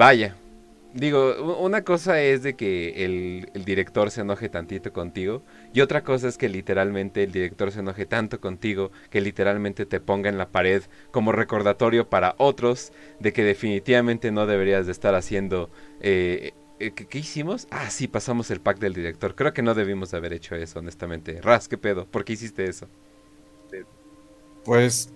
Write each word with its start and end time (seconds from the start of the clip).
vaya, 0.00 0.34
Digo, 0.92 1.56
una 1.60 1.84
cosa 1.84 2.20
es 2.20 2.42
de 2.42 2.54
que 2.54 3.04
el, 3.04 3.64
director 3.64 4.10
se 4.10 4.22
enoje 4.22 4.48
tantito 4.48 4.92
contigo 4.92 5.44
y 5.72 5.82
otra 5.82 6.02
cosa 6.02 6.26
es 6.26 6.36
que 6.36 6.48
literalmente 6.48 7.22
el 7.22 7.30
director 7.30 7.70
se 7.70 7.78
enoje 7.78 8.06
tanto 8.06 8.40
contigo 8.40 8.90
que 9.08 9.20
literalmente 9.20 9.86
te 9.86 10.00
ponga 10.00 10.28
en 10.28 10.36
la 10.36 10.48
pared 10.48 10.82
como 11.12 11.30
recordatorio 11.30 12.08
para 12.10 12.34
otros 12.38 12.92
de 13.20 13.32
que 13.32 13.44
definitivamente 13.44 14.32
no 14.32 14.46
deberías 14.46 14.86
de 14.86 14.92
estar 14.92 15.14
haciendo... 15.14 15.70
Eh, 16.00 16.54
eh, 16.80 16.90
¿qué, 16.92 17.18
hicimos? 17.18 17.68
Ah, 17.70 17.88
sí, 17.90 18.08
pasamos 18.08 18.50
el 18.50 18.60
pack 18.60 18.80
del 18.80 18.94
director. 18.94 19.36
Creo 19.36 19.52
que 19.52 19.62
no 19.62 19.74
debimos 19.74 20.12
haber 20.12 20.32
hecho 20.32 20.56
eso, 20.56 20.80
honestamente. 20.80 21.40
Ras, 21.40 21.68
¿qué 21.68 21.78
pedo? 21.78 22.06
¿Por 22.06 22.24
qué 22.24 22.32
hiciste 22.32 22.64
eso? 22.64 22.88
Pues 24.64 25.12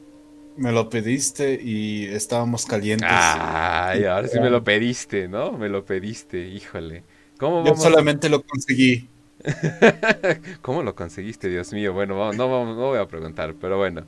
me 0.56 0.72
lo 0.72 0.88
pediste 0.88 1.60
y 1.62 2.06
estábamos 2.06 2.66
calientes. 2.66 3.08
Ay, 3.10 4.04
ahora 4.04 4.28
sí 4.28 4.38
me 4.38 4.50
lo 4.50 4.62
pediste, 4.62 5.28
¿no? 5.28 5.52
Me 5.52 5.68
lo 5.68 5.84
pediste, 5.84 6.48
híjole. 6.48 7.02
¿Cómo 7.38 7.64
Yo 7.64 7.74
solamente 7.76 8.28
lo 8.28 8.42
conseguí. 8.42 9.08
¿Cómo 10.62 10.82
lo 10.82 10.94
conseguiste, 10.94 11.48
Dios 11.48 11.72
mío? 11.72 11.92
Bueno, 11.92 12.32
no, 12.32 12.74
no 12.74 12.74
voy 12.74 12.98
a 12.98 13.06
preguntar, 13.06 13.54
pero 13.60 13.78
bueno. 13.78 14.04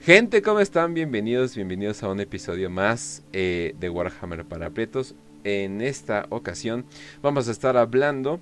Gente, 0.00 0.40
¿cómo 0.40 0.60
están? 0.60 0.94
Bienvenidos, 0.94 1.54
bienvenidos 1.54 2.02
a 2.02 2.08
un 2.08 2.20
episodio 2.20 2.70
más 2.70 3.22
eh, 3.32 3.74
de 3.78 3.90
Warhammer 3.90 4.44
para 4.44 4.70
Pretos. 4.70 5.14
En 5.44 5.80
esta 5.80 6.26
ocasión 6.30 6.84
vamos 7.22 7.48
a 7.48 7.50
estar 7.50 7.76
hablando 7.76 8.40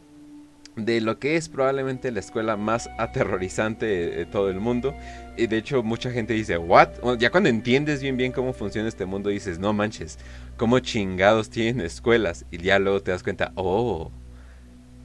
de 0.85 1.01
lo 1.01 1.19
que 1.19 1.37
es 1.37 1.49
probablemente 1.49 2.11
la 2.11 2.21
escuela 2.21 2.57
más 2.57 2.89
aterrorizante 2.99 3.87
de, 3.87 4.27
todo 4.27 4.51
el 4.51 4.61
mundo. 4.61 4.95
Y 5.37 5.47
de 5.47 5.59
hecho 5.59 5.83
mucha 5.83 6.11
gente 6.11 6.35
dice, 6.35 6.59
¿what? 6.59 6.89
ya 7.19 7.31
cuando 7.31 7.49
entiendes 7.49 8.03
bien 8.03 8.17
bien 8.17 8.33
cómo 8.33 8.53
funciona 8.53 8.89
este 8.89 9.07
mundo 9.07 9.31
dices, 9.31 9.59
no 9.59 9.73
manches, 9.73 10.19
¿cómo 10.57 10.79
chingados 10.81 11.51
tienen 11.51 11.85
escuelas? 11.85 12.45
Y 12.51 12.59
ya 12.59 12.79
luego 12.79 13.03
te 13.03 13.11
das 13.11 13.23
cuenta, 13.23 13.53
oh, 13.55 14.11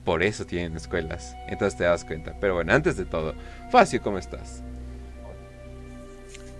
por 0.04 0.24
eso 0.24 0.46
tienen 0.46 0.76
escuelas. 0.76 1.36
Entonces 1.48 1.78
te 1.78 1.86
das 1.86 2.04
cuenta. 2.06 2.36
Pero 2.40 2.56
bueno, 2.56 2.74
antes 2.74 2.98
de 2.98 3.06
todo, 3.06 3.34
Facio, 3.72 4.02
¿cómo 4.02 4.18
estás? 4.18 4.64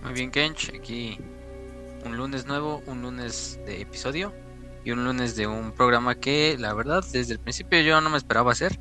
Muy 0.02 0.12
bien, 0.12 0.30
Kench, 0.30 0.72
aquí 0.74 1.18
un 2.04 2.16
lunes 2.16 2.46
nuevo, 2.46 2.82
un 2.86 3.02
lunes 3.02 3.58
de 3.66 3.80
episodio 3.80 4.32
y 4.84 4.90
un 4.90 5.04
lunes 5.04 5.34
de 5.36 5.46
un 5.46 5.72
programa 5.72 6.14
que 6.14 6.56
la 6.58 6.74
verdad 6.74 7.02
desde 7.10 7.32
el 7.32 7.38
principio 7.38 7.80
yo 7.80 8.00
no 8.00 8.10
me 8.10 8.18
esperaba 8.18 8.52
hacer 8.52 8.78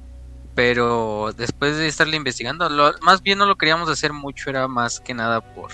pero 0.56 1.32
después 1.36 1.78
de 1.78 1.88
estarle 1.88 2.18
investigando, 2.18 2.70
más 3.02 3.22
bien 3.22 3.40
no 3.40 3.46
lo 3.46 3.58
queríamos 3.58 3.90
hacer 3.90 4.14
mucho, 4.14 4.50
era 4.50 4.68
más 4.68 5.00
que 5.00 5.14
nada 5.14 5.42
por 5.54 5.72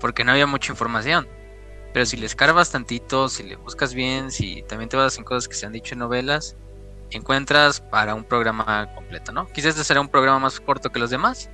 porque 0.00 0.24
no 0.24 0.32
había 0.32 0.46
mucha 0.46 0.72
información. 0.72 1.28
Pero 1.92 2.06
si 2.06 2.16
le 2.16 2.26
escarbas 2.26 2.72
tantito, 2.72 3.28
si 3.28 3.44
le 3.44 3.54
buscas 3.54 3.94
bien, 3.94 4.32
si 4.32 4.62
también 4.62 4.88
te 4.88 4.96
vas 4.96 5.16
en 5.16 5.24
cosas 5.24 5.48
que 5.48 5.54
se 5.54 5.64
han 5.64 5.72
dicho 5.72 5.94
en 5.94 6.00
novelas, 6.00 6.56
encuentras 7.10 7.80
para 7.80 8.14
un 8.14 8.24
programa 8.24 8.92
completo, 8.94 9.30
¿no? 9.30 9.46
Quizás 9.48 9.70
este 9.70 9.84
será 9.84 10.00
un 10.00 10.08
programa 10.08 10.40
más 10.40 10.58
corto 10.58 10.90
que 10.90 10.98
los 10.98 11.10
demás, 11.10 11.50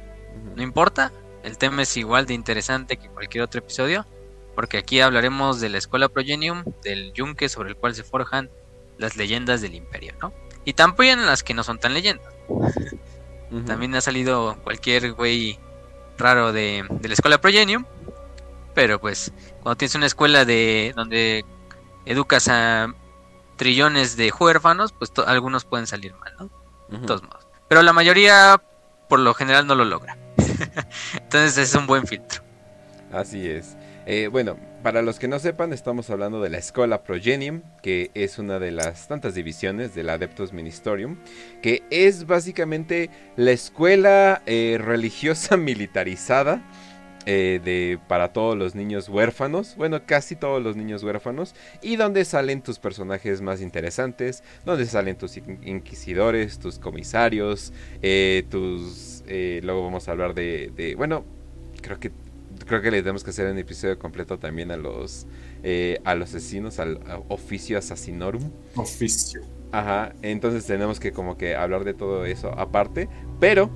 no 0.54 0.62
importa, 0.62 1.12
el 1.42 1.58
tema 1.58 1.82
es 1.82 1.96
igual 1.96 2.26
de 2.26 2.34
interesante 2.34 2.96
que 2.96 3.08
cualquier 3.08 3.44
otro 3.44 3.60
episodio, 3.60 4.06
porque 4.54 4.78
aquí 4.78 5.00
hablaremos 5.00 5.60
de 5.60 5.68
la 5.68 5.78
escuela 5.78 6.08
Progenium, 6.08 6.64
del 6.82 7.12
yunque 7.12 7.48
sobre 7.48 7.70
el 7.70 7.76
cual 7.76 7.94
se 7.94 8.02
forjan 8.02 8.50
las 8.96 9.16
leyendas 9.16 9.60
del 9.60 9.74
imperio, 9.74 10.14
¿no? 10.20 10.32
Y 10.68 10.74
también 10.74 11.18
en 11.18 11.24
las 11.24 11.42
que 11.42 11.54
no 11.54 11.64
son 11.64 11.78
tan 11.78 11.94
leyendas. 11.94 12.30
También 13.66 13.94
ha 13.94 14.02
salido 14.02 14.58
cualquier 14.62 15.14
güey 15.14 15.58
raro 16.18 16.52
de, 16.52 16.84
la 17.00 17.14
escuela 17.14 17.40
Progenium. 17.40 17.86
Pero 18.74 19.00
pues, 19.00 19.32
cuando 19.62 19.78
tienes 19.78 19.94
una 19.94 20.04
escuela 20.04 20.44
de 20.44 20.92
donde 20.94 21.46
educas 22.04 22.48
a 22.48 22.92
trillones 23.56 24.18
de 24.18 24.30
huérfanos, 24.30 24.92
pues 24.92 25.10
algunos 25.26 25.64
pueden 25.64 25.86
salir 25.86 26.14
mal, 26.16 26.34
¿no? 26.38 26.50
De 26.98 27.06
todos 27.06 27.22
modos. 27.22 27.46
Pero 27.66 27.80
la 27.80 27.94
mayoría, 27.94 28.62
por 29.08 29.20
lo 29.20 29.32
general, 29.32 29.66
no 29.66 29.74
lo 29.74 29.86
logra. 29.86 30.18
Entonces 31.14 31.56
es 31.56 31.74
un 31.74 31.86
buen 31.86 32.06
filtro. 32.06 32.42
Así 33.10 33.48
es. 33.48 33.74
Eh, 34.04 34.28
bueno, 34.30 34.58
para 34.82 35.02
los 35.02 35.18
que 35.18 35.28
no 35.28 35.38
sepan, 35.38 35.72
estamos 35.72 36.08
hablando 36.10 36.40
de 36.40 36.50
la 36.50 36.58
Escuela 36.58 37.02
Progenium, 37.02 37.62
que 37.82 38.10
es 38.14 38.38
una 38.38 38.58
de 38.58 38.70
las 38.70 39.08
tantas 39.08 39.34
divisiones 39.34 39.94
del 39.94 40.08
Adeptus 40.10 40.52
Ministorium, 40.52 41.16
que 41.62 41.82
es 41.90 42.26
básicamente 42.26 43.10
la 43.36 43.50
escuela 43.50 44.42
eh, 44.46 44.78
religiosa 44.82 45.56
militarizada 45.56 46.62
eh, 47.26 47.60
de, 47.64 47.98
para 48.08 48.32
todos 48.32 48.56
los 48.56 48.74
niños 48.74 49.08
huérfanos, 49.08 49.74
bueno, 49.76 50.06
casi 50.06 50.36
todos 50.36 50.62
los 50.62 50.76
niños 50.76 51.02
huérfanos, 51.02 51.54
y 51.82 51.96
donde 51.96 52.24
salen 52.24 52.62
tus 52.62 52.78
personajes 52.78 53.40
más 53.40 53.60
interesantes, 53.60 54.42
donde 54.64 54.86
salen 54.86 55.18
tus 55.18 55.36
inquisidores, 55.36 56.58
tus 56.58 56.78
comisarios, 56.78 57.72
tus... 58.48 59.24
luego 59.26 59.84
vamos 59.84 60.08
a 60.08 60.12
hablar 60.12 60.34
de 60.34 60.94
bueno, 60.96 61.24
creo 61.82 61.98
que 62.00 62.12
creo 62.68 62.80
que 62.80 62.90
le 62.92 62.98
tenemos 63.02 63.24
que 63.24 63.30
hacer 63.30 63.50
un 63.50 63.58
episodio 63.58 63.98
completo 63.98 64.38
también 64.38 64.70
a 64.70 64.76
los 64.76 65.26
eh, 65.64 65.98
a 66.04 66.14
los 66.14 66.28
asesinos, 66.28 66.78
al 66.78 67.00
oficio 67.28 67.78
asesinorum. 67.78 68.50
Oficio. 68.76 69.40
Ajá, 69.72 70.14
entonces 70.22 70.64
tenemos 70.66 71.00
que 71.00 71.12
como 71.12 71.36
que 71.36 71.56
hablar 71.56 71.84
de 71.84 71.94
todo 71.94 72.24
eso 72.24 72.52
aparte, 72.58 73.08
pero 73.40 73.70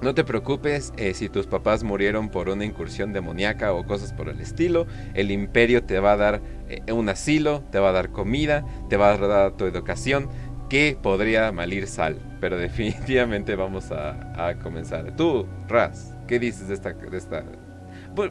no 0.00 0.14
te 0.14 0.22
preocupes 0.22 0.92
eh, 0.96 1.12
si 1.12 1.28
tus 1.28 1.46
papás 1.46 1.82
murieron 1.82 2.28
por 2.28 2.48
una 2.48 2.64
incursión 2.64 3.12
demoníaca 3.12 3.72
o 3.72 3.84
cosas 3.84 4.12
por 4.12 4.28
el 4.28 4.40
estilo. 4.40 4.86
El 5.14 5.32
imperio 5.32 5.82
te 5.82 5.98
va 5.98 6.12
a 6.12 6.16
dar 6.16 6.40
eh, 6.68 6.92
un 6.92 7.08
asilo, 7.08 7.64
te 7.72 7.80
va 7.80 7.88
a 7.88 7.92
dar 7.92 8.10
comida, 8.12 8.64
te 8.88 8.96
va 8.96 9.12
a 9.12 9.18
dar 9.18 9.56
tu 9.56 9.64
educación, 9.64 10.28
que 10.70 10.96
podría 11.02 11.50
malir 11.50 11.88
sal. 11.88 12.18
Pero 12.40 12.56
definitivamente 12.58 13.56
vamos 13.56 13.90
a, 13.90 14.54
comenzar. 14.62 15.16
Tú, 15.16 15.46
Raz, 15.68 16.14
¿qué 16.28 16.38
dices 16.38 16.68
de 16.68 16.74
esta, 16.74 16.92
de 16.92 17.18
esta 17.18 17.44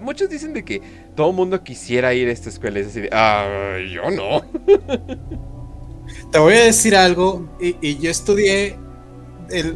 muchos 0.02 0.30
dicen 0.30 0.54
de 0.54 0.64
que 0.64 0.82
todo 1.16 1.30
el 1.30 1.36
mundo 1.36 1.64
quisiera 1.64 2.14
ir 2.14 2.28
a 2.28 2.32
esta 2.32 2.50
escuela. 2.50 2.80
Es 2.80 2.94
de, 2.94 3.10
ah, 3.12 3.78
yo 3.92 4.10
no. 4.12 4.42
Te 6.32 6.40
voy 6.40 6.54
a 6.54 6.64
decir 6.64 6.96
algo. 6.96 7.48
Y, 7.60 7.98
yo 7.98 8.10
estudié 8.10 8.78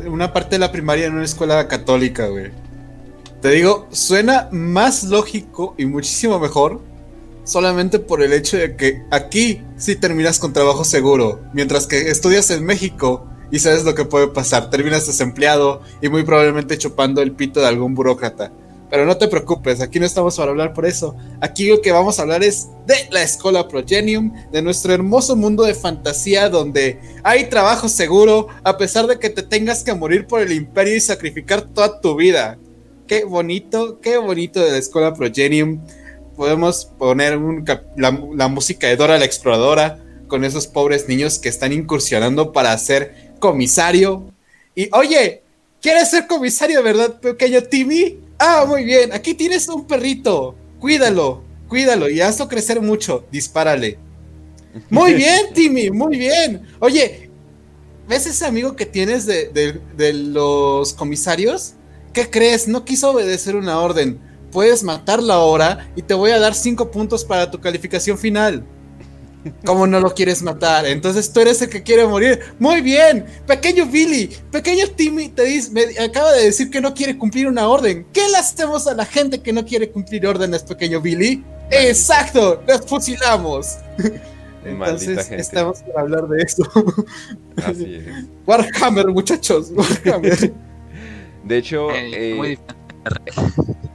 una 0.08 0.34
parte 0.34 0.56
de 0.56 0.60
la 0.60 0.72
primaria 0.72 1.08
en 1.08 1.14
una 1.14 1.26
escuela 1.26 1.68
católica, 1.68 2.28
güey. 2.28 2.52
Te 3.42 3.50
digo, 3.50 3.88
suena 3.92 4.50
más 4.52 5.04
lógico 5.04 5.74
y 5.78 5.86
muchísimo 5.86 6.40
mejor 6.40 6.82
solamente 7.44 8.00
por 8.00 8.22
el 8.22 8.34
hecho 8.34 8.58
de 8.58 8.76
que 8.76 9.04
aquí 9.12 9.62
sí 9.78 9.96
terminas 9.96 10.40
con 10.40 10.54
trabajo 10.54 10.84
seguro, 10.84 11.42
mientras 11.54 11.88
que 11.88 12.10
estudias 12.10 12.52
en 12.52 12.64
México 12.64 13.28
y 13.52 13.60
sabes 13.60 13.84
lo 13.84 13.96
que 13.96 14.06
puede 14.06 14.28
pasar, 14.28 14.70
terminas 14.70 15.08
desempleado 15.08 15.82
y 16.02 16.10
muy 16.10 16.24
probablemente 16.24 16.78
chupando 16.78 17.22
el 17.22 17.34
pito 17.34 17.60
de 17.60 17.68
algún 17.68 17.96
burócrata. 17.96 18.52
Pero 18.92 19.06
no 19.06 19.16
te 19.16 19.30
preocupes, 19.30 19.80
aquí 19.80 20.02
no 20.02 20.06
estamos 20.06 20.36
para 20.36 20.52
hablar 20.52 20.74
por 20.74 20.86
eso. 20.86 21.16
Aquí 21.40 21.70
lo 21.70 21.82
que 21.82 21.94
vamos 21.94 22.20
a 22.20 22.24
hablar 22.24 22.44
es 22.44 22.68
de 22.86 22.96
la 23.10 23.24
escuela 23.24 23.70
Progenium, 23.70 24.34
de 24.52 24.62
nuestro 24.62 24.94
hermoso 24.94 25.38
mundo 25.38 25.64
de 25.64 25.74
fantasía 25.74 26.50
donde 26.50 27.00
hay 27.24 27.46
trabajo 27.46 27.88
seguro 27.88 28.50
a 28.66 28.78
pesar 28.78 29.08
de 29.08 29.18
que 29.18 29.30
te 29.30 29.44
tengas 29.44 29.86
que 29.86 29.94
morir 29.94 30.28
por 30.28 30.42
el 30.42 30.52
imperio 30.52 30.94
y 30.94 31.00
sacrificar 31.00 31.62
toda 31.62 32.02
tu 32.02 32.18
vida. 32.18 32.58
Qué 33.08 33.24
bonito, 33.24 34.02
qué 34.02 34.18
bonito 34.18 34.60
de 34.60 34.72
la 34.72 34.78
escuela 34.78 35.14
Progenium. 35.14 35.80
Podemos 36.36 36.84
poner 36.84 37.40
la, 37.96 38.22
la 38.36 38.48
música 38.50 38.88
de 38.88 38.98
Dora 38.98 39.18
la 39.18 39.26
Exploradora 39.26 40.04
con 40.28 40.44
esos 40.44 40.68
pobres 40.68 41.08
niños 41.08 41.40
que 41.40 41.48
están 41.48 41.72
incursionando 41.72 42.52
para 42.52 42.78
ser 42.78 43.32
comisario. 43.40 44.34
Y 44.76 44.90
oye, 44.92 45.44
¿quieres 45.82 46.10
ser 46.10 46.28
comisario, 46.28 46.84
verdad, 46.84 47.22
pequeño 47.22 47.64
Timmy? 47.64 48.20
Ah, 48.44 48.66
muy 48.68 48.84
bien, 48.84 49.14
aquí 49.14 49.36
tienes 49.36 49.68
un 49.68 49.86
perrito. 49.86 50.56
Cuídalo, 50.80 51.44
cuídalo 51.68 52.10
y 52.10 52.22
hazlo 52.22 52.48
crecer 52.48 52.82
mucho. 52.82 53.24
Dispárale. 53.32 54.00
Muy 54.90 55.14
bien, 55.14 55.48
Timmy, 55.54 55.92
muy 55.92 56.18
bien. 56.18 56.68
Oye, 56.80 57.30
¿ves 58.10 58.26
ese 58.26 58.44
amigo 58.48 58.76
que 58.76 58.88
tienes 58.88 59.28
de, 59.28 60.14
los 60.24 60.92
comisarios? 60.94 61.74
¿Qué 62.14 62.32
crees? 62.32 62.68
No 62.68 62.84
quiso 62.84 63.12
obedecer 63.12 63.56
una 63.56 63.80
orden. 63.80 64.20
Puedes 64.52 64.82
matarla 64.82 65.36
ahora 65.36 65.92
y 65.96 66.02
te 66.02 66.16
voy 66.16 66.32
a 66.32 66.40
dar 66.40 66.56
cinco 66.56 66.90
puntos 66.90 67.24
para 67.24 67.52
tu 67.52 67.62
calificación 67.62 68.18
final. 68.18 68.66
¿Cómo 69.66 69.88
no 69.88 70.00
lo 70.00 70.14
quieres 70.14 70.44
matar? 70.44 70.86
Entonces 70.86 71.32
tú 71.32 71.40
eres 71.40 71.62
el 71.62 71.70
que 71.70 71.82
quiere 71.84 72.06
morir. 72.06 72.40
Muy 72.60 72.82
bien, 72.82 73.26
pequeño 73.48 73.86
Billy, 73.86 74.30
pequeño 74.52 74.88
Timmy 74.96 75.30
te 75.30 75.44
dice, 75.46 75.72
me 75.72 75.84
acaba 76.04 76.32
de 76.34 76.46
decir 76.46 76.70
que 76.70 76.82
no 76.82 76.94
quiere 76.94 77.18
cumplir 77.18 77.48
una 77.48 77.68
orden. 77.68 78.06
¿Qué 78.14 78.28
le 78.30 78.38
hacemos 78.38 78.88
a 78.88 78.94
la 78.94 79.06
gente 79.06 79.42
que 79.42 79.52
no 79.54 79.66
quiere 79.66 79.90
cumplir 79.90 80.28
órdenes, 80.28 80.64
pequeño 80.64 81.02
Billy? 81.02 81.44
Exacto, 81.72 82.62
los 82.68 82.86
fusilamos. 82.86 83.78
Entonces 84.66 85.32
estamos 85.32 85.80
para 85.82 86.02
hablar 86.02 86.28
de 86.28 86.44
eso. 86.44 86.64
Así 87.66 87.96
es. 87.96 88.26
Warhammer, 88.46 89.08
muchachos, 89.08 89.72
Warhammer. 89.72 90.54
De 91.44 91.58
hecho, 91.58 91.90
eh, 91.92 92.58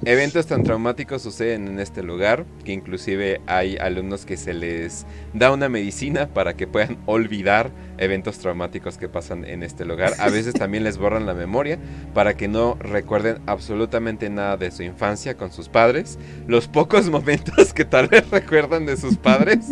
eventos 0.06 0.46
tan 0.46 0.62
traumáticos 0.62 1.20
suceden 1.20 1.66
en 1.66 1.80
este 1.80 2.04
lugar 2.04 2.46
que 2.64 2.72
inclusive 2.72 3.40
hay 3.48 3.76
alumnos 3.76 4.24
que 4.24 4.36
se 4.36 4.54
les 4.54 5.04
da 5.34 5.50
una 5.50 5.68
medicina 5.68 6.28
para 6.28 6.54
que 6.54 6.68
puedan 6.68 6.96
olvidar 7.06 7.72
eventos 7.98 8.38
traumáticos 8.38 8.98
que 8.98 9.08
pasan 9.08 9.44
en 9.44 9.64
este 9.64 9.84
lugar. 9.84 10.12
A 10.20 10.28
veces 10.30 10.54
también 10.58 10.84
les 10.84 10.96
borran 10.96 11.26
la 11.26 11.34
memoria 11.34 11.80
para 12.14 12.36
que 12.36 12.46
no 12.46 12.76
recuerden 12.78 13.38
absolutamente 13.46 14.30
nada 14.30 14.56
de 14.56 14.70
su 14.70 14.84
infancia 14.84 15.36
con 15.36 15.50
sus 15.50 15.68
padres. 15.68 16.20
Los 16.46 16.68
pocos 16.68 17.10
momentos 17.10 17.74
que 17.74 17.84
tal 17.84 18.06
vez 18.06 18.30
recuerdan 18.30 18.86
de 18.86 18.96
sus 18.96 19.16
padres 19.16 19.66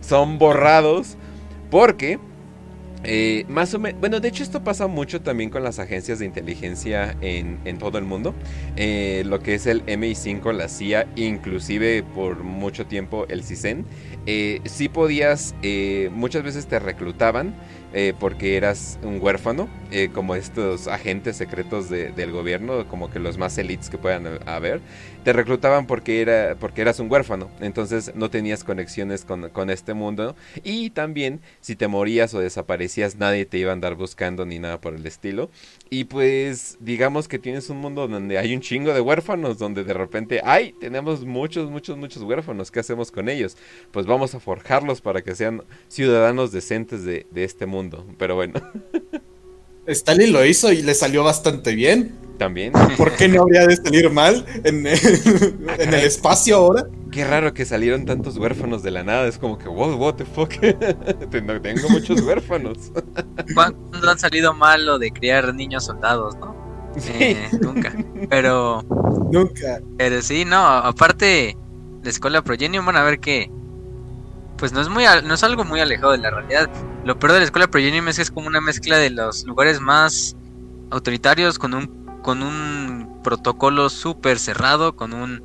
son 0.00 0.36
borrados 0.38 1.16
porque 1.70 2.18
eh, 3.08 3.44
más 3.48 3.72
o 3.72 3.78
menos, 3.78 4.00
bueno, 4.00 4.18
de 4.18 4.26
hecho 4.26 4.42
esto 4.42 4.64
pasa 4.64 4.88
mucho 4.88 5.20
también 5.20 5.48
con 5.48 5.62
las 5.62 5.78
agencias 5.78 6.18
de 6.18 6.26
inteligencia 6.26 7.16
en, 7.20 7.78
todo 7.78 7.98
el 7.98 8.04
mundo. 8.04 8.34
Eh, 8.76 9.22
lo 9.26 9.38
que 9.38 9.54
es 9.54 9.66
el 9.66 9.86
MI5, 9.86 10.52
la 10.52 10.68
CIA, 10.68 11.06
inclusive 11.14 12.02
por 12.02 12.42
mucho 12.42 12.86
tiempo 12.86 13.26
el 13.28 13.44
CISEN. 13.44 13.86
Eh, 14.26 14.60
sí 14.64 14.88
podías, 14.88 15.54
muchas 16.10 16.42
veces 16.42 16.66
te 16.66 16.80
reclutaban 16.80 17.54
eh, 17.98 18.12
porque 18.20 18.58
eras 18.58 18.98
un 19.02 19.22
huérfano, 19.22 19.70
eh, 19.90 20.10
como 20.12 20.34
estos 20.34 20.86
agentes 20.86 21.38
secretos 21.38 21.88
del 21.88 22.30
gobierno, 22.30 22.86
como 22.88 23.10
que 23.10 23.18
los 23.18 23.38
más 23.38 23.56
elites 23.56 23.88
que 23.88 23.96
puedan 23.96 24.38
haber, 24.46 24.82
te 25.24 25.32
reclutaban 25.32 25.86
porque, 25.86 26.20
era, 26.20 26.56
porque 26.60 26.82
eras 26.82 27.00
un 27.00 27.10
huérfano, 27.10 27.50
entonces 27.58 28.12
no 28.14 28.28
tenías 28.28 28.64
conexiones 28.64 29.24
con, 29.24 29.48
con, 29.48 29.70
este 29.70 29.94
mundo. 29.94 30.36
Y 30.62 30.90
también 30.90 31.40
si 31.62 31.74
te 31.74 31.88
morías 31.88 32.34
o 32.34 32.40
desaparecías 32.40 33.16
nadie 33.16 33.46
te 33.46 33.56
iba 33.56 33.70
a 33.70 33.72
andar 33.72 33.94
buscando 33.94 34.44
ni 34.44 34.58
nada 34.58 34.78
por 34.78 34.94
el 34.94 35.06
estilo. 35.06 35.48
Y 35.88 36.04
pues 36.04 36.76
digamos 36.80 37.28
que 37.28 37.38
tienes 37.38 37.70
un 37.70 37.78
mundo 37.78 38.08
donde 38.08 38.36
hay 38.36 38.54
un 38.54 38.60
chingo 38.60 38.92
de 38.92 39.00
huérfanos, 39.00 39.56
donde 39.56 39.84
de 39.84 39.94
repente, 39.94 40.42
ay, 40.44 40.74
tenemos 40.78 41.24
muchos, 41.24 41.70
muchos, 41.70 41.96
muchos 41.96 42.22
huérfanos, 42.22 42.70
¿qué 42.70 42.80
hacemos 42.80 43.10
con 43.10 43.30
ellos? 43.30 43.56
Pues 43.90 44.04
vamos 44.04 44.34
a 44.34 44.40
forjarlos 44.40 45.00
para 45.00 45.22
que 45.22 45.34
sean 45.34 45.62
ciudadanos 45.88 46.52
decentes 46.52 47.02
de, 47.04 47.26
de 47.30 47.44
este 47.44 47.64
mundo 47.64 47.85
pero 48.18 48.34
bueno. 48.34 48.54
Stalin 49.86 50.32
lo 50.32 50.44
hizo 50.44 50.72
y 50.72 50.82
le 50.82 50.94
salió 50.94 51.24
bastante 51.24 51.74
bien. 51.74 52.26
También. 52.38 52.74
¿Por 52.98 53.12
qué 53.16 53.28
no 53.28 53.42
habría 53.42 53.66
de 53.66 53.76
salir 53.76 54.10
mal 54.10 54.44
en, 54.64 54.86
el 54.86 55.94
espacio 55.94 56.56
ahora? 56.56 56.86
Qué 57.10 57.24
raro 57.24 57.54
que 57.54 57.64
salieron 57.64 58.04
tantos 58.04 58.36
huérfanos 58.36 58.82
de 58.82 58.90
la 58.90 59.02
nada. 59.02 59.26
Es 59.26 59.38
como 59.38 59.56
que, 59.56 59.68
wow, 59.68 59.96
what 59.96 60.16
the 60.16 60.26
fuck. 60.26 60.50
Tengo 61.30 61.88
muchos 61.88 62.20
huérfanos. 62.20 62.92
¿Cuándo 63.54 64.10
han 64.10 64.18
salido 64.18 64.52
mal 64.52 64.84
lo 64.84 64.98
de 64.98 65.12
criar 65.12 65.54
niños 65.54 65.86
soldados, 65.86 66.36
no? 66.36 66.54
Eh, 67.08 67.48
nunca. 67.60 67.94
Pero. 68.28 68.82
Nunca. 69.32 69.80
Pero 69.96 70.20
sí, 70.20 70.44
no. 70.44 70.58
Aparte, 70.58 71.56
la 72.02 72.10
escuela 72.10 72.42
Progenium, 72.42 72.84
van 72.84 72.96
a 72.96 73.02
ver 73.02 73.18
que 73.18 73.50
pues 74.56 74.72
no 74.72 74.80
es 74.80 74.88
muy 74.88 75.04
no 75.24 75.34
es 75.34 75.42
algo 75.42 75.64
muy 75.64 75.80
alejado 75.80 76.12
de 76.12 76.18
la 76.18 76.30
realidad. 76.30 76.70
Lo 77.04 77.18
peor 77.18 77.32
de 77.32 77.38
la 77.40 77.44
escuela 77.44 77.68
Progenium 77.68 78.08
es 78.08 78.16
que 78.16 78.22
es 78.22 78.30
como 78.30 78.46
una 78.46 78.60
mezcla 78.60 78.96
de 78.96 79.10
los 79.10 79.44
lugares 79.44 79.80
más 79.80 80.36
autoritarios 80.90 81.58
con 81.58 81.74
un 81.74 82.06
con 82.22 82.42
un 82.42 83.20
protocolo 83.22 83.88
súper 83.88 84.38
cerrado, 84.38 84.96
con 84.96 85.12
un 85.12 85.42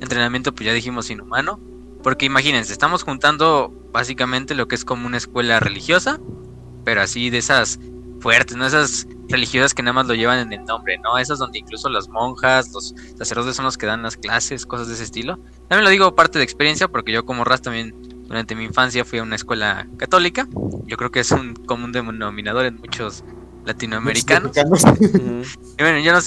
entrenamiento 0.00 0.54
pues 0.54 0.66
ya 0.66 0.72
dijimos 0.72 1.10
inhumano, 1.10 1.60
porque 2.02 2.26
imagínense, 2.26 2.72
estamos 2.72 3.02
juntando 3.02 3.72
básicamente 3.92 4.54
lo 4.54 4.68
que 4.68 4.74
es 4.74 4.84
como 4.84 5.06
una 5.06 5.16
escuela 5.16 5.60
religiosa, 5.60 6.20
pero 6.84 7.02
así 7.02 7.30
de 7.30 7.38
esas 7.38 7.78
fuertes, 8.20 8.56
no 8.56 8.66
esas 8.66 9.06
religiosas 9.28 9.74
que 9.74 9.82
nada 9.82 9.94
más 9.94 10.06
lo 10.06 10.14
llevan 10.14 10.38
en 10.38 10.52
el 10.52 10.64
nombre, 10.64 10.98
¿no? 10.98 11.18
Esas 11.18 11.38
donde 11.38 11.58
incluso 11.58 11.88
las 11.88 12.08
monjas, 12.08 12.70
los 12.72 12.94
sacerdotes 13.16 13.56
son 13.56 13.64
los 13.64 13.78
que 13.78 13.86
dan 13.86 14.02
las 14.02 14.16
clases, 14.16 14.66
cosas 14.66 14.88
de 14.88 14.94
ese 14.94 15.04
estilo. 15.04 15.36
También 15.68 15.84
lo 15.84 15.90
digo 15.90 16.14
parte 16.14 16.38
de 16.38 16.44
experiencia 16.44 16.88
porque 16.88 17.12
yo 17.12 17.24
como 17.24 17.44
Ras 17.44 17.62
también 17.62 17.94
durante 18.30 18.54
mi 18.54 18.62
infancia 18.62 19.04
fui 19.04 19.18
a 19.18 19.24
una 19.24 19.34
escuela 19.34 19.88
católica. 19.96 20.46
Yo 20.86 20.96
creo 20.96 21.10
que 21.10 21.18
es 21.18 21.32
un 21.32 21.52
común 21.52 21.90
denominador 21.90 22.64
en 22.64 22.76
muchos 22.76 23.24
latinoamericanos. 23.64 24.52
bueno, 25.78 25.98
yo 25.98 26.12
no 26.12 26.20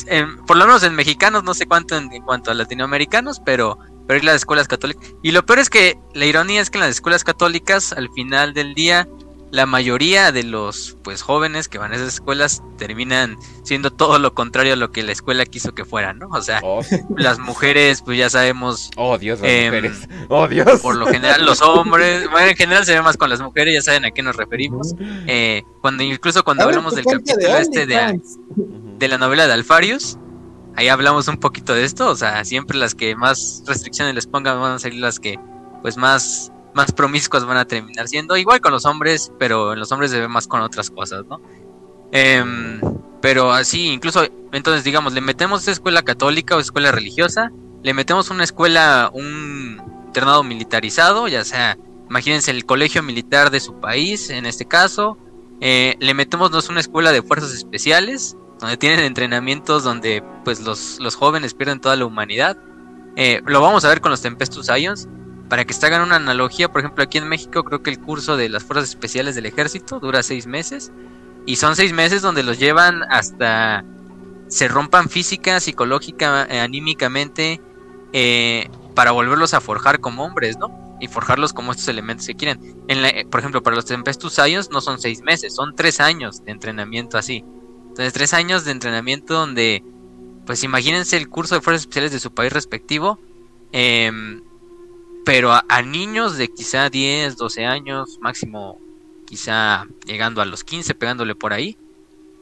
por 0.46 0.58
lo 0.58 0.66
menos 0.66 0.84
en 0.84 0.96
mexicanos, 0.96 1.46
no 1.46 1.54
sé 1.54 1.66
cuánto 1.66 1.96
en, 1.96 2.10
cuanto 2.24 2.52
a 2.52 2.56
latinoamericanos, 2.56 3.40
pero, 3.40 3.80
pero 4.06 4.22
las 4.22 4.36
escuelas 4.36 4.68
católicas. 4.68 5.14
Y 5.24 5.32
lo 5.32 5.46
peor 5.46 5.60
es 5.60 5.70
que 5.70 5.98
la 6.14 6.26
ironía 6.26 6.60
es 6.60 6.70
que 6.70 6.78
en 6.78 6.82
las 6.82 6.90
escuelas 6.90 7.24
católicas, 7.24 7.94
al 7.94 8.10
final 8.12 8.54
del 8.54 8.74
día, 8.74 9.08
la 9.54 9.68
mayoría 9.68 10.32
de 10.32 10.42
los 10.42 10.98
pues 11.04 11.22
jóvenes 11.22 11.70
que 11.70 11.78
van 11.78 11.92
a 11.92 11.96
esas 11.96 12.16
escuelas 12.16 12.64
terminan 12.80 13.38
siendo 13.62 13.92
todo 13.92 14.18
lo 14.18 14.34
contrario 14.34 14.74
a 14.74 14.76
lo 14.76 14.92
que 14.92 15.04
la 15.04 15.12
escuela 15.12 15.46
quiso 15.46 15.76
que 15.76 15.86
fueran, 15.86 16.18
¿no? 16.18 16.28
O 16.30 16.42
sea, 16.42 16.60
oh, 16.64 16.82
las 17.16 17.38
mujeres, 17.38 18.02
pues 18.02 18.18
ya 18.18 18.32
sabemos. 18.32 18.90
Oh, 18.98 19.16
Dios, 19.20 19.42
las 19.42 19.52
em, 19.52 19.66
mujeres. 19.66 20.10
Oh, 20.30 20.48
Dios. 20.48 20.82
Por 20.82 20.96
lo 20.96 21.06
general, 21.06 21.46
los 21.46 21.62
hombres, 21.62 22.28
bueno, 22.32 22.48
en 22.48 22.56
general 22.56 22.84
se 22.84 22.96
ve 22.96 23.04
más 23.04 23.16
con 23.16 23.30
las 23.30 23.42
mujeres, 23.42 23.76
ya 23.76 23.82
saben 23.84 24.06
a 24.06 24.12
qué 24.12 24.24
nos 24.24 24.36
referimos. 24.36 24.96
Eh, 25.28 25.62
cuando 25.82 26.02
incluso 26.02 26.44
cuando 26.44 26.64
hablamos 26.64 26.96
del 26.96 27.06
capítulo 27.06 27.56
este 27.56 27.86
de, 27.86 28.20
de 28.98 29.08
la 29.08 29.20
novela 29.20 29.46
de 29.46 29.54
Alfarius, 29.54 30.18
ahí 30.76 30.88
hablamos 30.88 31.28
un 31.28 31.38
poquito 31.38 31.76
de 31.76 31.84
esto, 31.84 32.10
o 32.10 32.16
sea, 32.16 32.44
siempre 32.44 32.76
las 32.76 32.96
que 32.96 33.16
más 33.16 33.62
restricciones 33.68 34.16
les 34.16 34.26
pongan 34.26 34.60
van 34.60 34.72
a 34.74 34.80
salir 34.80 35.00
las 35.00 35.20
que 35.20 35.38
pues 35.84 35.96
más 35.96 36.52
más 36.74 36.92
promiscuas 36.92 37.46
van 37.46 37.58
a 37.58 37.66
terminar 37.66 38.08
siendo. 38.08 38.38
Igual 38.38 38.62
con 38.62 38.72
los 38.72 38.86
hombres, 38.86 39.31
pero 39.40 39.74
en 39.74 39.80
los 39.80 39.92
hombres 39.92 40.12
se 40.12 40.20
ve 40.20 40.28
más 40.28 40.48
con 40.48 40.62
otras 40.62 40.90
cosas, 40.90 41.25
¿no? 41.30 41.42
Em, 42.12 42.80
pero 43.22 43.52
así, 43.52 43.88
incluso, 43.88 44.24
entonces 44.52 44.84
digamos, 44.84 45.14
le 45.14 45.22
metemos 45.22 45.68
escuela 45.68 46.04
católica 46.04 46.56
o 46.56 46.60
escuela 46.60 46.92
religiosa, 46.92 47.52
le 47.81 47.94
metemos 47.94 48.30
una 48.30 48.44
escuela, 48.44 49.10
un 49.14 49.81
internado 50.08 50.44
militarizado, 50.44 51.28
ya 51.28 51.44
sea, 51.44 51.78
imagínense 52.10 52.52
el 52.52 52.66
colegio 52.66 53.02
militar 53.02 53.50
de 53.50 53.60
su 53.60 53.80
país, 53.80 54.30
en 54.30 54.46
este 54.46 54.66
caso, 54.66 55.18
eh, 55.60 55.96
le 56.00 56.14
metemos 56.14 56.70
una 56.70 56.80
escuela 56.80 57.12
de 57.12 57.24
fuerzas 57.24 57.54
especiales, 57.54 58.38
donde 58.60 58.78
tienen 58.78 59.00
entrenamientos 59.00 59.84
donde 59.84 60.24
pues 60.44 60.62
los, 60.62 61.00
los 61.00 61.16
jóvenes 61.16 61.54
pierden 61.54 61.80
toda 61.81 61.96
la 61.96 62.06
humanidad. 62.06 62.58
Eh, 63.16 63.42
lo 63.46 63.62
vamos 63.62 63.86
a 63.86 63.90
ver 63.90 64.02
con 64.02 64.12
los 64.12 64.22
Tempestus 64.22 64.70
Ions 64.78 65.08
para 65.54 65.66
que 65.66 65.74
se 65.76 65.86
hagan 65.86 66.02
una 66.02 66.16
analogía, 66.16 66.72
por 66.72 66.82
ejemplo, 66.82 67.04
aquí 67.04 67.20
en 67.20 67.28
México 67.28 67.64
creo 67.64 67.84
que 67.84 67.92
el 67.92 68.00
curso 68.00 68.38
de 68.38 68.50
las 68.50 68.64
Fuerzas 68.64 68.90
Especiales 68.90 69.36
del 69.36 69.46
Ejército 69.46 70.00
dura 70.00 70.24
seis 70.24 70.48
meses. 70.48 70.92
Y 71.46 71.58
son 71.58 71.76
seis 71.76 71.94
meses 71.94 72.24
donde 72.24 72.42
los 72.42 72.58
llevan 72.58 73.04
hasta 73.04 73.86
se 74.48 74.68
rompan 74.68 75.10
física, 75.10 75.60
psicológica, 75.60 76.48
eh, 76.50 76.60
anímicamente, 76.60 77.62
eh, 78.14 78.68
para 78.96 79.12
volverlos 79.12 79.54
a 79.54 79.62
forjar 79.62 80.00
como 80.00 80.26
hombres, 80.26 80.58
¿no? 80.58 80.98
Y 81.00 81.08
forjarlos 81.08 81.54
como 81.54 81.72
estos 81.72 81.88
elementos 81.88 82.25
que 82.25 82.34
quieren. 82.34 82.75
En 82.88 83.30
por 83.30 83.39
ejemplo, 83.39 83.62
para 83.62 83.75
los 83.75 83.86
Tempestus 83.86 84.39
Ions 84.39 84.72
no 84.72 84.82
son 84.82 85.00
seis 85.00 85.22
meses, 85.22 85.54
son 85.54 85.75
tres 85.75 86.00
años 86.00 86.44
de 86.44 86.51
entrenamiento 86.51 87.16
así. 87.20 87.46
Entonces, 87.89 88.12
tres 88.12 88.34
años 88.34 88.66
de 88.66 88.72
entrenamiento 88.72 89.36
donde, 89.36 89.84
pues 90.48 90.63
imagínense 90.63 91.16
el 91.16 91.30
curso 91.30 91.54
de 91.54 91.62
Fuerzas 91.62 91.84
Especiales 91.84 92.12
de 92.12 92.20
su 92.20 92.34
país 92.34 92.51
respectivo. 92.51 93.20
Eh, 93.72 94.42
pero 95.25 95.51
a, 95.51 95.82
niños 95.82 96.38
de 96.38 96.50
quizá 96.50 96.89
10, 96.89 97.38
12 97.38 97.65
años, 97.65 98.20
máximo 98.22 98.80
quizá 99.25 99.86
llegando 100.06 100.42
a 100.42 100.46
los 100.46 100.63
15, 100.63 100.96
pegándole 100.96 101.36
por 101.36 101.53
ahí, 101.53 101.77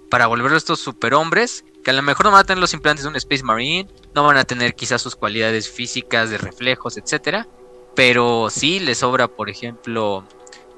para 0.09 0.27
volver 0.27 0.53
estos 0.53 0.79
superhombres, 0.79 1.63
que 1.83 1.91
a 1.91 1.93
lo 1.93 2.01
mejor 2.01 2.25
no 2.25 2.31
van 2.31 2.41
a 2.41 2.43
tener 2.43 2.59
los 2.59 2.73
implantes 2.73 3.03
de 3.03 3.09
un 3.09 3.15
Space 3.15 3.43
Marine, 3.43 3.87
no 4.13 4.23
van 4.23 4.37
a 4.37 4.43
tener 4.43 4.75
quizás 4.75 5.01
sus 5.01 5.15
cualidades 5.15 5.69
físicas, 5.69 6.29
de 6.29 6.37
reflejos, 6.37 6.97
etcétera, 6.97 7.47
pero 7.95 8.49
sí 8.49 8.79
les 8.79 8.99
sobra, 8.99 9.27
por 9.27 9.49
ejemplo, 9.49 10.25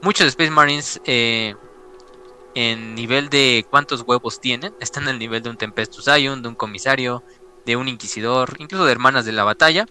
muchos 0.01 0.27
Space 0.27 0.51
Marines 0.51 1.01
eh, 1.05 1.55
en 2.55 2.95
nivel 2.95 3.29
de 3.29 3.65
cuántos 3.69 4.01
huevos 4.01 4.39
tienen, 4.39 4.73
están 4.79 5.07
al 5.07 5.17
nivel 5.17 5.41
de 5.41 5.49
un 5.49 5.57
Tempestus 5.57 6.07
Ion, 6.07 6.41
de 6.41 6.49
un 6.49 6.55
comisario, 6.55 7.23
de 7.65 7.75
un 7.75 7.87
inquisidor, 7.87 8.55
incluso 8.59 8.85
de 8.85 8.91
hermanas 8.91 9.25
de 9.25 9.31
la 9.31 9.43
batalla. 9.43 9.87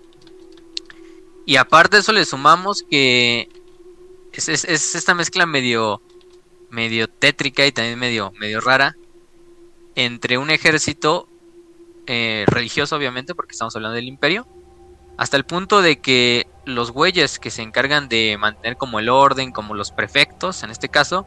Y 1.44 1.56
aparte 1.56 1.96
de 1.96 2.00
eso 2.00 2.12
le 2.12 2.24
sumamos 2.24 2.84
que 2.88 3.48
es, 4.32 4.64
esta 4.64 5.14
mezcla 5.14 5.46
medio, 5.46 6.00
medio 6.70 7.08
tétrica 7.08 7.66
y 7.66 7.72
también 7.72 7.98
medio, 7.98 8.32
medio 8.32 8.60
rara 8.60 8.96
entre 9.94 10.38
un 10.38 10.50
ejército 10.50 11.28
eh, 12.06 12.44
religioso, 12.46 12.96
obviamente, 12.96 13.34
porque 13.34 13.52
estamos 13.52 13.76
hablando 13.76 13.96
del 13.96 14.08
imperio, 14.08 14.46
hasta 15.18 15.36
el 15.36 15.44
punto 15.44 15.82
de 15.82 16.00
que 16.00 16.46
los 16.64 16.90
güeyes 16.90 17.38
que 17.38 17.50
se 17.50 17.62
encargan 17.62 18.08
de 18.08 18.36
mantener 18.38 18.76
como 18.76 18.98
el 18.98 19.08
orden, 19.08 19.52
como 19.52 19.74
los 19.74 19.90
prefectos, 19.90 20.62
en 20.62 20.70
este 20.70 20.88
caso, 20.88 21.26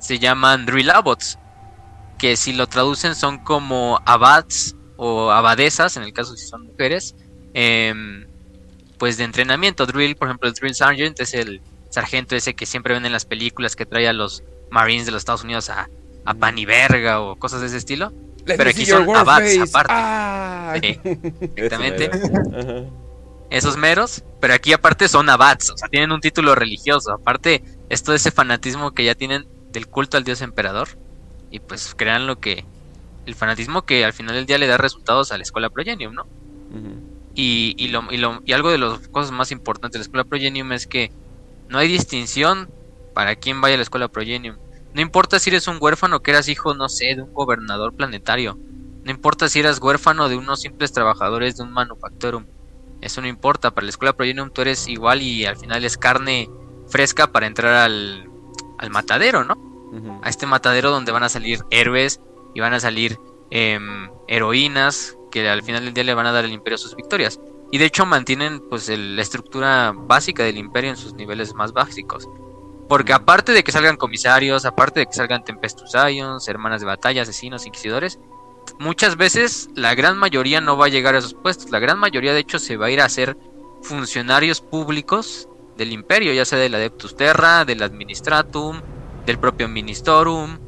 se 0.00 0.18
llaman 0.18 0.66
drill 0.66 0.90
abots, 0.90 1.38
que 2.18 2.36
si 2.36 2.52
lo 2.52 2.66
traducen 2.66 3.14
son 3.14 3.38
como 3.38 4.00
abads 4.04 4.74
o 4.96 5.30
abadesas, 5.30 5.96
en 5.96 6.02
el 6.02 6.12
caso 6.12 6.36
si 6.36 6.46
son 6.46 6.66
mujeres, 6.66 7.14
eh, 7.54 8.26
pues 9.02 9.16
de 9.16 9.24
entrenamiento. 9.24 9.84
Drill, 9.84 10.14
por 10.14 10.28
ejemplo, 10.28 10.48
el 10.48 10.54
Drill 10.54 10.76
Sergeant 10.76 11.18
es 11.18 11.34
el 11.34 11.60
sargento 11.90 12.36
ese 12.36 12.54
que 12.54 12.66
siempre 12.66 12.94
ven 12.94 13.04
en 13.04 13.10
las 13.10 13.24
películas 13.24 13.74
que 13.74 13.84
trae 13.84 14.06
a 14.06 14.12
los 14.12 14.44
Marines 14.70 15.06
de 15.06 15.10
los 15.10 15.22
Estados 15.22 15.42
Unidos 15.42 15.70
a, 15.70 15.88
a 16.24 16.34
pan 16.34 16.56
y 16.56 16.66
verga 16.66 17.20
o 17.20 17.34
cosas 17.34 17.62
de 17.62 17.66
ese 17.66 17.78
estilo. 17.78 18.12
Pero 18.46 18.70
aquí 18.70 18.86
son 18.86 19.12
abats 19.16 19.58
aparte. 19.58 21.00
exactamente. 21.56 22.12
Esos 23.50 23.76
meros, 23.76 24.22
pero 24.38 24.54
aquí 24.54 24.72
aparte 24.72 25.08
son 25.08 25.28
abats, 25.28 25.70
o 25.70 25.76
sea, 25.76 25.88
tienen 25.88 26.12
un 26.12 26.20
título 26.20 26.54
religioso. 26.54 27.10
Aparte, 27.10 27.64
es 27.88 28.04
todo 28.04 28.14
ese 28.14 28.30
fanatismo 28.30 28.92
que 28.92 29.04
ya 29.04 29.16
tienen 29.16 29.48
del 29.72 29.88
culto 29.88 30.16
al 30.16 30.22
dios 30.22 30.42
emperador. 30.42 30.90
Y 31.50 31.58
pues 31.58 31.96
crean 31.96 32.28
lo 32.28 32.38
que. 32.38 32.64
El 33.26 33.34
fanatismo 33.34 33.82
que 33.82 34.04
al 34.04 34.12
final 34.12 34.36
del 34.36 34.46
día 34.46 34.58
le 34.58 34.68
da 34.68 34.76
resultados 34.76 35.32
a 35.32 35.38
la 35.38 35.42
escuela 35.42 35.70
Progenium, 35.70 36.14
¿no? 36.14 36.26
Y, 37.34 37.74
y, 37.78 37.88
lo, 37.88 38.10
y, 38.10 38.18
lo, 38.18 38.42
y 38.44 38.52
algo 38.52 38.70
de 38.70 38.78
las 38.78 39.08
cosas 39.08 39.32
más 39.32 39.50
importantes 39.52 39.94
de 39.94 39.98
la 40.00 40.02
escuela 40.02 40.24
Progenium 40.24 40.72
es 40.72 40.86
que 40.86 41.10
no 41.68 41.78
hay 41.78 41.88
distinción 41.88 42.70
para 43.14 43.36
quien 43.36 43.60
vaya 43.60 43.74
a 43.74 43.78
la 43.78 43.82
escuela 43.82 44.08
Progenium. 44.08 44.56
No 44.94 45.00
importa 45.00 45.38
si 45.38 45.50
eres 45.50 45.68
un 45.68 45.78
huérfano 45.80 46.20
que 46.20 46.32
eras 46.32 46.48
hijo, 46.48 46.74
no 46.74 46.88
sé, 46.88 47.14
de 47.14 47.22
un 47.22 47.32
gobernador 47.32 47.94
planetario. 47.94 48.58
No 49.04 49.10
importa 49.10 49.48
si 49.48 49.60
eras 49.60 49.80
huérfano 49.80 50.28
de 50.28 50.36
unos 50.36 50.60
simples 50.60 50.92
trabajadores 50.92 51.56
de 51.56 51.62
un 51.64 51.72
manufactorum. 51.72 52.44
Eso 53.00 53.20
no 53.20 53.26
importa. 53.26 53.70
Para 53.70 53.86
la 53.86 53.90
escuela 53.90 54.12
Progenium 54.12 54.50
tú 54.50 54.60
eres 54.60 54.86
igual 54.86 55.22
y 55.22 55.46
al 55.46 55.56
final 55.56 55.84
es 55.84 55.96
carne 55.96 56.48
fresca 56.88 57.32
para 57.32 57.46
entrar 57.46 57.74
al, 57.74 58.28
al 58.78 58.90
matadero, 58.90 59.44
¿no? 59.44 60.20
A 60.22 60.28
este 60.28 60.46
matadero 60.46 60.90
donde 60.90 61.12
van 61.12 61.22
a 61.22 61.28
salir 61.28 61.60
héroes 61.70 62.20
y 62.54 62.60
van 62.60 62.72
a 62.72 62.80
salir 62.80 63.18
em, 63.50 64.10
heroínas 64.26 65.16
que 65.32 65.48
al 65.48 65.62
final 65.62 65.84
del 65.84 65.94
día 65.94 66.04
le 66.04 66.14
van 66.14 66.26
a 66.26 66.32
dar 66.32 66.44
al 66.44 66.52
imperio 66.52 66.78
sus 66.78 66.94
victorias. 66.94 67.40
Y 67.72 67.78
de 67.78 67.86
hecho 67.86 68.06
mantienen 68.06 68.60
pues 68.68 68.88
la 68.88 69.22
estructura 69.22 69.92
básica 69.96 70.44
del 70.44 70.58
imperio 70.58 70.90
en 70.90 70.96
sus 70.96 71.14
niveles 71.14 71.54
más 71.54 71.72
básicos. 71.72 72.28
Porque 72.88 73.14
aparte 73.14 73.52
de 73.52 73.64
que 73.64 73.72
salgan 73.72 73.96
comisarios, 73.96 74.66
aparte 74.66 75.00
de 75.00 75.06
que 75.06 75.14
salgan 75.14 75.42
Tempestus 75.42 75.92
Ions, 75.94 76.46
hermanas 76.46 76.82
de 76.82 76.86
batalla, 76.86 77.22
asesinos, 77.22 77.66
inquisidores, 77.66 78.20
muchas 78.78 79.16
veces 79.16 79.70
la 79.74 79.94
gran 79.94 80.18
mayoría 80.18 80.60
no 80.60 80.76
va 80.76 80.86
a 80.86 80.90
llegar 80.90 81.14
a 81.14 81.18
esos 81.18 81.34
puestos. 81.34 81.70
La 81.70 81.78
gran 81.78 81.98
mayoría 81.98 82.34
de 82.34 82.40
hecho 82.40 82.58
se 82.58 82.76
va 82.76 82.86
a 82.86 82.90
ir 82.90 83.00
a 83.00 83.08
ser 83.08 83.38
funcionarios 83.82 84.60
públicos 84.60 85.48
del 85.76 85.92
imperio, 85.92 86.34
ya 86.34 86.44
sea 86.44 86.58
del 86.58 86.74
Adeptus 86.74 87.16
Terra, 87.16 87.64
del 87.64 87.82
Administratum, 87.82 88.82
del 89.24 89.38
propio 89.38 89.68
Ministorum, 89.68 90.58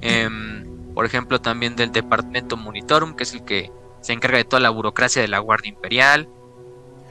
em, 0.00 0.64
por 0.94 1.04
ejemplo 1.04 1.40
también 1.40 1.76
del 1.76 1.92
Departamento 1.92 2.56
Monitorum, 2.56 3.14
que 3.14 3.24
es 3.24 3.34
el 3.34 3.44
que 3.44 3.70
se 4.04 4.12
encarga 4.12 4.36
de 4.36 4.44
toda 4.44 4.60
la 4.60 4.68
burocracia 4.68 5.22
de 5.22 5.28
la 5.28 5.38
Guardia 5.38 5.70
Imperial. 5.70 6.28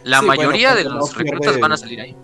La 0.04 0.22
mayoría 0.22 0.76
de 0.76 0.84
los 0.84 1.16
reclutas 1.16 1.60
van 1.60 1.72
a 1.72 1.78
salir 1.78 2.00
ahí. 2.00 2.16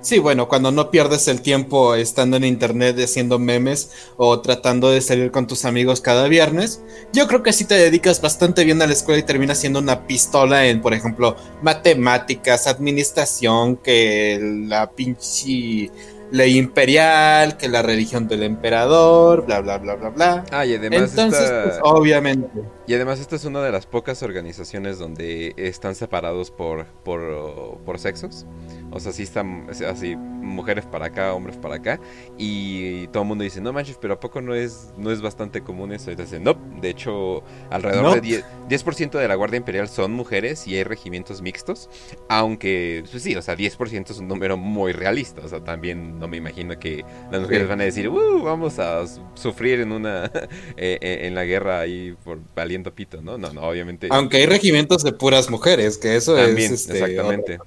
Sí, 0.00 0.18
bueno, 0.18 0.48
cuando 0.48 0.72
no 0.72 0.90
pierdes 0.90 1.28
el 1.28 1.40
tiempo 1.40 1.94
estando 1.94 2.36
en 2.36 2.42
internet 2.42 2.98
haciendo 2.98 3.38
memes 3.38 3.92
o 4.16 4.40
tratando 4.40 4.90
de 4.90 5.00
salir 5.00 5.30
con 5.30 5.46
tus 5.46 5.64
amigos 5.64 6.00
cada 6.00 6.26
viernes, 6.26 6.82
yo 7.12 7.28
creo 7.28 7.44
que 7.44 7.52
si 7.52 7.64
te 7.64 7.76
dedicas 7.76 8.20
bastante 8.20 8.64
bien 8.64 8.82
a 8.82 8.88
la 8.88 8.94
escuela 8.94 9.20
y 9.20 9.22
terminas 9.22 9.58
siendo 9.58 9.78
una 9.78 10.04
pistola 10.08 10.66
en, 10.66 10.80
por 10.80 10.94
ejemplo, 10.94 11.36
matemáticas, 11.62 12.66
administración, 12.66 13.76
que 13.76 14.40
la 14.66 14.90
pinche 14.90 15.92
ley 16.32 16.56
imperial, 16.56 17.58
que 17.58 17.68
la 17.68 17.82
religión 17.82 18.26
del 18.26 18.42
emperador, 18.42 19.44
bla, 19.44 19.60
bla, 19.60 19.78
bla, 19.78 19.94
bla, 19.96 20.08
bla. 20.08 20.44
Ah, 20.50 20.64
y 20.64 20.74
además 20.74 21.10
Entonces, 21.10 21.52
pues, 21.64 21.78
obviamente. 21.82 22.62
Y 22.86 22.94
además 22.94 23.20
esta 23.20 23.36
es 23.36 23.44
una 23.44 23.62
de 23.62 23.70
las 23.70 23.86
pocas 23.86 24.22
organizaciones 24.22 24.98
donde 24.98 25.52
están 25.56 25.94
separados 25.94 26.50
por, 26.50 26.86
por, 27.04 27.78
por 27.84 27.98
sexos. 27.98 28.46
O 28.92 29.00
sea, 29.00 29.12
sí 29.12 29.22
están 29.22 29.66
así, 29.88 30.16
mujeres 30.16 30.84
para 30.84 31.06
acá, 31.06 31.32
hombres 31.32 31.56
para 31.56 31.76
acá. 31.76 32.00
Y 32.38 33.06
todo 33.08 33.22
el 33.22 33.28
mundo 33.28 33.44
dice, 33.44 33.60
no 33.60 33.72
manches, 33.72 33.98
pero 34.00 34.14
¿a 34.14 34.20
poco 34.20 34.40
no 34.40 34.54
es, 34.54 34.92
no 34.98 35.10
es 35.10 35.20
bastante 35.22 35.62
común 35.62 35.92
eso? 35.92 36.10
Y 36.10 36.14
dicen, 36.14 36.44
no, 36.44 36.54
de 36.80 36.90
hecho, 36.90 37.42
alrededor 37.70 38.20
de 38.20 38.44
10%, 38.68 39.18
de 39.18 39.28
la 39.28 39.34
Guardia 39.34 39.56
Imperial 39.56 39.88
son 39.88 40.12
mujeres 40.12 40.66
y 40.66 40.76
hay 40.76 40.84
regimientos 40.84 41.42
mixtos. 41.42 41.88
Aunque, 42.28 43.04
pues 43.10 43.22
sí, 43.22 43.34
o 43.36 43.42
sea, 43.42 43.56
10% 43.56 44.10
es 44.10 44.18
un 44.18 44.28
número 44.28 44.56
muy 44.56 44.92
realista. 44.92 45.42
O 45.44 45.48
sea, 45.48 45.64
también 45.64 46.18
no 46.18 46.28
me 46.28 46.36
imagino 46.36 46.78
que 46.78 47.04
las 47.30 47.40
mujeres 47.40 47.68
van 47.68 47.80
a 47.80 47.84
decir, 47.84 48.08
uh, 48.08 48.42
vamos 48.42 48.78
a 48.78 49.04
sufrir 49.34 49.80
en 49.80 49.92
una, 49.92 50.26
eh, 50.76 50.98
eh, 51.00 51.20
en 51.22 51.34
la 51.34 51.44
guerra 51.44 51.80
ahí 51.80 52.14
por 52.24 52.38
valiendo 52.54 52.94
pito, 52.94 53.22
¿no? 53.22 53.38
No, 53.38 53.52
no, 53.52 53.62
obviamente. 53.62 54.08
Aunque 54.10 54.38
hay 54.38 54.46
regimientos 54.46 55.02
de 55.02 55.12
puras 55.12 55.50
mujeres, 55.50 55.98
que 55.98 56.16
eso 56.16 56.36
es... 56.38 56.72
Este, 56.72 56.92
exactamente. 56.92 57.58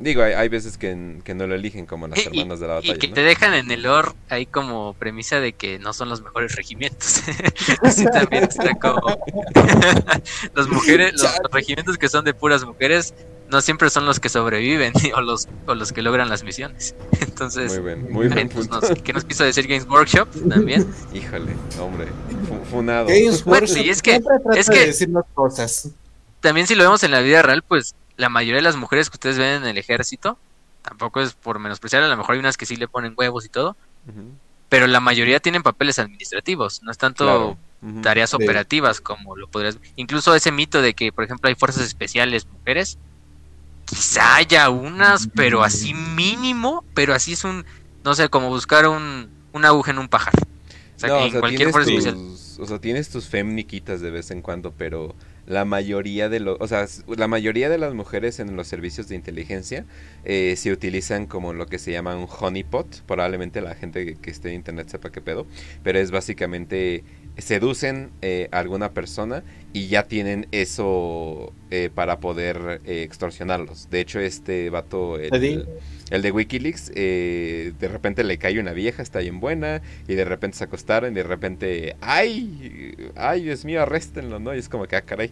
Digo, 0.00 0.23
hay, 0.24 0.48
veces 0.48 0.78
que, 0.78 0.94
no 0.94 1.46
lo 1.46 1.54
eligen 1.54 1.86
como 1.86 2.08
las 2.08 2.26
hermanas 2.26 2.60
de 2.60 2.66
la 2.66 2.74
batalla. 2.74 2.94
Y 2.94 2.98
que 2.98 3.08
te 3.08 3.22
dejan 3.22 3.54
en 3.54 3.70
el 3.70 3.86
or 3.86 4.14
ahí 4.28 4.46
como 4.46 4.94
premisa 4.94 5.40
de 5.40 5.52
que 5.52 5.78
no 5.78 5.92
son 5.92 6.08
los 6.08 6.22
mejores 6.22 6.56
regimientos. 6.56 7.22
Así 7.82 8.04
también 8.06 8.44
está 8.44 8.74
como. 8.74 9.00
las 10.54 10.68
mujeres, 10.68 11.14
los, 11.20 11.52
regimientos 11.52 11.98
que 11.98 12.08
son 12.08 12.24
de 12.24 12.34
puras 12.34 12.64
mujeres 12.64 13.14
no 13.50 13.60
siempre 13.60 13.90
son 13.90 14.06
los 14.06 14.20
que 14.20 14.28
sobreviven 14.28 14.92
o 15.14 15.20
los, 15.20 15.48
o 15.66 15.74
los 15.74 15.92
que 15.92 16.02
logran 16.02 16.28
las 16.28 16.42
misiones. 16.42 16.94
Entonces, 17.20 17.72
muy 17.72 17.84
bien, 17.84 18.12
muy 18.12 18.28
bien. 18.28 18.48
Pues 18.48 18.68
¿Qué 19.02 19.12
nos 19.12 19.24
quiso 19.24 19.44
decir 19.44 19.66
Games 19.66 19.86
Workshop 19.88 20.28
también? 20.48 20.86
Híjole, 21.12 21.52
hombre, 21.78 22.08
funado. 22.70 23.06
Games 23.06 23.44
Workshop 23.46 23.84
y 23.84 23.90
es 23.90 24.02
que, 24.02 24.20
es 24.56 24.70
que 24.70 25.08
cosas. 25.34 25.90
También 26.40 26.66
si 26.66 26.74
lo 26.74 26.84
vemos 26.84 27.02
en 27.04 27.10
la 27.10 27.20
vida 27.20 27.42
real, 27.42 27.62
pues 27.62 27.94
la 28.16 28.28
mayoría 28.28 28.56
de 28.56 28.62
las 28.62 28.76
mujeres 28.76 29.10
que 29.10 29.16
ustedes 29.16 29.38
ven 29.38 29.62
en 29.62 29.68
el 29.68 29.78
ejército, 29.78 30.38
tampoco 30.82 31.20
es 31.20 31.34
por 31.34 31.58
menospreciar, 31.58 32.02
a 32.02 32.08
lo 32.08 32.16
mejor 32.16 32.34
hay 32.34 32.40
unas 32.40 32.56
que 32.56 32.66
sí 32.66 32.76
le 32.76 32.88
ponen 32.88 33.14
huevos 33.16 33.44
y 33.44 33.48
todo, 33.48 33.76
pero 34.68 34.86
la 34.86 35.00
mayoría 35.00 35.40
tienen 35.40 35.62
papeles 35.62 35.98
administrativos, 35.98 36.82
no 36.82 36.90
es 36.90 36.98
tanto 36.98 37.56
tareas 38.02 38.32
operativas 38.32 39.00
como 39.00 39.36
lo 39.36 39.46
podrías... 39.48 39.78
Incluso 39.96 40.34
ese 40.34 40.50
mito 40.50 40.80
de 40.80 40.94
que, 40.94 41.12
por 41.12 41.24
ejemplo, 41.24 41.48
hay 41.48 41.54
fuerzas 41.54 41.84
especiales 41.84 42.46
mujeres, 42.46 42.98
quizá 43.84 44.36
haya 44.36 44.70
unas, 44.70 45.28
pero 45.34 45.62
así 45.62 45.92
mínimo, 45.92 46.84
pero 46.94 47.14
así 47.14 47.34
es 47.34 47.44
un, 47.44 47.64
no 48.04 48.14
sé, 48.14 48.28
como 48.28 48.48
buscar 48.48 48.88
un, 48.88 49.28
un 49.52 49.64
aguja 49.64 49.90
en 49.90 49.98
un 49.98 50.08
pajar. 50.08 50.34
O 50.96 50.98
sea, 50.98 51.26
en 51.26 51.38
cualquier 51.38 51.70
fuerza 51.70 51.90
especial. 51.90 52.16
O 52.58 52.66
sea, 52.66 52.78
tienes 52.78 53.10
tus 53.10 53.26
femniquitas 53.28 54.00
de 54.00 54.10
vez 54.10 54.30
en 54.30 54.40
cuando, 54.40 54.72
pero 54.72 55.14
la 55.46 55.64
mayoría 55.64 56.28
de 56.28 56.40
los, 56.40 56.56
o 56.60 56.66
sea, 56.66 56.86
la 57.16 57.28
mayoría 57.28 57.68
de 57.68 57.78
las 57.78 57.94
mujeres 57.94 58.40
en 58.40 58.56
los 58.56 58.66
servicios 58.66 59.08
de 59.08 59.14
inteligencia 59.14 59.84
eh, 60.24 60.54
se 60.56 60.72
utilizan 60.72 61.26
como 61.26 61.52
lo 61.52 61.66
que 61.66 61.78
se 61.78 61.92
llama 61.92 62.16
un 62.16 62.26
honeypot. 62.28 63.02
Probablemente 63.02 63.60
la 63.60 63.74
gente 63.74 64.16
que, 64.16 64.30
esté 64.30 64.50
en 64.50 64.56
internet 64.56 64.88
sepa 64.88 65.10
qué 65.10 65.20
pedo, 65.20 65.46
pero 65.82 65.98
es 65.98 66.10
básicamente 66.10 67.04
seducen 67.38 68.10
eh, 68.22 68.48
a 68.52 68.58
alguna 68.58 68.92
persona 68.92 69.42
y 69.72 69.88
ya 69.88 70.04
tienen 70.04 70.46
eso 70.52 71.52
eh, 71.70 71.90
para 71.94 72.20
poder 72.20 72.80
extorsionarlos. 72.84 73.90
De 73.90 74.00
hecho, 74.00 74.20
este 74.20 74.70
vato, 74.70 75.18
el, 75.18 75.66
el 76.10 76.22
de 76.22 76.30
Wikileaks, 76.30 76.92
eh, 76.94 77.72
de 77.78 77.88
repente 77.88 78.24
le 78.24 78.38
cae 78.38 78.60
una 78.60 78.72
vieja, 78.72 79.02
está 79.02 79.20
bien 79.20 79.40
buena, 79.40 79.82
y 80.06 80.14
de 80.14 80.24
repente 80.24 80.58
se 80.58 80.64
acostaron, 80.64 81.12
y 81.12 81.14
de 81.16 81.22
repente, 81.22 81.96
¡ay! 82.00 82.94
¡ay, 83.16 83.42
Dios 83.42 83.64
mío, 83.64 83.82
arréstenlo! 83.82 84.38
¿no? 84.38 84.54
Y 84.54 84.58
es 84.58 84.68
como 84.68 84.86
que, 84.86 84.96
ah, 84.96 85.02
caray. 85.02 85.30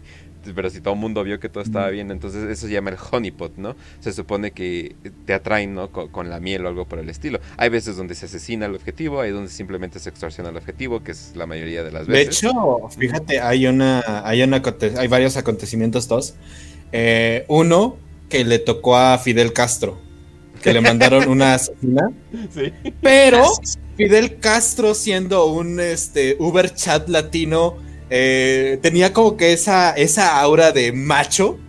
Pero 0.55 0.69
si 0.69 0.81
todo 0.81 0.93
el 0.93 0.99
mundo 0.99 1.23
vio 1.23 1.39
que 1.39 1.49
todo 1.49 1.63
estaba 1.63 1.89
bien, 1.89 2.11
entonces 2.11 2.43
eso 2.43 2.67
se 2.67 2.73
llama 2.73 2.89
el 2.89 2.97
honeypot, 3.11 3.57
¿no? 3.57 3.75
Se 3.99 4.11
supone 4.13 4.51
que 4.51 4.95
te 5.25 5.33
atraen, 5.33 5.73
¿no? 5.73 5.89
Con, 5.89 6.29
la 6.29 6.39
miel 6.39 6.65
o 6.65 6.69
algo 6.69 6.85
por 6.85 6.99
el 6.99 7.09
estilo. 7.09 7.39
Hay 7.57 7.69
veces 7.69 7.97
donde 7.97 8.15
se 8.15 8.25
asesina 8.25 8.65
el 8.65 8.75
objetivo, 8.75 9.21
hay 9.21 9.31
donde 9.31 9.49
simplemente 9.49 9.99
se 9.99 10.09
extorsiona 10.09 10.49
el 10.49 10.57
objetivo, 10.57 11.03
que 11.03 11.11
es 11.11 11.33
la 11.35 11.45
mayoría 11.45 11.83
de 11.83 11.91
las 11.91 12.07
veces. 12.07 12.41
De 12.41 12.47
hecho, 12.47 12.89
fíjate, 12.97 13.39
hay 13.39 13.67
una, 13.67 14.03
hay 14.25 14.41
una, 14.41 14.61
hay 14.97 15.07
varios 15.07 15.37
acontecimientos, 15.37 16.07
dos. 16.07 16.35
Eh, 16.91 17.45
uno 17.47 17.97
que 18.29 18.45
le 18.45 18.59
tocó 18.59 18.97
a 18.97 19.17
Fidel 19.17 19.53
Castro 19.53 19.97
que 20.63 20.73
le 20.73 20.81
mandaron 20.81 21.27
una 21.27 21.53
asesina. 21.55 22.11
Pero 23.01 23.43
Fidel 23.97 24.39
Castro, 24.39 24.95
siendo 24.95 25.45
un 25.45 25.79
este, 25.79 26.35
Uber 26.39 26.73
chat 26.73 27.07
latino, 27.09 27.77
eh, 28.09 28.79
tenía 28.81 29.13
como 29.13 29.37
que 29.37 29.53
esa, 29.53 29.91
esa 29.91 30.39
aura 30.39 30.71
de 30.71 30.91
macho. 30.91 31.59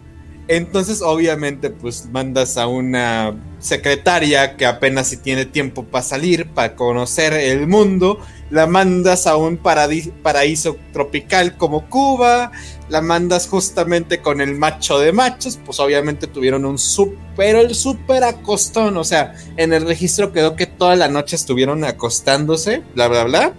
Entonces, 0.46 1.00
obviamente, 1.00 1.70
pues 1.70 2.06
mandas 2.12 2.58
a 2.58 2.66
una 2.66 3.34
secretaria 3.60 4.56
que 4.56 4.66
apenas 4.66 5.08
si 5.08 5.16
tiene 5.16 5.46
tiempo 5.46 5.84
para 5.84 6.04
salir, 6.04 6.50
para 6.50 6.76
conocer 6.76 7.32
el 7.32 7.66
mundo, 7.66 8.20
la 8.50 8.66
mandas 8.66 9.26
a 9.26 9.36
un 9.36 9.56
paraíso 9.56 10.76
tropical 10.92 11.56
como 11.56 11.88
Cuba, 11.88 12.52
la 12.90 13.00
mandas 13.00 13.48
justamente 13.48 14.20
con 14.20 14.42
el 14.42 14.54
macho 14.54 14.98
de 14.98 15.12
machos, 15.12 15.58
pues 15.64 15.80
obviamente 15.80 16.26
tuvieron 16.26 16.64
un 16.66 16.78
super, 16.78 17.56
el 17.56 17.74
super 17.74 18.22
acostón, 18.22 18.96
o 18.98 19.04
sea, 19.04 19.34
en 19.56 19.72
el 19.72 19.86
registro 19.86 20.32
quedó 20.32 20.56
que 20.56 20.66
toda 20.66 20.94
la 20.94 21.08
noche 21.08 21.36
estuvieron 21.36 21.84
acostándose, 21.84 22.82
bla, 22.94 23.08
bla, 23.08 23.24
bla, 23.24 23.54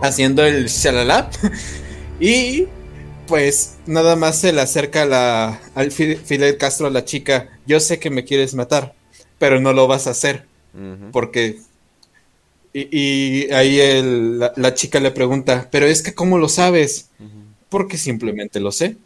haciendo 0.00 0.44
el 0.44 0.68
shalala, 0.68 1.28
y 2.26 2.68
pues 3.26 3.78
nada 3.86 4.16
más 4.16 4.40
se 4.40 4.52
le 4.52 4.60
acerca 4.62 5.06
la, 5.06 5.60
al 5.74 5.92
Fidel 5.92 6.58
Castro 6.58 6.86
a 6.88 6.90
la 6.90 7.04
chica, 7.04 7.50
yo 7.66 7.80
sé 7.80 7.98
que 7.98 8.10
me 8.10 8.24
quieres 8.24 8.54
matar, 8.54 8.94
pero 9.38 9.60
no 9.60 9.72
lo 9.72 9.86
vas 9.88 10.06
a 10.06 10.10
hacer, 10.10 10.48
porque 11.10 11.60
Y, 12.72 12.88
y 13.46 13.52
ahí 13.52 13.78
el- 13.80 14.38
la, 14.38 14.52
la 14.56 14.74
chica 14.74 15.00
le 15.00 15.10
pregunta, 15.12 15.68
pero 15.70 15.86
es 15.86 16.02
que 16.02 16.14
¿cómo 16.14 16.38
lo 16.38 16.48
sabes? 16.48 17.10
Porque 17.68 17.98
simplemente 17.98 18.60
lo 18.60 18.72
sé. 18.72 18.98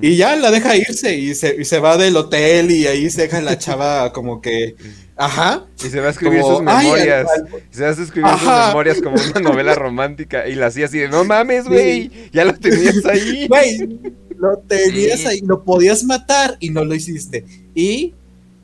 Y 0.00 0.16
ya 0.16 0.34
la 0.36 0.50
deja 0.50 0.76
irse 0.76 1.14
y 1.14 1.34
se, 1.34 1.56
y 1.60 1.64
se 1.66 1.78
va 1.78 1.98
del 1.98 2.16
hotel 2.16 2.70
y 2.70 2.86
ahí 2.86 3.10
se 3.10 3.22
deja 3.22 3.42
la 3.42 3.58
chava 3.58 4.12
como 4.14 4.40
que, 4.40 4.76
ajá. 5.16 5.66
Y 5.84 5.88
se 5.90 6.00
va 6.00 6.06
a 6.06 6.10
escribir 6.10 6.40
Como, 6.40 6.58
sus 6.58 6.66
"Ay, 6.66 6.84
memorias. 6.86 7.26
Se 7.70 7.82
va 7.82 7.88
a 7.88 7.92
escribir 7.92 8.30
sus 8.38 8.48
memorias 8.68 9.02
como 9.02 9.16
una 9.16 9.40
novela 9.40 9.74
romántica. 9.74 10.48
Y 10.48 10.54
la 10.54 10.66
hacía 10.66 10.86
así 10.86 10.98
de, 10.98 11.08
no 11.08 11.24
mames, 11.24 11.66
güey. 11.68 12.10
Ya 12.32 12.46
lo 12.46 12.54
tenías 12.54 13.04
ahí. 13.04 13.46
Güey, 13.48 14.00
lo 14.38 14.56
tenías 14.66 15.20
Sí. 15.20 15.26
ahí, 15.26 15.40
lo 15.42 15.64
podías 15.64 16.02
matar 16.04 16.56
y 16.60 16.70
no 16.70 16.84
lo 16.84 16.94
hiciste. 16.94 17.44
Y 17.74 18.14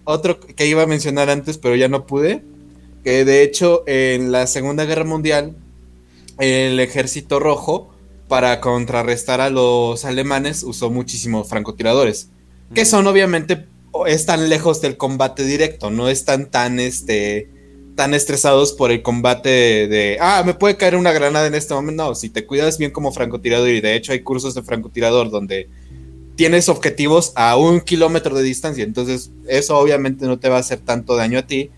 otro 0.05 0.41
que 0.41 0.67
iba 0.67 0.83
a 0.83 0.87
mencionar 0.87 1.29
antes, 1.29 1.59
pero 1.59 1.77
ya 1.77 1.89
no 1.89 2.07
pude, 2.07 2.43
que 3.05 3.25
de 3.27 3.43
hecho 3.43 3.85
en 3.87 4.33
la 4.33 4.47
Segunda 4.47 4.85
Guerra 4.87 5.05
Mundial, 5.05 5.55
el 6.39 6.81
ejército 6.81 7.39
rojo, 7.41 7.95
para 8.30 8.60
contrarrestar 8.60 9.40
a 9.40 9.50
los 9.50 10.04
alemanes, 10.04 10.62
usó 10.62 10.88
muchísimos 10.88 11.49
francotiradores, 11.49 12.30
que 12.72 12.84
son 12.84 13.08
obviamente, 13.08 13.66
están 14.06 14.49
lejos 14.49 14.80
del 14.80 14.96
combate 14.96 15.44
directo, 15.44 15.90
no 15.90 16.08
están 16.08 16.49
tan, 16.49 16.78
este, 16.78 17.50
tan 17.96 18.14
estresados 18.14 18.72
por 18.72 18.92
el 18.92 19.02
combate 19.02 19.49
de, 19.49 19.88
de, 19.88 20.18
ah, 20.20 20.44
me 20.46 20.54
puede 20.54 20.76
caer 20.76 20.94
una 20.94 21.10
granada 21.10 21.49
en 21.49 21.56
este 21.56 21.75
momento. 21.75 22.04
No, 22.04 22.14
si 22.14 22.30
te 22.30 22.46
cuidas 22.46 22.78
bien 22.78 22.92
como 22.92 23.10
francotirador, 23.10 23.68
y 23.68 23.80
de 23.80 23.96
hecho 23.96 24.12
hay 24.12 24.20
cursos 24.20 24.54
de 24.54 24.62
francotirador 24.62 25.28
donde 25.28 25.68
tienes 26.37 26.68
objetivos 26.68 27.32
a 27.34 27.56
un 27.56 27.80
kilómetro 27.80 28.37
de 28.37 28.44
distancia, 28.44 28.84
entonces 28.84 29.32
eso 29.49 29.76
obviamente 29.76 30.26
no 30.26 30.38
te 30.38 30.49
va 30.49 30.58
a 30.58 30.60
hacer 30.60 30.78
tanto 30.78 31.16
daño 31.16 31.40
a 31.40 31.49
ti, 31.49 31.70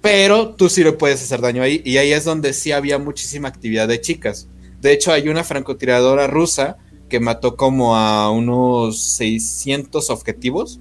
pero 0.00 0.50
tú 0.50 0.68
sí 0.68 0.84
le 0.84 0.92
puedes 0.92 1.20
hacer 1.24 1.40
daño 1.40 1.64
ahí, 1.64 1.82
y 1.84 1.96
ahí 1.96 2.12
es 2.12 2.22
donde 2.22 2.52
sí 2.52 2.70
había 2.70 3.00
muchísima 3.00 3.48
actividad 3.48 3.88
de 3.88 4.00
chicas. 4.00 4.46
De 4.86 4.92
hecho, 4.92 5.10
hay 5.10 5.28
una 5.28 5.42
francotiradora 5.42 6.28
rusa 6.28 6.76
que 7.08 7.18
mató 7.18 7.56
como 7.56 7.96
a 7.96 8.30
unos 8.30 9.00
600 9.00 10.10
objetivos 10.10 10.78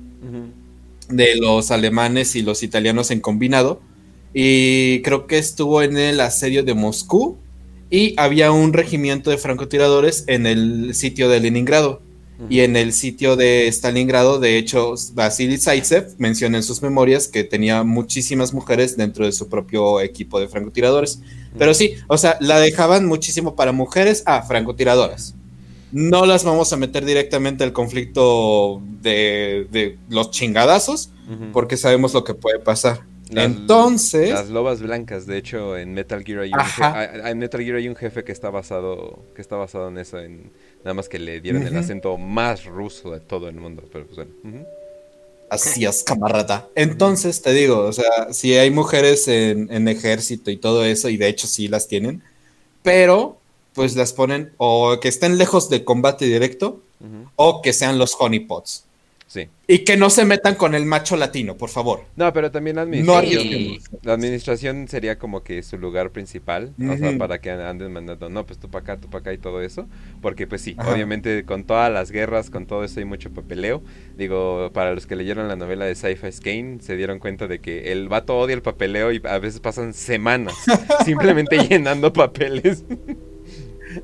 de 1.10 1.36
los 1.38 1.72
alemanes 1.72 2.36
y 2.36 2.44
los 2.44 2.62
italianos 2.62 3.10
en 3.10 3.20
combinado. 3.20 3.82
Y 4.32 5.02
creo 5.02 5.26
que 5.26 5.40
estuvo 5.40 5.82
en 5.82 5.98
el 5.98 6.20
asedio 6.20 6.62
de 6.62 6.76
Moscú. 6.76 7.38
Y 7.90 8.14
había 8.18 8.52
un 8.52 8.74
regimiento 8.74 9.32
de 9.32 9.40
francotiradores 9.40 10.26
en 10.28 10.46
el 10.46 10.94
sitio 10.94 11.28
de 11.28 11.40
Leningrado. 11.40 12.04
Y 12.50 12.62
en 12.62 12.76
el 12.76 12.92
sitio 12.94 13.36
de 13.36 13.68
Stalingrado, 13.68 14.40
de 14.40 14.58
hecho, 14.58 14.94
Vasily 15.14 15.58
Zaitsev 15.58 16.16
menciona 16.18 16.58
en 16.58 16.64
sus 16.64 16.82
memorias 16.82 17.28
que 17.28 17.44
tenía 17.44 17.84
muchísimas 17.84 18.54
mujeres 18.54 18.98
dentro 18.98 19.26
de 19.26 19.32
su 19.32 19.48
propio 19.48 20.02
equipo 20.02 20.40
de 20.40 20.48
francotiradores. 20.48 21.22
Pero 21.58 21.74
sí, 21.74 21.96
o 22.08 22.18
sea, 22.18 22.38
la 22.42 22.60
dejaban 22.60 23.06
muchísimo 23.06 23.56
para 23.56 23.72
mujeres 23.72 24.24
a 24.26 24.42
francotiradoras. 24.42 25.36
No 25.92 26.26
las 26.26 26.44
vamos 26.44 26.74
a 26.74 26.78
meter 26.78 27.06
directamente 27.06 27.64
al 27.64 27.72
conflicto 27.72 28.82
de, 29.02 29.68
de 29.72 29.98
los 30.10 30.32
chingadazos, 30.32 31.12
porque 31.54 31.78
sabemos 31.78 32.14
lo 32.14 32.24
que 32.24 32.34
puede 32.34 32.60
pasar. 32.60 33.06
Las- 33.32 33.46
Entonces, 33.46 34.30
Las 34.30 34.50
lobas 34.50 34.82
blancas, 34.82 35.26
de 35.26 35.38
hecho, 35.38 35.78
en 35.78 35.94
Metal 35.94 36.24
Gear 36.24 36.42
hay 36.42 36.54
un, 36.54 36.60
Ajá. 36.60 36.94
je- 36.94 37.22
hay- 37.24 37.32
en 37.32 37.38
Metal 37.40 37.62
Gear 37.62 37.78
hay 37.78 37.88
un 37.88 37.96
jefe 37.96 38.24
que 38.24 38.32
está 38.32 38.52
basado 38.52 39.20
que 39.36 39.42
está 39.42 39.56
basado 39.56 39.88
en 39.88 39.98
eso, 39.98 40.20
en 40.20 40.52
nada 40.84 40.94
más 40.94 41.10
que 41.10 41.18
le 41.18 41.42
dieron 41.42 41.66
el 41.66 41.76
acento 41.76 42.18
más 42.20 42.66
ruso 42.66 43.12
de 43.12 43.20
todo 43.20 43.50
el 43.50 43.56
mundo, 43.56 43.84
pero 43.92 44.06
pues 44.06 44.18
bueno. 44.44 44.66
así 45.50 45.86
es, 45.86 46.04
camarada. 46.04 46.68
Entonces, 46.76 47.42
te 47.42 47.52
digo, 47.54 47.80
o 47.80 47.94
sea, 47.94 48.32
si 48.34 48.54
hay 48.56 48.70
mujeres 48.70 49.28
en, 49.28 49.72
en 49.72 49.88
ejército 49.88 50.52
y 50.52 50.58
todo 50.58 50.86
eso, 50.86 51.10
y 51.10 51.18
de 51.18 51.28
hecho 51.28 51.48
sí 51.48 51.68
las 51.68 51.88
tienen, 51.88 52.22
pero 52.84 53.38
pues 53.74 53.96
las 53.96 54.14
ponen 54.14 54.54
o 54.58 55.00
que 55.02 55.08
estén 55.08 55.38
lejos 55.38 55.70
de 55.70 55.84
combate 55.84 56.26
directo 56.26 56.82
o 57.36 57.62
que 57.62 57.74
sean 57.74 57.98
los 57.98 58.16
honeypots. 58.20 58.84
Sí. 59.28 59.50
Y 59.68 59.80
que 59.80 59.98
no 59.98 60.12
se 60.12 60.24
metan 60.24 60.54
con 60.54 60.76
el 60.76 60.86
macho 60.86 61.18
latino, 61.18 61.58
por 61.58 61.70
favor. 61.70 62.06
No, 62.16 62.32
pero 62.32 62.52
también 62.52 62.76
la 62.76 62.84
administración. 62.84 63.80
La 64.04 64.14
administración 64.14 64.88
sería 64.88 65.18
como 65.18 65.44
que 65.44 65.64
su 65.64 65.80
lugar 65.80 66.12
principal, 66.12 66.74
o 66.80 66.96
sea, 66.96 67.18
para 67.18 67.42
que 67.42 67.50
anden 67.50 67.92
mandando, 67.92 68.30
no, 68.30 68.46
pues 68.46 68.60
tú 68.60 68.70
para 68.70 68.84
acá, 68.84 68.98
tú 68.98 69.10
para 69.10 69.22
acá 69.22 69.34
y 69.34 69.40
todo 69.40 69.62
eso, 69.62 69.88
porque 70.22 70.46
pues 70.46 70.62
sí, 70.62 70.76
Ajá. 70.78 70.94
obviamente 70.94 71.44
con 71.44 71.64
todas 71.64 71.92
las 71.92 72.12
guerras, 72.12 72.52
con 72.52 72.68
todo 72.68 72.84
eso 72.84 73.00
hay 73.00 73.06
mucho 73.06 73.32
papeleo. 73.32 73.82
Digo, 74.16 74.70
para 74.74 74.94
los 74.94 75.08
que 75.08 75.16
leyeron 75.16 75.48
la 75.48 75.56
novela 75.56 75.86
de 75.86 75.96
Sci-Fi 75.96 76.32
Kane, 76.44 76.78
se 76.82 76.96
dieron 76.96 77.18
cuenta 77.18 77.48
de 77.48 77.60
que 77.60 77.92
el 77.92 78.08
vato 78.08 78.38
odia 78.38 78.54
el 78.54 78.62
papeleo 78.62 79.12
y 79.12 79.22
a 79.24 79.40
veces 79.40 79.60
pasan 79.60 79.94
semanas 79.94 80.54
simplemente 81.04 81.58
llenando 81.58 82.14
papeles. 82.14 82.86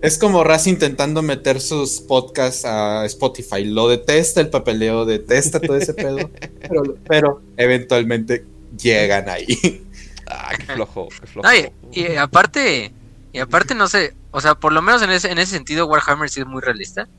Es 0.02 0.18
como 0.18 0.44
Raz 0.44 0.68
intentando 0.68 1.22
meter 1.22 1.60
sus 1.60 2.02
podcasts 2.02 2.66
a 2.66 3.06
Spotify. 3.06 3.66
Lo 3.66 3.88
detesta 3.88 4.42
el 4.42 4.50
papeleo, 4.50 5.06
detesta 5.06 5.60
todo 5.60 5.78
ese 5.78 5.94
pedo. 5.94 6.30
Pero, 6.62 6.98
pero 7.08 7.42
eventualmente 7.58 8.46
llegan 8.78 9.28
ahí. 9.28 9.84
ah, 10.28 10.54
qué 10.58 10.74
flojo, 10.74 11.10
qué 11.10 11.28
flojo. 11.28 11.48
No, 11.48 11.54
y, 11.92 12.16
aparte, 12.16 12.94
y 13.34 13.40
aparte 13.40 13.76
no 13.76 13.88
sé, 13.88 14.14
o 14.32 14.40
sea, 14.40 14.56
por 14.56 14.72
lo 14.72 14.82
menos 14.82 15.02
en 15.02 15.10
ese, 15.10 15.32
en 15.32 15.38
ese 15.38 15.54
sentido 15.54 15.88
Warhammer 15.88 16.30
sí 16.30 16.40
es 16.40 16.46
muy 16.46 16.62
realista. 16.62 17.10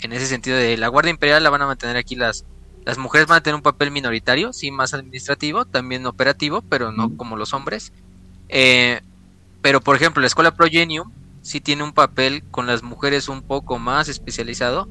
En 0.00 0.12
ese 0.12 0.26
sentido 0.26 0.56
de 0.56 0.76
la 0.76 0.88
Guardia 0.88 1.10
Imperial 1.10 1.42
la 1.42 1.50
van 1.50 1.62
a 1.62 1.66
mantener 1.66 1.96
aquí 1.96 2.14
las 2.14 2.46
las 2.86 2.98
mujeres 2.98 3.26
van 3.26 3.38
a 3.38 3.42
tener 3.42 3.56
un 3.56 3.62
papel 3.62 3.90
minoritario, 3.90 4.52
sí 4.52 4.70
más 4.70 4.94
administrativo, 4.94 5.64
también 5.64 6.06
operativo, 6.06 6.62
pero 6.62 6.92
no 6.92 7.16
como 7.16 7.36
los 7.36 7.52
hombres. 7.52 7.92
Eh, 8.48 9.00
pero 9.60 9.80
por 9.80 9.96
ejemplo, 9.96 10.20
la 10.20 10.28
escuela 10.28 10.54
Progenium 10.54 11.10
sí 11.46 11.60
tiene 11.60 11.84
un 11.84 11.92
papel 11.92 12.42
con 12.50 12.66
las 12.66 12.82
mujeres 12.82 13.28
un 13.28 13.40
poco 13.40 13.78
más 13.78 14.08
especializado. 14.08 14.88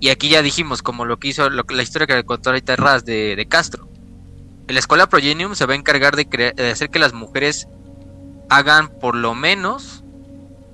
Y 0.00 0.08
aquí 0.08 0.28
ya 0.28 0.42
dijimos, 0.42 0.82
como 0.82 1.04
lo 1.04 1.18
que 1.18 1.28
hizo 1.28 1.48
la 1.48 1.82
historia 1.82 2.08
que 2.08 2.24
contó 2.24 2.50
ahorita 2.50 2.74
Raz 2.74 3.04
de, 3.04 3.36
de 3.36 3.46
Castro. 3.46 3.88
La 4.66 4.80
escuela 4.80 5.08
Progenium 5.08 5.54
se 5.54 5.64
va 5.64 5.74
a 5.74 5.76
encargar 5.76 6.16
de, 6.16 6.24
de 6.24 6.70
hacer 6.70 6.90
que 6.90 6.98
las 6.98 7.12
mujeres 7.12 7.68
hagan 8.48 8.88
por 8.98 9.14
lo 9.14 9.36
menos 9.36 10.02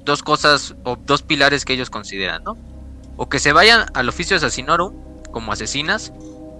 dos 0.04 0.22
cosas 0.22 0.74
o 0.82 0.96
dos 0.96 1.22
pilares 1.22 1.66
que 1.66 1.74
ellos 1.74 1.90
consideran, 1.90 2.42
¿no? 2.42 2.56
O 3.18 3.28
que 3.28 3.38
se 3.38 3.52
vayan 3.52 3.84
al 3.92 4.08
oficio 4.08 4.38
asesinorum 4.38 4.94
como 5.30 5.52
asesinas 5.52 6.10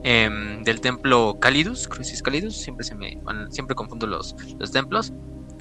em, 0.04 0.62
del 0.62 0.82
templo 0.82 1.38
Calidus, 1.40 1.88
Crucis 1.88 2.22
Calidus, 2.22 2.54
siempre 2.54 2.84
se 2.84 2.94
me 2.94 3.18
siempre 3.50 3.74
confundo 3.74 4.06
los 4.06 4.36
templos, 4.72 5.12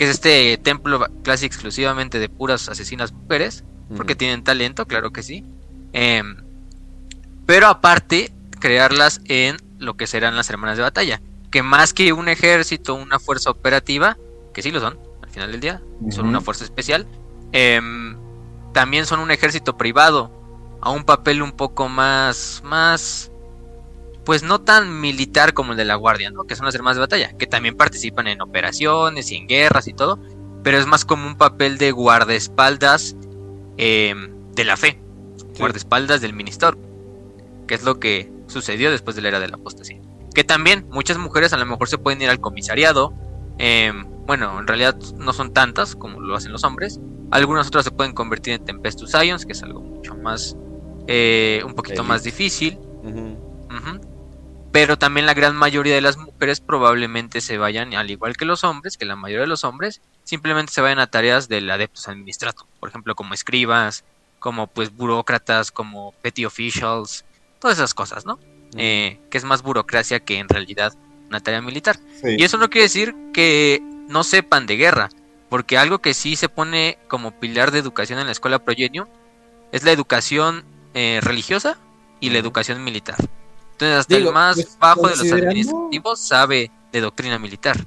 que 0.01 0.05
es 0.05 0.13
este 0.13 0.57
templo 0.57 1.05
casi 1.21 1.45
exclusivamente 1.45 2.17
de 2.17 2.27
puras 2.27 2.69
asesinas 2.69 3.11
mujeres, 3.11 3.63
porque 3.95 4.15
tienen 4.15 4.43
talento, 4.43 4.87
claro 4.87 5.13
que 5.13 5.21
sí. 5.21 5.45
Em, 5.93 6.37
pero 7.45 7.67
aparte, 7.67 8.33
crearlas 8.59 9.21
en 9.25 9.57
lo 9.77 9.97
que 9.97 10.07
serán 10.07 10.35
las 10.35 10.49
hermanas 10.49 10.77
de 10.77 10.81
batalla. 10.81 11.21
Que 11.51 11.61
más 11.61 11.93
que 11.93 12.13
un 12.13 12.29
ejército, 12.29 12.95
una 12.95 13.19
fuerza 13.19 13.51
operativa, 13.51 14.17
que 14.55 14.63
sí 14.63 14.71
lo 14.71 14.79
son, 14.79 14.97
al 15.21 15.29
final 15.29 15.51
del 15.51 15.61
día, 15.61 15.83
son 16.09 16.25
una 16.25 16.41
fuerza 16.41 16.63
especial, 16.63 17.05
em, 17.51 18.17
también 18.73 19.05
son 19.05 19.19
un 19.19 19.29
ejército 19.29 19.77
privado, 19.77 20.31
a 20.81 20.89
un 20.89 21.03
papel 21.03 21.43
un 21.43 21.51
poco 21.51 21.89
más, 21.89 22.63
más, 22.65 23.31
pues 24.31 24.43
no 24.43 24.61
tan 24.61 25.01
militar 25.01 25.53
como 25.53 25.73
el 25.73 25.77
de 25.77 25.83
la 25.83 25.95
guardia, 25.95 26.31
¿no? 26.31 26.45
Que 26.45 26.55
son 26.55 26.65
las 26.65 26.73
hermanas 26.73 26.95
de 26.95 27.01
batalla, 27.01 27.33
que 27.37 27.47
también 27.47 27.75
participan 27.75 28.27
en 28.27 28.39
operaciones 28.41 29.29
y 29.29 29.35
en 29.35 29.45
guerras 29.45 29.89
y 29.89 29.93
todo, 29.93 30.19
pero 30.63 30.77
es 30.77 30.87
más 30.87 31.03
como 31.03 31.27
un 31.27 31.35
papel 31.35 31.77
de 31.77 31.91
guardaespaldas 31.91 33.17
em, 33.75 34.31
de 34.55 34.63
la 34.63 34.77
fe, 34.77 35.01
Sí. 35.35 35.59
guardaespaldas 35.59 36.21
del 36.21 36.31
ministerio, 36.31 36.79
que 37.67 37.75
es 37.75 37.83
lo 37.83 37.99
que 37.99 38.31
sucedió 38.47 38.89
después 38.89 39.17
de 39.17 39.21
la 39.21 39.27
era 39.27 39.41
de 39.41 39.49
la 39.49 39.57
apostasía. 39.57 39.99
Que 40.33 40.45
también 40.45 40.85
muchas 40.89 41.17
mujeres 41.17 41.51
a 41.51 41.57
lo 41.57 41.65
mejor 41.65 41.89
se 41.89 41.97
pueden 41.97 42.21
ir 42.21 42.29
al 42.29 42.39
comisariado, 42.39 43.13
em, 43.57 44.05
bueno, 44.25 44.57
en 44.61 44.65
realidad 44.65 44.95
no 45.17 45.33
son 45.33 45.51
tantas 45.51 45.93
como 45.93 46.21
lo 46.21 46.37
hacen 46.37 46.53
los 46.53 46.63
hombres, 46.63 47.01
algunas 47.31 47.67
otras 47.67 47.83
se 47.83 47.91
pueden 47.91 48.13
convertir 48.13 48.53
en 48.53 48.63
Tempestus 48.63 49.11
Ions, 49.13 49.45
que 49.45 49.51
es 49.51 49.61
algo 49.61 49.81
mucho 49.81 50.15
más, 50.15 50.55
eh, 51.07 51.61
un 51.65 51.73
poquito 51.73 51.95
Elite. 51.95 52.07
más 52.07 52.23
difícil. 52.23 52.79
Ujú. 53.03 53.37
Pero 54.71 54.97
también 54.97 55.25
la 55.25 55.33
gran 55.33 55.55
mayoría 55.55 55.95
de 55.95 56.01
las 56.01 56.17
mujeres 56.17 56.61
probablemente 56.61 57.41
se 57.41 57.57
vayan, 57.57 57.93
al 57.93 58.09
igual 58.09 58.37
que 58.37 58.45
los 58.45 58.63
hombres, 58.63 58.97
que 58.97 59.05
la 59.05 59.15
mayoría 59.17 59.41
de 59.41 59.47
los 59.47 59.63
hombres, 59.63 60.01
simplemente 60.23 60.71
se 60.71 60.81
vayan 60.81 60.99
a 60.99 61.07
tareas 61.07 61.49
del 61.49 61.69
adeptus 61.69 62.07
administratum, 62.07 62.67
por 62.79 62.89
ejemplo, 62.89 63.15
como 63.15 63.33
escribas, 63.33 64.05
como 64.39 64.67
pues 64.67 64.95
burócratas, 64.95 65.71
como 65.71 66.13
petty 66.21 66.45
officials, 66.45 67.25
todas 67.59 67.77
esas 67.77 67.93
cosas, 67.93 68.25
¿no? 68.25 68.39
Eh, 68.77 69.19
que 69.29 69.37
es 69.37 69.43
más 69.43 69.61
burocracia 69.61 70.21
que 70.21 70.39
en 70.39 70.47
realidad 70.47 70.93
una 71.27 71.41
tarea 71.41 71.61
militar. 71.61 71.99
Sí. 72.21 72.35
Y 72.37 72.43
eso 72.43 72.57
no 72.57 72.69
quiere 72.69 72.83
decir 72.83 73.13
que 73.33 73.81
no 74.07 74.23
sepan 74.23 74.65
de 74.67 74.77
guerra, 74.77 75.09
porque 75.49 75.77
algo 75.77 75.99
que 75.99 76.13
sí 76.13 76.37
se 76.37 76.47
pone 76.47 76.97
como 77.09 77.31
pilar 77.39 77.71
de 77.71 77.79
educación 77.79 78.19
en 78.19 78.25
la 78.25 78.31
escuela 78.31 78.63
Progenium 78.63 79.07
es 79.73 79.83
la 79.83 79.91
educación 79.91 80.63
eh, 80.93 81.19
religiosa 81.21 81.77
y 82.19 82.29
la 82.29 82.39
educación 82.39 82.83
militar. 82.83 83.17
Entonces, 83.81 83.99
hasta 83.99 84.15
Digo, 84.15 84.29
el 84.29 84.33
más 84.35 84.55
pues, 84.55 84.77
bajo 84.79 85.07
de 85.07 85.15
los 85.15 85.31
administrativos 85.31 86.19
sabe 86.19 86.69
de 86.91 87.01
doctrina 87.01 87.39
militar. 87.39 87.83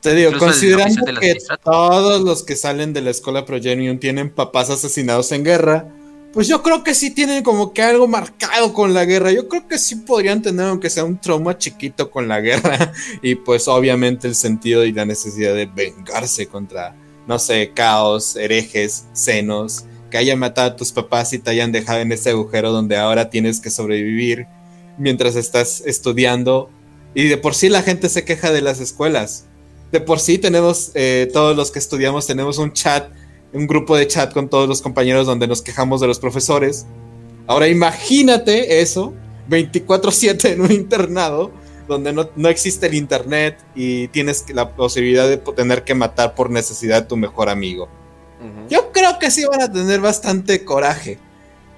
Te 0.00 0.12
digo, 0.14 0.30
Incluso 0.30 0.46
considerando 0.46 1.20
que 1.20 1.36
todos 1.62 2.20
los 2.20 2.42
que 2.42 2.56
salen 2.56 2.92
de 2.92 3.00
la 3.00 3.10
escuela 3.10 3.44
Progenium 3.44 3.98
tienen 3.98 4.30
papás 4.30 4.70
asesinados 4.70 5.30
en 5.30 5.44
guerra, 5.44 5.88
pues 6.32 6.48
yo 6.48 6.64
creo 6.64 6.82
que 6.82 6.94
sí 6.94 7.12
tienen 7.12 7.44
como 7.44 7.72
que 7.72 7.82
algo 7.82 8.08
marcado 8.08 8.72
con 8.72 8.92
la 8.92 9.04
guerra. 9.04 9.30
Yo 9.30 9.48
creo 9.48 9.68
que 9.68 9.78
sí 9.78 9.94
podrían 9.94 10.42
tener, 10.42 10.66
aunque 10.66 10.90
sea 10.90 11.04
un 11.04 11.20
trauma 11.20 11.56
chiquito 11.56 12.10
con 12.10 12.26
la 12.26 12.40
guerra. 12.40 12.92
Y 13.22 13.36
pues 13.36 13.68
obviamente 13.68 14.26
el 14.26 14.34
sentido 14.34 14.84
y 14.84 14.92
la 14.92 15.04
necesidad 15.04 15.54
de 15.54 15.66
vengarse 15.66 16.48
contra, 16.48 16.96
no 17.28 17.38
sé, 17.38 17.70
caos, 17.72 18.34
herejes, 18.34 19.06
senos, 19.12 19.84
que 20.10 20.18
hayan 20.18 20.40
matado 20.40 20.72
a 20.72 20.76
tus 20.76 20.90
papás 20.90 21.32
y 21.32 21.38
te 21.38 21.50
hayan 21.50 21.70
dejado 21.70 22.00
en 22.00 22.10
ese 22.10 22.30
agujero 22.30 22.72
donde 22.72 22.96
ahora 22.96 23.30
tienes 23.30 23.60
que 23.60 23.70
sobrevivir 23.70 24.48
mientras 24.98 25.36
estás 25.36 25.82
estudiando. 25.86 26.70
Y 27.14 27.28
de 27.28 27.36
por 27.36 27.54
sí 27.54 27.68
la 27.68 27.82
gente 27.82 28.08
se 28.08 28.24
queja 28.24 28.52
de 28.52 28.62
las 28.62 28.80
escuelas. 28.80 29.46
De 29.92 30.00
por 30.00 30.20
sí 30.20 30.38
tenemos, 30.38 30.90
eh, 30.94 31.30
todos 31.32 31.56
los 31.56 31.70
que 31.70 31.78
estudiamos, 31.78 32.26
tenemos 32.26 32.58
un 32.58 32.72
chat, 32.72 33.08
un 33.52 33.66
grupo 33.66 33.96
de 33.96 34.06
chat 34.06 34.32
con 34.32 34.48
todos 34.48 34.68
los 34.68 34.82
compañeros 34.82 35.26
donde 35.26 35.46
nos 35.46 35.62
quejamos 35.62 36.00
de 36.00 36.06
los 36.06 36.18
profesores. 36.18 36.86
Ahora 37.46 37.68
imagínate 37.68 38.80
eso, 38.80 39.14
24/7 39.48 40.52
en 40.52 40.60
un 40.60 40.72
internado, 40.72 41.52
donde 41.86 42.12
no, 42.12 42.28
no 42.36 42.48
existe 42.48 42.86
el 42.86 42.94
internet 42.94 43.58
y 43.74 44.08
tienes 44.08 44.44
la 44.52 44.74
posibilidad 44.74 45.28
de 45.28 45.36
tener 45.36 45.84
que 45.84 45.94
matar 45.94 46.34
por 46.34 46.50
necesidad 46.50 46.98
a 46.98 47.08
tu 47.08 47.16
mejor 47.16 47.48
amigo. 47.48 47.88
Yo 48.68 48.92
creo 48.92 49.18
que 49.18 49.30
sí 49.30 49.44
van 49.44 49.62
a 49.62 49.72
tener 49.72 50.00
bastante 50.00 50.64
coraje. 50.64 51.18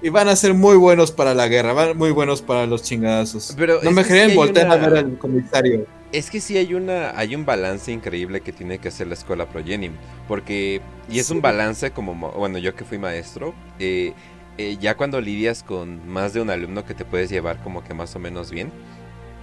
Y 0.01 0.09
van 0.09 0.29
a 0.29 0.35
ser 0.35 0.53
muy 0.53 0.77
buenos 0.77 1.11
para 1.11 1.33
la 1.33 1.47
guerra, 1.47 1.73
van 1.73 1.97
muy 1.97 2.11
buenos 2.11 2.41
para 2.41 2.65
los 2.65 2.83
chingadazos. 2.83 3.53
Pero 3.57 3.79
no 3.83 3.91
me 3.91 4.03
sí 4.03 4.09
creen 4.09 4.35
voltear 4.35 4.67
una- 4.67 4.75
a 4.75 4.77
ver 4.89 4.97
al 4.99 5.17
comisario. 5.17 5.85
Es 6.11 6.31
que 6.31 6.39
sí 6.41 6.57
hay 6.57 6.73
una 6.73 7.11
hay 7.19 7.35
un 7.35 7.45
balance 7.45 7.91
increíble 7.91 8.41
que 8.41 8.51
tiene 8.51 8.79
que 8.79 8.87
hacer 8.87 9.07
la 9.07 9.13
escuela 9.13 9.45
Progenium, 9.47 9.93
porque 10.27 10.81
y 11.09 11.19
es 11.19 11.27
Sí. 11.27 11.33
un 11.33 11.41
balance 11.41 11.91
como 11.91 12.13
mo- 12.15 12.31
bueno, 12.31 12.57
yo 12.57 12.73
que 12.75 12.83
fui 12.85 12.97
maestro, 12.97 13.53
eh, 13.77 14.13
eh, 14.57 14.77
ya 14.79 14.95
cuando 14.95 15.21
lidias 15.21 15.63
con 15.63 16.07
más 16.09 16.33
de 16.33 16.41
un 16.41 16.49
alumno 16.49 16.85
que 16.85 16.93
te 16.93 17.05
puedes 17.05 17.29
llevar 17.29 17.61
como 17.61 17.83
que 17.83 17.93
más 17.93 18.15
o 18.15 18.19
menos 18.19 18.49
bien, 18.51 18.71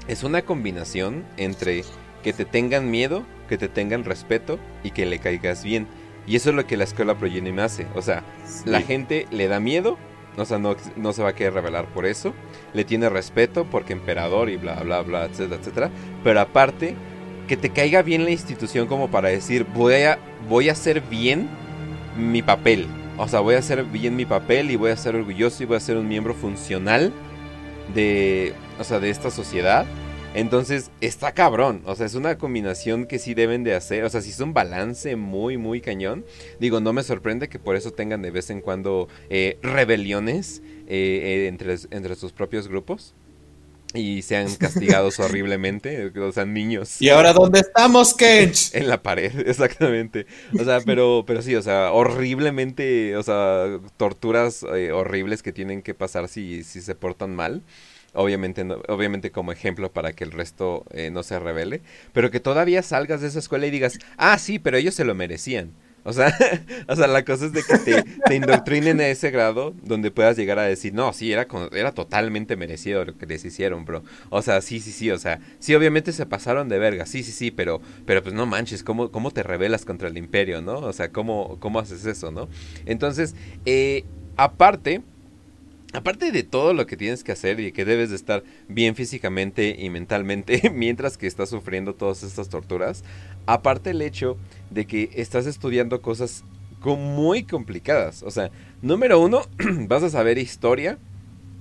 es 0.09 0.25
una 0.25 0.43
combinación 0.43 1.25
entre 1.37 1.85
que 2.25 2.33
te 2.33 2.45
tengan 2.45 2.91
miedo, 2.91 3.23
que 3.49 3.59
te 3.59 3.69
tengan 3.69 4.05
respeto 4.05 4.59
y 4.83 4.91
que 4.91 5.07
le 5.07 5.19
caigas 5.21 5.63
bien. 5.63 5.87
Y 6.27 6.35
eso 6.35 6.49
es 6.51 6.57
lo 6.57 6.67
que 6.67 6.77
la 6.77 6.85
escuela 6.85 7.15
Progenium 7.17 7.61
hace, 7.61 7.87
o 7.95 8.03
sea, 8.03 8.25
la 8.65 8.81
gente 8.81 9.27
le 9.31 9.47
da 9.47 9.61
miedo, 9.61 9.97
o 10.37 10.45
sea, 10.45 10.59
no, 10.59 10.77
no 10.97 11.13
se 11.13 11.23
va 11.23 11.31
a 11.31 11.35
querer 11.35 11.55
revelar 11.55 11.87
por 11.87 12.07
eso. 12.07 12.35
Le 12.75 12.85
tiene 12.85 13.09
respeto 13.09 13.65
porque 13.65 13.93
emperador 13.93 14.51
y 14.51 14.57
bla, 14.57 14.81
bla, 14.83 15.03
bla, 15.03 15.25
etcétera, 15.25 15.61
etcétera. 15.61 15.91
Pero 16.23 16.41
aparte, 16.41 16.95
que 17.49 17.57
te 17.57 17.71
caiga 17.71 18.03
bien 18.03 18.25
la 18.25 18.31
institución 18.31 18.87
como 18.87 19.11
para 19.11 19.29
decir, 19.29 19.65
voy 19.75 19.95
a, 20.03 20.19
voy 20.49 20.69
a 20.69 20.73
hacer 20.73 21.01
bien 21.01 21.49
mi 22.17 22.43
papel. 22.43 22.87
O 23.19 23.29
sea, 23.29 23.41
voy 23.41 23.55
a 23.55 23.59
hacer 23.59 23.85
bien 23.85 24.15
mi 24.15 24.27
papel 24.27 24.71
y 24.71 24.77
voy 24.77 24.91
a 24.91 24.97
ser 24.97 25.17
orgulloso 25.17 25.63
y 25.63 25.67
voy 25.67 25.77
a 25.77 25.81
ser 25.81 25.97
un 25.97 26.07
miembro 26.07 26.35
funcional 26.35 27.13
de, 27.95 28.53
o 28.79 28.85
sea, 28.85 29.01
de 29.01 29.11
esta 29.11 29.31
sociedad. 29.31 29.87
Entonces, 30.37 30.91
está 31.01 31.33
cabrón. 31.33 31.83
O 31.87 31.97
sea, 31.97 32.07
es 32.07 32.15
una 32.15 32.37
combinación 32.37 33.07
que 33.07 33.19
sí 33.19 33.35
deben 33.35 33.65
de 33.65 33.75
hacer. 33.75 34.05
O 34.05 34.11
sea, 34.11 34.21
sí 34.21 34.31
es 34.31 34.41
un 34.41 34.53
balance 34.53 35.17
muy, 35.17 35.57
muy 35.57 35.81
cañón. 35.81 36.25
Digo, 36.61 36.81
no 36.81 36.93
me 36.93 37.03
sorprende 37.03 37.49
que 37.49 37.59
por 37.59 37.75
eso 37.75 37.91
tengan 37.93 38.21
de 38.23 38.31
vez 38.31 38.51
en 38.51 38.61
cuando 38.61 39.09
eh, 39.31 39.59
rebeliones 39.63 40.63
eh, 40.89 41.45
eh, 41.45 41.47
entre, 41.49 41.77
entre 41.91 42.15
sus 42.17 42.33
propios 42.33 42.69
grupos. 42.69 43.15
Y 43.95 44.23
sean 44.23 44.55
castigados 44.59 45.19
horriblemente. 45.21 46.13
O 46.19 46.33
sea, 46.33 46.45
niños. 46.45 47.01
¿Y 47.01 47.09
ahora 47.09 47.33
dónde 47.33 47.61
estamos, 47.61 48.15
Kench? 48.15 48.71
En 48.75 48.89
la 48.89 49.03
pared, 49.03 49.33
exactamente. 49.49 50.27
O 50.59 50.65
sea, 50.65 50.81
pero, 50.85 51.25
pero 51.27 51.41
sí, 51.41 51.55
o 51.55 51.63
sea, 51.63 51.93
horriblemente, 51.93 53.17
o 53.17 53.23
sea, 53.23 53.81
torturas 53.97 54.65
eh, 54.75 54.93
horribles 54.93 55.43
que 55.43 55.53
tienen 55.53 55.81
que 55.83 55.95
pasar 55.95 56.29
si, 56.29 56.63
si 56.63 56.83
se 56.83 56.95
portan 56.95 57.35
mal. 57.35 57.63
Obviamente, 58.17 58.65
no- 58.65 58.81
obviamente 58.89 59.31
como 59.31 59.53
ejemplo 59.53 59.93
para 59.93 60.13
que 60.13 60.25
el 60.25 60.33
resto 60.33 60.85
eh, 60.91 61.11
no 61.11 61.23
se 61.23 61.39
revele. 61.39 61.83
Pero 62.13 62.31
que 62.31 62.41
todavía 62.41 62.83
salgas 62.83 63.21
de 63.21 63.29
esa 63.29 63.39
escuela 63.39 63.67
y 63.67 63.71
digas, 63.71 64.01
ah, 64.17 64.39
sí, 64.39 64.59
pero 64.59 64.77
ellos 64.77 64.95
se 64.95 65.05
lo 65.05 65.15
merecían. 65.15 65.73
O 66.05 66.13
sea, 66.13 66.33
o 66.89 66.95
sea, 66.95 67.09
la 67.09 67.25
cosa 67.25 67.47
es 67.47 67.53
de 67.53 67.65
que 67.67 67.79
te, 67.79 68.05
te 68.25 68.37
indoctrinen 68.37 69.01
a 69.01 69.09
ese 69.09 69.31
grado 69.33 69.75
donde 69.83 70.13
puedas 70.13 70.37
llegar 70.37 70.59
a 70.59 70.63
decir, 70.63 70.95
no, 70.95 71.13
sí, 71.13 71.33
era, 71.33 71.49
era 71.73 71.93
totalmente 71.93 72.57
merecido 72.57 73.05
lo 73.05 73.17
que 73.19 73.27
les 73.27 73.45
hicieron, 73.45 73.85
bro. 73.85 74.05
O 74.31 74.41
sea, 74.41 74.61
sí, 74.61 74.79
sí, 74.81 74.93
sí, 74.93 75.11
o 75.11 75.19
sea, 75.19 75.41
sí, 75.59 75.75
obviamente 75.75 76.13
se 76.13 76.25
pasaron 76.27 76.69
de 76.69 76.79
verga, 76.79 77.07
sí, 77.07 77.25
sí, 77.25 77.33
sí, 77.33 77.51
pero, 77.51 77.81
pero 78.05 78.23
pues 78.23 78.35
no 78.35 78.47
manches, 78.47 78.85
¿cómo, 78.85 79.11
cómo 79.11 79.33
te 79.33 79.43
rebelas 79.43 79.85
contra 79.85 80.09
el 80.09 80.17
imperio, 80.17 80.63
no? 80.63 80.79
O 80.79 80.93
sea, 80.93 81.11
¿cómo, 81.11 81.59
cómo 81.61 81.81
haces 81.81 82.07
eso, 82.07 82.31
no? 82.31 82.49
Entonces, 82.85 83.35
eh, 83.65 84.05
aparte, 84.37 85.03
aparte 85.97 86.31
de 86.31 86.43
todo 86.43 86.75
lo 86.75 86.87
que 86.87 86.97
tienes 86.97 87.25
que 87.25 87.33
hacer 87.33 87.59
y 87.61 87.73
que 87.73 87.85
debes 87.85 88.11
de 88.11 88.17
estar 88.17 88.45
bien 88.69 88.95
físicamente 88.95 89.75
y 89.79 89.91
mentalmente 89.91 90.71
mientras 90.75 91.17
que 91.17 91.27
estás 91.27 91.49
sufriendo 91.51 91.95
todas 91.95 92.23
estas 92.23 92.49
torturas, 92.49 93.03
aparte 93.47 93.91
el 93.91 94.03
hecho 94.03 94.37
de 94.71 94.87
que 94.87 95.11
estás 95.15 95.47
estudiando 95.47 96.03
cosas 96.03 96.45
co- 96.81 96.97
muy 96.97 97.45
complicadas. 97.45 98.23
O 98.23 98.31
sea, 98.31 98.51
número 98.83 99.21
uno, 99.21 99.43
vas 99.89 100.03
a 100.03 100.11
saber 100.11 100.39
historia 100.39 100.99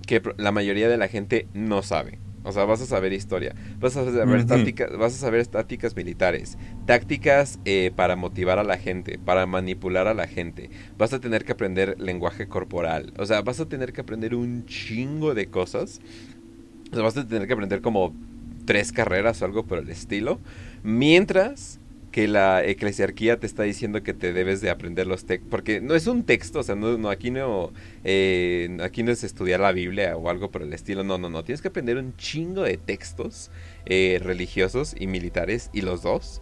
que 0.05 0.21
la 0.37 0.51
mayoría 0.51 0.89
de 0.89 0.97
la 0.97 1.07
gente 1.07 1.47
no 1.53 1.81
sabe. 1.81 2.19
O 2.45 2.51
sea, 2.51 2.63
vas 2.65 2.79
a 2.79 2.85
saber 2.85 3.11
historia, 3.11 3.55
vas 3.79 3.97
a 3.97 4.05
saber, 4.05 4.45
tácticas, 4.45 4.95
vas 4.97 5.15
a 5.15 5.17
saber 5.17 5.47
tácticas 5.47 5.95
militares, 5.95 6.59
tácticas 6.85 7.59
eh, 7.65 7.91
para 7.95 8.15
motivar 8.15 8.59
a 8.59 8.63
la 8.63 8.77
gente, 8.77 9.17
para 9.17 9.47
manipular 9.47 10.07
a 10.07 10.13
la 10.13 10.27
gente. 10.27 10.69
Vas 10.95 11.11
a 11.13 11.19
tener 11.19 11.43
que 11.43 11.53
aprender 11.53 11.99
lenguaje 11.99 12.47
corporal. 12.47 13.13
O 13.17 13.25
sea, 13.25 13.41
vas 13.41 13.59
a 13.59 13.65
tener 13.67 13.93
que 13.93 14.01
aprender 14.01 14.35
un 14.35 14.65
chingo 14.65 15.33
de 15.33 15.47
cosas. 15.47 16.01
O 16.91 16.95
sea, 16.95 17.03
vas 17.03 17.17
a 17.17 17.27
tener 17.27 17.47
que 17.47 17.53
aprender 17.53 17.81
como 17.81 18.13
tres 18.65 18.91
carreras 18.91 19.41
o 19.41 19.45
algo 19.45 19.63
por 19.63 19.79
el 19.79 19.89
estilo. 19.89 20.39
Mientras 20.83 21.79
que 22.15 22.29
la 22.29 22.63
eclesiarquía 22.63 23.41
te 23.41 23.45
está 23.45 23.63
diciendo 23.63 24.01
que 24.01 24.13
te 24.13 24.31
debes 24.31 24.61
de 24.61 24.69
aprender 24.69 25.05
los 25.05 25.25
textos. 25.25 25.51
Porque 25.51 25.81
no 25.81 25.95
es 25.95 26.07
un 26.07 26.23
texto, 26.23 26.59
o 26.59 26.63
sea, 26.63 26.73
no, 26.73 27.09
aquí, 27.09 27.29
no, 27.29 27.73
eh, 28.05 28.77
aquí 28.81 29.03
no 29.03 29.11
es 29.11 29.25
estudiar 29.25 29.59
la 29.59 29.73
Biblia 29.73 30.15
o 30.15 30.29
algo 30.29 30.49
por 30.49 30.61
el 30.61 30.71
estilo. 30.71 31.03
No, 31.03 31.17
no, 31.17 31.29
no. 31.29 31.43
Tienes 31.43 31.61
que 31.61 31.67
aprender 31.67 31.97
un 31.97 32.15
chingo 32.15 32.63
de 32.63 32.77
textos 32.77 33.51
eh, 33.85 34.21
religiosos 34.23 34.95
y 34.97 35.07
militares 35.07 35.69
y 35.73 35.81
los 35.81 36.03
dos. 36.03 36.41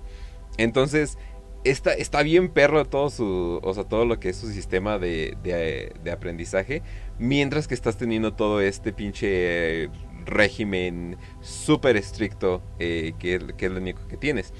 Entonces, 0.59 1.17
está, 1.63 1.93
está 1.93 2.21
bien 2.21 2.49
perro 2.49 2.85
todo 2.85 3.09
su, 3.09 3.59
o 3.63 3.73
sea, 3.73 3.85
todo 3.85 4.05
lo 4.05 4.19
que 4.19 4.29
es 4.29 4.37
su 4.37 4.51
sistema 4.51 4.99
de, 4.99 5.35
de, 5.41 6.11
aprendizaje, 6.11 6.83
mientras 7.17 7.67
que 7.67 7.73
estás 7.73 7.97
teniendo 7.97 8.35
todo 8.35 8.61
este 8.61 8.93
pinche 8.93 9.89
régimen 10.25 11.17
súper 11.41 11.97
estricto 11.97 12.61
eh, 12.77 13.13
que, 13.17 13.39
que 13.57 13.65
es 13.65 13.71
lo 13.71 13.79
único 13.79 14.07
que 14.07 14.17
tienes. 14.17 14.53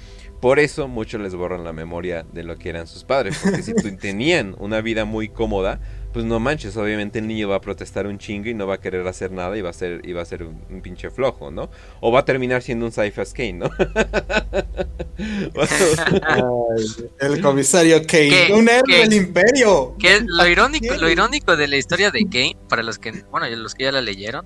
Por 0.43 0.59
eso 0.59 0.89
muchos 0.89 1.21
les 1.21 1.33
borran 1.35 1.63
la 1.63 1.71
memoria 1.71 2.25
de 2.33 2.43
lo 2.43 2.57
que 2.57 2.67
eran 2.67 2.85
sus 2.85 3.05
padres, 3.05 3.39
porque 3.41 3.63
si 3.63 3.73
tu- 3.73 3.95
tenían 4.01 4.57
una 4.59 4.81
vida 4.81 5.05
muy 5.05 5.29
cómoda, 5.29 5.79
pues 6.11 6.25
no 6.25 6.37
manches, 6.41 6.75
obviamente 6.75 7.19
el 7.19 7.27
niño 7.27 7.47
va 7.47 7.55
a 7.55 7.61
protestar 7.61 8.07
un 8.07 8.17
chingo 8.17 8.49
y 8.49 8.53
no 8.53 8.67
va 8.67 8.75
a 8.75 8.79
querer 8.81 9.07
hacer 9.07 9.31
nada 9.31 9.57
y 9.57 9.61
va 9.61 9.69
a 9.69 9.73
ser, 9.73 10.01
y 10.03 10.11
va 10.11 10.21
a 10.21 10.25
ser 10.25 10.43
un, 10.43 10.61
un 10.69 10.81
pinche 10.81 11.09
flojo, 11.09 11.49
¿no? 11.49 11.71
O 12.01 12.11
va 12.11 12.19
a 12.19 12.25
terminar 12.25 12.61
siendo 12.61 12.85
un 12.85 12.91
Cypher 12.91 13.25
Kane, 13.33 13.53
¿no? 13.53 13.69
Ay, 15.57 16.85
el 17.21 17.41
comisario 17.41 18.01
Kane, 18.05 18.29
¿Qué? 18.29 18.53
un 18.53 18.67
héroe 18.67 18.83
¿Qué? 18.85 18.97
del 18.97 19.13
imperio. 19.13 19.95
Que 19.97 20.19
lo 20.25 20.45
irónico, 20.45 20.93
lo 20.95 21.09
irónico 21.09 21.55
de 21.55 21.69
la 21.69 21.77
historia 21.77 22.11
de 22.11 22.19
Kane, 22.25 22.57
para 22.67 22.83
los 22.83 22.99
que, 22.99 23.23
bueno, 23.31 23.47
los 23.55 23.75
que 23.75 23.85
ya 23.85 23.93
la 23.93 24.01
leyeron, 24.01 24.45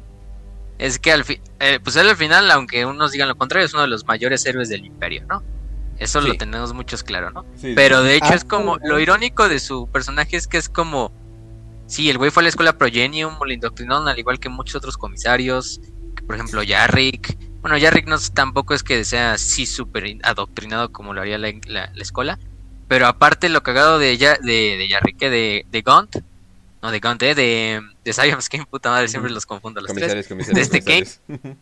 es 0.77 0.99
que 0.99 1.11
al 1.11 1.23
fin, 1.25 1.41
eh, 1.59 1.79
pues 1.83 1.95
él 1.95 2.07
al 2.07 2.17
final, 2.17 2.51
aunque 2.51 2.85
unos 2.85 3.11
digan 3.13 3.27
lo 3.27 3.35
contrario, 3.35 3.65
es 3.65 3.73
uno 3.73 3.81
de 3.81 3.89
los 3.89 4.05
mayores 4.05 4.45
héroes 4.45 4.69
del 4.69 4.85
imperio, 4.85 5.25
¿no? 5.27 5.56
Eso 5.99 6.21
Sí. 6.21 6.27
lo 6.27 6.35
tenemos 6.35 6.73
muchos 6.73 7.03
claro, 7.03 7.31
¿no? 7.31 7.45
Sí, 7.59 7.73
Pero 7.75 8.03
de 8.03 8.15
hecho 8.15 8.27
Ah, 8.31 8.35
es 8.35 8.43
como, 8.43 8.77
lo 8.77 8.99
irónico 8.99 9.49
de 9.49 9.59
su 9.59 9.87
personaje 9.87 10.37
es 10.37 10.47
que 10.47 10.57
es 10.57 10.69
como, 10.69 11.11
sí, 11.87 12.09
el 12.09 12.17
güey 12.17 12.29
fue 12.31 12.41
a 12.41 12.43
la 12.45 12.49
escuela 12.49 12.77
Progenium, 12.77 13.35
lo 13.43 13.51
indoctrinaron 13.51 14.07
al 14.07 14.19
igual 14.19 14.39
que 14.39 14.49
muchos 14.49 14.75
otros 14.75 14.97
comisarios, 14.97 15.79
que 16.15 16.23
por 16.23 16.35
ejemplo 16.35 16.61
Yarrick, 16.63 17.37
bueno, 17.61 17.77
Yarrick 17.77 18.07
no 18.07 18.17
tampoco 18.33 18.73
es 18.73 18.83
que 18.83 19.03
sea 19.03 19.33
así 19.33 19.65
súper 19.65 20.17
adoctrinado 20.23 20.91
como 20.91 21.13
lo 21.13 21.21
haría 21.21 21.37
la, 21.37 21.51
la- 21.65 21.91
la 21.93 22.01
escuela, 22.03 22.37
pero 22.87 23.07
aparte 23.07 23.49
lo 23.49 23.63
cagado 23.63 23.97
de, 23.99 24.17
Ya- 24.17 24.37
de, 24.37 24.77
de 24.77 24.87
Yarrick, 24.87 25.17
de, 25.19 25.65
de 25.69 25.81
Gaunt, 25.81 26.17
no 26.81 26.91
de 26.91 26.99
Gaunt, 26.99 27.23
eh, 27.23 27.33
de, 27.33 27.81
de 28.05 28.13
Sion 28.13 28.41
Skin, 28.41 28.65
puta 28.69 28.91
madre, 28.91 29.07
siempre 29.07 29.31
los 29.31 29.45
confundo 29.47 29.81
los 29.81 29.91
tres 29.91 30.27
comisarios, 30.27 30.27
comisarios, 30.27 30.69
Desde 30.69 30.85
que- 30.85 31.03
comisarios. 31.33 31.57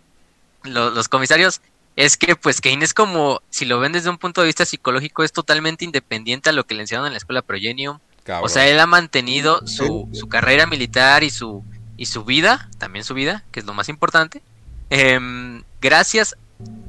lo- 0.63 0.89
los 0.91 1.07
comisarios 1.07 1.61
es 1.95 2.17
que 2.17 2.35
pues 2.35 2.61
Kane 2.61 2.83
es 2.83 2.93
como, 2.93 3.41
si 3.49 3.65
lo 3.65 3.79
ven 3.79 3.93
desde 3.93 4.09
un 4.09 4.17
punto 4.17 4.41
de 4.41 4.47
vista 4.47 4.65
psicológico, 4.65 5.23
es 5.23 5.31
totalmente 5.31 5.85
independiente 5.85 6.49
a 6.49 6.53
lo 6.53 6.65
que 6.65 6.75
le 6.75 6.81
enseñaron 6.81 7.07
en 7.07 7.13
la 7.13 7.17
escuela 7.17 7.41
Progenium. 7.41 7.99
Cabrón. 8.23 8.45
O 8.45 8.49
sea, 8.49 8.67
él 8.67 8.79
ha 8.79 8.87
mantenido 8.87 9.65
su, 9.67 10.09
su 10.13 10.27
carrera 10.27 10.65
militar 10.65 11.23
y 11.23 11.29
su, 11.29 11.63
y 11.95 12.07
su 12.07 12.25
vida, 12.25 12.69
también 12.77 13.05
su 13.05 13.13
vida, 13.13 13.43
que 13.51 13.59
es 13.59 13.65
lo 13.65 13.73
más 13.73 13.87
importante, 13.87 14.41
em, 14.89 15.63
gracias 15.81 16.35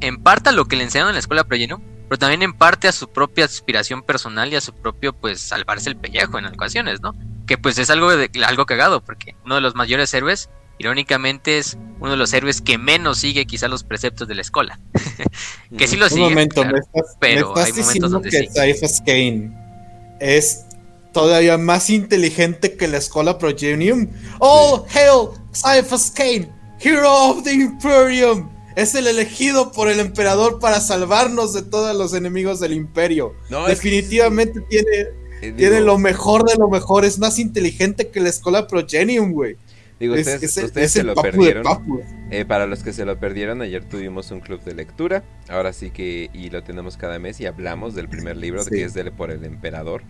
en 0.01 0.23
parte 0.23 0.49
a 0.49 0.53
lo 0.53 0.67
que 0.67 0.77
le 0.77 0.85
enseñaron 0.85 1.11
en 1.11 1.17
la 1.17 1.21
escuela 1.21 1.45
Progenium, 1.45 1.83
pero 2.09 2.19
también 2.19 2.43
en 2.43 2.53
parte 2.53 2.89
a 2.89 2.93
su 2.93 3.09
propia 3.09 3.45
aspiración 3.45 4.03
personal 4.03 4.53
y 4.53 4.57
a 4.57 4.61
su 4.61 4.73
propio, 4.73 5.13
pues, 5.13 5.41
salvarse 5.41 5.89
el 5.89 5.97
pellejo 5.97 6.39
en 6.39 6.47
ocasiones, 6.47 7.01
¿no? 7.01 7.15
Que 7.47 7.59
pues 7.59 7.79
es 7.79 7.91
algo, 7.91 8.17
de, 8.17 8.31
algo 8.45 8.67
cagado, 8.67 9.01
porque 9.01 9.35
uno 9.45 9.57
de 9.57 9.61
los 9.61 9.75
mayores 9.75 10.13
héroes, 10.15 10.49
irónicamente, 10.79 11.59
es 11.59 11.77
uno 12.01 12.11
de 12.13 12.17
los 12.17 12.33
héroes 12.33 12.61
que 12.61 12.79
menos 12.79 13.19
sigue 13.19 13.47
quizá 13.47 13.69
los 13.69 13.85
preceptos 13.85 14.29
de 14.29 14.35
la 14.35 14.43
escuela. 14.43 14.79
que 15.79 15.87
sí 15.89 15.97
lo 15.97 16.09
sigue, 16.09 16.23
Un 16.25 16.29
momento, 16.31 16.63
claro, 16.63 16.73
me 16.77 16.81
estás, 16.81 17.17
pero 17.21 17.55
me 17.55 17.61
estás 17.63 17.67
hay 17.67 17.73
momentos 17.73 17.87
diciendo 17.87 18.09
donde 18.09 18.31
que 18.31 18.39
sí. 18.39 18.49
Cyphus 18.55 19.01
Kane 19.07 19.51
es 20.21 20.65
todavía 21.13 21.57
más 21.59 21.89
inteligente 21.91 22.77
que 22.77 22.89
la 22.89 22.99
escuela 22.99 23.39
Progenium. 23.39 24.09
¡Oh, 24.39 24.85
hail! 24.95 25.31
Cyphus 25.55 26.11
Kane, 26.11 26.51
Hero 26.81 27.11
of 27.31 27.43
the 27.45 27.53
Imperium. 27.55 28.51
Es 28.77 28.95
el 28.95 29.07
elegido 29.07 29.73
por 29.73 29.89
el 29.89 30.01
emperador 30.01 30.59
para 30.59 30.81
salvarnos 30.83 31.55
de 31.55 31.63
todos 31.63 31.97
los 31.97 32.13
enemigos 32.13 32.61
del 32.61 32.75
imperio. 32.75 33.33
No, 33.49 33.67
es 33.67 33.81
que 33.81 33.89
Definitivamente 33.89 34.61
tiene, 34.69 34.91
Eh, 35.41 35.53
tiene 35.57 35.77
digo- 35.77 35.87
lo 35.87 35.99
mejor 35.99 36.45
de 36.47 36.57
lo 36.59 36.69
mejor. 36.69 37.07
Es 37.07 37.19
más 37.19 37.39
inteligente 37.39 38.11
que 38.11 38.21
la 38.21 38.29
escuela 38.29 38.67
Progenium, 38.67 39.33
güey. 39.33 39.57
Digo, 39.99 40.15
Es, 40.15 40.27
ustedes, 40.27 40.43
es 40.43 40.57
el- 40.59 40.65
ustedes 40.67 40.87
es 40.87 40.93
se 40.93 41.03
lo 41.05 41.15
perdieron. 41.15 41.65
Eh, 42.31 42.45
para 42.45 42.67
los 42.67 42.83
que 42.83 42.93
se 42.93 43.05
lo 43.07 43.19
perdieron, 43.19 43.63
ayer 43.63 43.85
tuvimos 43.85 44.31
un 44.31 44.41
club 44.41 44.63
de 44.63 44.75
lectura. 44.75 45.25
Ahora 45.49 45.73
sí 45.73 45.91
que, 45.91 46.29
y 46.35 46.51
lo 46.51 46.63
tenemos 46.63 46.97
cada 46.97 47.19
mes 47.19 47.41
y 47.41 47.47
hablamos 47.47 47.95
del 47.95 48.09
primer 48.09 48.37
libro 48.37 48.63
Sí. 48.63 48.71
que 48.71 48.85
es 48.85 48.93
de, 48.95 49.11
por 49.11 49.31
el 49.31 49.45
emperador. 49.45 50.03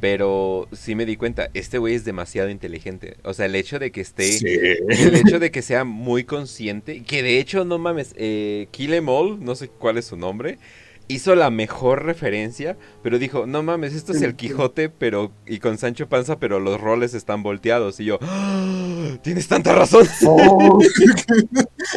Pero 0.00 0.68
sí 0.72 0.96
me 0.96 1.06
di 1.06 1.16
cuenta, 1.16 1.48
este 1.54 1.78
güey 1.78 1.94
es 1.94 2.04
demasiado 2.04 2.50
inteligente. 2.50 3.16
O 3.22 3.34
sea, 3.34 3.46
el 3.46 3.54
hecho 3.54 3.78
de 3.78 3.92
que 3.92 4.00
esté, 4.00 4.24
Sí. 4.32 4.46
el 4.48 5.14
hecho 5.14 5.38
de 5.38 5.50
que 5.52 5.62
sea 5.62 5.84
muy 5.84 6.24
consciente, 6.24 7.02
que 7.04 7.22
de 7.22 7.38
hecho, 7.38 7.64
no 7.64 7.78
mames, 7.78 8.12
eh, 8.16 8.66
Kill 8.72 8.94
Em 8.94 9.08
All, 9.08 9.38
no 9.44 9.54
sé 9.54 9.68
cuál 9.68 9.98
es 9.98 10.06
su 10.06 10.16
nombre, 10.16 10.58
hizo 11.08 11.34
la 11.34 11.50
mejor 11.50 12.04
referencia, 12.04 12.76
pero 13.02 13.18
dijo, 13.18 13.46
no 13.46 13.62
mames, 13.62 13.94
esto 13.94 14.12
es 14.12 14.22
el 14.22 14.36
Quijote, 14.36 14.88
pero, 14.88 15.32
y 15.46 15.58
con 15.58 15.78
Sancho 15.78 16.08
Panza, 16.08 16.38
pero 16.38 16.60
los 16.60 16.80
roles 16.80 17.14
están 17.14 17.42
volteados. 17.42 18.00
Y 18.00 18.04
yo, 18.06 18.18
"Ah, 18.22 19.16
tienes 19.22 19.48
tanta 19.48 19.74
razón. 19.74 20.06
Oh. 20.26 20.80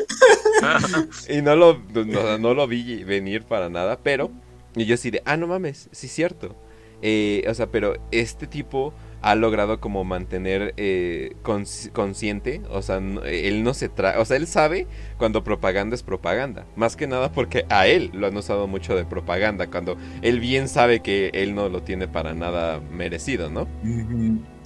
Y 1.30 1.42
no 1.42 1.56
lo, 1.56 1.82
no, 1.94 2.38
no 2.38 2.54
lo 2.54 2.68
vi 2.68 3.04
venir 3.04 3.44
para 3.44 3.70
nada, 3.70 4.00
pero 4.02 4.32
y 4.76 4.86
yo 4.86 4.98
sí 4.98 5.12
de, 5.12 5.22
ah, 5.26 5.38
no 5.38 5.48
mames, 5.48 5.90
sí 5.92 6.08
es 6.08 6.14
cierto. 6.14 6.56
Eh, 7.02 7.44
o 7.50 7.54
sea, 7.54 7.68
pero 7.72 7.96
este 8.12 8.48
tipo 8.48 8.94
ha 9.22 9.36
logrado 9.36 9.80
como 9.80 10.04
mantener 10.04 10.74
eh, 10.78 11.36
cons- 11.44 11.92
consciente, 11.92 12.62
o 12.70 12.82
sea, 12.82 13.00
no- 13.00 13.24
él 13.24 13.64
no 13.64 13.74
se 13.74 13.90
trae, 13.90 14.18
o 14.20 14.26
sea, 14.26 14.38
él 14.38 14.48
sabe 14.48 14.88
cuando 15.18 15.44
propaganda 15.44 15.96
es 15.96 16.04
propaganda, 16.04 16.66
más 16.76 16.96
que 16.96 17.08
nada 17.08 17.32
porque 17.32 17.66
a 17.70 17.88
él 17.88 18.12
lo 18.14 18.28
han 18.28 18.38
usado 18.38 18.68
mucho 18.68 18.96
de 18.96 19.06
propaganda, 19.06 19.68
cuando 19.68 19.98
él 20.22 20.40
bien 20.40 20.68
sabe 20.70 21.02
que 21.02 21.32
él 21.34 21.56
no 21.56 21.70
lo 21.70 21.82
tiene 21.82 22.08
para 22.08 22.34
nada 22.34 22.80
merecido, 22.92 23.50
¿no? 23.50 23.68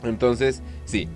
Entonces, 0.03 0.61
sí. 0.85 1.07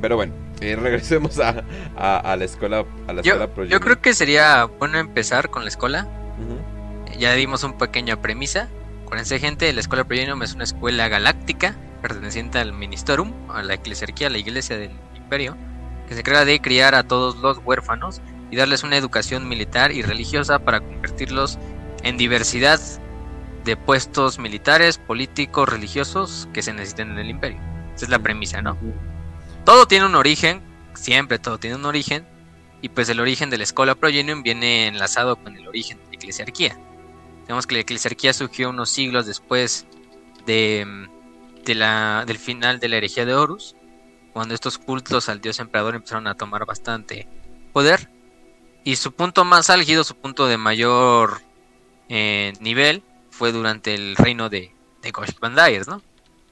Pero 0.00 0.16
bueno, 0.16 0.34
eh, 0.60 0.76
regresemos 0.76 1.38
a, 1.38 1.64
a, 1.96 2.18
a 2.18 2.36
la 2.36 2.44
escuela, 2.44 2.84
a 3.06 3.12
la 3.14 3.22
Yo, 3.22 3.42
escuela 3.42 3.70
yo 3.70 3.80
creo 3.80 4.00
que 4.00 4.12
sería 4.14 4.64
bueno 4.78 4.98
empezar 4.98 5.48
con 5.50 5.62
la 5.62 5.68
escuela. 5.68 6.06
Ya 7.18 7.32
dimos 7.32 7.64
una 7.64 7.78
pequeña 7.78 8.20
premisa. 8.20 8.68
Acuérdense, 9.04 9.38
gente, 9.38 9.72
la 9.72 9.80
escuela 9.80 10.04
Progenium 10.04 10.42
es 10.42 10.54
una 10.54 10.64
escuela 10.64 11.08
galáctica 11.08 11.76
perteneciente 12.06 12.60
al 12.60 12.72
Ministerium, 12.72 13.32
a 13.50 13.64
la 13.64 13.74
eclesiarquía, 13.74 14.28
a 14.28 14.30
la 14.30 14.38
iglesia 14.38 14.78
del 14.78 14.92
imperio, 15.16 15.56
que 16.06 16.14
se 16.14 16.20
encarga 16.20 16.44
de 16.44 16.60
criar 16.60 16.94
a 16.94 17.02
todos 17.02 17.34
los 17.38 17.58
huérfanos 17.64 18.20
y 18.48 18.56
darles 18.56 18.84
una 18.84 18.96
educación 18.96 19.48
militar 19.48 19.90
y 19.90 20.02
religiosa 20.02 20.60
para 20.60 20.78
convertirlos 20.78 21.58
en 22.04 22.16
diversidad 22.16 22.80
de 23.64 23.76
puestos 23.76 24.38
militares, 24.38 24.98
políticos, 24.98 25.68
religiosos 25.68 26.48
que 26.52 26.62
se 26.62 26.72
necesiten 26.72 27.10
en 27.10 27.18
el 27.18 27.30
imperio. 27.30 27.58
Esa 27.96 28.04
es 28.04 28.10
la 28.10 28.20
premisa, 28.20 28.62
¿no? 28.62 28.78
Todo 29.64 29.86
tiene 29.86 30.06
un 30.06 30.14
origen, 30.14 30.62
siempre 30.94 31.40
todo 31.40 31.58
tiene 31.58 31.74
un 31.74 31.86
origen, 31.86 32.24
y 32.82 32.88
pues 32.88 33.08
el 33.08 33.18
origen 33.18 33.50
de 33.50 33.58
la 33.58 33.64
escuela 33.64 33.96
Progenium 33.96 34.44
viene 34.44 34.86
enlazado 34.86 35.34
con 35.34 35.56
el 35.56 35.66
origen 35.66 35.98
de 35.98 36.04
la 36.04 36.12
eclesiarquía. 36.12 36.78
Digamos 37.42 37.66
que 37.66 37.74
la 37.74 37.80
eclesiarquía 37.80 38.32
surgió 38.32 38.70
unos 38.70 38.90
siglos 38.90 39.26
después 39.26 39.86
de, 40.46 41.08
de 41.66 41.74
la, 41.74 42.24
del 42.26 42.38
final 42.38 42.80
de 42.80 42.88
la 42.88 42.96
herejía 42.96 43.26
de 43.26 43.34
Horus, 43.34 43.76
cuando 44.32 44.54
estos 44.54 44.78
cultos 44.78 45.28
al 45.28 45.40
dios 45.40 45.58
emperador 45.58 45.94
empezaron 45.94 46.26
a 46.28 46.34
tomar 46.34 46.64
bastante 46.64 47.28
poder. 47.72 48.08
Y 48.84 48.96
su 48.96 49.12
punto 49.12 49.44
más 49.44 49.68
álgido, 49.68 50.04
su 50.04 50.14
punto 50.14 50.46
de 50.46 50.56
mayor 50.56 51.42
eh, 52.08 52.52
nivel, 52.60 53.02
fue 53.30 53.52
durante 53.52 53.94
el 53.94 54.16
reino 54.16 54.48
de, 54.48 54.72
de 55.02 55.10
Gosh 55.10 55.34
¿no? 55.88 56.02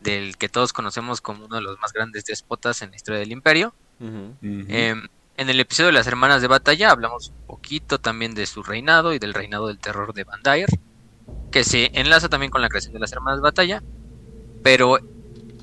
Del 0.01 0.37
que 0.37 0.49
todos 0.49 0.73
conocemos 0.73 1.21
como 1.21 1.47
uno 1.47 1.57
de 1.57 1.63
los 1.63 1.79
más 1.79 1.93
grandes 1.93 2.25
déspotas 2.25 2.83
en 2.83 2.91
la 2.91 2.97
historia 2.97 3.21
del 3.21 3.33
imperio. 3.33 3.73
Eh, 4.01 4.95
en 5.37 5.49
el 5.49 5.61
episodio 5.61 5.87
de 5.87 5.93
las 5.93 6.09
hermanas 6.09 6.43
de 6.43 6.49
batalla 6.49 6.91
hablamos 6.91 7.29
un 7.29 7.47
poquito 7.47 8.01
también 8.01 8.35
de 8.35 8.47
su 8.47 8.63
reinado 8.63 9.15
y 9.15 9.19
del 9.19 9.33
reinado 9.33 9.69
del 9.69 9.79
terror 9.79 10.13
de 10.13 10.25
Bandair, 10.25 10.69
que 11.53 11.63
se 11.65 11.91
enlaza 11.95 12.29
también 12.29 12.51
con 12.51 12.61
la 12.61 12.69
creación 12.69 12.93
de 12.93 13.01
las 13.01 13.13
hermanas 13.13 13.39
de 13.39 13.43
batalla, 13.43 13.83
pero 14.65 14.99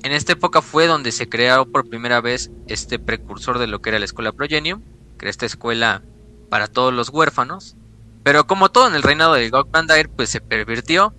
en 0.04 0.12
esta 0.12 0.32
época 0.32 0.62
fue 0.62 0.86
donde 0.86 1.10
se 1.10 1.28
creó 1.28 1.66
por 1.66 1.88
primera 1.88 2.20
vez 2.20 2.52
este 2.68 3.00
precursor 3.00 3.58
de 3.58 3.66
lo 3.66 3.82
que 3.82 3.90
era 3.90 3.98
la 3.98 4.04
escuela 4.04 4.30
Progenium, 4.30 4.80
que 5.18 5.26
era 5.26 5.30
esta 5.30 5.44
escuela 5.44 6.02
para 6.48 6.68
todos 6.68 6.94
los 6.94 7.08
huérfanos, 7.08 7.76
pero 8.22 8.46
como 8.46 8.70
todo 8.70 8.86
en 8.86 8.94
el 8.94 9.02
reinado 9.02 9.34
de 9.34 9.50
Gog 9.50 9.72
Bandair, 9.72 10.08
pues 10.08 10.30
se 10.30 10.40
pervirtió. 10.40 11.14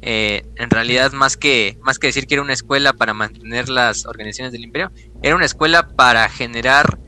Eh, 0.00 0.44
en 0.56 0.68
realidad, 0.70 1.12
más 1.12 1.36
que, 1.36 1.78
más 1.82 2.00
que 2.00 2.08
decir 2.08 2.26
que 2.26 2.34
era 2.34 2.42
una 2.42 2.54
escuela 2.54 2.92
para 2.92 3.14
mantener 3.14 3.68
las 3.68 4.04
organizaciones 4.04 4.50
del 4.50 4.64
imperio, 4.64 4.90
era 5.22 5.36
una 5.36 5.46
escuela 5.46 5.90
para 5.94 6.28
generar 6.28 6.98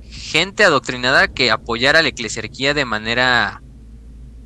gente 0.00 0.64
adoctrinada 0.64 1.28
que 1.28 1.50
apoyara 1.50 2.00
la 2.00 2.08
eclesiarquía 2.08 2.72
de 2.72 2.86
manera 2.86 3.62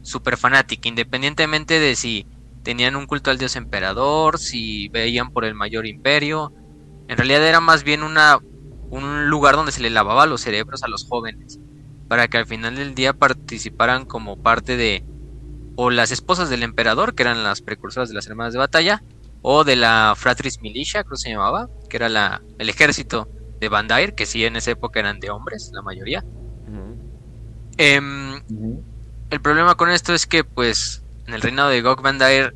super 0.02 0.36
fanática, 0.36 0.88
independientemente 0.88 1.78
de 1.78 1.94
si 1.94 2.26
tenían 2.64 2.96
un 2.96 3.06
culto 3.06 3.30
al 3.30 3.38
dios 3.38 3.54
emperador, 3.54 4.38
si 4.38 4.88
veían 4.88 5.30
por 5.30 5.44
el 5.44 5.54
mayor 5.54 5.86
imperio. 5.86 6.52
En 7.06 7.16
realidad 7.16 7.46
era 7.46 7.60
más 7.60 7.84
bien 7.84 8.02
una, 8.02 8.38
un 8.90 9.28
lugar 9.28 9.54
donde 9.54 9.70
se 9.70 9.82
le 9.82 9.90
lavaba 9.90 10.26
los 10.26 10.40
cerebros 10.40 10.82
a 10.82 10.88
los 10.88 11.06
jóvenes, 11.06 11.60
para 12.08 12.26
que 12.26 12.38
al 12.38 12.46
final 12.46 12.74
del 12.74 12.94
día 12.94 13.12
participaran 13.12 14.06
como 14.06 14.42
parte 14.42 14.76
de 14.76 15.04
o 15.76 15.90
las 15.90 16.10
esposas 16.10 16.50
del 16.50 16.62
emperador, 16.62 17.14
que 17.14 17.24
eran 17.24 17.44
las 17.44 17.60
precursoras 17.60 18.08
de 18.08 18.14
las 18.14 18.26
hermanas 18.26 18.52
de 18.52 18.60
batalla, 18.60 19.02
o 19.42 19.64
de 19.64 19.76
la 19.76 20.14
Fratris 20.16 20.60
Militia, 20.62 21.02
creo 21.02 21.12
que 21.12 21.22
se 21.22 21.30
llamaba, 21.30 21.68
que 21.90 21.96
era 21.96 22.08
la, 22.08 22.42
el 22.58 22.68
ejército 22.70 23.28
de 23.60 23.68
Bandair, 23.68 24.14
que 24.14 24.24
sí 24.24 24.44
en 24.44 24.56
esa 24.56 24.70
época 24.70 25.00
eran 25.00 25.20
de 25.20 25.30
hombres, 25.30 25.70
la 25.74 25.82
mayoría. 25.82 26.24
Em, 27.76 28.40
el 29.30 29.40
problema 29.40 29.74
con 29.74 29.90
esto 29.90 30.14
es 30.14 30.26
que, 30.26 30.44
pues, 30.44 31.03
en 31.26 31.34
el 31.34 31.40
reinado 31.40 31.70
de 31.70 31.82
Bandair, 31.82 32.54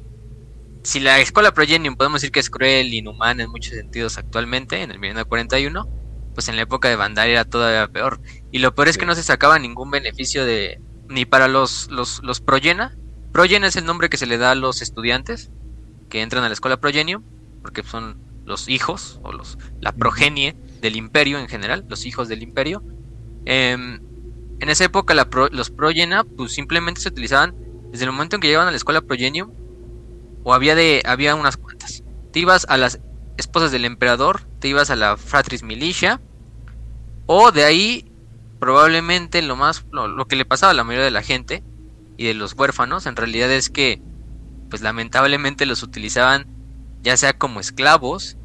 si 0.83 1.01
la 1.01 1.19
escuela 1.21 1.53
Progenium 1.53 1.97
podemos 1.97 2.21
decir 2.21 2.33
que 2.33 2.41
es 2.41 2.51
cruel, 2.51 2.93
inhumana 2.95 3.43
en 3.45 3.51
muchos 3.51 3.75
sentidos 3.75 4.17
actualmente, 4.19 4.83
en 4.83 4.91
el 4.91 4.99
1941, 4.99 5.89
pues 6.35 6.49
en 6.49 6.57
la 6.57 6.63
época 6.63 6.89
de 6.89 6.97
Bandair 6.97 7.31
era 7.31 7.45
todavía 7.45 7.89
peor. 7.89 8.21
Y 8.53 8.59
lo 8.59 8.75
peor 8.75 8.89
es 8.89 8.97
que 8.99 9.07
no 9.07 9.15
se 9.15 9.23
sacaba 9.23 9.59
ningún 9.59 9.91
beneficio 9.91 10.45
de 10.45 10.81
ni 11.09 11.25
para 11.25 11.49
los, 11.49 11.89
los, 11.91 12.21
los 12.23 12.41
Progena. 12.41 12.97
Progena 13.33 13.67
es 13.67 13.77
el 13.77 13.85
nombre 13.87 14.09
que 14.09 14.17
se 14.17 14.27
le 14.27 14.39
da 14.39 14.53
a 14.53 14.55
los 14.55 14.83
estudiantes 14.83 15.51
que 16.09 16.23
entran 16.23 16.45
a 16.45 16.49
la 16.49 16.55
escuela 16.55 16.79
Progenium, 16.81 17.23
porque 17.63 17.83
son 17.83 18.21
los 18.45 18.69
hijos 18.69 19.21
o 19.23 19.33
los 19.33 19.59
la 19.81 19.93
progenie 19.93 20.57
del 20.81 20.97
imperio 20.97 21.39
en 21.39 21.49
general, 21.49 21.85
los 21.89 22.07
hijos 22.07 22.29
del 22.29 22.43
imperio. 22.43 22.83
Em, 23.45 24.01
en 24.61 24.69
esa 24.71 24.85
época 24.85 25.13
la 25.15 25.29
pro- 25.29 25.49
los 25.51 25.71
Progena 25.71 26.25
pues 26.25 26.53
simplemente 26.53 27.01
se 27.01 27.09
utilizaban 27.11 27.55
desde 27.91 28.05
el 28.05 28.13
momento 28.13 28.37
en 28.37 28.41
que 28.41 28.49
llegaban 28.49 28.69
a 28.69 28.71
la 28.71 28.77
escuela 28.77 29.01
Progenium 29.01 29.53
o 30.45 30.55
había 30.55 30.75
de 30.75 31.03
había 31.05 31.35
unas 31.35 31.57
cuantas. 31.57 32.03
Te 32.33 32.41
ibas 32.41 32.67
a 32.69 32.77
las 32.77 33.01
esposas 33.37 33.73
del 33.73 33.85
emperador, 33.85 34.43
te 34.61 34.69
ibas 34.69 34.91
a 34.91 34.97
la 34.97 35.17
Fratris 35.17 35.63
Militia 35.63 36.21
o 37.27 37.53
de 37.53 37.65
ahí 37.65 38.11
probablemente 38.59 39.43
lo 39.43 39.57
más 39.57 39.87
lo, 39.93 40.09
lo 40.09 40.27
que 40.27 40.37
le 40.37 40.45
pasaba 40.45 40.73
a 40.73 40.75
la 40.75 40.85
mayoría 40.85 41.05
de 41.05 41.11
la 41.11 41.23
gente 41.23 41.63
y 42.17 42.27
de 42.27 42.35
los 42.35 42.55
huérfanos 42.55 43.07
en 43.07 43.17
realidad 43.17 43.51
es 43.51 43.71
que 43.71 44.03
pues 44.69 44.83
lamentablemente 44.83 45.67
los 45.67 45.83
utilizaban 45.83 46.47
ya 47.03 47.17
sea 47.17 47.33
como 47.33 47.61
esclavos 47.61 48.37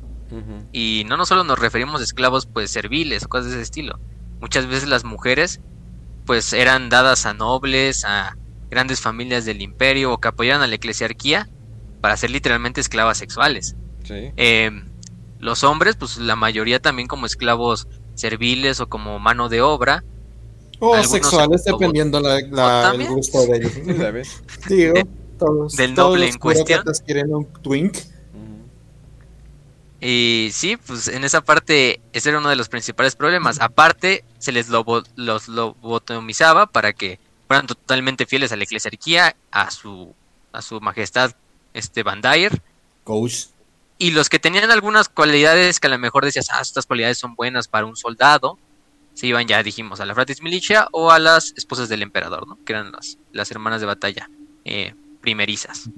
y 0.72 1.04
no, 1.08 1.16
no 1.16 1.26
solo 1.26 1.44
nos 1.44 1.60
referimos 1.60 2.02
a 2.02 2.04
esclavos 2.04 2.48
pues 2.48 2.72
serviles 2.72 3.24
o 3.24 3.30
cosas 3.30 3.52
de 3.52 3.54
ese 3.54 3.62
estilo. 3.62 4.00
Muchas 4.42 4.66
veces 4.66 4.90
las 4.90 5.04
mujeres 5.04 5.62
pues 6.26 6.54
eran 6.54 6.90
dadas 6.90 7.26
a 7.26 7.34
nobles, 7.34 8.04
a 8.04 8.36
grandes 8.74 9.00
familias 9.02 9.46
del 9.46 9.62
imperio 9.62 10.12
o 10.14 10.18
que 10.20 10.28
apoyaran 10.28 10.62
a 10.62 10.68
la 10.68 10.76
eclesiarquía 10.76 11.48
para 12.02 12.18
ser 12.18 12.32
literalmente 12.32 12.82
esclavas 12.82 13.18
sexuales. 13.18 13.76
Sí. 14.04 14.32
Eh, 14.36 14.72
los 15.40 15.64
hombres 15.64 15.96
pues 15.96 16.18
la 16.18 16.36
mayoría 16.36 16.80
también 16.82 17.08
como 17.08 17.26
esclavos 17.26 17.88
serviles 18.16 18.80
o 18.82 18.88
como 18.88 19.20
mano 19.20 19.50
de 19.50 19.62
obra. 19.62 20.04
O 20.80 20.94
Algunos 20.96 21.12
sexuales, 21.12 21.64
se- 21.64 21.72
dependiendo 21.72 22.20
la, 22.20 22.40
la- 22.52 22.92
¿O 22.92 22.94
el 23.00 23.08
gusto 23.08 23.46
de 23.46 23.58
ellos. 23.58 23.72
Digo, 24.68 24.94
Todos, 25.40 25.76
Del 25.76 25.94
todos 25.96 26.10
noble 26.12 26.26
los 26.28 26.36
en 26.36 26.40
cuestión. 26.42 26.84
quieren 27.06 27.34
un 27.34 27.46
twink. 27.62 27.98
Y 30.02 30.50
sí, 30.52 30.78
pues 30.86 31.08
en 31.08 31.24
esa 31.24 31.42
parte 31.42 32.02
ese 32.12 32.30
era 32.30 32.40
uno 32.40 32.50
de 32.50 32.58
los 32.58 32.68
principales 32.68 33.16
problemas. 33.16 33.62
Aparte, 33.62 34.26
se 34.38 34.52
les 34.52 34.68
lobo- 34.70 35.04
los 35.16 35.48
lobotomizaba 35.48 36.66
para 36.68 36.92
que 36.92 37.20
fueran 37.48 37.68
totalmente 37.68 38.26
fieles 38.26 38.52
a 38.52 38.56
la 38.56 38.64
eclesiarquía, 38.64 39.36
a 39.52 39.72
su, 39.72 40.14
a 40.52 40.62
su 40.62 40.80
majestad 40.82 41.32
este. 41.74 42.04
Coach. 43.04 43.46
Y 43.98 44.12
los 44.12 44.30
que 44.30 44.40
tenían 44.40 44.72
algunas 44.72 45.10
cualidades 45.10 45.80
que 45.80 45.88
a 45.88 45.92
lo 45.92 46.00
mejor 46.00 46.26
decías, 46.26 46.50
ah, 46.52 46.62
estas 46.62 46.86
cualidades 46.86 47.18
son 47.18 47.36
buenas 47.36 47.68
para 47.68 47.86
un 47.86 47.96
soldado, 47.96 48.58
se 49.14 49.28
iban 49.28 49.48
ya, 49.48 49.62
dijimos, 49.62 50.00
a 50.00 50.06
la 50.06 50.16
Fratis 50.16 50.42
Milicia 50.42 50.88
o 50.92 51.12
a 51.12 51.20
las 51.20 51.54
esposas 51.56 51.90
del 51.90 52.02
emperador, 52.02 52.48
¿no? 52.48 52.58
Que 52.66 52.74
eran 52.74 52.92
las, 52.92 53.18
las 53.32 53.52
hermanas 53.52 53.82
de 53.82 53.88
batalla 53.88 54.30
eh, 54.66 54.96
primerizas. 55.22 55.90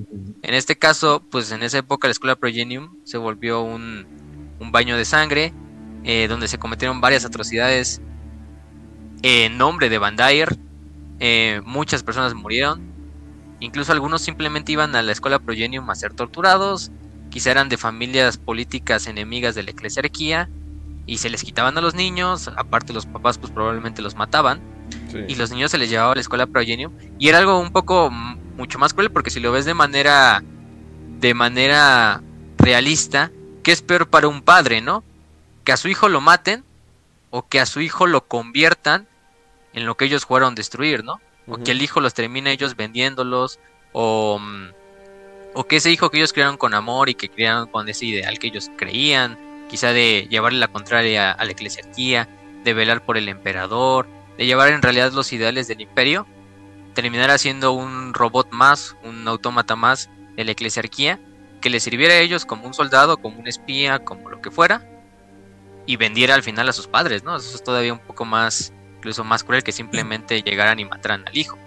En 0.41 0.53
este 0.53 0.77
caso, 0.77 1.23
pues 1.31 1.51
en 1.51 1.63
esa 1.63 1.79
época 1.79 2.07
la 2.07 2.11
escuela 2.11 2.35
Progenium 2.35 2.97
se 3.05 3.17
volvió 3.17 3.61
un, 3.61 4.05
un 4.59 4.71
baño 4.71 4.97
de 4.97 5.05
sangre, 5.05 5.53
eh, 6.03 6.27
donde 6.27 6.47
se 6.47 6.59
cometieron 6.59 7.01
varias 7.01 7.25
atrocidades 7.25 8.01
en 9.23 9.57
nombre 9.57 9.89
de 9.89 9.97
Bandair. 9.97 10.57
Eh, 11.19 11.61
muchas 11.65 12.03
personas 12.03 12.33
murieron. 12.33 12.81
Incluso 13.59 13.91
algunos 13.91 14.21
simplemente 14.21 14.71
iban 14.71 14.95
a 14.95 15.01
la 15.01 15.11
escuela 15.11 15.39
Progenium 15.39 15.89
a 15.89 15.95
ser 15.95 16.13
torturados. 16.13 16.91
Quizá 17.29 17.51
eran 17.51 17.69
de 17.69 17.77
familias 17.77 18.37
políticas 18.37 19.07
enemigas 19.07 19.55
de 19.55 19.63
la 19.63 19.71
eclesiarquía. 19.71 20.49
Y 21.07 21.17
se 21.19 21.29
les 21.29 21.43
quitaban 21.43 21.77
a 21.77 21.81
los 21.81 21.93
niños. 21.95 22.49
Aparte 22.57 22.91
los 22.93 23.05
papás 23.05 23.37
pues 23.37 23.51
probablemente 23.51 24.01
los 24.01 24.15
mataban 24.15 24.59
Sí. 25.11 25.17
y 25.27 25.35
los 25.35 25.49
niños 25.49 25.71
se 25.71 25.79
les 25.79 25.89
llevaba 25.89 26.11
a 26.11 26.15
la 26.15 26.21
escuela 26.21 26.45
Progenium 26.45 26.91
y 27.17 27.29
era 27.29 27.39
algo 27.39 27.57
un 27.59 27.71
poco 27.71 28.11
mucho 28.11 28.77
más 28.77 28.93
cruel 28.93 29.09
porque 29.09 29.31
si 29.31 29.39
lo 29.39 29.51
ves 29.51 29.65
de 29.65 29.73
manera 29.73 30.43
de 31.19 31.33
manera 31.33 32.21
realista, 32.59 33.31
¿qué 33.63 33.71
es 33.71 33.81
peor 33.81 34.07
para 34.09 34.27
un 34.27 34.43
padre, 34.43 34.81
no? 34.81 35.03
Que 35.63 35.71
a 35.71 35.77
su 35.77 35.87
hijo 35.87 36.07
lo 36.07 36.21
maten 36.21 36.63
o 37.31 37.47
que 37.47 37.59
a 37.59 37.65
su 37.65 37.81
hijo 37.81 38.05
lo 38.05 38.27
conviertan 38.27 39.07
en 39.75 39.85
lo 39.85 39.95
que 39.95 40.05
ellos 40.05 40.23
jugaron 40.23 40.55
destruir, 40.55 41.03
¿no? 41.03 41.21
O 41.47 41.57
que 41.57 41.71
el 41.71 41.81
hijo 41.83 41.99
los 41.99 42.15
termine 42.15 42.51
ellos 42.51 42.75
vendiéndolos 42.75 43.59
o 43.91 44.39
mm, 44.39 44.69
o 45.55 45.65
que 45.65 45.77
ese 45.77 45.89
hijo 45.89 46.11
que 46.11 46.17
ellos 46.17 46.33
crearon 46.33 46.57
con 46.57 46.73
amor 46.73 47.07
y 47.07 47.15
que 47.15 47.29
crearon 47.29 47.67
con 47.67 47.87
ese 47.87 48.05
ideal 48.05 48.37
que 48.39 48.47
ellos 48.47 48.69
creían, 48.75 49.37
quizá 49.69 49.93
de 49.93 50.27
llevarle 50.29 50.59
la 50.59 50.67
contraria 50.67 51.31
a 51.31 51.45
la 51.45 51.51
eclesiarquía, 51.51 52.27
de 52.65 52.73
velar 52.73 53.05
por 53.05 53.17
el 53.17 53.29
emperador, 53.29 54.05
de 54.37 54.45
llevar 54.45 54.69
en 54.73 54.81
realidad 54.81 55.13
los 55.13 55.31
ideales 55.31 55.69
del 55.69 55.79
imperio, 55.79 56.27
terminara 56.93 57.37
siendo 57.37 57.71
un 57.71 58.13
robot 58.13 58.51
más, 58.51 58.97
un 59.03 59.25
autómata 59.27 59.77
más 59.77 60.09
de 60.35 60.43
la 60.43 60.51
eclesiarquía, 60.51 61.21
que 61.61 61.69
le 61.69 61.79
sirviera 61.79 62.15
a 62.15 62.19
ellos 62.19 62.45
como 62.45 62.67
un 62.67 62.73
soldado, 62.73 63.17
como 63.17 63.39
un 63.39 63.47
espía, 63.47 63.99
como 63.99 64.29
lo 64.29 64.41
que 64.41 64.51
fuera, 64.51 64.85
y 65.85 65.95
vendiera 65.95 66.35
al 66.35 66.43
final 66.43 66.67
a 66.67 66.73
sus 66.73 66.87
padres, 66.87 67.23
¿no? 67.23 67.37
Eso 67.37 67.55
es 67.55 67.63
todavía 67.63 67.93
un 67.93 67.99
poco 67.99 68.25
más, 68.25 68.73
incluso 69.05 69.23
más 69.23 69.43
cruel 69.43 69.63
que 69.63 69.71
simplemente 69.71 70.41
llegaran 70.41 70.79
y 70.79 70.85
mataran 70.85 71.27
al 71.27 71.37
hijo, 71.37 71.59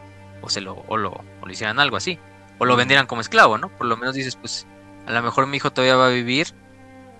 o 0.42 0.48
se 0.48 0.60
lo, 0.60 0.74
o 0.88 0.96
lo, 0.96 1.10
o 1.12 1.46
lo 1.46 1.52
hicieran 1.52 1.78
algo 1.78 1.96
así, 1.96 2.18
o 2.58 2.64
lo 2.64 2.74
vendieran 2.74 3.06
como 3.06 3.20
esclavo, 3.20 3.58
¿no? 3.58 3.68
Por 3.68 3.86
lo 3.86 3.96
menos 3.96 4.16
dices, 4.16 4.34
pues, 4.34 4.66
a 5.06 5.12
lo 5.12 5.22
mejor 5.22 5.46
mi 5.46 5.58
hijo 5.58 5.70
todavía 5.70 5.94
va 5.94 6.08
a 6.08 6.10
vivir, 6.10 6.48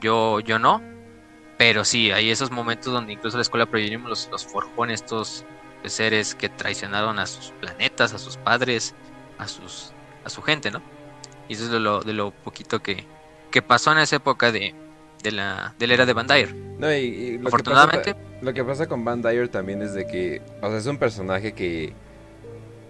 yo, 0.01 0.41
yo 0.41 0.59
no, 0.59 0.83
pero 1.57 1.85
sí, 1.85 2.11
hay 2.11 2.33
esos 2.33 2.51
momentos 2.51 2.93
donde 2.93 3.13
incluso 3.13 3.37
la 3.37 3.43
escuela 3.43 3.67
Progenium 3.67 4.07
los, 4.07 4.29
los 4.33 4.45
forjó 4.45 4.85
en 4.85 4.91
estos 4.91 5.45
pues, 5.83 5.93
seres 5.93 6.35
que 6.35 6.49
traicionaron 6.49 7.21
a 7.21 7.27
sus 7.27 7.53
planetas, 7.61 8.13
a 8.13 8.19
sus 8.19 8.37
padres, 8.39 8.97
a 9.39 9.47
sus 9.47 9.93
a 10.25 10.31
su 10.31 10.43
gente, 10.43 10.73
¿no? 10.73 10.83
Y 11.49 11.53
eso 11.55 11.65
es 11.65 11.71
de 11.71 11.79
lo, 11.79 12.01
de 12.01 12.13
lo 12.13 12.33
poquito 12.33 12.83
que, 12.83 13.07
que 13.53 13.63
pasó 13.63 13.93
en 13.93 13.99
esa 13.99 14.17
época 14.17 14.51
de, 14.51 14.75
de 15.23 15.33
la, 15.33 15.75
de 15.79 15.87
la 15.87 15.95
era 15.95 16.07
de 16.07 16.13
Bandair. 16.13 16.55
No, 16.79 16.93
y, 16.93 16.97
y 16.99 17.33
lo, 17.39 17.43
que 17.43 17.49
Afortunadamente, 17.49 18.15
pasa, 18.15 18.27
lo 18.41 18.55
que 18.55 18.65
pasa 18.65 18.87
con 18.87 19.05
Van 19.05 19.21
Dyer 19.23 19.49
también 19.49 19.83
es 19.83 19.95
de 19.95 20.07
que, 20.07 20.41
o 20.63 20.69
sea, 20.69 20.79
es 20.79 20.87
un 20.87 20.97
personaje 20.99 21.53
que 21.53 21.93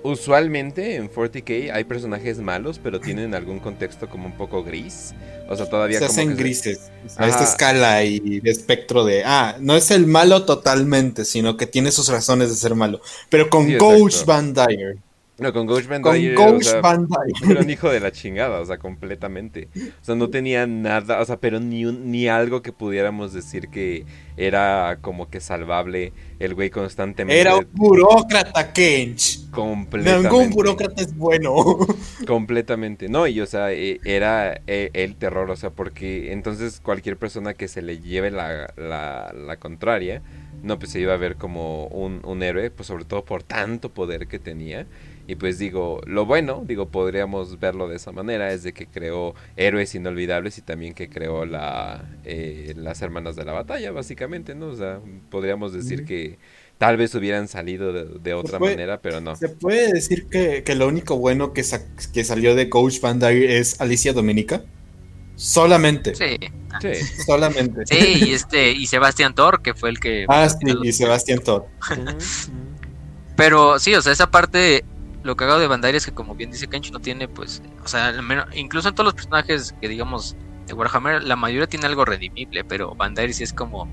usualmente 0.03 0.97
en 0.97 1.11
40k 1.11 1.73
hay 1.73 1.85
personajes 1.85 2.39
malos, 2.39 2.79
pero 2.83 3.01
tienen 3.01 3.35
algún 3.35 3.59
contexto 3.59 4.09
como 4.09 4.27
un 4.27 4.37
poco 4.37 4.63
gris. 4.63 5.15
O 5.49 5.57
sea, 5.57 5.67
todavía 5.69 5.99
Se 5.99 6.07
como 6.07 6.13
hacen 6.13 6.29
que 6.31 6.35
se- 6.37 6.43
grises. 6.43 6.93
A 7.17 7.27
esta 7.27 7.45
escala 7.45 8.05
y 8.05 8.41
de 8.41 8.51
espectro 8.51 9.05
de, 9.05 9.23
ah, 9.25 9.57
no 9.61 9.75
es 9.77 9.91
el 9.91 10.07
malo 10.07 10.45
totalmente, 10.45 11.25
sino 11.25 11.57
que 11.57 11.67
tiene 11.67 11.91
sus 11.91 12.09
razones 12.09 12.51
de 12.51 12.57
ser 12.57 12.75
malo. 12.75 13.01
Pero 13.31 13.49
con 13.49 13.67
Sí, 13.67 13.79
Coach. 13.79 14.25
Van 14.27 14.53
Dyer. 14.53 14.99
No, 15.39 15.53
con 15.53 15.67
Ghost 15.67 15.89
Van 15.89 16.03
Con 16.03 16.15
Dyer, 16.15 16.35
Coach 16.35 16.67
o 16.67 16.71
sea, 16.71 16.81
Van 16.81 17.07
Dyer. 17.07 17.53
Era 17.53 17.61
un 17.61 17.71
hijo 17.71 17.89
de 17.91 18.01
la 18.01 18.11
chingada, 18.11 18.61
o 18.61 18.65
sea, 18.67 18.79
completamente. 18.79 19.69
O 20.01 20.05
sea, 20.05 20.17
no 20.17 20.31
tenía 20.31 20.67
nada, 20.67 21.21
o 21.21 21.25
sea, 21.25 21.37
pero 21.39 21.61
ni, 21.61 21.85
un- 21.87 22.11
ni 22.11 22.27
algo 22.27 22.61
que 22.61 22.73
pudiéramos 22.73 23.33
decir 23.33 23.69
que 23.69 24.05
era 24.37 24.99
como 25.01 25.31
que 25.31 25.39
salvable 25.41 26.13
el 26.41 26.55
güey 26.55 26.71
constantemente. 26.71 27.41
Era 27.41 27.57
un 27.57 27.69
burócrata, 27.73 28.73
Kench. 28.73 29.49
completamente. 29.53 30.29
Ningún 30.29 30.51
burócrata 30.51 31.03
es 31.03 31.17
bueno. 31.17 31.55
Completamente, 32.27 33.09
no, 33.09 33.27
y 33.27 33.41
o 33.41 33.47
sea, 33.47 33.73
e- 33.73 34.01
era 34.05 34.61
e- 34.67 34.91
el 34.93 35.15
terror, 35.17 35.51
o 35.51 35.57
sea, 35.57 35.71
porque 35.71 36.33
entonces 36.33 36.81
cualquier 36.81 37.17
persona 37.17 37.55
que 37.55 37.69
se 37.69 37.81
le 37.83 38.01
lleve 38.01 38.31
la, 38.31 38.73
la, 38.77 39.33
la 39.35 39.57
contraria, 39.57 40.23
no, 40.63 40.79
pues 40.79 40.91
se 40.91 41.01
iba 41.01 41.15
a 41.15 41.17
ver 41.17 41.37
como 41.37 41.87
un, 41.87 42.21
un 42.25 42.43
héroe, 42.43 42.71
pues 42.71 42.87
sobre 42.89 43.05
todo 43.05 43.25
por 43.25 43.43
tanto 43.45 43.91
poder 43.91 44.27
que 44.27 44.39
tenía. 44.39 44.87
Y 45.29 45.35
pues 45.37 45.59
digo, 45.59 46.01
lo 46.07 46.25
bueno, 46.25 46.65
digo, 46.67 46.89
podríamos 46.89 47.61
verlo 47.61 47.87
de 47.87 47.97
esa 47.97 48.11
manera, 48.13 48.51
es 48.53 48.63
de 48.63 48.73
que 48.73 48.87
creó 48.87 49.35
héroes 49.57 49.95
inolvidables 49.95 50.57
y 50.59 50.63
también 50.63 50.95
que 50.95 51.09
creó 51.11 51.45
la, 51.45 52.03
eh, 52.25 52.73
las 52.77 53.03
hermanas 53.03 53.37
de 53.37 53.45
la 53.45 53.53
batalla, 53.53 53.93
básicamente, 53.93 54.55
¿no? 54.55 54.69
O 54.69 54.75
sea, 54.77 55.01
podríamos 55.31 55.75
decir 55.75 56.07
que 56.07 56.39
tal 56.79 56.97
vez 56.97 57.15
hubieran 57.15 57.47
salido 57.47 57.93
de, 57.93 58.05
de 58.21 58.33
otra 58.35 58.59
puede- 58.59 58.73
manera, 58.77 59.03
pero 59.03 59.21
no. 59.21 59.37
Se 59.37 59.51
puede 59.51 59.93
decir 59.93 60.29
que, 60.31 60.63
que 60.65 60.75
lo 60.75 60.89
único 60.89 61.19
bueno 61.19 61.53
que, 61.53 61.63
sa- 61.63 61.83
que 62.15 62.25
salió 62.25 62.55
de 62.55 62.71
Coach 62.71 63.01
Van 63.03 63.19
Dyer 63.19 63.51
es 63.51 63.81
Alicia 63.83 64.15
Dominica. 64.15 64.63
Solamente. 65.37 66.15
sí. 66.15 66.39
Sí. 66.81 66.93
Solamente. 67.27 67.83
Sí, 67.87 68.25
y 68.29 68.33
este, 68.33 68.73
y 68.73 68.87
Sebastián 68.87 69.35
Thor, 69.35 69.63
que 69.63 69.75
fue 69.75 69.91
el 69.91 70.01
que 70.01 70.25
Ah, 70.29 70.49
sí, 70.49 70.57
y 70.83 70.93
Sebastián 70.93 71.41
Todd. 71.41 71.63
Pero 73.37 73.79
sí, 73.79 73.95
o 73.95 74.03
sea, 74.03 74.13
esa 74.13 74.31
parte, 74.31 74.85
lo 75.29 75.37
que 75.37 75.45
hago 75.45 75.59
de 75.59 75.67
Bandai 75.67 75.95
es 75.95 76.07
que 76.07 76.13
como 76.13 76.35
bien 76.35 76.51
dice 76.51 76.67
Kench, 76.69 76.91
no 76.91 77.01
tiene 77.01 77.29
pues, 77.29 77.63
o 77.85 77.87
sea, 77.89 78.07
al 78.07 78.23
menos- 78.23 78.47
incluso 78.55 78.89
en 78.89 78.95
todos 78.95 79.05
los 79.05 79.15
personajes 79.15 79.75
que 79.81 79.87
digamos 79.89 80.35
de 80.67 80.73
Warhammer, 80.73 81.23
la 81.23 81.37
mayoría 81.37 81.67
tiene 81.67 81.85
algo 81.87 82.05
redimible, 82.07 82.65
pero 82.65 82.95
Bandai 82.95 83.33
sí 83.35 83.45
es 83.45 83.53
como, 83.53 83.87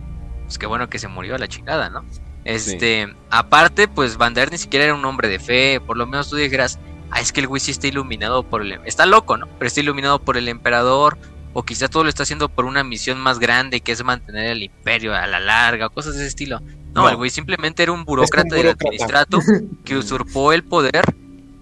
pues 0.46 0.58
qué 0.58 0.66
bueno 0.66 0.90
que 0.90 0.98
se 0.98 1.08
murió 1.10 1.36
a 1.36 1.38
la 1.38 1.48
chingada, 1.48 1.90
¿no? 1.90 2.06
Este, 2.46 3.14
aparte, 3.30 3.88
pues 3.88 4.18
Bandai 4.18 4.48
ni 4.52 4.58
siquiera 4.58 4.86
era 4.86 4.96
un 4.96 5.04
hombre 5.04 5.28
de 5.28 5.40
fe, 5.40 5.82
por 5.86 5.98
lo 5.98 6.06
menos 6.08 6.30
tú 6.30 6.36
dijeras, 6.38 6.80
ah, 7.12 7.20
es 7.20 7.32
que 7.34 7.42
el 7.42 7.48
güey 7.48 7.60
sí 7.60 7.72
está 7.72 7.88
iluminado 7.88 8.44
por 8.44 8.62
el, 8.62 8.80
está 8.86 9.06
loco, 9.06 9.36
¿no? 9.36 9.48
Pero 9.58 9.68
está 9.68 9.80
iluminado 9.82 10.20
por 10.20 10.38
el 10.38 10.48
emperador, 10.48 11.18
o 11.54 11.64
quizá 11.64 11.88
todo 11.88 12.04
lo 12.04 12.10
está 12.10 12.24
haciendo 12.24 12.48
por 12.50 12.66
una 12.66 12.84
misión 12.84 13.20
más 13.20 13.40
grande 13.40 13.82
que 13.82 13.92
es 13.94 14.04
mantener 14.04 14.52
el 14.52 14.64
imperio 14.64 15.16
a 15.16 15.26
la 15.28 15.40
larga, 15.40 15.88
o 15.88 15.90
cosas 15.90 16.14
de 16.14 16.20
ese 16.20 16.28
estilo. 16.30 16.60
No, 16.94 17.04
No. 17.04 17.10
el 17.10 17.16
güey 17.18 17.30
simplemente 17.30 17.84
era 17.84 17.92
un 17.92 18.06
burócrata 18.06 18.56
del 18.56 18.66
burócrata. 18.68 18.88
administratum 18.88 19.42
que 19.84 19.96
usurpó 19.98 20.54
el 20.54 20.64
poder 20.64 21.16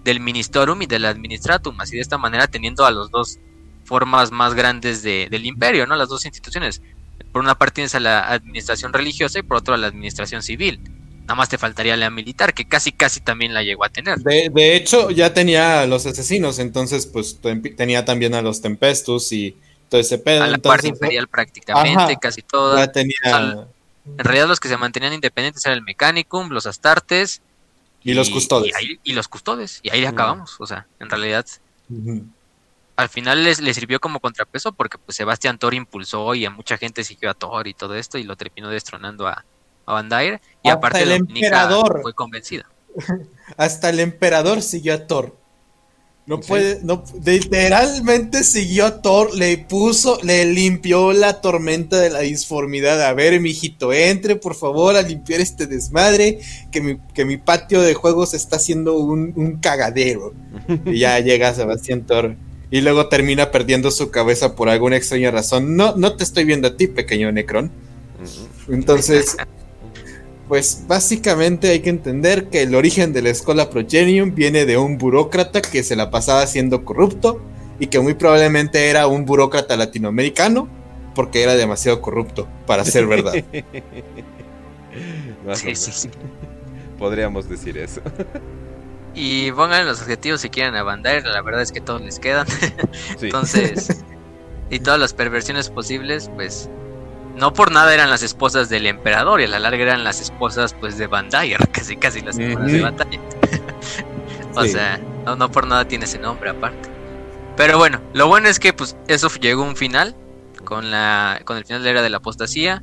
del 0.04 0.20
ministerium 0.20 0.82
y 0.82 0.86
del 0.86 1.04
administratum, 1.06 1.80
así 1.80 1.96
de 1.96 2.02
esta 2.02 2.18
manera 2.18 2.46
teniendo 2.46 2.84
a 2.84 2.90
los 2.90 3.10
dos 3.10 3.38
formas 3.84 4.30
más 4.30 4.54
grandes 4.54 5.02
de- 5.02 5.28
del 5.30 5.46
imperio, 5.46 5.86
¿no? 5.86 5.96
Las 5.96 6.08
dos 6.08 6.24
instituciones. 6.26 6.80
Por 7.32 7.42
una 7.42 7.54
parte 7.56 7.76
tienes 7.76 7.94
a 7.94 8.00
la 8.00 8.20
administración 8.30 8.92
religiosa 8.92 9.38
y 9.38 9.42
por 9.42 9.56
otra 9.58 9.74
a 9.74 9.78
la 9.78 9.86
administración 9.88 10.42
civil. 10.42 10.80
Nada 11.22 11.34
más 11.36 11.48
te 11.48 11.56
faltaría 11.58 11.96
la 11.96 12.10
militar, 12.10 12.52
que 12.52 12.66
casi 12.66 12.92
casi 12.92 13.20
también 13.20 13.54
la 13.54 13.62
llegó 13.62 13.84
a 13.84 13.88
tener. 13.88 14.18
De, 14.18 14.50
de 14.54 14.76
hecho, 14.76 15.10
ya 15.10 15.32
tenía 15.32 15.80
a 15.80 15.86
los 15.86 16.04
asesinos, 16.06 16.58
entonces 16.58 17.06
pues 17.06 17.40
tenía 17.76 18.04
también 18.04 18.34
a 18.34 18.42
los 18.42 18.60
Tempestus 18.60 19.32
y 19.32 19.56
todo 19.88 20.00
ese 20.02 20.18
pedo. 20.18 20.42
A 20.44 20.48
la 20.48 20.58
parte 20.58 20.88
imperial 20.88 21.28
prácticamente, 21.28 21.98
Ajá. 21.98 22.16
casi 22.20 22.42
toda. 22.42 22.84
ya 22.84 22.92
tenía 22.92 23.66
En 24.06 24.18
realidad 24.24 24.48
los 24.48 24.60
que 24.60 24.68
se 24.68 24.76
mantenían 24.76 25.14
independientes 25.14 25.64
eran 25.64 25.78
el 25.78 25.84
Mechanicum, 25.84 26.50
los 26.50 26.66
Astartes 26.66 27.40
y 28.04 28.14
los 28.14 28.30
custodes. 28.30 28.70
Y, 28.70 28.74
ahí- 28.76 29.00
y 29.02 29.12
los 29.14 29.26
custodes. 29.28 29.80
Y 29.82 29.90
ahí 29.90 30.02
Mm. 30.04 30.08
acabamos. 30.08 30.56
O 30.60 30.66
sea, 30.66 30.86
en 31.00 31.10
realidad 31.10 31.44
al 32.96 33.08
final 33.08 33.42
les, 33.44 33.60
les 33.60 33.74
sirvió 33.76 33.98
como 34.00 34.20
contrapeso 34.20 34.72
porque 34.72 34.98
pues 34.98 35.16
Sebastián 35.16 35.58
Thor 35.58 35.74
impulsó 35.74 36.34
y 36.34 36.44
a 36.44 36.50
mucha 36.50 36.76
gente 36.78 37.02
siguió 37.02 37.30
a 37.30 37.34
Thor 37.34 37.66
y 37.66 37.74
todo 37.74 37.94
esto 37.96 38.18
y 38.18 38.22
lo 38.22 38.36
terminó 38.36 38.68
destronando 38.68 39.26
a, 39.26 39.44
a 39.86 39.92
Van 39.92 40.08
Dyer. 40.08 40.40
Y 40.62 40.68
Hasta 40.68 40.78
aparte 40.78 41.02
el 41.02 41.08
Dominica 41.18 41.46
emperador. 41.46 42.00
fue 42.02 42.12
convencida. 42.14 42.66
Hasta 43.56 43.90
el 43.90 43.98
emperador 44.00 44.62
siguió 44.62 44.94
a 44.94 45.06
Thor. 45.06 45.36
No 46.26 46.40
puede, 46.40 46.80
no, 46.82 47.04
literalmente 47.22 48.44
siguió 48.44 48.86
a 48.86 49.02
Thor, 49.02 49.34
le 49.34 49.58
puso, 49.58 50.18
le 50.22 50.46
limpió 50.46 51.12
la 51.12 51.42
tormenta 51.42 52.00
de 52.00 52.08
la 52.08 52.20
disformidad. 52.20 53.02
A 53.02 53.12
ver, 53.12 53.38
mijito, 53.40 53.92
entre 53.92 54.36
por 54.36 54.54
favor 54.54 54.96
a 54.96 55.02
limpiar 55.02 55.42
este 55.42 55.66
desmadre, 55.66 56.40
que 56.72 56.80
mi, 56.80 56.96
que 57.12 57.26
mi 57.26 57.36
patio 57.36 57.82
de 57.82 57.92
juegos 57.92 58.32
está 58.32 58.56
haciendo 58.56 58.96
un, 58.96 59.34
un 59.36 59.58
cagadero. 59.58 60.32
y 60.86 61.00
ya 61.00 61.20
llega 61.20 61.52
Sebastián 61.52 62.06
Thor. 62.06 62.36
Y 62.70 62.80
luego 62.80 63.08
termina 63.08 63.50
perdiendo 63.50 63.90
su 63.90 64.10
cabeza 64.10 64.56
por 64.56 64.70
alguna 64.70 64.96
extraña 64.96 65.30
razón. 65.30 65.76
No, 65.76 65.94
no 65.96 66.16
te 66.16 66.24
estoy 66.24 66.44
viendo 66.44 66.68
a 66.68 66.76
ti, 66.76 66.86
pequeño 66.86 67.30
Necron. 67.32 67.70
Entonces, 68.68 69.36
pues 70.48 70.84
básicamente 70.86 71.70
hay 71.70 71.80
que 71.80 71.90
entender 71.90 72.48
que 72.48 72.62
el 72.62 72.74
origen 72.74 73.12
de 73.12 73.22
la 73.22 73.30
escuela 73.30 73.70
Progenium 73.70 74.34
viene 74.34 74.66
de 74.66 74.76
un 74.76 74.98
burócrata 74.98 75.62
que 75.62 75.82
se 75.82 75.96
la 75.96 76.10
pasaba 76.10 76.46
siendo 76.46 76.84
corrupto 76.84 77.40
y 77.78 77.86
que 77.86 78.00
muy 78.00 78.14
probablemente 78.14 78.90
era 78.90 79.06
un 79.06 79.24
burócrata 79.24 79.76
latinoamericano 79.76 80.68
porque 81.14 81.42
era 81.42 81.54
demasiado 81.54 82.00
corrupto 82.00 82.48
para 82.66 82.84
ser 82.84 83.06
verdad. 83.06 83.34
Sí, 85.54 85.74
sí, 85.74 85.90
sí. 85.92 86.08
Podríamos 86.98 87.48
decir 87.48 87.76
eso. 87.76 88.00
Y 89.14 89.52
pongan 89.52 89.86
los 89.86 90.00
objetivos 90.00 90.40
si 90.40 90.50
quieren 90.50 90.74
a 90.74 90.82
Bandai, 90.82 91.22
la 91.22 91.42
verdad 91.42 91.62
es 91.62 91.72
que 91.72 91.80
todos 91.80 92.00
les 92.00 92.18
quedan. 92.18 92.46
Sí. 92.48 92.72
Entonces, 93.22 94.04
y 94.70 94.80
todas 94.80 94.98
las 94.98 95.12
perversiones 95.12 95.70
posibles, 95.70 96.30
pues 96.34 96.68
no 97.36 97.52
por 97.52 97.70
nada 97.72 97.92
eran 97.92 98.10
las 98.10 98.22
esposas 98.22 98.68
del 98.68 98.86
emperador 98.86 99.40
y 99.40 99.44
a 99.44 99.48
la 99.48 99.58
larga 99.58 99.82
eran 99.82 100.04
las 100.04 100.20
esposas 100.20 100.74
pues 100.74 100.98
de 100.98 101.06
Bandai, 101.06 101.54
casi 101.72 101.96
casi 101.96 102.20
las 102.20 102.38
esposas 102.38 102.72
de. 102.72 102.80
Bandai. 102.80 103.20
o 104.54 104.62
Sí. 104.62 104.70
sea, 104.70 104.98
no, 105.24 105.36
no 105.36 105.50
por 105.50 105.66
nada 105.66 105.86
tiene 105.86 106.04
ese 106.04 106.18
nombre 106.18 106.50
aparte. 106.50 106.88
Pero 107.56 107.78
bueno, 107.78 108.00
lo 108.14 108.26
bueno 108.28 108.48
es 108.48 108.58
que 108.58 108.72
pues 108.72 108.96
eso 109.08 109.28
llegó 109.40 109.62
a 109.64 109.68
un 109.68 109.76
final 109.76 110.14
con 110.64 110.90
la 110.90 111.40
con 111.44 111.56
el 111.56 111.64
final 111.64 111.82
de 111.82 111.86
la 111.86 111.90
era 111.90 112.02
de 112.02 112.10
la 112.10 112.16
apostasía, 112.18 112.82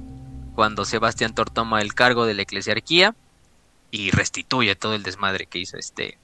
cuando 0.55 0.85
Sebastián 0.85 1.33
Thor 1.33 1.49
toma 1.49 1.81
el 1.81 1.93
cargo 1.93 2.25
de 2.25 2.33
la 2.33 2.43
eclesiarquía 2.43 3.15
y 3.89 4.11
restituye 4.11 4.75
todo 4.75 4.93
el 4.93 5.03
desmadre 5.03 5.45
que 5.47 5.59
hizo 5.59 5.77
este 5.77 6.17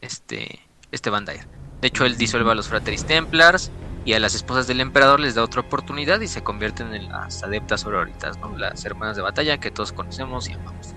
este 0.00 0.60
este 0.92 1.10
Bandai. 1.10 1.40
De 1.80 1.88
hecho, 1.88 2.04
él 2.04 2.16
disuelve 2.16 2.50
a 2.50 2.54
los 2.54 2.68
Frateris 2.68 3.04
Templars 3.04 3.70
y 4.04 4.14
a 4.14 4.20
las 4.20 4.34
esposas 4.34 4.66
del 4.66 4.80
emperador 4.80 5.20
les 5.20 5.34
da 5.34 5.42
otra 5.42 5.60
oportunidad 5.60 6.20
y 6.20 6.28
se 6.28 6.42
convierten 6.42 6.94
en 6.94 7.08
las 7.08 7.42
adeptas 7.42 7.82
sororitas, 7.82 8.38
¿no? 8.38 8.56
Las 8.56 8.84
hermanas 8.84 9.16
de 9.16 9.22
batalla 9.22 9.58
que 9.58 9.70
todos 9.70 9.92
conocemos 9.92 10.48
y 10.48 10.54
amamos. 10.54 10.94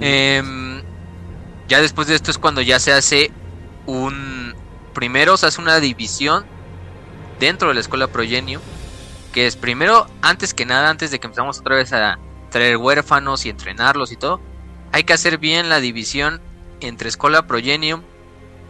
Em, 0.00 0.82
ya 1.68 1.80
después 1.80 2.08
de 2.08 2.14
esto 2.14 2.30
es 2.30 2.38
cuando 2.38 2.60
ya 2.60 2.80
se 2.80 2.92
hace 2.92 3.30
un... 3.86 4.54
Primero 4.94 5.36
se 5.36 5.46
hace 5.46 5.60
una 5.60 5.80
división 5.80 6.46
dentro 7.40 7.68
de 7.68 7.74
la 7.74 7.80
escuela 7.80 8.06
Progenium, 8.06 8.62
que 9.32 9.46
es 9.46 9.56
primero, 9.56 10.06
antes 10.22 10.54
que 10.54 10.64
nada, 10.64 10.88
antes 10.88 11.10
de 11.10 11.18
que 11.18 11.26
empezamos 11.26 11.58
otra 11.58 11.76
vez 11.76 11.92
a 11.92 12.18
traer 12.50 12.76
huérfanos 12.76 13.44
y 13.44 13.50
entrenarlos 13.50 14.12
y 14.12 14.16
todo, 14.16 14.40
hay 14.92 15.02
que 15.02 15.12
hacer 15.12 15.38
bien 15.38 15.68
la 15.68 15.80
división 15.80 16.40
entre 16.80 17.08
escuela 17.08 17.46
Progenium, 17.46 18.02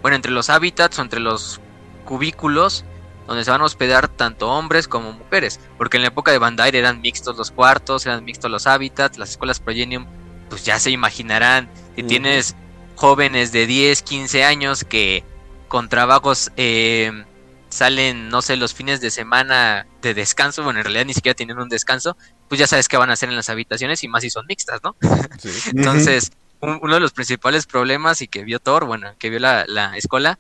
bueno, 0.00 0.16
entre 0.16 0.32
los 0.32 0.48
hábitats 0.48 0.98
o 0.98 1.02
entre 1.02 1.20
los 1.20 1.60
cubículos 2.06 2.86
donde 3.26 3.44
se 3.44 3.50
van 3.50 3.60
a 3.60 3.64
hospedar 3.64 4.08
tanto 4.08 4.50
hombres 4.50 4.86
como 4.88 5.12
mujeres, 5.12 5.60
porque 5.78 5.96
en 5.96 6.02
la 6.02 6.08
época 6.08 6.30
de 6.32 6.38
Bandai 6.38 6.74
eran 6.76 7.00
mixtos 7.00 7.36
los 7.36 7.50
cuartos, 7.50 8.04
eran 8.06 8.24
mixtos 8.24 8.50
los 8.50 8.66
hábitats, 8.66 9.18
las 9.18 9.30
escuelas 9.30 9.60
Progenium, 9.60 10.06
pues 10.50 10.64
ya 10.64 10.78
se 10.78 10.90
imaginarán, 10.90 11.68
si 11.96 12.02
tienes 12.08 12.54
jóvenes 12.96 13.50
de 13.52 13.66
10, 13.66 14.02
15 14.02 14.44
años 14.44 14.84
que 14.84 15.24
con 15.68 15.88
trabajos 15.88 16.52
eh, 16.56 17.24
salen, 17.70 18.28
no 18.28 18.42
sé, 18.42 18.56
los 18.56 18.74
fines 18.74 19.00
de 19.00 19.10
semana 19.10 19.86
de 20.02 20.14
descanso, 20.14 20.62
bueno, 20.62 20.78
en 20.80 20.84
realidad 20.84 21.06
ni 21.06 21.14
siquiera 21.14 21.34
tienen 21.34 21.58
un 21.58 21.68
descanso, 21.68 22.16
pues 22.48 22.58
ya 22.60 22.66
sabes 22.66 22.88
qué 22.88 22.96
van 22.96 23.10
a 23.10 23.14
hacer 23.14 23.28
en 23.30 23.36
las 23.36 23.48
habitaciones 23.48 24.04
y 24.04 24.08
más 24.08 24.22
si 24.22 24.30
son 24.30 24.46
mixtas, 24.46 24.80
¿no? 24.84 24.94
Sí. 25.38 25.50
Entonces, 25.74 26.30
un- 26.60 26.78
uno 26.82 26.94
de 26.94 27.00
los 27.00 27.12
principales 27.12 27.66
problemas 27.66 28.20
y 28.22 28.28
que 28.28 28.44
vio 28.44 28.60
Thor, 28.60 28.84
bueno, 28.84 29.14
que 29.18 29.30
vio 29.30 29.40
la, 29.40 29.64
la 29.66 29.96
escuela, 29.96 30.38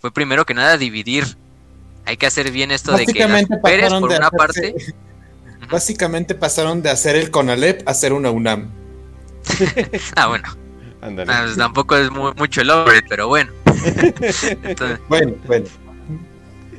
fue 0.00 0.12
primero 0.12 0.44
que 0.46 0.54
nada 0.54 0.76
dividir. 0.76 1.36
Hay 2.06 2.16
que 2.16 2.26
hacer 2.26 2.50
bien 2.52 2.70
esto 2.70 2.92
de 2.96 3.04
que 3.04 3.18
las 3.18 3.28
Básicamente 3.30 3.56
mujeres, 3.56 3.80
pasaron 3.82 4.00
por 4.00 4.10
de 4.10 4.16
una 4.16 4.28
hacerse- 4.28 4.72
parte. 4.72 4.74
Básicamente 5.70 6.34
pasaron 6.36 6.82
de 6.82 6.90
hacer 6.90 7.16
el 7.16 7.30
Conalep 7.30 7.86
a 7.88 7.90
hacer 7.90 8.12
una 8.12 8.30
UNAM. 8.30 8.70
ah, 10.16 10.26
bueno, 10.28 10.44
ah, 11.02 11.42
pues 11.44 11.56
tampoco 11.56 11.96
es 11.96 12.10
mu- 12.10 12.32
mucho 12.34 12.60
el 12.60 12.70
over, 12.70 13.04
pero 13.08 13.26
bueno. 13.28 13.52
Entonces, 13.84 14.56
Bueno, 15.08 15.34
bueno. 15.46 15.66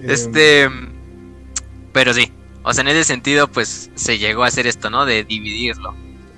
Este, 0.03 0.69
pero 1.91 2.13
sí, 2.13 2.31
o 2.63 2.73
sea, 2.73 2.81
en 2.83 2.89
ese 2.89 3.03
sentido, 3.03 3.47
pues 3.47 3.89
se 3.95 4.17
llegó 4.17 4.43
a 4.43 4.47
hacer 4.47 4.67
esto, 4.67 4.89
¿no? 4.89 5.05
De 5.05 5.23
dividirlo. 5.23 5.93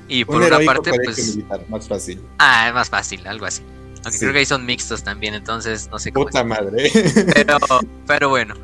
Y 0.07 0.25
por 0.25 0.37
un 0.41 0.43
una 0.47 0.59
parte, 0.65 0.91
pues, 1.03 1.35
militar, 1.35 1.61
más 1.69 1.87
fácil. 1.87 2.21
ah, 2.39 2.69
es 2.69 2.73
más 2.73 2.89
fácil, 2.89 3.27
algo 3.27 3.45
así. 3.45 3.61
Aunque 4.03 4.11
Sí. 4.13 4.19
creo 4.19 4.31
que 4.33 4.39
ahí 4.39 4.45
son 4.45 4.65
mixtos 4.65 5.03
también, 5.03 5.33
entonces 5.35 5.89
no 5.91 5.99
sé 5.99 6.11
cómo. 6.11 6.25
Puta 6.25 6.43
madre. 6.43 6.89
Pero, 7.33 7.57
pero 8.07 8.29
bueno. 8.29 8.55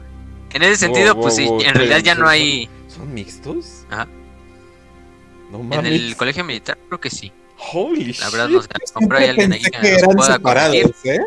En 0.55 0.63
ese 0.63 0.77
sentido, 0.77 1.13
Wow, 1.15 1.23
pues 1.23 1.35
wow, 1.35 1.43
sí, 1.45 1.47
wow, 1.49 1.61
en 1.61 1.75
realidad 1.75 1.99
ya 1.99 2.15
no 2.15 2.27
hay. 2.27 2.69
¿Son 2.87 3.13
mixtos? 3.13 3.83
Ajá. 3.89 4.07
No 5.51 5.59
En 5.59 5.69
mames. 5.69 5.91
el 5.91 6.15
colegio 6.15 6.43
militar, 6.43 6.77
creo 6.87 6.99
que 6.99 7.09
sí. 7.09 7.31
Holy 7.73 8.13
La 8.13 8.29
verdad, 8.29 8.47
shit. 8.47 8.55
no 8.55 8.61
sé. 8.61 8.69
a 8.73 8.99
lo 8.99 9.01
mejor 9.01 9.15
hay 9.17 9.29
alguien 9.29 9.53
ahí 9.53 9.61
que 9.61 9.69
que 9.71 9.77
nos 9.79 9.87
eran 10.01 10.15
pueda 10.15 10.39
corregir. 10.39 10.95
¿eh? 11.03 11.19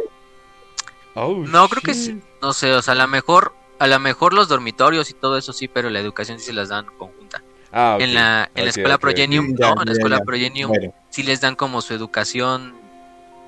Oh, 1.14 1.34
No, 1.46 1.68
creo 1.68 1.82
que 1.82 1.94
sí. 1.94 2.20
No 2.42 2.52
sé, 2.52 2.72
o 2.72 2.82
sea, 2.82 2.92
a 2.92 2.96
lo 2.96 3.06
mejor. 3.08 3.54
A 3.80 3.86
lo 3.86 4.00
mejor 4.00 4.32
los 4.34 4.48
dormitorios 4.48 5.08
y 5.10 5.14
todo 5.14 5.38
eso 5.38 5.52
sí, 5.52 5.68
pero 5.68 5.88
la 5.88 6.00
educación 6.00 6.40
sí 6.40 6.46
se 6.46 6.52
las 6.52 6.68
dan 6.68 6.86
conjunta. 6.98 7.42
Ah, 7.70 7.94
ok. 7.94 8.00
En 8.02 8.14
la, 8.14 8.50
en 8.56 8.64
la 8.64 8.70
escuela 8.70 8.96
ok. 8.96 9.00
Progenium, 9.02 9.54
Ya, 9.56 9.72
no, 9.74 9.82
en 9.82 9.86
la 9.86 9.92
escuela 9.92 10.18
ya. 10.18 10.24
Progenium 10.24 10.68
Bueno, 10.68 10.94
sí 11.10 11.22
les 11.22 11.40
dan 11.40 11.54
como 11.54 11.80
su 11.80 11.94
educación. 11.94 12.74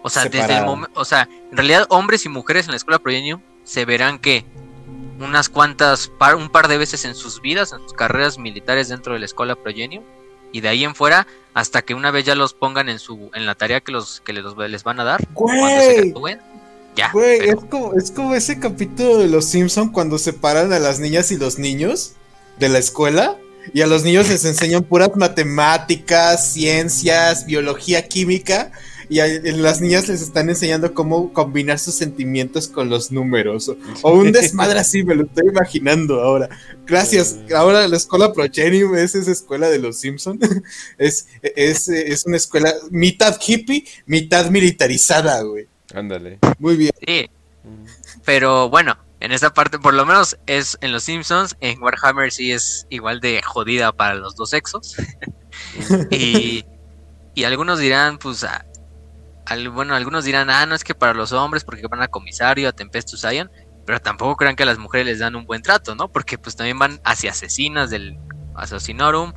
O 0.03 0.09
sea, 0.11 0.27
desde 0.27 0.59
el 0.59 0.65
momento. 0.67 1.01
O 1.01 1.05
sea, 1.05 1.29
en 1.51 1.57
realidad, 1.57 1.87
hombres 1.89 2.25
y 2.27 2.29
mujeres 2.29 2.67
en 2.67 2.71
la 2.73 2.77
escuela 2.77 2.99
Progenium 3.01 3.41
se 3.65 3.85
verán 3.85 4.19
que 4.21 4.45
unas 5.21 5.49
cuantas, 5.49 6.09
par, 6.09 6.37
un 6.37 6.49
par 6.49 6.69
de 6.69 6.79
veces 6.79 7.05
en 7.05 7.15
sus 7.15 7.41
vidas, 7.41 7.73
en 7.73 7.81
sus 7.81 7.93
carreras 7.93 8.39
militares 8.39 8.89
dentro 8.89 9.13
de 9.13 9.21
la 9.21 9.27
escuela 9.27 9.55
Progenium. 9.57 10.05
Y 10.53 10.61
de 10.63 10.69
ahí 10.69 10.83
en 10.85 10.95
fuera, 10.97 11.27
hasta 11.55 11.83
que 11.83 11.95
una 11.95 12.11
vez 12.11 12.25
ya 12.25 12.35
los 12.35 12.55
pongan 12.55 12.89
en 12.89 12.99
su 12.99 13.31
en 13.35 13.47
la 13.47 13.55
tarea 13.55 13.81
que 13.81 13.93
los 13.93 14.21
que 14.21 14.33
les, 14.33 14.45
les 14.69 14.83
van 14.83 14.99
a 14.99 15.05
dar, 15.05 15.27
cuando 15.33 15.67
se 15.81 15.95
gradúen, 16.03 16.41
ya. 16.97 17.11
Güey, 17.13 17.39
pero- 17.39 17.53
es 17.61 17.65
como, 17.67 17.95
es 17.95 18.11
como 18.11 18.35
ese 18.35 18.59
capítulo 18.59 19.19
de 19.19 19.29
Los 19.29 19.45
Simpson 19.45 19.91
cuando 19.93 20.19
separan 20.19 20.73
a 20.73 20.81
las 20.81 20.99
niñas 20.99 21.31
y 21.31 21.37
los 21.37 21.59
niños 21.59 22.15
de 22.59 22.69
la 22.69 22.79
escuela 22.79 23.37
y 23.73 23.83
a 23.83 23.87
los 23.87 24.03
niños 24.03 24.29
les 24.29 24.45
enseñan 24.45 24.83
puras 24.83 25.11
matemáticas, 25.17 26.53
ciencias, 26.53 27.47
biología, 27.47 28.09
química 28.09 28.73
y 29.11 29.19
a, 29.19 29.25
a 29.25 29.57
las 29.57 29.81
niñas 29.81 30.09
les 30.09 30.23
están 30.23 30.49
enseñando 30.49 30.95
cómo 30.95 31.33
combinar 31.33 31.81
sus 31.81 31.97
sentimientos 31.97 32.69
con 32.69 32.89
los 32.89 33.11
números 33.11 33.69
o, 33.69 33.77
o 34.03 34.13
un 34.13 34.31
desmadre 34.31 34.79
así, 34.79 35.03
me 35.03 35.17
lo 35.17 35.25
estoy 35.25 35.49
imaginando 35.49 36.21
ahora. 36.23 36.49
Gracias. 36.87 37.37
Ahora 37.55 37.87
la 37.89 37.97
escuela 37.97 38.33
Progenium 38.33 38.95
es 38.95 39.17
esa 39.17 39.33
escuela 39.33 39.69
de 39.69 39.81
Los 39.81 39.99
Simpson. 39.99 40.39
es, 40.99 41.27
es, 41.43 41.89
es 41.89 42.25
una 42.25 42.37
escuela 42.37 42.73
mitad 42.91 43.37
hippie, 43.45 43.85
mitad 44.07 44.49
militarizada, 44.49 45.43
güey. 45.43 45.67
Ándale. 45.93 46.39
Muy 46.61 46.77
bien. 46.77 46.93
Sí, 47.05 47.29
pero 48.25 48.71
bueno, 48.71 48.97
en 49.19 49.33
esa 49.33 49.53
parte, 49.53 49.81
por 49.81 49.95
lo 49.95 50.07
menos 50.07 50.39
es 50.47 50.79
en 50.83 50.93
los 50.93 51.03
Simpsons, 51.03 51.57
en 51.61 51.83
Warhammer 51.83 52.31
sí 52.31 52.53
es 52.53 52.87
igual 52.91 53.21
de 53.21 53.43
jodida 53.43 53.91
para 53.91 54.15
los 54.15 54.37
dos 54.37 54.51
sexos. 54.51 54.95
y, 56.11 56.65
y 57.35 57.45
algunos 57.45 57.79
dirán, 57.79 58.19
pues, 58.19 58.47
al- 59.51 59.69
bueno, 59.69 59.95
algunos 59.95 60.25
dirán, 60.25 60.49
ah, 60.51 60.65
no 60.67 60.75
es 60.75 60.85
que 60.85 60.95
para 60.95 61.13
los 61.15 61.33
hombres, 61.33 61.65
porque 61.65 61.87
van 61.87 62.01
a 62.03 62.09
comisario, 62.09 62.69
a 62.69 62.73
Tempestus 62.73 63.25
Ion, 63.25 63.51
pero 63.87 64.01
tampoco 64.01 64.37
crean 64.37 64.57
que 64.57 64.63
a 64.63 64.67
las 64.67 64.79
mujeres 64.79 65.07
les 65.07 65.19
dan 65.19 65.37
un 65.37 65.45
buen 65.45 65.63
trato, 65.63 65.95
¿no? 65.95 66.11
Porque 66.11 66.39
pues 66.39 66.57
también 66.57 66.79
van 66.79 67.01
hacia 67.05 67.33
asesinas 67.33 67.91
del 67.91 68.19
Assassinorum, 68.55 69.33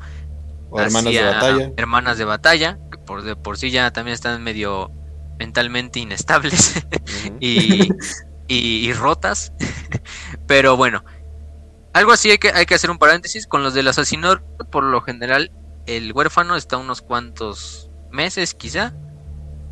O 0.69 0.79
hermanos 0.79 1.13
de 1.13 1.19
batalla. 1.33 1.71
hermanas 1.77 2.17
de 2.17 2.25
batalla, 2.25 2.77
que 2.91 2.97
por, 2.99 3.23
de 3.23 3.35
por 3.35 3.57
sí 3.57 3.71
ya 3.71 3.91
también 3.91 4.13
están 4.13 4.41
medio 4.43 4.91
mentalmente 5.39 5.99
inestables 5.99 6.73
y, 7.39 7.89
y- 8.47 8.87
y 8.89 8.93
rotas. 8.93 9.51
Pero 10.47 10.77
bueno, 10.77 11.03
algo 11.93 12.11
así 12.11 12.31
hay 12.31 12.37
que, 12.37 12.49
hay 12.51 12.65
que 12.65 12.75
hacer 12.75 12.91
un 12.91 12.97
paréntesis. 12.97 13.47
Con 13.47 13.63
los 13.63 13.73
del 13.73 13.87
asesinor, 13.87 14.43
por 14.71 14.83
lo 14.83 15.01
general, 15.01 15.51
el 15.85 16.11
huérfano 16.13 16.55
está 16.55 16.77
unos 16.77 17.01
cuantos 17.01 17.89
meses 18.11 18.53
quizá. 18.53 18.93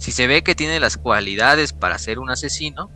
Si 0.01 0.11
se 0.11 0.25
ve 0.25 0.41
que 0.41 0.55
tiene 0.55 0.79
las 0.79 0.97
cualidades 0.97 1.73
para 1.73 1.99
ser 1.99 2.17
un 2.17 2.31
asesino, 2.31 2.89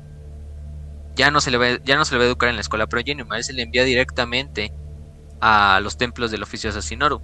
ya 1.15 1.29
no 1.29 1.39
se 1.39 1.51
le 1.51 1.57
va, 1.57 1.77
ya 1.85 1.97
no 1.97 2.03
se 2.03 2.15
le 2.15 2.17
va 2.17 2.23
a 2.23 2.27
educar 2.27 2.49
en 2.49 2.55
la 2.55 2.61
escuela 2.61 2.87
Progenium, 2.87 3.31
a 3.31 3.37
él 3.37 3.43
se 3.43 3.53
le 3.53 3.61
envía 3.61 3.83
directamente 3.83 4.73
a 5.39 5.79
los 5.83 5.97
templos 5.97 6.31
del 6.31 6.41
oficio 6.41 6.71
asesinorum. 6.71 7.21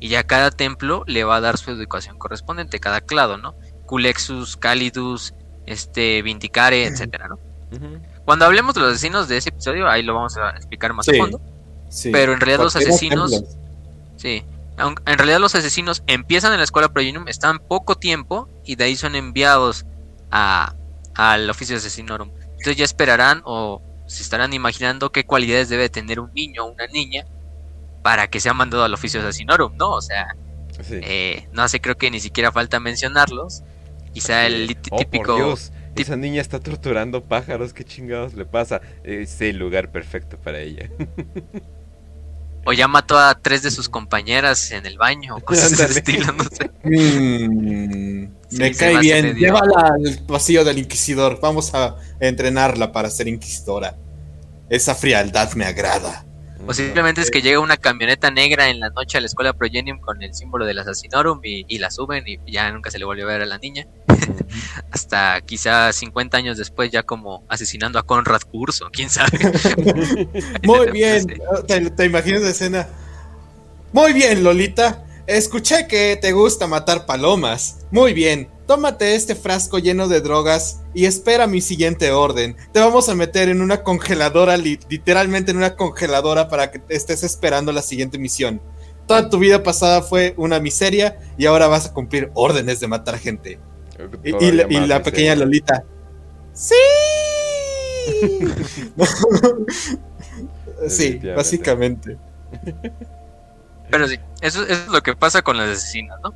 Y 0.00 0.08
ya 0.08 0.22
cada 0.22 0.50
templo 0.50 1.04
le 1.06 1.24
va 1.24 1.36
a 1.36 1.40
dar 1.42 1.58
su 1.58 1.70
educación 1.70 2.16
correspondiente, 2.16 2.80
cada 2.80 3.02
clado, 3.02 3.36
¿no? 3.36 3.54
Culexus, 3.84 4.56
Calidus, 4.56 5.34
este, 5.66 6.22
Vindicare, 6.22 6.86
etcétera, 6.86 7.28
¿no? 7.28 7.38
Cuando 8.24 8.46
hablemos 8.46 8.74
de 8.74 8.80
los 8.80 8.92
asesinos 8.92 9.28
de 9.28 9.36
ese 9.36 9.50
episodio, 9.50 9.86
ahí 9.86 10.02
lo 10.02 10.14
vamos 10.14 10.38
a 10.38 10.48
explicar 10.52 10.94
más 10.94 11.06
a 11.06 11.12
fondo. 11.12 11.42
Pero 12.10 12.32
en 12.32 12.40
realidad 12.40 12.64
los 12.64 12.74
asesinos... 12.74 13.44
Sí. 14.16 14.46
En 14.80 15.18
realidad 15.18 15.40
los 15.40 15.54
asesinos 15.54 16.02
empiezan 16.06 16.52
en 16.52 16.58
la 16.58 16.64
escuela 16.64 16.92
Progenium, 16.92 17.28
están 17.28 17.58
poco 17.58 17.96
tiempo 17.96 18.48
y 18.64 18.76
de 18.76 18.84
ahí 18.84 18.96
son 18.96 19.14
enviados 19.14 19.86
a, 20.30 20.74
al 21.14 21.48
oficio 21.50 21.74
de 21.74 21.78
asesinorum. 21.78 22.30
Entonces 22.50 22.76
ya 22.76 22.84
esperarán 22.84 23.42
o 23.44 23.82
se 24.06 24.22
estarán 24.22 24.52
imaginando 24.52 25.12
qué 25.12 25.24
cualidades 25.24 25.68
debe 25.68 25.88
tener 25.88 26.20
un 26.20 26.32
niño 26.34 26.64
o 26.64 26.72
una 26.72 26.86
niña 26.86 27.26
para 28.02 28.28
que 28.28 28.40
sea 28.40 28.54
mandado 28.54 28.84
al 28.84 28.94
oficio 28.94 29.20
de 29.20 29.28
asesinorum, 29.28 29.76
¿no? 29.76 29.90
O 29.90 30.02
sea, 30.02 30.34
eh, 30.90 31.46
no 31.52 31.68
sé, 31.68 31.80
creo 31.80 31.96
que 31.96 32.10
ni 32.10 32.20
siquiera 32.20 32.52
falta 32.52 32.80
mencionarlos. 32.80 33.62
Quizá 34.12 34.46
el 34.46 34.76
oh, 34.90 34.98
típico... 34.98 35.36
Dios. 35.36 35.72
Esa 35.96 36.16
niña 36.16 36.40
está 36.40 36.60
torturando 36.60 37.24
pájaros, 37.24 37.72
¿qué 37.72 37.84
chingados 37.84 38.34
le 38.34 38.46
pasa? 38.46 38.80
Es 39.02 39.40
el 39.40 39.58
lugar 39.58 39.90
perfecto 39.90 40.38
para 40.38 40.60
ella. 40.60 40.88
O 42.64 42.72
ya 42.72 42.88
mató 42.88 43.18
a 43.18 43.34
tres 43.34 43.62
de 43.62 43.70
sus 43.70 43.88
compañeras 43.88 44.70
en 44.70 44.84
el 44.86 44.98
baño, 44.98 45.36
o 45.36 45.40
cosas 45.40 45.76
de 45.76 45.84
estilo, 45.84 46.32
no 46.32 46.44
sé. 46.44 46.70
Mm, 46.84 48.28
me 48.58 48.74
cae 48.74 48.98
bien. 48.98 49.34
Llévala 49.34 49.94
al 49.94 50.18
pasillo 50.26 50.64
del 50.64 50.78
inquisidor. 50.78 51.40
Vamos 51.40 51.74
a 51.74 51.96
entrenarla 52.20 52.92
para 52.92 53.10
ser 53.10 53.28
inquisidora. 53.28 53.96
Esa 54.68 54.94
frialdad 54.94 55.52
me 55.54 55.64
agrada. 55.64 56.24
O 56.66 56.74
simplemente 56.74 57.20
es 57.20 57.30
que 57.30 57.42
llega 57.42 57.58
una 57.58 57.76
camioneta 57.76 58.30
negra 58.30 58.68
en 58.68 58.80
la 58.80 58.90
noche 58.90 59.18
a 59.18 59.20
la 59.20 59.26
escuela 59.26 59.52
Progenium 59.52 59.98
con 60.00 60.22
el 60.22 60.34
símbolo 60.34 60.66
del 60.66 60.78
Assassinorum 60.78 61.40
y, 61.42 61.78
la 61.78 61.90
suben 61.90 62.24
y 62.26 62.38
ya 62.50 62.70
nunca 62.70 62.90
se 62.90 62.98
le 62.98 63.04
volvió 63.04 63.24
a 63.24 63.28
ver 63.28 63.42
a 63.42 63.46
la 63.46 63.58
niña. 63.58 63.86
Hasta 64.92 65.40
quizá 65.40 65.92
50 65.92 66.36
años 66.36 66.58
después 66.58 66.90
ya 66.90 67.02
como 67.02 67.44
asesinando 67.48 67.98
a 67.98 68.04
Conrad 68.04 68.42
Curso, 68.42 68.90
quién 68.92 69.10
sabe. 69.10 69.38
Muy 70.62 70.90
bien, 70.90 71.26
¿Te, 71.66 71.90
te 71.90 72.04
imaginas 72.04 72.42
la 72.42 72.50
escena. 72.50 72.88
Muy 73.92 74.12
bien, 74.12 74.44
Lolita. 74.44 75.04
Escuché 75.30 75.86
que 75.86 76.18
te 76.20 76.32
gusta 76.32 76.66
matar 76.66 77.06
palomas. 77.06 77.86
Muy 77.92 78.12
bien, 78.12 78.48
tómate 78.66 79.14
este 79.14 79.36
frasco 79.36 79.78
lleno 79.78 80.08
de 80.08 80.20
drogas 80.20 80.80
y 80.92 81.04
espera 81.04 81.46
mi 81.46 81.60
siguiente 81.60 82.10
orden. 82.10 82.56
Te 82.72 82.80
vamos 82.80 83.08
a 83.08 83.14
meter 83.14 83.48
en 83.48 83.62
una 83.62 83.84
congeladora, 83.84 84.56
literalmente 84.56 85.52
en 85.52 85.58
una 85.58 85.76
congeladora 85.76 86.48
para 86.48 86.72
que 86.72 86.82
estés 86.88 87.22
esperando 87.22 87.70
la 87.70 87.80
siguiente 87.80 88.18
misión. 88.18 88.60
Toda 89.06 89.30
tu 89.30 89.38
vida 89.38 89.62
pasada 89.62 90.02
fue 90.02 90.34
una 90.36 90.58
miseria 90.58 91.20
y 91.38 91.46
ahora 91.46 91.68
vas 91.68 91.86
a 91.86 91.92
cumplir 91.92 92.32
órdenes 92.34 92.80
de 92.80 92.88
matar 92.88 93.16
gente. 93.16 93.60
Y, 94.24 94.50
la, 94.50 95.00
pequeña 95.00 95.36
Lolita. 95.36 95.84
¡Sí! 96.52 96.74
sí, 100.88 101.20
básicamente. 101.36 102.18
Pero 103.90 104.08
sí, 104.08 104.18
eso, 104.40 104.66
es 104.66 104.88
lo 104.88 105.02
que 105.02 105.14
pasa 105.14 105.42
con 105.42 105.56
las 105.56 105.68
asesinas, 105.68 106.18
¿no? 106.22 106.34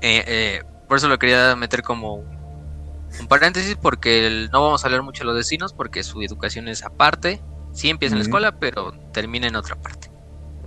eh, 0.00 0.24
eh, 0.26 0.62
por 0.88 0.98
eso 0.98 1.08
lo 1.08 1.18
quería 1.18 1.54
meter 1.56 1.82
como 1.82 2.24
un 3.20 3.28
paréntesis, 3.28 3.76
porque 3.76 4.48
no 4.52 4.62
vamos 4.62 4.84
a 4.84 4.88
hablar 4.88 5.02
mucho 5.02 5.22
de 5.22 5.26
los 5.26 5.36
vecinos, 5.36 5.72
porque 5.72 6.02
su 6.02 6.22
educación 6.22 6.68
es 6.68 6.84
aparte. 6.84 7.42
Sí 7.72 7.90
empieza 7.90 8.14
en 8.14 8.20
la 8.20 8.24
escuela, 8.24 8.58
pero 8.58 8.92
termina 9.12 9.46
en 9.46 9.56
otra 9.56 9.76
parte. 9.76 10.10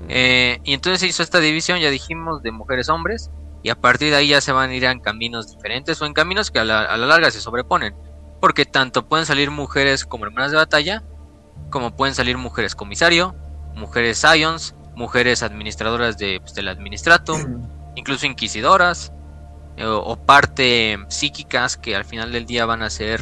Eh, 0.08 0.60
y 0.64 0.74
entonces 0.74 1.02
se 1.02 1.08
hizo 1.08 1.24
esta 1.24 1.40
división, 1.40 1.80
ya 1.80 1.90
dijimos, 1.90 2.42
de 2.42 2.52
mujeres-hombres, 2.52 3.32
y 3.62 3.70
a 3.70 3.76
partir 3.76 4.12
de 4.12 4.18
ahí 4.18 4.30
ya 4.30 4.42
se 4.42 4.52
van 4.52 4.70
a 4.70 4.74
ir 4.74 4.86
en 4.86 5.00
caminos 5.00 5.52
diferentes 5.52 6.02
o 6.02 6.06
en 6.06 6.14
caminos 6.14 6.52
que 6.52 6.60
a 6.60 6.66
la, 6.66 6.98
larga 6.98 7.32
se 7.32 7.42
sobreponen. 7.42 7.96
Porque 8.40 8.66
tanto 8.66 9.08
pueden 9.08 9.26
salir 9.26 9.52
mujeres 9.52 10.06
como 10.06 10.26
hermanas 10.26 10.52
de 10.52 10.58
batalla, 10.58 11.04
como 11.70 11.96
pueden 11.96 12.16
salir 12.16 12.38
mujeres 12.38 12.74
comisario, 12.74 13.36
mujeres 13.76 14.24
Ions, 14.38 14.76
mujeres 15.00 15.42
administradoras 15.42 16.18
de, 16.18 16.40
pues, 16.42 16.54
del 16.54 16.68
administratum, 16.68 17.68
incluso 17.96 18.26
inquisidoras, 18.26 19.14
eh, 19.78 19.86
o, 19.86 20.16
parte 20.18 21.00
psíquicas 21.08 21.78
que 21.78 21.96
al 21.96 22.04
final 22.04 22.32
del 22.34 22.46
día 22.46 22.66
van 22.66 22.84
a 22.84 22.90
ser 22.90 23.22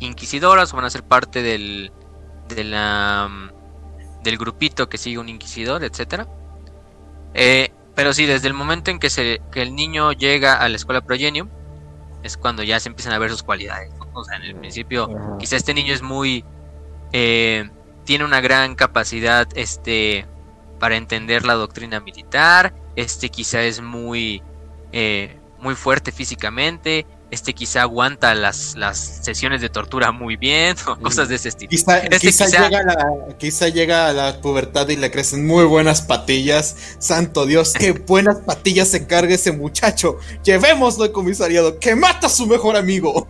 inquisidoras 0.00 0.72
o 0.72 0.76
van 0.76 0.84
a 0.84 0.90
ser 0.90 1.04
parte 1.04 1.42
del, 1.42 1.92
de 2.48 2.64
la, 2.64 3.30
del 4.24 4.36
grupito 4.36 4.88
que 4.88 4.98
sigue 4.98 5.18
un 5.18 5.28
inquisidor, 5.28 5.84
etcétera. 5.84 6.26
Eh, 7.34 7.72
pero 7.94 8.12
sí, 8.12 8.26
desde 8.26 8.48
el 8.48 8.54
momento 8.54 8.90
en 8.90 8.98
que, 8.98 9.10
se, 9.10 9.40
que 9.52 9.62
el 9.62 9.76
niño 9.76 10.12
llega 10.12 10.56
a 10.56 10.68
la 10.68 10.76
escuela 10.76 11.02
Progenium, 11.02 11.48
es 12.24 12.36
cuando 12.36 12.64
ya 12.64 12.80
se 12.80 12.88
empiezan 12.88 13.12
a 13.12 13.18
ver 13.18 13.30
sus 13.30 13.42
cualidades. 13.44 13.92
O 14.12 14.24
sea, 14.24 14.36
en 14.36 14.42
el 14.42 14.56
principio, 14.56 15.08
quizá 15.38 15.56
este 15.56 15.72
niño 15.72 15.94
es 15.94 16.02
muy. 16.02 16.44
Eh, 17.12 17.70
tiene 18.04 18.24
una 18.24 18.40
gran 18.40 18.74
capacidad 18.74 19.46
este, 19.54 20.26
para 20.82 20.96
entender 20.96 21.44
la 21.44 21.54
doctrina 21.54 22.00
militar. 22.00 22.74
Este 22.96 23.28
quizá 23.28 23.62
es 23.62 23.80
muy 23.80 24.42
muy 25.60 25.76
fuerte 25.76 26.10
físicamente, 26.10 27.06
este 27.30 27.54
quizá 27.54 27.82
aguanta 27.82 28.34
las, 28.34 28.76
las 28.76 28.98
sesiones 28.98 29.60
de 29.62 29.68
tortura 29.68 30.12
muy 30.12 30.36
bien, 30.36 30.76
o 30.86 30.96
cosas 30.96 31.28
de 31.28 31.36
ese 31.36 31.48
estilo. 31.48 31.70
Quizá, 31.70 31.98
este 31.98 32.30
Llega 32.30 32.80
a 32.80 32.84
la, 32.84 33.36
quizá, 33.38 33.68
llega 33.68 34.08
a 34.08 34.12
la, 34.12 34.40
pubertad 34.40 34.88
y 34.88 34.96
le 34.96 35.10
crecen 35.10 35.46
muy 35.46 35.64
buenas 35.64 36.02
patillas. 36.02 36.96
Santo 36.98 37.46
Dios, 37.46 37.72
qué 37.72 37.92
buenas 38.06 38.38
patillas 38.40 38.88
se 38.88 39.06
carga 39.06 39.34
ese 39.34 39.52
muchacho. 39.52 40.18
Llevémoslo 40.42 41.04
al 41.04 41.12
comisariado, 41.12 41.78
que 41.78 41.94
mata 41.94 42.26
a 42.26 42.30
su 42.30 42.46
mejor 42.46 42.76
amigo. 42.76 43.28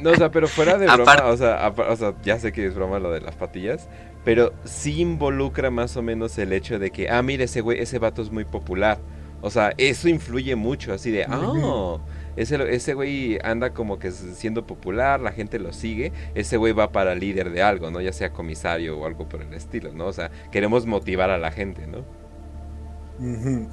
No, 0.00 0.10
o 0.10 0.16
sea, 0.16 0.30
pero 0.30 0.48
fuera 0.48 0.76
de 0.76 0.86
broma, 0.92 1.26
o 1.26 1.36
sea, 1.36 1.72
o 1.88 1.96
sea, 1.96 2.14
ya 2.22 2.38
sé 2.38 2.52
que 2.52 2.66
es 2.66 2.74
broma 2.74 2.98
lo 2.98 3.12
de 3.12 3.20
las 3.20 3.36
patillas, 3.36 3.88
pero 4.26 4.52
sí 4.64 5.02
involucra 5.02 5.70
más 5.70 5.96
o 5.96 6.02
menos 6.02 6.36
el 6.38 6.52
hecho 6.52 6.80
de 6.80 6.90
que, 6.90 7.08
ah, 7.08 7.22
mire, 7.22 7.44
ese 7.44 7.60
güey, 7.60 7.78
ese 7.78 8.00
vato 8.00 8.22
es 8.22 8.32
muy 8.32 8.44
popular. 8.44 8.98
O 9.40 9.50
sea, 9.50 9.72
eso 9.78 10.08
influye 10.08 10.56
mucho, 10.56 10.92
así 10.92 11.12
de, 11.12 11.22
ah, 11.28 11.98
ese, 12.34 12.74
ese 12.74 12.94
güey 12.94 13.38
anda 13.44 13.72
como 13.72 14.00
que 14.00 14.10
siendo 14.10 14.66
popular, 14.66 15.20
la 15.20 15.30
gente 15.30 15.60
lo 15.60 15.72
sigue, 15.72 16.12
ese 16.34 16.56
güey 16.56 16.72
va 16.72 16.90
para 16.90 17.14
líder 17.14 17.50
de 17.50 17.62
algo, 17.62 17.92
¿no? 17.92 18.00
Ya 18.00 18.12
sea 18.12 18.32
comisario 18.32 18.98
o 18.98 19.06
algo 19.06 19.28
por 19.28 19.42
el 19.42 19.54
estilo, 19.54 19.92
¿no? 19.92 20.06
O 20.06 20.12
sea, 20.12 20.32
queremos 20.50 20.86
motivar 20.86 21.30
a 21.30 21.38
la 21.38 21.52
gente, 21.52 21.86
¿no? 21.86 22.04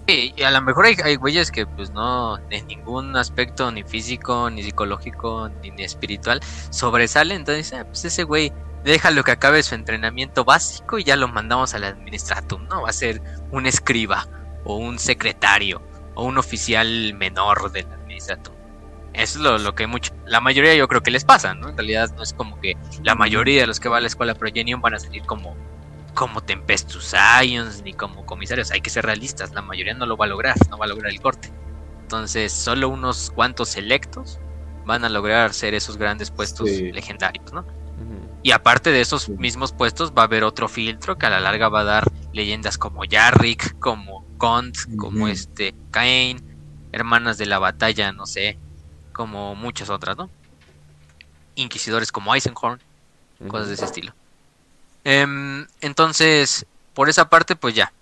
y 0.07 0.41
a 0.43 0.51
lo 0.51 0.61
mejor 0.61 0.85
hay, 0.85 0.95
hay, 1.03 1.15
güeyes 1.15 1.51
que 1.51 1.65
pues 1.65 1.89
no, 1.89 2.37
en 2.51 2.67
ningún 2.67 3.17
aspecto, 3.17 3.71
ni 3.71 3.81
físico, 3.81 4.51
ni 4.51 4.61
psicológico, 4.61 5.49
ni, 5.63 5.83
espiritual, 5.83 6.39
sobresale, 6.69 7.33
entonces, 7.33 7.73
ah, 7.73 7.85
pues 7.85 8.05
ese 8.05 8.23
güey 8.23 8.53
déjalo 8.83 9.23
que 9.23 9.31
acabe 9.31 9.63
su 9.63 9.75
entrenamiento 9.75 10.43
básico 10.43 10.99
y 10.99 11.03
ya 11.03 11.15
lo 11.15 11.27
mandamos 11.27 11.73
al 11.73 11.83
administratum, 11.83 12.67
¿no? 12.67 12.83
Va 12.83 12.89
a 12.89 12.93
ser 12.93 13.21
un 13.51 13.65
escriba 13.65 14.27
o 14.63 14.77
un 14.77 14.99
secretario 14.99 15.81
o 16.15 16.25
un 16.25 16.37
oficial 16.37 17.13
menor 17.15 17.71
del 17.71 17.87
administrato. 17.91 18.53
Eso 19.13 19.55
es 19.55 19.61
lo, 19.61 19.75
que 19.75 19.85
mucho, 19.85 20.11
la 20.25 20.41
mayoría 20.41 20.73
yo 20.73 20.87
creo 20.87 21.01
que 21.01 21.11
les 21.11 21.23
pasa, 21.23 21.53
¿no? 21.53 21.69
En 21.69 21.77
realidad 21.77 22.11
no 22.15 22.23
es 22.23 22.33
como 22.33 22.59
que 22.59 22.75
la 23.03 23.13
mayoría 23.13 23.61
de 23.61 23.67
los 23.67 23.79
que 23.79 23.87
van 23.87 23.99
a 23.99 24.01
la 24.01 24.07
escuela 24.07 24.33
Progenium 24.33 24.81
van 24.81 24.95
a 24.95 24.99
salir 24.99 25.23
como, 25.23 25.55
como 26.15 26.41
Tempestus 26.41 27.05
Science 27.05 27.83
ni 27.83 27.93
como 27.93 28.25
comisarios. 28.25 28.71
Hay 28.71 28.81
que 28.81 28.89
ser 28.89 29.05
realistas, 29.05 29.53
la 29.53 29.61
mayoría 29.61 29.93
no 29.93 30.07
lo 30.07 30.17
va 30.17 30.25
a 30.25 30.29
lograr, 30.29 30.55
no 30.69 30.77
va 30.79 30.85
a 30.85 30.87
lograr 30.87 31.11
el 31.11 31.21
corte. 31.21 31.51
Entonces, 32.01 32.51
solo 32.51 32.89
unos 32.89 33.31
cuantos 33.31 33.69
selectos 33.69 34.39
van 34.85 35.05
a 35.05 35.09
lograr 35.09 35.53
ser 35.53 35.75
esos 35.75 35.97
grandes 35.97 36.31
puestos 36.31 36.69
legendarios, 36.69 37.53
¿no? 37.53 37.65
Y 38.43 38.51
aparte 38.51 38.91
de 38.91 39.01
esos 39.01 39.29
mismos 39.29 39.71
puestos 39.71 40.11
va 40.11 40.23
a 40.23 40.25
haber 40.25 40.43
otro 40.43 40.67
filtro 40.67 41.17
que 41.17 41.25
a 41.25 41.29
la 41.29 41.39
larga 41.39 41.69
va 41.69 41.79
a 41.79 41.85
dar 41.85 42.11
leyendas 42.33 42.77
como 42.77 43.05
Yarrick, 43.05 43.79
como 43.79 44.23
como 44.97 45.29
este 45.29 45.73
Cain, 45.91 46.43
Hermanas 46.91 47.37
de 47.37 47.45
la 47.45 47.59
Batalla, 47.59 48.11
no 48.11 48.25
sé, 48.25 48.57
como 49.13 49.55
muchas 49.55 49.89
otras, 49.89 50.17
¿no? 50.17 50.29
Inquisidores 51.55 52.11
como 52.11 52.35
Eisenhorn, 52.35 52.81
cosas 53.47 53.69
de 53.69 53.75
ese 53.75 53.85
estilo. 53.85 54.13
Em, 55.05 55.65
entonces, 55.79 56.65
por 56.93 57.07
esa 57.07 57.29
parte, 57.29 57.55
pues 57.55 57.73
ya. 57.73 57.93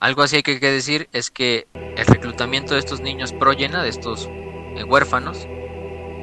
Algo 0.00 0.22
así 0.22 0.36
hay 0.36 0.42
que 0.42 0.58
decir 0.58 1.10
es 1.12 1.30
que 1.30 1.66
el 1.74 2.06
reclutamiento 2.06 2.72
de 2.72 2.80
estos 2.80 3.00
niños 3.00 3.34
progena, 3.34 3.82
de 3.82 3.90
estos 3.90 4.28
eh, 4.30 4.84
huérfanos, 4.84 5.46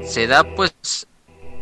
se 0.03 0.25
da 0.25 0.43
pues 0.55 1.07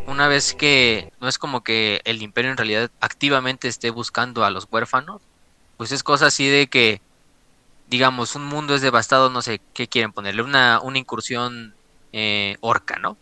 una 0.06 0.28
vez 0.28 0.54
que 0.54 1.12
no 1.20 1.28
es 1.28 1.38
como 1.38 1.62
que 1.62 2.00
el 2.04 2.22
imperio 2.22 2.50
en 2.50 2.56
realidad 2.56 2.90
activamente 3.00 3.68
esté 3.68 3.90
buscando 3.90 4.44
a 4.44 4.50
los 4.50 4.66
huérfanos, 4.70 5.22
pues 5.76 5.92
es 5.92 6.02
cosa 6.02 6.26
así 6.26 6.48
de 6.48 6.68
que 6.68 7.00
digamos, 7.88 8.34
un 8.34 8.44
mundo 8.44 8.74
es 8.74 8.82
devastado, 8.82 9.30
no 9.30 9.42
sé, 9.42 9.60
¿qué 9.72 9.88
quieren 9.88 10.12
ponerle? 10.12 10.42
Una, 10.42 10.80
una 10.80 10.98
incursión 10.98 11.74
eh, 12.12 12.56
orca, 12.60 12.98
¿no? 12.98 13.16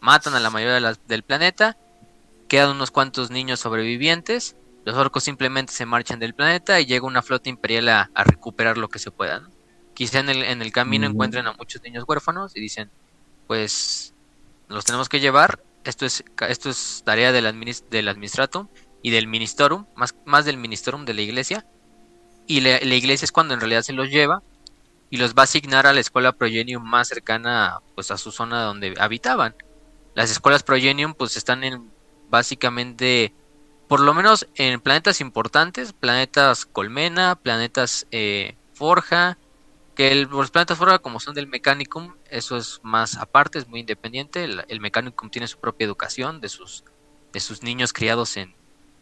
Matan 0.00 0.34
a 0.34 0.40
la 0.40 0.50
mayoría 0.50 0.94
del 1.06 1.22
planeta, 1.22 1.76
quedan 2.48 2.70
unos 2.70 2.90
cuantos 2.90 3.30
niños 3.30 3.60
sobrevivientes, 3.60 4.56
los 4.84 4.96
orcos 4.96 5.24
simplemente 5.24 5.72
se 5.72 5.86
marchan 5.86 6.18
del 6.18 6.34
planeta 6.34 6.80
y 6.80 6.86
llega 6.86 7.06
una 7.06 7.22
flota 7.22 7.50
imperial 7.50 7.88
a, 7.88 8.10
recuperar 8.14 8.78
lo 8.78 8.88
que 8.88 8.98
se 8.98 9.10
pueda, 9.10 9.40
¿no? 9.40 9.48
Quizá 9.94 10.20
en 10.20 10.30
el, 10.30 10.42
en 10.42 10.62
el 10.62 10.72
camino 10.72 11.06
encuentren 11.06 11.46
a 11.46 11.52
muchos 11.52 11.82
niños 11.82 12.04
huérfanos 12.08 12.56
y 12.56 12.60
dicen, 12.60 12.90
pues 13.46 14.14
los 14.68 14.84
tenemos 14.84 15.08
que 15.08 15.20
llevar 15.20 15.62
esto 15.84 16.06
es, 16.06 16.24
esto 16.48 16.70
es 16.70 17.02
tarea 17.04 17.32
del, 17.32 17.44
del 17.90 18.08
administratum 18.08 18.68
y 19.02 19.10
del 19.10 19.26
ministerum, 19.26 19.86
más, 19.96 20.14
más 20.24 20.44
del 20.44 20.56
ministerum 20.56 21.04
de 21.04 21.14
la 21.14 21.22
iglesia. 21.22 21.66
Y 22.46 22.60
la, 22.60 22.82
iglesia 22.82 23.24
es 23.24 23.32
cuando 23.32 23.54
en 23.54 23.60
realidad 23.60 23.82
se 23.82 23.92
los 23.92 24.10
lleva 24.10 24.42
y 25.08 25.16
los 25.16 25.34
va 25.34 25.42
a 25.42 25.44
asignar 25.44 25.86
a 25.86 25.92
la 25.92 26.00
escuela 26.00 26.32
Progenium 26.32 26.82
más 26.82 27.08
cercana 27.08 27.78
pues 27.94 28.10
a 28.10 28.18
su 28.18 28.32
zona 28.32 28.62
donde 28.62 28.94
habitaban. 28.98 29.54
Las 30.14 30.30
escuelas 30.30 30.62
Progenium 30.62 31.14
pues 31.14 31.36
están 31.36 31.62
en 31.64 31.90
básicamente 32.28 33.32
por 33.88 34.00
lo 34.00 34.14
menos 34.14 34.46
en 34.54 34.80
planetas 34.80 35.20
importantes, 35.20 35.92
planetas 35.92 36.66
Colmena, 36.66 37.36
planetas 37.36 38.06
eh, 38.10 38.56
Forja, 38.72 39.38
que 40.00 40.14
los 40.14 40.50
planetas 40.50 40.78
Forja 40.78 40.98
como 40.98 41.20
son 41.20 41.34
del 41.34 41.46
Mechanicum, 41.46 42.14
eso 42.30 42.56
es 42.56 42.80
más 42.82 43.18
aparte, 43.18 43.58
es 43.58 43.68
muy 43.68 43.80
independiente, 43.80 44.44
el, 44.44 44.80
Mechanicum 44.80 45.28
tiene 45.28 45.46
su 45.46 45.58
propia 45.58 45.84
educación 45.84 46.40
de 46.40 46.48
sus, 46.48 46.84
de 47.34 47.38
sus 47.38 47.62
niños 47.62 47.92
criados 47.92 48.38
en, 48.38 48.54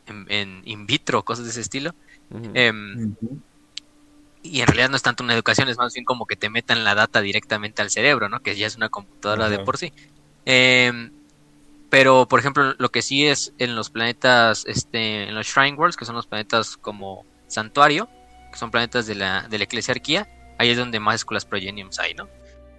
en, 0.08 0.60
in 0.64 0.86
vitro, 0.86 1.24
cosas 1.24 1.44
de 1.44 1.52
ese 1.52 1.60
estilo. 1.60 1.94
Em, 2.52 3.14
y 4.42 4.60
en 4.60 4.66
realidad 4.66 4.90
no 4.90 4.96
es 4.96 5.02
tanto 5.02 5.22
una 5.22 5.34
educación, 5.34 5.68
es 5.68 5.78
más 5.78 5.94
bien 5.94 6.04
como 6.04 6.26
que 6.26 6.34
te 6.34 6.50
metan 6.50 6.82
la 6.82 6.96
data 6.96 7.20
directamente 7.20 7.80
al 7.80 7.90
cerebro, 7.90 8.28
¿no? 8.28 8.40
Que 8.40 8.56
ya 8.56 8.66
es 8.66 8.74
una 8.74 8.88
computadora 8.88 9.48
de 9.48 9.60
por 9.60 9.78
sí. 9.78 9.92
Eh, 10.46 11.12
pero, 11.90 12.26
por 12.26 12.40
ejemplo, 12.40 12.74
lo 12.76 12.90
que 12.90 13.02
sí 13.02 13.24
es 13.24 13.52
en 13.58 13.76
los 13.76 13.88
planetas, 13.90 14.64
este, 14.66 15.28
en 15.28 15.36
los 15.36 15.46
Shrine 15.46 15.76
Worlds, 15.76 15.96
que 15.96 16.06
son 16.06 16.16
los 16.16 16.26
planetas 16.26 16.76
como 16.76 17.24
Santuario, 17.46 18.08
que 18.50 18.58
son 18.58 18.72
planetas 18.72 19.06
de 19.06 19.14
la, 19.14 19.46
de 19.48 19.58
la 19.58 19.64
Eclesiarquía, 19.64 20.28
ahí 20.58 20.70
es 20.70 20.76
donde 20.76 21.00
más 21.00 21.16
escuelas 21.16 21.44
Progeniums 21.44 21.98
hay, 21.98 22.14
¿no? 22.14 22.28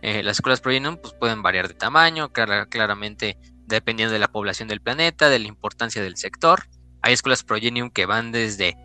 Eh, 0.02 0.24
las 0.24 0.38
escuelas 0.38 0.62
Progenium 0.62 0.98
pues, 0.98 1.14
pueden 1.14 1.42
variar 1.42 1.68
de 1.68 1.74
tamaño, 1.74 2.32
claramente 2.32 3.38
dependiendo 3.66 4.14
de 4.14 4.20
la 4.20 4.30
población 4.30 4.68
del 4.68 4.82
planeta, 4.82 5.30
de 5.30 5.40
la 5.40 5.48
importancia 5.48 6.02
del 6.02 6.18
sector. 6.18 6.68
Hay 7.02 7.14
escuelas 7.14 7.44
Progenium 7.44 7.90
que 7.90 8.06
van 8.06 8.32
desde, 8.32 8.78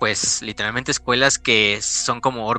pues, 0.00 0.42
literalmente 0.42 0.90
escuelas 0.90 1.38
que 1.38 1.80
son 1.82 2.20
como 2.20 2.52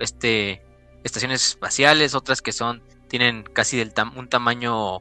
este, 0.00 0.62
estaciones 1.04 1.46
espaciales, 1.46 2.14
otras 2.14 2.42
que 2.42 2.52
son, 2.52 2.82
tienen 3.08 3.44
casi 3.44 3.76
del 3.76 3.92
un 4.16 4.28
tamaño, 4.28 5.00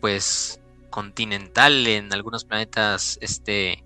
pues, 0.00 0.60
continental 0.90 1.86
en 1.86 2.12
algunos 2.12 2.44
planetas 2.44 3.18
este 3.20 3.84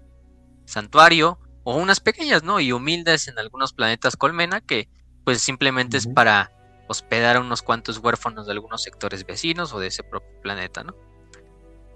santuario 0.65 1.39
o 1.65 1.77
unas 1.77 2.01
pequeñas, 2.01 2.43
¿no? 2.43 2.61
Y 2.61 2.73
humildes 2.73 3.29
en 3.29 3.39
algunos 3.39 3.73
planetas 3.73 4.17
colmena 4.17 4.61
que 4.61 4.89
pues 5.25 5.43
simplemente 5.43 5.97
es 5.97 6.07
para 6.07 6.51
hospedar 6.89 7.37
a 7.37 7.41
unos 7.41 7.63
cuantos 7.63 7.99
huérfanos 7.99 8.47
de 8.47 8.53
algunos 8.53 8.83
sectores 8.83 9.25
vecinos 9.25 9.73
o 9.73 9.81
de 9.81 9.89
ese 9.89 10.03
propio 10.03 10.41
planeta, 10.43 10.83
¿no? 10.85 10.95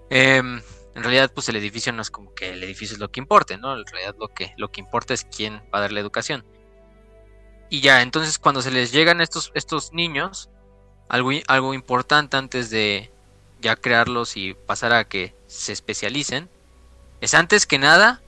Em, 0.09 0.61
en 0.95 1.03
realidad 1.03 1.31
pues 1.33 1.49
el 1.49 1.57
edificio 1.57 1.91
no 1.93 2.01
es 2.01 2.09
como 2.09 2.33
que 2.33 2.53
el 2.53 2.63
edificio 2.63 2.95
es 2.95 2.99
lo 2.99 3.11
que 3.11 3.19
importe, 3.19 3.57
¿no? 3.57 3.77
En 3.77 3.85
realidad 3.85 4.15
lo 4.19 4.29
que, 4.29 4.53
lo 4.57 4.71
que 4.71 4.81
importa 4.81 5.13
es 5.13 5.25
quién 5.25 5.61
va 5.73 5.79
a 5.79 5.81
dar 5.81 5.91
la 5.91 5.99
educación. 5.99 6.45
Y 7.69 7.81
ya, 7.81 8.01
entonces 8.01 8.39
cuando 8.39 8.61
se 8.61 8.71
les 8.71 8.91
llegan 8.91 9.21
estos, 9.21 9.51
estos 9.53 9.93
niños, 9.93 10.49
algo, 11.09 11.31
algo 11.47 11.73
importante 11.73 12.37
antes 12.37 12.69
de, 12.69 13.11
ya 13.61 13.75
crearlos 13.75 14.37
y 14.37 14.53
pasar 14.53 14.93
a 14.93 15.05
que 15.05 15.35
se 15.47 15.73
especialicen, 15.73 16.49
es 17.21 17.33
antes 17.33 17.65
que 17.65 17.79
nada, 17.79 18.21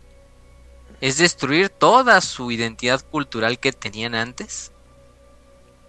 es 1.02 1.18
destruir 1.18 1.70
toda 1.70 2.20
su 2.22 2.52
identidad 2.52 3.02
cultural 3.10 3.60
que 3.60 3.72
tenían 3.72 4.16
antes, 4.16 4.72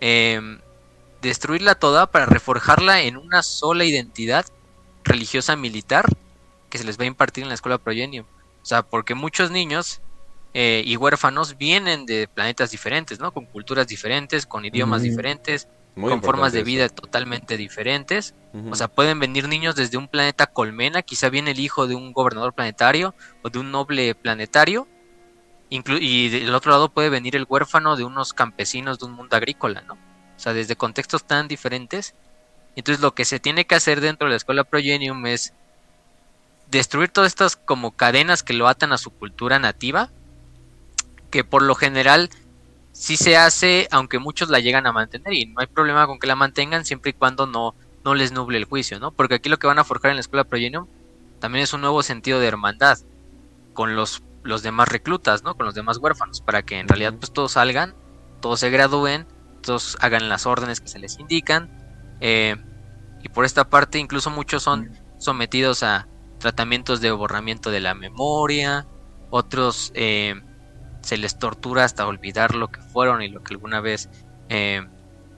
em, 0.01 0.59
destruirla 1.23 1.75
toda 1.75 2.11
para 2.11 2.27
reforjarla 2.27 3.03
en 3.03 3.17
una 3.17 3.43
sola 3.43 3.85
identidad 3.85 4.47
religiosa 5.05 5.57
militar 5.57 6.07
que 6.69 6.79
se 6.79 6.85
les 6.85 6.99
va 6.99 7.05
a 7.05 7.09
impartir 7.09 7.43
en 7.43 7.49
la 7.49 7.55
escuela 7.55 7.79
Progenium. 7.79 8.27
O 8.63 8.65
sea, 8.65 8.83
porque 8.83 9.15
muchos 9.15 9.51
niños 9.51 10.01
eh, 10.53 10.83
y 10.85 10.97
huérfanos 10.97 11.57
vienen 11.59 12.07
de 12.07 12.29
planetas 12.29 12.71
diferentes, 12.71 13.21
¿no? 13.21 13.33
Con 13.33 13.47
culturas 13.47 13.87
diferentes, 13.87 14.47
con 14.47 14.65
idiomas 14.65 15.03
diferentes, 15.03 15.69
con 15.95 16.23
formas 16.23 16.53
de 16.53 16.63
vida 16.63 16.89
totalmente 16.89 17.57
diferentes. 17.57 18.35
O 18.71 18.75
sea, 18.75 18.89
pueden 18.89 19.21
venir 19.21 19.49
niños 19.49 19.77
desde 19.77 19.97
un 19.97 20.09
planeta 20.09 20.47
colmena, 20.47 21.03
quizá 21.03 21.29
viene 21.29 21.53
el 21.53 21.61
hijo 21.61 21.87
de 21.87 21.95
un 21.95 22.13
gobernador 22.13 22.53
planetario 22.53 23.15
o 23.43 23.51
de 23.51 23.59
un 23.59 23.71
noble 23.71 24.15
planetario. 24.15 24.89
Y 25.71 26.29
del 26.29 26.55
otro 26.55 26.73
lado 26.73 26.89
puede 26.89 27.11
venir 27.11 27.37
el 27.37 27.47
huérfano 27.49 27.97
de 27.97 28.05
unos 28.05 28.33
campesinos 28.33 28.99
de 28.99 29.07
un 29.07 29.13
mundo 29.13 29.37
agrícola, 29.37 29.83
¿no? 29.83 29.95
O 29.95 30.43
sea, 30.43 30.53
desde 30.53 30.75
contextos 30.75 31.25
tan 31.25 31.49
diferentes. 31.49 32.15
Entonces 32.75 33.01
lo 33.01 33.15
que 33.15 33.25
se 33.25 33.39
tiene 33.41 33.67
que 33.67 33.77
hacer 33.77 34.01
dentro 34.01 34.27
de 34.27 34.31
la 34.31 34.37
escuela 34.37 34.65
Progenium 34.65 35.27
es 35.27 35.53
destruir 36.71 37.11
todas 37.11 37.29
estas 37.29 37.57
como 37.57 37.93
cadenas 37.93 38.43
que 38.43 38.53
lo 38.53 38.69
atan 38.69 38.93
a 38.93 38.99
su 38.99 39.11
cultura 39.11 39.59
nativa, 39.59 40.11
que 41.31 41.45
por 41.45 41.63
lo 41.63 41.75
general 41.75 42.31
sí 42.93 43.17
se 43.17 43.37
hace, 43.37 43.87
aunque 43.91 44.19
muchos 44.19 44.51
la 44.51 44.61
llegan 44.61 44.87
a 44.87 44.93
mantener 44.93 45.33
y 45.35 45.47
no 45.47 45.61
hay 45.61 45.67
problema 45.67 46.07
con 46.07 46.19
que 46.19 46.27
la 46.27 46.37
mantengan 46.37 46.85
siempre 46.85 47.11
y 47.11 47.15
cuando 47.15 47.47
no, 47.47 47.75
no 48.05 48.15
les 48.15 48.33
nuble 48.33 48.59
el 48.59 48.65
juicio, 48.65 48.99
¿no? 48.99 49.13
Porque 49.13 49.37
aquí 49.37 49.49
lo 49.49 49.59
que 49.59 49.67
van 49.67 49.79
a 49.79 49.85
forjar 49.85 50.11
en 50.11 50.17
la 50.17 50.23
escuela 50.23 50.45
Progenium 50.45 50.87
también 51.39 51.63
es 51.63 51.73
un 51.73 51.81
nuevo 51.81 52.03
sentido 52.03 52.41
de 52.41 52.49
hermandad 52.49 52.99
con 53.73 53.95
los, 53.95 54.23
los 54.43 54.63
demás 54.63 54.89
reclutas, 54.89 55.43
¿no? 55.43 55.55
Con 55.57 55.67
los 55.67 55.75
demás 55.75 55.99
huérfanos, 55.99 56.41
para 56.41 56.63
que 56.63 56.79
en 56.79 56.89
realidad 56.89 57.15
pues 57.19 57.33
todos 57.33 57.53
salgan, 57.53 57.95
todos 58.41 58.61
se 58.61 58.71
gradúen, 58.71 59.27
todos 59.63 59.97
hagan 60.01 60.29
las 60.29 60.47
órdenes 60.47 60.81
que 60.81 60.89
se 60.89 60.99
les 60.99 61.19
indican. 61.19 61.71
Eh, 62.21 62.57
y 63.23 63.29
por 63.29 63.45
esta 63.45 63.69
parte 63.69 63.99
incluso 63.99 64.31
muchos 64.31 64.63
son 64.63 64.99
sometidos 65.19 65.83
a 65.83 66.09
tratamientos 66.39 67.01
de 67.01 67.11
borramiento 67.13 67.71
de 67.71 67.81
la 67.81 67.95
memoria, 67.95 68.87
otros 69.31 69.93
eh, 69.95 70.35
se 71.03 71.17
les 71.17 71.39
tortura 71.39 71.85
hasta 71.85 72.07
olvidar 72.07 72.55
lo 72.55 72.69
que 72.69 72.81
fueron 72.81 73.23
y 73.23 73.29
lo 73.29 73.43
que 73.43 73.55
alguna 73.55 73.81
vez 73.81 74.09
eh, 74.49 74.87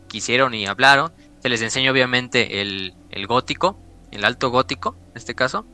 quisieron 0.09 0.55
y 0.55 0.67
hablaron. 0.67 1.13
Se 1.41 1.49
les 1.49 1.61
enseña 1.61 1.91
obviamente 1.91 2.61
el, 2.61 2.95
gótico, 3.27 3.79
el 4.11 4.25
alto 4.25 4.51
gótico 4.51 4.97
en 5.09 5.17
este 5.17 5.35
caso, 5.35 5.67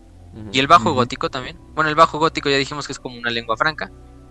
y 0.53 0.59
el 0.59 0.67
bajo 0.67 0.93
gótico 0.93 1.31
también. 1.31 1.59
Bueno, 1.75 1.91
el 1.91 1.97
bajo 1.97 2.19
gótico 2.19 2.49
ya 2.51 2.57
dijimos 2.57 2.87
que 2.87 2.93
es 2.93 2.99
como 2.99 3.17
una 3.17 3.31
lengua 3.31 3.57
franca, 3.57 3.91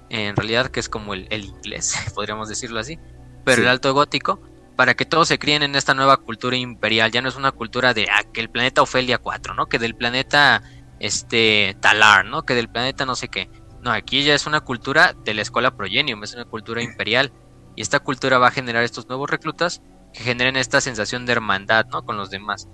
en 0.10 0.36
realidad 0.36 0.68
que 0.68 0.80
es 0.80 0.90
como 0.90 1.14
el, 1.14 1.28
inglés, 1.32 1.96
podríamos 2.16 2.50
decirlo 2.50 2.80
así, 2.80 2.98
pero 3.44 3.62
el 3.62 3.68
alto 3.68 3.94
gótico, 3.94 4.42
para 4.76 4.94
que 4.94 5.06
todos 5.06 5.28
se 5.28 5.40
críen 5.40 5.64
en 5.64 5.76
esta 5.76 5.94
nueva 5.94 6.18
cultura 6.18 6.56
imperial, 6.56 7.12
ya 7.12 7.22
no 7.22 7.30
es 7.30 7.36
una 7.36 7.52
cultura 7.52 7.94
de 7.94 8.08
ah, 8.12 8.24
que 8.32 8.42
el 8.42 8.50
planeta 8.50 8.82
Ofelia 8.82 9.18
4, 9.18 9.54
¿no? 9.54 9.68
Que 9.68 9.80
del 9.80 9.96
planeta 9.96 10.62
este 11.00 11.76
Talar, 11.80 12.26
¿no? 12.26 12.44
Que 12.44 12.56
del 12.56 12.70
planeta 12.70 13.06
no 13.06 13.16
sé 13.16 13.28
qué. 13.28 13.50
No, 13.82 13.92
aquí 13.92 14.24
ya 14.24 14.36
es 14.36 14.46
una 14.46 14.62
cultura 14.62 15.14
de 15.14 15.34
la 15.34 15.42
escuela 15.42 15.76
Progenium, 15.76 16.24
es 16.24 16.34
una 16.34 16.46
cultura 16.46 16.82
imperial. 16.82 17.32
Y 17.76 17.82
esta 17.82 18.00
cultura 18.00 18.38
va 18.38 18.48
a 18.48 18.52
generar 18.52 18.84
estos 18.84 19.08
nuevos 19.08 19.30
reclutas 19.30 19.82
que 20.14 20.24
generen 20.24 20.58
esta 20.58 20.82
sensación 20.82 21.26
de 21.26 21.34
hermandad, 21.34 21.86
¿no? 21.92 22.04
Con 22.04 22.18
los 22.18 22.30
demás. 22.30 22.68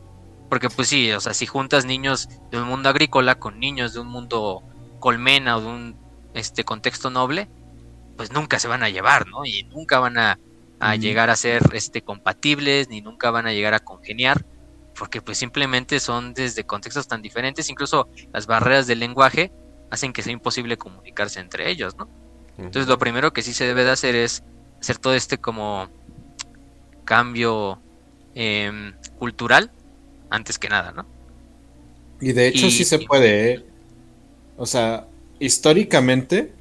Porque 0.53 0.69
pues 0.69 0.87
sí, 0.87 1.11
o 1.11 1.19
sea, 1.19 1.33
si 1.33 1.47
juntas 1.47 1.83
niños 1.83 2.29
de 2.51 2.61
un 2.61 2.67
mundo 2.67 2.87
agrícola 2.87 3.39
con 3.39 3.59
niños 3.59 3.95
de 3.95 4.01
un 4.01 4.07
mundo 4.07 4.61
colmena 4.99 5.57
o 5.57 5.61
de 5.61 5.65
un 5.65 5.95
este 6.35 6.63
contexto 6.63 7.09
noble, 7.09 7.49
pues 8.17 8.31
nunca 8.31 8.59
se 8.59 8.67
van 8.67 8.83
a 8.83 8.89
llevar, 8.89 9.25
¿no? 9.27 9.47
Y 9.47 9.63
nunca 9.63 9.97
van 9.97 10.19
a, 10.19 10.37
llegar 10.99 11.31
a 11.31 11.35
ser 11.35 11.63
este 11.73 12.03
compatibles, 12.03 12.87
ni 12.87 13.01
nunca 13.01 13.31
van 13.31 13.47
a 13.47 13.51
llegar 13.51 13.73
a 13.73 13.79
congeniar, 13.79 14.45
porque 14.93 15.23
pues 15.23 15.39
simplemente 15.39 15.99
son 15.99 16.35
desde 16.35 16.65
contextos 16.65 17.07
tan 17.07 17.23
diferentes, 17.23 17.67
incluso 17.71 18.07
las 18.31 18.45
barreras 18.45 18.85
del 18.85 18.99
lenguaje 18.99 19.51
hacen 19.89 20.13
que 20.13 20.21
sea 20.21 20.33
imposible 20.33 20.77
comunicarse 20.77 21.39
entre 21.39 21.71
ellos, 21.71 21.97
¿no? 21.97 22.07
Entonces 22.59 22.87
lo 22.87 22.99
primero 22.99 23.33
que 23.33 23.41
sí 23.41 23.55
se 23.55 23.65
debe 23.65 23.85
de 23.85 23.89
hacer 23.89 24.13
es 24.13 24.43
hacer 24.79 24.99
todo 24.99 25.15
este 25.15 25.39
como 25.39 25.89
cambio 27.05 27.81
em, 28.35 28.93
cultural 29.17 29.71
antes 30.33 30.57
que 30.57 30.67
nada, 30.67 30.91
¿no? 30.91 31.05
Y 32.19 32.33
de 32.33 32.47
hecho 32.47 32.69
sí 32.71 32.83
se 32.83 32.99
puede, 32.99 33.51
¿eh? 33.51 33.65
O 34.57 34.65
sea, 34.65 35.07
históricamente 35.39 36.53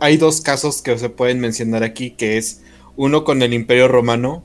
hay 0.00 0.16
dos 0.16 0.40
casos 0.40 0.82
que 0.82 0.96
se 0.96 1.08
pueden 1.08 1.40
mencionar 1.40 1.82
aquí, 1.82 2.10
que 2.12 2.38
es 2.38 2.62
uno 2.96 3.24
con 3.24 3.42
el 3.42 3.54
Imperio 3.54 3.88
Romano, 3.88 4.44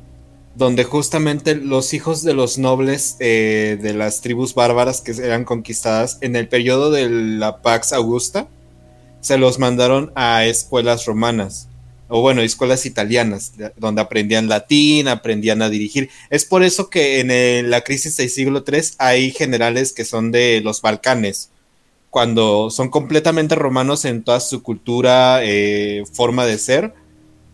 donde 0.56 0.84
justamente 0.84 1.56
los 1.56 1.94
hijos 1.94 2.24
de 2.24 2.34
los 2.34 2.58
nobles 2.58 3.16
eh, 3.20 3.78
de 3.80 3.94
las 3.94 4.22
tribus 4.22 4.56
bárbaras 4.56 5.02
que 5.02 5.12
eran 5.12 5.46
conquistadas 5.46 6.18
en 6.22 6.36
el 6.36 6.48
periodo 6.48 6.92
de 6.92 7.10
la 7.10 7.62
Pax 7.62 7.94
Augusta, 7.94 8.48
se 9.20 9.38
los 9.38 9.60
mandaron 9.60 10.12
a 10.16 10.46
escuelas 10.46 11.06
romanas, 11.06 11.70
o 12.14 12.20
bueno, 12.20 12.42
escuelas 12.42 12.86
italianas, 12.86 13.54
donde 13.78 14.02
aprendían 14.02 14.50
latín, 14.50 15.08
aprendían 15.08 15.62
a 15.62 15.70
dirigir. 15.70 16.10
Es 16.30 16.44
por 16.44 16.62
eso 16.62 16.90
que 16.90 17.22
en 17.22 17.70
la 17.70 17.82
crisis 17.82 18.18
del 18.18 18.30
siglo 18.30 18.66
III 18.68 18.82
hay 18.98 19.32
generales 19.32 19.94
que 19.94 20.04
son 20.04 20.30
de 20.30 20.60
los 20.62 20.82
Balcanes, 20.82 21.52
cuando 22.10 22.70
son 22.70 22.90
completamente 22.90 23.56
romanos 23.56 24.04
en 24.04 24.24
toda 24.24 24.42
su 24.42 24.62
cultura, 24.62 25.40
eh, 25.42 26.04
forma 26.12 26.46
de 26.46 26.58
ser, 26.58 26.94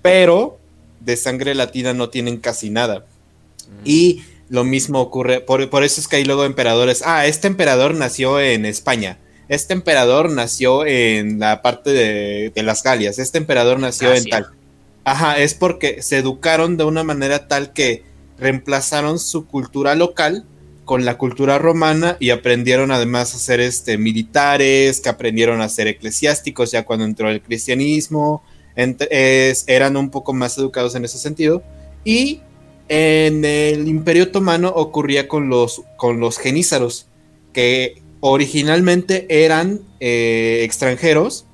pero 0.02 0.58
de 1.02 1.18
sangre 1.18 1.54
latina 1.54 1.94
no 1.94 2.10
tienen 2.10 2.38
casi 2.38 2.72
nada. 2.72 3.02
Mm. 3.02 3.82
Y 3.86 4.24
lo 4.50 4.64
mismo 4.64 5.02
ocurre, 5.02 5.40
por, 5.40 5.70
por 5.70 5.84
eso 5.84 6.02
es 6.02 6.08
que 6.08 6.16
hay 6.16 6.26
luego 6.26 6.46
emperadores. 6.46 7.04
Ah, 7.06 7.28
este 7.28 7.46
emperador 7.46 7.94
nació 7.94 8.40
en 8.40 8.66
España. 8.66 9.20
Este 9.50 9.74
emperador 9.74 10.32
nació 10.32 10.86
en 10.86 11.40
la 11.40 11.62
parte 11.62 11.92
de, 11.92 12.52
de 12.54 12.64
las 12.64 12.84
Galias. 12.84 13.20
Este 13.20 13.38
emperador 13.38 13.80
nació 13.80 14.14
en 14.14 14.26
tal. 14.26 14.48
Ajá, 15.04 15.40
es 15.40 15.54
porque 15.54 16.02
se 16.02 16.18
educaron 16.18 16.76
de 16.76 16.84
una 16.84 17.04
manera 17.04 17.48
tal 17.48 17.72
que 17.72 18.04
reemplazaron 18.38 19.20
su 19.20 19.48
cultura 19.48 19.96
local 19.96 20.46
con 20.88 21.06
la 21.06 21.18
cultura 21.18 21.60
romana 21.60 22.18
y 22.20 22.32
aprendieron 22.32 22.92
además 22.92 23.36
a 23.36 23.40
ser 23.40 23.60
este, 23.60 23.98
militares, 23.98 25.02
que 25.02 25.10
aprendieron 25.10 25.62
a 25.62 25.70
ser 25.70 25.88
eclesiásticos 25.88 26.72
ya 26.72 26.86
cuando 26.86 27.06
entró 27.06 27.30
el 27.30 27.42
cristianismo, 27.42 28.42
eran 28.76 29.98
un 29.98 30.10
poco 30.10 30.34
más 30.34 30.58
educados 30.58 30.96
en 30.96 31.06
ese 31.06 31.18
sentido. 31.18 31.62
Y 32.04 32.42
en 32.88 33.44
el 33.44 33.88
Imperio 33.88 34.24
Otomano 34.24 34.70
ocurría 34.70 35.28
con 35.28 35.50
los, 35.50 35.84
con 35.98 36.20
los 36.20 36.38
genízaros, 36.38 37.08
que 37.54 38.02
originalmente 38.20 39.26
eran 39.30 39.82
eh, 40.00 40.62
extranjeros 40.64 41.46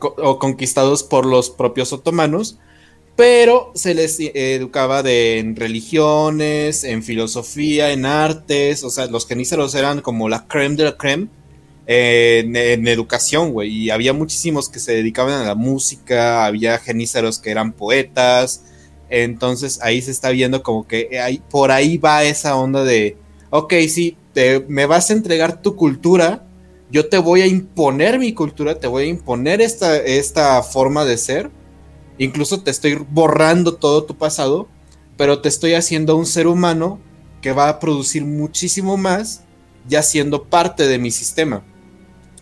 o 0.00 0.38
conquistados 0.38 1.02
por 1.02 1.26
los 1.26 1.50
propios 1.50 1.92
otomanos, 1.92 2.58
pero 3.16 3.70
se 3.74 3.94
les 3.94 4.18
eh, 4.18 4.32
educaba 4.54 5.02
en 5.04 5.56
religiones, 5.56 6.84
en 6.84 7.02
filosofía, 7.02 7.92
en 7.92 8.06
artes, 8.06 8.82
o 8.82 8.90
sea, 8.90 9.06
los 9.06 9.26
genízaros 9.26 9.74
eran 9.74 10.00
como 10.00 10.28
la 10.28 10.46
creme 10.46 10.76
de 10.76 10.84
la 10.84 10.96
creme 10.96 11.28
en, 11.86 12.56
educación, 12.86 13.52
güey, 13.52 13.68
y 13.68 13.90
había 13.90 14.12
muchísimos 14.12 14.68
que 14.68 14.78
se 14.78 14.92
dedicaban 14.92 15.42
a 15.42 15.44
la 15.44 15.54
música, 15.54 16.46
había 16.46 16.78
genízaros 16.78 17.38
que 17.38 17.50
eran 17.50 17.72
poetas, 17.72 18.62
entonces 19.08 19.80
ahí 19.82 20.00
se 20.00 20.12
está 20.12 20.30
viendo 20.30 20.62
como 20.62 20.86
que 20.86 21.18
hay, 21.20 21.42
por 21.50 21.72
ahí 21.72 21.98
va 21.98 22.22
esa 22.22 22.56
onda 22.56 22.84
de, 22.84 23.16
ok, 23.50 23.74
sí, 23.88 24.16
te, 24.32 24.64
me 24.68 24.86
vas 24.86 25.10
a 25.10 25.12
entregar 25.12 25.62
tu 25.62 25.76
cultura, 25.76 26.46
yo 26.90 27.08
te 27.08 27.18
voy 27.18 27.42
a 27.42 27.46
imponer 27.46 28.18
mi 28.18 28.32
cultura, 28.32 28.78
te 28.78 28.86
voy 28.86 29.04
a 29.04 29.08
imponer 29.08 29.60
esta, 29.60 29.96
esta 29.96 30.62
forma 30.62 31.04
de 31.04 31.16
ser, 31.16 31.50
incluso 32.18 32.62
te 32.62 32.70
estoy 32.70 32.94
borrando 33.10 33.74
todo 33.74 34.04
tu 34.04 34.16
pasado, 34.16 34.68
pero 35.16 35.40
te 35.40 35.48
estoy 35.48 35.74
haciendo 35.74 36.16
un 36.16 36.26
ser 36.26 36.46
humano 36.46 37.00
que 37.42 37.52
va 37.52 37.68
a 37.68 37.78
producir 37.78 38.24
muchísimo 38.24 38.96
más 38.96 39.44
ya 39.88 40.02
siendo 40.02 40.44
parte 40.44 40.86
de 40.86 40.98
mi 40.98 41.10
sistema. 41.10 41.62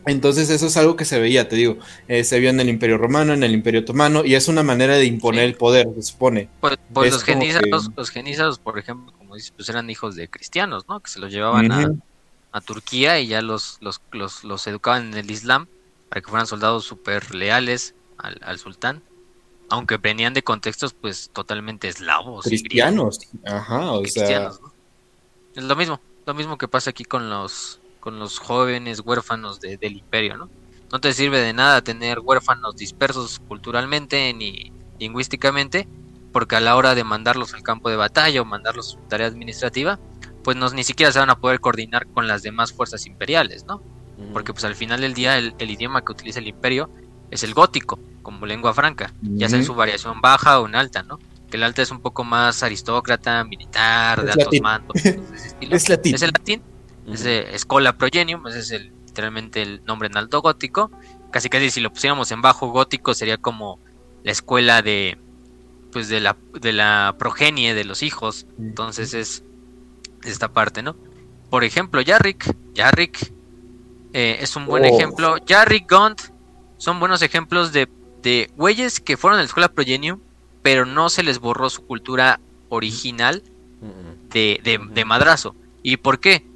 Entonces 0.06 0.48
eso 0.48 0.66
es 0.66 0.76
algo 0.76 0.96
que 0.96 1.04
se 1.04 1.18
veía, 1.18 1.48
te 1.48 1.56
digo, 1.56 1.76
eh, 2.08 2.24
se 2.24 2.40
vio 2.40 2.50
en 2.50 2.60
el 2.60 2.68
Imperio 2.68 2.96
Romano, 2.96 3.34
en 3.34 3.42
el 3.42 3.52
Imperio 3.52 3.80
Otomano, 3.80 4.24
y 4.24 4.34
es 4.34 4.48
una 4.48 4.62
manera 4.62 4.96
de 4.96 5.04
imponer 5.04 5.44
el 5.44 5.54
poder, 5.54 5.88
se 5.96 6.02
supone. 6.02 6.48
Pues, 6.60 6.78
pues 6.92 7.12
los, 7.12 7.24
genízaros, 7.24 7.90
los 7.94 8.10
genízaros, 8.10 8.58
por 8.58 8.78
ejemplo, 8.78 9.12
como 9.28 9.36
dices, 9.36 9.52
pues 9.54 9.68
eran 9.68 9.90
hijos 9.90 10.16
de 10.16 10.26
cristianos, 10.30 10.88
¿no? 10.88 11.00
Que 11.00 11.10
se 11.10 11.20
los 11.20 11.30
llevaban 11.30 11.70
a, 11.70 11.92
a 12.50 12.62
Turquía 12.62 13.20
y 13.20 13.26
ya 13.26 13.42
los, 13.42 13.76
los, 13.82 14.00
los, 14.10 14.42
los, 14.42 14.66
educaban 14.66 15.08
en 15.08 15.18
el 15.18 15.30
Islam 15.30 15.66
para 16.08 16.22
que 16.22 16.30
fueran 16.30 16.46
soldados 16.46 16.86
súper 16.86 17.34
leales 17.34 17.94
al, 18.16 18.40
al, 18.42 18.58
sultán, 18.58 19.02
aunque 19.68 19.98
venían 19.98 20.32
de 20.32 20.42
contextos 20.42 20.94
pues 20.94 21.28
totalmente 21.30 21.88
eslavos. 21.88 22.46
Cristianos, 22.46 23.20
ajá, 23.44 23.92
o 23.92 24.06
sea... 24.06 24.50
Es 25.54 25.64
lo 25.64 25.76
mismo, 25.76 26.00
lo 26.24 26.32
mismo 26.32 26.56
que 26.56 26.66
pasa 26.66 26.88
aquí 26.88 27.04
con 27.04 27.28
los, 27.28 27.80
con 28.00 28.18
los 28.18 28.38
jóvenes 28.38 29.00
huérfanos 29.00 29.60
de, 29.60 29.76
del 29.76 29.98
imperio, 29.98 30.38
¿no? 30.38 30.48
No 30.90 31.02
te 31.02 31.12
sirve 31.12 31.38
de 31.38 31.52
nada 31.52 31.82
tener 31.82 32.20
huérfanos 32.20 32.76
dispersos 32.76 33.42
culturalmente 33.46 34.32
ni 34.32 34.72
lingüísticamente, 34.98 35.86
porque 36.38 36.54
a 36.54 36.60
la 36.60 36.76
hora 36.76 36.94
de 36.94 37.02
mandarlos 37.02 37.52
al 37.52 37.64
campo 37.64 37.90
de 37.90 37.96
batalla 37.96 38.40
o 38.40 38.44
mandarlos 38.44 38.86
a 38.86 38.90
su 38.90 38.98
tarea 39.08 39.26
administrativa, 39.26 39.98
pues 40.44 40.56
no, 40.56 40.70
ni 40.70 40.84
siquiera 40.84 41.10
se 41.10 41.18
van 41.18 41.30
a 41.30 41.40
poder 41.40 41.58
coordinar 41.58 42.06
con 42.06 42.28
las 42.28 42.44
demás 42.44 42.72
fuerzas 42.72 43.06
imperiales, 43.06 43.64
¿no? 43.66 43.82
Porque 44.32 44.52
pues 44.52 44.62
al 44.62 44.76
final 44.76 45.00
del 45.00 45.14
día 45.14 45.36
el, 45.36 45.52
idioma 45.58 46.04
que 46.04 46.12
utiliza 46.12 46.38
el 46.38 46.46
imperio 46.46 46.90
es 47.32 47.42
el 47.42 47.54
gótico, 47.54 47.98
como 48.22 48.46
lengua 48.46 48.72
franca, 48.72 49.12
ya 49.20 49.48
sea 49.48 49.58
en 49.58 49.64
su 49.64 49.74
variación 49.74 50.20
baja 50.20 50.60
o 50.60 50.68
en 50.68 50.76
alta, 50.76 51.02
¿no? 51.02 51.18
Que 51.50 51.56
el 51.56 51.64
alta 51.64 51.82
es 51.82 51.90
un 51.90 51.98
poco 52.02 52.22
más 52.22 52.62
aristócrata, 52.62 53.42
militar, 53.42 54.24
de 54.24 54.30
altos 54.30 54.60
mandos. 54.62 54.96
es 55.60 55.88
latín. 55.88 56.14
Es 56.14 56.22
el 56.22 56.30
latín. 56.30 56.62
Es 57.08 57.24
Escola 57.24 57.98
Progenium, 57.98 58.46
ese 58.46 58.60
es 58.60 58.70
el, 58.70 58.92
literalmente 59.06 59.60
el 59.60 59.84
nombre 59.84 60.06
en 60.06 60.16
alto 60.16 60.40
gótico. 60.40 60.92
Casi 61.32 61.48
casi 61.48 61.70
si 61.70 61.80
lo 61.80 61.92
pusiéramos 61.92 62.30
en 62.30 62.42
bajo 62.42 62.68
gótico 62.68 63.12
sería 63.12 63.38
como 63.38 63.80
la 64.22 64.30
escuela 64.30 64.82
de 64.82 65.18
pues 65.98 66.08
de 66.08 66.20
la 66.20 66.36
de 66.52 66.72
la 66.72 67.16
progenie 67.18 67.74
de 67.74 67.82
los 67.82 68.04
hijos. 68.04 68.46
Entonces 68.56 69.14
es 69.14 69.42
esta 70.22 70.52
parte, 70.52 70.80
¿no? 70.80 70.94
Por 71.50 71.64
ejemplo, 71.64 72.00
Yarrick, 72.00 72.54
Yarrick 72.72 73.32
eh, 74.12 74.38
es 74.40 74.54
un 74.54 74.66
buen 74.66 74.84
oh. 74.84 74.86
ejemplo. 74.86 75.38
Yarrick 75.44 75.90
Gaunt 75.90 76.20
son 76.76 77.00
buenos 77.00 77.20
ejemplos 77.22 77.72
de, 77.72 77.88
de 78.22 78.48
güeyes 78.56 79.00
que 79.00 79.16
fueron 79.16 79.40
a 79.40 79.42
la 79.42 79.46
escuela 79.46 79.72
Progenium, 79.72 80.20
pero 80.62 80.86
no 80.86 81.08
se 81.08 81.24
les 81.24 81.40
borró 81.40 81.68
su 81.68 81.84
cultura 81.84 82.38
original 82.68 83.42
de, 84.30 84.60
de, 84.62 84.78
de 84.78 85.04
madrazo. 85.04 85.56
¿Y 85.82 85.96
por 85.96 86.20
qué? 86.20 86.46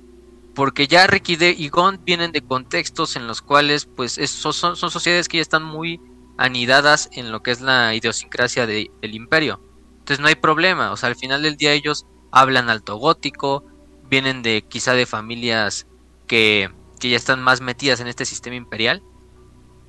Porque 0.55 0.87
Yarrick 0.87 1.31
y, 1.31 1.35
de, 1.35 1.51
y 1.51 1.69
Gaunt 1.69 2.05
vienen 2.05 2.31
de 2.31 2.43
contextos 2.43 3.17
en 3.17 3.27
los 3.27 3.43
cuales, 3.43 3.87
pues, 3.87 4.21
son, 4.31 4.53
son, 4.53 4.77
sociedades 4.77 5.27
que 5.27 5.39
ya 5.39 5.43
están 5.43 5.65
muy 5.65 6.01
anidadas 6.43 7.09
en 7.13 7.31
lo 7.31 7.43
que 7.43 7.53
es 7.53 7.61
la 7.61 7.95
idiosincrasia 7.95 8.67
del 8.67 8.91
imperio. 9.03 9.61
Entonces 9.93 10.19
no 10.19 10.27
hay 10.27 10.35
problema, 10.35 10.91
o 10.91 10.97
sea, 10.97 11.09
al 11.09 11.17
final 11.17 11.43
del 11.43 11.57
día 11.57 11.73
ellos 11.73 12.07
hablan 12.33 12.69
alto 12.69 12.97
gótico, 12.97 13.65
vienen 14.11 14.43
de 14.43 14.65
quizá 14.69 14.95
de 14.95 15.07
familias 15.07 15.87
que, 16.27 16.71
que 16.99 17.11
ya 17.11 17.17
están 17.17 17.41
más 17.41 17.61
metidas 17.61 18.01
en 18.01 18.09
este 18.09 18.25
sistema 18.25 18.57
imperial. 18.57 19.03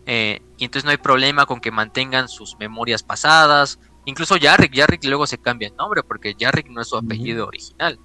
Eh, 0.05 0.41
y 0.57 0.65
entonces 0.65 0.85
no 0.85 0.91
hay 0.91 0.97
problema 0.97 1.45
con 1.45 1.59
que 1.59 1.71
mantengan 1.71 2.29
sus 2.29 2.55
memorias 2.59 3.01
pasadas. 3.01 3.79
Incluso 4.05 4.37
Yarrick, 4.37 4.73
Yarrick 4.73 5.03
luego 5.05 5.25
se 5.25 5.39
cambia 5.39 5.69
el 5.69 5.75
nombre 5.75 6.03
porque 6.03 6.35
Yarrick 6.35 6.69
no 6.69 6.81
es 6.81 6.89
su 6.89 6.97
apellido 6.97 7.47
original. 7.47 7.97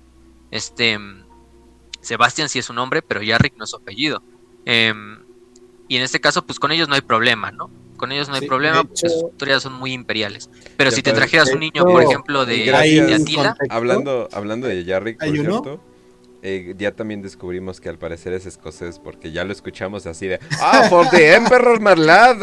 Este 0.51 0.99
Sebastián 2.01 2.49
sí 2.49 2.61
es 2.61 2.65
su 2.65 2.73
nombre, 2.73 3.03
pero 3.03 3.21
Yarrick 3.23 3.57
no 3.59 3.65
es 3.65 3.71
su 3.71 3.77
apellido. 3.77 4.23
Em, 4.65 5.19
y 5.89 5.97
en 5.97 6.03
este 6.03 6.21
caso, 6.21 6.47
pues 6.47 6.59
con 6.59 6.73
ellos 6.73 6.89
no 6.89 6.95
hay 6.95 7.01
problema, 7.03 7.51
¿no? 7.51 7.71
Con 7.99 8.13
ellos 8.13 8.29
no 8.29 8.37
hay 8.37 8.47
problema, 8.47 8.85
porque 8.85 9.09
sus 9.09 9.25
historias 9.33 9.63
son 9.63 9.75
muy 9.75 9.93
imperiales. 9.93 10.49
Pero 10.79 10.91
si 10.91 11.03
te 11.03 11.13
trajeras 11.13 11.53
un 11.53 11.61
niño, 11.61 11.85
por 11.85 12.03
ejemplo, 12.03 12.47
de, 12.47 12.75
Atila. 12.75 13.57
Hablando, 13.69 14.29
hablando 14.33 14.67
de 14.67 14.85
Yarrick, 14.85 15.19
por 15.19 15.29
cierto. 15.29 15.81
Eh, 16.41 16.77
ya 16.79 16.93
también 16.93 17.21
descubrimos 17.21 17.81
que 17.81 17.89
al 17.89 17.99
parecer 17.99 18.33
es 18.33 18.47
escocés 18.47 19.01
porque 19.01 19.33
ya 19.33 19.43
lo 19.43 19.51
escuchamos 19.51 20.07
así 20.07 20.29
de 20.29 20.39
ah 20.61 20.87
for 20.89 21.11
the 21.11 21.35
emperor 21.35 21.81
marlad 21.81 22.37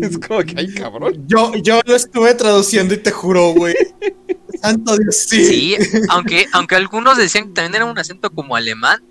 es 0.00 0.16
como 0.16 0.44
que 0.44 0.54
ay 0.56 0.72
cabrón 0.74 1.24
yo 1.26 1.52
yo 1.56 1.80
lo 1.84 1.96
estuve 1.96 2.34
traduciendo 2.34 2.94
y 2.94 2.98
te 2.98 3.10
juro 3.10 3.52
güey 3.52 3.74
santo 4.62 4.96
Dios 4.96 5.16
sí 5.16 5.44
sí 5.44 5.76
aunque 6.08 6.46
aunque 6.52 6.76
algunos 6.76 7.18
decían 7.18 7.48
que 7.48 7.54
también 7.54 7.74
era 7.74 7.84
un 7.86 7.98
acento 7.98 8.30
como 8.30 8.54
alemán 8.54 9.02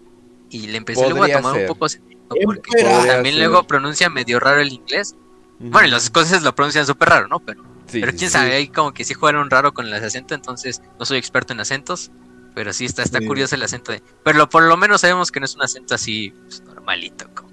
y 0.50 0.68
le 0.68 0.78
empecé 0.78 1.02
luego 1.10 1.26
a 1.26 1.28
tomar 1.28 1.60
un 1.60 1.68
poco 1.68 1.90
sentido 1.90 2.22
porque 2.46 2.82
también 3.06 3.38
luego 3.38 3.64
pronuncia 3.64 4.10
medio 4.10 4.40
raro 4.40 4.62
el 4.62 4.72
inglés 4.72 5.14
bueno, 5.60 5.88
y 5.88 5.92
los 5.92 6.04
escoceses 6.04 6.42
lo 6.44 6.56
pronuncian 6.56 6.86
súper 6.86 7.10
raro, 7.10 7.28
¿no? 7.28 7.40
Pero, 7.40 7.64
pero 7.92 8.14
quién 8.14 8.30
sabe, 8.30 8.54
ahí 8.54 8.68
como 8.70 8.94
que 8.94 9.04
sí 9.04 9.14
jugaron 9.14 9.50
raro 9.50 9.74
con 9.74 9.86
el 9.86 9.94
acento, 9.94 10.34
entonces 10.34 10.82
no 10.98 11.06
soy 11.06 11.18
experto 11.18 11.54
en 11.54 11.60
acentos, 11.60 12.12
pero 12.56 12.74
sí 12.74 12.86
está, 12.86 13.04
está 13.04 13.20
curioso 13.20 13.56
el 13.56 13.64
acento 13.64 13.92
de... 13.92 14.02
Pero 14.24 14.50
por 14.50 14.64
lo 14.64 14.78
menos 14.78 15.02
sabemos 15.02 15.32
que 15.32 15.40
no 15.40 15.46
es 15.46 15.56
un 15.56 15.62
acento 15.62 15.96
así 15.96 16.34
pues, 16.44 16.62
normalito, 16.62 17.30
como, 17.34 17.50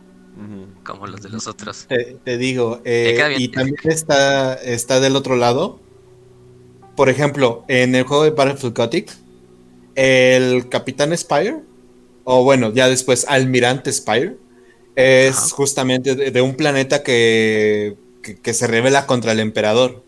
como, 0.85 1.07
los 1.07 1.23
de 1.23 1.31
los 1.31 1.47
otros. 1.47 1.87
Te, 1.89 2.39
digo, 2.39 2.81
eh, 2.85 3.37
y 3.39 3.49
también 3.49 3.77
está, 3.85 4.55
está 4.55 5.01
del 5.01 5.17
otro 5.17 5.37
lado. 5.37 5.81
Por 6.95 7.09
ejemplo, 7.09 7.65
en 7.69 7.95
el 7.95 8.05
juego 8.05 8.25
de 8.25 8.31
Battlefield 8.31 8.77
Gothic, 8.77 9.13
el 9.97 10.69
Capitán 10.69 11.17
Spire, 11.17 11.61
o 12.25 12.43
bueno, 12.45 12.73
ya 12.73 12.89
después 12.89 13.27
Almirante 13.29 13.93
Spire, 13.93 14.37
es 14.97 15.53
justamente 15.53 16.15
de, 16.15 16.43
un 16.43 16.55
planeta 16.55 17.03
que, 17.03 17.97
que, 18.43 18.55
se 18.55 18.67
revela 18.67 19.07
contra 19.07 19.33
el 19.33 19.41
emperador. 19.41 20.03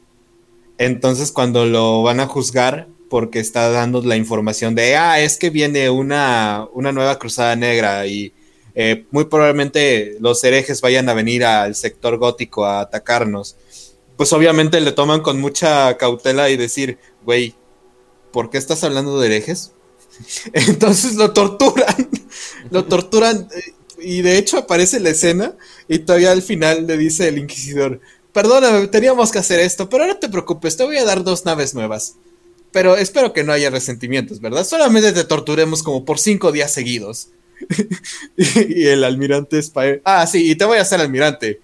Entonces 0.79 1.31
cuando 1.31 1.67
lo 1.67 2.03
van 2.03 2.21
a 2.21 2.27
juzgar 2.27 2.89
porque 3.11 3.39
está 3.39 3.71
dando 3.71 4.03
la 4.03 4.17
información 4.17 4.75
de, 4.75 4.97
ah, 4.97 5.21
es 5.21 5.39
que 5.39 5.51
viene 5.51 5.91
una, 5.91 6.67
una 6.73 6.93
nueva 6.93 7.19
cruzada 7.19 7.55
negra 7.55 8.07
y 8.07 8.33
eh, 8.75 9.07
muy 9.11 9.25
probablemente 9.25 10.17
los 10.21 10.43
herejes 10.45 10.81
vayan 10.81 11.09
a 11.09 11.15
venir 11.15 11.45
al 11.45 11.75
sector 11.75 12.17
gótico 12.17 12.65
a 12.65 12.81
atacarnos. 12.81 13.57
Pues 14.17 14.33
obviamente 14.33 14.81
le 14.81 14.93
toman 14.93 15.21
con 15.21 15.41
mucha 15.41 15.97
cautela 15.97 16.49
y 16.49 16.57
decir, 16.57 16.99
güey, 17.25 17.55
¿por 18.33 18.51
qué 18.51 18.59
estás 18.59 18.85
hablando 18.85 19.21
de 19.21 19.27
herejes? 19.27 19.73
Entonces 20.53 21.15
lo 21.17 21.33
torturan, 21.33 22.09
lo 22.71 22.85
torturan 22.85 23.49
eh, 23.55 23.73
y 24.01 24.23
de 24.23 24.39
hecho 24.39 24.59
aparece 24.59 25.01
la 25.01 25.11
escena 25.11 25.55
y 25.89 26.01
todavía 26.01 26.33
al 26.33 26.43
final 26.43 26.87
le 26.87 26.97
dice 26.97 27.29
el 27.29 27.39
inquisidor, 27.39 28.01
perdóname, 28.33 28.89
teníamos 28.89 29.31
que 29.33 29.39
hacer 29.39 29.61
esto, 29.61 29.89
pero 29.89 30.07
no 30.07 30.17
te 30.19 30.29
preocupes, 30.29 30.77
te 30.77 30.85
voy 30.85 30.97
a 30.99 31.05
dar 31.05 31.25
dos 31.25 31.45
naves 31.45 31.75
nuevas. 31.75 32.17
pero 32.73 32.97
espero 32.97 33.33
que 33.33 33.45
no 33.45 33.53
haya 33.53 33.71
resentimientos, 33.71 34.41
¿verdad? 34.41 34.65
Solamente 34.65 35.13
te 35.13 35.25
torturemos 35.25 35.83
como 35.83 36.05
por 36.05 36.19
cinco 36.19 36.53
días 36.53 36.73
seguidos. 36.73 37.31
y 38.37 38.87
el 38.87 39.05
almirante 39.05 39.61
Spire. 39.63 40.01
Ah, 40.05 40.27
sí, 40.27 40.51
y 40.51 40.55
te 40.57 40.65
voy 40.65 40.79
a 40.79 40.83
hacer 40.83 41.01
almirante. 41.01 41.61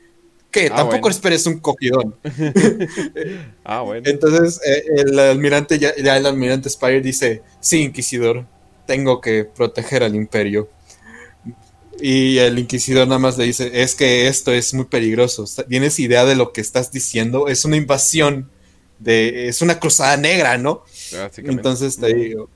¿Qué? 0.51 0.71
Ah, 0.73 0.77
Tampoco 0.77 1.03
bueno. 1.03 1.15
esperes 1.17 1.47
un 1.47 1.61
cogidón. 1.61 2.17
Ah, 3.65 3.81
bueno. 3.83 4.09
Entonces, 4.09 4.61
eh, 4.67 4.85
el 5.07 5.19
almirante, 5.19 5.79
ya, 5.79 5.95
ya 5.97 6.17
el 6.17 6.27
almirante 6.27 6.69
Spire 6.71 7.01
dice: 7.01 7.43
Sí, 7.61 7.83
inquisidor, 7.83 8.47
tengo 8.87 9.21
que 9.21 9.45
proteger 9.45 10.03
al 10.03 10.15
imperio. 10.15 10.69
Y 12.01 12.39
el 12.39 12.59
inquisidor 12.59 13.07
nada 13.07 13.19
más 13.19 13.39
le 13.39 13.45
dice: 13.45 13.71
Es 13.83 13.95
que 13.95 14.27
esto 14.29 14.53
es 14.53 14.75
muy 14.75 14.85
peligroso. 14.85 15.45
¿Tienes 15.69 15.99
idea 15.99 16.25
de 16.25 16.35
lo 16.35 16.53
que 16.53 16.61
estás 16.61 16.93
diciendo? 16.93 17.49
Es 17.49 17.65
una 17.65 17.77
invasión. 17.77 18.51
De, 18.99 19.49
es 19.49 19.61
una 19.61 19.81
cruzada 19.81 20.17
negra, 20.17 20.57
¿no? 20.57 20.85
Entonces 21.37 21.99
te 21.99 22.15
digo, 22.15 22.49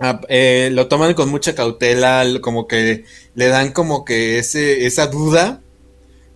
ah, 0.00 0.20
eh, 0.28 0.70
lo 0.72 0.88
toman 0.88 1.14
con 1.14 1.28
mucha 1.30 1.54
cautela, 1.54 2.24
como 2.40 2.66
que 2.66 3.04
le 3.34 3.46
dan 3.46 3.72
como 3.72 4.04
que 4.04 4.38
ese, 4.38 4.86
esa 4.86 5.06
duda, 5.06 5.62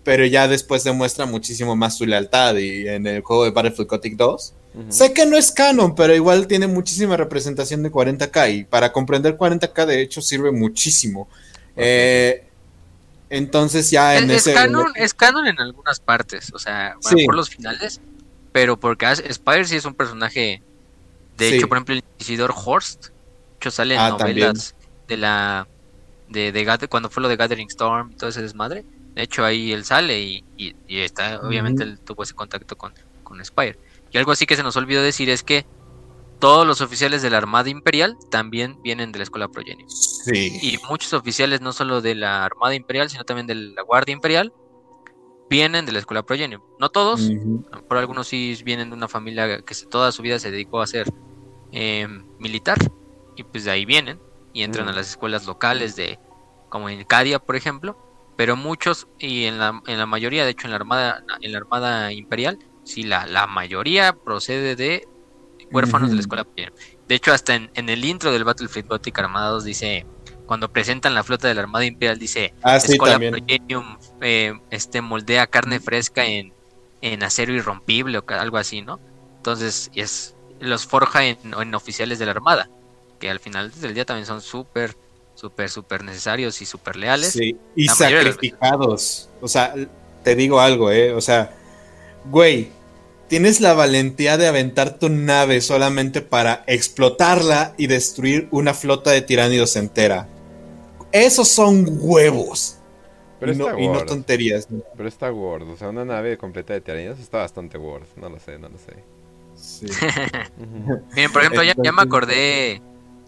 pero 0.05 0.25
ya 0.25 0.47
después 0.49 0.85
demuestra 0.85 1.27
muchísimo 1.27 1.75
más 1.75 1.99
su 1.99 2.07
lealtad 2.07 2.57
y 2.57 2.89
en 2.89 3.07
el 3.07 3.23
juego 3.23 3.45
de 3.45 3.51
Battlefield 3.51 3.89
Gothic 3.89 4.17
2. 4.17 4.55
Ujú. 4.75 4.93
Sé 4.93 5.13
que 5.13 5.27
no 5.27 5.37
es 5.37 5.51
canon, 5.51 5.95
pero 5.95 6.15
igual 6.15 6.47
tiene 6.47 6.67
muchísima 6.67 7.17
representación 7.17 7.83
de 7.83 7.91
40k 7.91 8.55
y 8.55 8.65
para 8.65 8.93
comprender 8.93 9.37
40k 9.37 9.87
de 9.87 10.03
hecho 10.03 10.23
sirve 10.23 10.53
muchísimo. 10.53 11.29
Eh, 11.77 12.43
entonces 13.29 13.91
ya 13.91 14.17
en 14.19 14.31
es 14.31 14.39
ese... 14.47 14.55
canon, 14.55 14.87
es 14.95 15.15
canon 15.15 15.47
en 15.47 15.61
algunas 15.61 16.01
partes, 16.01 16.53
o 16.55 16.59
sea, 16.59 16.95
Sí. 17.01 17.25
por 17.27 17.35
los 17.35 17.49
finales, 17.51 18.01
pero 18.53 18.79
porque 18.79 19.07
Spire 19.17 19.65
sí 19.65 19.77
es 19.77 19.85
un 19.85 19.95
personaje, 19.95 20.63
de 21.37 21.49
Sí. 21.51 21.57
hecho, 21.57 21.69
por 21.69 21.77
ejemplo, 21.79 21.95
el 21.95 22.03
Inquisidor 22.19 22.55
Horst, 22.55 23.07
de 23.07 23.11
hecho 23.61 23.71
sale 23.71 23.95
en 23.95 24.01
Ah, 24.01 24.11
novelas 24.11 24.75
de 25.09 25.17
la, 25.17 25.69
de, 26.29 26.53
de 26.53 26.89
cuando 26.89 27.11
fue 27.11 27.23
lo 27.23 27.29
de 27.29 27.37
Gathering 27.37 27.69
Storm 27.69 28.11
y 28.13 28.17
todo 28.17 28.31
ese 28.31 28.43
desmadre, 28.43 28.85
de 29.15 29.23
hecho 29.23 29.45
ahí 29.45 29.73
él 29.73 29.85
sale 29.85 30.21
y, 30.21 30.45
y- 30.57 30.75
y 30.87 31.01
está, 31.01 31.41
obviamente 31.41 31.83
él 31.83 31.99
tuvo 32.01 32.23
ese 32.23 32.35
contacto 32.35 32.77
con, 32.77 32.93
con 33.23 33.45
Spire. 33.45 33.79
Y 34.11 34.19
algo 34.19 34.33
así 34.33 34.47
que 34.47 34.57
se 34.57 34.63
nos 34.63 34.77
olvidó 34.77 35.03
decir 35.03 35.31
es 35.31 35.43
que 35.43 35.65
todos 36.39 36.67
los 36.67 36.81
oficiales 36.81 37.23
de 37.23 37.31
la 37.31 37.39
Armada 37.39 37.69
Imperial 37.71 38.17
también 38.31 38.81
vienen 38.83 39.13
de 39.13 39.19
la 39.19 39.25
Escuela 39.25 39.49
Progenium. 39.49 39.89
Sí. 39.89 40.59
Y 40.61 40.79
muchos 40.89 41.13
oficiales, 41.13 41.61
no 41.61 41.73
solo 41.73 42.01
de 42.01 42.15
la 42.15 42.45
Armada 42.45 42.75
Imperial, 42.75 43.09
sino 43.09 43.25
también 43.25 43.47
de 43.47 43.55
la 43.55 43.83
Guardia 43.83 44.13
Imperial, 44.13 44.53
vienen 45.49 45.87
de 45.87 45.93
la 45.93 46.01
Escuela 46.01 46.25
Progenium. 46.25 46.63
No 46.79 46.89
todos, 46.89 47.23
Ujú. 47.23 47.65
por 47.89 47.99
algunos 47.99 48.29
sí 48.29 48.59
vienen 48.65 48.91
de 48.91 48.97
una 48.97 49.09
familia 49.09 49.63
que 49.63 49.75
toda 49.91 50.13
su 50.13 50.23
vida 50.23 50.39
se 50.39 50.51
dedicó 50.51 50.81
a 50.81 50.87
ser 50.87 51.11
eh, 51.73 52.07
militar, 52.39 52.79
y 53.37 53.43
pues 53.43 53.65
de 53.65 53.71
ahí 53.71 53.85
vienen 53.85 54.21
y 54.53 54.63
entran 54.63 54.89
a 54.89 54.93
las 54.93 55.11
escuelas 55.11 55.47
locales 55.47 55.97
de, 55.97 56.19
como 56.69 56.89
en 56.89 57.05
Cadia, 57.05 57.39
por 57.39 57.57
ejemplo, 57.57 57.97
pero 58.37 58.57
muchos, 58.57 59.09
y 59.19 59.45
en 59.45 59.59
la, 59.59 59.81
en 59.87 59.99
la 59.99 60.07
mayoría, 60.07 60.45
de 60.45 60.51
hecho 60.51 60.67
en 60.67 60.71
la 60.71 60.77
Armada, 60.77 61.25
en 61.41 61.53
la 61.53 61.59
Armada 61.59 62.13
Imperial, 62.13 62.59
sí, 62.85 63.03
la, 63.03 63.27
la 63.27 63.47
mayoría 63.47 64.15
procede 64.15 64.77
de 64.77 65.09
huérfanos 65.71 66.11
de 66.11 66.17
la. 66.17 66.21
Escuela. 66.21 66.47
De 67.09 67.15
hecho, 67.15 67.33
hasta 67.33 67.55
en, 67.55 67.71
en 67.75 67.89
el 67.89 68.05
intro 68.05 68.33
del 68.33 68.45
Battlefield 68.45 68.89
Gothic 68.89 69.19
Armados 69.19 69.65
dice, 69.65 70.07
cuando 70.47 70.73
presentan 70.73 71.15
la 71.15 71.23
flota 71.23 71.49
de 71.49 71.55
la 71.55 71.63
Armada 71.63 71.85
Imperial, 71.85 72.19
dice, 72.19 72.55
Ah, 72.63 72.81
sí, 72.81 72.93
Escuela. 72.93 73.19
Progenium 73.19 73.99
eh, 74.21 74.59
este, 74.71 75.01
moldea 75.01 75.47
carne 75.47 75.81
fresca 75.81 76.25
en, 76.25 76.53
en 77.01 77.23
acero 77.23 77.53
irrompible 77.53 78.19
o 78.19 78.25
algo 78.29 78.57
así, 78.57 78.83
¿no? 78.83 79.01
Entonces, 79.37 79.91
es, 79.95 80.35
los 80.61 80.87
forja 80.87 81.27
en, 81.27 81.39
en 81.61 81.75
oficiales 81.75 82.19
de 82.19 82.27
la 82.27 82.33
Armada, 82.33 82.69
que 83.21 83.31
al 83.31 83.41
final 83.41 83.71
del 83.81 83.95
día 83.95 84.05
también 84.05 84.27
son 84.27 84.41
súper, 84.41 84.97
súper, 85.35 85.71
súper 85.71 86.03
necesarios 86.05 86.61
y 86.63 86.67
súper 86.67 86.97
leales. 86.97 87.33
Sí, 87.33 87.57
y 87.75 87.89
sacrificados. 87.89 89.29
O 89.41 89.49
sea, 89.49 89.75
te 90.23 90.35
digo 90.35 90.61
algo, 90.61 90.91
¿eh? 90.91 91.13
O 91.13 91.21
sea, 91.21 91.55
güey, 92.25 92.71
tienes 93.29 93.61
la 93.61 93.75
valentía 93.75 94.37
de 94.37 94.47
aventar 94.47 94.99
tu 94.99 95.09
nave 95.09 95.61
solamente 95.61 96.21
para 96.21 96.65
explotarla 96.67 97.75
y 97.77 97.87
destruir 97.87 98.49
una 98.51 98.75
flota 98.75 99.11
de 99.11 99.23
tiránidos 99.23 99.77
entera. 99.77 100.29
Esos 101.13 101.49
son 101.49 101.87
huevos. 102.01 102.79
Pero 103.39 103.53
y, 103.53 103.57
no, 103.57 103.69
está 103.69 103.81
y 103.81 103.89
no 103.89 104.05
tonterías. 104.05 104.69
Pero 104.97 105.09
está 105.09 105.31
Word. 105.33 105.69
O 105.71 105.77
sea, 105.77 105.89
una 105.89 106.05
nave 106.05 106.39
completa 106.39 106.73
de 106.73 106.81
tiranidos 106.81 107.19
está 107.19 107.39
bastante 107.39 107.77
Word. 107.79 108.07
No 108.17 108.29
lo 108.29 108.39
sé, 108.39 108.59
no 108.59 108.69
lo 108.69 108.79
sé. 108.79 109.05
Sí. 109.55 109.87
Miren, 111.15 111.33
por 111.33 111.43
ejemplo, 111.43 111.63
ya, 111.63 111.75
ya 111.77 111.93
me 111.93 112.03
acordé 112.03 112.83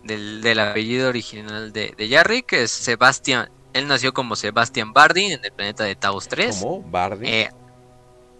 del, 0.04 0.40
del 0.42 0.60
apellido 0.60 1.08
original 1.08 1.72
de, 1.72 1.94
de 1.96 2.08
Jarry, 2.08 2.42
que 2.42 2.62
es 2.62 2.70
Sebastian. 2.70 3.50
Él 3.74 3.86
nació 3.86 4.14
como 4.14 4.34
Sebastian 4.34 4.92
Bardin 4.92 5.32
en 5.32 5.44
el 5.44 5.52
planeta 5.52 5.84
de 5.84 5.94
Taos 5.94 6.26
3. 6.28 6.56
¿Cómo? 6.62 6.82
¿Bardi? 6.82 7.28
Eh, 7.28 7.50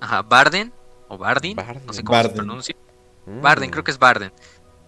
ajá, 0.01 0.23
Barden 0.23 0.73
o 1.09 1.19
Bardin, 1.19 1.57
Bardin. 1.57 1.87
no 1.87 1.93
sé 1.93 2.03
cómo 2.05 2.17
se 2.17 2.23
Barden. 2.23 2.37
pronuncia. 2.37 2.77
Mm. 3.27 3.41
Barden, 3.41 3.71
creo 3.71 3.85
que 3.85 3.91
es 3.91 3.99
Barden. 3.99 4.33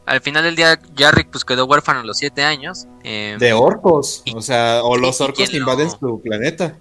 Al 0.07 0.21
final 0.21 0.43
del 0.45 0.57
día, 0.57 0.79
Jarrick 0.97 1.31
pues 1.31 1.45
quedó 1.45 1.67
huérfano 1.67 2.01
a 2.01 2.05
los 2.05 2.19
7 2.19 2.43
años. 2.43 2.87
eh, 3.05 3.37
De 3.39 3.53
orcos. 3.53 4.23
Y- 4.25 4.35
O 4.35 4.41
sea, 4.41 4.81
o 4.83 4.97
los 4.97 5.21
orcos 5.21 5.49
quién 5.49 5.61
invaden 5.63 5.89
lo- 5.89 5.99
su 5.99 6.21
planeta. 6.23 6.77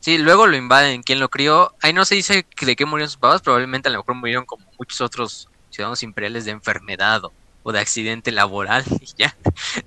Sí, 0.00 0.16
luego 0.18 0.46
lo 0.46 0.56
invaden. 0.56 1.02
¿Quién 1.02 1.18
lo 1.18 1.28
crió? 1.28 1.74
Ahí 1.82 1.92
no 1.92 2.04
se 2.04 2.14
dice 2.14 2.44
que- 2.44 2.66
de 2.66 2.76
qué 2.76 2.84
murieron 2.86 3.08
sus 3.10 3.18
papás. 3.18 3.42
Probablemente 3.42 3.88
a 3.88 3.92
lo 3.92 3.98
mejor 3.98 4.14
murieron 4.14 4.44
como 4.44 4.64
muchos 4.78 5.00
otros 5.00 5.48
ciudadanos 5.70 6.02
imperiales 6.04 6.44
de 6.44 6.52
enfermedad 6.52 7.24
o, 7.24 7.32
o 7.64 7.72
de 7.72 7.80
accidente 7.80 8.30
laboral. 8.30 8.84
Y 9.02 9.06
ya. 9.16 9.36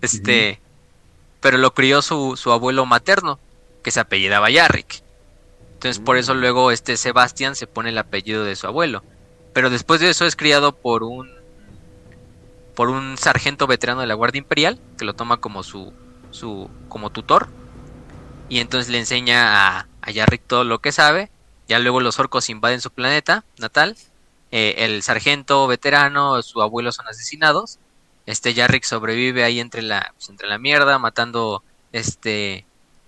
Este. 0.02 0.60
Pero 1.40 1.58
lo 1.58 1.74
crió 1.74 2.02
su, 2.02 2.36
su 2.36 2.52
abuelo 2.52 2.86
materno, 2.86 3.40
que 3.84 3.92
se 3.92 4.00
apellidaba 4.00 4.50
Yarrick. 4.50 5.02
Entonces, 5.82 6.00
por 6.04 6.18
eso 6.18 6.36
Mm. 6.36 6.38
luego 6.38 6.72
este 6.72 6.96
Sebastián 6.98 7.56
se 7.56 7.68
pone 7.68 7.90
el 7.90 7.98
apellido 7.98 8.44
de 8.44 8.56
su 8.56 8.68
abuelo. 8.68 9.04
Pero 9.54 9.70
después 9.72 10.00
de 10.00 10.10
eso 10.12 10.26
es 10.26 10.36
criado 10.36 10.74
por 10.74 11.04
un. 11.04 11.30
por 12.76 12.90
un 12.90 13.18
sargento 13.18 13.68
veterano 13.68 14.02
de 14.02 14.08
la 14.08 14.14
Guardia 14.14 14.40
Imperial, 14.40 14.80
que 14.98 15.06
lo 15.06 15.14
toma 15.16 15.38
como 15.38 15.64
su. 15.64 15.94
su. 16.32 16.70
como 16.88 17.10
tutor 17.10 17.50
y 18.50 18.60
entonces 18.60 18.92
le 18.92 19.00
enseña 19.00 19.78
a, 19.80 19.88
a 20.02 20.12
Yarrick 20.12 20.44
todo 20.46 20.66
lo 20.66 20.80
que 20.80 20.92
sabe. 20.92 21.32
Ya 21.68 21.80
luego 21.80 22.02
los 22.02 22.20
orcos 22.20 22.50
invaden 22.50 22.82
su 22.82 22.92
planeta 22.92 23.46
natal. 23.58 23.96
Eh, 24.52 24.76
el 24.80 25.04
sargento 25.04 25.68
veterano, 25.68 26.42
su 26.42 26.62
abuelo 26.62 26.92
son 26.92 27.08
asesinados. 27.08 27.80
Este 28.26 28.54
Yarrick 28.54 28.84
sobrevive 28.84 29.46
ahí 29.46 29.62
entre 29.62 29.82
la, 29.82 30.14
pues, 30.18 30.30
entre 30.30 30.50
la 30.50 30.58
mierda, 30.58 31.00
matando 31.00 31.64
este 31.94 32.66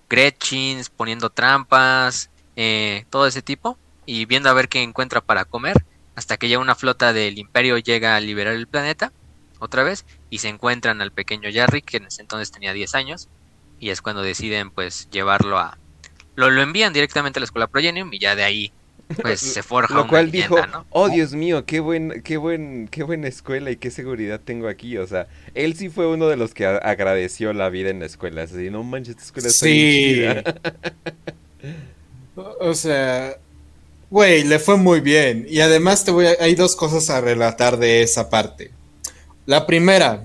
Gretchins, 0.09 0.89
poniendo 0.89 1.30
trampas, 1.30 2.30
eh, 2.55 3.05
todo 3.09 3.27
ese 3.27 3.41
tipo. 3.41 3.79
Y 4.05 4.25
viendo 4.25 4.49
a 4.49 4.53
ver 4.53 4.69
qué 4.69 4.81
encuentra 4.83 5.21
para 5.21 5.45
comer. 5.45 5.85
Hasta 6.15 6.37
que 6.37 6.49
ya 6.49 6.59
una 6.59 6.75
flota 6.75 7.13
del 7.13 7.37
imperio 7.39 7.77
llega 7.79 8.15
a 8.15 8.19
liberar 8.21 8.53
el 8.55 8.67
planeta. 8.67 9.13
Otra 9.59 9.83
vez. 9.83 10.05
Y 10.29 10.39
se 10.39 10.49
encuentran 10.49 11.01
al 11.01 11.11
pequeño 11.13 11.49
Yarrick, 11.49 11.85
que 11.85 11.97
en 11.97 12.05
ese 12.07 12.21
entonces 12.21 12.51
tenía 12.51 12.73
10 12.73 12.95
años 12.95 13.29
y 13.79 13.89
es 13.89 14.01
cuando 14.01 14.21
deciden 14.21 14.71
pues 14.71 15.09
llevarlo 15.09 15.57
a 15.59 15.79
lo, 16.35 16.49
lo 16.51 16.61
envían 16.61 16.93
directamente 16.93 17.39
a 17.39 17.41
la 17.41 17.45
escuela 17.45 17.67
Progenium 17.67 18.13
y 18.13 18.19
ya 18.19 18.35
de 18.35 18.43
ahí 18.43 18.75
pues 19.21 19.41
se 19.41 19.63
forja 19.63 19.99
Lo 19.99 20.03
una 20.03 20.07
cual 20.07 20.31
leyenda, 20.31 20.31
dijo, 20.31 20.67
¿no? 20.67 20.87
oh 20.89 21.09
Dios 21.09 21.33
mío, 21.33 21.65
qué 21.65 21.79
buen, 21.79 22.21
qué 22.23 22.37
buen, 22.37 22.87
qué 22.89 23.03
buena 23.03 23.27
escuela 23.27 23.69
y 23.71 23.77
qué 23.77 23.91
seguridad 23.91 24.41
tengo 24.43 24.67
aquí. 24.67 24.97
O 24.97 25.05
sea, 25.07 25.27
él 25.53 25.75
sí 25.75 25.89
fue 25.89 26.07
uno 26.07 26.27
de 26.27 26.37
los 26.37 26.53
que 26.53 26.65
agradeció 26.65 27.53
la 27.53 27.69
vida 27.69 27.89
en 27.89 27.99
la 27.99 28.05
escuela. 28.07 28.43
Así, 28.43 28.69
no 28.69 28.83
manches, 28.83 29.11
esta 29.11 29.23
escuela 29.25 29.49
está 29.49 29.67
Sí. 29.67 29.69
bien 29.69 29.95
chida". 29.97 30.43
O 32.36 32.73
sea, 32.73 33.38
güey, 34.09 34.43
le 34.43 34.59
fue 34.59 34.77
muy 34.77 35.01
bien. 35.01 35.45
Y 35.49 35.59
además 35.59 36.03
te 36.03 36.11
voy 36.11 36.27
a, 36.27 36.36
hay 36.39 36.55
dos 36.55 36.75
cosas 36.75 37.09
a 37.09 37.21
relatar 37.21 37.77
de 37.77 38.01
esa 38.01 38.29
parte. 38.29 38.71
La 39.45 39.67
primera, 39.67 40.23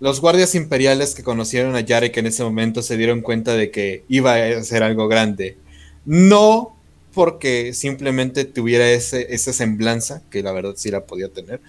los 0.00 0.20
guardias 0.20 0.54
imperiales 0.54 1.14
que 1.14 1.22
conocieron 1.22 1.76
a 1.76 1.80
Yarek 1.80 2.16
en 2.16 2.26
ese 2.26 2.42
momento 2.42 2.82
se 2.82 2.96
dieron 2.96 3.20
cuenta 3.20 3.54
de 3.54 3.70
que 3.70 4.04
iba 4.08 4.34
a 4.34 4.64
ser 4.64 4.82
algo 4.82 5.06
grande. 5.08 5.56
No 6.04 6.76
porque 7.14 7.74
simplemente 7.74 8.44
tuviera 8.44 8.90
ese, 8.90 9.34
esa 9.34 9.52
semblanza, 9.52 10.22
que 10.30 10.42
la 10.42 10.52
verdad 10.52 10.74
sí 10.76 10.90
la 10.90 11.04
podía 11.04 11.28
tener, 11.28 11.60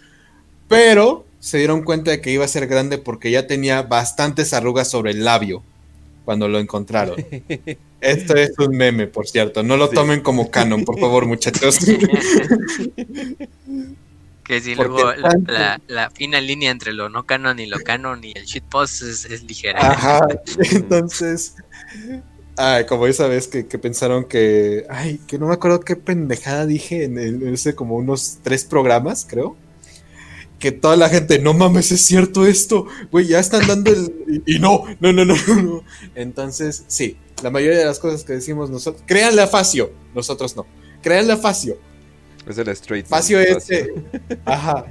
pero 0.68 1.26
se 1.40 1.58
dieron 1.58 1.84
cuenta 1.84 2.12
de 2.12 2.22
que 2.22 2.32
iba 2.32 2.46
a 2.46 2.48
ser 2.48 2.68
grande 2.68 2.98
porque 2.98 3.30
ya 3.30 3.46
tenía 3.48 3.82
bastantes 3.82 4.54
arrugas 4.54 4.90
sobre 4.90 5.12
el 5.12 5.26
labio 5.26 5.62
cuando 6.26 6.48
lo 6.48 6.60
encontraron. 6.60 7.18
Esto 8.04 8.36
es 8.36 8.52
un 8.60 8.76
meme, 8.76 9.08
por 9.08 9.28
cierto. 9.28 9.64
No 9.64 9.78
lo 9.78 9.88
Sí. 9.88 9.96
tomen 9.96 10.22
como 10.22 10.52
canon, 10.52 10.84
por 10.86 11.00
favor, 11.00 11.26
muchachos. 11.26 11.78
que 14.44 14.60
si 14.60 14.76
porque 14.76 14.92
luego 14.92 15.14
la, 15.16 15.38
la- 15.48 15.82
la 15.88 16.10
fina 16.12 16.42
línea 16.42 16.70
entre 16.72 16.92
lo 16.94 17.08
no 17.10 17.26
canon 17.26 17.60
y 17.60 17.66
lo 17.66 17.80
canon 17.80 18.24
y 18.24 18.34
el 18.36 18.44
shitpost 18.46 19.02
es, 19.04 19.26
es 19.26 19.44
ligera. 19.44 19.80
Ajá. 19.92 20.20
Entonces, 20.72 21.56
ay, 22.58 22.86
como 22.86 23.08
esa 23.08 23.28
vez 23.28 23.48
que, 23.48 23.68
que 23.68 23.78
pensaron 23.78 24.26
que, 24.26 24.86
ay, 24.90 25.20
que 25.28 25.38
no 25.40 25.48
me 25.48 25.54
acuerdo 25.54 25.80
qué 25.80 25.96
pendejada 25.96 26.66
dije 26.66 27.06
en, 27.06 27.18
el- 27.18 27.42
en 27.44 27.54
ese 27.54 27.74
como 27.76 27.96
unos 27.96 28.40
tres 28.44 28.66
programas, 28.66 29.26
creo. 29.30 29.56
Que 30.64 30.72
toda 30.72 30.96
la 30.96 31.10
gente, 31.10 31.40
no 31.40 31.54
mames, 31.54 31.92
es 31.92 32.06
cierto 32.06 32.48
esto, 32.48 32.88
güey, 33.12 33.28
ya 33.28 33.42
están 33.42 33.68
dando 33.68 33.92
el... 33.92 34.42
Y, 34.48 34.56
y 34.56 34.60
no, 34.60 34.86
no, 35.02 35.12
no, 35.12 35.26
no, 35.26 35.36
no. 35.36 35.84
Entonces, 36.16 36.86
sí, 36.88 37.18
la 37.42 37.50
mayoría 37.50 37.80
de 37.80 37.84
las 37.84 38.00
cosas 38.00 38.24
que 38.24 38.32
decimos 38.32 38.70
nosotros, 38.70 39.04
créanle 39.06 39.42
a 39.42 39.48
Facio, 39.48 39.92
nosotros 40.16 40.56
no, 40.56 40.66
créanle 41.02 41.34
a 41.34 41.38
Facio. 41.38 41.78
Es 42.48 42.58
el 42.58 42.70
straight. 42.70 43.06
Facio 43.08 43.40
man, 43.40 43.48
este, 43.50 43.94
ajá. 44.46 44.86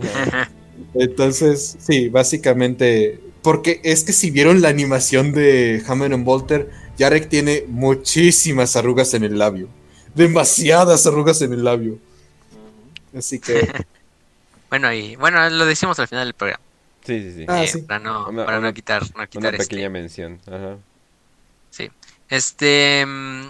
Ajá. 0.00 0.52
Entonces, 0.94 1.76
sí, 1.80 2.08
básicamente, 2.08 3.18
porque 3.42 3.80
es 3.82 4.04
que 4.04 4.12
si 4.12 4.30
vieron 4.30 4.62
la 4.62 4.68
animación 4.68 5.32
de 5.32 5.82
Hammer 5.88 6.14
and 6.14 6.24
Bolter, 6.24 6.70
Jarek 6.96 7.28
tiene 7.28 7.64
muchísimas 7.66 8.76
arrugas 8.76 9.12
en 9.14 9.24
el 9.24 9.38
labio, 9.38 9.66
demasiadas 10.14 11.04
arrugas 11.04 11.42
en 11.42 11.52
el 11.52 11.64
labio. 11.64 11.98
Así 13.12 13.40
que, 13.40 13.66
Bueno, 14.70 14.92
y 14.92 15.16
bueno, 15.16 15.48
lo 15.50 15.66
decimos 15.66 15.98
al 15.98 16.08
final 16.08 16.24
del 16.26 16.34
programa. 16.34 16.62
Sí, 17.04 17.20
sí, 17.22 17.32
sí. 17.38 17.44
Ah, 17.48 17.64
eh, 17.64 17.66
sí. 17.66 17.82
Para 17.82 17.98
no, 18.00 18.28
Una- 18.28 18.44
para 18.46 18.58
una- 18.58 18.68
no 18.68 18.74
quitar, 18.74 19.02
no 19.02 19.08
Una 19.16 19.26
quitar 19.26 19.54
este- 19.54 19.66
pequeña 19.68 19.90
mención. 19.90 20.40
Ajá. 20.46 20.76
Sí. 21.70 21.90
Este, 22.28 23.04
mm, 23.06 23.46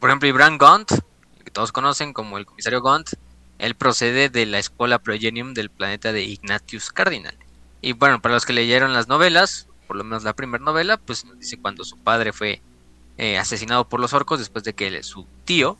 por 0.00 0.10
ejemplo, 0.10 0.28
Ibran 0.28 0.58
Gaunt, 0.58 0.90
que 1.44 1.50
todos 1.50 1.70
conocen 1.72 2.12
como 2.12 2.38
el 2.38 2.46
comisario 2.46 2.82
Gaunt, 2.82 3.10
él 3.58 3.74
procede 3.76 4.28
de 4.28 4.46
la 4.46 4.58
escuela 4.58 4.98
Progenium 4.98 5.54
del 5.54 5.70
planeta 5.70 6.12
de 6.12 6.22
Ignatius 6.22 6.90
Cardinal. 6.90 7.36
Y 7.80 7.92
bueno, 7.92 8.20
para 8.20 8.34
los 8.34 8.44
que 8.46 8.52
leyeron 8.52 8.92
las 8.92 9.06
novelas, 9.08 9.68
por 9.86 9.96
lo 9.96 10.04
menos 10.04 10.24
la 10.24 10.32
primera 10.32 10.64
novela, 10.64 10.96
pues 10.96 11.24
nos 11.24 11.38
dice 11.38 11.58
cuando 11.58 11.84
su 11.84 11.96
padre 11.98 12.32
fue 12.32 12.60
eh, 13.18 13.36
asesinado 13.38 13.86
por 13.88 14.00
los 14.00 14.14
orcos 14.14 14.38
después 14.38 14.64
de 14.64 14.72
que 14.72 14.86
él- 14.86 15.04
su 15.04 15.26
tío 15.44 15.76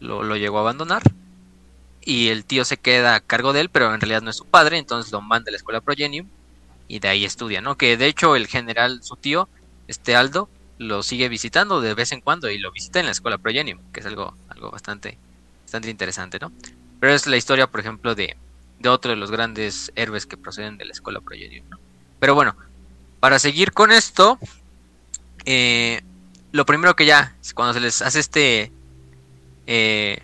lo, 0.00 0.22
lo 0.22 0.34
llegó 0.36 0.58
a 0.58 0.60
abandonar. 0.62 1.02
Y 2.04 2.28
el 2.28 2.44
tío 2.44 2.64
se 2.64 2.76
queda 2.76 3.14
a 3.14 3.20
cargo 3.20 3.52
de 3.52 3.60
él, 3.60 3.70
pero 3.70 3.94
en 3.94 4.00
realidad 4.00 4.22
no 4.22 4.30
es 4.30 4.36
su 4.36 4.44
padre, 4.44 4.78
entonces 4.78 5.12
lo 5.12 5.20
manda 5.20 5.48
a 5.48 5.52
la 5.52 5.56
escuela 5.56 5.80
Progenium 5.80 6.28
y 6.86 6.98
de 6.98 7.08
ahí 7.08 7.24
estudia, 7.24 7.60
¿no? 7.60 7.76
Que 7.76 7.96
de 7.96 8.06
hecho 8.06 8.36
el 8.36 8.46
general, 8.46 9.02
su 9.02 9.16
tío, 9.16 9.48
este 9.88 10.14
Aldo, 10.14 10.48
lo 10.78 11.02
sigue 11.02 11.28
visitando 11.28 11.80
de 11.80 11.94
vez 11.94 12.12
en 12.12 12.20
cuando 12.20 12.50
y 12.50 12.58
lo 12.58 12.72
visita 12.72 13.00
en 13.00 13.06
la 13.06 13.12
escuela 13.12 13.38
Progenium, 13.38 13.78
que 13.92 14.00
es 14.00 14.06
algo, 14.06 14.36
algo 14.48 14.70
bastante, 14.70 15.18
bastante 15.62 15.90
interesante, 15.90 16.38
¿no? 16.38 16.52
Pero 17.00 17.14
es 17.14 17.26
la 17.26 17.36
historia, 17.36 17.68
por 17.68 17.80
ejemplo, 17.80 18.14
de, 18.14 18.36
de 18.80 18.88
otro 18.88 19.10
de 19.10 19.16
los 19.16 19.30
grandes 19.30 19.92
héroes 19.94 20.26
que 20.26 20.36
proceden 20.36 20.76
de 20.76 20.84
la 20.84 20.92
escuela 20.92 21.20
Progenium, 21.20 21.68
¿no? 21.70 21.78
Pero 22.20 22.34
bueno, 22.34 22.54
para 23.20 23.38
seguir 23.38 23.72
con 23.72 23.90
esto, 23.90 24.38
eh, 25.46 26.02
lo 26.52 26.66
primero 26.66 26.94
que 26.94 27.06
ya, 27.06 27.34
cuando 27.54 27.74
se 27.74 27.80
les 27.80 28.02
hace 28.02 28.20
este 28.20 28.72
eh, 29.66 30.22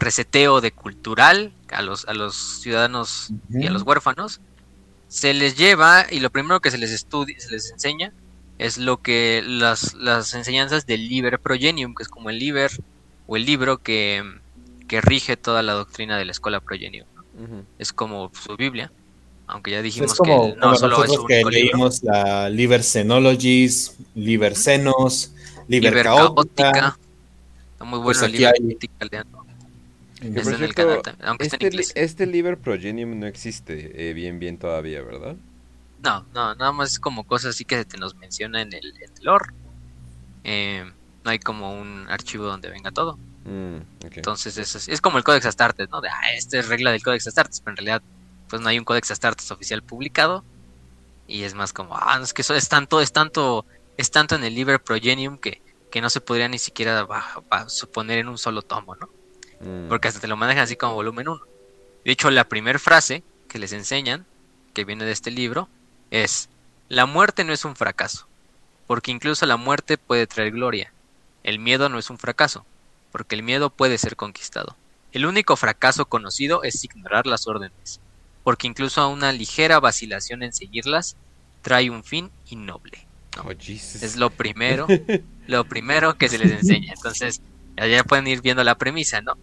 reseteo 0.00 0.60
de 0.60 0.72
cultural 0.72 1.52
a 1.70 1.82
los, 1.82 2.06
a 2.08 2.14
los 2.14 2.34
ciudadanos 2.60 3.30
y 3.50 3.66
a 3.66 3.70
los 3.70 3.82
huérfanos, 3.82 4.40
se 5.08 5.34
les 5.34 5.56
lleva 5.56 6.06
y 6.10 6.20
lo 6.20 6.30
primero 6.30 6.60
que 6.60 6.70
se 6.70 6.78
les 6.78 6.90
estudia, 6.90 7.38
se 7.40 7.50
les 7.50 7.70
enseña 7.70 8.12
es 8.58 8.76
lo 8.78 8.98
que 8.98 9.42
las, 9.46 9.94
las 9.94 10.34
enseñanzas 10.34 10.84
del 10.86 11.08
Liber 11.08 11.38
Progenium, 11.38 11.94
que 11.94 12.02
es 12.02 12.08
como 12.08 12.28
el 12.30 12.38
Liber 12.38 12.70
o 13.26 13.36
el 13.36 13.46
libro 13.46 13.78
que, 13.78 14.22
que 14.86 15.00
rige 15.00 15.36
toda 15.36 15.62
la 15.62 15.72
doctrina 15.72 16.18
de 16.18 16.24
la 16.26 16.32
escuela 16.32 16.60
Progenium. 16.60 17.06
Es 17.78 17.92
como 17.94 18.30
su 18.34 18.54
Biblia, 18.56 18.92
aunque 19.46 19.70
ya 19.70 19.80
dijimos 19.80 20.12
es 20.12 20.18
como, 20.18 20.50
que 20.50 20.56
no 20.56 20.60
como 20.60 20.76
solo 20.76 21.04
es 21.04 21.10
un 21.18 21.26
que 21.26 21.36
libro. 21.38 21.50
leímos 21.50 22.02
la 22.02 22.50
Liber 22.50 22.82
Xenologies, 22.82 23.96
Liber 24.14 24.54
Xenos, 24.54 25.32
Liber, 25.68 25.92
Liber 25.92 26.04
Caótica. 26.04 26.70
Caótica. 26.72 26.98
Está 27.72 27.84
muy 27.86 28.00
Pues 28.02 28.18
bueno 28.18 28.26
aquí 28.28 28.36
Liber 28.38 28.52
hay- 28.54 28.60
Caótica, 28.68 29.04
leanlo. 29.10 29.39
En 30.20 30.36
el 30.62 30.74
canal 30.74 31.02
aunque 31.24 31.44
está 31.46 31.56
en 31.60 31.78
Este, 31.78 32.02
este 32.02 32.26
Liber 32.26 32.58
Progenium 32.58 33.18
no 33.18 33.26
existe 33.26 34.08
eh, 34.10 34.12
bien, 34.12 34.38
bien 34.38 34.58
todavía, 34.58 35.02
¿verdad? 35.02 35.36
No, 36.02 36.26
no, 36.34 36.54
nada 36.54 36.72
más 36.72 36.92
es 36.92 36.98
como 37.00 37.24
cosas 37.24 37.54
así 37.54 37.64
que 37.64 37.76
se 37.76 37.84
te 37.84 37.96
nos 37.98 38.14
menciona 38.16 38.62
en 38.62 38.72
el, 38.72 38.86
en 38.96 39.02
el 39.16 39.24
lore. 39.24 39.50
Eh, 40.44 40.90
no 41.24 41.30
hay 41.30 41.38
como 41.38 41.78
un 41.78 42.06
archivo 42.08 42.44
donde 42.46 42.70
venga 42.70 42.90
todo. 42.90 43.18
Mm. 43.44 43.78
Entonces 44.16 44.56
es, 44.58 44.76
así- 44.76 44.90
es 44.92 45.00
como 45.00 45.18
el 45.18 45.24
Codex 45.24 45.46
Astartes, 45.46 45.88
¿no? 45.90 46.00
De, 46.00 46.08
ah, 46.08 46.32
esta 46.34 46.58
es 46.58 46.68
regla 46.68 46.90
del 46.92 47.02
Codex 47.02 47.26
Astartes, 47.26 47.60
pero 47.60 47.72
en 47.72 47.76
realidad 47.78 48.02
pues 48.48 48.60
no 48.62 48.68
hay 48.68 48.78
un 48.78 48.84
Codex 48.84 49.10
Astartes 49.10 49.50
oficial 49.50 49.82
publicado. 49.82 50.44
Y 51.26 51.42
es 51.44 51.54
más 51.54 51.72
como, 51.72 51.96
ah, 51.96 52.18
es 52.22 52.32
que 52.32 52.42
eso 52.42 52.54
es 52.54 52.68
tanto, 52.68 53.00
es 53.00 53.12
tanto, 53.12 53.64
es 53.96 54.10
tanto 54.10 54.34
en 54.34 54.44
el 54.44 54.54
Liber 54.54 54.82
Progenium 54.82 55.38
que, 55.38 55.62
que 55.90 56.00
no 56.00 56.10
se 56.10 56.20
podría 56.20 56.48
ni 56.48 56.58
siquiera 56.58 57.04
ba- 57.04 57.42
ba- 57.48 57.68
suponer 57.68 58.18
en 58.18 58.28
un 58.28 58.36
solo 58.38 58.62
tomo, 58.62 58.96
¿no? 58.96 59.08
Mm, 59.60 59.88
Porque 59.88 60.08
hasta 60.08 60.20
te 60.20 60.28
lo 60.28 60.36
manejan 60.36 60.64
así 60.64 60.76
como 60.76 60.94
volumen 60.94 61.28
1. 61.28 61.40
De 62.04 62.12
hecho, 62.12 62.30
la 62.30 62.48
primera 62.48 62.78
frase 62.78 63.22
que 63.48 63.58
les 63.58 63.72
enseñan, 63.72 64.26
que 64.72 64.84
viene 64.84 65.04
de 65.04 65.12
este 65.12 65.30
libro, 65.30 65.68
es, 66.10 66.48
la 66.88 67.06
muerte 67.06 67.44
no 67.44 67.52
es 67.52 67.64
un 67.64 67.76
fracaso, 67.76 68.26
porque 68.86 69.10
incluso 69.10 69.46
la 69.46 69.56
muerte 69.56 69.98
puede 69.98 70.26
traer 70.26 70.52
gloria. 70.52 70.92
El 71.42 71.58
miedo 71.58 71.88
no 71.88 71.98
es 71.98 72.10
un 72.10 72.18
fracaso, 72.18 72.64
porque 73.12 73.34
el 73.34 73.42
miedo 73.42 73.70
puede 73.70 73.98
ser 73.98 74.16
conquistado. 74.16 74.76
El 75.12 75.26
único 75.26 75.56
fracaso 75.56 76.06
conocido 76.06 76.62
es 76.62 76.82
ignorar 76.84 77.26
las 77.26 77.46
órdenes, 77.46 78.00
porque 78.44 78.66
incluso 78.66 79.06
una 79.08 79.32
ligera 79.32 79.80
vacilación 79.80 80.42
en 80.42 80.52
seguirlas 80.52 81.16
trae 81.62 81.90
un 81.90 82.04
fin 82.04 82.30
innoble. 82.46 83.06
Oh. 83.42 83.50
Es 83.50 84.16
lo 84.16 84.30
primero, 84.30 84.86
lo 85.46 85.64
primero 85.64 86.16
que 86.16 86.28
se 86.28 86.38
les 86.38 86.52
enseña. 86.52 86.92
Entonces, 86.96 87.42
ya 87.76 88.04
pueden 88.04 88.26
ir 88.26 88.40
viendo 88.40 88.64
la 88.64 88.76
premisa, 88.76 89.20
¿no? 89.20 89.36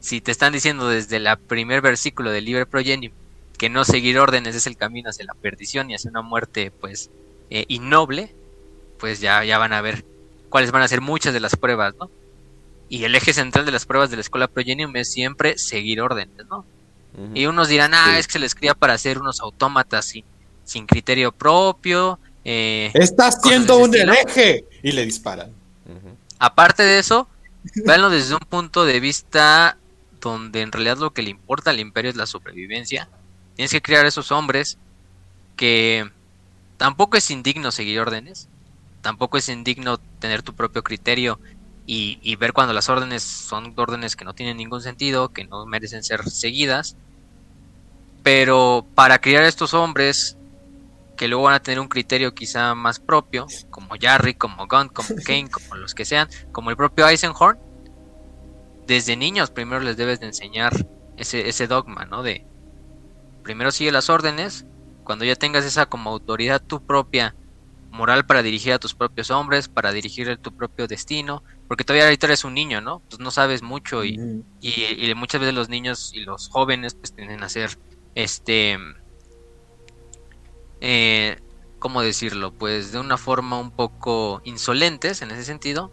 Si 0.00 0.20
te 0.20 0.30
están 0.30 0.52
diciendo 0.52 0.88
desde 0.88 1.16
el 1.16 1.28
primer 1.46 1.80
versículo 1.82 2.30
del 2.30 2.44
Libre 2.44 2.66
Progenium 2.66 3.12
que 3.58 3.68
no 3.68 3.84
seguir 3.84 4.18
órdenes 4.18 4.54
es 4.56 4.66
el 4.66 4.76
camino 4.76 5.10
hacia 5.10 5.26
la 5.26 5.34
perdición 5.34 5.90
y 5.90 5.94
hacia 5.94 6.10
una 6.10 6.22
muerte, 6.22 6.70
pues, 6.70 7.10
eh, 7.50 7.66
innoble, 7.68 8.34
pues 8.98 9.20
ya, 9.20 9.44
ya 9.44 9.58
van 9.58 9.74
a 9.74 9.82
ver 9.82 10.04
cuáles 10.48 10.70
van 10.70 10.82
a 10.82 10.88
ser 10.88 11.02
muchas 11.02 11.34
de 11.34 11.40
las 11.40 11.56
pruebas, 11.56 11.94
¿no? 12.00 12.10
Y 12.88 13.04
el 13.04 13.14
eje 13.14 13.32
central 13.34 13.66
de 13.66 13.72
las 13.72 13.84
pruebas 13.84 14.10
de 14.10 14.16
la 14.16 14.22
escuela 14.22 14.48
Progenium 14.48 14.96
es 14.96 15.12
siempre 15.12 15.58
seguir 15.58 16.00
órdenes, 16.00 16.46
¿no? 16.48 16.64
Y 17.34 17.46
unos 17.46 17.68
dirán, 17.68 17.92
ah, 17.92 18.12
Sí. 18.14 18.20
es 18.20 18.26
que 18.26 18.32
se 18.34 18.38
les 18.38 18.54
cría 18.54 18.74
para 18.74 18.96
ser 18.96 19.18
unos 19.18 19.40
autómatas 19.40 20.06
sin, 20.06 20.24
sin 20.64 20.86
criterio 20.86 21.32
propio, 21.32 22.18
eh, 22.44 22.90
Estás 22.94 23.40
siendo 23.42 23.76
un 23.78 23.94
hereje. 23.94 24.64
Y 24.82 24.92
le 24.92 25.04
disparan. 25.04 25.50
Aparte 26.38 26.82
de 26.82 26.98
eso, 26.98 27.28
véanlo 27.84 28.08
desde 28.08 28.34
un 28.34 28.40
punto 28.48 28.84
de 28.84 29.00
vista 29.00 29.76
donde 30.20 30.62
en 30.62 30.72
realidad 30.72 30.98
lo 30.98 31.12
que 31.12 31.22
le 31.22 31.30
importa 31.30 31.70
al 31.70 31.80
imperio 31.80 32.10
es 32.10 32.16
la 32.16 32.26
sobrevivencia. 32.26 33.08
Tienes 33.54 33.72
que 33.72 33.82
crear 33.82 34.06
esos 34.06 34.32
hombres 34.32 34.78
que 35.56 36.10
tampoco 36.76 37.16
es 37.16 37.30
indigno 37.30 37.70
seguir 37.70 38.00
órdenes, 38.00 38.48
tampoco 39.02 39.38
es 39.38 39.48
indigno 39.48 39.98
tener 40.18 40.42
tu 40.42 40.54
propio 40.54 40.82
criterio 40.82 41.40
y, 41.86 42.18
y 42.22 42.36
ver 42.36 42.52
cuando 42.52 42.72
las 42.72 42.88
órdenes 42.88 43.22
son 43.22 43.72
órdenes 43.76 44.16
que 44.16 44.24
no 44.24 44.34
tienen 44.34 44.56
ningún 44.56 44.82
sentido, 44.82 45.30
que 45.30 45.44
no 45.44 45.66
merecen 45.66 46.02
ser 46.02 46.28
seguidas. 46.28 46.96
Pero 48.22 48.86
para 48.94 49.20
criar 49.20 49.44
estos 49.44 49.74
hombres 49.74 50.36
que 51.20 51.28
luego 51.28 51.44
van 51.44 51.54
a 51.54 51.62
tener 51.62 51.80
un 51.80 51.88
criterio 51.88 52.34
quizá 52.34 52.74
más 52.74 52.98
propio, 52.98 53.46
como 53.68 53.90
Jarry, 54.00 54.32
como 54.32 54.66
Gunn, 54.66 54.88
como 54.88 55.08
Kane, 55.26 55.50
como 55.50 55.74
los 55.76 55.94
que 55.94 56.06
sean, 56.06 56.30
como 56.50 56.70
el 56.70 56.78
propio 56.78 57.06
Eisenhorn, 57.06 57.58
desde 58.90 59.16
niños 59.16 59.50
primero 59.52 59.80
les 59.80 59.96
debes 59.96 60.18
de 60.18 60.26
enseñar 60.26 60.72
ese, 61.16 61.48
ese 61.48 61.68
dogma, 61.68 62.06
¿no? 62.06 62.24
De 62.24 62.44
primero 63.42 63.70
sigue 63.70 63.92
las 63.92 64.10
órdenes, 64.10 64.66
cuando 65.04 65.24
ya 65.24 65.36
tengas 65.36 65.64
esa 65.64 65.86
como 65.86 66.10
autoridad 66.10 66.60
tu 66.66 66.80
propia 66.84 67.36
moral 67.92 68.26
para 68.26 68.42
dirigir 68.42 68.72
a 68.72 68.80
tus 68.80 68.94
propios 68.94 69.30
hombres, 69.30 69.68
para 69.68 69.92
dirigir 69.92 70.36
tu 70.38 70.52
propio 70.52 70.88
destino, 70.88 71.44
porque 71.68 71.84
todavía 71.84 72.06
ahorita 72.06 72.26
eres 72.26 72.44
un 72.44 72.54
niño, 72.54 72.80
¿no? 72.80 73.04
Pues 73.08 73.20
no 73.20 73.30
sabes 73.30 73.62
mucho 73.62 74.04
y, 74.04 74.20
y 74.60 75.14
muchas 75.14 75.40
veces 75.40 75.54
los 75.54 75.68
niños 75.68 76.10
y 76.12 76.20
los 76.24 76.48
jóvenes 76.48 76.96
pues 77.00 77.14
tienden 77.14 77.44
a 77.44 77.48
ser 77.48 77.70
este 78.16 78.76
eh, 80.80 81.38
cómo 81.78 82.02
decirlo 82.02 82.52
pues 82.56 82.90
de 82.92 82.98
una 82.98 83.18
forma 83.18 83.58
un 83.60 83.70
poco 83.70 84.40
insolentes 84.44 85.22
en 85.22 85.30
ese 85.30 85.44
sentido 85.44 85.92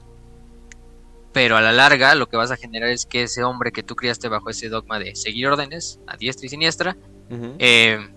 pero 1.37 1.55
a 1.55 1.61
la 1.61 1.71
larga 1.71 2.15
lo 2.15 2.27
que 2.27 2.35
vas 2.35 2.49
a 2.49 2.57
generar 2.57 2.89
es 2.89 3.05
que 3.05 3.21
ese 3.21 3.43
hombre 3.43 3.71
que 3.71 3.83
tú 3.83 3.95
criaste 3.95 4.27
bajo 4.27 4.49
ese 4.49 4.69
dogma 4.69 4.97
de 4.97 5.15
seguir 5.15 5.45
órdenes 5.45 5.99
a 6.07 6.17
diestra 6.17 6.47
y 6.47 6.49
siniestra 6.49 6.97
eh, 7.59 8.09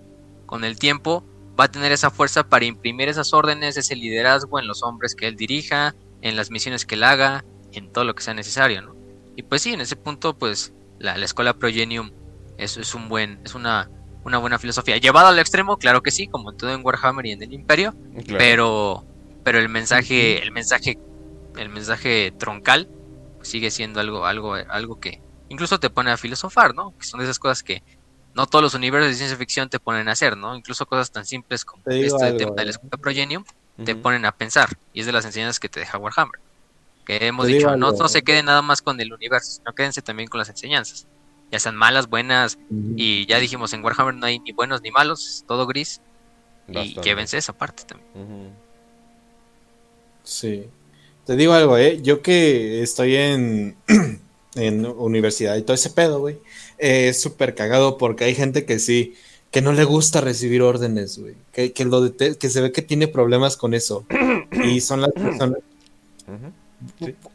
con 0.47 0.63
el 0.63 0.79
tiempo 0.79 1.23
va 1.59 1.65
a 1.65 1.71
tener 1.71 1.91
esa 1.91 2.09
fuerza 2.09 2.49
para 2.49 2.65
imprimir 2.65 3.09
esas 3.09 3.31
órdenes, 3.31 3.77
ese 3.77 3.95
liderazgo 3.95 4.57
en 4.59 4.65
los 4.65 4.81
hombres 4.81 5.13
que 5.13 5.27
él 5.27 5.35
dirija, 5.35 5.93
en 6.23 6.35
las 6.35 6.49
misiones 6.49 6.83
que 6.87 6.95
él 6.95 7.03
haga, 7.03 7.45
en 7.73 7.91
todo 7.91 8.05
lo 8.05 8.15
que 8.15 8.23
sea 8.23 8.33
necesario, 8.33 8.81
¿no? 8.81 8.95
Y 9.35 9.43
pues 9.43 9.61
sí, 9.61 9.71
en 9.71 9.81
ese 9.81 9.95
punto, 9.95 10.35
pues 10.35 10.73
la, 10.97 11.15
la 11.15 11.25
escuela 11.25 11.53
Progenium 11.53 12.09
es, 12.57 12.77
es 12.77 12.95
un 12.95 13.07
buen, 13.07 13.39
es 13.45 13.53
una, 13.53 13.87
una 14.23 14.39
buena 14.39 14.57
filosofía. 14.57 14.97
Llevado 14.97 15.27
al 15.27 15.37
extremo, 15.37 15.77
claro 15.77 16.01
que 16.01 16.09
sí, 16.09 16.25
como 16.25 16.49
en 16.49 16.57
todo 16.57 16.73
en 16.73 16.83
Warhammer 16.83 17.27
y 17.27 17.31
en 17.33 17.43
el 17.43 17.53
Imperio, 17.53 17.93
Claro. 18.25 18.37
pero, 18.39 19.05
pero 19.43 19.59
el 19.59 19.69
mensaje, 19.69 20.41
el 20.41 20.51
mensaje, 20.51 20.97
el 21.57 21.69
mensaje 21.69 22.33
troncal 22.39 22.87
sigue 23.43 23.71
siendo 23.71 23.99
algo, 23.99 24.25
algo, 24.25 24.55
algo 24.55 24.99
que 24.99 25.21
incluso 25.49 25.79
te 25.79 25.89
pone 25.89 26.11
a 26.11 26.17
filosofar, 26.17 26.73
¿no? 26.73 26.97
Que 26.97 27.05
son 27.05 27.19
de 27.19 27.25
esas 27.25 27.39
cosas 27.39 27.63
que 27.63 27.83
no 28.33 28.45
todos 28.47 28.63
los 28.63 28.73
universos 28.73 29.09
de 29.09 29.15
ciencia 29.15 29.37
ficción 29.37 29.69
te 29.69 29.79
ponen 29.79 30.07
a 30.07 30.13
hacer, 30.13 30.37
¿no? 30.37 30.55
Incluso 30.55 30.85
cosas 30.85 31.11
tan 31.11 31.25
simples 31.25 31.65
como 31.65 31.83
Te 31.83 32.05
este 32.05 32.23
algo, 32.23 32.37
tema 32.37 32.51
de 32.51 32.63
la 32.65 32.69
eh. 32.69 32.71
escuela 32.71 32.97
Progenium 32.97 33.43
te 33.83 33.95
ponen 33.95 34.25
a 34.25 34.31
pensar. 34.31 34.69
Y 34.93 34.99
es 34.99 35.05
de 35.05 35.11
las 35.11 35.25
enseñanzas 35.25 35.59
que 35.59 35.67
te 35.67 35.79
deja 35.79 35.97
Warhammer. 35.97 36.39
Que 37.05 37.25
hemos 37.25 37.47
Te 37.47 37.53
dicho, 37.53 37.75
no, 37.75 37.87
algo. 37.87 37.99
no 37.99 38.07
se 38.07 38.21
queden 38.21 38.45
nada 38.45 38.61
más 38.61 38.81
con 38.81 38.99
el 39.01 39.11
universo, 39.11 39.51
sino 39.57 39.73
quédense 39.73 40.01
también 40.01 40.29
con 40.29 40.37
las 40.37 40.49
enseñanzas. 40.49 41.07
Ya 41.51 41.59
sean 41.59 41.75
malas, 41.75 42.07
buenas, 42.07 42.57
y 42.95 43.25
ya 43.25 43.39
dijimos, 43.39 43.73
en 43.73 43.83
Warhammer 43.83 44.13
no 44.13 44.25
hay 44.25 44.39
ni 44.39 44.53
buenos 44.53 44.81
ni 44.81 44.91
malos, 44.91 45.27
es 45.27 45.45
todo 45.45 45.67
gris. 45.67 45.99
Y 46.69 46.97
llévense 47.01 47.37
esa 47.37 47.51
parte 47.51 47.83
también. 47.83 48.55
Sí. 50.23 50.69
Te 51.31 51.37
digo 51.37 51.53
algo, 51.53 51.77
¿eh? 51.77 52.01
Yo 52.01 52.21
que 52.21 52.83
estoy 52.83 53.15
en, 53.15 53.77
en 54.55 54.85
universidad 54.85 55.55
y 55.55 55.61
todo 55.61 55.75
ese 55.75 55.89
pedo, 55.91 56.19
güey. 56.19 56.39
eh, 56.77 57.07
Es 57.07 57.21
súper 57.21 57.55
cagado 57.55 57.97
porque 57.97 58.25
hay 58.25 58.35
gente 58.35 58.65
que 58.65 58.79
sí, 58.79 59.13
que 59.49 59.61
no 59.61 59.71
le 59.71 59.85
gusta 59.85 60.19
recibir 60.19 60.61
órdenes, 60.61 61.17
güey. 61.17 61.35
Que, 61.53 61.71
que, 61.71 61.85
lo 61.85 62.13
que 62.17 62.49
se 62.49 62.59
ve 62.59 62.73
que 62.73 62.81
tiene 62.81 63.07
problemas 63.07 63.55
con 63.55 63.73
eso. 63.73 64.05
Y 64.65 64.81
son 64.81 64.99
las 64.99 65.13
personas... 65.13 65.59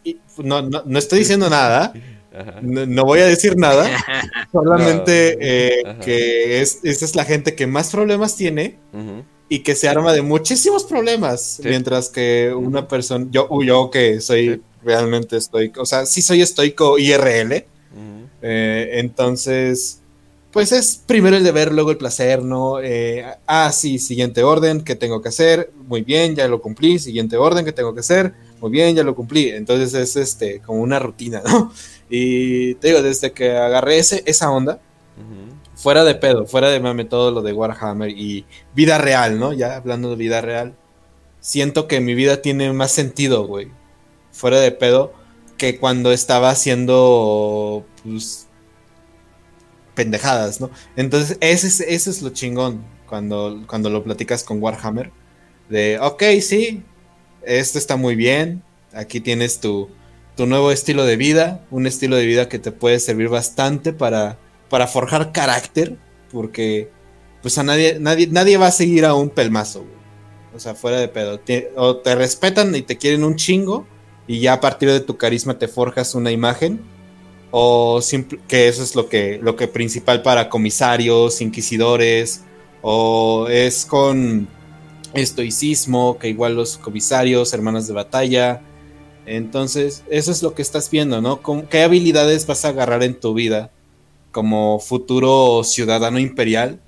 Y 0.04 0.18
no, 0.44 0.60
no, 0.60 0.82
no 0.84 0.98
estoy 0.98 1.20
diciendo 1.20 1.48
nada, 1.48 1.94
no, 2.60 2.84
no 2.84 3.04
voy 3.06 3.20
a 3.20 3.26
decir 3.26 3.56
nada, 3.56 3.88
solamente 4.52 5.38
eh, 5.40 5.96
que 6.04 6.60
es, 6.60 6.80
esa 6.82 7.06
es 7.06 7.16
la 7.16 7.24
gente 7.24 7.54
que 7.54 7.66
más 7.66 7.90
problemas 7.92 8.36
tiene 8.36 8.76
Ujú. 8.92 9.24
Y 9.48 9.60
que 9.60 9.74
se 9.74 9.88
arma 9.88 10.12
de 10.12 10.22
muchísimos 10.22 10.84
problemas, 10.84 11.58
Sí. 11.62 11.68
mientras 11.68 12.08
que 12.08 12.52
una 12.56 12.88
persona, 12.88 13.26
yo, 13.30 13.46
uh, 13.48 13.62
yo 13.62 13.90
que 13.90 14.20
soy 14.20 14.54
Sí. 14.56 14.60
realmente 14.84 15.36
estoico, 15.36 15.82
o 15.82 15.86
sea, 15.86 16.04
sí 16.06 16.22
soy 16.22 16.42
estoico 16.42 16.98
IRL, 16.98 17.66
Ujú. 17.92 18.28
eh, 18.42 18.90
entonces, 18.94 20.00
pues 20.52 20.72
es 20.72 21.00
primero 21.06 21.36
el 21.36 21.44
deber, 21.44 21.72
luego 21.72 21.90
el 21.90 21.96
placer, 21.98 22.42
¿no? 22.42 22.80
Eh, 22.82 23.24
ah, 23.46 23.70
sí, 23.72 23.98
siguiente 23.98 24.42
orden, 24.42 24.82
¿qué 24.82 24.94
tengo 24.94 25.20
que 25.20 25.28
hacer? 25.28 25.70
Muy 25.86 26.02
bien, 26.02 26.34
ya 26.34 26.48
lo 26.48 26.60
cumplí, 26.62 26.98
siguiente 26.98 27.36
orden, 27.36 27.64
¿qué 27.64 27.72
tengo 27.72 27.92
que 27.94 28.00
hacer? 28.00 28.32
Muy 28.60 28.70
bien, 28.70 28.96
ya 28.96 29.02
lo 29.04 29.14
cumplí, 29.14 29.50
entonces 29.50 29.92
es 29.94 30.16
este, 30.16 30.60
como 30.60 30.80
una 30.80 30.98
rutina, 30.98 31.42
¿no? 31.46 31.72
Y 32.08 32.74
te 32.76 32.88
digo, 32.88 33.02
desde 33.02 33.32
que 33.32 33.50
agarré 33.56 33.98
ese, 33.98 34.22
esa 34.26 34.50
onda, 34.50 34.80
Ujú. 35.18 35.55
Fuera 35.76 36.04
de 36.04 36.14
pedo, 36.16 36.46
fuera 36.46 36.70
de 36.70 36.80
mame 36.80 37.04
todo 37.04 37.30
lo 37.30 37.42
de 37.42 37.52
Warhammer 37.52 38.10
y 38.10 38.46
vida 38.74 38.98
real, 38.98 39.38
¿no? 39.38 39.52
Ya 39.52 39.76
hablando 39.76 40.10
de 40.10 40.16
vida 40.16 40.40
real, 40.40 40.74
siento 41.38 41.86
que 41.86 42.00
mi 42.00 42.14
vida 42.14 42.42
tiene 42.42 42.72
más 42.72 42.90
sentido, 42.90 43.46
güey. 43.46 43.70
Fuera 44.32 44.58
de 44.58 44.72
pedo 44.72 45.12
que 45.58 45.78
cuando 45.78 46.12
estaba 46.12 46.50
haciendo, 46.50 47.86
pues, 48.02 48.48
pendejadas, 49.94 50.60
¿no? 50.60 50.70
Entonces, 50.96 51.38
ese 51.40 51.66
es, 51.68 51.80
ese 51.80 52.10
es 52.10 52.22
lo 52.22 52.30
chingón 52.30 52.84
cuando, 53.06 53.62
cuando 53.66 53.90
lo 53.90 54.02
platicas 54.02 54.44
con 54.44 54.62
Warhammer. 54.62 55.12
De, 55.68 55.98
ok, 56.00 56.22
sí, 56.40 56.82
esto 57.42 57.78
está 57.78 57.96
muy 57.96 58.16
bien, 58.16 58.62
aquí 58.92 59.20
tienes 59.20 59.60
tu, 59.60 59.90
tu 60.36 60.46
nuevo 60.46 60.72
estilo 60.72 61.04
de 61.04 61.16
vida, 61.16 61.64
un 61.70 61.86
estilo 61.86 62.16
de 62.16 62.26
vida 62.26 62.48
que 62.48 62.58
te 62.58 62.72
puede 62.72 62.98
servir 62.98 63.28
bastante 63.28 63.92
para, 63.92 64.38
para 64.68 64.86
forjar 64.86 65.32
carácter, 65.32 65.96
porque 66.32 66.90
pues 67.42 67.58
a 67.58 67.62
nadie, 67.62 67.98
nadie, 68.00 68.26
nadie 68.26 68.56
va 68.56 68.66
a 68.68 68.72
seguir 68.72 69.04
a 69.04 69.14
un 69.14 69.30
pelmazo. 69.30 69.84
O 70.54 70.58
sea, 70.58 70.74
fuera 70.74 70.98
de 70.98 71.08
pedo. 71.08 71.38
Te- 71.38 71.70
o 71.76 71.96
te 71.98 72.14
respetan 72.14 72.74
y 72.74 72.82
te 72.82 72.96
quieren 72.96 73.24
un 73.24 73.36
chingo, 73.36 73.86
y 74.26 74.40
ya 74.40 74.54
a 74.54 74.60
partir 74.60 74.90
de 74.90 75.00
tu 75.00 75.16
carisma 75.16 75.58
te 75.58 75.68
forjas 75.68 76.14
una 76.14 76.32
imagen, 76.32 76.80
o 77.50 78.00
simple- 78.02 78.40
que 78.48 78.66
eso 78.68 78.82
es 78.82 78.96
lo 78.96 79.08
que, 79.08 79.38
lo 79.42 79.54
que 79.54 79.68
principal 79.68 80.22
para 80.22 80.48
comisarios, 80.48 81.40
inquisidores, 81.40 82.42
o 82.82 83.46
es 83.48 83.86
con 83.86 84.48
estoicismo, 85.14 86.18
que 86.18 86.28
igual 86.28 86.56
los 86.56 86.76
comisarios, 86.78 87.52
hermanas 87.52 87.86
de 87.86 87.94
batalla. 87.94 88.62
Entonces, 89.26 90.04
eso 90.10 90.30
es 90.30 90.42
lo 90.42 90.54
que 90.54 90.62
estás 90.62 90.90
viendo, 90.90 91.20
¿no? 91.20 91.42
¿Con 91.42 91.62
¿Qué 91.66 91.82
habilidades 91.82 92.46
vas 92.46 92.64
a 92.64 92.68
agarrar 92.68 93.02
en 93.02 93.18
tu 93.18 93.34
vida 93.34 93.70
como 94.36 94.80
futuro 94.80 95.64
ciudadano 95.64 96.18
imperial 96.18 96.78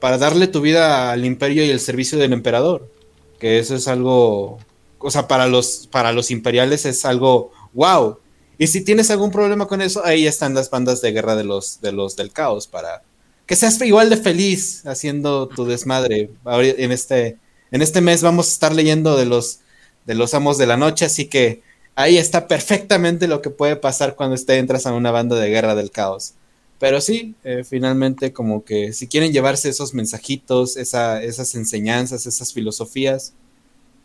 para 0.00 0.16
darle 0.16 0.46
tu 0.46 0.62
vida 0.62 1.12
al 1.12 1.26
imperio 1.26 1.62
y 1.62 1.68
el 1.70 1.80
servicio 1.80 2.16
del 2.18 2.32
emperador? 2.32 2.90
Que 3.38 3.58
eso 3.58 3.74
es 3.76 3.88
algo, 3.88 4.58
o 4.98 5.10
sea, 5.10 5.28
para 5.28 5.46
los, 5.48 5.86
para 5.92 6.12
los 6.12 6.30
imperiales 6.30 6.86
es 6.86 7.04
algo 7.04 7.52
wow. 7.74 8.16
Y 8.56 8.68
si 8.68 8.80
tienes 8.82 9.10
algún 9.10 9.30
problema 9.30 9.66
con 9.68 9.82
eso, 9.82 10.02
ahí 10.02 10.26
están 10.26 10.54
las 10.54 10.70
bandas 10.70 11.02
de 11.02 11.12
guerra 11.12 11.36
de 11.36 11.44
los, 11.44 11.82
de 11.82 11.92
los 11.92 12.16
del 12.16 12.32
caos 12.32 12.66
para 12.66 13.02
que 13.44 13.54
seas 13.54 13.78
igual 13.82 14.08
de 14.08 14.16
feliz 14.16 14.82
haciendo 14.86 15.46
tu 15.46 15.66
desmadre. 15.66 16.30
Ahori- 16.44 16.74
En 16.78 16.90
este, 16.90 17.36
en 17.70 17.82
este 17.82 18.00
mes 18.00 18.22
vamos 18.22 18.48
a 18.48 18.52
estar 18.52 18.74
leyendo 18.74 19.14
de 19.14 19.26
los, 19.26 19.60
de 20.06 20.14
los 20.14 20.32
amos 20.32 20.56
de 20.56 20.66
la 20.66 20.78
noche, 20.78 21.04
así 21.04 21.26
que 21.26 21.60
ahí 21.96 22.16
está 22.16 22.48
perfectamente 22.48 23.28
lo 23.28 23.42
que 23.42 23.50
puede 23.50 23.76
pasar 23.76 24.14
cuando 24.16 24.36
te 24.42 24.56
entras 24.56 24.86
a 24.86 24.92
una 24.94 25.10
banda 25.10 25.36
de 25.36 25.50
guerra 25.50 25.74
del 25.74 25.90
caos. 25.90 26.32
Pero 26.78 27.00
sí, 27.00 27.34
eh, 27.42 27.64
finalmente 27.64 28.32
como 28.32 28.64
que 28.64 28.92
si 28.92 29.08
quieren 29.08 29.32
llevarse 29.32 29.68
esos 29.68 29.94
mensajitos, 29.94 30.76
esa, 30.76 31.22
esas 31.22 31.54
enseñanzas, 31.56 32.26
esas 32.26 32.52
filosofías, 32.52 33.34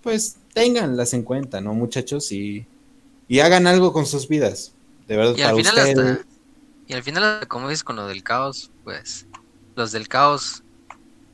pues 0.01 0.38
ténganlas 0.53 1.13
en 1.13 1.24
cuenta, 1.24 1.61
¿no, 1.61 1.74
muchachos? 1.74 2.32
Y, 2.32 2.65
y 3.28 3.39
hagan 3.41 3.67
algo 3.67 3.93
con 3.93 4.05
sus 4.05 4.28
vidas. 4.28 4.74
De 5.07 5.17
verdad, 5.17 5.36
Y 5.38 5.41
al 5.41 5.51
para 5.51 5.57
final 5.57 5.78
ustedes. 5.78 6.11
hasta, 6.11 6.26
y 6.88 6.93
al 6.93 7.03
final 7.03 7.24
hasta, 7.24 7.45
como 7.47 7.69
dices 7.69 7.84
con 7.84 7.95
lo 7.95 8.07
del 8.07 8.24
caos, 8.24 8.71
pues 8.84 9.28
los 9.76 9.91
del 9.91 10.07
caos 10.07 10.63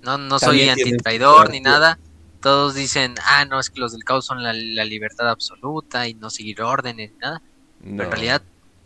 no, 0.01 0.17
no 0.17 0.39
soy 0.39 0.65
También 0.65 0.69
antitraidor 0.71 1.49
ni 1.51 1.61
nada. 1.61 1.99
Todos 2.41 2.75
dicen, 2.75 3.15
ah, 3.25 3.45
no, 3.45 3.59
es 3.59 3.69
que 3.69 3.79
los 3.79 3.91
del 3.91 4.03
caos 4.03 4.25
son 4.25 4.43
la, 4.43 4.53
la 4.53 4.85
libertad 4.85 5.29
absoluta 5.29 6.07
y 6.07 6.13
no 6.13 6.29
seguir 6.29 6.61
órdenes 6.61 7.11
nada. 7.21 7.41
Pero 7.81 8.03
en 8.03 8.11
realidad, 8.11 8.41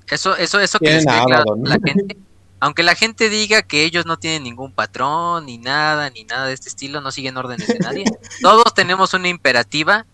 eso, 0.07 0.35
eso, 0.35 0.59
eso 0.59 0.79
que 0.79 0.91
les 0.91 1.05
la 1.05 1.79
gente, 1.83 2.17
aunque 2.63 2.81
la 2.81 2.95
gente 2.95 3.27
diga 3.27 3.61
que 3.61 3.83
ellos 3.83 4.05
no 4.05 4.15
tienen 4.15 4.43
ningún 4.43 4.71
patrón, 4.71 5.47
ni 5.47 5.57
nada, 5.57 6.09
ni 6.11 6.23
nada 6.23 6.45
de 6.45 6.53
este 6.53 6.69
estilo, 6.69 7.01
no 7.01 7.11
siguen 7.11 7.35
órdenes 7.35 7.67
de 7.67 7.77
nadie, 7.79 8.05
todos 8.41 8.73
tenemos 8.73 9.13
una 9.13 9.27
imperativa 9.27 10.05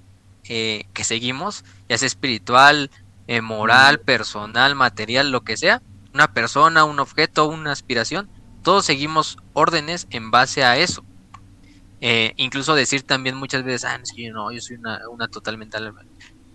eh, 0.45 0.85
que 0.95 1.03
seguimos, 1.03 1.63
ya 1.87 1.99
sea 1.99 2.07
espiritual, 2.07 2.89
eh, 3.27 3.41
moral, 3.41 3.99
personal, 3.99 4.73
material, 4.73 5.29
lo 5.29 5.41
que 5.41 5.57
sea, 5.57 5.83
una 6.11 6.33
persona, 6.33 6.85
un 6.85 6.99
objeto, 6.99 7.47
una 7.47 7.71
aspiración, 7.71 8.27
todos 8.63 8.83
seguimos 8.83 9.37
órdenes 9.53 10.07
en 10.09 10.31
base 10.31 10.63
a 10.63 10.75
eso. 10.75 11.05
Eh, 12.01 12.33
incluso 12.37 12.73
decir 12.73 13.03
también 13.03 13.35
muchas 13.35 13.61
veces, 13.63 13.85
ah, 13.85 14.01
no, 14.33 14.51
yo 14.51 14.59
soy 14.59 14.77
una, 14.77 15.07
una 15.11 15.27
total 15.27 15.59
mental. 15.59 15.93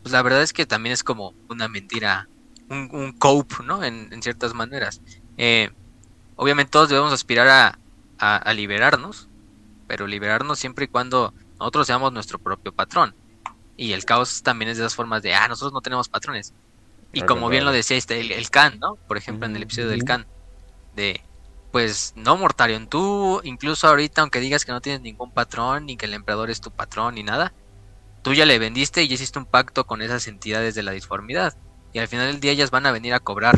Pues 0.02 0.12
la 0.12 0.22
verdad 0.22 0.42
es 0.42 0.52
que 0.52 0.66
también 0.66 0.92
es 0.92 1.04
como 1.04 1.34
una 1.48 1.68
mentira, 1.68 2.28
un, 2.68 2.88
un 2.92 3.12
cope, 3.12 3.62
¿no? 3.64 3.84
En, 3.84 4.12
en 4.12 4.22
ciertas 4.22 4.54
maneras. 4.54 5.00
Eh, 5.36 5.70
obviamente 6.36 6.70
todos 6.70 6.88
debemos 6.88 7.12
aspirar 7.12 7.48
a, 7.48 7.78
a, 8.18 8.36
a 8.36 8.52
liberarnos, 8.52 9.28
pero 9.86 10.06
liberarnos 10.06 10.58
siempre 10.58 10.86
y 10.86 10.88
cuando 10.88 11.34
nosotros 11.58 11.86
seamos 11.86 12.12
nuestro 12.12 12.38
propio 12.38 12.72
patrón. 12.72 13.14
Y 13.76 13.92
el 13.92 14.04
caos 14.04 14.42
también 14.42 14.70
es 14.70 14.78
de 14.78 14.84
esas 14.84 14.94
formas 14.94 15.22
de, 15.22 15.34
ah, 15.34 15.48
nosotros 15.48 15.72
no 15.72 15.80
tenemos 15.80 16.08
patrones. 16.08 16.54
Y 17.12 17.22
como 17.22 17.48
bien 17.48 17.64
lo 17.64 17.72
decía 17.72 17.96
este, 17.96 18.20
el, 18.20 18.32
el 18.32 18.50
Khan, 18.50 18.78
¿no? 18.80 18.96
Por 18.96 19.16
ejemplo, 19.16 19.46
en 19.46 19.54
el 19.54 19.62
episodio 19.62 19.88
del. 19.88 20.04
Khan, 20.04 20.26
de, 20.96 21.20
pues, 21.70 22.12
no, 22.16 22.36
Mortarion, 22.36 22.88
tú, 22.88 23.40
incluso 23.44 23.86
ahorita, 23.86 24.20
aunque 24.20 24.40
digas 24.40 24.64
que 24.64 24.72
no 24.72 24.80
tienes 24.80 25.00
ningún 25.00 25.30
patrón, 25.30 25.86
ni 25.86 25.96
que 25.96 26.06
el 26.06 26.14
emperador 26.14 26.50
es 26.50 26.60
tu 26.60 26.72
patrón, 26.72 27.14
ni 27.14 27.22
nada, 27.22 27.52
tú 28.22 28.34
ya 28.34 28.44
le 28.46 28.58
vendiste 28.58 29.02
y 29.02 29.08
ya 29.08 29.14
hiciste 29.14 29.38
un 29.38 29.46
pacto 29.46 29.86
con 29.86 30.02
esas 30.02 30.26
entidades 30.26 30.74
de 30.74 30.82
la 30.82 30.92
disformidad. 30.92 31.56
Y 31.92 32.00
al 32.00 32.08
final 32.08 32.26
del 32.26 32.40
día 32.40 32.52
ellas 32.52 32.72
van 32.72 32.86
a 32.86 32.92
venir 32.92 33.14
a 33.14 33.20
cobrar 33.20 33.54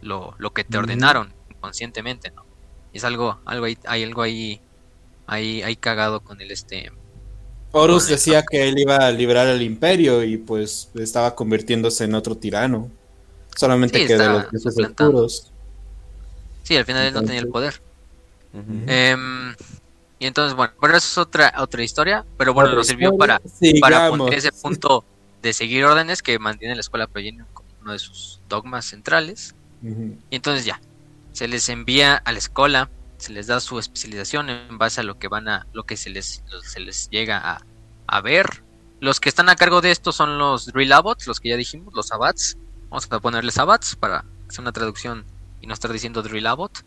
lo, 0.00 0.34
lo 0.38 0.52
que 0.52 0.64
te 0.64 0.78
ordenaron 0.78 1.34
inconscientemente, 1.62 2.30
¿no? 2.30 2.44
Y 2.92 2.98
es 2.98 3.04
algo, 3.04 3.38
algo 3.44 3.66
ahí, 3.66 3.78
hay 3.86 4.02
algo 4.02 4.22
ahí, 4.22 4.60
ahí, 5.26 5.62
ahí 5.62 5.76
cagado 5.76 6.20
con 6.20 6.40
el 6.40 6.50
este. 6.50 6.90
Horus 7.70 8.08
decía 8.08 8.42
que 8.48 8.68
él 8.68 8.78
iba 8.78 8.96
a 8.96 9.10
liberar 9.12 9.46
al 9.46 9.62
imperio 9.62 10.22
y 10.24 10.36
pues 10.36 10.90
estaba 10.94 11.34
convirtiéndose 11.34 12.04
en 12.04 12.14
otro 12.14 12.36
tirano. 12.36 12.90
Solamente 13.56 14.00
Sí, 14.00 14.06
que 14.06 14.16
de 14.16 14.28
los 14.28 14.50
dioses 14.50 14.78
oscuros. 14.78 15.52
Sí, 16.64 16.76
al 16.76 16.84
final 16.84 17.06
él 17.06 17.14
no 17.14 17.22
tenía 17.22 17.40
el 17.40 17.48
poder. 17.48 17.80
Em, 18.86 19.54
y 20.18 20.26
entonces, 20.26 20.54
bueno, 20.54 20.74
pero 20.78 20.96
eso 20.96 21.06
es 21.06 21.26
otra, 21.26 21.54
otra 21.58 21.82
historia, 21.82 22.26
pero 22.36 22.52
bueno, 22.52 22.74
nos 22.74 22.86
sirvió 22.86 23.16
para, 23.16 23.40
para 23.80 24.10
poner 24.10 24.34
ese 24.34 24.52
punto 24.52 25.04
de 25.40 25.52
seguir 25.54 25.84
órdenes 25.84 26.22
que 26.22 26.38
mantiene 26.38 26.74
la 26.74 26.82
escuela 26.82 27.06
Progenium 27.06 27.46
como 27.54 27.68
uno 27.80 27.92
de 27.92 27.98
sus 27.98 28.40
dogmas 28.48 28.84
centrales. 28.84 29.54
Y 29.82 30.36
entonces 30.36 30.64
ya, 30.64 30.80
se 31.32 31.48
les 31.48 31.68
envía 31.68 32.16
a 32.16 32.32
la 32.32 32.38
escuela, 32.38 32.90
se 33.18 33.32
les 33.32 33.46
da 33.46 33.60
su 33.60 33.78
especialización 33.78 34.50
en 34.50 34.78
base 34.78 35.00
a 35.00 35.04
lo 35.04 35.18
que 35.18 35.28
van 35.28 35.48
a, 35.48 35.66
lo 35.72 35.84
que 35.84 35.96
se 35.96 36.10
les, 36.10 36.42
se 36.64 36.80
les 36.80 37.08
llega 37.10 37.38
a, 37.38 37.60
a 38.06 38.20
ver. 38.20 38.64
Los 39.00 39.20
que 39.20 39.28
están 39.28 39.48
a 39.48 39.56
cargo 39.56 39.80
de 39.80 39.90
esto 39.90 40.12
son 40.12 40.38
los 40.38 40.66
Drill 40.66 40.92
Abots, 40.92 41.26
los 41.26 41.40
que 41.40 41.48
ya 41.48 41.56
dijimos, 41.56 41.94
los 41.94 42.12
Abats. 42.12 42.56
Vamos 42.88 43.08
a 43.10 43.20
ponerles 43.20 43.58
Abats 43.58 43.96
para 43.96 44.24
hacer 44.48 44.60
una 44.60 44.72
traducción 44.72 45.24
y 45.60 45.66
no 45.66 45.74
estar 45.74 45.92
diciendo 45.92 46.22
Drill 46.22 46.46
Abot. 46.46 46.84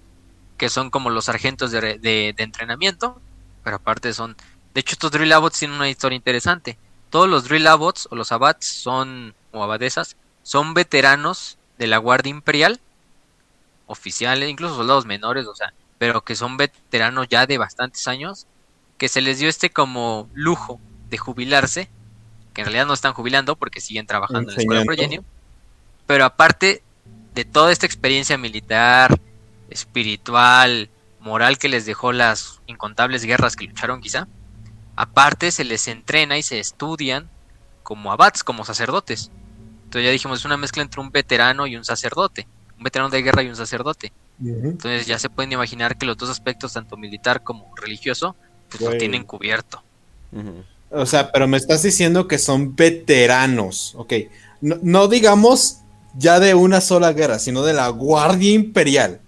que 0.57 0.69
son 0.69 0.89
como 0.89 1.09
los 1.09 1.25
sargentos 1.25 1.71
de, 1.71 1.81
de, 1.81 2.33
de 2.35 2.43
entrenamiento, 2.43 3.21
pero 3.63 3.77
aparte 3.77 4.13
son... 4.13 4.35
De 4.73 4.81
hecho, 4.81 4.93
estos 4.93 5.11
drill 5.11 5.31
abots 5.31 5.59
tienen 5.59 5.77
una 5.77 5.89
historia 5.89 6.15
interesante. 6.15 6.77
Todos 7.09 7.29
los 7.29 7.45
drill 7.45 7.67
abots 7.67 8.07
o 8.11 8.15
los 8.15 8.31
abats 8.31 8.67
son, 8.67 9.33
o 9.51 9.63
abadesas, 9.63 10.17
son 10.43 10.73
veteranos 10.73 11.57
de 11.77 11.87
la 11.87 11.97
Guardia 11.97 12.29
Imperial, 12.29 12.79
oficiales, 13.87 14.49
incluso 14.49 14.75
soldados 14.75 15.05
menores, 15.05 15.45
o 15.47 15.55
sea, 15.55 15.73
pero 15.97 16.21
que 16.23 16.35
son 16.35 16.57
veteranos 16.57 17.27
ya 17.29 17.45
de 17.45 17.57
bastantes 17.57 18.07
años, 18.07 18.47
que 18.97 19.09
se 19.09 19.21
les 19.21 19.39
dio 19.39 19.49
este 19.49 19.69
como 19.69 20.29
lujo 20.33 20.79
de 21.09 21.17
jubilarse, 21.17 21.89
que 22.53 22.61
en 22.61 22.65
realidad 22.65 22.85
no 22.85 22.93
están 22.93 23.13
jubilando 23.13 23.55
porque 23.55 23.81
siguen 23.81 24.07
trabajando 24.07 24.49
en 24.49 24.55
la 24.55 24.61
escuela 24.61 24.85
Progenium, 24.85 25.25
pero 26.05 26.25
aparte 26.25 26.83
de 27.33 27.45
toda 27.45 27.71
esta 27.71 27.85
experiencia 27.85 28.37
militar, 28.37 29.19
espiritual, 29.69 30.89
moral 31.19 31.57
que 31.57 31.69
les 31.69 31.85
dejó 31.85 32.11
las 32.11 32.61
incontables 32.67 33.25
guerras 33.25 33.55
que 33.55 33.65
lucharon 33.65 34.01
quizá, 34.01 34.27
aparte 34.95 35.51
se 35.51 35.65
les 35.65 35.87
entrena 35.87 36.37
y 36.37 36.43
se 36.43 36.59
estudian 36.59 37.29
como 37.83 38.11
abats, 38.11 38.43
como 38.43 38.63
sacerdotes. 38.63 39.31
Entonces 39.83 40.05
ya 40.05 40.11
dijimos, 40.11 40.39
es 40.39 40.45
una 40.45 40.57
mezcla 40.57 40.81
entre 40.81 41.01
un 41.01 41.11
veterano 41.11 41.67
y 41.67 41.75
un 41.75 41.85
sacerdote, 41.85 42.47
un 42.77 42.83
veterano 42.83 43.09
de 43.09 43.21
guerra 43.21 43.43
y 43.43 43.47
un 43.49 43.55
sacerdote. 43.55 44.11
Entonces 44.43 45.05
ya 45.05 45.17
se 45.17 45.29
pueden 45.29 45.51
imaginar 45.53 45.97
que 45.97 46.05
los 46.05 46.17
dos 46.17 46.29
aspectos, 46.29 46.73
tanto 46.73 46.97
militar 46.97 47.41
como 47.43 47.73
religioso, 47.75 48.35
pues 48.69 48.81
lo 48.81 48.97
tienen 48.97 49.23
cubierto. 49.23 49.81
O 50.89 51.05
sea, 51.05 51.31
pero 51.31 51.47
me 51.47 51.57
estás 51.57 51.83
diciendo 51.83 52.27
que 52.27 52.37
son 52.37 52.75
veteranos, 52.75 53.93
ok. 53.95 54.13
No, 54.61 54.77
no, 54.81 55.07
digamos 55.07 55.79
ya 56.17 56.39
de 56.39 56.53
una 56.53 56.81
sola 56.81 57.13
guerra, 57.13 57.39
sino 57.39 57.63
de 57.63 57.73
la 57.73 57.87
Guardia 57.89 58.51
Imperial. 58.51 59.21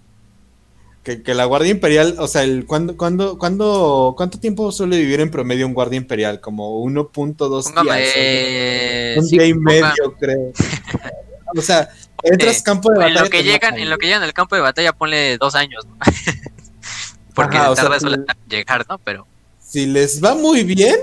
Que, 1.04 1.22
que 1.22 1.32
la 1.34 1.46
Guardia 1.46 1.70
Imperial, 1.70 2.16
o 2.18 2.28
sea, 2.28 2.42
el, 2.42 2.66
¿cuándo, 2.66 2.96
cuándo, 2.96 3.38
cuándo, 3.38 4.14
¿cuánto 4.16 4.38
tiempo 4.38 4.70
suele 4.72 4.98
vivir 4.98 5.20
en 5.20 5.30
promedio 5.30 5.66
un 5.66 5.72
Guardia 5.72 5.96
Imperial? 5.96 6.40
Como 6.40 6.82
1.2 6.84 7.82
días. 7.82 8.12
Eh, 8.14 9.14
un 9.16 9.24
sí, 9.26 9.38
día 9.38 9.46
y 9.46 9.52
ponga- 9.54 9.64
medio, 9.64 10.14
creo. 10.18 10.52
o 11.56 11.62
sea, 11.62 11.88
entras 12.22 12.58
Eh, 12.58 12.62
campo 12.62 12.90
de 12.90 12.96
en 12.96 13.00
batalla. 13.00 13.22
lo 13.24 13.30
que 13.30 13.42
llegan, 13.42 13.72
matan. 13.72 13.78
en 13.80 13.90
lo 13.90 13.98
que 13.98 14.06
llegan 14.06 14.22
al 14.22 14.32
campo 14.32 14.56
de 14.56 14.62
batalla 14.62 14.92
ponle 14.92 15.38
dos 15.38 15.54
años, 15.54 15.86
¿no? 15.86 15.96
Porque 17.34 17.56
Ajá, 17.56 17.70
o 17.70 17.76
sea, 17.76 17.88
tarda 17.88 18.08
en 18.08 18.26
llegar, 18.48 18.86
¿no? 18.88 18.98
Pero 18.98 19.26
si 19.68 19.86
les 19.86 20.24
va 20.24 20.34
muy 20.34 20.64
bien, 20.64 20.96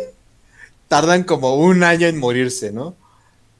tardan 0.88 1.24
como 1.24 1.56
un 1.56 1.84
año 1.84 2.08
en 2.08 2.18
morirse, 2.18 2.72
¿no? 2.72 2.96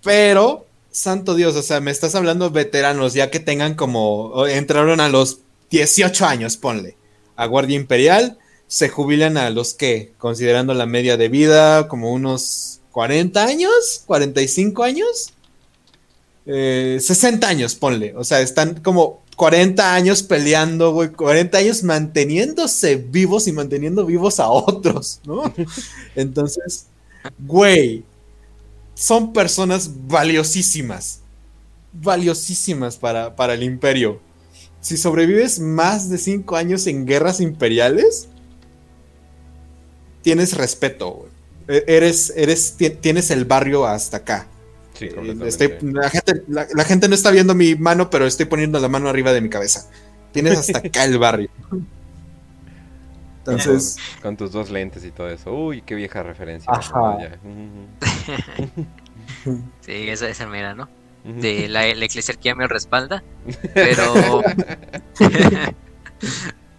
Pero, 0.04 0.66
santo 0.92 1.36
Dios, 1.36 1.56
o 1.56 1.62
sea, 1.62 1.80
me 1.80 1.92
estás 1.92 2.16
hablando 2.16 2.50
veteranos, 2.52 3.14
ya 3.14 3.30
que 3.30 3.40
tengan 3.40 3.76
como, 3.76 4.26
o 4.26 4.48
entraron 4.48 5.00
a 5.00 5.10
los 5.10 5.40
18 5.70 6.26
años, 6.26 6.58
ponle, 6.58 6.98
a 7.36 7.46
Guardia 7.46 7.76
Imperial, 7.76 8.38
se 8.68 8.90
jubilan 8.90 9.38
a 9.38 9.50
los 9.52 9.74
que, 9.74 10.14
considerando 10.18 10.74
la 10.74 10.86
media 10.86 11.18
de 11.18 11.30
vida, 11.30 11.88
como 11.88 12.12
unos 12.12 12.82
40 12.92 13.44
años, 13.44 14.04
45 14.06 14.84
años, 14.84 15.34
eh, 16.46 17.00
60 17.02 17.48
años, 17.48 17.76
ponle, 17.76 18.14
o 18.16 18.24
sea, 18.24 18.42
están 18.42 18.82
como 18.82 19.24
40 19.36 19.94
años 19.96 20.24
peleando, 20.24 20.94
güey, 20.94 21.10
40 21.12 21.58
años 21.58 21.84
manteniéndose 21.84 22.96
vivos 22.98 23.48
y 23.48 23.52
manteniendo 23.52 24.06
vivos 24.06 24.40
a 24.40 24.50
otros, 24.50 25.20
¿no? 25.26 25.52
Entonces, 26.16 26.88
güey, 27.40 28.04
son 28.94 29.34
personas 29.34 29.90
valiosísimas, 30.08 31.20
valiosísimas 31.94 32.98
para, 32.98 33.36
para 33.36 33.54
el 33.56 33.64
imperio. 33.64 34.20
Si 34.82 34.98
sobrevives 34.98 35.60
más 35.60 36.10
de 36.10 36.18
5 36.20 36.56
años 36.56 36.86
en 36.88 37.06
guerras 37.06 37.42
imperiales, 37.42 38.28
tienes 40.22 40.54
respeto, 40.54 41.12
güey. 41.12 41.30
E- 41.68 41.84
Eres, 41.88 42.32
eres, 42.36 42.74
ti- 42.78 42.92
tienes 42.92 43.32
el 43.32 43.46
barrio 43.46 43.86
hasta 43.86 44.18
acá. 44.18 44.48
Sí, 44.96 45.06
Eh, 45.06 45.36
estoy- 45.46 45.78
la, 45.82 46.10
gente, 46.10 46.44
la- 46.48 46.68
la 46.74 46.84
gente 46.86 47.08
no 47.08 47.16
está 47.16 47.30
viendo 47.32 47.54
mi 47.54 47.76
mano, 47.76 48.10
pero 48.10 48.26
estoy 48.26 48.46
poniendo 48.46 48.80
la 48.80 48.88
mano 48.88 49.10
arriba 49.10 49.34
de 49.34 49.42
mi 49.42 49.50
cabeza. 49.50 49.90
Tienes 50.32 50.58
hasta 50.58 50.80
acá 50.88 51.04
el 51.04 51.18
barrio. 51.20 51.50
Entonces, 53.40 53.98
Con, 54.16 54.22
con 54.22 54.38
tus 54.38 54.52
dos 54.52 54.70
lentes 54.72 55.04
y 55.06 55.12
todo 55.12 55.30
eso. 55.30 55.54
Uy, 55.54 55.82
qué 55.82 55.94
vieja 55.96 56.24
referencia. 56.24 56.72
Ajá. 56.72 57.18
Sí, 59.82 60.10
esa, 60.10 60.28
esa 60.30 60.48
mera, 60.48 60.74
¿no? 60.76 60.88
De 61.24 61.68
la, 61.68 61.82
la 61.96 62.06
eclesiarquía 62.06 62.54
me 62.56 62.68
respalda. 62.68 63.24
Pero. 63.74 64.42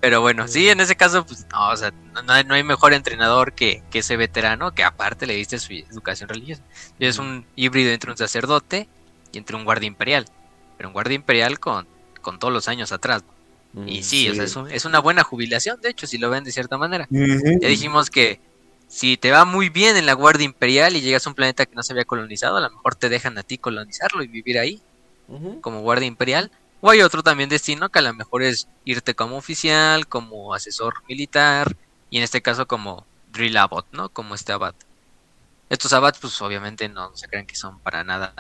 Pero 0.01 0.21
bueno, 0.21 0.47
sí, 0.49 0.69
en 0.69 0.81
ese 0.81 0.97
caso, 0.97 1.25
pues 1.27 1.47
no, 1.53 1.71
o 1.71 1.77
sea, 1.77 1.93
no 2.25 2.33
hay, 2.33 2.45
no 2.45 2.55
hay 2.55 2.63
mejor 2.63 2.93
entrenador 2.95 3.53
que, 3.55 3.83
que 3.91 4.01
ese 4.01 4.17
veterano 4.17 4.73
que 4.73 4.85
aparte 4.85 5.27
le 5.27 5.35
diste 5.35 5.59
su 5.59 5.73
educación 5.73 6.29
religiosa. 6.29 6.63
Y 6.99 7.07
es 7.07 7.19
un 7.19 7.47
híbrido 7.57 7.91
entre 7.93 8.11
un 8.11 8.17
sacerdote 8.17 8.89
y 9.33 9.39
entre 9.39 9.57
un 9.57 9.65
guardia 9.65 9.87
imperial. 9.89 10.27
Pero 10.77 10.89
un 10.91 10.93
guardia 10.93 11.15
imperial 11.17 11.59
con, 11.59 11.89
con 12.23 12.39
todos 12.39 12.53
los 12.53 12.69
años 12.69 12.93
atrás. 12.93 13.25
¿no? 13.25 13.35
Y 13.89 14.03
sí, 14.03 14.29
o 14.29 14.35
sea, 14.35 14.45
es, 14.45 14.57
un- 14.57 14.71
es 14.71 14.85
una 14.85 15.01
buena 15.01 15.23
jubilación, 15.25 15.81
de 15.81 15.91
hecho, 15.91 16.07
si 16.07 16.19
lo 16.19 16.31
ven 16.31 16.45
de 16.45 16.53
cierta 16.53 16.79
manera. 16.79 17.09
Ya 17.61 17.69
dijimos 17.69 18.11
que 18.11 18.41
si 18.89 19.17
te 19.17 19.31
va 19.33 19.45
muy 19.45 19.69
bien 19.69 19.97
en 19.97 20.07
la 20.07 20.13
Guardia 20.15 20.45
Imperial 20.45 20.97
y 20.97 21.01
llegas 21.01 21.27
a 21.27 21.31
un 21.31 21.35
planeta 21.35 21.67
que 21.67 21.75
no 21.75 21.83
se 21.83 21.93
había 21.93 22.05
colonizado, 22.05 22.57
a 22.57 22.61
lo 22.61 22.71
mejor 22.71 22.95
te 22.95 23.09
dejan 23.09 23.37
a 23.39 23.43
ti 23.43 23.59
colonizarlo 23.59 24.23
y 24.23 24.29
vivir 24.29 24.59
ahí 24.59 24.81
como 25.61 25.81
Guardia 25.81 26.07
Imperial. 26.07 26.51
O 26.81 26.91
hay 26.91 27.01
otro 27.03 27.23
también 27.23 27.49
destino 27.49 27.89
que 27.91 27.99
a 27.99 28.03
lo 28.03 28.15
mejor 28.15 28.43
es 28.43 28.69
irte 28.85 29.15
como 29.15 29.37
oficial, 29.37 30.07
como 30.09 30.55
asesor 30.55 30.95
militar 31.09 31.77
y 32.11 32.19
en 32.19 32.25
este 32.25 32.43
caso 32.43 32.67
como 32.67 33.09
Drill 33.27 33.57
Abbot, 33.57 33.87
¿no? 33.93 34.11
Como 34.11 34.35
este 34.35 34.53
Abbot. 34.53 34.77
Estos 35.69 35.93
Abbots 35.93 36.19
pues 36.21 36.41
obviamente 36.43 36.89
no 36.89 37.15
se 37.17 37.29
crean 37.29 37.47
que 37.47 37.57
son 37.57 37.81
para 37.81 38.05
nada 38.05 38.35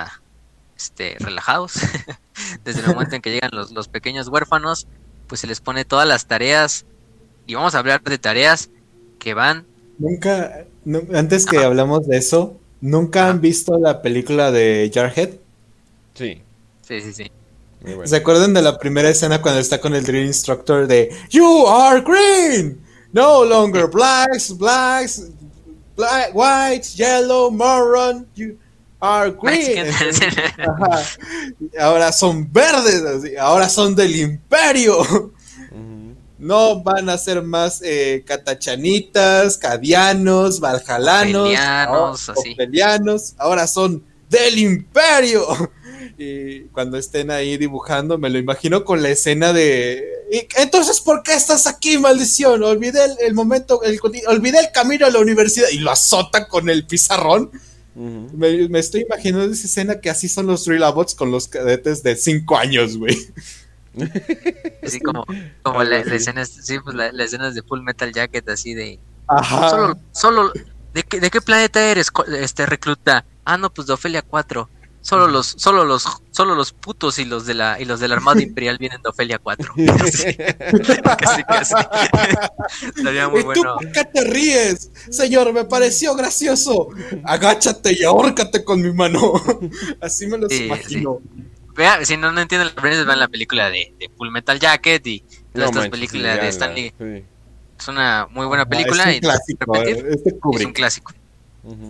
este, 0.76 1.16
relajados. 1.20 1.74
Desde 2.64 2.80
el 2.82 2.86
momento 2.88 3.16
en 3.16 3.22
que 3.22 3.30
llegan 3.32 3.50
los, 3.52 3.72
los 3.72 3.88
pequeños 3.88 4.28
huérfanos, 4.28 4.88
pues 5.26 5.40
se 5.40 5.46
les 5.46 5.60
pone 5.60 5.84
todas 5.84 6.06
las 6.08 6.26
tareas 6.26 6.86
y 7.46 7.54
vamos 7.56 7.74
a 7.74 7.80
hablar 7.80 8.02
de 8.02 8.18
tareas 8.18 8.70
que 9.18 9.34
van 9.34 9.68
Nunca, 9.98 10.66
nu- 10.84 11.06
antes 11.14 11.46
que 11.46 11.62
hablamos 11.64 12.06
de 12.06 12.16
eso, 12.18 12.60
¿nunca 12.80 13.28
han 13.28 13.40
visto 13.40 13.78
la 13.78 14.00
película 14.02 14.50
de 14.50 14.90
Jarhead? 14.92 15.34
Sí, 16.14 16.42
Sí, 16.82 17.00
sí, 17.00 17.12
sí. 17.12 17.30
Bueno. 17.94 18.06
¿Se 18.06 18.16
acuerdan 18.16 18.54
de 18.54 18.62
la 18.62 18.78
primera 18.78 19.08
escena 19.08 19.40
cuando 19.40 19.60
está 19.60 19.80
con 19.80 19.94
el 19.94 20.04
drill 20.04 20.26
instructor 20.26 20.86
de 20.86 21.14
You 21.30 21.66
are 21.66 22.00
green, 22.00 22.80
no 23.12 23.44
longer 23.44 23.86
blacks, 23.86 24.56
blacks, 24.56 25.22
black, 25.96 26.30
whites, 26.34 26.94
yellow, 26.96 27.50
maroon, 27.50 28.26
you 28.34 28.56
are 29.00 29.30
green. 29.30 29.86
Mexican. 29.86 30.58
Ajá. 30.82 31.02
Ahora 31.80 32.12
son 32.12 32.50
verdes, 32.52 33.02
así, 33.02 33.36
ahora 33.36 33.68
son 33.68 33.94
del 33.94 34.16
imperio. 34.16 35.32
No 36.38 36.82
van 36.82 37.08
a 37.08 37.16
ser 37.16 37.42
más 37.42 37.80
eh, 37.82 38.22
catachanitas, 38.26 39.56
cadianos, 39.56 40.60
valjalanos, 40.60 42.28
así. 42.28 42.54
ahora 43.38 43.66
son 43.66 44.04
del 44.28 44.58
imperio. 44.58 45.46
Y 46.18 46.60
cuando 46.72 46.98
estén 46.98 47.30
ahí 47.30 47.56
dibujando, 47.56 48.18
me 48.18 48.30
lo 48.30 48.38
imagino 48.38 48.84
con 48.84 49.02
la 49.02 49.08
escena 49.10 49.52
de... 49.52 50.04
"¿Y 50.32 50.46
Entonces, 50.60 51.00
¿por 51.00 51.22
qué 51.22 51.34
estás 51.34 51.66
aquí, 51.66 51.98
maldición? 51.98 52.62
Olvidé 52.62 53.04
el, 53.04 53.16
el 53.20 53.34
momento, 53.34 53.82
el- 53.82 54.00
olvidé 54.28 54.58
el 54.60 54.72
camino 54.72 55.06
a 55.06 55.10
la 55.10 55.18
universidad 55.20 55.68
y 55.70 55.78
lo 55.78 55.90
azota 55.90 56.48
con 56.48 56.68
el 56.70 56.86
pizarrón. 56.86 57.50
Me, 57.94 58.68
me 58.68 58.78
estoy 58.78 59.02
imaginando 59.02 59.50
esa 59.52 59.66
escena 59.66 60.00
que 60.02 60.10
así 60.10 60.28
son 60.28 60.46
los 60.46 60.66
Drill 60.66 60.82
Abots 60.82 61.14
con 61.14 61.30
los 61.30 61.48
cadetes 61.48 62.02
de 62.02 62.14
5 62.16 62.56
años, 62.58 62.96
güey. 62.98 63.16
Así 64.82 65.00
como, 65.00 65.24
como 65.62 65.82
la, 65.82 66.04
la 66.04 66.14
escena, 66.14 66.44
sí, 66.44 66.78
pues 66.84 66.94
la, 66.94 67.12
la 67.12 67.24
escena 67.24 67.50
de 67.50 67.62
Full 67.62 67.80
Metal 67.82 68.12
Jacket, 68.12 68.46
así 68.50 68.74
de. 68.74 68.98
Ajá. 69.26 69.70
Solo, 69.70 69.98
solo, 70.12 70.52
¿de 70.92 71.02
qué, 71.02 71.18
¿de 71.20 71.30
qué 71.30 71.40
planeta 71.40 71.82
eres, 71.90 72.08
este 72.38 72.66
recluta? 72.66 73.24
Ah, 73.44 73.56
no, 73.56 73.72
pues 73.72 73.86
de 73.86 73.94
Ofelia 73.94 74.20
4. 74.22 74.68
Solo 75.06 75.28
los, 75.28 75.54
solo 75.56 75.84
los, 75.84 76.04
solo 76.32 76.56
los 76.56 76.72
putos 76.72 77.20
y 77.20 77.24
los 77.24 77.46
de 77.46 77.54
la, 77.54 77.80
y 77.80 77.84
los 77.84 78.00
de 78.00 78.08
la 78.08 78.16
Armada 78.16 78.42
Imperial 78.42 78.76
vienen 78.76 79.00
de 79.02 79.08
Ofelia 79.08 79.38
4. 79.38 79.72
Así, 80.00 80.34
casi, 81.18 81.44
casi. 81.44 81.74
Estaría 82.96 83.28
muy 83.28 83.40
¿Y 83.40 83.44
tú 83.44 83.62
por 83.62 83.92
qué 83.92 84.04
te 84.04 84.24
ríes? 84.24 84.90
Señor, 85.08 85.52
me 85.52 85.64
pareció 85.64 86.16
gracioso. 86.16 86.88
Agáchate 87.22 87.92
y 87.96 88.02
ahórcate 88.02 88.64
con 88.64 88.82
mi 88.82 88.92
mano. 88.92 89.34
Así 90.00 90.26
me 90.26 90.38
los 90.38 90.50
Sí, 90.52 90.64
imagino. 90.64 91.20
Vea, 91.76 92.04
si 92.04 92.16
no, 92.16 92.32
no 92.32 92.40
entienden 92.40 92.66
la 92.68 92.74
referencia, 92.74 93.04
vean 93.04 93.20
la 93.20 93.28
película 93.28 93.70
de, 93.70 93.94
de 94.00 94.08
Full 94.16 94.30
Metal 94.30 94.58
Jacket 94.58 95.06
y 95.06 95.20
todas 95.20 95.36
No 95.54 95.64
estas 95.66 95.88
manches, 95.88 95.90
películas 95.90 96.40
sí, 96.40 96.40
de 96.40 96.48
Stanley. 96.48 96.94
sí. 96.98 97.24
Es 97.78 97.88
una 97.88 98.26
muy 98.30 98.46
buena 98.46 98.66
Ah, 98.66 98.68
película 98.68 99.04
es 99.04 99.12
y 99.12 99.16
un 99.16 99.20
clásico. 99.20 99.72
de 99.84 99.84
repente 99.84 100.08
eh, 100.08 100.14
Es 100.14 100.24
de 100.24 100.30
es 100.50 100.64
un 100.64 100.72
clásico. 100.72 101.12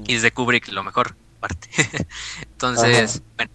Y 0.06 0.14
es 0.16 0.22
de 0.22 0.32
Kubrick 0.32 0.68
lo 0.68 0.82
mejor 0.82 1.16
parte. 1.36 1.68
Entonces, 2.42 3.22
bueno, 3.36 3.50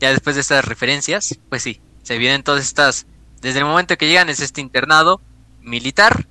ya 0.00 0.10
después 0.10 0.36
de 0.36 0.42
estas 0.42 0.64
referencias, 0.64 1.38
pues 1.48 1.62
sí, 1.62 1.80
se 2.02 2.18
vienen 2.18 2.42
todas 2.42 2.64
estas, 2.64 3.06
desde 3.40 3.60
el 3.60 3.64
momento 3.64 3.96
que 3.96 4.08
llegan 4.08 4.28
es 4.28 4.40
este 4.40 4.60
internado, 4.60 5.20
militar, 5.60 6.26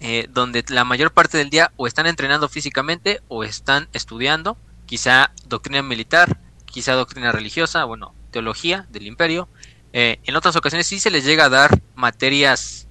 eh, 0.00 0.26
donde 0.30 0.64
la 0.68 0.84
mayor 0.84 1.12
parte 1.12 1.38
del 1.38 1.50
día 1.50 1.72
o 1.76 1.86
están 1.86 2.06
entrenando 2.06 2.48
físicamente 2.48 3.20
o 3.28 3.44
están 3.44 3.88
estudiando, 3.92 4.56
quizá 4.86 5.30
doctrina 5.46 5.82
militar, 5.82 6.38
quizá 6.64 6.94
doctrina 6.94 7.30
religiosa, 7.30 7.84
bueno, 7.84 8.14
teología 8.30 8.86
del 8.90 9.06
imperio. 9.06 9.48
Eh, 9.92 10.20
en 10.24 10.34
otras 10.36 10.56
ocasiones 10.56 10.86
sí 10.86 10.98
se 10.98 11.10
les 11.10 11.24
llega 11.24 11.44
a 11.44 11.50
dar 11.50 11.80
materias 11.94 12.88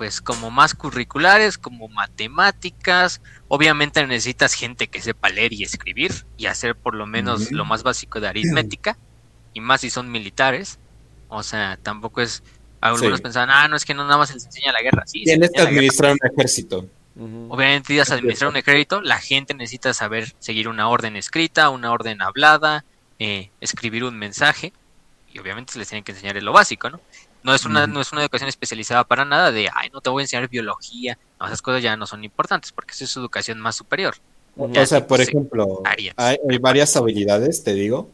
pues 0.00 0.22
como 0.22 0.50
más 0.50 0.72
curriculares, 0.72 1.58
como 1.58 1.86
matemáticas. 1.88 3.20
Obviamente 3.48 4.06
necesitas 4.06 4.54
gente 4.54 4.88
que 4.88 5.02
sepa 5.02 5.28
leer 5.28 5.52
y 5.52 5.62
escribir 5.62 6.24
y 6.38 6.46
hacer 6.46 6.74
por 6.74 6.94
lo 6.94 7.06
menos 7.06 7.52
lo 7.52 7.66
más 7.66 7.82
básico 7.82 8.18
de 8.18 8.28
aritmética, 8.28 8.96
y 9.52 9.60
más 9.60 9.82
si 9.82 9.90
son 9.90 10.10
militares. 10.10 10.78
O 11.28 11.42
sea, 11.42 11.78
tampoco 11.82 12.22
es... 12.22 12.42
Algunos 12.80 13.20
pensaban, 13.20 13.50
ah, 13.50 13.68
no 13.68 13.76
es 13.76 13.84
que 13.84 13.92
no 13.92 14.04
nada 14.04 14.16
más 14.16 14.30
se 14.30 14.36
les 14.36 14.46
enseña 14.46 14.72
la 14.72 14.80
guerra. 14.80 15.02
Sí, 15.06 15.22
Tienes 15.24 15.50
que 15.50 15.60
administrar 15.60 16.12
un 16.12 16.32
ejército. 16.32 16.88
Obviamente 17.14 17.92
necesitas 17.92 18.12
administrar 18.12 18.50
un 18.50 18.56
ejército, 18.56 19.02
la 19.02 19.18
gente 19.18 19.52
necesita 19.52 19.92
saber 19.92 20.32
seguir 20.38 20.68
una 20.68 20.88
orden 20.88 21.14
escrita, 21.14 21.68
una 21.68 21.92
orden 21.92 22.22
hablada, 22.22 22.86
eh, 23.18 23.50
escribir 23.60 24.04
un 24.04 24.18
mensaje, 24.18 24.72
y 25.30 25.40
obviamente 25.40 25.74
se 25.74 25.78
les 25.78 25.88
tiene 25.90 26.02
que 26.02 26.12
enseñar 26.12 26.42
lo 26.42 26.54
básico, 26.54 26.88
¿no? 26.88 27.02
No 27.42 27.54
es 27.54 27.64
una, 27.64 27.86
no 27.86 28.00
es 28.00 28.12
una 28.12 28.20
educación 28.20 28.48
especializada 28.48 29.04
para 29.04 29.24
nada 29.24 29.50
de, 29.50 29.68
ay, 29.74 29.88
no 29.92 30.00
te 30.00 30.10
voy 30.10 30.22
a 30.22 30.24
enseñar 30.24 30.48
biología. 30.48 31.18
No, 31.38 31.46
esas 31.46 31.62
cosas 31.62 31.82
ya 31.82 31.96
no 31.96 32.06
son 32.06 32.22
importantes 32.24 32.72
porque 32.72 32.92
esa 32.92 33.04
es 33.04 33.10
su 33.10 33.20
educación 33.20 33.58
más 33.60 33.76
superior. 33.76 34.14
O 34.56 34.86
sea, 34.86 35.06
por 35.06 35.20
ejemplo, 35.20 35.82
hay, 36.16 36.38
varias 36.60 36.96
habilidades, 36.96 37.64
te 37.64 37.74
digo. 37.74 38.10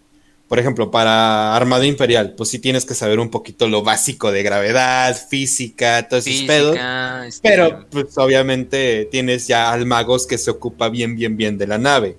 Por 0.48 0.61
ejemplo, 0.61 0.93
para 0.93 1.57
Armada 1.57 1.86
Imperial, 1.86 2.35
pues 2.36 2.51
sí 2.51 2.61
tienes 2.61 2.85
que 2.85 2.94
saber 2.94 3.19
un 3.19 3.31
poquito 3.31 3.66
lo 3.66 3.82
básico 3.82 4.31
de 4.31 4.44
gravedad, 4.44 5.16
física, 5.16 6.07
todos 6.09 6.24
esos 6.28 6.47
pedos. 6.47 6.78
Este, 7.27 7.48
Pero, 7.48 7.86
pues 7.90 8.16
obviamente 8.16 9.09
tienes 9.11 9.48
ya 9.48 9.73
al 9.73 9.86
magos 9.86 10.24
que 10.24 10.39
se 10.39 10.53
ocupa 10.53 10.89
bien, 10.89 11.16
bien, 11.16 11.36
bien 11.36 11.59
de 11.59 11.66
la 11.66 11.78
nave. 11.78 12.16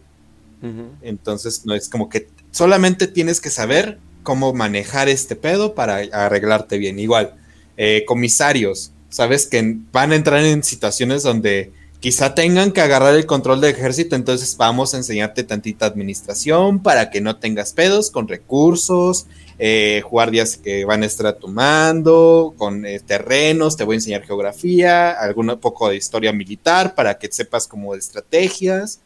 Entonces, 1.02 1.66
no 1.66 1.74
es 1.74 1.88
como 1.88 2.10
que 2.10 2.28
solamente 2.52 3.08
tienes 3.08 3.40
que 3.40 3.50
saber 3.50 4.00
cómo 4.28 4.52
manejar 4.52 5.08
este 5.08 5.38
pedo 5.38 5.74
para 5.74 6.00
arreglarte 6.12 6.78
bien. 6.78 7.00
Igual, 7.00 7.36
eh, 7.78 8.04
comisarios, 8.06 8.92
sabes 9.08 9.46
que 9.46 9.78
van 9.94 10.12
a 10.12 10.18
entrar 10.18 10.44
en 10.44 10.66
situaciones 10.66 11.24
donde 11.24 11.72
quizá 12.02 12.36
tengan 12.36 12.74
que 12.74 12.82
agarrar 12.82 13.16
el 13.16 13.26
control 13.26 13.62
del 13.62 13.74
ejército, 13.74 14.18
entonces 14.18 14.58
vamos 14.58 14.94
a 14.94 14.98
enseñarte 14.98 15.46
tantita 15.46 15.86
administración 15.86 16.84
para 16.84 17.10
que 17.10 17.22
no 17.22 17.38
tengas 17.38 17.72
pedos 17.72 18.12
con 18.12 18.28
recursos, 18.28 19.28
eh, 19.60 20.04
guardias 20.12 20.58
que 20.58 20.84
van 20.84 21.04
a 21.04 21.06
estar 21.06 21.28
a 21.28 21.38
tu 21.38 21.48
mando, 21.48 22.54
con 22.58 22.86
eh, 22.86 23.00
terrenos, 23.00 23.78
te 23.78 23.86
voy 23.86 23.94
a 23.94 24.00
enseñar 24.00 24.26
geografía, 24.26 25.12
algún 25.12 25.58
poco 25.62 25.88
de 25.88 25.96
historia 25.96 26.34
militar 26.34 26.96
para 26.96 27.18
que 27.18 27.32
sepas 27.32 27.66
como 27.66 27.94
de 27.94 28.00
estrategias, 28.00 29.00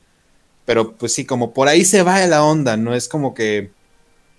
pero 0.65 0.93
pues 0.93 1.14
sí, 1.14 1.26
como 1.26 1.53
por 1.53 1.68
ahí 1.68 1.85
se 1.85 2.02
va 2.02 2.26
la 2.26 2.43
onda, 2.43 2.76
no 2.76 2.95
es 2.95 3.07
como 3.07 3.35
que 3.35 3.69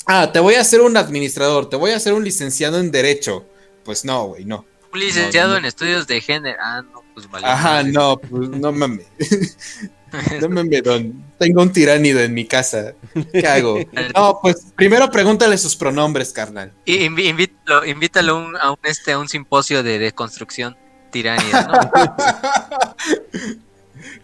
ah, 0.07 0.31
te 0.33 0.41
voy 0.41 0.55
a 0.55 0.61
hacer 0.61 0.81
un 0.81 0.97
administrador, 0.97 1.69
te 1.69 1.77
voy 1.77 1.93
a 1.93 1.97
hacer 1.97 2.12
un 2.12 2.24
licenciado 2.24 2.79
en 2.79 2.91
Derecho. 2.91 3.47
Pues 3.85 4.05
no, 4.05 4.29
güey, 4.29 4.45
no. 4.45 4.65
Un 4.93 5.01
licenciado 5.01 5.57
en 5.57 5.65
estudios 5.65 6.07
de 6.07 6.20
género. 6.20 6.59
Ah, 6.62 6.83
no, 6.83 7.03
pues 7.15 7.31
vale. 7.31 7.47
Ajá, 7.47 7.83
no, 7.83 8.19
pues 8.19 8.49
no 8.51 8.73
mames. 8.73 9.07
no 10.41 10.49
mames, 10.49 10.83
don. 10.83 11.24
Tengo 11.39 11.62
un 11.62 11.73
tiránido 11.73 12.20
en 12.20 12.35
mi 12.35 12.47
casa. 12.47 12.95
¿Qué 13.33 13.47
hago? 13.47 13.79
No, 14.15 14.39
pues 14.43 14.66
primero 14.77 15.11
pregúntale 15.11 15.57
sus 15.59 15.74
pronombres, 15.74 16.33
carnal. 16.33 16.73
Y 16.85 17.05
invítalo, 17.05 17.85
invítalo 17.87 18.37
a, 18.61 18.70
un, 18.73 18.79
este, 18.83 19.12
a 19.12 19.19
un 19.19 19.29
simposio 19.29 19.83
de 19.83 19.99
deconstrucción 19.99 20.77
tiránido, 21.11 21.62
¿no? 21.62 21.81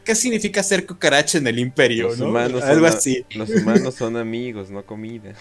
¿Qué 0.09 0.15
significa 0.15 0.63
ser 0.63 0.87
cucaracha 0.87 1.37
en 1.37 1.47
el 1.49 1.59
imperio? 1.59 2.09
Los 2.09 2.19
humanos 2.19 2.63
Algo 2.63 2.87
así. 2.87 3.27
Los 3.29 3.51
humanos 3.51 3.95
son 3.95 4.17
amigos, 4.17 4.71
no 4.71 4.83
comida. 4.83 5.35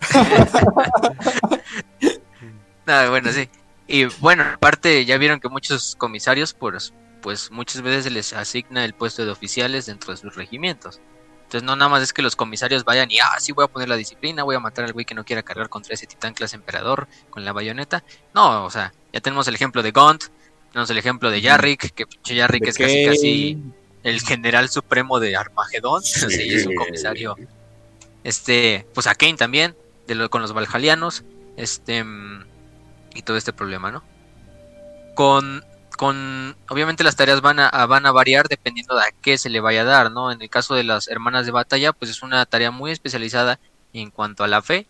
bueno, 3.08 3.32
sí. 3.32 3.48
Y 3.86 4.04
bueno, 4.04 4.42
aparte 4.42 5.06
ya 5.06 5.16
vieron 5.16 5.40
que 5.40 5.48
muchos 5.48 5.96
comisarios, 5.96 6.52
pues, 6.52 6.92
pues 7.22 7.50
muchas 7.50 7.80
veces 7.80 8.04
se 8.04 8.10
les 8.10 8.34
asigna 8.34 8.84
el 8.84 8.92
puesto 8.92 9.24
de 9.24 9.30
oficiales 9.30 9.86
dentro 9.86 10.12
de 10.12 10.18
sus 10.18 10.36
regimientos. 10.36 11.00
Entonces 11.44 11.62
no 11.62 11.74
nada 11.74 11.88
más 11.88 12.02
es 12.02 12.12
que 12.12 12.20
los 12.20 12.36
comisarios 12.36 12.84
vayan 12.84 13.10
y, 13.10 13.18
ah, 13.20 13.40
sí 13.40 13.52
voy 13.52 13.64
a 13.64 13.68
poner 13.68 13.88
la 13.88 13.96
disciplina, 13.96 14.42
voy 14.42 14.56
a 14.56 14.60
matar 14.60 14.84
al 14.84 14.92
güey 14.92 15.06
que 15.06 15.14
no 15.14 15.24
quiera 15.24 15.42
cargar 15.42 15.70
contra 15.70 15.94
ese 15.94 16.06
titán 16.06 16.34
clase 16.34 16.54
emperador 16.54 17.08
con 17.30 17.46
la 17.46 17.54
bayoneta. 17.54 18.04
No, 18.34 18.66
o 18.66 18.70
sea, 18.70 18.92
ya 19.10 19.22
tenemos 19.22 19.48
el 19.48 19.54
ejemplo 19.54 19.82
de 19.82 19.90
Gaunt, 19.90 20.24
tenemos 20.72 20.90
el 20.90 20.98
ejemplo 20.98 21.30
de 21.30 21.40
Yarrick, 21.40 21.92
que 21.92 22.34
Yarrick 22.34 22.68
es 22.68 22.78
casi 22.78 23.04
casi 23.04 23.58
el 24.02 24.20
general 24.20 24.68
supremo 24.68 25.20
de 25.20 25.36
Armagedón, 25.36 26.02
sí. 26.02 26.54
es 26.54 26.66
un 26.66 26.74
comisario. 26.74 27.36
Este, 28.24 28.86
pues 28.94 29.06
a 29.06 29.14
Kane 29.14 29.36
también, 29.36 29.74
de 30.06 30.14
lo, 30.14 30.30
con 30.30 30.42
los 30.42 30.52
Valhalianos, 30.52 31.24
este, 31.56 32.04
mm, 32.04 32.44
y 33.14 33.22
todo 33.22 33.36
este 33.36 33.52
problema, 33.52 33.90
¿no? 33.90 34.02
Con, 35.14 35.64
con, 35.96 36.56
obviamente 36.68 37.04
las 37.04 37.16
tareas 37.16 37.40
van 37.40 37.60
a, 37.60 37.86
van 37.86 38.06
a 38.06 38.12
variar 38.12 38.48
dependiendo 38.48 38.96
de 38.96 39.02
a 39.02 39.12
qué 39.22 39.38
se 39.38 39.50
le 39.50 39.60
vaya 39.60 39.82
a 39.82 39.84
dar, 39.84 40.12
¿no? 40.12 40.30
En 40.32 40.40
el 40.40 40.48
caso 40.48 40.74
de 40.74 40.84
las 40.84 41.08
hermanas 41.08 41.46
de 41.46 41.52
batalla, 41.52 41.92
pues 41.92 42.10
es 42.10 42.22
una 42.22 42.44
tarea 42.46 42.70
muy 42.70 42.90
especializada 42.90 43.58
en 43.92 44.10
cuanto 44.10 44.44
a 44.44 44.48
la 44.48 44.62
fe, 44.62 44.86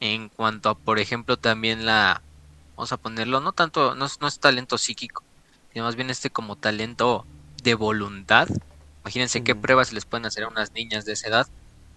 en 0.00 0.28
cuanto 0.28 0.70
a, 0.70 0.74
por 0.74 0.98
ejemplo, 0.98 1.36
también 1.36 1.84
la, 1.84 2.22
vamos 2.78 2.92
a 2.92 2.96
ponerlo, 2.96 3.40
no 3.40 3.50
tanto, 3.50 3.96
no, 3.96 4.06
es 4.06 4.38
talento 4.38 4.78
psíquico, 4.78 5.24
sino 5.72 5.84
más 5.84 5.96
bien 5.96 6.10
este 6.10 6.30
como 6.30 6.54
talento 6.54 7.26
de 7.64 7.74
voluntad. 7.74 8.48
Imagínense 9.02 9.42
qué 9.42 9.56
pruebas 9.56 9.92
les 9.92 10.04
pueden 10.04 10.26
hacer 10.26 10.44
a 10.44 10.48
unas 10.48 10.72
niñas 10.74 11.04
de 11.04 11.14
esa 11.14 11.26
edad 11.26 11.48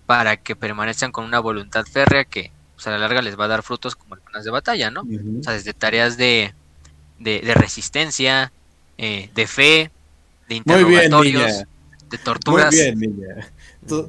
para 0.07 0.37
que 0.37 0.55
permanezcan 0.55 1.11
con 1.11 1.23
una 1.23 1.39
voluntad 1.39 1.85
férrea 1.85 2.25
que 2.25 2.51
pues, 2.73 2.87
a 2.87 2.89
la 2.89 2.97
larga 2.97 3.21
les 3.21 3.39
va 3.39 3.45
a 3.45 3.49
dar 3.49 3.61
frutos 3.61 3.95
como 3.95 4.15
hermanas 4.15 4.43
de 4.43 4.49
batalla, 4.49 4.89
¿no? 4.89 5.01
O 5.01 5.43
sea, 5.43 5.53
desde 5.53 5.75
tareas 5.75 6.17
de, 6.17 6.55
de, 7.19 7.53
resistencia, 7.53 8.51
eh, 8.97 9.29
de 9.35 9.45
fe, 9.45 9.91
de 10.49 10.55
interrogatorios, 10.55 11.63
de 12.09 12.17
torturas. 12.17 12.73
Muy 12.73 12.83
bien, 12.83 12.99
niña. 12.99 13.51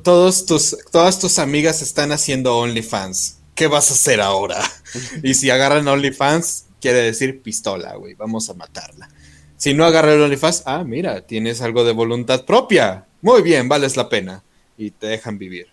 Todos 0.02 0.46
tus, 0.46 0.78
todas 0.90 1.20
tus 1.20 1.38
amigas 1.38 1.82
están 1.82 2.12
haciendo 2.12 2.56
OnlyFans. 2.56 3.41
¿Qué 3.54 3.66
vas 3.66 3.90
a 3.90 3.94
hacer 3.94 4.20
ahora? 4.20 4.58
y 5.22 5.34
si 5.34 5.50
agarran 5.50 5.88
OnlyFans, 5.88 6.66
quiere 6.80 6.98
decir 6.98 7.42
pistola, 7.42 7.94
güey, 7.96 8.14
vamos 8.14 8.48
a 8.50 8.54
matarla. 8.54 9.08
Si 9.56 9.74
no 9.74 9.84
agarra 9.84 10.14
el 10.14 10.22
OnlyFans, 10.22 10.64
ah, 10.66 10.84
mira, 10.84 11.26
tienes 11.26 11.62
algo 11.62 11.84
de 11.84 11.92
voluntad 11.92 12.44
propia. 12.44 13.06
Muy 13.20 13.42
bien, 13.42 13.68
vales 13.68 13.96
la 13.96 14.08
pena. 14.08 14.42
Y 14.76 14.90
te 14.90 15.06
dejan 15.06 15.38
vivir. 15.38 15.68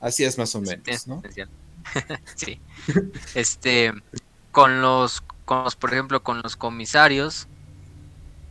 Así 0.00 0.24
es 0.24 0.38
más 0.38 0.54
o 0.54 0.60
menos, 0.60 1.06
¿no? 1.06 1.22
sí. 2.34 2.60
Este, 3.34 3.92
con 4.52 4.80
los, 4.80 5.22
con 5.44 5.64
los, 5.64 5.76
por 5.76 5.92
ejemplo, 5.92 6.22
con 6.22 6.40
los 6.42 6.56
comisarios, 6.56 7.48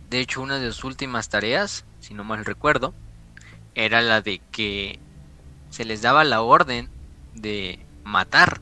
de 0.10 0.20
hecho, 0.20 0.42
una 0.42 0.60
de 0.60 0.72
sus 0.72 0.84
últimas 0.84 1.30
tareas, 1.30 1.86
si 2.00 2.14
no 2.14 2.24
mal 2.24 2.46
recuerdo, 2.46 2.94
era 3.74 4.02
la 4.02 4.22
de 4.22 4.40
que 4.52 5.00
se 5.70 5.86
les 5.86 6.02
daba 6.02 6.24
la 6.24 6.42
orden 6.42 6.90
de 7.34 7.85
matar 8.06 8.62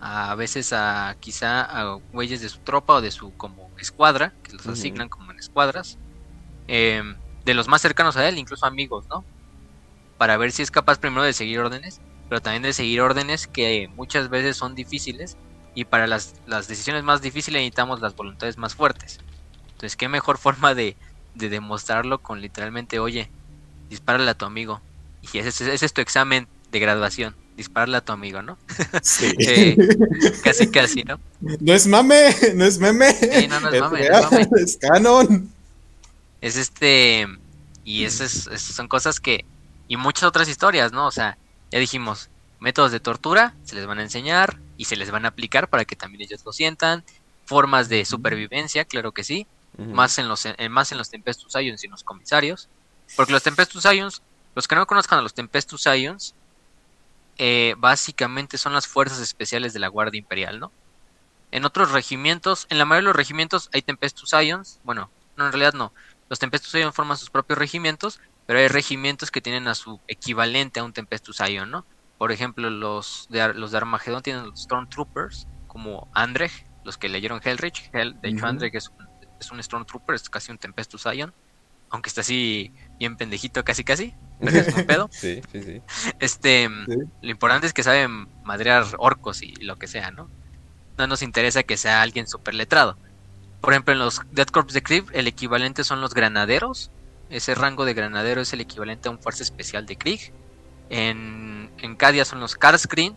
a 0.00 0.34
veces 0.36 0.72
a 0.72 1.16
quizá 1.20 1.62
a 1.62 1.98
güeyes 2.12 2.40
de 2.40 2.48
su 2.48 2.58
tropa 2.60 2.94
o 2.94 3.00
de 3.00 3.10
su 3.10 3.36
como 3.36 3.70
escuadra, 3.78 4.32
que 4.42 4.52
los 4.52 4.66
asignan 4.66 5.08
como 5.08 5.32
en 5.32 5.38
escuadras, 5.38 5.98
em, 6.68 7.16
de 7.44 7.54
los 7.54 7.68
más 7.68 7.82
cercanos 7.82 8.16
a 8.16 8.28
él, 8.28 8.38
incluso 8.38 8.64
amigos, 8.64 9.06
¿no? 9.10 9.24
Para 10.16 10.36
ver 10.36 10.52
si 10.52 10.62
es 10.62 10.70
capaz 10.70 10.98
primero 10.98 11.22
de 11.22 11.32
seguir 11.32 11.58
órdenes, 11.58 12.00
pero 12.28 12.40
también 12.40 12.62
de 12.62 12.72
seguir 12.72 13.00
órdenes 13.00 13.46
que 13.46 13.88
muchas 13.96 14.28
veces 14.28 14.56
son 14.56 14.74
difíciles 14.74 15.36
y 15.74 15.84
para 15.84 16.06
las, 16.06 16.34
las 16.46 16.68
decisiones 16.68 17.02
más 17.02 17.20
difíciles 17.20 17.60
necesitamos 17.60 18.00
las 18.00 18.14
voluntades 18.14 18.56
más 18.56 18.74
fuertes. 18.74 19.18
Entonces, 19.66 19.96
¿qué 19.96 20.08
mejor 20.08 20.38
forma 20.46 20.74
de, 20.74 20.96
de 21.34 21.48
demostrarlo 21.48 22.22
con 22.22 22.40
literalmente, 22.40 23.00
oye, 23.00 23.30
dispárale 23.88 24.30
a 24.30 24.34
tu 24.34 24.44
amigo? 24.44 24.80
Y 25.22 25.38
ese, 25.38 25.48
ese 25.48 25.86
es 25.86 25.92
tu 25.92 26.00
examen 26.00 26.46
de 26.70 26.78
graduación 26.78 27.47
dispararle 27.58 27.96
a 27.96 28.00
tu 28.00 28.12
amigo, 28.12 28.40
¿no? 28.40 28.56
Sí. 29.02 29.34
Eh, 29.40 29.76
casi, 30.42 30.70
casi, 30.70 31.02
¿no? 31.02 31.20
No 31.40 31.74
es 31.74 31.86
mame, 31.86 32.34
no 32.54 32.64
es 32.64 32.78
meme. 32.78 33.12
Sí, 33.12 33.48
no, 33.48 33.60
no 33.60 33.68
es, 33.68 33.80
mame, 33.80 34.48
es, 34.56 34.78
canon. 34.80 35.52
Es 36.40 36.56
este. 36.56 37.26
Y 37.84 38.04
esas, 38.04 38.48
son 38.60 38.88
cosas 38.88 39.20
que. 39.20 39.44
Y 39.88 39.96
muchas 39.96 40.24
otras 40.24 40.48
historias, 40.48 40.92
¿no? 40.92 41.06
O 41.06 41.10
sea, 41.10 41.36
ya 41.70 41.78
dijimos, 41.78 42.30
métodos 42.60 42.92
de 42.92 43.00
tortura 43.00 43.54
se 43.64 43.74
les 43.74 43.86
van 43.86 43.98
a 43.98 44.02
enseñar 44.02 44.58
y 44.76 44.84
se 44.84 44.96
les 44.96 45.10
van 45.10 45.24
a 45.24 45.28
aplicar 45.28 45.68
para 45.68 45.84
que 45.84 45.96
también 45.96 46.22
ellos 46.22 46.42
lo 46.44 46.52
sientan. 46.52 47.04
Formas 47.44 47.88
de 47.88 48.04
supervivencia, 48.04 48.84
claro 48.84 49.12
que 49.12 49.24
sí. 49.24 49.46
Más 49.78 50.18
en 50.18 50.28
los 50.28 50.46
más 50.70 50.92
en 50.92 50.98
los 50.98 51.10
Tempestus 51.10 51.54
Ions 51.54 51.82
y 51.82 51.86
en 51.86 51.92
los 51.92 52.04
comisarios. 52.04 52.68
Porque 53.16 53.32
los 53.32 53.42
Tempestus 53.42 53.84
Ions, 53.84 54.22
los 54.54 54.68
que 54.68 54.76
no 54.76 54.86
conozcan 54.86 55.18
a 55.18 55.22
los 55.22 55.34
Tempestus 55.34 55.86
Ions, 55.86 56.34
eh, 57.38 57.74
básicamente 57.78 58.58
son 58.58 58.72
las 58.72 58.86
fuerzas 58.86 59.20
especiales 59.20 59.72
de 59.72 59.78
la 59.78 59.88
Guardia 59.88 60.18
Imperial, 60.18 60.58
¿no? 60.58 60.72
En 61.50 61.64
otros 61.64 61.92
regimientos, 61.92 62.66
en 62.68 62.78
la 62.78 62.84
mayoría 62.84 63.06
de 63.06 63.10
los 63.10 63.16
regimientos 63.16 63.70
hay 63.72 63.82
Tempestus 63.82 64.32
Ions. 64.32 64.80
Bueno, 64.84 65.10
no, 65.36 65.46
en 65.46 65.52
realidad 65.52 65.72
no. 65.72 65.92
Los 66.28 66.38
Tempestus 66.38 66.74
Ions 66.74 66.94
forman 66.94 67.16
sus 67.16 67.30
propios 67.30 67.58
regimientos, 67.58 68.20
pero 68.46 68.58
hay 68.58 68.68
regimientos 68.68 69.30
que 69.30 69.40
tienen 69.40 69.68
a 69.68 69.74
su 69.74 70.00
equivalente 70.08 70.80
a 70.80 70.84
un 70.84 70.92
Tempestus 70.92 71.38
Ion, 71.38 71.70
¿no? 71.70 71.86
Por 72.18 72.32
ejemplo, 72.32 72.68
los 72.68 73.28
de, 73.30 73.54
los 73.54 73.70
de 73.70 73.78
Armagedón 73.78 74.22
tienen 74.22 74.46
los 74.46 74.62
Stormtroopers, 74.62 75.46
como 75.68 76.08
Andrej, 76.12 76.66
los 76.84 76.98
que 76.98 77.08
leyeron 77.08 77.40
Hellrich. 77.42 77.88
Hell, 77.92 78.20
de 78.20 78.30
hecho, 78.30 78.46
Andrej 78.46 78.74
es 78.74 78.88
un, 78.88 79.08
es 79.40 79.50
un 79.52 79.62
Stormtrooper, 79.62 80.16
es 80.16 80.28
casi 80.28 80.50
un 80.50 80.58
Tempestus 80.58 81.04
Ion. 81.04 81.32
Aunque 81.90 82.08
está 82.08 82.20
así 82.22 82.74
bien 82.98 83.16
pendejito, 83.16 83.64
casi 83.64 83.84
casi. 83.84 84.14
Pero 84.40 84.58
es 84.58 84.74
un 84.74 84.84
pedo. 84.84 85.08
sí, 85.12 85.40
sí, 85.52 85.62
sí. 85.62 85.82
Este, 86.20 86.68
lo 86.68 87.30
importante 87.30 87.66
es 87.66 87.72
que 87.72 87.82
saben 87.82 88.28
madrear 88.44 88.84
orcos 88.98 89.42
y 89.42 89.54
lo 89.56 89.76
que 89.76 89.86
sea, 89.86 90.10
¿no? 90.10 90.28
No 90.96 91.06
nos 91.06 91.22
interesa 91.22 91.62
que 91.62 91.76
sea 91.76 92.02
alguien 92.02 92.26
súper 92.26 92.54
letrado. 92.54 92.96
Por 93.60 93.72
ejemplo, 93.72 93.92
en 93.92 93.98
los 93.98 94.20
Death 94.32 94.50
Corps 94.50 94.72
de 94.72 94.82
Krieg, 94.82 95.04
el 95.12 95.26
equivalente 95.26 95.84
son 95.84 96.00
los 96.00 96.14
granaderos. 96.14 96.90
Ese 97.30 97.54
rango 97.54 97.84
de 97.84 97.94
granadero 97.94 98.40
es 98.40 98.52
el 98.52 98.60
equivalente 98.60 99.08
a 99.08 99.10
un 99.10 99.18
fuerza 99.18 99.42
especial 99.42 99.86
de 99.86 99.96
Krieg. 99.96 100.32
En, 100.90 101.70
en 101.78 101.96
Cadia 101.96 102.24
son 102.24 102.40
los 102.40 102.56
Karscreen. 102.56 103.16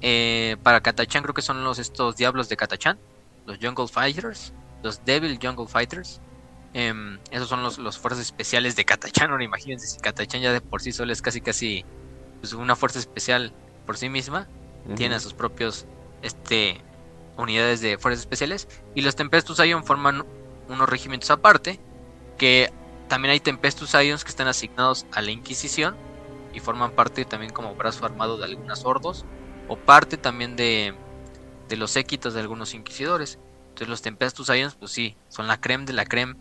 Eh, 0.00 0.56
para 0.62 0.80
Katachan 0.80 1.22
creo 1.22 1.34
que 1.34 1.42
son 1.42 1.64
los 1.64 1.78
estos 1.78 2.16
diablos 2.16 2.48
de 2.48 2.56
Katachan. 2.56 2.98
Los 3.46 3.58
Jungle 3.60 3.88
Fighters. 3.88 4.52
Los 4.82 5.04
Devil 5.04 5.38
Jungle 5.40 5.66
Fighters. 5.66 6.20
Em, 6.78 7.18
esos 7.32 7.48
son 7.48 7.64
los, 7.64 7.78
los 7.78 7.98
fuerzas 7.98 8.22
especiales 8.22 8.76
de 8.76 8.84
Katachan. 8.84 9.32
Ahora 9.32 9.42
imagínense 9.42 9.88
si 9.88 9.98
Katachan 9.98 10.42
ya 10.42 10.52
de 10.52 10.60
por 10.60 10.80
sí 10.80 10.92
solo 10.92 11.12
es 11.12 11.20
casi 11.20 11.40
casi 11.40 11.84
pues, 12.40 12.52
una 12.52 12.76
fuerza 12.76 13.00
especial 13.00 13.52
por 13.84 13.96
sí 13.96 14.08
misma. 14.08 14.46
Tiene 14.94 15.16
a 15.16 15.20
sus 15.20 15.34
propios 15.34 15.86
este, 16.22 16.80
unidades 17.36 17.80
de 17.80 17.98
fuerzas 17.98 18.20
especiales. 18.20 18.68
Y 18.94 19.00
los 19.02 19.16
Tempestus 19.16 19.58
Ion 19.58 19.82
forman 19.82 20.24
unos 20.68 20.88
regimientos 20.88 21.32
aparte. 21.32 21.80
Que 22.38 22.72
también 23.08 23.32
hay 23.32 23.40
Tempestus 23.40 23.94
Ions 23.94 24.22
que 24.22 24.30
están 24.30 24.46
asignados 24.46 25.04
a 25.10 25.20
la 25.20 25.32
Inquisición. 25.32 25.96
Y 26.54 26.60
forman 26.60 26.92
parte 26.92 27.24
también 27.24 27.52
como 27.52 27.74
brazo 27.74 28.06
armado 28.06 28.38
de 28.38 28.44
algunos 28.44 28.84
hordos. 28.84 29.24
O 29.66 29.76
parte 29.76 30.16
también 30.16 30.54
de, 30.54 30.94
de 31.68 31.76
los 31.76 31.90
séquitos 31.90 32.34
de 32.34 32.40
algunos 32.40 32.72
inquisidores. 32.72 33.40
Entonces 33.70 33.88
los 33.88 34.00
Tempestus 34.00 34.48
Ions, 34.50 34.76
pues 34.76 34.92
sí, 34.92 35.16
son 35.28 35.48
la 35.48 35.60
creme 35.60 35.84
de 35.84 35.92
la 35.92 36.04
creme 36.04 36.36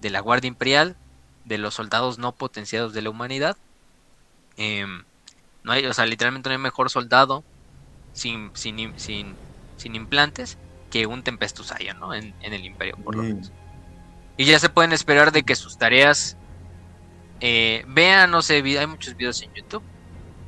de 0.00 0.10
la 0.10 0.20
Guardia 0.20 0.48
Imperial, 0.48 0.98
de 1.44 1.58
los 1.58 1.74
soldados 1.74 2.18
no 2.18 2.36
potenciados 2.36 2.94
de 2.94 3.02
la 3.02 3.10
humanidad. 3.10 3.58
Eh, 4.56 4.86
no 5.64 5.72
hay, 5.72 5.86
o 5.86 5.94
sea, 5.94 6.06
literalmente 6.06 6.48
no 6.48 6.54
hay 6.54 6.58
mejor 6.62 6.90
soldado 6.90 7.46
sin, 8.12 8.52
sin, 8.56 8.94
sin, 8.98 9.40
sin 9.76 9.96
implantes 9.96 10.60
que 10.90 11.06
un 11.06 11.22
Tempestus 11.24 11.72
Ion, 11.80 11.98
¿no? 12.00 12.14
En, 12.14 12.36
en 12.40 12.54
el 12.54 12.64
Imperio, 12.66 12.98
por 13.04 13.16
lo 13.16 13.24
Mm. 13.24 13.26
menos. 13.26 13.54
Y 14.36 14.46
ya 14.46 14.58
se 14.60 14.70
pueden 14.70 14.92
esperar 14.92 15.32
de 15.32 15.44
que 15.44 15.56
sus 15.56 15.76
tareas 15.78 16.38
eh, 17.40 17.82
vean, 17.86 18.30
no 18.30 18.42
sé, 18.42 18.56
hay 18.56 18.86
muchos 18.86 19.14
videos 19.16 19.42
en 19.42 19.50
YouTube, 19.54 19.84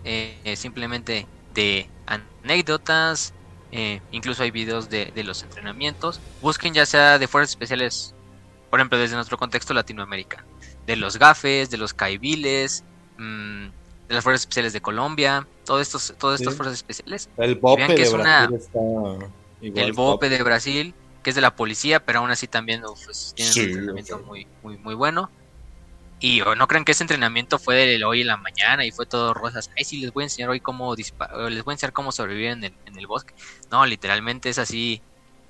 eh, 0.05 0.43
eh, 0.45 0.57
simplemente 0.57 1.31
de 1.49 1.93
anécdotas, 2.07 3.35
eh, 3.71 4.03
incluso 4.11 4.43
hay 4.45 4.51
videos 4.51 4.89
de, 4.91 5.13
de 5.15 5.25
los 5.25 5.43
entrenamientos. 5.45 6.23
Busquen 6.41 6.75
ya 6.75 6.87
sea 6.87 7.19
de 7.19 7.29
fuerzas 7.29 7.53
especiales, 7.53 8.17
por 8.73 8.81
ejemplo, 8.81 8.97
desde 8.99 9.17
nuestro 9.17 9.37
contexto 9.37 9.75
Latinoamérica, 9.75 10.47
de 10.87 10.97
los 10.97 11.19
gafes, 11.19 11.69
de 11.69 11.77
los 11.77 11.93
caibiles, 11.93 12.83
mm, 13.19 13.67
de 14.09 14.15
las 14.15 14.25
fuerzas 14.25 14.41
especiales 14.45 14.73
de 14.73 14.81
Colombia, 14.81 15.47
todos 15.67 15.83
estos, 15.83 16.15
todas 16.19 16.41
estas 16.41 16.55
Sí. 16.55 16.57
fuerzas 16.57 16.79
especiales. 16.79 17.29
El 17.37 17.57
bope 17.57 17.87
que 17.89 17.95
de 17.97 18.03
es 18.05 18.13
una- 18.15 18.47
Brasil 18.47 18.57
está 18.57 18.79
igual 19.61 19.85
el 19.85 19.93
BOPE 19.93 20.29
de 20.31 20.43
Brasil, 20.43 20.95
que 21.23 21.29
es 21.29 21.37
de 21.37 21.43
la 21.43 21.55
policía, 21.55 22.01
pero 22.01 22.21
aún 22.21 22.31
así 22.31 22.49
también 22.49 22.81
pues, 23.05 23.35
tiene 23.37 23.53
Sí, 23.53 23.61
un 23.61 23.67
entrenamiento 23.69 24.19
muy, 24.21 24.49
muy, 24.63 24.79
muy 24.79 24.95
bueno. 24.95 25.31
Y 26.19 26.41
no 26.57 26.67
crean 26.67 26.87
que 26.87 26.93
ese 26.93 27.05
entrenamiento 27.05 27.59
fue 27.59 27.75
de 27.77 28.03
hoy 28.07 28.23
en 28.23 28.29
la 28.29 28.39
mañana 28.39 28.87
y 28.87 28.91
fue 28.91 29.05
todo 29.05 29.35
rosas. 29.35 29.69
Ay, 29.77 29.85
sí, 29.85 30.01
les 30.01 30.13
voy 30.13 30.23
a 30.23 30.27
enseñar 30.27 30.49
hoy 30.49 30.61
cómo 30.61 30.97
disparar, 30.97 31.53
les 31.53 31.63
voy 31.63 31.73
a 31.73 31.75
enseñar 31.75 31.93
cómo 31.93 32.11
sobrevivir 32.11 32.53
en 32.53 32.65
el, 32.65 32.79
en 32.87 32.97
el 32.99 33.07
bosque. 33.07 33.35
No, 33.71 33.85
literalmente 33.85 34.49
es 34.49 34.57
así. 34.59 35.05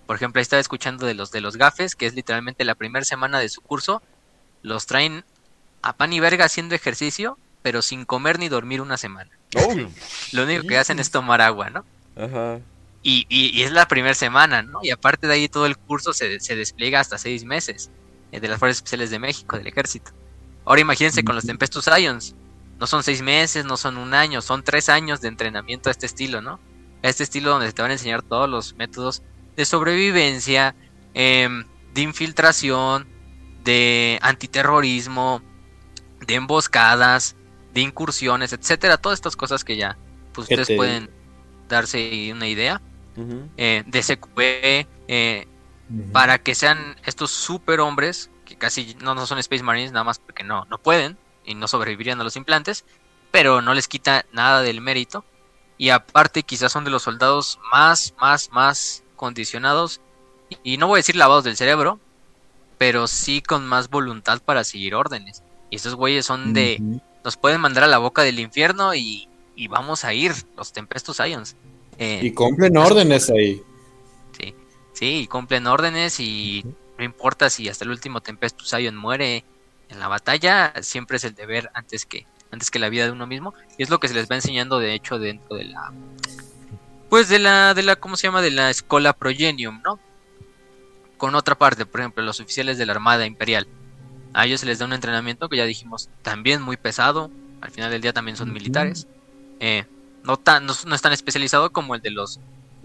Por 0.06 0.16
ejemplo, 0.16 0.40
ahí 0.40 0.42
estaba 0.42 0.60
escuchando 0.60 1.06
de 1.06 1.14
los 1.14 1.30
de 1.30 1.40
los 1.40 1.56
gafes, 1.56 1.94
que 1.96 2.06
es 2.06 2.14
literalmente 2.14 2.64
la 2.64 2.74
primera 2.74 3.04
semana 3.04 3.38
de 3.38 3.48
su 3.48 3.60
curso. 3.60 4.02
Los 4.62 4.86
traen 4.86 5.24
a 5.82 5.94
pan 5.96 6.12
y 6.12 6.20
verga 6.20 6.44
haciendo 6.44 6.74
ejercicio, 6.74 7.38
pero 7.62 7.82
sin 7.82 8.04
comer 8.04 8.38
ni 8.38 8.48
dormir 8.48 8.80
una 8.80 8.96
semana. 8.96 9.30
Oh, 9.56 9.74
Lo 10.32 10.44
único 10.44 10.66
que 10.66 10.78
hacen 10.78 10.98
es 10.98 11.10
tomar 11.10 11.40
agua, 11.40 11.70
¿no? 11.70 11.84
ajá. 12.16 12.60
Y, 13.04 13.26
y- 13.28 13.50
y 13.58 13.62
es 13.64 13.72
la 13.72 13.88
primera 13.88 14.14
semana, 14.14 14.62
¿no? 14.62 14.78
Y 14.82 14.90
aparte 14.90 15.26
de 15.26 15.34
ahí 15.34 15.48
todo 15.48 15.66
el 15.66 15.76
curso 15.76 16.12
se, 16.12 16.38
se 16.38 16.54
despliega 16.54 17.00
hasta 17.00 17.18
seis 17.18 17.44
meses 17.44 17.90
eh, 18.30 18.38
de 18.38 18.46
las 18.46 18.60
Fuerzas 18.60 18.76
Especiales 18.78 19.10
de 19.10 19.18
México, 19.18 19.56
del 19.58 19.66
Ejército. 19.66 20.12
Ahora 20.64 20.82
imagínense 20.82 21.24
con 21.24 21.34
los 21.34 21.44
Tempestus 21.44 21.88
Ions. 21.98 22.36
No 22.78 22.86
son 22.86 23.02
seis 23.02 23.20
meses, 23.20 23.64
no 23.64 23.76
son 23.76 23.96
un 23.96 24.14
año, 24.14 24.40
son 24.40 24.62
tres 24.62 24.88
años 24.88 25.20
de 25.20 25.26
entrenamiento 25.28 25.88
a 25.88 25.92
este 25.92 26.06
estilo, 26.06 26.40
¿no? 26.42 26.60
A 27.02 27.08
este 27.08 27.24
estilo 27.24 27.50
donde 27.50 27.72
te 27.72 27.82
van 27.82 27.90
a 27.90 27.94
enseñar 27.94 28.22
todos 28.22 28.48
los 28.48 28.74
métodos 28.76 29.22
de 29.56 29.64
sobrevivencia, 29.64 30.74
em, 31.14 31.64
de 31.94 32.00
infiltración, 32.02 33.06
de 33.64 34.18
antiterrorismo, 34.22 35.42
de 36.26 36.34
emboscadas, 36.34 37.36
de 37.74 37.80
incursiones, 37.82 38.52
etcétera. 38.52 38.96
Todas 38.98 39.18
estas 39.18 39.36
cosas 39.36 39.64
que 39.64 39.76
ya 39.76 39.98
pues, 40.32 40.46
ustedes 40.56 40.68
te- 40.68 40.76
pueden 40.76 41.10
darse 41.68 42.30
una 42.32 42.48
idea 42.48 42.80
eh, 43.56 43.84
de 43.86 43.98
SQB, 44.02 44.86
eh, 45.08 45.46
para 46.12 46.38
que 46.38 46.54
sean 46.54 46.96
estos 47.04 47.30
superhombres, 47.30 48.30
que 48.46 48.56
casi 48.56 48.96
no, 49.02 49.14
no 49.14 49.26
son 49.26 49.38
Space 49.38 49.62
Marines, 49.62 49.92
nada 49.92 50.04
más 50.04 50.18
porque 50.18 50.44
no, 50.44 50.64
no 50.70 50.78
pueden 50.78 51.18
y 51.44 51.54
no 51.54 51.68
sobrevivirían 51.68 52.20
a 52.20 52.24
los 52.24 52.36
implantes, 52.36 52.84
pero 53.30 53.60
no 53.60 53.74
les 53.74 53.88
quita 53.88 54.24
nada 54.32 54.62
del 54.62 54.80
mérito. 54.80 55.24
Y 55.76 55.90
aparte 55.90 56.42
quizás 56.44 56.72
son 56.72 56.84
de 56.84 56.90
los 56.90 57.02
soldados 57.02 57.58
más, 57.72 58.14
más, 58.20 58.50
más 58.52 59.01
condicionados, 59.22 60.00
y, 60.64 60.78
no 60.78 60.88
voy 60.88 60.96
a 60.96 60.98
decir 60.98 61.14
lavados 61.14 61.44
del 61.44 61.56
cerebro, 61.56 62.00
pero 62.76 63.06
sí 63.06 63.40
con 63.40 63.64
más 63.64 63.88
voluntad 63.88 64.42
para 64.44 64.64
seguir 64.64 64.96
órdenes. 64.96 65.44
Y 65.70 65.76
estos 65.76 65.94
güeyes 65.94 66.26
son 66.26 66.52
de, 66.52 66.82
nos 67.24 67.36
pueden 67.36 67.60
mandar 67.60 67.84
a 67.84 67.86
la 67.86 67.98
boca 67.98 68.22
del 68.22 68.40
infierno 68.40 68.96
y, 68.96 69.28
y 69.54 69.68
vamos 69.68 70.04
a 70.04 70.12
ir, 70.12 70.32
los 70.56 70.72
Tempestus 70.72 71.20
Ions. 71.20 71.54
Eh, 71.98 72.18
Y 72.20 72.32
cumplen 72.32 72.76
órdenes 72.76 73.30
ahí. 73.30 73.62
Sí, 74.36 74.56
sí, 74.92 75.06
y 75.20 75.26
cumplen 75.28 75.68
órdenes 75.68 76.18
y 76.18 76.64
no 76.98 77.04
importa 77.04 77.48
si 77.48 77.68
hasta 77.68 77.84
el 77.84 77.92
último 77.92 78.22
Tempestus 78.22 78.72
Ion 78.72 78.96
muere 78.96 79.44
en 79.88 80.00
la 80.00 80.08
batalla, 80.08 80.74
siempre 80.82 81.18
es 81.18 81.22
el 81.22 81.36
deber 81.36 81.70
antes 81.74 82.06
que 82.06 82.26
antes 82.50 82.72
que 82.72 82.80
la 82.80 82.88
vida 82.88 83.04
de 83.04 83.12
uno 83.12 83.28
mismo 83.28 83.54
y 83.78 83.84
es 83.84 83.88
lo 83.88 84.00
que 84.00 84.08
se 84.08 84.14
les 84.14 84.28
va 84.28 84.34
enseñando 84.34 84.80
de 84.80 84.94
hecho 84.94 85.18
dentro 85.18 85.56
de 85.56 85.64
la 85.64 85.92
pues 87.12 87.28
de 87.28 87.38
la 87.38 87.74
de 87.74 87.82
la 87.82 87.96
¿cómo 87.96 88.16
se 88.16 88.26
llama? 88.26 88.40
de 88.40 88.50
la 88.50 88.70
escuela 88.70 89.12
Progenium, 89.12 89.82
¿no? 89.84 90.00
Con 91.18 91.34
otra 91.34 91.54
parte, 91.54 91.84
por 91.84 92.00
ejemplo, 92.00 92.24
los 92.24 92.40
oficiales 92.40 92.78
de 92.78 92.86
la 92.86 92.94
Armada 92.94 93.26
Imperial. 93.26 93.66
A 94.32 94.46
ellos 94.46 94.60
se 94.60 94.66
les 94.66 94.78
da 94.78 94.86
un 94.86 94.94
entrenamiento 94.94 95.50
que 95.50 95.58
ya 95.58 95.66
dijimos 95.66 96.08
también 96.22 96.62
muy 96.62 96.78
pesado, 96.78 97.30
al 97.60 97.70
final 97.70 97.90
del 97.90 98.00
día 98.00 98.14
también 98.14 98.38
son 98.38 98.50
militares. 98.50 99.06
Eh, 99.60 99.84
no, 100.24 100.38
tan, 100.38 100.64
no, 100.64 100.72
no 100.86 100.94
es 100.94 101.02
tan 101.02 101.12
especializado 101.12 101.70
como 101.70 101.94
el 101.94 102.00
de 102.00 102.12
los 102.12 102.40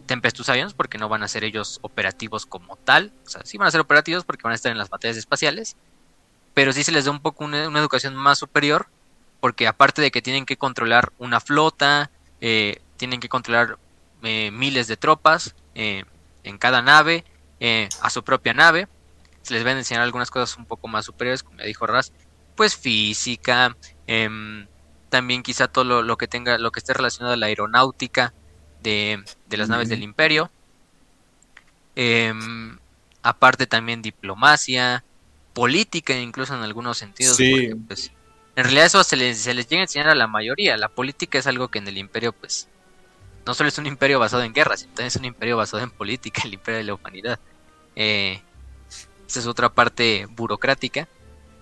Tempestus 0.07 0.49
Ions, 0.49 0.73
porque 0.73 0.97
no 0.97 1.07
van 1.07 1.23
a 1.23 1.29
ser 1.29 1.45
ellos 1.45 1.79
operativos 1.81 2.45
como 2.45 2.75
tal. 2.75 3.13
O 3.25 3.29
sea, 3.29 3.45
sí 3.45 3.57
van 3.57 3.69
a 3.69 3.71
ser 3.71 3.79
operativos 3.79 4.25
porque 4.25 4.43
van 4.43 4.51
a 4.51 4.55
estar 4.55 4.73
en 4.73 4.77
las 4.77 4.89
batallas 4.89 5.15
espaciales. 5.15 5.77
Pero 6.53 6.73
sí 6.73 6.83
se 6.83 6.91
les 6.91 7.05
da 7.05 7.11
un 7.11 7.21
poco 7.21 7.45
una, 7.45 7.69
una 7.69 7.79
educación 7.79 8.13
más 8.13 8.39
superior, 8.39 8.87
porque 9.39 9.67
aparte 9.67 10.01
de 10.01 10.11
que 10.11 10.21
tienen 10.21 10.45
que 10.45 10.57
controlar 10.57 11.13
una 11.17 11.39
flota, 11.39 12.11
eh, 12.41 12.81
tienen 12.97 13.21
que 13.21 13.29
controlar 13.29 13.77
eh, 14.23 14.51
miles 14.51 14.87
de 14.87 14.97
tropas 14.97 15.55
eh, 15.75 16.03
en 16.43 16.57
cada 16.57 16.81
nave, 16.81 17.23
eh, 17.59 17.89
a 18.01 18.09
su 18.09 18.23
propia 18.23 18.53
nave. 18.53 18.87
Se 19.41 19.53
les 19.53 19.63
van 19.63 19.75
a 19.75 19.79
enseñar 19.79 20.03
algunas 20.03 20.31
cosas 20.31 20.57
un 20.57 20.65
poco 20.65 20.87
más 20.87 21.05
superiores, 21.05 21.43
como 21.43 21.59
ya 21.59 21.65
dijo 21.65 21.87
Raz, 21.87 22.11
pues 22.55 22.75
física, 22.75 23.77
em, 24.07 24.67
también 25.09 25.43
quizá 25.43 25.67
todo 25.67 25.83
lo, 25.83 26.01
lo 26.01 26.17
que 26.17 26.27
tenga, 26.27 26.57
lo 26.57 26.71
que 26.71 26.79
esté 26.79 26.93
relacionado 26.93 27.33
a 27.33 27.37
la 27.37 27.45
aeronáutica 27.45 28.33
de, 28.81 29.23
de 29.47 29.57
las 29.57 29.69
naves 29.69 29.89
del 29.89 30.03
imperio. 30.03 30.51
Em, 31.95 32.77
aparte 33.23 33.67
también 33.67 34.01
diplomacia, 34.01 35.03
política 35.53 36.17
incluso 36.17 36.55
en 36.55 36.63
algunos 36.63 36.97
sentidos. 36.97 37.37
Sí. 37.37 37.51
porque, 37.51 37.75
pues, 37.87 38.11
en 38.55 38.63
realidad 38.63 38.85
eso 38.85 39.03
se 39.03 39.15
les, 39.15 39.39
se 39.39 39.53
les 39.53 39.67
llega 39.67 39.81
a 39.81 39.83
enseñar 39.83 40.09
a 40.09 40.15
la 40.15 40.27
mayoría. 40.27 40.77
La 40.77 40.89
política 40.89 41.37
es 41.37 41.47
algo 41.47 41.69
que 41.69 41.79
en 41.79 41.87
el 41.87 41.97
imperio 41.97 42.33
pues 42.33 42.67
no 43.47 43.53
solo 43.53 43.69
es 43.69 43.77
un 43.77 43.87
imperio 43.87 44.19
basado 44.19 44.43
en 44.43 44.53
guerras, 44.53 44.81
sino 44.81 44.91
también 44.91 45.07
es 45.07 45.15
un 45.15 45.25
imperio 45.25 45.55
basado 45.55 45.81
en 45.81 45.89
política, 45.89 46.41
el 46.45 46.53
imperio 46.53 46.79
de 46.79 46.83
la 46.83 46.93
humanidad. 46.93 47.39
Eh, 47.95 48.41
esa 49.27 49.39
es 49.39 49.47
otra 49.47 49.69
parte 49.69 50.27
burocrática 50.29 51.07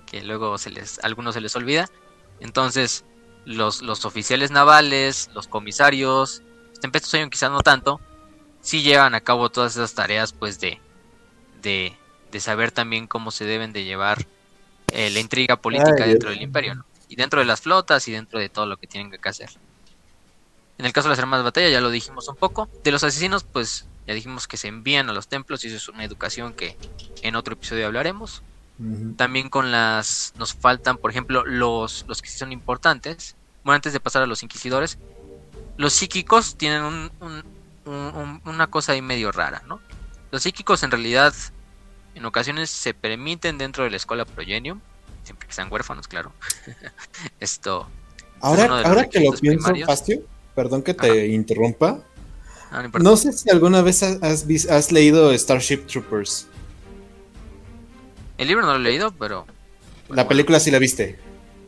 que 0.07 0.21
luego 0.21 0.57
se 0.57 0.71
les, 0.71 0.99
a 0.99 1.05
algunos 1.05 1.35
se 1.35 1.41
les 1.41 1.55
olvida. 1.55 1.87
Entonces, 2.39 3.05
los, 3.45 3.81
los 3.81 4.03
oficiales 4.03 4.51
navales, 4.51 5.29
los 5.33 5.47
comisarios, 5.47 6.41
Tempestus 6.81 7.13
Ion 7.13 7.29
quizás 7.29 7.51
no 7.51 7.61
tanto, 7.61 8.01
sí 8.61 8.81
llevan 8.81 9.15
a 9.15 9.21
cabo 9.21 9.49
todas 9.49 9.75
esas 9.75 9.93
tareas 9.93 10.33
pues 10.33 10.59
de, 10.59 10.79
de, 11.61 11.95
de 12.31 12.39
saber 12.39 12.71
también 12.71 13.07
cómo 13.07 13.31
se 13.31 13.45
deben 13.45 13.73
de 13.73 13.83
llevar 13.83 14.25
eh, 14.91 15.09
la 15.11 15.19
intriga 15.19 15.55
política 15.55 16.03
Ay, 16.03 16.09
dentro 16.09 16.31
del 16.31 16.41
imperio, 16.41 16.75
¿no? 16.75 16.85
Y 17.07 17.15
dentro 17.15 17.39
de 17.39 17.45
las 17.45 17.61
flotas 17.61 18.07
y 18.07 18.11
dentro 18.11 18.39
de 18.39 18.49
todo 18.49 18.65
lo 18.65 18.77
que 18.77 18.87
tienen 18.87 19.11
que 19.11 19.29
hacer. 19.29 19.49
En 20.77 20.85
el 20.85 20.93
caso 20.93 21.07
de 21.07 21.11
las 21.13 21.19
armas 21.19 21.39
de 21.39 21.43
batalla 21.45 21.69
ya 21.69 21.81
lo 21.81 21.89
dijimos 21.89 22.27
un 22.27 22.35
poco. 22.35 22.69
De 22.83 22.91
los 22.91 23.03
asesinos, 23.03 23.43
pues 23.43 23.85
ya 24.07 24.13
dijimos 24.13 24.47
que 24.47 24.57
se 24.57 24.67
envían 24.67 25.09
a 25.09 25.13
los 25.13 25.27
templos 25.27 25.63
y 25.63 25.67
eso 25.67 25.77
es 25.77 25.87
una 25.89 26.03
educación 26.03 26.53
que 26.53 26.77
en 27.21 27.35
otro 27.35 27.53
episodio 27.53 27.85
hablaremos. 27.87 28.41
También 29.15 29.47
con 29.49 29.71
las 29.71 30.33
nos 30.37 30.53
faltan, 30.53 30.97
por 30.97 31.09
ejemplo, 31.09 31.45
los, 31.45 32.03
los 32.09 32.21
que 32.21 32.29
sí 32.29 32.37
son 32.37 32.51
importantes. 32.51 33.35
Bueno, 33.63 33.75
antes 33.75 33.93
de 33.93 34.01
pasar 34.01 34.21
a 34.23 34.27
los 34.27 34.43
inquisidores, 34.43 34.97
los 35.77 35.93
psíquicos 35.93 36.55
tienen 36.57 36.83
un- 36.83 37.11
un- 37.21 37.43
un- 37.85 38.15
un- 38.15 38.41
una 38.45 38.67
cosa 38.67 38.91
ahí 38.91 39.01
medio 39.01 39.31
rara, 39.31 39.63
¿no? 39.65 39.79
Los 40.31 40.43
psíquicos 40.43 40.83
en 40.83 40.91
realidad 40.91 41.33
en 42.15 42.25
ocasiones 42.25 42.69
se 42.69 42.93
permiten 42.93 43.57
dentro 43.57 43.85
de 43.85 43.91
la 43.91 43.97
escuela 43.97 44.25
Progenium, 44.25 44.81
siempre 45.23 45.47
que 45.47 45.53
sean 45.53 45.71
huérfanos, 45.71 46.07
claro. 46.09 46.33
Esto, 47.39 47.87
Ahora, 48.41 48.67
los 48.67 48.85
ahora 48.85 49.09
que 49.09 49.19
lo 49.21 49.31
pienso, 49.31 49.63
primarios. 49.63 49.87
Pastio, 49.87 50.21
perdón 50.55 50.81
que 50.81 50.93
te 50.93 51.07
Ajá. 51.07 51.15
interrumpa. 51.25 51.99
ah, 52.71 52.87
no 52.99 53.17
sé 53.17 53.33
si 53.33 53.49
alguna 53.49 53.81
vez 53.81 54.01
has, 54.03 54.45
has 54.69 54.91
leído 54.91 55.31
Starship 55.37 55.85
Troopers. 55.87 56.47
El 58.37 58.47
libro 58.47 58.65
no 58.65 58.73
lo 58.73 58.79
he 58.79 58.83
leído, 58.91 59.11
pero 59.11 59.45
La 60.09 60.27
película 60.27 60.59
sí 60.59 60.71
la 60.71 60.79
viste. 60.79 61.17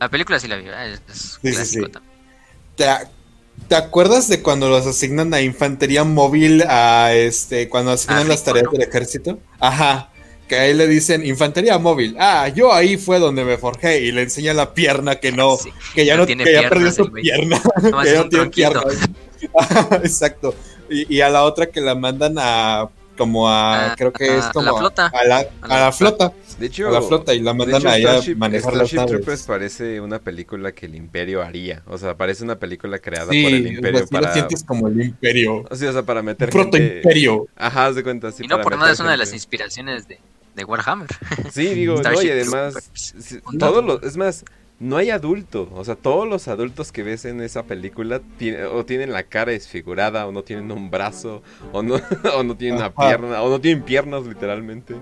la 0.00 0.08
película 0.08 0.38
sí 0.38 0.48
la 0.48 0.56
vi, 0.56 0.66
es, 0.68 1.38
es 1.42 1.58
sí, 1.58 1.64
sí. 1.64 1.80
¿Te, 2.76 2.86
¿Te 3.68 3.74
acuerdas 3.74 4.28
de 4.28 4.40
cuando 4.42 4.68
los 4.68 4.86
asignan 4.86 5.34
a 5.34 5.40
infantería 5.40 6.04
móvil 6.04 6.62
a 6.68 7.12
este 7.12 7.68
cuando 7.68 7.90
asignan 7.92 8.26
Ah, 8.26 8.28
las 8.28 8.44
tareas 8.44 8.70
del 8.70 8.82
ejército? 8.82 9.38
Ajá. 9.58 10.10
Que 10.48 10.56
ahí 10.56 10.74
le 10.74 10.86
dicen 10.88 11.24
infantería 11.26 11.78
móvil. 11.78 12.16
Ah, 12.18 12.48
yo 12.48 12.72
ahí 12.72 12.96
fue 12.96 13.18
donde 13.18 13.44
me 13.44 13.58
forjé 13.58 14.00
y 14.00 14.12
le 14.12 14.22
enseña 14.22 14.54
la 14.54 14.72
pierna 14.74 15.16
que 15.16 15.30
no, 15.30 15.56
Sí. 15.58 15.70
que 15.94 16.04
ya 16.06 16.14
No 16.14 16.20
no, 16.22 16.26
tiene 16.26 16.44
que 16.44 16.52
ya 16.54 16.60
piernas 16.60 16.94
perdió 16.96 17.04
su 17.04 17.10
güey. 17.10 17.22
pierna, 17.22 17.60
que 17.80 18.08
es 18.08 18.14
ya 18.14 18.22
un 18.22 18.28
no 18.30 18.50
tiene. 18.50 18.74
Ajá, 19.58 19.88
Exacto. 20.02 20.54
Y, 20.90 21.14
y 21.16 21.20
a 21.20 21.28
la 21.28 21.44
otra 21.44 21.66
que 21.66 21.80
la 21.80 21.94
mandan 21.94 22.36
a 22.38 22.88
como 23.16 23.48
a 23.48 23.92
A- 23.92 23.96
creo 23.96 24.12
que 24.12 24.24
a- 24.30 24.36
es 24.38 24.44
a 24.46 24.52
como 24.52 24.66
la 24.72 24.78
flota. 24.78 25.06
a 25.12 25.24
la, 25.24 25.36
A 25.38 25.44
a 25.62 25.68
la 25.68 25.80
la 25.86 25.92
flota, 25.92 26.32
De 26.58 26.66
hecho, 26.66 26.88
a 26.88 26.92
la 26.92 27.02
flota 27.02 27.34
y 27.34 27.40
la 27.40 27.52
mandan 27.52 27.80
hecho, 27.80 27.88
allá 27.88 28.08
a 28.10 28.12
Starship, 28.14 28.36
manejar 28.36 28.72
Starship 28.74 28.96
las 28.96 29.06
Troopers 29.06 29.42
parece 29.42 30.00
una 30.00 30.18
película 30.20 30.72
que 30.72 30.86
el 30.86 30.94
Imperio 30.94 31.42
haría. 31.42 31.82
O 31.88 31.98
sea, 31.98 32.16
parece 32.16 32.44
una 32.44 32.58
película 32.60 33.00
creada 33.00 33.30
Sí, 33.32 33.42
por 33.42 33.52
el 33.52 33.60
o 33.60 33.64
sea, 33.64 33.72
Imperio 33.74 33.98
sí 34.00 34.06
lo 34.12 34.20
para. 34.20 34.32
sientes 34.32 34.64
como 34.64 34.88
el 34.88 35.02
imperio. 35.02 35.64
O 35.68 35.76
sea, 35.76 35.90
o 35.90 35.92
sea, 35.92 36.02
para 36.04 36.22
meter 36.22 36.50
gente. 36.52 36.70
protoimperio. 36.78 37.48
Ajá, 37.56 37.86
haz 37.86 37.96
de 37.96 38.02
cuenta. 38.04 38.30
Sí, 38.32 38.44
y 38.44 38.46
no 38.46 38.60
por 38.60 38.72
nada 38.72 38.84
meter 38.84 38.94
es 38.94 39.00
una 39.00 39.10
de 39.10 39.16
las 39.18 39.28
gente. 39.28 39.36
inspiraciones 39.36 40.06
de, 40.08 40.18
de 40.58 40.64
Warhammer. 40.64 41.08
Sí, 41.52 41.68
digo, 41.68 42.02
no, 42.02 42.22
y 42.22 42.30
además, 42.30 42.90
sí, 42.92 43.38
todos 43.58 43.82
los, 43.84 44.02
es 44.02 44.16
más, 44.18 44.44
no 44.78 44.96
hay 44.98 45.10
adulto, 45.10 45.68
o 45.74 45.84
sea, 45.84 45.96
todos 45.96 46.28
los 46.28 46.46
adultos 46.48 46.92
que 46.92 47.02
ves 47.02 47.24
en 47.24 47.40
esa 47.40 47.62
película 47.64 48.20
tiene- 48.38 48.64
o 48.64 48.84
tienen 48.84 49.12
la 49.12 49.22
cara 49.22 49.52
desfigurada, 49.52 50.26
o 50.26 50.32
no 50.32 50.42
tienen 50.44 50.70
un 50.70 50.90
brazo, 50.90 51.42
o 51.72 51.82
no, 51.82 51.94
o 52.36 52.42
no 52.42 52.56
tienen 52.56 52.76
una 52.78 52.94
pierna, 52.94 53.42
o 53.42 53.48
no 53.50 53.60
tienen 53.60 53.82
piernas 53.82 54.24
literalmente. 54.26 54.94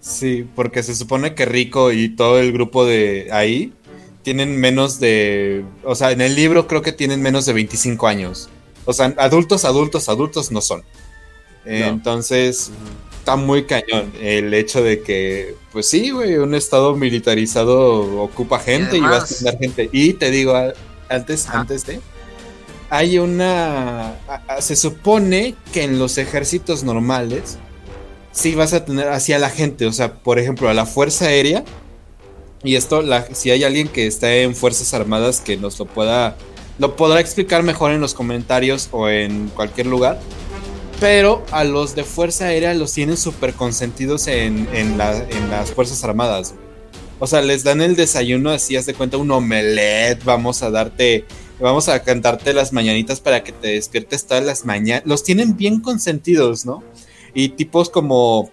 Sí, 0.00 0.46
porque 0.54 0.82
se 0.84 0.94
supone 0.94 1.34
que 1.34 1.46
Rico 1.46 1.90
y 1.90 2.10
todo 2.10 2.38
el 2.38 2.52
grupo 2.52 2.84
de 2.84 3.28
ahí 3.32 3.72
tienen 4.22 4.56
menos 4.60 5.00
de, 5.00 5.64
o 5.82 5.94
sea, 5.96 6.12
en 6.12 6.20
el 6.20 6.36
libro 6.36 6.68
creo 6.68 6.82
que 6.82 6.92
tienen 6.92 7.22
menos 7.22 7.44
de 7.46 7.52
25 7.54 8.06
años. 8.06 8.48
O 8.84 8.92
sea, 8.92 9.12
adultos, 9.18 9.64
adultos, 9.64 10.08
adultos 10.08 10.52
no 10.52 10.60
son. 10.60 10.82
Entonces, 11.64 12.70
está 13.26 13.34
muy 13.34 13.64
cañón 13.64 14.12
el 14.20 14.54
hecho 14.54 14.84
de 14.84 15.02
que, 15.02 15.56
pues 15.72 15.88
sí, 15.88 16.10
güey, 16.10 16.36
un 16.36 16.54
estado 16.54 16.94
militarizado 16.94 18.22
ocupa 18.22 18.60
gente 18.60 18.98
y, 18.98 19.00
vas 19.00 19.10
a 19.10 19.14
además- 19.16 19.38
tener 19.38 19.58
gente. 19.58 19.90
Y 19.92 20.12
te 20.12 20.30
digo, 20.30 20.54
a- 20.54 20.72
antes, 21.08 21.48
antes 21.48 21.84
de, 21.86 21.98
hay 22.88 23.18
una, 23.18 24.10
a- 24.28 24.42
a- 24.46 24.62
se 24.62 24.76
supone 24.76 25.56
que 25.72 25.82
en 25.82 25.98
los 25.98 26.18
ejércitos 26.18 26.84
normales, 26.84 27.58
sí 28.30 28.54
vas 28.54 28.72
a 28.74 28.84
tener 28.84 29.08
hacia 29.08 29.40
la 29.40 29.50
gente, 29.50 29.86
o 29.86 29.92
sea, 29.92 30.14
por 30.14 30.38
ejemplo, 30.38 30.68
a 30.68 30.74
la 30.74 30.86
Fuerza 30.86 31.24
Aérea, 31.26 31.64
y 32.62 32.76
esto, 32.76 33.02
la, 33.02 33.26
si 33.34 33.50
hay 33.50 33.64
alguien 33.64 33.88
que 33.88 34.06
está 34.06 34.32
en 34.36 34.54
Fuerzas 34.54 34.94
Armadas 34.94 35.40
que 35.40 35.56
nos 35.56 35.76
lo 35.80 35.86
pueda, 35.86 36.36
lo 36.78 36.94
podrá 36.94 37.18
explicar 37.18 37.64
mejor 37.64 37.90
en 37.90 38.00
los 38.00 38.14
comentarios 38.14 38.88
o 38.92 39.08
en 39.08 39.48
cualquier 39.48 39.88
lugar. 39.88 40.20
Pero 40.98 41.44
a 41.50 41.64
los 41.64 41.94
de 41.94 42.04
Fuerza 42.04 42.46
Aérea 42.46 42.72
los 42.72 42.92
tienen 42.92 43.16
súper 43.16 43.52
consentidos 43.52 44.26
en, 44.28 44.66
en, 44.72 44.98
en 45.00 45.50
las 45.50 45.70
Fuerzas 45.72 46.02
Armadas. 46.04 46.54
O 47.18 47.26
sea, 47.26 47.40
les 47.42 47.64
dan 47.64 47.80
el 47.80 47.96
desayuno 47.96 48.50
así, 48.50 48.76
haz 48.76 48.86
de 48.86 48.94
cuenta, 48.94 49.16
un 49.16 49.30
omelette, 49.30 50.22
vamos 50.24 50.62
a 50.62 50.70
darte, 50.70 51.24
vamos 51.58 51.88
a 51.88 52.02
cantarte 52.02 52.52
las 52.52 52.72
mañanitas 52.72 53.20
para 53.20 53.42
que 53.42 53.52
te 53.52 53.68
despiertes 53.68 54.26
todas 54.26 54.44
las 54.44 54.64
mañanas. 54.64 55.04
Los 55.06 55.22
tienen 55.22 55.56
bien 55.56 55.80
consentidos, 55.80 56.66
¿no? 56.66 56.82
Y 57.34 57.50
tipos 57.50 57.88
como, 57.88 58.50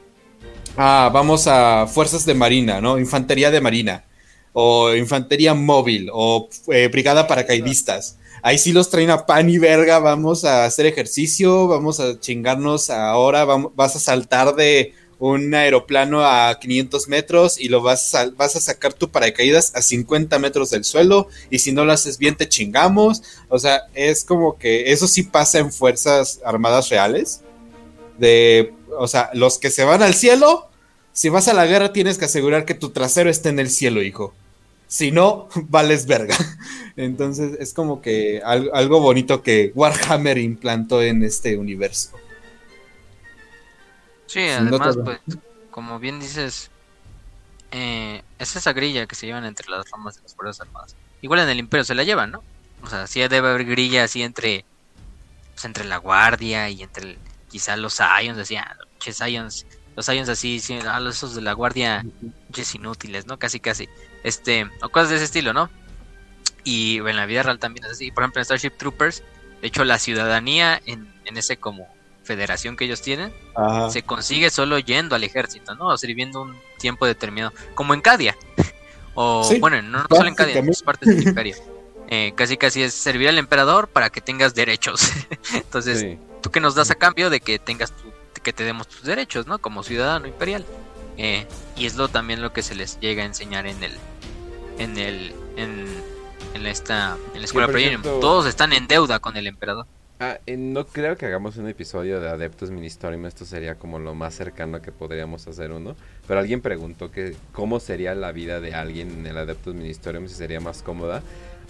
ah, 0.77 1.09
vamos 1.13 1.47
a 1.47 1.87
Fuerzas 1.87 2.25
de 2.25 2.33
Marina, 2.35 2.79
¿no? 2.79 2.99
Infantería 2.99 3.51
de 3.51 3.61
Marina, 3.61 4.05
o 4.53 4.93
Infantería 4.93 5.53
Móvil, 5.53 6.09
o 6.13 6.49
eh, 6.71 6.87
Brigada 6.87 7.27
Paracaidistas. 7.27 8.17
Ahí 8.45 8.57
sí 8.57 8.73
los 8.73 8.89
traen 8.89 9.09
a 9.09 9.25
pan 9.25 9.49
y 9.49 9.57
verga, 9.57 9.99
vamos 9.99 10.43
a 10.43 10.65
hacer 10.65 10.85
ejercicio, 10.85 11.65
vamos 11.67 12.01
a 12.01 12.19
chingarnos 12.19 12.89
ahora, 12.89 13.45
vas 13.45 13.95
a 13.95 13.99
saltar 13.99 14.53
de 14.55 14.93
un 15.17 15.55
aeroplano 15.55 16.25
a 16.25 16.59
500 16.59 17.07
metros 17.07 17.57
y 17.57 17.69
lo 17.69 17.81
vas 17.81 18.13
a, 18.13 18.29
vas 18.31 18.57
a 18.57 18.59
sacar 18.59 18.91
tu 18.91 19.09
paracaídas 19.09 19.73
a 19.73 19.81
50 19.81 20.37
metros 20.39 20.71
del 20.71 20.83
suelo 20.83 21.29
y 21.49 21.59
si 21.59 21.71
no 21.71 21.85
lo 21.85 21.93
haces 21.93 22.17
bien 22.17 22.35
te 22.35 22.49
chingamos. 22.49 23.23
O 23.47 23.57
sea, 23.59 23.83
es 23.93 24.25
como 24.25 24.57
que 24.57 24.91
eso 24.91 25.07
sí 25.07 25.23
pasa 25.23 25.59
en 25.59 25.71
fuerzas 25.71 26.41
armadas 26.43 26.89
reales. 26.89 27.39
De, 28.17 28.73
o 28.99 29.07
sea, 29.07 29.29
los 29.33 29.57
que 29.57 29.69
se 29.69 29.85
van 29.85 30.03
al 30.03 30.15
cielo, 30.15 30.67
si 31.13 31.29
vas 31.29 31.47
a 31.47 31.53
la 31.53 31.65
guerra 31.65 31.93
tienes 31.93 32.17
que 32.17 32.25
asegurar 32.25 32.65
que 32.65 32.73
tu 32.73 32.89
trasero 32.89 33.29
esté 33.29 33.47
en 33.47 33.59
el 33.59 33.69
cielo, 33.69 34.03
hijo. 34.03 34.33
Si 34.93 35.09
no, 35.11 35.47
vales 35.69 36.05
verga. 36.05 36.35
Entonces 36.95 37.57
es 37.59 37.73
como 37.73 37.99
que 37.99 38.43
al- 38.45 38.69
algo 38.75 38.99
bonito 38.99 39.41
que 39.41 39.71
Warhammer 39.73 40.37
implantó 40.37 41.01
en 41.01 41.23
este 41.23 41.57
universo. 41.57 42.11
Sí, 44.27 44.41
además, 44.41 44.95
pues, 45.03 45.19
como 45.71 45.97
bien 45.97 46.19
dices, 46.19 46.69
eh, 47.71 48.21
es 48.37 48.55
esa 48.55 48.71
grilla 48.73 49.07
que 49.07 49.15
se 49.15 49.25
llevan 49.25 49.45
entre 49.45 49.67
las 49.71 49.89
ramas 49.89 50.15
de 50.17 50.21
las 50.21 50.35
Fuerzas 50.35 50.61
Armadas. 50.61 50.95
Igual 51.21 51.39
en 51.39 51.49
el 51.49 51.57
Imperio 51.57 51.83
se 51.83 51.95
la 51.95 52.03
llevan, 52.03 52.29
¿no? 52.29 52.43
O 52.83 52.87
sea, 52.87 53.07
sí 53.07 53.19
debe 53.21 53.49
haber 53.49 53.65
grilla 53.65 54.03
así 54.03 54.21
entre, 54.21 54.63
pues, 55.53 55.65
entre 55.65 55.85
la 55.85 55.97
Guardia 55.97 56.69
y 56.69 56.83
entre 56.83 57.03
el- 57.13 57.17
quizá 57.49 57.75
los 57.77 57.99
Ions, 58.23 58.37
así, 58.37 58.57
ah, 58.57 58.77
pinches 58.99 59.19
Ions, 59.27 59.65
los 59.95 60.07
Ions 60.07 60.29
así, 60.29 60.59
sí, 60.59 60.77
ah, 60.87 60.99
los 60.99 61.15
esos 61.15 61.33
de 61.33 61.41
la 61.41 61.53
Guardia, 61.53 62.05
pinches 62.47 62.75
inútiles, 62.75 63.25
¿no? 63.25 63.39
Casi, 63.39 63.59
casi. 63.59 63.89
Este, 64.23 64.69
o 64.81 64.89
cosas 64.89 65.09
de 65.09 65.15
ese 65.17 65.25
estilo, 65.25 65.53
¿no? 65.53 65.69
Y 66.63 66.97
en 66.99 67.15
la 67.15 67.25
vida 67.25 67.43
real 67.43 67.59
también 67.59 67.85
es 67.85 67.91
así. 67.91 68.11
Por 68.11 68.23
ejemplo, 68.23 68.39
en 68.41 68.45
Starship 68.45 68.71
Troopers, 68.77 69.21
de 69.61 69.67
hecho, 69.67 69.83
la 69.83 69.99
ciudadanía 69.99 70.81
en, 70.85 71.11
en 71.25 71.37
ese 71.37 71.57
como 71.57 71.87
federación 72.23 72.77
que 72.77 72.85
ellos 72.85 73.01
tienen, 73.01 73.33
Ajá. 73.55 73.89
se 73.89 74.03
consigue 74.03 74.49
solo 74.49 74.79
yendo 74.79 75.15
al 75.15 75.23
ejército, 75.25 75.75
¿no? 75.75 75.87
O 75.87 75.97
sirviendo 75.97 76.41
un 76.41 76.55
tiempo 76.79 77.05
determinado, 77.05 77.53
como 77.75 77.93
en 77.93 78.01
Cadia. 78.01 78.37
O 79.15 79.43
Sí, 79.43 79.59
bueno, 79.59 79.79
no, 79.83 79.99
no 79.99 80.15
solo 80.15 80.27
en 80.27 80.33
Cadia, 80.33 80.57
en 80.57 80.65
muchas 80.65 80.81
partes 80.81 81.07
del 81.15 81.21
imperio. 81.27 81.55
Eh, 82.07 82.33
casi 82.35 82.57
casi 82.57 82.81
es 82.81 82.95
servir 82.95 83.29
al 83.29 83.37
emperador 83.37 83.87
para 83.87 84.09
que 84.09 84.21
tengas 84.21 84.55
derechos. 84.55 85.11
Entonces, 85.53 85.99
Sí. 85.99 86.17
¿tú 86.41 86.49
qué 86.49 86.59
nos 86.59 86.73
das 86.73 86.89
a 86.89 86.95
cambio 86.95 87.29
de 87.29 87.39
que 87.39 87.59
tengas 87.59 87.91
tu- 87.95 88.11
que 88.41 88.53
te 88.53 88.63
demos 88.63 88.87
tus 88.87 89.03
derechos, 89.03 89.45
¿no? 89.45 89.59
Como 89.59 89.83
ciudadano 89.83 90.25
imperial. 90.25 90.65
Eh, 91.17 91.45
y 91.77 91.85
es 91.85 91.93
lo 91.95 92.07
también 92.07 92.41
lo 92.41 92.53
que 92.53 92.63
se 92.63 92.73
les 92.73 92.99
llega 93.01 93.21
a 93.21 93.27
enseñar 93.27 93.67
en 93.67 93.83
el 93.83 93.95
en 94.79 94.97
el 94.97 95.33
en, 95.57 95.85
en 96.53 96.65
esta 96.65 97.17
en 97.33 97.39
la 97.41 97.45
escuela 97.45 97.67
Progenium. 97.67 98.01
cierto- 98.01 98.19
Todos 98.19 98.45
están 98.47 98.73
en 98.73 98.87
deuda 98.87 99.19
con 99.19 99.37
el 99.37 99.47
emperador. 99.47 99.85
Ah, 100.19 100.37
eh, 100.45 100.55
no 100.55 100.85
creo 100.85 101.17
que 101.17 101.25
hagamos 101.25 101.57
un 101.57 101.67
episodio 101.67 102.21
de 102.21 102.29
Adeptus 102.29 102.69
Ministorium, 102.71 103.25
esto 103.25 103.43
sería 103.45 103.75
como 103.75 103.99
lo 103.99 104.13
más 104.15 104.33
cercano 104.35 104.81
que 104.81 104.91
podríamos 104.91 105.47
hacer 105.47 105.71
uno. 105.71 105.95
Pero 106.27 106.39
alguien 106.39 106.61
preguntó 106.61 107.11
que 107.11 107.35
cómo 107.51 107.79
sería 107.81 108.15
la 108.15 108.31
vida 108.31 108.61
de 108.61 108.73
alguien 108.73 109.09
en 109.11 109.25
el 109.27 109.37
Adeptus 109.37 109.73
Ministorium, 109.75 110.27
si 110.27 110.35
sería 110.35 110.59
más 110.61 110.81
cómoda. 110.81 111.21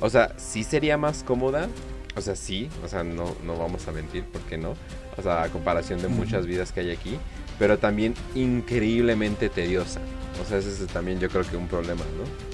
O 0.01 0.09
sea, 0.09 0.34
sí 0.38 0.63
sería 0.63 0.97
más 0.97 1.23
cómoda, 1.23 1.67
o 2.15 2.21
sea, 2.21 2.35
sí, 2.35 2.69
o 2.84 2.88
sea, 2.88 3.03
no, 3.03 3.34
no 3.43 3.57
vamos 3.57 3.88
a 3.88 3.91
mentir, 3.91 4.23
¿por 4.25 4.41
qué 4.41 4.57
no? 4.57 4.75
O 5.17 5.21
sea, 5.23 5.43
a 5.43 5.49
comparación 5.49 6.01
de 6.01 6.09
muchas 6.09 6.45
vidas 6.45 6.71
que 6.71 6.81
hay 6.81 6.91
aquí, 6.91 7.17
pero 7.57 7.80
también 7.80 8.13
increíblemente 8.35 9.49
tediosa. 9.49 9.99
O 10.41 10.45
sea, 10.45 10.57
ese 10.57 10.69
es 10.69 10.88
también 10.91 11.19
yo 11.19 11.30
creo 11.30 11.43
que 11.43 11.55
un 11.57 11.67
problema, 11.67 12.01
¿no? 12.17 12.52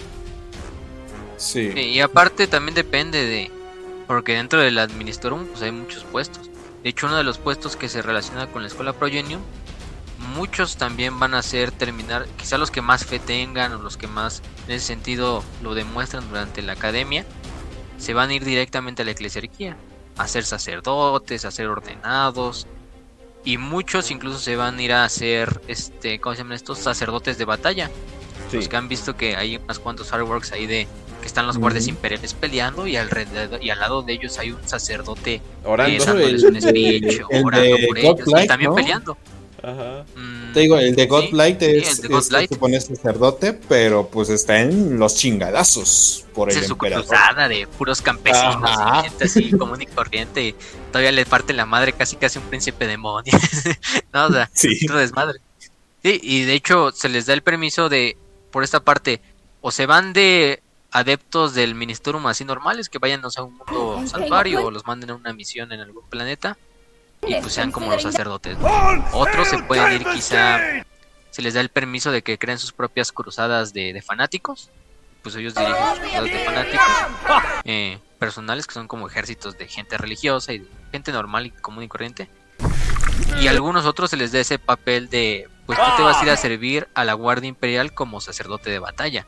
Sí. 1.39 1.71
Sí, 1.73 1.79
y 1.79 2.01
aparte 2.01 2.45
también 2.45 2.75
depende 2.75 3.25
de. 3.25 3.51
Porque 4.05 4.33
dentro 4.33 4.59
del 4.59 4.77
Administorum 4.77 5.47
pues 5.47 5.61
hay 5.63 5.71
muchos 5.71 6.03
puestos. 6.03 6.49
De 6.83 6.89
hecho, 6.89 7.07
uno 7.07 7.17
de 7.17 7.23
los 7.23 7.37
puestos 7.37 7.75
que 7.75 7.89
se 7.89 8.01
relaciona 8.01 8.47
con 8.47 8.61
la 8.61 8.67
escuela 8.67 8.93
Progenium, 8.93 9.41
muchos 10.35 10.77
también 10.77 11.19
van 11.19 11.33
a 11.33 11.41
ser 11.41 11.71
terminar, 11.71 12.27
quizá 12.37 12.57
los 12.57 12.71
que 12.71 12.81
más 12.81 13.05
fe 13.05 13.19
tengan 13.19 13.73
o 13.73 13.81
los 13.81 13.97
que 13.97 14.07
más 14.07 14.41
en 14.67 14.75
ese 14.75 14.87
sentido 14.87 15.43
lo 15.61 15.75
demuestran 15.75 16.27
durante 16.29 16.61
la 16.61 16.73
academia, 16.73 17.25
se 17.97 18.13
van 18.13 18.29
a 18.29 18.33
ir 18.33 18.45
directamente 18.45 19.01
a 19.01 19.05
la 19.05 19.11
eclesiarquía, 19.11 19.77
a 20.17 20.27
ser 20.27 20.45
sacerdotes, 20.45 21.45
a 21.45 21.51
ser 21.51 21.67
ordenados, 21.67 22.67
y 23.43 23.57
muchos 23.57 24.11
incluso 24.11 24.39
se 24.39 24.55
van 24.55 24.77
a 24.77 24.81
ir 24.81 24.93
a 24.93 25.07
ser, 25.09 25.61
este, 25.67 26.19
¿cómo 26.19 26.35
se 26.35 26.41
llaman 26.41 26.55
estos? 26.55 26.79
Sacerdotes 26.79 27.37
de 27.37 27.45
batalla. 27.45 27.89
Los 28.51 28.67
que 28.67 28.77
han 28.77 28.87
visto 28.87 29.15
que 29.15 29.35
hay 29.35 29.57
unos 29.57 29.79
cuantos 29.79 30.11
artworks 30.11 30.51
ahí 30.51 30.65
de 30.65 30.87
que 31.19 31.27
están 31.27 31.45
los 31.47 31.57
guardias 31.57 31.87
imperiales 31.87 32.33
peleando 32.33 32.87
y 32.87 32.95
alrededor 32.95 33.63
y 33.63 33.69
al 33.69 33.79
lado 33.79 34.01
de 34.01 34.13
ellos 34.13 34.37
hay 34.39 34.51
un 34.51 34.67
sacerdote 34.67 35.41
Orando. 35.63 35.93
eh, 35.95 36.05
dándoles 36.05 36.43
un 36.43 36.61
speech, 36.61 37.21
El 37.29 37.45
orando 37.45 37.75
de 37.77 37.87
por 37.87 37.97
ellos 37.97 38.19
y 38.43 38.47
también 38.47 38.69
¿no? 38.71 38.75
peleando. 38.75 39.17
Ajá. 39.61 40.05
Mm, 40.15 40.53
Te 40.53 40.61
digo, 40.61 40.77
el 40.79 40.95
de 40.95 41.05
Godlight 41.05 41.59
sí, 41.59 41.65
es, 41.65 41.99
el 41.99 42.21
se 42.23 42.47
supone 42.47 42.79
sacerdote, 42.79 43.51
pero 43.53 44.07
pues 44.07 44.29
está 44.29 44.61
en 44.61 44.97
los 44.97 45.15
chingadazos 45.15 46.25
por 46.33 46.49
el 46.49 46.57
es 46.57 46.65
su 46.65 46.73
emperador. 46.73 47.05
cruzada 47.05 47.49
de 47.49 47.67
puros 47.67 48.01
campesinos 48.01 48.69
gente 49.03 49.25
así 49.25 49.51
común 49.51 49.81
y 49.81 49.85
corriente 49.85 50.43
y 50.47 50.55
todavía 50.91 51.11
le 51.11 51.25
parte 51.25 51.51
la 51.53 51.65
madre 51.65 51.91
casi 51.91 52.15
casi 52.15 52.39
un 52.39 52.45
príncipe 52.45 52.87
demonio. 52.87 53.33
no, 54.13 54.27
o 54.27 54.31
sea, 54.31 54.49
Sí. 54.53 54.79
Desmadre. 54.87 55.39
Sí, 56.03 56.19
y 56.23 56.43
de 56.45 56.53
hecho 56.53 56.91
se 56.93 57.09
les 57.09 57.25
da 57.25 57.33
el 57.33 57.41
permiso 57.43 57.89
de, 57.89 58.15
por 58.51 58.63
esta 58.63 58.79
parte, 58.79 59.19
o 59.59 59.71
se 59.71 59.85
van 59.85 60.13
de 60.13 60.61
adeptos 60.91 61.53
del 61.53 61.75
Ministerium 61.75 62.25
así 62.27 62.45
normales, 62.45 62.89
que 62.89 62.99
vayan 62.99 63.21
a 63.23 63.43
un 63.43 63.57
mundo 63.57 64.07
santuario 64.07 64.65
o 64.65 64.71
los 64.71 64.85
manden 64.85 65.11
a 65.11 65.15
una 65.15 65.33
misión 65.33 65.71
en 65.71 65.81
algún 65.81 66.07
planeta 66.09 66.57
y 67.27 67.35
pues 67.35 67.53
sean 67.53 67.71
como 67.71 67.91
los 67.91 68.01
sacerdotes. 68.01 68.57
¿no? 68.57 68.69
Otros 69.13 69.47
se 69.47 69.59
pueden 69.59 69.93
ir 69.93 70.07
quizá, 70.07 70.59
se 71.29 71.41
les 71.41 71.53
da 71.53 71.61
el 71.61 71.69
permiso 71.69 72.11
de 72.11 72.21
que 72.21 72.37
creen 72.37 72.57
sus 72.57 72.71
propias 72.71 73.11
cruzadas 73.11 73.73
de, 73.73 73.93
de 73.93 74.01
fanáticos, 74.01 74.69
pues 75.21 75.35
ellos 75.35 75.53
dirigen 75.53 75.75
sus 75.89 75.99
cruzadas 75.99 76.31
de 76.31 76.45
fanáticos 76.45 76.87
eh, 77.65 77.99
personales 78.17 78.67
que 78.67 78.73
son 78.73 78.87
como 78.87 79.07
ejércitos 79.07 79.57
de 79.57 79.67
gente 79.67 79.97
religiosa 79.97 80.53
y 80.53 80.59
de 80.59 80.67
gente 80.91 81.11
normal 81.11 81.47
y 81.47 81.51
común 81.51 81.83
y 81.83 81.87
corriente. 81.87 82.29
Y 83.41 83.47
a 83.47 83.51
algunos 83.51 83.85
otros 83.85 84.09
se 84.09 84.17
les 84.17 84.31
da 84.31 84.39
ese 84.39 84.59
papel 84.59 85.09
de, 85.09 85.47
pues 85.65 85.77
tú 85.77 85.85
te 85.97 86.03
vas 86.03 86.17
a 86.21 86.23
ir 86.23 86.29
a 86.29 86.37
servir 86.37 86.87
a 86.93 87.03
la 87.03 87.13
Guardia 87.13 87.47
Imperial 87.47 87.93
como 87.93 88.21
sacerdote 88.21 88.69
de 88.69 88.79
batalla. 88.79 89.27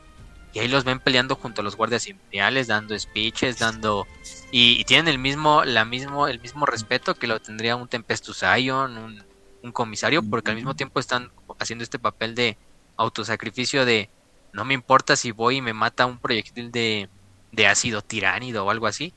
Y 0.52 0.58
ahí 0.58 0.68
los 0.68 0.84
ven 0.84 1.00
peleando 1.00 1.36
junto 1.36 1.60
a 1.60 1.64
los 1.64 1.76
guardias 1.76 2.06
imperiales, 2.08 2.66
dando 2.66 2.98
speeches, 2.98 3.58
dando... 3.58 4.06
Y, 4.50 4.80
y 4.80 4.84
tienen 4.84 5.08
el 5.08 5.18
mismo, 5.18 5.64
la 5.64 5.84
mismo, 5.84 6.28
el 6.28 6.40
mismo 6.40 6.66
respeto 6.66 7.14
que 7.14 7.26
lo 7.26 7.40
tendría 7.40 7.76
un 7.76 7.88
Tempestus 7.88 8.42
Ion, 8.58 8.98
un, 8.98 9.24
un 9.62 9.72
comisario, 9.72 10.22
porque 10.22 10.50
al 10.50 10.56
mismo 10.56 10.74
tiempo 10.74 11.00
están 11.00 11.30
haciendo 11.58 11.84
este 11.84 11.98
papel 11.98 12.34
de 12.34 12.58
autosacrificio 12.96 13.84
de 13.84 14.10
no 14.52 14.64
me 14.64 14.74
importa 14.74 15.16
si 15.16 15.30
voy 15.30 15.56
y 15.56 15.62
me 15.62 15.72
mata 15.72 16.06
un 16.06 16.18
proyectil 16.18 16.70
de, 16.70 17.08
de 17.52 17.66
ácido 17.66 18.02
tiránido 18.02 18.64
o 18.66 18.70
algo 18.70 18.86
así, 18.86 19.14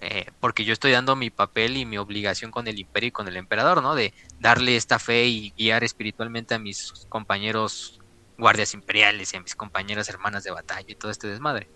eh, 0.00 0.26
porque 0.40 0.64
yo 0.64 0.72
estoy 0.72 0.92
dando 0.92 1.16
mi 1.16 1.30
papel 1.30 1.76
y 1.76 1.86
mi 1.86 1.96
obligación 1.96 2.50
con 2.50 2.68
el 2.68 2.78
imperio 2.78 3.08
y 3.08 3.12
con 3.12 3.28
el 3.28 3.36
emperador, 3.36 3.82
¿no? 3.82 3.94
De 3.94 4.12
darle 4.40 4.76
esta 4.76 4.98
fe 4.98 5.26
y 5.26 5.54
guiar 5.56 5.84
espiritualmente 5.84 6.54
a 6.54 6.58
mis 6.58 7.06
compañeros 7.08 8.00
guardias 8.38 8.74
imperiales 8.74 9.32
y 9.32 9.36
a 9.36 9.40
mis 9.40 9.54
compañeras 9.54 10.08
hermanas 10.08 10.44
de 10.44 10.50
batalla 10.50 10.86
y 10.88 10.94
todo 10.94 11.10
este 11.10 11.28
desmadre. 11.28 11.68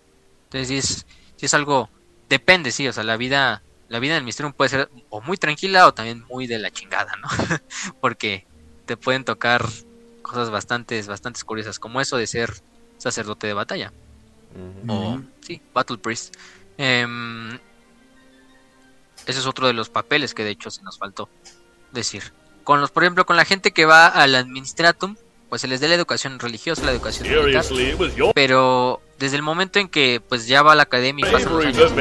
Entonces 0.45 0.67
sí 0.67 0.77
es, 0.77 1.05
sí 1.35 1.45
es 1.45 1.53
algo, 1.53 1.89
depende, 2.29 2.71
sí, 2.71 2.87
o 2.87 2.93
sea, 2.93 3.03
la 3.03 3.17
vida, 3.17 3.63
la 3.89 3.99
vida 3.99 4.15
del 4.15 4.23
misterio 4.23 4.51
puede 4.53 4.69
ser 4.69 4.89
o 5.09 5.21
muy 5.21 5.37
tranquila 5.37 5.87
o 5.87 5.93
también 5.93 6.25
muy 6.27 6.47
de 6.47 6.59
la 6.59 6.71
chingada, 6.71 7.15
¿no? 7.17 7.27
porque 8.01 8.45
te 8.85 8.97
pueden 8.97 9.23
tocar 9.23 9.65
cosas 10.21 10.49
bastante, 10.49 11.01
bastante 11.03 11.41
curiosas, 11.43 11.79
como 11.79 12.01
eso 12.01 12.17
de 12.17 12.27
ser 12.27 12.53
sacerdote 12.97 13.47
de 13.47 13.53
batalla 13.53 13.91
o 14.87 15.19
sí, 15.41 15.61
Battle 15.73 15.97
Priest. 15.97 16.35
Em, 16.77 17.53
ese 19.25 19.39
es 19.39 19.45
otro 19.45 19.67
de 19.67 19.73
los 19.73 19.89
papeles 19.89 20.33
que 20.33 20.43
de 20.43 20.51
hecho 20.51 20.71
se 20.71 20.83
nos 20.83 20.97
faltó 20.97 21.29
decir. 21.91 22.33
Con 22.63 22.81
los, 22.81 22.91
por 22.91 23.03
ejemplo, 23.03 23.25
con 23.25 23.35
la 23.35 23.45
gente 23.45 23.71
que 23.71 23.85
va 23.85 24.07
al 24.07 24.35
administratum, 24.35 25.15
pues 25.51 25.59
se 25.63 25.67
les 25.67 25.81
da 25.81 25.89
la 25.89 25.95
educación 25.95 26.39
religiosa, 26.39 26.85
la 26.85 26.93
educación 26.93 27.27
militar, 27.27 27.65
pero 28.33 29.01
desde 29.19 29.35
el 29.35 29.41
momento 29.41 29.79
en 29.79 29.89
que 29.89 30.21
pues 30.25 30.47
ya 30.47 30.61
va 30.61 30.71
a 30.71 30.75
la 30.75 30.83
academia 30.83 31.27
y 31.27 31.29
pasan 31.29 31.51
los 31.51 31.65
años, 31.65 31.91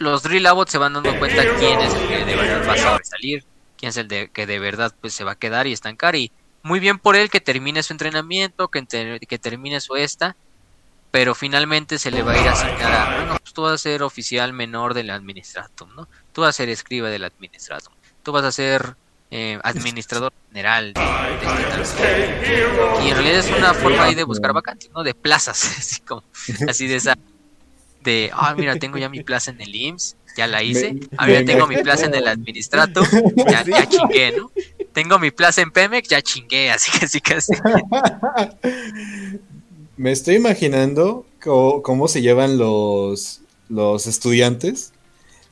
los 0.00 0.24
Drill 0.24 0.44
se 0.66 0.78
van 0.78 0.94
dando 0.94 1.16
cuenta 1.20 1.44
quién 1.60 1.78
es 1.78 1.94
el 1.94 2.08
que 2.08 2.24
de 2.24 2.34
verdad 2.34 2.68
va 2.68 2.72
a 2.72 2.76
sobresalir, 2.76 3.44
quién 3.78 3.90
es 3.90 3.96
el 3.96 4.08
de, 4.08 4.28
que 4.28 4.48
de 4.48 4.58
verdad 4.58 4.92
pues 5.00 5.14
se 5.14 5.22
va 5.22 5.30
a 5.30 5.34
quedar 5.36 5.68
y 5.68 5.72
estancar. 5.72 6.16
Y 6.16 6.32
muy 6.64 6.80
bien 6.80 6.98
por 6.98 7.14
él 7.14 7.30
que 7.30 7.40
termine 7.40 7.80
su 7.84 7.92
entrenamiento, 7.92 8.66
que, 8.66 8.82
termine 9.40 9.80
su 9.80 9.94
esta, 9.94 10.34
pero 11.12 11.36
finalmente 11.36 12.00
se 12.00 12.10
le 12.10 12.24
va 12.24 12.32
a 12.32 12.40
ir 12.40 12.48
a 12.48 12.52
asignar 12.54 12.92
a, 12.92 13.16
bueno, 13.18 13.36
pues 13.40 13.54
tú 13.54 13.62
vas 13.62 13.74
a 13.74 13.78
ser 13.78 14.02
oficial 14.02 14.52
menor 14.52 14.94
del 14.94 15.10
administratum, 15.10 15.94
¿no? 15.94 16.08
Tú 16.32 16.40
vas 16.40 16.50
a 16.50 16.52
ser 16.54 16.70
escriba 16.70 17.08
del 17.08 17.22
administratum, 17.22 17.94
tú 18.24 18.32
vas 18.32 18.42
a 18.42 18.50
ser 18.50 18.96
eh, 19.36 19.58
administrador 19.64 20.32
general 20.48 20.92
de. 20.94 21.00
Y 23.04 23.08
en 23.08 23.14
realidad 23.14 23.38
es 23.40 23.50
una 23.50 23.74
forma 23.74 24.04
ahí 24.04 24.14
de 24.14 24.22
buscar 24.22 24.52
vacantes, 24.52 24.90
¿no? 24.94 25.02
De 25.02 25.12
plazas, 25.12 25.64
así 25.78 26.00
como, 26.02 26.22
así 26.68 26.86
de 26.86 26.96
esa, 26.96 27.18
de, 28.02 28.30
ah, 28.32 28.54
mira, 28.56 28.76
tengo 28.76 28.96
ya 28.96 29.08
mi 29.08 29.22
plaza 29.24 29.50
en 29.50 29.60
el 29.60 29.74
IMSS, 29.74 30.16
ya 30.36 30.46
la 30.46 30.62
hice, 30.62 30.96
ah, 31.16 31.26
mira, 31.26 31.44
tengo 31.44 31.66
mi 31.66 31.76
plaza 31.76 32.06
en 32.06 32.14
el 32.14 32.28
administratum, 32.28 33.04
ya, 33.50 33.64
ya 33.64 33.88
chingué, 33.88 34.32
¿no? 34.36 34.52
Tengo 34.92 35.18
mi 35.18 35.32
plaza 35.32 35.62
en 35.62 35.72
Pemex, 35.72 36.08
ya 36.08 36.22
chingué, 36.22 36.70
así 36.70 36.90
que 36.98 37.04
así 37.06 37.20
casi. 37.20 37.54
Me 39.96 40.10
estoy 40.12 40.36
imaginando 40.36 41.24
co- 41.42 41.82
cómo, 41.82 42.08
se 42.08 42.20
llevan 42.22 42.58
los, 42.58 43.40
los 43.68 44.06
estudiantes. 44.06 44.92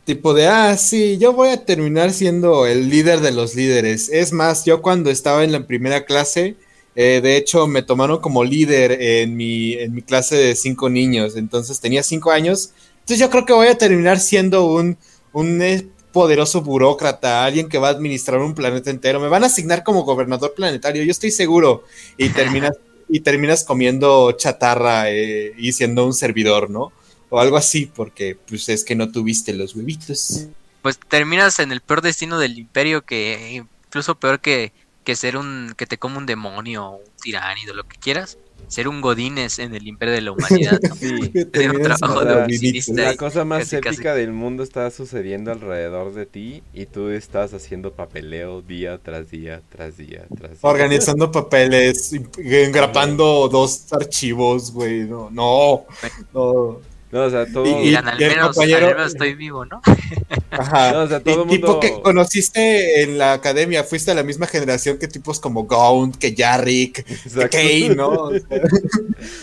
Tipo 0.04 0.34
de, 0.34 0.48
ah, 0.48 0.76
sí, 0.76 1.16
yo 1.18 1.32
voy 1.32 1.50
a 1.50 1.64
terminar 1.64 2.12
siendo 2.12 2.66
el 2.66 2.90
líder 2.90 3.20
de 3.20 3.30
los 3.30 3.54
líderes. 3.54 4.08
Es 4.08 4.32
más, 4.32 4.64
yo 4.64 4.82
cuando 4.82 5.10
estaba 5.10 5.44
en 5.44 5.52
la 5.52 5.64
primera 5.66 6.04
clase, 6.04 6.56
eh, 6.96 7.20
de 7.22 7.36
hecho, 7.36 7.68
me 7.68 7.82
tomaron 7.82 8.18
como 8.20 8.42
líder 8.42 9.00
en 9.00 9.36
mi, 9.36 9.74
en 9.74 9.94
mi 9.94 10.02
clase 10.02 10.34
de 10.36 10.56
cinco 10.56 10.90
niños. 10.90 11.36
Entonces 11.36 11.80
tenía 11.80 12.02
cinco 12.02 12.32
años. 12.32 12.70
Entonces 12.94 13.20
yo 13.20 13.30
creo 13.30 13.46
que 13.46 13.52
voy 13.52 13.68
a 13.68 13.78
terminar 13.78 14.18
siendo 14.18 14.66
un, 14.66 14.98
un 15.32 15.62
eh, 15.62 15.86
poderoso 16.12 16.62
burócrata, 16.62 17.44
alguien 17.44 17.68
que 17.68 17.78
va 17.78 17.88
a 17.88 17.92
administrar 17.92 18.40
un 18.40 18.54
planeta 18.54 18.90
entero. 18.90 19.20
Me 19.20 19.28
van 19.28 19.44
a 19.44 19.46
asignar 19.46 19.84
como 19.84 20.02
gobernador 20.02 20.54
planetario, 20.54 21.04
yo 21.04 21.12
estoy 21.12 21.30
seguro. 21.30 21.84
Y 22.16 22.30
terminas, 22.30 22.72
y 23.08 23.20
terminas 23.20 23.62
comiendo 23.62 24.32
chatarra 24.32 25.10
eh, 25.10 25.52
y 25.56 25.72
siendo 25.72 26.04
un 26.04 26.14
servidor, 26.14 26.70
¿no? 26.70 26.92
O 27.34 27.40
algo 27.40 27.56
así, 27.56 27.86
porque 27.86 28.36
pues 28.46 28.68
es 28.68 28.84
que 28.84 28.94
no 28.94 29.10
tuviste 29.10 29.54
los 29.54 29.74
huevitos. 29.74 30.48
Pues 30.82 30.98
terminas 31.08 31.58
en 31.60 31.72
el 31.72 31.80
peor 31.80 32.02
destino 32.02 32.38
del 32.38 32.58
imperio 32.58 33.02
que 33.06 33.64
incluso 33.86 34.16
peor 34.16 34.40
que, 34.40 34.72
que 35.02 35.16
ser 35.16 35.38
un 35.38 35.72
que 35.76 35.86
te 35.86 35.96
come 35.96 36.18
un 36.18 36.26
demonio, 36.26 36.90
un 36.90 37.00
tiránido, 37.22 37.72
lo 37.72 37.84
que 37.84 37.96
quieras. 37.96 38.36
Ser 38.68 38.86
un 38.88 39.00
godines 39.00 39.58
en 39.58 39.74
el 39.74 39.86
imperio 39.88 40.14
de 40.14 40.20
la 40.20 40.32
humanidad. 40.32 40.78
¿no? 40.82 40.94
Sí. 40.96 41.08
Un 41.08 41.82
trabajo 41.82 42.24
de 42.24 42.34
la- 42.34 42.44
oficinista 42.44 42.92
La 43.02 43.16
cosa 43.16 43.44
más 43.44 43.60
casi, 43.60 43.80
casi. 43.80 43.94
épica 43.96 44.14
del 44.14 44.32
mundo 44.32 44.62
está 44.62 44.90
sucediendo 44.90 45.50
alrededor 45.52 46.12
de 46.14 46.26
ti 46.26 46.62
y 46.74 46.84
tú 46.86 47.08
estás 47.08 47.54
haciendo 47.54 47.92
papeleo 47.92 48.60
día 48.62 48.98
tras 48.98 49.30
día, 49.30 49.62
tras 49.70 49.96
día, 49.96 50.26
tras 50.36 50.50
día. 50.52 50.58
Organizando 50.62 51.30
papeles, 51.32 52.12
engrapando 52.36 53.48
dos 53.48 53.90
archivos, 53.92 54.70
güey. 54.72 55.00
No, 55.04 55.30
no, 55.30 55.86
no. 56.34 56.91
No, 57.12 57.24
o 57.24 57.30
sea, 57.30 57.44
todo... 57.46 57.66
Y- 57.66 57.90
Y 57.90 57.94
al 57.94 58.04
menos, 58.18 58.56
compañero- 58.56 58.86
al 58.88 58.94
menos 58.96 59.12
estoy 59.12 59.34
vivo, 59.34 59.64
¿no? 59.66 59.80
Ajá. 60.50 60.92
No, 60.92 60.98
o 61.02 61.08
sea, 61.08 61.20
todo 61.20 61.44
y 61.44 61.48
tipo 61.48 61.66
mundo- 61.68 61.80
que 61.80 62.00
conociste 62.02 63.02
en 63.02 63.18
la 63.18 63.34
academia, 63.34 63.84
fuiste 63.84 64.10
a 64.10 64.14
la 64.14 64.22
misma 64.22 64.46
generación 64.46 64.96
que 64.98 65.08
tipos 65.08 65.38
como 65.38 65.66
Gaunt, 65.66 66.16
que 66.16 66.34
Yarrick, 66.34 67.04
que. 67.04 67.48
Kane, 67.50 67.94
¿no? 67.94 68.08
O 68.08 68.30
sea, 68.32 68.40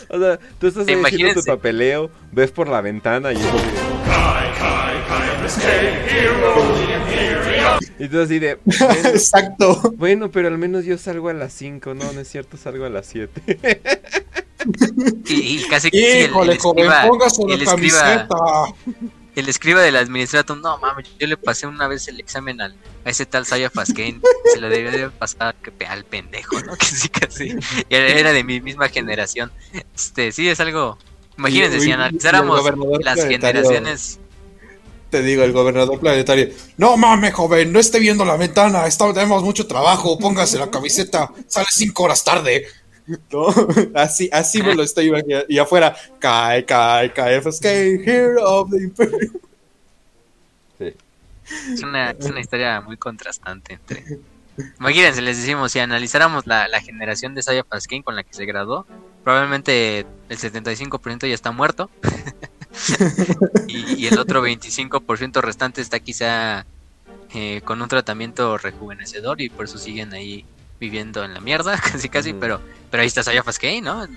O 0.10 0.20
sea, 0.20 0.40
tú 0.60 0.68
estás 0.68 0.88
ahí 0.88 0.96
haciendo 1.06 1.34
tu 1.42 1.44
papeleo, 1.46 2.10
ves 2.32 2.52
por 2.52 2.68
la 2.68 2.82
ventana 2.82 3.32
y 3.34 3.38
es 3.38 3.42
Y 8.00 8.08
tú 8.08 8.22
así 8.22 8.40
de... 8.40 8.58
Bueno, 8.64 8.86
Exacto. 9.10 9.94
bueno, 9.98 10.32
pero 10.32 10.48
al 10.48 10.58
menos 10.58 10.86
yo 10.86 10.98
salgo 10.98 11.30
a 11.30 11.34
las 11.34 11.54
5, 11.54 11.94
no, 11.94 12.12
no 12.14 12.20
es 12.22 12.28
cierto, 12.30 12.58
salgo 12.58 12.86
a 12.86 12.90
las 12.90 13.06
7. 13.08 13.82
Y, 15.26 15.34
y 15.58 15.68
casi 15.70 15.90
que 15.92 15.98
sí, 15.98 16.04
el, 16.06 16.50
el 16.50 16.58
joven, 16.58 16.86
escriba, 16.86 17.04
el 17.04 17.20
la 17.20 17.26
escriba, 17.64 17.66
camiseta. 17.66 18.38
el 19.36 19.50
escriba 19.50 19.82
del 19.82 19.96
administratum, 19.96 20.62
no 20.62 20.78
mames, 20.80 21.08
yo 21.18 21.28
le 21.28 21.38
pasé 21.38 21.66
una 21.68 21.88
vez 21.88 22.08
el 22.08 22.20
examen 22.20 22.60
al, 22.60 22.76
a 23.06 23.10
ese 23.10 23.26
tal 23.26 23.46
Saya 23.46 23.70
Fasken, 23.70 24.22
se 24.54 24.60
lo 24.60 24.70
debió 24.70 24.92
de 24.92 25.10
pasar 25.10 25.56
que 25.56 25.86
al 25.86 26.04
pendejo, 26.04 26.60
¿no? 26.62 26.74
Casi, 26.78 27.08
casi. 27.10 27.56
Y 27.90 27.96
era, 27.96 28.08
era 28.08 28.34
de 28.34 28.44
mi 28.44 28.60
misma 28.60 28.90
generación. 28.90 29.52
Este, 29.96 30.32
sí, 30.32 30.50
es 30.50 30.60
algo. 30.60 30.98
Imagínense, 31.38 31.78
Y- 31.78 31.82
si 31.82 31.92
analizáramos 31.92 32.62
las 33.02 33.24
generaciones. 33.26 34.20
Te 35.10 35.24
digo, 35.24 35.42
el 35.42 35.54
gobernador 35.54 36.00
planetario. 36.00 36.50
No 36.78 36.96
mames, 36.96 37.34
joven, 37.34 37.72
no 37.74 37.80
esté 37.80 38.00
viendo 38.00 38.26
la 38.26 38.38
ventana. 38.38 38.86
Está, 38.86 39.12
tenemos 39.12 39.42
mucho 39.42 39.66
trabajo. 39.66 40.20
Póngase 40.20 40.60
la 40.60 40.70
camiseta. 40.70 41.32
Sale 41.48 41.66
cinco 41.72 42.04
horas 42.04 42.24
tarde. 42.24 42.68
¿No? 43.32 43.48
Así, 43.96 44.30
así 44.32 44.62
me 44.62 44.76
lo 44.76 44.84
estoy 44.84 45.08
imaginando. 45.08 45.46
Y 45.50 45.58
afuera, 45.58 45.96
cae, 46.20 46.66
cae, 46.66 47.12
cae, 47.12 47.42
FSK, 47.42 47.66
Hero 47.66 48.44
of 48.44 48.72
the 48.72 48.78
Imperium. 48.78 49.34
Sí. 50.78 50.94
Es 51.74 51.82
una, 51.82 52.12
es 52.12 52.26
una 52.26 52.40
historia 52.40 52.82
muy 52.82 52.98
contrastante 52.98 53.74
entre. 53.74 54.20
Imagínense, 54.80 55.22
les 55.22 55.38
decimos, 55.38 55.72
si 55.72 55.80
analizáramos 55.80 56.46
la, 56.46 56.68
la 56.68 56.82
generación 56.82 57.34
de 57.34 57.42
Saya 57.42 57.64
Pasquin 57.64 58.04
con 58.04 58.16
la 58.16 58.24
que 58.24 58.34
se 58.34 58.46
graduó, 58.46 58.86
probablemente 59.24 60.06
el 60.28 60.38
75% 60.38 61.28
ya 61.28 61.34
está 61.34 61.52
muerto. 61.52 61.90
y, 63.68 64.04
y 64.04 64.08
el 64.08 64.20
otro 64.20 64.46
25% 64.46 65.42
restante 65.42 65.82
está 65.82 66.00
quizá 66.00 66.66
eh, 67.34 67.62
con 67.64 67.82
un 67.82 67.88
tratamiento 67.88 68.58
rejuvenecedor 68.58 69.40
y 69.40 69.50
por 69.50 69.66
eso 69.66 69.78
siguen 69.78 70.14
ahí 70.14 70.46
viviendo 70.80 71.24
en 71.24 71.34
la 71.34 71.40
mierda, 71.40 71.78
casi 71.92 72.10
casi, 72.10 72.34
pero, 72.34 72.62
pero 72.90 73.02
ahí 73.02 73.08
está 73.08 73.24
Saya 73.24 73.44
Pasquin, 73.44 73.84
¿no? 73.84 74.08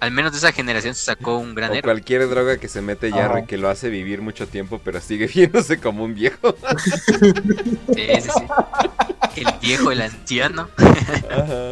Al 0.00 0.10
menos 0.10 0.32
de 0.32 0.38
esa 0.38 0.52
generación 0.52 0.94
se 0.94 1.02
sacó 1.04 1.38
un 1.38 1.54
gran 1.54 1.70
O 1.70 1.74
héroe. 1.74 1.82
cualquier 1.82 2.28
droga 2.28 2.58
que 2.58 2.68
se 2.68 2.82
mete 2.82 3.10
ya 3.10 3.46
que 3.46 3.56
lo 3.56 3.70
hace 3.70 3.88
vivir 3.88 4.20
mucho 4.20 4.46
tiempo, 4.46 4.80
pero 4.84 5.00
sigue 5.00 5.26
viéndose 5.34 5.80
como 5.80 6.04
un 6.04 6.14
viejo. 6.14 6.54
Sí, 7.94 8.06
sí, 8.20 8.30
sí. 8.30 9.40
El 9.40 9.54
viejo, 9.62 9.92
el 9.92 10.02
anciano. 10.02 10.68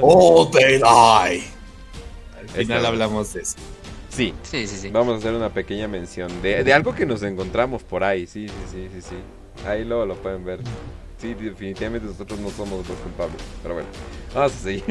Oh, 0.01 0.51
they 0.51 0.79
die. 0.79 1.45
Al 2.41 2.49
final 2.67 2.87
hablamos 2.87 3.33
de 3.35 3.43
eso. 3.43 3.57
Sí, 4.09 4.35
Sí, 4.43 4.67
sí, 4.67 4.77
sí. 4.77 4.89
vamos 4.91 5.15
a 5.15 5.19
hacer 5.19 5.33
una 5.35 5.49
pequeña 5.51 5.89
mención 5.89 6.31
de, 6.43 6.65
de 6.65 6.73
algo 6.73 6.95
que 6.95 7.05
nos 7.07 7.23
encontramos 7.23 7.83
por 7.83 8.05
ahí. 8.05 8.27
Sí, 8.27 8.49
sí, 8.49 8.55
sí, 8.71 8.89
sí, 8.95 9.03
sí. 9.11 9.67
Ahí 9.67 9.85
luego 9.85 10.07
lo 10.07 10.15
pueden 10.17 10.45
ver. 10.45 10.61
Sí, 11.23 11.35
definitivamente 11.35 12.09
nosotros 12.09 12.41
no 12.41 12.51
somos 12.51 12.87
los 12.89 12.99
culpables. 12.99 13.41
Pero 13.63 13.75
bueno, 13.75 13.89
vamos 14.35 14.53
a 14.53 14.59
seguir. 14.59 14.85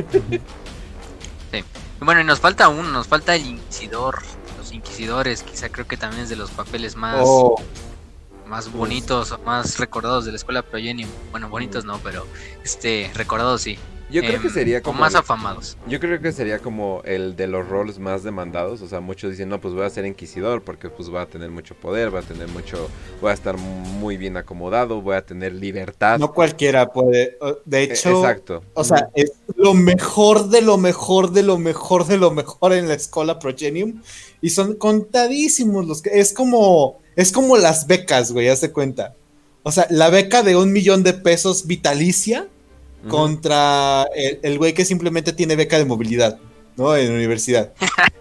Bueno, 2.00 2.22
y 2.22 2.24
nos 2.24 2.40
falta 2.40 2.70
uno, 2.70 2.90
nos 2.90 3.08
falta 3.08 3.36
el 3.36 3.46
inquisidor. 3.46 4.24
Los 4.58 4.72
inquisidores, 4.72 5.44
quizá 5.44 5.70
creo 5.70 5.86
que 5.88 5.98
también 5.98 6.24
es 6.24 6.30
de 6.30 6.36
los 6.38 6.50
papeles 6.50 6.96
más, 6.96 7.22
Oh, 7.24 7.62
más 8.48 8.72
bonitos 8.72 9.32
o 9.34 9.40
más 9.40 9.78
recordados 9.78 10.26
de 10.26 10.32
la 10.32 10.38
escuela 10.38 10.62
Progenium. 10.62 11.10
Bueno, 11.32 11.50
bonitos 11.50 11.84
no, 11.86 12.00
pero 12.00 12.26
este 12.64 13.12
recordados 13.14 13.62
sí. 13.62 13.78
Yo 14.12 14.22
creo 14.22 14.42
que 14.42 14.48
Em, 14.48 14.54
sería 14.54 14.80
o 14.80 14.82
como. 14.84 15.00
más 15.00 15.16
afamados. 15.16 15.78
Yo 15.88 16.00
creo 16.00 16.22
que 16.22 16.32
sería 16.32 16.60
como 16.60 17.02
el 17.06 17.36
de 17.36 17.48
los 17.48 17.68
roles 17.68 17.98
más 18.00 18.24
demandados. 18.24 18.82
O 18.82 18.88
sea, 18.88 19.00
muchos 19.00 19.32
dicen, 19.32 19.50
no, 19.50 19.60
pues 19.62 19.74
voy 19.74 19.84
a 19.86 19.90
ser 19.90 20.06
inquisidor 20.06 20.62
porque 20.64 20.90
pues 20.90 21.10
voy 21.10 21.20
a 21.22 21.26
tener 21.26 21.50
mucho 21.50 21.76
poder, 21.76 22.10
voy 22.10 22.20
a 22.20 22.24
tener 22.24 22.48
mucho, 22.50 22.90
voy 23.22 23.32
a 23.32 23.34
estar 23.34 23.58
muy 23.58 24.18
bien 24.18 24.38
acomodado, 24.38 25.02
voy 25.02 25.16
a 25.16 25.26
tener 25.26 25.54
libertad. 25.54 26.20
no 26.20 26.34
cualquiera 26.34 26.92
puede. 26.92 27.38
De 27.66 27.84
Eh, 27.84 27.94
hecho, 27.94 28.10
Exacto. 28.20 28.64
o 28.74 28.84
sea, 28.84 29.10
es 29.16 29.32
lo 29.56 29.74
mejor 29.74 30.50
de 30.50 30.62
lo 30.62 30.78
mejor 30.78 31.32
de 31.32 31.44
lo 31.44 31.58
mejor 31.58 32.06
de 32.06 32.18
lo 32.18 32.32
mejor 32.32 32.74
en 32.74 32.88
la 32.88 32.94
escuela 32.96 33.40
Progenium. 33.40 34.02
Y 34.42 34.50
son 34.50 34.76
contadísimos 34.76 35.86
los 35.88 36.02
que. 36.02 36.20
Es 36.20 36.34
como. 36.34 37.00
Es 37.16 37.32
como 37.32 37.58
las 37.58 37.88
becas, 37.88 38.32
güey, 38.32 38.48
haz 38.48 38.62
de 38.62 38.72
cuenta. 38.72 39.16
O 39.64 39.72
sea, 39.72 39.86
la 39.90 40.10
beca 40.10 40.44
de 40.44 40.56
un 40.56 40.72
millón 40.72 41.04
de 41.04 41.14
pesos 41.14 41.68
vitalicia 41.68 42.48
Contra 43.08 44.06
el 44.16 44.40
el 44.44 44.58
güey 44.58 44.74
que 44.74 44.86
simplemente 44.86 45.34
tiene 45.34 45.56
beca 45.56 45.78
de 45.78 45.86
movilidad, 45.86 46.40
¿no? 46.78 46.96
En 46.96 47.10
la 47.10 47.16
universidad. 47.16 47.74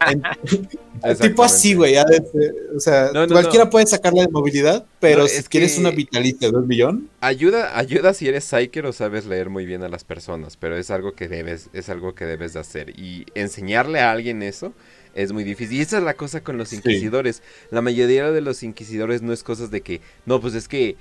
En- 0.09 0.23
tipo 1.21 1.43
así, 1.43 1.75
güey. 1.75 1.95
O 2.77 2.81
sea, 2.81 3.11
No, 3.15 3.27
no, 3.27 3.33
cualquiera 3.33 3.65
no. 3.65 3.71
puede 3.71 3.87
sacarla 3.87 4.23
de 4.23 4.29
movilidad, 4.29 4.85
pero 5.01 5.27
si 5.27 5.37
es 5.39 5.49
quieres 5.49 5.79
una 5.79 5.91
vitalicia 5.91 6.51
de 6.51 6.57
un 6.57 6.67
millón, 6.69 7.09
Ayuda, 7.21 7.79
ayuda 7.79 8.13
si 8.15 8.29
eres 8.29 8.45
psyker 8.45 8.85
o 8.87 8.93
sabes 8.93 9.27
leer 9.27 9.49
muy 9.51 9.65
bien 9.67 9.83
a 9.83 9.89
las 9.89 10.05
personas, 10.05 10.57
pero 10.57 10.77
es 10.77 10.91
algo 10.91 11.13
que 11.13 11.29
debes, 11.29 11.69
es 11.73 11.89
algo 11.89 12.15
que 12.15 12.27
debes 12.27 12.53
de 12.55 12.61
hacer. 12.61 12.91
Y 12.99 13.27
enseñarle 13.35 14.01
a 14.01 14.11
alguien 14.13 14.43
eso 14.43 14.73
es 15.15 15.33
muy 15.33 15.43
difícil. 15.43 15.79
Y 15.79 15.81
esa 15.81 15.99
es 15.99 16.05
la 16.05 16.15
cosa 16.15 16.43
con 16.43 16.57
los 16.59 16.69
Sí. 16.69 16.77
inquisidores. 16.77 17.43
La 17.71 17.81
mayoría 17.83 18.31
de 18.31 18.41
los 18.43 18.63
inquisidores 18.63 19.23
no 19.23 19.33
es 19.33 19.43
cosas 19.43 19.71
de 19.71 19.81
que, 19.81 20.01
no, 20.27 20.41
pues 20.41 20.55
es 20.55 20.69
que 20.69 20.97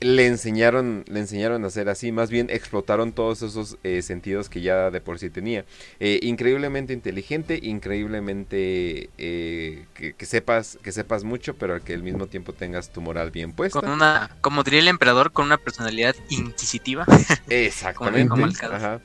le 0.00 0.26
enseñaron, 0.26 1.04
le 1.08 1.20
enseñaron 1.20 1.64
a 1.64 1.68
hacer 1.68 1.88
así, 1.88 2.12
más 2.12 2.30
bien 2.30 2.48
explotaron 2.50 3.12
todos 3.12 3.42
esos 3.42 3.78
eh, 3.84 4.02
sentidos 4.02 4.48
que 4.48 4.60
ya 4.60 4.90
de 4.90 5.00
por 5.00 5.18
sí 5.18 5.30
tenía. 5.30 5.64
Eh, 6.00 6.18
increíblemente 6.22 6.92
inteligente, 6.92 7.58
increíblemente 7.62 9.08
eh, 9.18 9.84
que, 9.94 10.12
que 10.14 10.26
sepas, 10.26 10.78
que 10.82 10.92
sepas 10.92 11.24
mucho, 11.24 11.54
pero 11.54 11.82
que 11.82 11.94
al 11.94 12.02
mismo 12.02 12.26
tiempo 12.26 12.52
tengas 12.52 12.90
tu 12.92 13.00
moral 13.00 13.30
bien 13.30 13.52
puesta. 13.52 13.80
Con 13.80 13.88
una, 13.90 14.30
como 14.40 14.62
diría 14.62 14.80
el 14.80 14.88
emperador, 14.88 15.32
con 15.32 15.46
una 15.46 15.56
personalidad 15.58 16.14
inquisitiva. 16.28 17.06
Exactamente. 17.48 18.28
Como. 18.28 18.46
Ajá. 18.46 19.00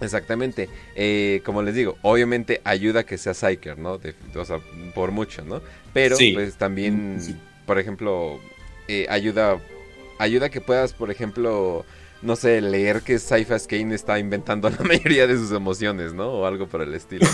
Exactamente. 0.00 0.68
Eh, 0.94 1.42
como 1.44 1.62
les 1.62 1.74
digo, 1.74 1.96
obviamente 2.02 2.60
ayuda 2.64 3.04
que 3.04 3.18
sea 3.18 3.34
Psyker, 3.34 3.78
¿no? 3.78 3.98
De- 3.98 4.14
o 4.36 4.44
sea, 4.44 4.58
por 4.94 5.10
mucho, 5.10 5.44
¿no? 5.44 5.60
Pero 5.92 6.16
Sí. 6.16 6.32
pues 6.32 6.54
también, 6.56 7.18
Sí. 7.20 7.36
por 7.66 7.78
ejemplo, 7.78 8.40
eh, 8.86 9.06
ayuda, 9.10 9.58
ayuda 10.18 10.50
que 10.50 10.60
puedas, 10.60 10.92
por 10.92 11.10
ejemplo, 11.10 11.84
no 12.20 12.34
sé, 12.34 12.60
leer 12.60 13.02
que 13.02 13.18
Cyphas 13.18 13.66
Kane 13.66 13.94
está 13.94 14.18
inventando 14.18 14.68
la 14.78 14.84
mayoría 14.84 15.26
de 15.26 15.36
sus 15.36 15.52
emociones, 15.52 16.14
¿no? 16.14 16.28
O 16.28 16.46
algo 16.46 16.66
por 16.66 16.82
el 16.82 16.94
estilo. 16.94 17.26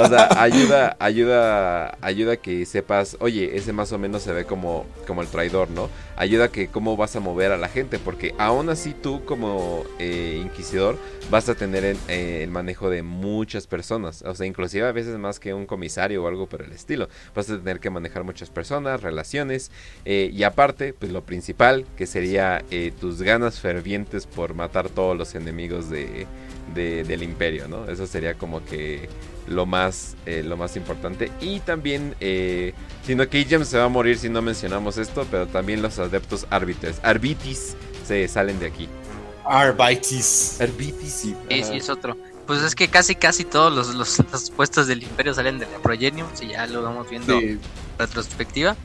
O 0.00 0.08
sea, 0.08 0.28
ayuda, 0.42 0.96
ayuda, 0.98 1.96
ayuda 2.00 2.36
que 2.36 2.66
sepas, 2.66 3.16
oye, 3.20 3.56
ese 3.56 3.72
más 3.72 3.92
o 3.92 3.98
menos 3.98 4.22
se 4.22 4.32
ve 4.32 4.44
como, 4.44 4.86
como 5.06 5.22
el 5.22 5.28
traidor, 5.28 5.70
¿no? 5.70 5.88
Ayuda 6.16 6.48
que 6.48 6.68
cómo 6.68 6.96
vas 6.96 7.14
a 7.16 7.20
mover 7.20 7.52
a 7.52 7.56
la 7.56 7.68
gente, 7.68 7.98
porque 7.98 8.34
aún 8.38 8.68
así 8.68 8.94
tú 8.94 9.24
como 9.24 9.84
eh, 9.98 10.40
inquisidor 10.42 10.98
vas 11.30 11.48
a 11.48 11.54
tener 11.54 11.84
el, 11.84 11.96
eh, 12.08 12.40
el 12.42 12.50
manejo 12.50 12.90
de 12.90 13.02
muchas 13.02 13.66
personas, 13.66 14.22
o 14.22 14.34
sea, 14.34 14.46
inclusive 14.46 14.86
a 14.86 14.92
veces 14.92 15.16
más 15.18 15.38
que 15.38 15.54
un 15.54 15.66
comisario 15.66 16.24
o 16.24 16.28
algo 16.28 16.48
por 16.48 16.62
el 16.62 16.72
estilo. 16.72 17.08
Vas 17.34 17.48
a 17.50 17.58
tener 17.58 17.80
que 17.80 17.90
manejar 17.90 18.24
muchas 18.24 18.50
personas, 18.50 19.02
relaciones, 19.02 19.70
eh, 20.04 20.30
y 20.32 20.42
aparte, 20.42 20.92
pues 20.92 21.12
lo 21.12 21.22
principal, 21.24 21.86
que 21.96 22.06
sería 22.06 22.64
eh, 22.70 22.92
tus 23.00 23.22
ganas 23.22 23.60
fervientes 23.60 24.26
por 24.26 24.54
matar 24.54 24.88
todos 24.88 25.16
los 25.16 25.34
enemigos 25.34 25.88
de, 25.88 26.26
de- 26.74 27.04
del 27.04 27.22
imperio, 27.22 27.68
¿no? 27.68 27.88
Eso 27.88 28.06
sería 28.06 28.34
como 28.34 28.64
que 28.64 29.08
lo 29.46 29.66
más, 29.66 30.16
eh, 30.26 30.42
lo 30.44 30.56
más 30.56 30.76
importante. 30.76 31.30
Y 31.40 31.60
también, 31.60 32.14
eh, 32.20 32.72
sino 33.04 33.28
que 33.28 33.38
Ijem 33.40 33.64
se 33.64 33.78
va 33.78 33.84
a 33.84 33.88
morir 33.88 34.18
si 34.18 34.28
no 34.28 34.42
mencionamos 34.42 34.96
esto, 34.98 35.26
pero 35.30 35.46
también 35.46 35.82
los 35.82 35.98
adeptos 35.98 36.46
árbitros, 36.50 37.00
arbitis, 37.02 37.76
se 38.06 38.26
salen 38.28 38.58
de 38.60 38.66
aquí. 38.66 38.88
Arbitis. 39.44 40.60
Arbitis, 40.60 41.12
sí. 41.12 41.36
Sí, 41.48 41.60
ajá. 41.62 41.70
sí, 41.72 41.76
es 41.78 41.88
otro. 41.90 42.16
Pues 42.46 42.62
es 42.62 42.74
que 42.74 42.88
casi, 42.88 43.14
casi 43.14 43.44
todos 43.44 43.72
los, 43.72 43.94
los, 43.94 44.18
los 44.32 44.50
puestos 44.50 44.86
del 44.86 45.02
imperio 45.02 45.32
salen 45.34 45.58
de 45.58 45.66
la 45.66 45.78
Progenium, 45.78 46.26
si 46.34 46.48
ya 46.48 46.66
lo 46.66 46.82
vamos 46.82 47.08
viendo 47.08 47.38
Sí. 47.38 47.58
retrospectiva. 47.98 48.76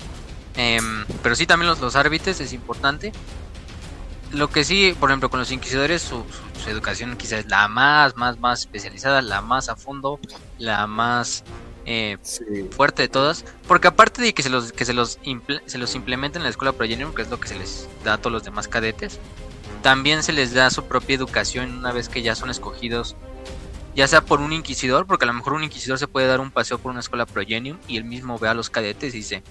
Em, 0.56 1.06
pero 1.24 1.36
sí, 1.36 1.46
también 1.48 1.70
los, 1.70 1.80
los 1.82 1.96
árbitres 1.96 2.40
es 2.42 2.54
importante. 2.54 3.12
Lo 4.32 4.50
que 4.50 4.64
sí, 4.64 4.96
por 5.00 5.10
ejemplo, 5.10 5.30
con 5.30 5.40
los 5.40 5.52
inquisidores, 5.52 6.02
su, 6.02 6.18
su- 6.18 6.62
su 6.64 6.70
educación 6.70 7.16
quizás 7.16 7.40
es 7.40 7.48
la 7.48 7.68
más, 7.68 8.16
más, 8.18 8.40
más 8.40 8.62
especializada, 8.62 9.22
la 9.22 9.42
más 9.42 9.70
a 9.70 9.76
fondo, 9.76 10.20
la 10.58 10.88
más 10.88 11.44
eh, 11.88 12.18
Sí. 12.24 12.44
fuerte 12.76 13.04
de 13.04 13.08
todas. 13.08 13.46
Porque 13.68 13.88
aparte 13.88 14.22
de 14.22 14.34
que 14.34 14.42
se 14.44 14.50
los, 14.50 14.72
que 14.74 14.86
se 14.86 14.94
los, 14.94 15.20
imple- 15.22 15.62
se 15.68 15.78
los 15.78 15.94
implementa 15.96 16.38
en 16.40 16.44
la 16.44 16.50
escuela 16.50 16.72
Progenium, 16.74 17.14
que 17.14 17.22
es 17.22 17.30
lo 17.30 17.40
que 17.40 17.48
se 17.48 17.56
les 17.58 17.88
da 18.04 18.14
a 18.14 18.18
todos 18.18 18.32
los 18.34 18.44
demás 18.44 18.68
cadetes, 18.68 19.20
también 19.86 20.24
se 20.24 20.34
les 20.34 20.52
da 20.52 20.72
su 20.72 20.86
propia 20.86 21.16
educación 21.16 21.78
una 21.78 21.92
vez 21.92 22.10
que 22.10 22.24
ya 22.24 22.34
son 22.34 22.50
escogidos. 22.50 23.16
Ya 23.94 24.08
sea 24.08 24.22
por 24.22 24.42
un 24.42 24.52
inquisidor, 24.52 25.06
porque 25.06 25.26
a 25.26 25.28
lo 25.28 25.34
mejor 25.34 25.54
un 25.54 25.64
inquisidor 25.64 26.00
se 26.00 26.08
puede 26.08 26.26
dar 26.26 26.40
un 26.40 26.50
paseo 26.50 26.80
por 26.80 26.90
una 26.90 27.02
escuela 27.02 27.28
Progenium 27.28 27.78
y 27.88 27.98
él 27.98 28.04
mismo 28.04 28.40
ve 28.40 28.48
a 28.48 28.56
los 28.56 28.72
cadetes 28.72 29.14
y 29.14 29.18
dice, 29.18 29.44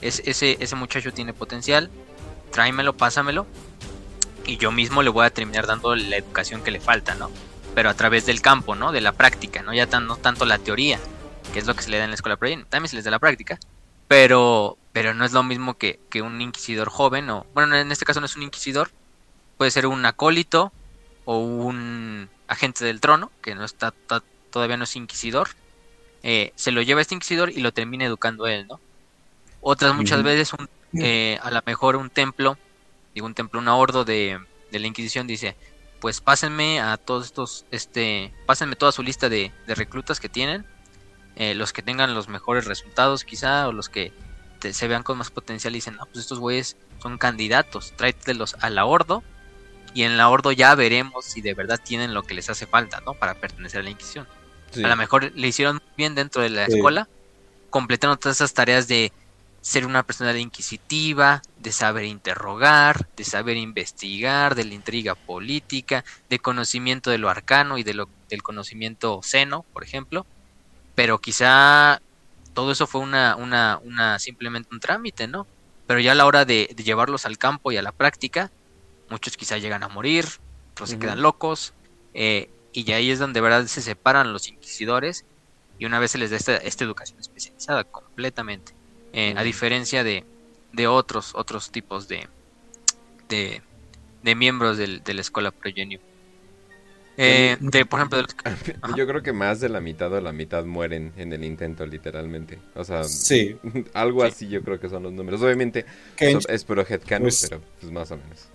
"Es- 0.00 0.22
ese, 0.24 0.56
ese 0.58 0.74
muchacho 0.74 1.12
tiene 1.12 1.34
potencial, 1.34 1.90
tráemelo, 2.50 2.96
pásamelo, 2.96 3.46
y 4.46 4.56
yo 4.56 4.72
mismo 4.72 5.02
le 5.02 5.10
voy 5.10 5.26
a 5.26 5.30
terminar 5.30 5.66
dando 5.66 5.94
la 5.94 6.16
educación 6.16 6.62
que 6.62 6.70
le 6.70 6.80
falta, 6.80 7.14
¿no? 7.14 7.30
Pero 7.74 7.90
a 7.90 7.94
través 7.94 8.24
del 8.24 8.40
campo, 8.40 8.74
¿no? 8.74 8.90
De 8.90 9.02
la 9.02 9.12
práctica, 9.12 9.60
¿no? 9.60 9.74
Ya 9.74 9.86
tan, 9.86 10.06
no 10.06 10.16
tanto 10.16 10.46
la 10.46 10.56
teoría, 10.56 10.98
que 11.52 11.58
es 11.58 11.66
lo 11.66 11.74
que 11.76 11.82
se 11.82 11.90
le 11.90 11.98
da 11.98 12.04
en 12.04 12.10
la 12.10 12.14
escuela 12.16 12.38
Progenium, 12.38 12.66
también 12.70 12.88
se 12.88 12.96
les 12.96 13.04
da 13.04 13.10
la 13.10 13.18
práctica, 13.18 13.58
pero, 14.08 14.78
pero 14.92 15.12
no 15.12 15.26
es 15.26 15.32
lo 15.32 15.42
mismo 15.42 15.76
que, 15.76 16.00
que 16.08 16.22
un 16.22 16.40
inquisidor 16.40 16.88
joven, 16.88 17.28
o 17.28 17.44
bueno, 17.52 17.76
en 17.76 17.92
este 17.92 18.06
caso 18.06 18.20
no 18.20 18.24
es 18.26 18.34
un 18.34 18.44
inquisidor, 18.44 18.90
puede 19.64 19.70
ser 19.70 19.86
un 19.86 20.04
acólito 20.04 20.74
o 21.24 21.38
un 21.38 22.28
agente 22.48 22.84
del 22.84 23.00
trono, 23.00 23.32
que 23.40 23.54
no 23.54 23.64
está, 23.64 23.92
ta- 23.92 24.22
todavía 24.50 24.76
no 24.76 24.84
es 24.84 24.94
inquisidor, 24.94 25.48
eh, 26.22 26.52
se 26.54 26.70
lo 26.70 26.82
lleva 26.82 27.00
este 27.00 27.14
inquisidor 27.14 27.48
y 27.48 27.60
lo 27.60 27.72
termina 27.72 28.04
educando 28.04 28.46
él, 28.46 28.66
¿no? 28.68 28.78
Otras 29.62 29.94
muchas 29.94 30.22
veces, 30.22 30.52
un, 30.52 30.68
eh, 31.02 31.38
a 31.42 31.50
lo 31.50 31.62
mejor 31.64 31.96
un 31.96 32.10
templo, 32.10 32.58
digo 33.14 33.26
un 33.26 33.32
templo, 33.32 33.58
un 33.58 33.68
ahordo 33.68 34.04
de, 34.04 34.38
de 34.70 34.78
la 34.78 34.86
Inquisición 34.86 35.26
dice, 35.26 35.56
pues 35.98 36.20
pásenme 36.20 36.82
a 36.82 36.98
todos 36.98 37.24
estos, 37.24 37.64
este, 37.70 38.34
pásenme 38.44 38.76
toda 38.76 38.92
su 38.92 39.02
lista 39.02 39.30
de, 39.30 39.50
de 39.66 39.74
reclutas 39.74 40.20
que 40.20 40.28
tienen, 40.28 40.66
eh, 41.36 41.54
los 41.54 41.72
que 41.72 41.80
tengan 41.80 42.14
los 42.14 42.28
mejores 42.28 42.66
resultados 42.66 43.24
quizá, 43.24 43.66
o 43.66 43.72
los 43.72 43.88
que 43.88 44.12
se 44.72 44.88
vean 44.88 45.02
con 45.02 45.16
más 45.16 45.30
potencial 45.30 45.72
y 45.74 45.78
dicen, 45.78 45.96
no, 45.96 46.04
pues 46.04 46.18
estos 46.18 46.38
güeyes 46.38 46.76
son 47.00 47.16
candidatos, 47.16 47.94
tráetelos 47.96 48.56
a 48.60 48.68
la 48.68 48.84
Ordo 48.84 49.22
y 49.94 50.02
en 50.02 50.16
la 50.16 50.28
Ordo 50.28 50.52
ya 50.52 50.74
veremos 50.74 51.24
si 51.24 51.40
de 51.40 51.54
verdad 51.54 51.80
tienen 51.82 52.12
lo 52.12 52.22
que 52.24 52.34
les 52.34 52.50
hace 52.50 52.66
falta, 52.66 53.00
¿no? 53.00 53.14
Para 53.14 53.34
pertenecer 53.34 53.80
a 53.80 53.84
la 53.84 53.90
Inquisición. 53.90 54.26
A 54.76 54.88
lo 54.88 54.96
mejor 54.96 55.32
le 55.34 55.48
hicieron 55.48 55.80
bien 55.96 56.16
dentro 56.16 56.42
de 56.42 56.50
la 56.50 56.64
escuela, 56.66 57.08
completaron 57.70 58.18
todas 58.18 58.38
esas 58.38 58.54
tareas 58.54 58.88
de 58.88 59.12
ser 59.60 59.86
una 59.86 60.02
persona 60.02 60.36
inquisitiva, 60.36 61.40
de 61.58 61.72
saber 61.72 62.04
interrogar, 62.04 63.08
de 63.16 63.24
saber 63.24 63.56
investigar, 63.56 64.56
de 64.56 64.64
la 64.64 64.74
intriga 64.74 65.14
política, 65.14 66.04
de 66.28 66.38
conocimiento 66.38 67.10
de 67.10 67.18
lo 67.18 67.30
arcano 67.30 67.78
y 67.78 67.84
de 67.84 67.94
lo, 67.94 68.08
del 68.28 68.42
conocimiento 68.42 69.20
seno, 69.22 69.64
por 69.72 69.84
ejemplo. 69.84 70.26
Pero 70.94 71.18
quizá 71.18 72.02
todo 72.52 72.72
eso 72.72 72.86
fue 72.86 73.00
una, 73.00 73.36
una, 73.36 73.80
una 73.82 74.18
simplemente 74.18 74.68
un 74.72 74.80
trámite, 74.80 75.28
¿no? 75.28 75.46
Pero 75.86 76.00
ya 76.00 76.12
a 76.12 76.14
la 76.14 76.26
hora 76.26 76.44
de, 76.44 76.74
llevarlos 76.76 77.26
al 77.26 77.38
campo 77.38 77.72
y 77.72 77.76
a 77.76 77.82
la 77.82 77.92
práctica, 77.92 78.50
muchos 79.10 79.36
quizá 79.36 79.58
llegan 79.58 79.82
a 79.82 79.88
morir, 79.88 80.26
otros 80.72 80.90
se 80.90 80.98
quedan 80.98 81.22
locos, 81.22 81.74
eh, 82.14 82.50
y 82.72 82.90
ahí 82.92 83.10
es 83.10 83.18
donde 83.18 83.38
de 83.38 83.42
verdad 83.42 83.66
se 83.66 83.82
separan 83.82 84.32
los 84.32 84.48
inquisidores 84.48 85.24
y 85.78 85.84
una 85.84 85.98
vez 85.98 86.10
se 86.12 86.18
les 86.18 86.30
da 86.30 86.36
esta, 86.36 86.56
esta 86.56 86.84
educación 86.84 87.20
especializada 87.20 87.84
completamente. 87.84 88.72
Eh, 89.12 89.34
a 89.36 89.42
diferencia 89.44 90.02
de, 90.02 90.24
de, 90.72 90.86
otros, 90.88 91.34
otros 91.34 91.70
tipos 91.70 92.08
de, 92.08 92.26
de, 93.28 93.62
de 94.22 94.34
miembros 94.34 94.76
de 94.76 95.14
la 95.14 95.20
escuela 95.20 95.52
Progenium. 95.52 96.00
Eh, 97.16 97.56
de, 97.60 97.86
por 97.86 98.00
ejemplo, 98.00 98.26
yo 98.96 99.06
creo 99.06 99.22
que 99.22 99.32
más 99.32 99.60
de 99.60 99.68
la 99.68 99.80
mitad 99.80 100.12
o 100.12 100.20
la 100.20 100.32
mitad 100.32 100.64
mueren 100.64 101.12
en 101.16 101.32
el 101.32 101.44
intento, 101.44 101.86
literalmente. 101.86 102.58
O 102.74 102.84
sea, 102.84 103.04
sí. 103.04 103.56
algo 103.94 104.24
así 104.24 104.48
yo 104.48 104.62
creo 104.62 104.80
que 104.80 104.88
son 104.88 105.02
los 105.04 105.12
números. 105.12 105.40
Obviamente 105.42 105.86
es 106.18 106.64
puro 106.64 106.84
headcanon, 106.88 107.22
pues, 107.22 107.46
pero 107.48 107.62
pues 107.80 107.92
más 107.92 108.10
o 108.10 108.16
menos. 108.16 108.48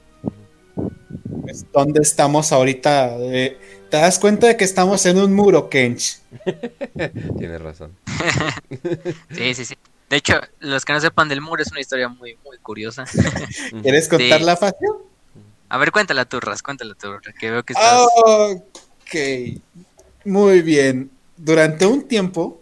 Pues, 1.50 1.66
¿Dónde 1.74 2.02
estamos 2.02 2.52
ahorita? 2.52 3.16
Eh, 3.18 3.58
¿Te 3.90 3.98
das 3.98 4.20
cuenta 4.20 4.46
de 4.46 4.56
que 4.56 4.64
estamos 4.64 5.04
en 5.08 5.18
un 5.18 5.34
muro, 5.34 5.68
Kench? 5.68 6.20
Tienes 7.40 7.60
razón. 7.60 7.96
sí, 9.32 9.56
sí, 9.56 9.66
sí. 9.66 9.76
De 10.12 10.18
hecho, 10.18 10.40
los 10.60 10.86
que 10.86 10.94
no 10.94 11.02
sepan 11.02 11.28
del 11.28 11.42
muro 11.42 11.64
es 11.64 11.72
una 11.72 11.82
historia 11.82 12.08
muy, 12.08 12.38
muy 12.46 12.60
curiosa. 12.60 13.06
¿Quieres 13.82 14.08
contarla, 14.08 14.58
Facio? 14.58 15.08
A 15.70 15.80
ver, 15.80 15.92
cuéntala 15.92 16.26
tú, 16.26 16.40
Ras, 16.40 16.62
cuéntala 16.62 16.94
tú, 16.94 17.08
que 17.40 17.50
veo 17.50 17.64
que 17.64 17.74
estás... 17.74 18.06
Ok, 18.16 19.60
muy 20.26 20.62
bien. 20.62 21.10
Durante 21.36 21.88
un 21.88 22.08
tiempo 22.08 22.62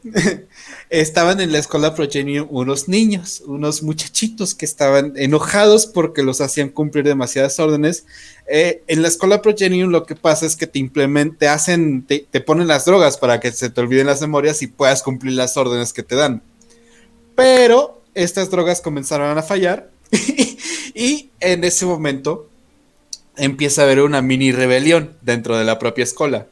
estaban 0.89 1.41
en 1.41 1.51
la 1.51 1.59
escuela 1.59 1.95
Progenium 1.95 2.47
unos 2.49 2.87
niños, 2.87 3.43
unos 3.45 3.83
muchachitos 3.83 4.55
que 4.55 4.65
estaban 4.65 5.13
enojados 5.15 5.85
porque 5.85 6.23
los 6.23 6.41
hacían 6.41 6.69
cumplir 6.69 7.05
demasiadas 7.05 7.59
órdenes. 7.59 8.05
Eh, 8.47 8.83
en 8.87 9.01
la 9.01 9.07
escuela 9.07 9.41
Progenium 9.41 9.91
lo 9.91 10.05
que 10.05 10.15
pasa 10.15 10.45
es 10.45 10.55
que 10.55 10.67
te 10.67 10.79
implementan, 10.79 11.49
hacen, 11.49 12.05
te 12.05 12.41
ponen 12.41 12.67
las 12.67 12.85
drogas 12.85 13.17
para 13.17 13.39
que 13.39 13.51
se 13.51 13.69
te 13.69 13.81
olviden 13.81 14.07
las 14.07 14.21
memorias 14.21 14.61
y 14.61 14.67
puedas 14.67 15.03
cumplir 15.03 15.33
las 15.33 15.57
órdenes 15.57 15.93
que 15.93 16.03
te 16.03 16.15
dan. 16.15 16.41
Pero 17.35 18.01
estas 18.15 18.49
drogas 18.49 18.81
comenzaron 18.81 19.37
a 19.37 19.43
fallar 19.43 19.91
y 20.93 21.29
en 21.39 21.63
ese 21.63 21.85
momento 21.85 22.49
empieza 23.35 23.81
a 23.81 23.85
haber 23.85 24.01
una 24.01 24.21
mini 24.21 24.51
rebelión 24.51 25.15
dentro 25.21 25.57
de 25.57 25.65
la 25.65 25.79
propia 25.79 26.03
escuela. 26.03 26.47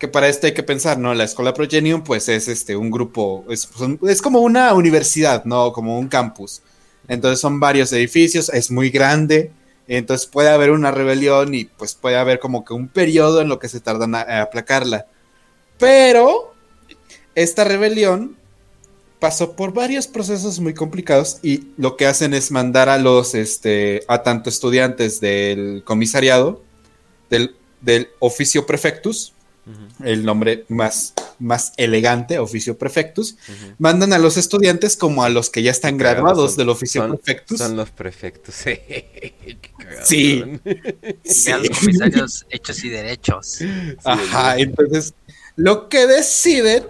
Que 0.00 0.08
para 0.08 0.28
esto 0.28 0.48
hay 0.48 0.54
que 0.54 0.64
pensar, 0.64 0.98
¿no? 0.98 1.14
La 1.14 1.22
escuela 1.22 1.54
Progenium, 1.54 2.02
pues 2.02 2.28
es 2.28 2.48
este 2.48 2.74
un 2.74 2.90
grupo, 2.90 3.44
es, 3.48 3.68
es, 4.08 4.20
como 4.20 4.40
una 4.40 4.74
universidad, 4.74 5.44
¿no? 5.44 5.72
Como 5.72 5.96
un 5.96 6.08
campus. 6.08 6.62
Entonces 7.06 7.38
son 7.38 7.60
varios 7.60 7.92
edificios, 7.92 8.48
es 8.48 8.72
muy 8.72 8.90
grande. 8.90 9.52
Entonces 9.86 10.26
puede 10.26 10.48
haber 10.48 10.72
una 10.72 10.90
rebelión 10.90 11.54
y 11.54 11.66
pues 11.66 11.94
puede 11.94 12.16
haber 12.16 12.40
como 12.40 12.64
que 12.64 12.74
un 12.74 12.88
periodo 12.88 13.40
en 13.40 13.48
lo 13.48 13.60
que 13.60 13.68
se 13.68 13.80
tardan 13.80 14.16
a 14.16 14.42
aplacarla. 14.42 15.06
Pero 15.78 16.54
esta 17.34 17.64
rebelión 17.64 18.36
pasó 19.20 19.54
por 19.54 19.72
varios 19.72 20.08
procesos 20.08 20.58
muy 20.58 20.74
complicados 20.74 21.38
y 21.42 21.68
lo 21.76 21.96
que 21.96 22.06
hacen 22.06 22.34
es 22.34 22.50
mandar 22.50 22.88
a 22.88 22.98
los, 22.98 23.34
este, 23.34 24.02
a 24.08 24.22
tanto 24.22 24.48
estudiantes 24.48 25.20
del 25.20 25.82
comisariado, 25.84 26.62
del, 27.28 27.54
del 27.82 28.08
oficio 28.18 28.66
prefectus, 28.66 29.34
el 30.04 30.24
nombre 30.24 30.64
más, 30.68 31.14
más 31.38 31.72
elegante, 31.76 32.38
oficio 32.38 32.76
prefectus, 32.76 33.36
mandan 33.78 34.12
a 34.12 34.18
los 34.18 34.36
estudiantes 34.36 34.96
como 34.96 35.22
a 35.24 35.28
los 35.28 35.50
que 35.50 35.62
ya 35.62 35.70
están 35.70 35.98
graduados 35.98 36.56
del 36.56 36.68
oficio 36.68 37.08
prefectus. 37.08 37.58
Son 37.58 37.76
los 37.76 37.90
prefectos, 37.90 38.54
sí. 40.04 40.60
sí. 41.24 41.48
los 41.48 41.78
comisarios 41.78 42.46
hechos 42.50 42.84
y 42.84 42.88
derechos. 42.88 43.58
Ajá, 44.04 44.58
entonces 44.58 45.14
lo 45.56 45.88
que 45.88 46.06
deciden 46.06 46.84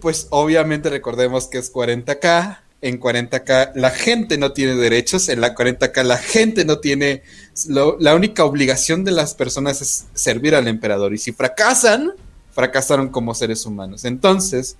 pues 0.00 0.26
obviamente 0.30 0.90
recordemos 0.90 1.46
que 1.46 1.58
es 1.58 1.72
40k. 1.72 2.58
En 2.82 2.98
40k 2.98 3.72
la 3.74 3.90
gente 3.90 4.38
no 4.38 4.52
tiene 4.52 4.74
derechos, 4.74 5.28
en 5.28 5.40
la 5.40 5.54
40k 5.54 6.02
la 6.02 6.16
gente 6.16 6.64
no 6.64 6.78
tiene... 6.78 7.22
la 7.68 8.14
única 8.14 8.44
obligación 8.44 9.04
de 9.04 9.12
las 9.12 9.34
personas 9.34 9.82
es 9.82 10.06
servir 10.14 10.54
al 10.54 10.66
emperador 10.66 11.12
y 11.12 11.18
si 11.18 11.32
fracasan, 11.32 12.12
fracasaron 12.52 13.08
como 13.08 13.34
seres 13.34 13.66
humanos. 13.66 14.04
Entonces, 14.04 14.76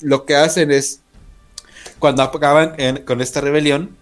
lo 0.00 0.24
que 0.24 0.36
hacen 0.36 0.70
es, 0.70 1.00
cuando 1.98 2.22
acaban 2.22 2.74
con 3.04 3.20
esta 3.20 3.40
rebelión, 3.40 3.96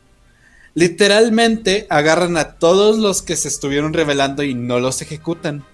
literalmente 0.75 1.87
agarran 1.91 2.37
a 2.37 2.55
todos 2.55 2.99
los 2.99 3.23
que 3.23 3.37
se 3.37 3.49
estuvieron 3.49 3.93
rebelando 3.93 4.43
y 4.43 4.55
no 4.55 4.79
los 4.79 5.03
ejecutan. 5.03 5.65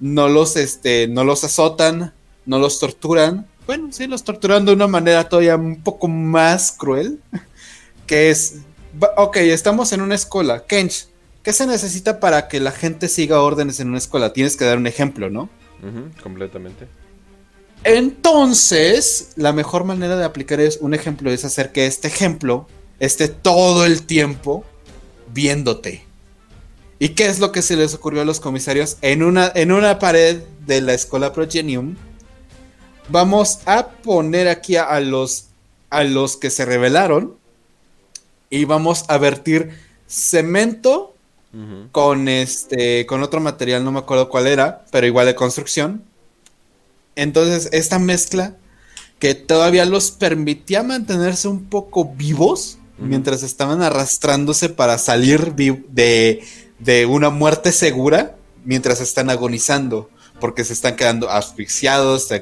No 0.00 0.28
los, 0.28 0.56
este, 0.56 1.08
no 1.08 1.24
los 1.24 1.44
azotan, 1.44 2.12
no 2.44 2.58
los 2.58 2.78
torturan, 2.78 3.46
bueno, 3.66 3.88
sí, 3.90 4.06
los 4.06 4.22
torturan 4.24 4.64
de 4.64 4.72
una 4.72 4.86
manera 4.86 5.28
todavía 5.28 5.56
un 5.56 5.82
poco 5.82 6.08
más 6.08 6.72
cruel, 6.72 7.20
que 8.06 8.30
es, 8.30 8.56
ok, 9.16 9.36
estamos 9.38 9.92
en 9.92 10.00
una 10.00 10.14
escuela, 10.14 10.64
Kench, 10.66 11.08
¿qué 11.42 11.52
se 11.52 11.66
necesita 11.66 12.20
para 12.20 12.48
que 12.48 12.60
la 12.60 12.72
gente 12.72 13.08
siga 13.08 13.42
órdenes 13.42 13.80
en 13.80 13.88
una 13.88 13.98
escuela? 13.98 14.32
Tienes 14.32 14.56
que 14.56 14.64
dar 14.64 14.78
un 14.78 14.86
ejemplo, 14.86 15.30
¿no? 15.30 15.48
completamente. 16.22 16.88
Entonces, 17.84 19.32
la 19.36 19.52
mejor 19.52 19.84
manera 19.84 20.16
de 20.16 20.24
aplicar 20.24 20.60
es 20.60 20.78
un 20.80 20.94
ejemplo 20.94 21.30
es 21.30 21.44
hacer 21.44 21.70
que 21.70 21.86
este 21.86 22.08
ejemplo 22.08 22.66
esté 22.98 23.28
todo 23.28 23.84
el 23.84 24.02
tiempo 24.02 24.64
viéndote. 25.32 26.04
¿Y 26.98 27.10
qué 27.10 27.26
es 27.26 27.38
lo 27.38 27.52
que 27.52 27.62
se 27.62 27.76
les 27.76 27.94
ocurrió 27.94 28.22
a 28.22 28.24
los 28.24 28.40
comisarios? 28.40 28.96
En 29.02 29.22
una, 29.22 29.52
en 29.54 29.70
una 29.70 29.98
pared 29.98 30.40
de 30.66 30.80
la 30.80 30.94
escuela 30.94 31.32
Progenium 31.32 31.94
Vamos 33.08 33.60
a 33.66 33.88
poner 33.88 34.48
aquí 34.48 34.76
a, 34.76 34.98
los, 35.00 35.46
a 35.90 36.04
los 36.04 36.36
que 36.36 36.50
se 36.50 36.64
rebelaron 36.64 37.36
y 38.50 38.64
vamos 38.64 39.04
a 39.08 39.18
vertir 39.18 39.70
cemento 40.06 41.12
con 41.90 42.28
este 42.28 43.06
con 43.06 43.22
otro 43.22 43.40
material, 43.40 43.82
no 43.82 43.90
me 43.90 44.00
acuerdo 44.00 44.28
cuál 44.28 44.46
era, 44.46 44.84
pero 44.90 45.06
igual 45.06 45.26
de 45.26 45.34
construcción. 45.34 46.02
Entonces, 47.14 47.70
esta 47.72 47.98
mezcla 47.98 48.56
que 49.18 49.34
todavía 49.34 49.86
los 49.86 50.10
permitía 50.10 50.82
mantenerse 50.82 51.48
un 51.48 51.64
poco 51.64 52.12
vivos 52.14 52.78
mientras 52.98 53.42
estaban 53.42 53.82
arrastrándose 53.82 54.68
para 54.68 54.98
salir 54.98 55.54
de, 55.54 56.44
de 56.78 57.06
una 57.06 57.30
muerte 57.30 57.72
segura 57.72 58.36
mientras 58.64 59.00
están 59.00 59.30
agonizando 59.30 60.10
porque 60.40 60.64
se 60.64 60.72
están 60.72 60.96
quedando 60.96 61.30
asfixiados, 61.30 62.28
te, 62.28 62.40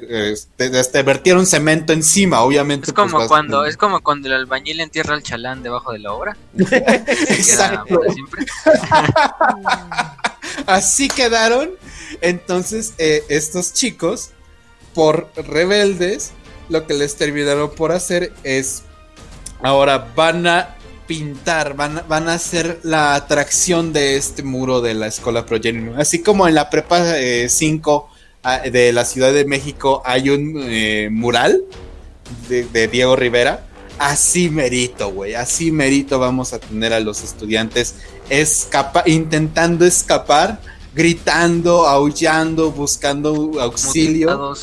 te, 0.57 1.03
vertieron 1.03 1.47
cemento 1.47 1.93
encima, 1.93 2.41
obviamente. 2.41 2.91
Es 2.91 2.93
pues, 2.93 3.13
como 3.13 3.29
cuando, 3.29 3.65
es 3.65 3.77
como 3.77 4.01
cuando 4.01 4.29
el 4.29 4.35
albañil 4.35 4.81
entierra 4.81 5.15
al 5.15 5.23
chalán 5.23 5.63
debajo 5.63 5.93
de 5.93 6.01
la 6.01 6.13
obra. 6.13 6.37
Exacto. 6.59 8.01
Así 10.67 11.09
quedaron. 11.09 11.71
Entonces, 12.21 12.95
eh, 12.99 13.25
estos 13.29 13.73
chicos, 13.73 14.31
por 14.95 15.31
rebeldes, 15.37 16.33
lo 16.69 16.87
que 16.87 16.95
les 16.95 17.17
terminaron 17.17 17.75
por 17.75 17.93
hacer 17.93 18.33
es 18.43 18.83
ahora 19.63 20.13
van 20.15 20.47
a 20.47 20.77
pintar, 21.07 21.75
van, 21.75 22.03
van 22.09 22.29
a 22.29 22.39
ser 22.39 22.81
la 22.83 23.15
atracción 23.15 23.93
de 23.93 24.17
este 24.17 24.43
muro 24.43 24.81
de 24.81 24.95
la 24.95 25.07
escuela 25.07 25.45
Progenium. 25.47 25.99
Así 25.99 26.23
como 26.23 26.49
en 26.49 26.55
la 26.55 26.71
prepa 26.71 27.03
5 27.49 28.09
eh, 28.09 28.41
ah, 28.43 28.59
de 28.61 28.93
la 28.93 29.05
Ciudad 29.05 29.33
de 29.33 29.45
México 29.45 30.03
hay 30.05 30.31
un 30.31 30.55
eh, 30.63 31.09
mural 31.11 31.63
de, 32.49 32.89
Diego 32.89 33.17
Rivera. 33.17 33.67
Así 33.99 34.51
merito, 34.51 35.11
güey. 35.13 35.35
Así 35.35 35.71
merito 35.71 36.19
vamos 36.19 36.53
a 36.53 36.59
tener 36.59 36.93
a 36.93 37.01
los 37.01 37.23
estudiantes 37.23 37.97
escapa 38.29 39.05
intentando 39.07 39.85
escapar, 39.85 40.61
gritando, 40.95 41.87
aullando, 41.87 42.71
buscando 42.71 43.61
auxilio. 43.61 44.55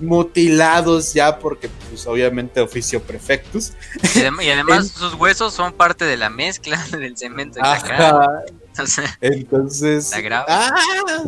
Mutilados 0.00 1.14
ya 1.14 1.38
porque 1.38 1.68
pues 1.88 2.06
obviamente 2.06 2.60
oficio 2.60 3.02
prefectus. 3.02 3.72
Y 4.14 4.50
además 4.50 4.88
sus 4.96 5.14
huesos 5.14 5.54
son 5.54 5.72
parte 5.72 6.04
de 6.04 6.16
la 6.16 6.30
mezcla 6.30 6.84
del 6.92 7.16
cemento. 7.16 7.60
Ajá. 7.62 8.42
Entonces, 9.22 10.12
¡ah! 10.30 11.24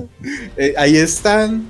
Eh, 0.57 0.75
ahí 0.77 0.97
están. 0.97 1.67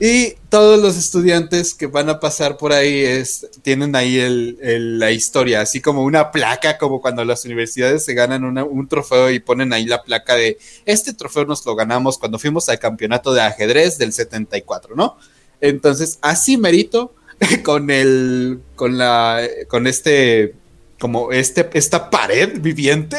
y 0.00 0.34
todos 0.48 0.80
los 0.80 0.96
estudiantes 0.96 1.74
que 1.74 1.86
van 1.86 2.08
a 2.08 2.20
pasar 2.20 2.56
por 2.56 2.72
ahí 2.72 3.04
es, 3.04 3.48
tienen 3.62 3.96
ahí 3.96 4.18
el, 4.18 4.98
la 5.00 5.10
historia, 5.10 5.60
así 5.60 5.80
como 5.80 6.04
una 6.04 6.30
placa, 6.30 6.78
como 6.78 7.00
cuando 7.00 7.24
las 7.24 7.44
universidades 7.44 8.04
se 8.04 8.14
ganan 8.14 8.44
un 8.44 8.88
trofeo 8.88 9.30
y 9.30 9.40
ponen 9.40 9.72
ahí 9.72 9.86
la 9.86 10.02
placa 10.02 10.36
de 10.36 10.58
este 10.84 11.12
trofeo 11.12 11.46
nos 11.46 11.66
lo 11.66 11.74
ganamos 11.74 12.16
cuando 12.16 12.38
fuimos 12.38 12.68
al 12.68 12.78
campeonato 12.78 13.34
de 13.34 13.42
ajedrez 13.42 13.98
del 13.98 14.12
74, 14.12 14.94
¿no? 14.94 15.18
Entonces, 15.60 16.18
así 16.22 16.56
merito 16.56 17.14
con 17.64 17.90
el, 17.90 18.60
con 18.74 18.98
la, 18.98 19.42
con 19.68 19.86
este, 19.86 20.54
como 20.98 21.32
este, 21.32 21.68
esta 21.74 22.10
pared 22.10 22.60
viviente 22.60 23.16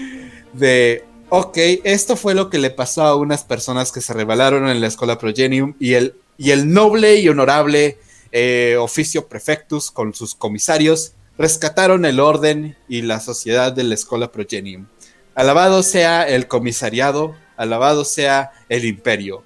de, 0.52 1.04
ok, 1.28 1.56
esto 1.84 2.16
fue 2.16 2.34
lo 2.34 2.50
que 2.50 2.58
le 2.58 2.70
pasó 2.70 3.02
a 3.02 3.16
unas 3.16 3.44
personas 3.44 3.92
que 3.92 4.00
se 4.00 4.12
rebelaron 4.12 4.68
en 4.68 4.80
la 4.80 4.86
escuela 4.86 5.18
Progenium 5.18 5.74
y 5.78 5.94
el, 5.94 6.14
y 6.36 6.50
el 6.50 6.72
noble 6.72 7.16
y 7.16 7.28
honorable 7.28 7.98
eh, 8.30 8.76
oficio 8.78 9.26
prefectus 9.26 9.90
con 9.90 10.14
sus 10.14 10.34
comisarios 10.34 11.12
rescataron 11.38 12.04
el 12.04 12.20
orden 12.20 12.76
y 12.88 13.02
la 13.02 13.20
sociedad 13.20 13.72
de 13.72 13.84
la 13.84 13.94
escuela 13.94 14.32
Progenium. 14.32 14.86
Alabado 15.34 15.84
sea 15.84 16.28
el 16.28 16.48
comisariado, 16.48 17.36
alabado 17.56 18.04
sea 18.04 18.50
el 18.68 18.84
imperio 18.84 19.44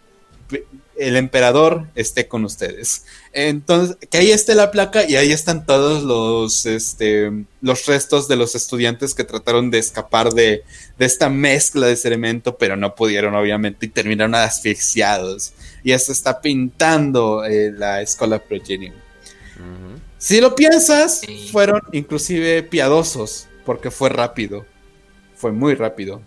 el 0.97 1.17
emperador 1.17 1.87
esté 1.95 2.29
con 2.29 2.45
ustedes. 2.45 3.05
Entonces, 3.33 3.97
que 4.11 4.19
ahí 4.19 4.31
esté 4.31 4.55
la 4.55 4.71
placa 4.71 5.09
y 5.09 5.17
ahí 5.17 5.33
están 5.33 5.65
todos 5.65 6.03
los, 6.03 6.67
este, 6.67 7.31
los 7.61 7.87
restos 7.87 8.29
de 8.29 8.37
los 8.37 8.55
estudiantes 8.55 9.15
que 9.15 9.25
trataron 9.25 9.71
de 9.71 9.79
escapar 9.79 10.33
de, 10.33 10.65
esta 10.99 11.29
mezcla 11.29 11.87
de 11.87 11.97
cemento, 11.97 12.57
pero 12.57 12.77
no 12.77 12.95
pudieron, 12.95 13.35
obviamente, 13.35 13.87
y 13.87 13.89
terminaron 13.89 14.35
asfixiados. 14.35 15.53
Y 15.83 15.93
eso 15.93 16.13
está 16.13 16.41
pintando 16.41 17.45
eh, 17.45 17.73
la 17.73 18.03
escuela 18.03 18.39
Progenium. 18.39 18.95
Si 20.19 20.41
lo 20.41 20.55
piensas, 20.55 21.23
fueron 21.51 21.81
inclusive 21.93 22.63
piadosos, 22.63 23.49
porque 23.65 23.91
fue 23.91 24.09
rápido. 24.09 24.65
Fue 25.35 25.51
muy 25.51 25.75
rápido. 25.75 26.23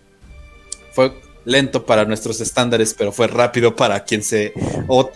Fue 0.91 1.13
lento 1.45 1.85
para 1.85 2.05
nuestros 2.05 2.41
estándares, 2.41 2.93
pero 2.93 3.11
fue 3.11 3.27
rápido 3.27 3.75
para 3.75 4.03
quien 4.03 4.23
se 4.23 4.53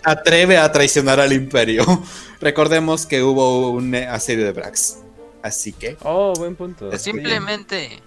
atreve 0.04 0.56
a 0.56 0.72
traicionar 0.72 1.20
al 1.20 1.32
imperio. 1.32 1.84
Recordemos 2.40 3.04
que 3.04 3.22
hubo 3.22 3.70
un 3.70 3.94
asedio 3.94 4.44
de 4.44 4.52
Brax. 4.52 4.98
Así 5.42 5.72
que. 5.72 5.96
Oh, 6.02 6.32
buen 6.34 6.56
punto. 6.56 6.96
Simplemente. 6.98 8.00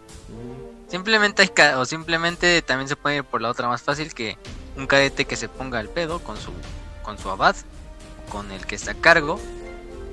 Simplemente 0.88 1.42
hay 1.42 1.74
o 1.76 1.86
simplemente 1.86 2.62
también 2.62 2.88
se 2.88 2.96
puede 2.96 3.18
ir 3.18 3.24
por 3.24 3.42
la 3.42 3.50
otra 3.50 3.68
más 3.68 3.82
fácil 3.82 4.14
que 4.14 4.38
un 4.78 4.86
cadete 4.86 5.26
que 5.26 5.36
se 5.36 5.50
ponga 5.50 5.80
al 5.80 5.90
pedo 5.90 6.20
con 6.20 6.38
su 6.38 6.52
con 7.02 7.18
su 7.18 7.30
abad, 7.30 7.56
con 8.30 8.52
el 8.52 8.66
que 8.66 8.76
está 8.76 8.92
a 8.92 8.96
cargo. 8.96 9.40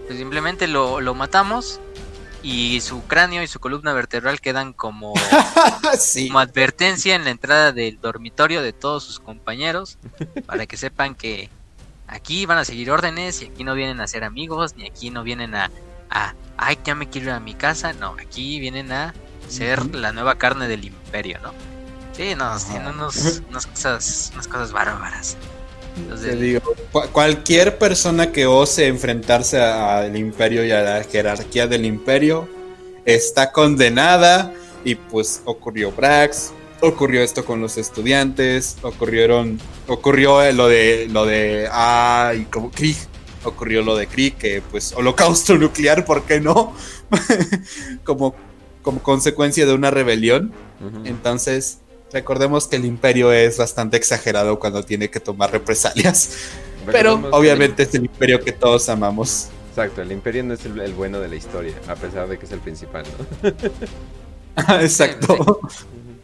Pues 0.07 0.19
simplemente 0.19 0.67
lo, 0.67 1.01
lo 1.01 1.15
matamos 1.15 1.81
y 2.43 2.81
su 2.81 3.03
cráneo 3.07 3.43
y 3.43 3.47
su 3.47 3.61
columna 3.61 3.93
vertebral 3.93 4.41
quedan 4.41 4.73
como, 4.73 5.13
como 6.29 6.39
advertencia 6.39 7.15
en 7.15 7.25
la 7.25 7.31
entrada 7.31 7.73
del 7.73 8.01
dormitorio 8.01 8.63
de 8.63 8.73
todos 8.73 9.05
sus 9.05 9.21
compañeros 9.21 9.99
para 10.47 10.67
que 10.67 10.77
sepan 10.77 11.15
que 11.15 11.51
aquí 12.07 12.47
van 12.47 12.59
a 12.59 12.65
seguir 12.65 12.91
órdenes 12.91 13.43
y 13.43 13.47
aquí 13.47 13.65
no 13.65 13.75
vienen 13.75 14.01
a 14.01 14.07
ser 14.07 14.25
amigos 14.25 14.75
ni 14.77 14.87
aquí 14.87 15.11
no 15.11 15.23
vienen 15.23 15.55
a, 15.55 15.71
a 16.09 16.35
ay 16.57 16.79
ya 16.85 16.95
me 16.95 17.09
quiero 17.09 17.29
ir 17.29 17.33
a 17.33 17.41
mi 17.41 17.55
casa 17.55 17.93
no 17.93 18.17
aquí 18.21 18.59
vienen 18.59 18.91
a 18.93 19.15
ser 19.49 19.95
la 19.95 20.13
nueva 20.13 20.37
carne 20.37 20.67
del 20.67 20.85
imperio 20.85 21.39
no 21.43 21.53
sí 22.13 22.35
no 22.35 22.57
tienen 22.59 22.89
unos, 22.89 23.43
unas 23.49 23.67
cosas 23.67 24.31
unas 24.33 24.49
cosas 24.49 24.73
bárbaras 24.73 25.37
digo, 26.39 26.75
cualquier 27.13 27.79
persona 27.79 28.33
que 28.33 28.47
ose 28.47 28.87
enfrentarse 28.87 29.61
al 29.61 30.17
imperio 30.17 30.65
y 30.65 30.71
a 30.71 30.83
la 30.83 31.05
jerarquía 31.05 31.67
del 31.67 31.85
imperio 31.85 32.49
está 33.05 33.53
condenada 33.53 34.53
y 34.85 34.95
pues 34.95 35.43
ocurrió 35.45 35.93
Brax, 35.93 36.53
ocurrió 36.81 37.23
esto 37.23 37.45
con 37.45 37.61
los 37.61 37.77
estudiantes, 37.77 38.77
ocurrieron, 38.83 39.59
ocurrió 39.87 40.51
lo 40.53 40.69
de 40.69 41.09
lo 41.11 41.27
de 41.27 41.69
ah 41.71 42.33
y 42.37 42.45
como 42.45 42.71
Krieg, 42.71 42.97
ocurrió 43.45 43.83
lo 43.83 43.97
de 43.97 44.07
Krieg 44.07 44.37
que 44.37 44.63
pues 44.71 44.93
holocausto 44.93 45.55
nuclear, 45.59 46.05
¿por 46.05 46.23
qué 46.25 46.41
no? 46.41 46.75
como 48.05 48.35
como 48.83 49.03
consecuencia 49.03 49.67
de 49.67 49.75
una 49.75 49.91
rebelión. 49.91 50.53
Entonces, 51.05 51.81
Recordemos 52.13 52.67
que 52.67 52.77
el 52.77 52.85
imperio 52.85 53.33
es 53.33 53.59
bastante 53.59 53.97
exagerado 53.97 54.59
cuando 54.59 54.83
tiene 54.83 55.09
que 55.11 55.21
tomar 55.21 55.53
represalias. 55.53 56.51
Pero 56.87 57.15
obviamente 57.31 57.85
es 57.85 57.95
el 57.95 58.05
imperio 58.05 58.41
que 58.41 58.53
todos 58.53 58.89
amamos. 58.89 59.49
Exacto, 59.69 60.03
el 60.03 60.11
imperio 60.11 60.43
no 60.43 60.55
es 60.55 60.65
el, 60.65 60.93
bueno 60.95 61.21
de 61.21 61.29
la 61.29 61.37
historia, 61.37 61.75
a 61.87 61.95
pesar 61.95 62.29
de 62.29 62.39
que 62.39 62.47
es 62.47 62.53
el 62.53 62.59
principal, 62.59 63.05
¿no? 63.43 63.53
Exacto. 64.81 65.61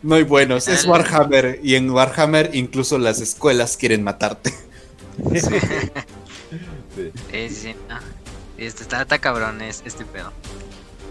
No 0.02 0.16
hay 0.16 0.24
buenos, 0.24 0.68
es 0.68 0.84
Warhammer 0.84 1.60
y 1.62 1.76
en 1.76 1.90
Warhammer 1.90 2.50
incluso 2.54 2.98
las 2.98 3.20
escuelas 3.20 3.76
quieren 3.76 4.02
matarte. 4.02 4.52
Sí, 5.32 5.40
sí, 5.40 5.58
sí. 7.50 7.74
Este, 8.58 8.82
está, 8.82 9.02
está, 9.02 9.18
cabrón 9.18 9.62
este 9.62 10.04
pedo. 10.04 10.32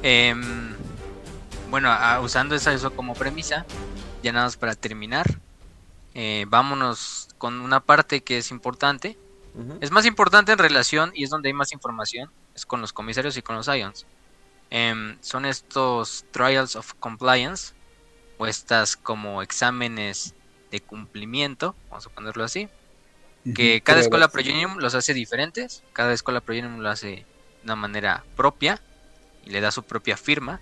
Em, 0.04 0.74
bueno, 1.70 1.90
usando 2.22 2.56
eso 2.56 2.96
como 2.96 3.14
premisa, 3.14 3.66
ya 4.26 4.34
nada 4.34 4.48
más 4.48 4.58
para 4.58 4.76
terminar, 4.76 5.40
eh, 6.16 6.46
vámonos 6.48 7.30
con 7.38 7.62
una 7.62 7.80
parte 7.80 8.24
que 8.24 8.40
es 8.40 8.50
importante. 8.52 9.18
Es 9.80 9.90
más 9.92 10.06
importante 10.06 10.52
en 10.52 10.58
relación 10.58 11.12
y 11.14 11.24
es 11.24 11.30
donde 11.30 11.48
hay 11.48 11.54
más 11.54 11.72
información, 11.72 12.30
es 12.56 12.66
con 12.66 12.82
los 12.82 12.92
comisarios 12.92 13.38
y 13.38 13.42
con 13.42 13.56
los 13.56 13.68
Ions. 13.68 14.06
Em, 14.70 15.18
son 15.22 15.46
estos 15.46 16.26
Trials 16.32 16.76
of 16.76 16.94
Compliance, 17.00 17.74
o 18.38 18.48
estas 18.48 18.98
como 18.98 19.42
exámenes 19.42 20.34
de 20.72 20.82
cumplimiento, 20.82 21.76
vamos 21.90 22.08
a 22.08 22.10
ponerlo 22.10 22.44
así, 22.44 22.68
que 23.56 23.80
cada 23.82 24.02
escuela 24.02 24.28
Progenium 24.28 24.80
los 24.80 24.96
hace 24.96 25.14
diferentes, 25.14 25.84
cada 25.94 26.14
escuela 26.14 26.42
Progenium 26.42 26.80
lo 26.80 26.90
hace 26.90 27.08
de 27.08 27.26
una 27.64 27.76
manera 27.76 28.24
propia 28.36 28.82
y 29.46 29.52
le 29.52 29.62
da 29.62 29.72
su 29.72 29.84
propia 29.84 30.18
firma, 30.18 30.60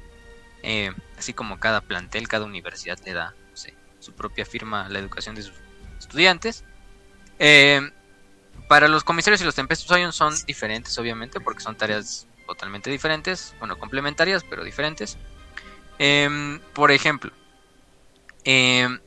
eh, 0.61 0.91
así 1.17 1.33
como 1.33 1.59
cada 1.59 1.81
plantel, 1.81 2.27
cada 2.27 2.45
universidad 2.45 2.99
le 3.05 3.13
da 3.13 3.33
su 4.03 4.13
propia 4.13 4.45
firma 4.45 4.89
la 4.89 4.99
educación 4.99 5.35
de 5.35 5.43
sus 5.43 5.55
estudiantes. 5.97 6.63
Eh, 7.39 7.81
para 8.67 8.87
los 8.87 9.03
comisarios 9.03 9.41
y 9.41 9.45
los 9.45 9.55
Tempestus 9.55 9.97
Ion 9.97 10.13
son 10.13 10.33
diferentes, 10.45 10.97
obviamente, 10.97 11.39
porque 11.39 11.61
son 11.61 11.75
tareas 11.75 12.27
totalmente 12.45 12.89
diferentes, 12.89 13.55
bueno, 13.59 13.77
complementarias, 13.79 14.43
pero 14.49 14.63
diferentes. 14.63 15.17
Em, 15.99 16.59
por 16.73 16.91
ejemplo, 16.91 17.31
em, 18.43 18.99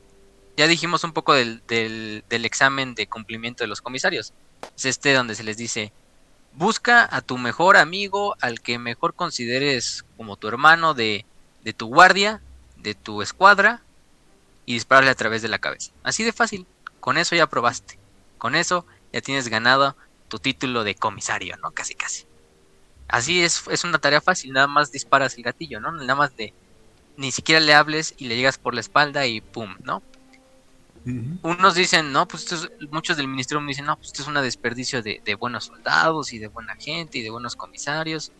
ya 0.55 0.67
dijimos 0.67 1.03
un 1.03 1.13
poco 1.13 1.33
del, 1.33 1.61
del, 1.67 2.45
examen 2.45 2.95
de 2.95 3.07
cumplimiento 3.07 3.63
de 3.63 3.67
los 3.67 3.81
comisarios. 3.81 4.33
Es 4.75 4.85
este 4.85 5.13
donde 5.13 5.35
se 5.35 5.43
les 5.43 5.57
dice, 5.57 5.93
busca 6.53 7.07
a 7.09 7.21
tu 7.21 7.37
mejor 7.37 7.77
amigo, 7.77 8.35
al 8.41 8.61
que 8.61 8.79
mejor 8.79 9.13
consideres 9.13 10.05
como 10.17 10.37
tu 10.37 10.47
hermano 10.47 10.93
de, 10.95 11.25
de 11.63 11.73
tu 11.73 11.87
guardia, 11.87 12.41
de 12.77 12.95
tu 12.95 13.21
escuadra, 13.21 13.83
y 14.67 14.73
dispararle 14.73 15.09
a 15.09 15.15
través 15.15 15.41
de 15.41 15.47
la 15.47 15.59
cabeza. 15.59 15.91
Así 16.03 16.23
de 16.23 16.33
fácil. 16.33 16.67
Con 16.99 17.17
eso 17.17 17.35
ya 17.35 17.47
probaste. 17.47 17.97
Con 18.37 18.53
eso 18.53 18.85
ya 19.13 19.21
tienes 19.21 19.47
ganado 19.47 19.95
tu 20.27 20.39
título 20.39 20.83
de 20.83 20.93
comisario, 20.93 21.55
¿no? 21.63 21.71
Casi, 21.71 21.95
casi. 21.95 22.25
Así 23.07 23.41
es, 23.41 23.63
es 23.71 23.85
una 23.85 23.97
tarea 23.97 24.19
fácil. 24.19 24.51
Nada 24.51 24.67
más 24.67 24.91
disparas 24.91 25.37
el 25.37 25.43
gatillo, 25.43 25.79
¿no? 25.79 25.93
Nada 25.93 26.15
más 26.15 26.35
de. 26.35 26.53
Ni 27.15 27.31
siquiera 27.31 27.61
le 27.61 27.73
hables 27.73 28.13
y 28.17 28.27
le 28.27 28.35
llegas 28.35 28.57
por 28.57 28.73
la 28.73 28.81
espalda 28.81 29.25
y 29.25 29.39
pum, 29.41 29.75
¿no? 29.83 30.03
Unos 31.41 31.73
dicen, 31.73 32.11
no, 32.11 32.27
pues 32.27 32.51
esto 32.51 32.69
muchos 32.91 33.15
del 33.15 33.29
ministerio 33.29 33.65
dicen, 33.65 33.85
no, 33.85 33.95
pues 33.95 34.07
esto 34.07 34.23
es 34.23 34.27
un 34.27 34.33
desperdicio 34.33 35.01
de, 35.01 35.21
de 35.23 35.35
buenos 35.35 35.63
soldados 35.63 36.33
y 36.33 36.39
de 36.39 36.49
buena 36.49 36.75
gente 36.75 37.19
y 37.19 37.21
de 37.21 37.29
buenos 37.29 37.55
comisarios. 37.55 38.33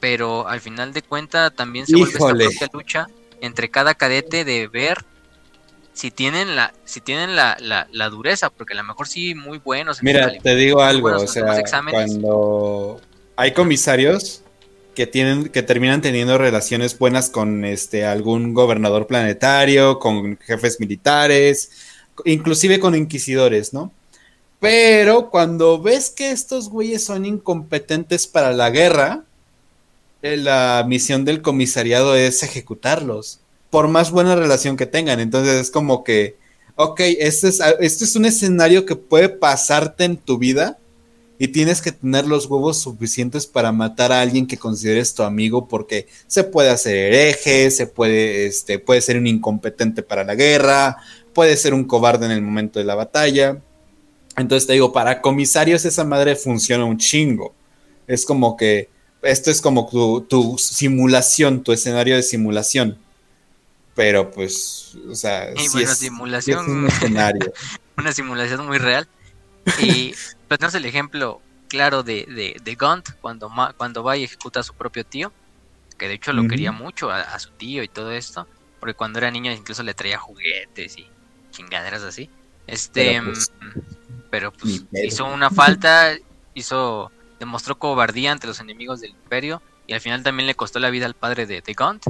Pero 0.00 0.48
al 0.48 0.62
final 0.62 0.94
de 0.94 1.02
cuenta 1.02 1.50
también 1.50 1.86
se 1.86 1.96
vuelve 1.96 2.46
esta 2.46 2.68
propia 2.68 2.70
lucha 2.72 3.06
entre 3.42 3.70
cada 3.70 3.94
cadete 3.94 4.46
de 4.46 4.66
ver 4.66 5.04
si 5.94 6.10
tienen 6.10 6.56
la, 6.56 6.74
si 6.84 7.00
tienen 7.00 7.36
la, 7.36 7.56
la, 7.60 8.08
dureza, 8.10 8.50
porque 8.50 8.74
a 8.74 8.76
lo 8.76 8.84
mejor 8.84 9.08
sí 9.08 9.34
muy 9.34 9.58
buenos. 9.58 10.02
Mira, 10.02 10.30
te 10.42 10.54
digo 10.56 10.82
algo, 10.82 11.08
o 11.08 11.26
sea, 11.26 11.62
cuando 11.90 13.00
hay 13.36 13.52
comisarios 13.52 14.42
que 14.94 15.06
tienen, 15.06 15.48
que 15.48 15.62
terminan 15.62 16.02
teniendo 16.02 16.36
relaciones 16.36 16.98
buenas 16.98 17.30
con 17.30 17.64
este 17.64 18.04
algún 18.04 18.54
gobernador 18.54 19.06
planetario, 19.06 20.00
con 20.00 20.36
jefes 20.38 20.80
militares, 20.80 21.70
inclusive 22.24 22.80
con 22.80 22.94
inquisidores, 22.94 23.72
¿no? 23.72 23.92
Pero 24.60 25.30
cuando 25.30 25.80
ves 25.80 26.10
que 26.10 26.30
estos 26.30 26.70
güeyes 26.70 27.04
son 27.04 27.24
incompetentes 27.24 28.26
para 28.26 28.52
la 28.52 28.70
guerra, 28.70 29.24
eh, 30.22 30.36
la 30.38 30.84
misión 30.88 31.24
del 31.24 31.42
comisariado 31.42 32.16
es 32.16 32.42
ejecutarlos, 32.42 33.40
por 33.74 33.88
más 33.88 34.12
buena 34.12 34.36
relación 34.36 34.76
que 34.76 34.86
tengan. 34.86 35.18
Entonces 35.18 35.60
es 35.60 35.70
como 35.72 36.04
que, 36.04 36.36
ok, 36.76 37.00
este 37.18 37.48
es, 37.48 37.60
este 37.80 38.04
es 38.04 38.14
un 38.14 38.24
escenario 38.24 38.86
que 38.86 38.94
puede 38.94 39.28
pasarte 39.28 40.04
en 40.04 40.16
tu 40.16 40.38
vida 40.38 40.78
y 41.40 41.48
tienes 41.48 41.82
que 41.82 41.90
tener 41.90 42.24
los 42.28 42.46
huevos 42.46 42.80
suficientes 42.80 43.48
para 43.48 43.72
matar 43.72 44.12
a 44.12 44.20
alguien 44.20 44.46
que 44.46 44.58
consideres 44.58 45.12
tu 45.12 45.24
amigo 45.24 45.66
porque 45.66 46.06
se 46.28 46.44
puede 46.44 46.70
hacer 46.70 46.94
hereje, 46.94 47.68
se 47.72 47.88
puede, 47.88 48.46
este, 48.46 48.78
puede 48.78 49.00
ser 49.00 49.18
un 49.18 49.26
incompetente 49.26 50.04
para 50.04 50.22
la 50.22 50.36
guerra, 50.36 50.98
puede 51.32 51.56
ser 51.56 51.74
un 51.74 51.82
cobarde 51.82 52.26
en 52.26 52.30
el 52.30 52.42
momento 52.42 52.78
de 52.78 52.84
la 52.84 52.94
batalla. 52.94 53.60
Entonces 54.36 54.68
te 54.68 54.74
digo, 54.74 54.92
para 54.92 55.20
comisarios 55.20 55.84
esa 55.84 56.04
madre 56.04 56.36
funciona 56.36 56.84
un 56.84 56.98
chingo. 56.98 57.56
Es 58.06 58.24
como 58.24 58.56
que 58.56 58.88
esto 59.22 59.50
es 59.50 59.60
como 59.60 59.88
tu, 60.28 60.58
simulación, 60.58 61.64
tu 61.64 61.72
escenario 61.72 62.14
de 62.14 62.22
simulación. 62.22 62.98
Pero 63.94 64.30
pues, 64.30 64.96
o 65.08 65.14
sea, 65.14 65.50
es, 65.50 65.70
simulación. 65.98 66.68
un 66.68 66.86
escenario. 66.88 67.52
una 67.96 68.12
simulación 68.12 68.66
muy 68.66 68.78
real. 68.78 69.08
Y 69.80 70.14
pues 70.48 70.60
es 70.60 70.74
el 70.74 70.84
ejemplo 70.84 71.40
claro 71.68 72.02
de, 72.02 72.26
de, 72.26 72.56
de 72.62 72.74
Gunt 72.74 73.10
cuando, 73.20 73.50
cuando 73.76 74.02
va 74.02 74.16
y 74.16 74.24
ejecuta 74.24 74.60
a 74.60 74.62
su 74.62 74.74
propio 74.74 75.04
tío, 75.04 75.32
que 75.96 76.08
de 76.08 76.14
hecho 76.14 76.32
lo 76.32 76.46
quería 76.46 76.72
mucho 76.72 77.10
a, 77.10 77.38
su 77.38 77.50
tío 77.50 77.82
y 77.82 77.88
todo 77.88 78.12
esto, 78.12 78.46
porque 78.80 78.94
cuando 78.94 79.18
era 79.18 79.30
niño 79.30 79.52
incluso 79.52 79.82
le 79.82 79.94
traía 79.94 80.18
juguetes 80.18 80.98
y 80.98 81.06
chingaderas 81.50 82.02
así. 82.02 82.28
Este, 82.66 83.20
pero 84.30 84.52
pues, 84.52 84.84
pues 84.90 85.04
hizo 85.04 85.26
una 85.26 85.50
falta, 85.50 86.14
hizo 86.54 87.10
demostró 87.38 87.78
cobardía 87.78 88.32
ante 88.32 88.46
los 88.46 88.60
enemigos 88.60 89.00
del 89.00 89.10
imperio 89.10 89.60
y 89.86 89.92
al 89.92 90.00
final 90.00 90.22
también 90.22 90.46
le 90.46 90.54
costó 90.54 90.78
la 90.78 90.90
vida 90.90 91.06
al 91.06 91.14
padre 91.14 91.46
de, 91.46 91.60
de 91.60 91.74
Gaunt. 91.74 92.04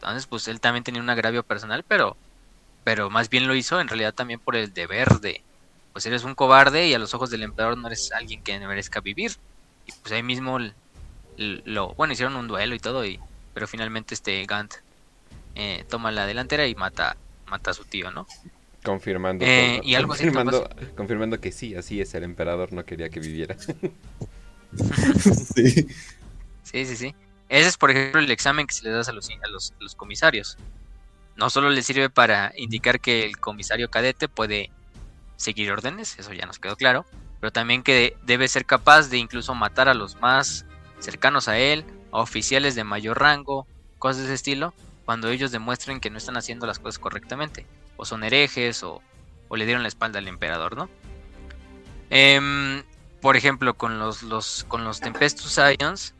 Entonces, 0.00 0.26
pues 0.26 0.46
él 0.48 0.60
también 0.60 0.84
tenía 0.84 1.02
un 1.02 1.10
agravio 1.10 1.42
personal, 1.42 1.84
pero 1.86 2.16
pero 2.84 3.10
más 3.10 3.28
bien 3.28 3.46
lo 3.46 3.54
hizo 3.54 3.80
en 3.80 3.88
realidad 3.88 4.14
también 4.14 4.40
por 4.40 4.56
el 4.56 4.72
deber 4.72 5.08
de 5.20 5.42
pues 5.92 6.06
eres 6.06 6.24
un 6.24 6.34
cobarde 6.34 6.86
y 6.86 6.94
a 6.94 6.98
los 6.98 7.12
ojos 7.12 7.28
del 7.30 7.42
emperador 7.42 7.76
no 7.76 7.88
eres 7.88 8.12
alguien 8.12 8.42
que 8.42 8.58
merezca 8.60 9.00
vivir. 9.00 9.32
Y 9.84 9.92
pues 9.92 10.12
ahí 10.12 10.22
mismo 10.22 10.58
lo 11.36 11.94
bueno, 11.94 12.12
hicieron 12.12 12.36
un 12.36 12.46
duelo 12.46 12.74
y 12.74 12.78
todo 12.78 13.04
y 13.04 13.18
pero 13.52 13.66
finalmente 13.66 14.14
este 14.14 14.44
Gant 14.46 14.74
eh, 15.56 15.84
toma 15.88 16.12
la 16.12 16.26
delantera 16.26 16.66
y 16.66 16.74
mata 16.76 17.16
mata 17.46 17.72
a 17.72 17.74
su 17.74 17.84
tío, 17.84 18.10
¿no? 18.12 18.26
Confirmando, 18.84 19.44
eh, 19.44 19.80
y 19.82 19.96
algo 19.96 20.10
confirmando, 20.10 20.70
confirmando 20.94 21.40
que 21.40 21.50
sí, 21.50 21.74
así 21.74 22.00
es, 22.00 22.14
el 22.14 22.22
emperador 22.22 22.72
no 22.72 22.84
quería 22.84 23.08
que 23.10 23.18
viviera. 23.18 23.56
sí. 25.54 25.88
Sí, 26.62 26.84
sí, 26.84 26.96
sí. 26.96 27.14
Ese 27.48 27.68
es, 27.68 27.76
por 27.76 27.90
ejemplo, 27.90 28.20
el 28.20 28.30
examen 28.30 28.66
que 28.66 28.74
se 28.74 28.84
le 28.84 28.90
da 28.90 29.00
a 29.00 29.12
los, 29.12 29.30
a 29.30 29.48
los, 29.80 29.94
comisarios. 29.94 30.58
No 31.36 31.50
solo 31.50 31.70
le 31.70 31.82
sirve 31.82 32.10
para 32.10 32.52
indicar 32.56 33.00
que 33.00 33.24
el 33.24 33.38
comisario 33.38 33.90
cadete 33.90 34.28
puede 34.28 34.70
seguir 35.36 35.70
órdenes, 35.70 36.18
eso 36.18 36.32
ya 36.32 36.46
nos 36.46 36.58
quedó 36.58 36.76
claro, 36.76 37.06
pero 37.40 37.52
también 37.52 37.82
que 37.82 38.16
debe 38.24 38.48
ser 38.48 38.66
capaz 38.66 39.08
de 39.08 39.18
incluso 39.18 39.54
matar 39.54 39.88
a 39.88 39.94
los 39.94 40.20
más 40.20 40.66
cercanos 40.98 41.48
a 41.48 41.58
él, 41.58 41.84
a 42.12 42.18
oficiales 42.18 42.74
de 42.74 42.84
mayor 42.84 43.20
rango, 43.20 43.66
cosas 43.98 44.18
de 44.18 44.24
ese 44.24 44.34
estilo, 44.34 44.74
cuando 45.04 45.30
ellos 45.30 45.52
demuestren 45.52 46.00
que 46.00 46.10
no 46.10 46.18
están 46.18 46.36
haciendo 46.36 46.66
las 46.66 46.80
cosas 46.80 46.98
correctamente, 46.98 47.66
o 47.96 48.04
son 48.04 48.24
herejes, 48.24 48.82
o, 48.82 49.00
o 49.48 49.56
le 49.56 49.64
dieron 49.64 49.82
la 49.82 49.88
espalda 49.88 50.18
al 50.18 50.28
emperador, 50.28 50.76
¿no? 50.76 50.90
Eh, 52.10 52.82
por 53.20 53.36
ejemplo, 53.36 53.74
con 53.74 53.98
los, 53.98 54.22
los, 54.22 54.64
con 54.68 54.84
los 54.84 55.00
Tempestus 55.00 55.58
Ions, 55.78 56.14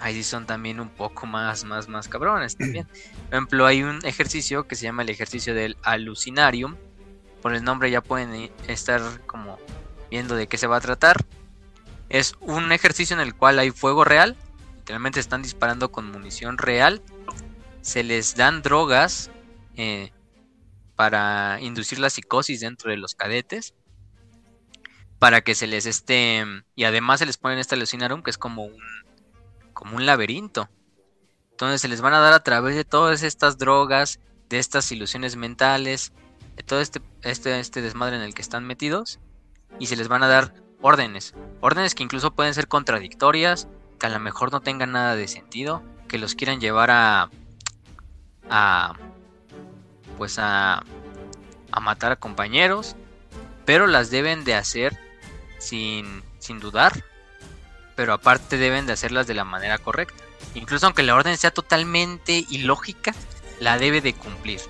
ahí 0.00 0.14
sí 0.14 0.22
son 0.22 0.46
también 0.46 0.80
un 0.80 0.88
poco 0.88 1.26
más, 1.26 1.64
más, 1.64 1.88
más 1.88 2.08
cabrones 2.08 2.56
también. 2.56 2.86
Por 2.86 3.34
ejemplo, 3.34 3.66
hay 3.66 3.82
un 3.82 4.04
ejercicio 4.04 4.66
que 4.66 4.76
se 4.76 4.84
llama 4.84 5.02
el 5.02 5.10
ejercicio 5.10 5.54
del 5.54 5.76
alucinarium. 5.82 6.76
Por 7.42 7.54
el 7.54 7.62
nombre 7.62 7.90
ya 7.90 8.00
pueden 8.00 8.50
estar 8.66 9.00
como 9.26 9.58
viendo 10.10 10.34
de 10.34 10.46
qué 10.46 10.58
se 10.58 10.66
va 10.66 10.76
a 10.76 10.80
tratar. 10.80 11.16
Es 12.08 12.34
un 12.40 12.72
ejercicio 12.72 13.14
en 13.14 13.20
el 13.20 13.34
cual 13.34 13.58
hay 13.58 13.70
fuego 13.70 14.04
real. 14.04 14.36
Literalmente 14.78 15.20
están 15.20 15.42
disparando 15.42 15.90
con 15.92 16.10
munición 16.10 16.58
real. 16.58 17.02
Se 17.82 18.02
les 18.02 18.34
dan 18.34 18.62
drogas 18.62 19.30
eh, 19.76 20.12
para 20.96 21.58
inducir 21.60 21.98
la 21.98 22.10
psicosis 22.10 22.60
dentro 22.60 22.90
de 22.90 22.96
los 22.96 23.14
cadetes 23.14 23.74
para 25.18 25.40
que 25.40 25.54
se 25.54 25.66
les 25.66 25.86
esté 25.86 26.44
y 26.74 26.84
además 26.84 27.18
se 27.18 27.26
les 27.26 27.36
ponen 27.36 27.58
este 27.58 27.74
alucinarum 27.74 28.22
que 28.22 28.30
es 28.30 28.38
como 28.38 28.64
un 28.64 28.82
como 29.78 29.96
un 29.96 30.06
laberinto. 30.06 30.68
Entonces 31.52 31.80
se 31.80 31.86
les 31.86 32.00
van 32.00 32.12
a 32.12 32.18
dar 32.18 32.32
a 32.32 32.42
través 32.42 32.74
de 32.74 32.84
todas 32.84 33.22
estas 33.22 33.58
drogas, 33.58 34.18
de 34.48 34.58
estas 34.58 34.90
ilusiones 34.90 35.36
mentales, 35.36 36.12
de 36.56 36.64
todo 36.64 36.80
este, 36.80 37.00
este, 37.22 37.60
este 37.60 37.80
desmadre 37.80 38.16
en 38.16 38.22
el 38.22 38.34
que 38.34 38.42
están 38.42 38.66
metidos 38.66 39.20
y 39.78 39.86
se 39.86 39.94
les 39.94 40.08
van 40.08 40.24
a 40.24 40.28
dar 40.28 40.52
órdenes, 40.82 41.32
órdenes 41.60 41.94
que 41.94 42.02
incluso 42.02 42.32
pueden 42.32 42.54
ser 42.54 42.66
contradictorias, 42.66 43.68
que 44.00 44.06
a 44.06 44.10
lo 44.10 44.18
mejor 44.18 44.50
no 44.50 44.62
tengan 44.62 44.90
nada 44.90 45.14
de 45.14 45.28
sentido, 45.28 45.84
que 46.08 46.18
los 46.18 46.34
quieran 46.34 46.60
llevar 46.60 46.90
a 46.90 47.30
a 48.50 48.94
pues 50.16 50.40
a 50.40 50.82
a 51.70 51.80
matar 51.80 52.10
a 52.10 52.16
compañeros, 52.16 52.96
pero 53.64 53.86
las 53.86 54.10
deben 54.10 54.42
de 54.42 54.54
hacer 54.54 54.98
sin, 55.58 56.24
sin 56.40 56.58
dudar, 56.58 57.04
pero 57.98 58.12
aparte 58.12 58.58
deben 58.58 58.86
de 58.86 58.92
hacerlas 58.92 59.26
de 59.26 59.34
la 59.34 59.42
manera 59.42 59.76
correcta. 59.76 60.22
Incluso 60.54 60.86
aunque 60.86 61.02
la 61.02 61.16
orden 61.16 61.36
sea 61.36 61.50
totalmente 61.50 62.46
ilógica, 62.48 63.12
la 63.58 63.76
debe 63.76 64.00
de 64.00 64.14
cumplir. 64.14 64.60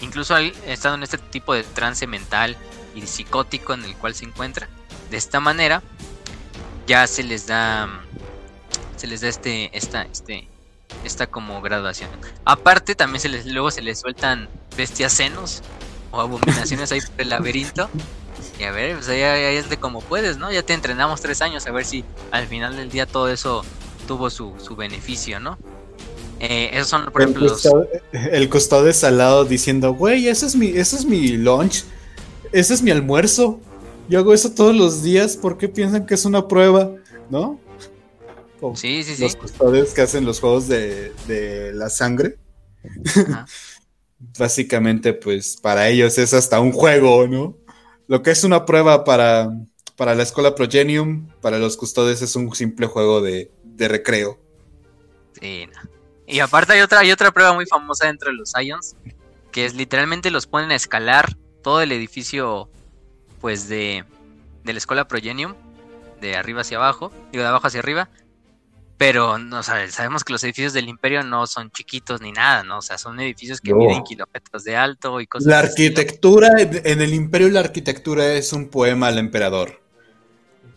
Incluso 0.00 0.36
estado 0.36 0.96
en 0.96 1.04
este 1.04 1.16
tipo 1.16 1.54
de 1.54 1.62
trance 1.62 2.08
mental 2.08 2.56
y 2.96 3.02
psicótico 3.02 3.72
en 3.72 3.84
el 3.84 3.94
cual 3.94 4.16
se 4.16 4.24
encuentra, 4.24 4.68
de 5.12 5.16
esta 5.16 5.38
manera 5.38 5.80
ya 6.88 7.06
se 7.06 7.22
les 7.22 7.46
da 7.46 7.88
se 8.96 9.06
les 9.06 9.20
da 9.20 9.28
este 9.28 9.70
esta 9.72 10.02
este 10.02 10.48
esta 11.04 11.28
como 11.28 11.62
graduación. 11.62 12.10
Aparte 12.44 12.96
también 12.96 13.20
se 13.20 13.28
les 13.28 13.46
luego 13.46 13.70
se 13.70 13.80
les 13.80 14.00
sueltan 14.00 14.48
bestias 14.76 15.12
senos 15.12 15.62
o 16.10 16.20
abominaciones 16.20 16.90
ahí 16.90 17.00
por 17.00 17.20
el 17.20 17.28
laberinto 17.28 17.88
y 18.58 18.64
a 18.64 18.70
ver, 18.70 18.94
pues 18.94 19.06
ya, 19.06 19.36
es 19.50 19.68
de 19.68 19.76
como 19.76 20.00
puedes, 20.00 20.38
¿no? 20.38 20.50
Ya 20.50 20.62
te 20.62 20.72
entrenamos 20.72 21.20
tres 21.20 21.42
años 21.42 21.66
a 21.66 21.72
ver 21.72 21.84
si 21.84 22.04
al 22.30 22.46
final 22.46 22.76
del 22.76 22.90
día 22.90 23.06
todo 23.06 23.28
eso 23.28 23.64
tuvo 24.06 24.30
su, 24.30 24.54
beneficio, 24.76 25.40
¿no? 25.40 25.58
Eh, 26.40 26.70
esos 26.72 26.88
son, 26.88 27.06
por 27.12 27.22
ejemplo, 27.22 27.56
el 28.12 28.48
costado 28.48 28.84
de 28.84 28.92
salado 28.92 29.44
diciendo, 29.44 29.94
güey, 29.94 30.28
ese 30.28 30.46
es 30.46 30.56
mi, 30.56 30.68
ese 30.68 30.96
es 30.96 31.04
mi 31.04 31.28
lunch, 31.30 31.84
ese 32.52 32.74
es 32.74 32.82
mi 32.82 32.90
almuerzo. 32.90 33.60
Yo 34.08 34.20
hago 34.20 34.32
eso 34.32 34.50
todos 34.52 34.74
los 34.74 35.02
días, 35.02 35.36
¿por 35.36 35.58
qué 35.58 35.68
piensan 35.68 36.06
que 36.06 36.14
es 36.14 36.24
una 36.24 36.46
prueba? 36.46 36.92
¿No? 37.28 37.60
sí, 38.74 39.02
sí, 39.02 39.16
sí. 39.16 39.22
Los 39.22 39.36
custodios 39.36 39.90
que 39.90 40.02
hacen 40.02 40.24
los 40.24 40.40
juegos 40.40 40.66
de, 40.68 41.12
de 41.26 41.72
la 41.72 41.90
sangre. 41.90 42.38
Básicamente, 44.38 45.12
pues 45.12 45.58
para 45.60 45.88
ellos 45.88 46.16
es 46.16 46.32
hasta 46.32 46.60
un 46.60 46.72
juego, 46.72 47.28
¿no? 47.28 47.56
Lo 48.08 48.22
que 48.22 48.30
es 48.30 48.44
una 48.44 48.64
prueba 48.64 49.04
para, 49.04 49.50
para 49.96 50.14
la 50.14 50.22
escuela 50.22 50.54
Progenium, 50.54 51.28
para 51.40 51.58
los 51.58 51.76
custodios 51.76 52.22
es 52.22 52.36
un 52.36 52.54
simple 52.54 52.86
juego 52.86 53.20
de, 53.20 53.50
recreo. 53.78 54.38
Sí, 55.40 55.68
Y 56.26 56.40
aparte 56.40 56.74
hay 56.74 56.80
otra, 56.80 57.00
hay 57.00 57.12
otra 57.12 57.30
prueba 57.32 57.52
muy 57.52 57.66
famosa 57.66 58.06
dentro 58.06 58.30
de 58.30 58.36
los 58.36 58.52
Ions, 58.60 58.96
que 59.52 59.64
es 59.64 59.74
literalmente 59.74 60.30
los 60.30 60.46
ponen 60.46 60.70
a 60.70 60.74
escalar 60.74 61.36
todo 61.62 61.82
el 61.82 61.92
edificio, 61.92 62.70
pues 63.40 63.68
de, 63.68 64.04
de 64.64 64.72
la 64.72 64.78
escuela 64.78 65.08
Progenium, 65.08 65.54
de 66.20 66.36
arriba 66.36 66.60
hacia 66.60 66.76
abajo, 66.78 67.12
digo 67.32 67.42
de 67.42 67.48
abajo 67.48 67.66
hacia 67.66 67.80
arriba, 67.80 68.08
pero 68.98 69.36
no 69.38 69.62
sabemos 69.62 70.24
que 70.24 70.32
los 70.32 70.42
edificios 70.44 70.72
del 70.72 70.88
imperio 70.88 71.22
no 71.22 71.46
son 71.46 71.70
chiquitos 71.70 72.20
ni 72.22 72.32
nada, 72.32 72.62
¿no? 72.62 72.78
O 72.78 72.82
sea, 72.82 72.96
son 72.96 73.20
edificios 73.20 73.60
que 73.60 73.74
miden 73.74 74.02
kilómetros 74.04 74.64
de 74.64 74.76
alto 74.76 75.20
y 75.20 75.26
cosas 75.26 75.46
La 75.46 75.58
arquitectura, 75.58 76.48
en 76.58 77.02
el 77.02 77.12
imperio 77.12 77.50
la 77.50 77.60
arquitectura 77.60 78.32
es 78.32 78.52
un 78.52 78.68
poema 78.68 79.08
al 79.08 79.18
emperador. 79.18 79.82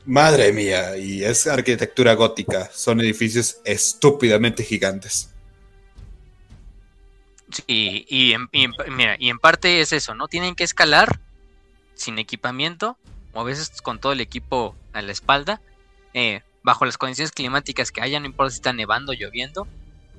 Madre 0.06 0.52
mía, 0.52 0.98
y 0.98 1.24
es 1.24 1.48
arquitectura 1.48 2.14
gótica, 2.16 2.70
son 2.74 3.00
edificios 3.00 3.62
estúpidamente 3.64 4.64
gigantes. 4.64 5.34
Sí, 7.52 8.06
y 8.08 8.34
en, 8.34 8.50
mira, 8.96 9.16
y 9.18 9.30
en 9.30 9.40
parte 9.40 9.82
es 9.82 9.94
eso, 9.94 10.14
¿no? 10.14 10.28
Tienen 10.28 10.56
que 10.56 10.64
escalar 10.64 11.20
sin 11.94 12.20
equipamiento, 12.20 12.98
o 13.34 13.41
a 13.41 13.44
veces 13.44 13.82
con 13.82 14.00
todo 14.00 14.12
el 14.12 14.22
equipo 14.22 14.76
a 14.94 15.02
la 15.02 15.12
espalda, 15.12 15.62
eh, 16.14 16.41
bajo 16.64 16.86
las 16.86 16.98
condiciones 16.98 17.31
climáticas 17.31 17.91
que 17.91 18.02
haya, 18.02 18.19
no 18.19 18.26
importa 18.26 18.52
si 18.52 18.57
está 18.57 18.73
nevando, 18.73 19.14
lloviendo. 19.14 19.68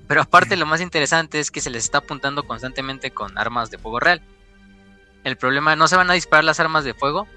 Pero 0.09 0.23
aparte 0.23 0.57
lo 0.57 0.67
más 0.67 0.81
interesante 0.81 1.39
es 1.39 1.51
que 1.51 1.61
se 1.61 1.71
les 1.71 1.85
está 1.85 1.99
apuntando 1.99 2.45
constantemente 2.45 3.11
con 3.11 3.39
armas 3.39 3.71
de 3.71 3.79
fuego 3.79 4.01
real. 4.01 4.21
El 5.23 5.37
problema 5.37 5.77
no 5.77 5.87
se 5.87 5.97
van 5.97 6.11
a 6.11 6.15
disparar 6.15 6.45
las 6.45 6.61
armas 6.61 6.85
de 6.85 6.95
fuego, 6.95 7.29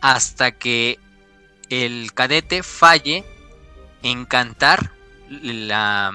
hasta 0.00 0.52
que 0.52 0.98
el 1.68 2.12
cadete 2.14 2.62
falle 2.62 3.24
en 4.02 4.24
cantar 4.24 4.92
la, 5.28 6.12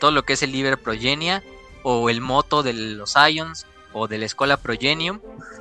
todo 0.00 0.10
lo 0.10 0.24
que 0.24 0.32
es 0.32 0.42
el 0.42 0.52
Liber 0.52 0.78
Progenia 0.78 1.42
o 1.82 2.10
el 2.10 2.20
moto 2.20 2.62
de 2.62 2.72
los 2.72 3.14
Ions 3.30 3.66
o 3.92 4.08
de 4.08 4.18
la 4.18 4.26
escuela 4.26 4.56
Progenium, 4.56 5.20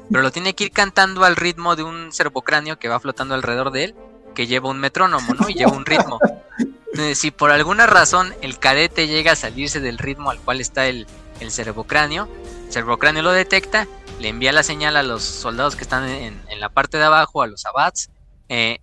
pero 0.09 0.23
lo 0.23 0.31
tiene 0.31 0.53
que 0.53 0.65
ir 0.65 0.71
cantando 0.71 1.23
al 1.23 1.35
ritmo 1.35 1.75
de 1.75 1.83
un 1.83 2.11
servocráneo 2.11 2.79
que 2.79 2.89
va 2.89 2.99
flotando 2.99 3.35
alrededor 3.35 3.71
de 3.71 3.85
él, 3.85 3.95
que 4.37 4.45
lleva 4.45 4.69
un 4.69 4.79
metrónomo, 4.79 5.33
¿no? 5.33 5.49
Y 5.49 5.55
lleva 5.55 5.71
un 5.71 5.83
ritmo. 5.83 6.19
Entonces, 6.59 7.17
si 7.17 7.31
por 7.31 7.49
alguna 7.49 7.87
razón 7.87 8.35
el 8.43 8.59
cadete 8.59 9.07
llega 9.07 9.31
a 9.31 9.35
salirse 9.35 9.79
del 9.79 9.97
ritmo 9.97 10.29
al 10.29 10.39
cual 10.39 10.61
está 10.61 10.85
el, 10.85 11.07
el 11.39 11.49
servocráneo, 11.49 12.29
el 12.67 12.71
servocráneo 12.71 13.23
lo 13.23 13.31
detecta, 13.31 13.87
le 14.19 14.29
envía 14.29 14.51
la 14.51 14.61
señal 14.61 14.95
a 14.95 15.01
los 15.01 15.23
soldados 15.23 15.75
que 15.75 15.81
están 15.81 16.07
en, 16.07 16.39
la 16.59 16.69
parte 16.69 16.99
de 16.99 17.05
abajo, 17.05 17.41
a 17.41 17.47
los 17.47 17.65
abats, 17.65 18.11
eh, 18.47 18.77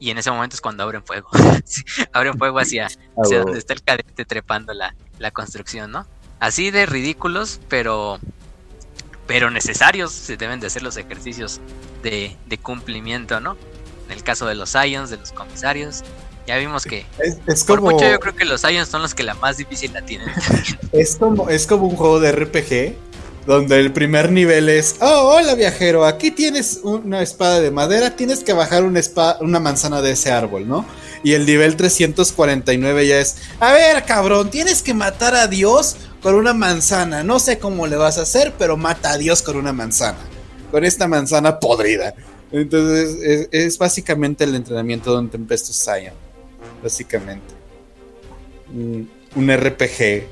y 0.00 0.10
en 0.10 0.18
ese 0.18 0.32
momento 0.32 0.56
es 0.56 0.60
cuando 0.60 0.82
abren 0.82 1.04
fuego. 1.04 1.28
abren 2.12 2.36
fuego 2.36 2.58
hacia, 2.58 2.88
ah, 2.88 3.22
hacia 3.22 3.44
donde 3.44 3.60
está 3.60 3.74
el 3.74 3.82
cadete 3.84 4.24
trepando 4.24 4.74
la, 4.74 4.96
la 5.20 5.30
construcción, 5.30 5.92
¿no? 5.92 6.04
Así 6.40 6.72
de 6.72 6.84
ridículos, 6.84 7.60
pero 7.68 8.18
pero 9.28 9.50
necesarios 9.50 10.12
se 10.12 10.36
deben 10.36 10.58
de 10.60 10.66
hacer 10.66 10.82
los 10.82 10.96
ejercicios 10.96 11.60
de, 12.02 12.36
de 12.46 12.58
cumplimiento, 12.58 13.40
¿no? 13.40 13.56
En 14.06 14.12
el 14.12 14.22
caso 14.22 14.46
de 14.46 14.54
los 14.54 14.74
Ions, 14.74 15.10
de 15.10 15.16
los 15.16 15.32
comisarios, 15.32 16.02
ya 16.46 16.56
vimos 16.58 16.84
que 16.84 17.04
es, 17.46 17.64
por 17.64 17.80
mucho 17.80 18.08
yo 18.08 18.20
creo 18.20 18.36
que 18.36 18.44
los 18.44 18.62
Ions 18.62 18.88
son 18.88 19.02
los 19.02 19.14
que 19.14 19.24
la 19.24 19.34
más 19.34 19.56
difícil 19.56 19.92
la 19.92 20.02
tienen. 20.02 20.28
es 20.92 21.16
como 21.16 21.48
es 21.48 21.66
como 21.66 21.86
un 21.86 21.96
juego 21.96 22.20
de 22.20 22.32
RPG 22.32 22.96
donde 23.46 23.78
el 23.78 23.92
primer 23.92 24.32
nivel 24.32 24.68
es, 24.68 24.96
oh, 25.00 25.36
hola 25.36 25.54
viajero, 25.54 26.04
aquí 26.04 26.32
tienes 26.32 26.80
una 26.82 27.22
espada 27.22 27.60
de 27.60 27.70
madera, 27.70 28.16
tienes 28.16 28.42
que 28.42 28.52
bajar 28.52 28.82
una, 28.82 28.98
espada, 28.98 29.38
una 29.40 29.60
manzana 29.60 30.02
de 30.02 30.12
ese 30.12 30.32
árbol, 30.32 30.66
¿no? 30.66 30.84
Y 31.22 31.34
el 31.34 31.46
nivel 31.46 31.76
349 31.76 33.06
ya 33.06 33.20
es, 33.20 33.36
a 33.60 33.72
ver, 33.72 34.04
cabrón, 34.04 34.50
tienes 34.50 34.82
que 34.82 34.94
matar 34.94 35.36
a 35.36 35.46
Dios 35.46 35.96
con 36.20 36.34
una 36.34 36.54
manzana, 36.54 37.22
no 37.22 37.38
sé 37.38 37.58
cómo 37.60 37.86
le 37.86 37.96
vas 37.96 38.18
a 38.18 38.22
hacer, 38.22 38.52
pero 38.58 38.76
mata 38.76 39.12
a 39.12 39.18
Dios 39.18 39.42
con 39.42 39.56
una 39.56 39.72
manzana, 39.72 40.18
con 40.72 40.84
esta 40.84 41.06
manzana 41.06 41.60
podrida. 41.60 42.14
Entonces 42.52 43.48
es, 43.50 43.78
básicamente 43.78 44.44
el 44.44 44.54
entrenamiento 44.54 45.12
de 45.12 45.18
un 45.18 45.28
Tempestus 45.28 45.76
Zion, 45.76 46.14
básicamente. 46.82 47.54
Un, 48.72 49.10
un 49.34 49.56
RPG. 49.56 50.26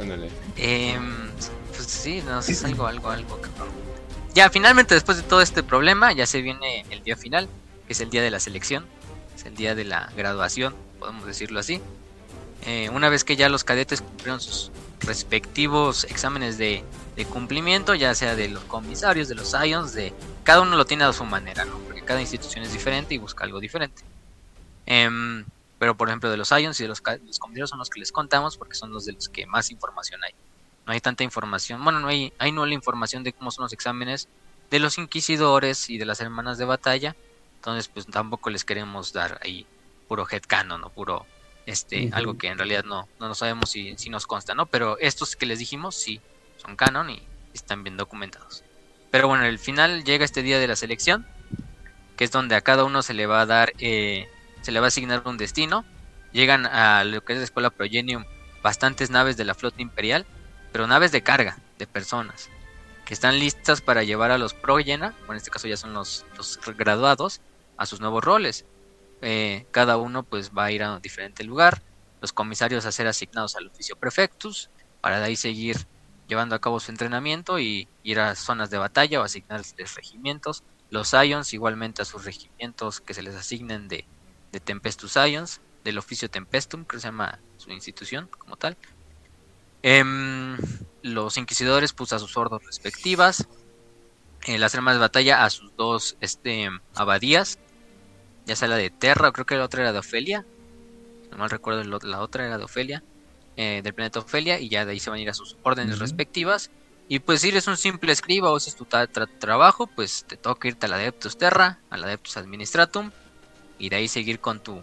Ándale. 0.00 0.28
Em, 0.56 1.30
pues 1.74 1.86
sí, 1.86 2.22
no, 2.26 2.40
es 2.40 2.64
algo, 2.64 2.86
algo, 2.86 3.10
algo 3.10 3.38
Ya, 4.34 4.48
finalmente, 4.50 4.94
después 4.94 5.18
de 5.18 5.22
todo 5.22 5.42
este 5.42 5.62
problema, 5.62 6.12
ya 6.12 6.26
se 6.26 6.40
viene 6.40 6.84
el 6.90 7.02
día 7.02 7.16
final, 7.16 7.48
que 7.86 7.92
es 7.92 8.00
el 8.00 8.10
día 8.10 8.22
de 8.22 8.30
la 8.30 8.40
selección, 8.40 8.86
es 9.34 9.44
el 9.44 9.54
día 9.54 9.74
de 9.74 9.84
la 9.84 10.10
graduación, 10.16 10.74
podemos 10.98 11.26
decirlo 11.26 11.60
así. 11.60 11.80
Eh, 12.66 12.88
una 12.90 13.08
vez 13.08 13.22
que 13.22 13.36
ya 13.36 13.48
los 13.48 13.64
cadetes 13.64 14.00
cumplieron 14.00 14.40
sus 14.40 14.72
respectivos 15.00 16.04
exámenes 16.04 16.58
de, 16.58 16.82
cumplimiento, 17.24 17.94
ya 17.94 18.14
sea 18.14 18.36
de 18.36 18.48
los 18.48 18.64
comisarios, 18.64 19.28
de 19.28 19.34
los 19.34 19.54
IONS, 19.54 19.94
de 19.94 20.12
cada 20.44 20.60
uno 20.60 20.76
lo 20.76 20.84
tiene 20.84 21.04
a 21.04 21.12
su 21.12 21.24
manera, 21.24 21.64
¿no? 21.64 21.78
Porque 21.78 22.02
cada 22.02 22.20
institución 22.20 22.64
es 22.64 22.72
diferente 22.72 23.14
y 23.14 23.18
busca 23.18 23.44
algo 23.44 23.60
diferente. 23.60 24.02
Em, 24.84 25.44
pero 25.78 25.96
por 25.96 26.08
ejemplo 26.08 26.30
de 26.30 26.36
los 26.36 26.50
IONS 26.50 26.80
y 26.80 26.82
de 26.84 26.88
los, 26.88 27.02
los 27.24 27.38
comisarios 27.38 27.70
son 27.70 27.78
los 27.78 27.90
que 27.90 28.00
les 28.00 28.12
contamos 28.12 28.56
porque 28.56 28.74
son 28.74 28.92
los 28.92 29.04
de 29.06 29.12
los 29.12 29.28
que 29.28 29.46
más 29.46 29.70
información 29.70 30.22
hay 30.24 30.34
no 30.86 30.92
hay 30.92 31.00
tanta 31.00 31.24
información. 31.24 31.82
Bueno, 31.82 32.00
no 32.00 32.08
hay, 32.08 32.32
hay 32.38 32.52
no 32.52 32.64
la 32.64 32.74
información 32.74 33.24
de 33.24 33.32
cómo 33.32 33.50
son 33.50 33.64
los 33.64 33.72
exámenes 33.72 34.28
de 34.70 34.78
los 34.78 34.98
inquisidores 34.98 35.90
y 35.90 35.98
de 35.98 36.06
las 36.06 36.20
hermanas 36.20 36.58
de 36.58 36.64
batalla. 36.64 37.16
Entonces, 37.56 37.88
pues 37.88 38.06
tampoco 38.06 38.50
les 38.50 38.64
queremos 38.64 39.12
dar 39.12 39.40
ahí 39.42 39.66
puro 40.06 40.26
headcanon 40.30 40.84
o 40.84 40.90
puro 40.90 41.26
este 41.66 42.10
algo 42.12 42.38
que 42.38 42.46
en 42.46 42.58
realidad 42.58 42.84
no, 42.84 43.08
no, 43.18 43.34
sabemos 43.34 43.70
si, 43.70 43.98
si, 43.98 44.08
nos 44.08 44.24
consta, 44.28 44.54
¿no? 44.54 44.66
Pero 44.66 44.98
estos 44.98 45.34
que 45.34 45.46
les 45.46 45.58
dijimos 45.58 45.96
sí 45.96 46.20
son 46.66 46.76
canon 46.76 47.10
y 47.10 47.22
están 47.54 47.84
bien 47.84 47.96
documentados. 47.96 48.64
Pero 49.10 49.28
bueno, 49.28 49.44
el 49.44 49.58
final 49.58 50.04
llega 50.04 50.24
este 50.24 50.42
día 50.42 50.58
de 50.58 50.68
la 50.68 50.76
selección, 50.76 51.26
que 52.16 52.24
es 52.24 52.30
donde 52.30 52.56
a 52.56 52.60
cada 52.60 52.84
uno 52.84 53.02
se 53.02 53.14
le 53.14 53.26
va 53.26 53.40
a 53.40 53.46
dar, 53.46 53.72
eh, 53.78 54.28
se 54.62 54.72
le 54.72 54.80
va 54.80 54.86
a 54.86 54.88
asignar 54.88 55.22
un 55.24 55.38
destino. 55.38 55.84
Llegan 56.32 56.66
a 56.66 57.04
lo 57.04 57.24
que 57.24 57.32
es 57.32 57.38
la 57.38 57.44
escuela 57.44 57.70
Progenium 57.70 58.24
bastantes 58.62 59.10
naves 59.10 59.36
de 59.36 59.44
la 59.44 59.54
flota 59.54 59.80
imperial 59.80 60.26
pero 60.76 60.86
naves 60.86 61.10
de 61.10 61.22
carga, 61.22 61.56
de 61.78 61.86
personas, 61.86 62.50
que 63.06 63.14
están 63.14 63.38
listas 63.38 63.80
para 63.80 64.02
llevar 64.02 64.30
a 64.30 64.36
los 64.36 64.52
progena, 64.52 65.14
o 65.26 65.32
en 65.32 65.38
este 65.38 65.50
caso 65.50 65.68
ya 65.68 65.78
son 65.78 65.94
los, 65.94 66.26
graduados, 66.76 67.40
a 67.78 67.86
sus 67.86 67.98
nuevos 68.00 68.22
roles. 68.22 68.66
Eh, 69.22 69.64
cada 69.70 69.96
uno 69.96 70.22
pues 70.22 70.50
va 70.50 70.64
a 70.64 70.72
ir 70.72 70.82
a 70.82 70.96
un 70.96 71.00
diferente 71.00 71.44
lugar, 71.44 71.80
los 72.20 72.34
comisarios 72.34 72.84
a 72.84 72.92
ser 72.92 73.06
asignados 73.06 73.56
al 73.56 73.68
oficio 73.68 73.96
prefectus, 73.96 74.68
para 75.00 75.18
de 75.18 75.24
ahí 75.24 75.36
seguir 75.36 75.86
llevando 76.28 76.54
a 76.54 76.60
cabo 76.60 76.80
su 76.80 76.90
entrenamiento 76.90 77.58
y 77.58 77.88
ir 78.02 78.20
a 78.20 78.34
zonas 78.34 78.70
de 78.70 78.78
batalla 78.78 79.20
o 79.20 79.24
asignarles 79.24 79.94
regimientos. 79.94 80.64
Los 80.90 81.12
Ions 81.12 81.52
igualmente 81.52 82.02
a 82.02 82.04
sus 82.04 82.24
regimientos 82.24 83.00
que 83.00 83.14
se 83.14 83.22
les 83.22 83.34
asignen 83.34 83.88
de, 83.88 84.06
de 84.52 84.60
Tempestus 84.60 85.16
Ions, 85.16 85.60
del 85.84 85.98
oficio 85.98 86.28
Tempestum, 86.30 86.84
que 86.84 86.98
se 86.98 87.08
llama 87.08 87.38
su 87.56 87.70
institución 87.70 88.28
como 88.38 88.56
tal. 88.56 88.76
Em, 89.82 90.56
los 91.02 91.36
inquisidores 91.36 91.92
pues 91.92 92.12
a 92.12 92.18
sus 92.18 92.36
hordos 92.36 92.64
respectivas. 92.64 93.46
Eh, 94.46 94.58
las 94.58 94.74
armas 94.74 94.94
de 94.94 95.00
batalla 95.00 95.44
a 95.44 95.50
sus 95.50 95.74
dos 95.76 96.16
este, 96.20 96.68
abadías. 96.94 97.58
Ya 98.46 98.54
sea 98.56 98.68
la 98.68 98.76
de 98.76 98.90
Terra, 98.90 99.28
o 99.28 99.32
creo 99.32 99.46
que 99.46 99.56
la 99.56 99.64
otra 99.64 99.82
era 99.82 99.92
de 99.92 99.98
Ofelia. 99.98 100.44
No 101.30 101.38
mal 101.38 101.50
recuerdo, 101.50 101.82
la 101.84 102.20
otra 102.20 102.46
era 102.46 102.58
de 102.58 102.64
Ofelia. 102.64 103.02
Eh, 103.56 103.80
del 103.82 103.94
planeta 103.94 104.20
Ofelia. 104.20 104.60
Y 104.60 104.68
ya 104.68 104.84
de 104.84 104.92
ahí 104.92 105.00
se 105.00 105.10
van 105.10 105.18
a 105.18 105.22
ir 105.22 105.30
a 105.30 105.34
sus 105.34 105.56
órdenes 105.62 105.98
respectivas. 105.98 106.70
Y 107.08 107.20
pues 107.20 107.40
si 107.40 107.48
eres 107.48 107.66
un 107.68 107.76
simple 107.76 108.12
escriba 108.12 108.50
o 108.50 108.58
si 108.58 108.70
es 108.70 108.76
tu 108.76 108.84
trabajo, 108.84 109.86
pues 109.86 110.24
te 110.26 110.36
toca 110.36 110.68
irte 110.68 110.86
al 110.86 110.94
Adeptus 110.94 111.38
Terra, 111.38 111.78
al 111.90 112.04
Adeptus 112.04 112.36
Administratum. 112.36 113.10
Y 113.78 113.88
de 113.88 113.96
ahí 113.96 114.08
seguir 114.08 114.40
con 114.40 114.60
tu. 114.60 114.82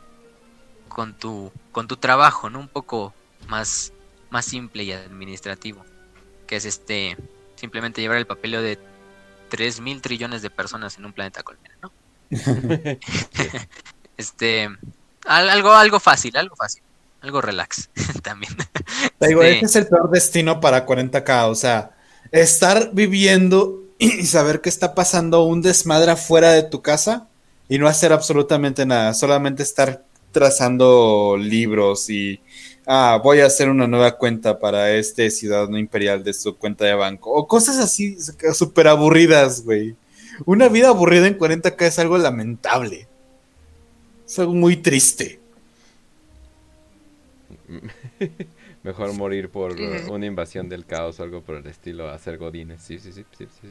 con 0.89 1.13
tu. 1.13 1.51
con 1.71 1.87
tu 1.87 1.97
trabajo, 1.97 2.49
¿no? 2.49 2.59
Un 2.59 2.67
poco 2.67 3.13
más 3.47 3.93
más 4.33 4.45
simple 4.45 4.83
y 4.83 4.91
administrativo, 4.91 5.85
que 6.47 6.55
es 6.55 6.65
este 6.65 7.15
simplemente 7.55 8.01
llevar 8.01 8.17
el 8.17 8.25
papeleo 8.25 8.63
de 8.63 8.79
3 9.49 9.79
mil 9.79 10.01
trillones 10.01 10.41
de 10.41 10.49
personas 10.49 10.97
en 10.97 11.05
un 11.05 11.13
planeta 11.13 11.43
colmena, 11.43 11.77
¿no? 11.81 11.91
este 14.17 14.69
algo 15.25 15.71
algo 15.71 15.99
fácil, 15.99 16.35
algo 16.35 16.55
fácil, 16.55 16.81
algo 17.23 17.41
relax 17.41 17.89
también. 18.21 18.53
Este 19.19 19.65
es 19.65 19.75
el 19.77 19.87
peor 19.87 20.11
destino 20.11 20.59
para 20.59 20.85
40k, 20.85 21.49
o 21.49 21.55
sea, 21.55 21.91
estar 22.31 22.91
viviendo 22.93 23.81
y 23.97 24.25
saber 24.25 24.61
que 24.61 24.69
está 24.69 24.93
pasando 24.93 25.43
un 25.45 25.61
desmadre 25.61 26.11
afuera 26.11 26.51
de 26.51 26.63
tu 26.63 26.81
casa 26.81 27.27
y 27.69 27.79
no 27.79 27.87
hacer 27.87 28.11
absolutamente 28.11 28.85
nada, 28.85 29.13
solamente 29.13 29.63
estar 29.63 30.03
trazando 30.33 31.37
libros 31.39 32.09
y 32.09 32.41
ah, 32.85 33.19
voy 33.23 33.39
a 33.39 33.45
hacer 33.45 33.69
una 33.69 33.87
nueva 33.87 34.17
cuenta 34.17 34.59
para 34.59 34.91
este 34.91 35.31
ciudadano 35.31 35.77
imperial 35.77 36.23
de 36.23 36.33
su 36.33 36.57
cuenta 36.57 36.85
de 36.85 36.93
banco. 36.93 37.31
O 37.31 37.47
cosas 37.47 37.77
así 37.77 38.17
súper 38.53 38.89
aburridas, 38.89 39.63
güey. 39.63 39.95
Una 40.45 40.67
vida 40.67 40.89
aburrida 40.89 41.27
en 41.27 41.37
40k 41.37 41.81
es 41.83 41.99
algo 41.99 42.17
lamentable. 42.17 43.07
Es 44.27 44.39
algo 44.39 44.53
muy 44.53 44.77
triste. 44.77 45.42
Mejor 48.83 49.13
morir 49.13 49.49
por 49.49 49.75
una 50.09 50.25
invasión 50.25 50.67
del 50.67 50.85
caos 50.85 51.19
o 51.19 51.23
algo 51.23 51.41
por 51.41 51.55
el 51.55 51.65
estilo, 51.67 52.09
hacer 52.09 52.37
godines. 52.37 52.81
Sí, 52.81 52.99
sí, 52.99 53.13
sí, 53.13 53.23
sí, 53.37 53.47
sí. 53.61 53.67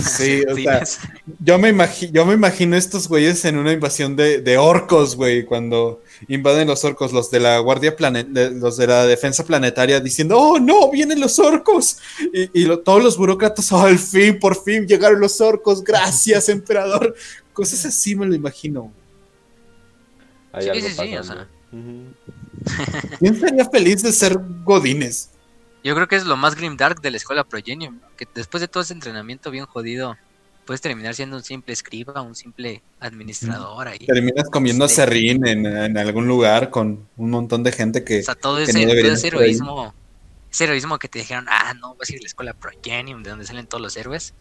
Sí, 0.00 0.42
o 0.46 0.54
sea, 0.54 0.82
yo 1.38 1.58
me, 1.58 1.70
imagino, 1.70 2.12
yo 2.12 2.26
me 2.26 2.34
imagino 2.34 2.76
estos 2.76 3.08
güeyes 3.08 3.42
en 3.46 3.56
una 3.56 3.72
invasión 3.72 4.16
de, 4.16 4.58
orcos, 4.58 5.16
güey, 5.16 5.44
cuando 5.46 6.02
invaden 6.26 6.68
los 6.68 6.84
orcos, 6.84 7.12
los 7.12 7.30
de 7.30 7.40
la 7.40 7.58
Guardia 7.60 7.96
Planet, 7.96 8.28
los 8.28 8.76
de 8.76 8.86
la 8.86 9.06
Defensa 9.06 9.46
Planetaria, 9.46 10.00
diciendo, 10.00 10.36
oh 10.38 10.58
no, 10.58 10.90
vienen 10.90 11.20
los 11.20 11.38
orcos. 11.38 11.98
Y, 12.52 12.66
todos 12.84 13.02
los 13.02 13.16
burócratas, 13.16 13.72
oh, 13.72 13.80
al 13.80 13.98
fin, 13.98 14.38
por 14.38 14.62
fin 14.62 14.86
llegaron 14.86 15.20
los 15.20 15.40
orcos, 15.40 15.82
gracias, 15.82 16.48
emperador. 16.50 17.14
Cosas 17.54 17.86
así 17.86 18.14
me 18.14 18.26
lo 18.26 18.34
imagino. 18.34 18.92
sí, 20.60 20.80
sí, 20.80 20.90
sí, 20.90 21.16
o 21.16 21.24
sea. 21.24 21.48
¿Quién 23.18 23.38
sería 23.38 23.68
feliz 23.68 24.02
de 24.02 24.12
ser 24.12 24.36
Godines? 24.64 25.30
Yo 25.84 25.94
creo 25.94 26.08
que 26.08 26.16
es 26.16 26.24
lo 26.24 26.36
más 26.36 26.54
grimdark 26.54 27.00
de 27.00 27.10
la 27.10 27.16
escuela 27.16 27.44
Progenium, 27.44 28.00
que 28.16 28.26
después 28.34 28.60
de 28.60 28.68
todo 28.68 28.82
ese 28.82 28.94
entrenamiento 28.94 29.50
bien 29.50 29.66
jodido, 29.66 30.16
puedes 30.66 30.80
terminar 30.80 31.14
siendo 31.14 31.36
un 31.36 31.42
simple 31.42 31.72
escriba, 31.72 32.20
un 32.20 32.34
simple 32.34 32.82
administrador 33.00 33.88
ahí. 33.88 34.00
Terminas 34.00 34.50
comiendo 34.50 34.84
este, 34.84 34.96
serrín 34.96 35.46
en, 35.46 35.96
algún 35.96 36.26
lugar 36.26 36.70
con 36.70 37.08
un 37.16 37.30
montón 37.30 37.62
de 37.62 37.72
gente 37.72 38.04
que. 38.04 38.20
O 38.20 38.22
sea, 38.22 38.34
todo 38.34 38.58
ese, 38.58 38.82
heroísmo, 38.82 39.94
ese 40.50 40.64
heroísmo 40.64 40.98
que 40.98 41.08
te 41.08 41.20
dijeron, 41.20 41.46
ah, 41.48 41.72
no, 41.74 41.94
vas 41.94 42.10
a 42.10 42.12
ir 42.12 42.18
a 42.18 42.22
la 42.22 42.26
escuela 42.26 42.52
Progenium, 42.52 43.22
de 43.22 43.30
donde 43.30 43.46
salen 43.46 43.66
todos 43.66 43.80
los 43.80 43.96
héroes. 43.96 44.34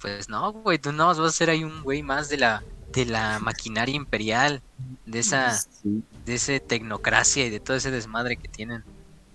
Pues 0.00 0.28
no, 0.28 0.52
güey, 0.52 0.78
tú 0.78 0.92
no 0.92 1.06
vas 1.06 1.18
a 1.18 1.30
ser 1.30 1.50
ahí 1.50 1.62
un 1.62 1.82
güey 1.82 2.02
más 2.02 2.30
de 2.30 2.38
la 2.38 2.64
de 2.92 3.06
la 3.06 3.38
maquinaria 3.38 3.94
imperial, 3.94 4.62
de 5.06 5.18
esa 5.18 5.52
Sí. 5.52 6.02
de 6.26 6.34
ese 6.34 6.60
tecnocracia 6.60 7.46
y 7.46 7.50
de 7.50 7.60
todo 7.60 7.76
ese 7.76 7.90
desmadre 7.90 8.36
que 8.36 8.48
tienen 8.48 8.84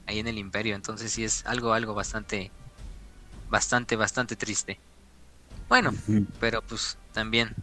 ahí 0.05 0.19
en 0.19 0.27
el 0.27 0.37
imperio. 0.37 0.75
Entonces 0.75 1.11
sí 1.11 1.23
es 1.23 1.45
algo 1.45 1.73
algo 1.73 1.93
bastante 1.93 2.51
bastante 3.49 3.95
bastante 3.95 4.35
triste. 4.35 4.79
Bueno, 5.67 5.93
pero 6.39 6.61
pues 6.61 6.97
también 7.13 7.55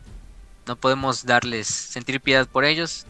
no 0.66 0.77
podemos 0.77 1.24
darles 1.24 1.66
sentir 1.69 2.20
piedad 2.20 2.48
por 2.48 2.64
ellos. 2.64 3.06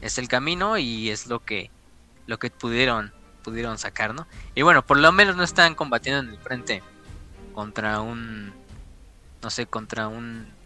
Es 0.00 0.18
el 0.18 0.28
camino 0.28 0.78
y 0.78 1.10
es 1.10 1.26
lo 1.26 1.40
que 1.44 1.70
lo 2.26 2.38
que 2.38 2.50
pudieron 2.50 3.12
pudieron 3.42 3.78
sacar, 3.78 4.14
¿no? 4.14 4.26
Y 4.54 4.62
bueno, 4.62 4.84
por 4.84 4.98
lo 4.98 5.12
menos 5.12 5.36
no 5.36 5.42
están 5.44 5.74
combatiendo 5.74 6.20
en 6.20 6.28
el 6.30 6.38
frente 6.38 6.82
contra 7.54 8.00
un 8.00 8.52
no 9.42 9.50
sé, 9.50 9.66
contra 9.66 10.08
un 10.08 10.59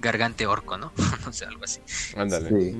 gargante 0.00 0.46
orco, 0.46 0.76
¿no? 0.78 0.92
no 1.24 1.32
sé, 1.32 1.44
algo 1.44 1.64
así. 1.64 1.80
Ándale. 2.16 2.48
Sí. 2.48 2.76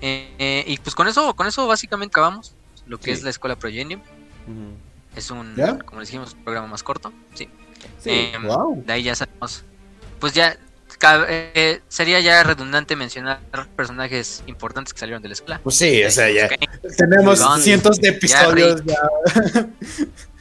Eh, 0.00 0.34
eh, 0.38 0.64
y 0.66 0.76
pues 0.78 0.94
con 0.94 1.08
eso 1.08 1.34
con 1.34 1.46
eso 1.46 1.66
básicamente 1.66 2.12
acabamos 2.12 2.54
lo 2.86 2.98
que 2.98 3.06
Sí. 3.06 3.10
es 3.12 3.22
la 3.22 3.30
escuela 3.30 3.56
Progenium. 3.56 4.00
Ujú. 4.00 4.76
Es 5.16 5.30
un 5.30 5.54
¿Ya? 5.56 5.78
como 5.78 6.00
les 6.00 6.08
dijimos, 6.08 6.34
un 6.34 6.44
programa 6.44 6.66
más 6.66 6.82
corto, 6.82 7.12
sí. 7.34 7.48
Sí. 7.98 8.32
Wow. 8.42 8.82
De 8.84 8.92
ahí 8.92 9.02
ya 9.02 9.14
sabemos. 9.14 9.64
Pues 10.18 10.32
ya 10.34 10.56
eh, 11.28 11.80
sería 11.88 12.20
ya 12.20 12.42
redundante 12.42 12.96
mencionar 12.96 13.40
personajes 13.76 14.42
importantes 14.46 14.94
que 14.94 15.00
salieron 15.00 15.22
de 15.22 15.28
la 15.28 15.34
escuela. 15.34 15.60
Pues 15.62 15.76
sí, 15.76 16.02
o 16.02 16.10
sea, 16.10 16.30
ya 16.30 16.48
tenemos 16.96 17.40
cientos 17.62 18.00
de 18.00 18.08
episodios 18.08 18.82
ya. 18.84 18.98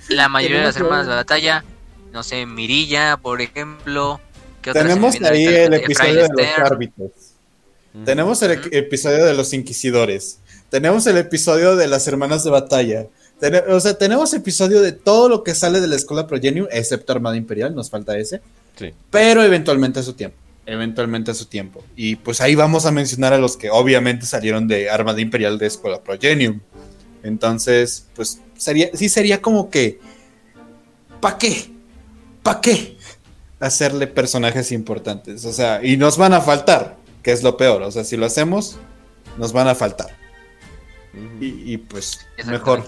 La 0.09 0.29
mayoría 0.29 0.59
de 0.59 0.63
las 0.65 0.77
hermanas 0.77 1.07
de 1.07 1.15
batalla, 1.15 1.63
no 2.13 2.23
sé, 2.23 2.45
Mirilla, 2.45 3.17
por 3.17 3.41
ejemplo. 3.41 4.21
¿qué 4.61 4.69
otra 4.69 4.83
se 4.83 4.87
me 4.87 4.93
Tenemos 4.93 5.21
ahí 5.23 5.45
el 5.45 5.73
Eh, 5.73 5.77
episodio 5.77 6.21
de 6.21 6.29
los 6.29 6.59
árbitros. 6.59 7.11
Tenemos 8.05 8.41
el 8.41 8.51
episodio 8.71 9.25
de 9.25 9.33
los 9.33 9.53
inquisidores. 9.53 10.39
Tenemos 10.69 11.05
el 11.07 11.17
episodio 11.17 11.75
de 11.75 11.87
las 11.87 12.07
hermanas 12.07 12.43
de 12.43 12.49
batalla. 12.51 13.07
O 13.69 13.79
sea, 13.79 13.97
tenemos 13.97 14.33
episodio 14.33 14.81
de 14.81 14.93
todo 14.93 15.27
lo 15.27 15.43
que 15.43 15.53
sale 15.53 15.81
de 15.81 15.87
la 15.87 15.95
escuela 15.95 16.25
Progenium, 16.25 16.67
excepto 16.71 17.11
Armada 17.11 17.35
Imperial, 17.35 17.75
nos 17.75 17.89
falta 17.89 18.17
ese. 18.17 18.41
Sí. 18.77 18.93
Pero 19.11 19.43
eventualmente 19.43 19.99
a 19.99 20.03
su 20.03 20.13
tiempo. 20.13 20.37
Eventualmente 20.65 21.31
a 21.31 21.33
su 21.33 21.45
tiempo. 21.45 21.83
Y 21.95 22.15
pues 22.15 22.39
ahí 22.41 22.55
vamos 22.55 22.85
a 22.85 22.91
mencionar 22.91 23.33
a 23.33 23.37
los 23.37 23.57
que 23.57 23.69
obviamente 23.69 24.25
salieron 24.25 24.67
de 24.67 24.89
Armada 24.89 25.19
Imperial 25.19 25.57
de 25.57 25.67
Escuela 25.67 26.01
Progenium. 26.01 26.61
Entonces, 27.21 28.07
pues 28.15 28.39
sería, 28.57 28.89
sí 28.93 29.09
sería 29.09 29.41
como 29.41 29.69
que. 29.69 29.99
¿Para 31.19 31.37
qué? 31.37 31.72
¿Para 32.43 32.61
qué? 32.61 32.97
Hacerle 33.59 34.07
personajes 34.07 34.71
importantes. 34.71 35.45
O 35.45 35.53
sea, 35.53 35.83
y 35.83 35.97
nos 35.97 36.17
van 36.17 36.33
a 36.33 36.41
faltar, 36.41 36.97
que 37.23 37.31
es 37.31 37.41
lo 37.43 37.55
peor. 37.57 37.81
O 37.83 37.91
sea, 37.91 38.03
si 38.03 38.17
lo 38.17 38.25
hacemos, 38.25 38.77
nos 39.37 39.53
van 39.53 39.67
a 39.69 39.75
faltar. 39.75 40.15
Y, 41.39 41.73
y, 41.73 41.77
pues, 41.77 42.19
mejor. 42.45 42.87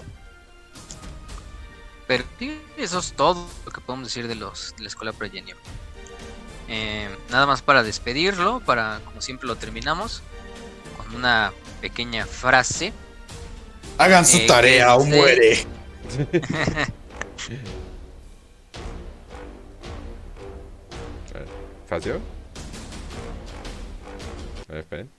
Pero 2.06 2.24
sí, 2.38 2.60
eso 2.76 2.98
es 2.98 3.12
todo 3.12 3.48
lo 3.64 3.72
que 3.72 3.80
podemos 3.80 4.08
decir 4.08 4.28
de 4.28 4.34
los 4.34 4.74
de 4.76 4.82
la 4.82 4.88
escuela 4.88 5.12
Progenium. 5.12 5.58
Eh, 6.68 7.08
nada 7.30 7.46
más 7.46 7.62
para 7.62 7.82
despedirlo, 7.82 8.60
para 8.60 9.00
como 9.04 9.20
siempre 9.22 9.46
lo 9.48 9.56
terminamos 9.56 10.22
con 10.96 11.14
una 11.14 11.52
pequeña 11.80 12.26
frase. 12.26 12.92
Hagan 13.98 14.26
su 14.26 14.38
Eh, 14.38 14.46
tarea 14.46 14.96
o 14.96 15.04
muere. 15.04 15.64
¿Facio? 21.86 22.20
A 24.68 24.72
ver, 24.72 24.80
esperen. 24.80 25.10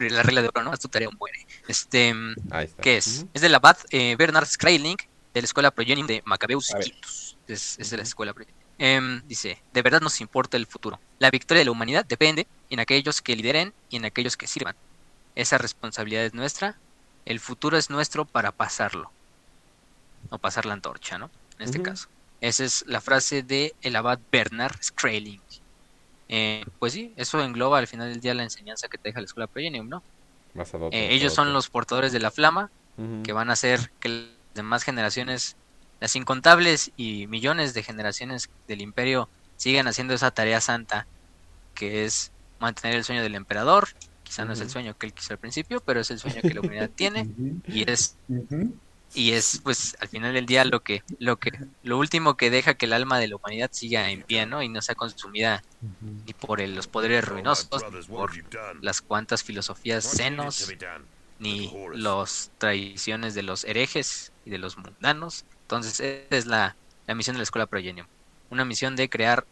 La 0.00 0.22
regla 0.22 0.42
de 0.42 0.48
oro, 0.48 0.64
¿no? 0.64 0.72
Haz 0.72 0.80
tu 0.80 0.88
tarea 0.88 1.08
muere. 1.10 1.46
Este, 1.68 2.12
Ahí 2.50 2.64
está. 2.64 2.82
¿qué 2.82 2.96
es? 2.96 3.18
Ujú. 3.18 3.28
Es 3.34 3.42
del 3.42 3.54
abad 3.54 3.76
eh, 3.90 4.16
Bernard 4.16 4.46
Skreiling 4.46 4.96
de 5.32 5.40
la 5.40 5.44
escuela 5.44 5.70
Progenium 5.70 6.06
de 6.06 6.22
Macabeus. 6.24 6.72
Quintus. 6.80 7.36
Es, 7.46 7.78
es 7.78 7.90
de 7.90 7.96
la 7.98 8.02
escuela. 8.02 8.34
Em, 8.78 9.22
dice, 9.26 9.62
de 9.72 9.82
verdad 9.82 10.00
nos 10.00 10.20
importa 10.20 10.56
el 10.56 10.66
futuro. 10.66 10.98
La 11.20 11.30
victoria 11.30 11.60
de 11.60 11.66
la 11.66 11.70
humanidad 11.70 12.04
depende 12.04 12.48
en 12.70 12.80
aquellos 12.80 13.22
que 13.22 13.36
lideren 13.36 13.72
y 13.88 13.96
en 13.96 14.04
aquellos 14.04 14.36
que 14.36 14.48
sirvan. 14.48 14.74
Esa 15.36 15.58
responsabilidad 15.58 16.24
es 16.24 16.34
nuestra. 16.34 16.76
El 17.24 17.38
futuro 17.38 17.78
es 17.78 17.88
nuestro 17.88 18.24
para 18.24 18.50
pasarlo. 18.50 19.10
O 20.30 20.38
pasar 20.38 20.66
la 20.66 20.72
antorcha, 20.72 21.18
¿no? 21.18 21.30
En 21.58 21.66
este 21.66 21.80
caso. 21.82 22.08
Esa 22.40 22.64
es 22.64 22.84
la 22.88 23.00
frase 23.00 23.42
de 23.42 23.74
el 23.82 23.94
abad 23.94 24.18
Bernard 24.32 24.76
Skreiling. 24.82 25.40
Eh, 26.28 26.64
pues 26.78 26.92
sí, 26.92 27.12
eso 27.16 27.42
engloba 27.42 27.78
al 27.78 27.86
final 27.86 28.10
del 28.10 28.20
día 28.20 28.34
la 28.34 28.42
enseñanza 28.42 28.88
que 28.88 28.98
te 28.98 29.10
deja 29.10 29.20
la 29.20 29.26
escuela 29.26 29.46
Progenium, 29.46 29.88
¿no? 29.88 30.02
Más 30.54 30.72
Eh, 30.90 31.08
ellos 31.12 31.34
son 31.34 31.52
los 31.52 31.68
portadores 31.68 32.12
de 32.12 32.20
la 32.20 32.30
flama 32.30 32.70
que 33.24 33.32
van 33.32 33.50
a 33.50 33.54
hacer 33.54 33.92
que 33.98 34.08
las 34.08 34.28
demás 34.54 34.84
generaciones, 34.84 35.56
las 36.00 36.14
incontables 36.14 36.92
y 36.96 37.26
millones 37.26 37.74
de 37.74 37.82
generaciones 37.82 38.48
del 38.68 38.80
imperio 38.80 39.28
sigan 39.56 39.88
haciendo 39.88 40.14
esa 40.14 40.30
tarea 40.30 40.60
santa 40.60 41.08
que 41.74 42.04
es 42.04 42.32
mantener 42.60 42.96
el 42.96 43.04
sueño 43.04 43.22
del 43.22 43.34
emperador. 43.34 43.88
Quizá 44.22 44.44
no 44.44 44.52
es 44.52 44.60
el 44.60 44.70
sueño 44.70 44.94
que 44.94 45.06
él 45.06 45.12
quiso 45.12 45.34
al 45.34 45.38
principio, 45.38 45.82
pero 45.84 46.00
es 46.00 46.10
el 46.10 46.18
sueño 46.18 46.40
que 46.40 46.54
la 46.54 46.60
humanidad 46.60 46.90
tiene 46.96 47.28
y 47.66 47.90
es. 47.90 48.16
Y 49.14 49.32
es 49.32 49.60
pues 49.64 49.96
al 50.00 50.08
final 50.08 50.34
del 50.34 50.46
día 50.46 50.64
lo 50.64 50.80
que 50.80 51.00
lo 51.18 51.38
que 51.38 51.52
lo 51.82 51.98
último 51.98 52.36
que 52.36 52.50
deja 52.50 52.74
que 52.74 52.86
el 52.86 52.92
alma 52.94 53.18
de 53.18 53.28
la 53.28 53.36
humanidad 53.36 53.70
siga 53.72 54.10
en 54.10 54.24
pie, 54.24 54.46
¿no? 54.46 54.62
Y 54.62 54.68
no 54.68 54.82
sea 54.82 54.94
consumida 54.96 55.62
ni 56.26 56.34
por 56.34 56.60
el- 56.60 56.74
los 56.76 56.88
poderes 56.88 57.24
ruinosos, 57.24 57.84
ni 57.88 57.98
por 58.14 58.32
las 58.80 59.02
cuantas 59.02 59.42
filosofías 59.44 60.04
senos, 60.06 60.76
ni 61.38 61.82
las 61.92 62.52
tradiciones 62.58 63.34
de 63.34 63.42
los 63.44 63.64
herejes 63.64 64.32
y 64.44 64.50
de 64.50 64.58
los 64.58 64.78
mundanos. 64.78 65.46
Entonces, 65.62 66.00
esa 66.00 66.36
es 66.36 66.46
la, 66.46 66.78
la 67.06 67.14
misión 67.14 67.34
de 67.36 67.38
la 67.40 67.44
escuela 67.44 67.66
Progenium. 67.66 68.06
Una 68.50 68.64
misión 68.64 68.96
de 68.96 69.08
crear 69.08 69.46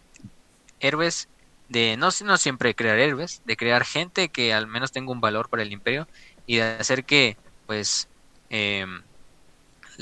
héroes, 0.80 1.28
de 1.68 1.96
no, 1.96 2.08
no 2.24 2.36
siempre 2.38 2.74
crear 2.74 2.98
héroes, 2.98 3.40
de 3.44 3.56
crear 3.56 3.84
gente 3.84 4.28
que 4.30 4.52
al 4.52 4.66
menos 4.66 4.92
tenga 4.92 5.12
un 5.12 5.20
valor 5.20 5.48
para 5.48 5.62
el 5.62 5.72
imperio 5.72 6.08
y 6.46 6.56
de 6.56 6.62
hacer 6.64 7.04
que, 7.04 7.38
pues, 7.66 8.08
em, 8.48 9.02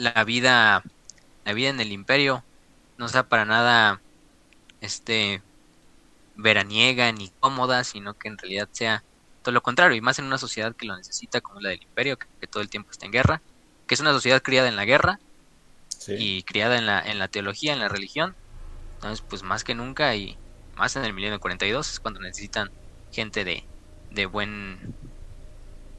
la 0.01 0.25
vida, 0.25 0.83
la 1.45 1.53
vida 1.55 1.71
en 1.71 1.81
el 1.81 1.93
imperio 1.93 2.47
no 2.99 3.09
sea 3.09 3.29
para 3.29 3.45
nada, 3.45 4.05
este, 4.81 5.45
veraniega 6.35 7.13
ni 7.13 7.31
cómoda, 7.41 7.85
sino 7.85 8.15
que 8.15 8.29
en 8.29 8.39
realidad 8.39 8.69
sea 8.73 9.05
todo 9.43 9.55
lo 9.55 9.63
contrario, 9.63 9.97
y 9.97 10.01
más 10.03 10.19
en 10.19 10.27
una 10.27 10.39
sociedad 10.39 10.75
que 10.77 10.87
lo 10.87 10.97
necesita 10.97 11.41
como 11.41 11.61
la 11.61 11.71
del 11.71 11.83
imperio, 11.83 12.17
que, 12.19 12.27
que 12.41 12.49
todo 12.49 12.63
el 12.63 12.71
tiempo 12.71 12.91
está 12.93 13.07
en 13.07 13.13
guerra, 13.13 13.45
que 13.87 13.95
es 13.95 14.01
una 14.01 14.13
sociedad 14.13 14.43
criada 14.43 14.69
en 14.69 14.77
la 14.77 14.85
guerra 14.87 15.21
Sí. 15.89 16.13
y 16.13 16.45
criada 16.45 16.79
en 16.79 16.87
la, 16.87 17.01
en 17.03 17.19
la 17.19 17.29
teología, 17.29 17.73
en 17.73 17.81
la 17.81 17.89
religión. 17.89 18.37
Entonces, 18.95 19.25
pues 19.29 19.43
más 19.45 19.65
que 19.65 19.75
nunca 19.77 20.15
y 20.17 20.41
más 20.75 20.97
en 20.97 21.05
el 21.07 21.15
milenio 21.15 21.41
42 21.41 21.91
es 21.93 22.01
cuando 22.01 22.21
necesitan 22.21 22.71
gente 23.11 23.45
de, 23.45 23.71
de 24.11 24.27
buen, 24.27 24.99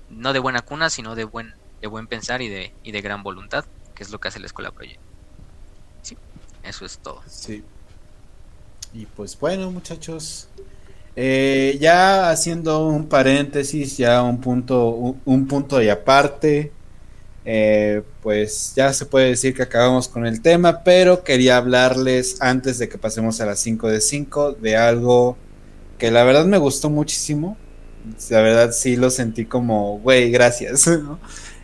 no 0.07 0.33
de 0.33 0.39
buena 0.39 0.61
cuna, 0.61 0.89
sino 0.89 1.15
de 1.15 1.23
buen, 1.25 1.53
de 1.81 1.87
buen 1.87 2.07
pensar 2.07 2.41
y 2.41 2.49
de, 2.49 2.75
y 2.81 2.91
de 2.91 3.01
gran 3.01 3.23
voluntad, 3.23 3.65
es 4.03 4.09
lo 4.11 4.19
que 4.19 4.27
hace 4.29 4.39
la 4.39 4.47
escuela 4.47 4.71
Project. 4.71 5.01
Sí, 6.01 6.17
eso 6.63 6.85
es 6.85 6.99
todo. 7.01 7.23
Sí. 7.25 7.63
Y 8.93 9.05
pues 9.07 9.37
bueno, 9.39 9.71
muchachos. 9.71 10.49
eh, 11.15 11.77
ya 11.81 12.29
haciendo 12.31 12.87
un 12.87 13.09
paréntesis, 13.09 13.97
ya 13.97 14.23
un 14.23 14.39
punto, 14.41 14.89
un, 14.91 15.21
un 15.25 15.47
punto 15.47 15.81
y 15.81 15.89
aparte. 15.89 16.77
eh, 17.45 18.03
pues 18.21 18.73
ya 18.75 18.93
se 18.93 19.05
puede 19.07 19.29
decir 19.29 19.55
que 19.55 19.63
acabamos 19.63 20.09
con 20.09 20.25
el 20.27 20.41
tema, 20.41 20.83
pero 20.83 21.23
quería 21.23 21.57
hablarles 21.57 22.37
antes 22.41 22.77
de 22.79 22.89
que 22.89 22.97
pasemos 22.99 23.41
a 23.41 23.45
las 23.47 23.59
5 23.61 23.89
de 23.89 24.01
5 24.01 24.53
de 24.55 24.77
algo 24.77 25.43
que 25.97 26.11
la 26.11 26.23
verdad 26.25 26.45
me 26.45 26.57
gustó 26.59 26.89
muchísimo. 26.91 27.65
La 28.29 28.41
verdad 28.41 28.71
sí 28.73 28.95
lo 28.97 29.09
sentí 29.11 29.47
como, 29.47 29.99
güey, 29.99 30.31
gracias. 30.31 30.87
¿no? 30.87 31.21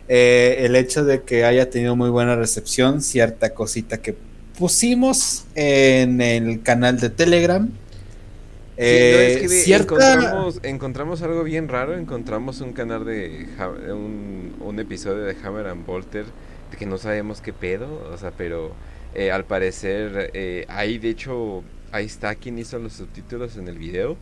Eh, 0.08 0.64
el 0.64 0.74
hecho 0.76 1.04
de 1.04 1.22
que 1.22 1.44
haya 1.44 1.68
tenido 1.70 1.94
muy 1.96 2.08
buena 2.10 2.34
recepción, 2.36 3.02
cierta 3.02 3.52
cosita 3.54 3.98
que 3.98 4.16
pusimos 4.58 5.44
en 5.54 6.20
el 6.20 6.62
canal 6.62 6.98
de 6.98 7.10
Telegram. 7.10 7.66
Sí, 7.66 7.72
no, 7.72 8.84
Eh, 8.84 9.32
es 9.34 9.40
que 9.42 9.48
de- 9.48 9.62
cierta- 9.62 9.94
encontramos, 10.14 10.60
encontramos 10.62 11.22
algo 11.22 11.42
bien 11.42 11.68
raro, 11.68 11.96
encontramos 11.98 12.60
un 12.60 12.72
canal 12.72 13.04
de 13.04 13.46
un, 13.92 14.54
un 14.60 14.78
episodio 14.78 15.24
de 15.24 15.36
Hammer 15.44 15.66
and 15.66 15.84
Bolter 15.84 16.24
de 16.70 16.76
que 16.76 16.86
no 16.86 16.96
sabemos 16.96 17.40
qué 17.40 17.52
pedo, 17.52 18.08
o 18.12 18.16
sea, 18.16 18.30
pero 18.30 18.72
eh, 19.14 19.30
al 19.32 19.44
parecer 19.44 20.30
eh, 20.34 20.64
ahí 20.68 20.98
de 20.98 21.08
hecho 21.10 21.64
ahí 21.90 22.04
está 22.06 22.34
quien 22.36 22.58
hizo 22.58 22.78
los 22.78 22.92
subtítulos 22.92 23.56
en 23.56 23.66
el 23.68 23.78
video, 23.78 24.16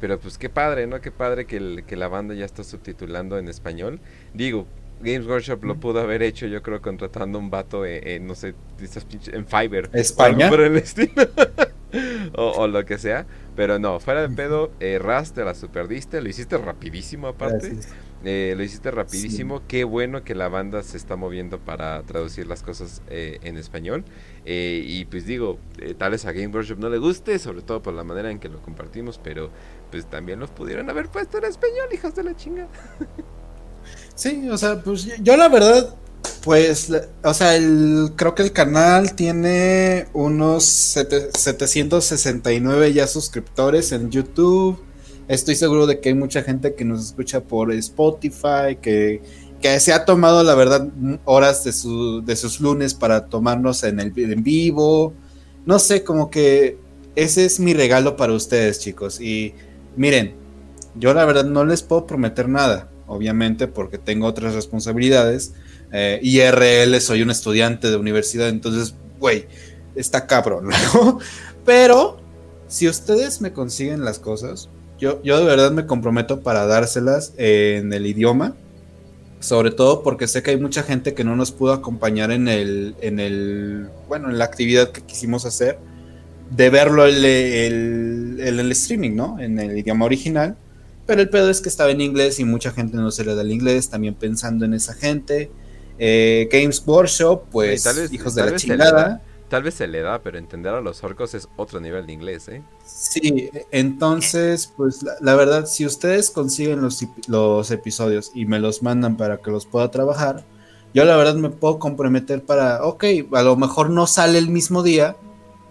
pero 0.00 0.18
pues 0.18 0.38
qué 0.38 0.48
padre, 0.48 0.86
¿no? 0.86 1.00
Qué 1.02 1.10
padre 1.10 1.44
que, 1.44 1.56
el- 1.58 1.84
que 1.86 1.96
la 1.96 2.08
banda 2.08 2.34
ya 2.34 2.44
está 2.46 2.64
subtitulando 2.64 3.36
en 3.38 3.48
español. 3.48 4.00
Digo, 4.32 4.66
Games 5.00 5.26
Workshop 5.26 5.64
lo 5.64 5.78
pudo 5.78 6.00
haber 6.00 6.22
hecho, 6.22 6.46
yo 6.46 6.62
creo, 6.62 6.82
contratando 6.82 7.38
un 7.38 7.50
vato 7.50 7.84
en, 7.86 8.26
no 8.26 8.34
sé, 8.34 8.54
en 9.32 9.46
Fiverr. 9.46 9.90
España. 9.92 10.50
o, 12.36 12.50
o, 12.50 12.68
lo 12.68 12.84
que 12.84 12.98
sea. 12.98 13.26
Pero 13.56 13.78
no, 13.78 14.00
fuera 14.00 14.22
de 14.26 14.34
pedo, 14.34 14.72
eh, 14.80 14.98
Raz 14.98 15.32
te 15.32 15.44
la 15.44 15.54
superdiste, 15.54 16.20
lo 16.20 16.28
hiciste 16.28 16.58
rapidísimo 16.58 17.28
aparte. 17.28 17.78
Eh, 18.24 18.54
lo 18.56 18.62
hiciste 18.62 18.90
rapidísimo. 18.90 19.62
Qué 19.68 19.84
bueno 19.84 20.24
que 20.24 20.34
la 20.34 20.48
banda 20.48 20.82
se 20.82 20.96
está 20.96 21.16
moviendo 21.16 21.58
para 21.60 22.02
traducir 22.02 22.46
las 22.46 22.62
cosas 22.62 23.02
eh, 23.08 23.38
en 23.42 23.56
español. 23.56 24.04
Eh, 24.44 24.82
y 24.84 25.04
pues 25.04 25.26
digo, 25.26 25.58
tal 25.98 26.12
vez 26.12 26.24
a 26.26 26.32
Game 26.32 26.48
Workshop 26.48 26.78
no 26.78 26.88
le 26.88 26.98
guste, 26.98 27.38
sobre 27.38 27.62
todo 27.62 27.82
por 27.82 27.94
la 27.94 28.04
manera 28.04 28.30
en 28.30 28.38
que 28.38 28.48
lo 28.48 28.60
compartimos, 28.60 29.20
pero 29.22 29.50
pues 29.90 30.06
también 30.06 30.40
los 30.40 30.50
pudieron 30.50 30.90
haber 30.90 31.08
puesto 31.08 31.38
en 31.38 31.44
español, 31.44 31.88
hijos 31.92 32.14
de 32.14 32.24
la 32.24 32.34
chinga. 32.34 32.68
Sí, 34.18 34.48
o 34.50 34.58
sea, 34.58 34.82
pues 34.82 35.08
yo 35.22 35.36
la 35.36 35.48
verdad, 35.48 35.94
pues, 36.42 36.92
o 37.22 37.34
sea, 37.34 37.54
el, 37.54 38.14
creo 38.16 38.34
que 38.34 38.42
el 38.42 38.52
canal 38.52 39.14
tiene 39.14 40.08
unos 40.12 40.64
769 40.64 42.92
ya 42.92 43.06
suscriptores 43.06 43.92
en 43.92 44.10
YouTube. 44.10 44.76
Estoy 45.28 45.54
seguro 45.54 45.86
de 45.86 46.00
que 46.00 46.08
hay 46.08 46.16
mucha 46.16 46.42
gente 46.42 46.74
que 46.74 46.84
nos 46.84 47.04
escucha 47.04 47.42
por 47.42 47.72
Spotify, 47.74 48.74
que, 48.82 49.22
se 49.78 49.92
ha 49.92 50.04
tomado, 50.04 50.42
la 50.42 50.56
verdad, 50.56 50.88
horas 51.24 51.62
de, 51.62 51.72
su, 51.72 52.20
de 52.24 52.34
sus 52.34 52.60
lunes 52.60 52.94
para 52.94 53.26
tomarnos 53.26 53.84
en, 53.84 54.00
el, 54.00 54.12
en 54.16 54.42
vivo. 54.42 55.14
No 55.64 55.78
sé, 55.78 56.02
como 56.02 56.28
que 56.28 56.76
ese 57.14 57.44
es 57.44 57.60
mi 57.60 57.72
regalo 57.72 58.16
para 58.16 58.32
ustedes, 58.32 58.80
chicos. 58.80 59.20
Y 59.20 59.54
miren, 59.94 60.34
yo 60.96 61.14
la 61.14 61.24
verdad 61.24 61.44
no 61.44 61.64
les 61.64 61.84
puedo 61.84 62.04
prometer 62.04 62.48
nada, 62.48 62.90
obviamente, 63.08 63.66
porque 63.66 63.98
tengo 63.98 64.26
otras 64.26 64.54
responsabilidades. 64.54 65.54
Eh, 65.92 66.20
IRL, 66.22 67.00
soy 67.00 67.22
un 67.22 67.30
estudiante 67.30 67.90
de 67.90 67.96
universidad, 67.96 68.48
entonces, 68.48 68.94
güey, 69.18 69.46
está 69.96 70.26
cabrón. 70.26 70.68
Pero 71.64 72.20
si 72.68 72.88
ustedes 72.88 73.40
me 73.40 73.52
consiguen 73.52 74.04
las 74.04 74.18
cosas, 74.18 74.68
yo, 74.98 75.22
yo 75.22 75.38
de 75.38 75.44
verdad 75.44 75.70
me 75.72 75.86
comprometo 75.86 76.40
para 76.40 76.66
dárselas 76.66 77.32
en 77.36 77.92
el 77.92 78.06
idioma. 78.06 78.54
Sobre 79.40 79.70
todo 79.70 80.02
porque 80.02 80.26
sé 80.26 80.42
que 80.42 80.50
hay 80.50 80.56
mucha 80.56 80.82
gente 80.82 81.14
que 81.14 81.22
no 81.22 81.36
nos 81.36 81.52
pudo 81.52 81.72
acompañar 81.72 82.32
en 82.32 82.48
el, 82.48 82.96
en 83.00 83.20
el, 83.20 83.88
bueno, 84.08 84.30
en 84.30 84.38
la 84.38 84.44
actividad 84.44 84.90
que 84.90 85.00
quisimos 85.02 85.44
hacer, 85.44 85.78
de 86.50 86.70
verlo 86.70 87.06
en 87.06 87.14
el, 87.14 88.40
el, 88.40 88.60
el, 88.60 88.72
streaming, 88.72 89.14
¿no? 89.14 89.38
En 89.38 89.60
el 89.60 89.78
idioma 89.78 90.06
original. 90.06 90.56
Pero 91.08 91.22
el 91.22 91.30
pedo 91.30 91.48
es 91.48 91.62
que 91.62 91.70
estaba 91.70 91.90
en 91.90 92.02
inglés 92.02 92.38
y 92.38 92.44
mucha 92.44 92.70
gente 92.70 92.98
no 92.98 93.10
se 93.10 93.24
le 93.24 93.34
da 93.34 93.40
el 93.40 93.50
inglés, 93.50 93.88
también 93.88 94.14
pensando 94.14 94.66
en 94.66 94.74
esa 94.74 94.92
gente. 94.92 95.50
Eh, 95.98 96.50
Games 96.52 96.82
Workshop, 96.86 97.44
pues, 97.50 97.86
hijos 98.12 98.34
de 98.34 98.44
la 98.44 98.56
chingada. 98.56 99.22
Tal 99.48 99.62
vez 99.62 99.72
se 99.72 99.86
le 99.86 100.02
da, 100.02 100.20
pero 100.20 100.36
entender 100.36 100.74
a 100.74 100.82
los 100.82 101.02
orcos 101.02 101.32
es 101.32 101.48
otro 101.56 101.80
nivel 101.80 102.06
de 102.06 102.12
inglés, 102.12 102.48
¿eh? 102.48 102.62
Sí, 102.84 103.48
entonces, 103.70 104.70
pues 104.76 105.02
la, 105.22 105.34
verdad, 105.34 105.64
si 105.64 105.86
ustedes 105.86 106.28
consiguen 106.28 106.82
los, 106.82 107.02
los, 107.26 107.70
episodios 107.70 108.30
y 108.34 108.44
me 108.44 108.58
los 108.58 108.82
mandan 108.82 109.16
para 109.16 109.38
que 109.38 109.50
los 109.50 109.64
pueda 109.64 109.90
trabajar, 109.90 110.44
yo 110.92 111.06
la 111.06 111.16
verdad 111.16 111.36
me 111.36 111.48
puedo 111.48 111.78
comprometer 111.78 112.44
para, 112.44 112.84
ok, 112.84 113.04
a 113.32 113.42
lo 113.42 113.56
mejor 113.56 113.88
no 113.88 114.06
sale 114.06 114.36
el 114.36 114.50
mismo 114.50 114.82
día, 114.82 115.16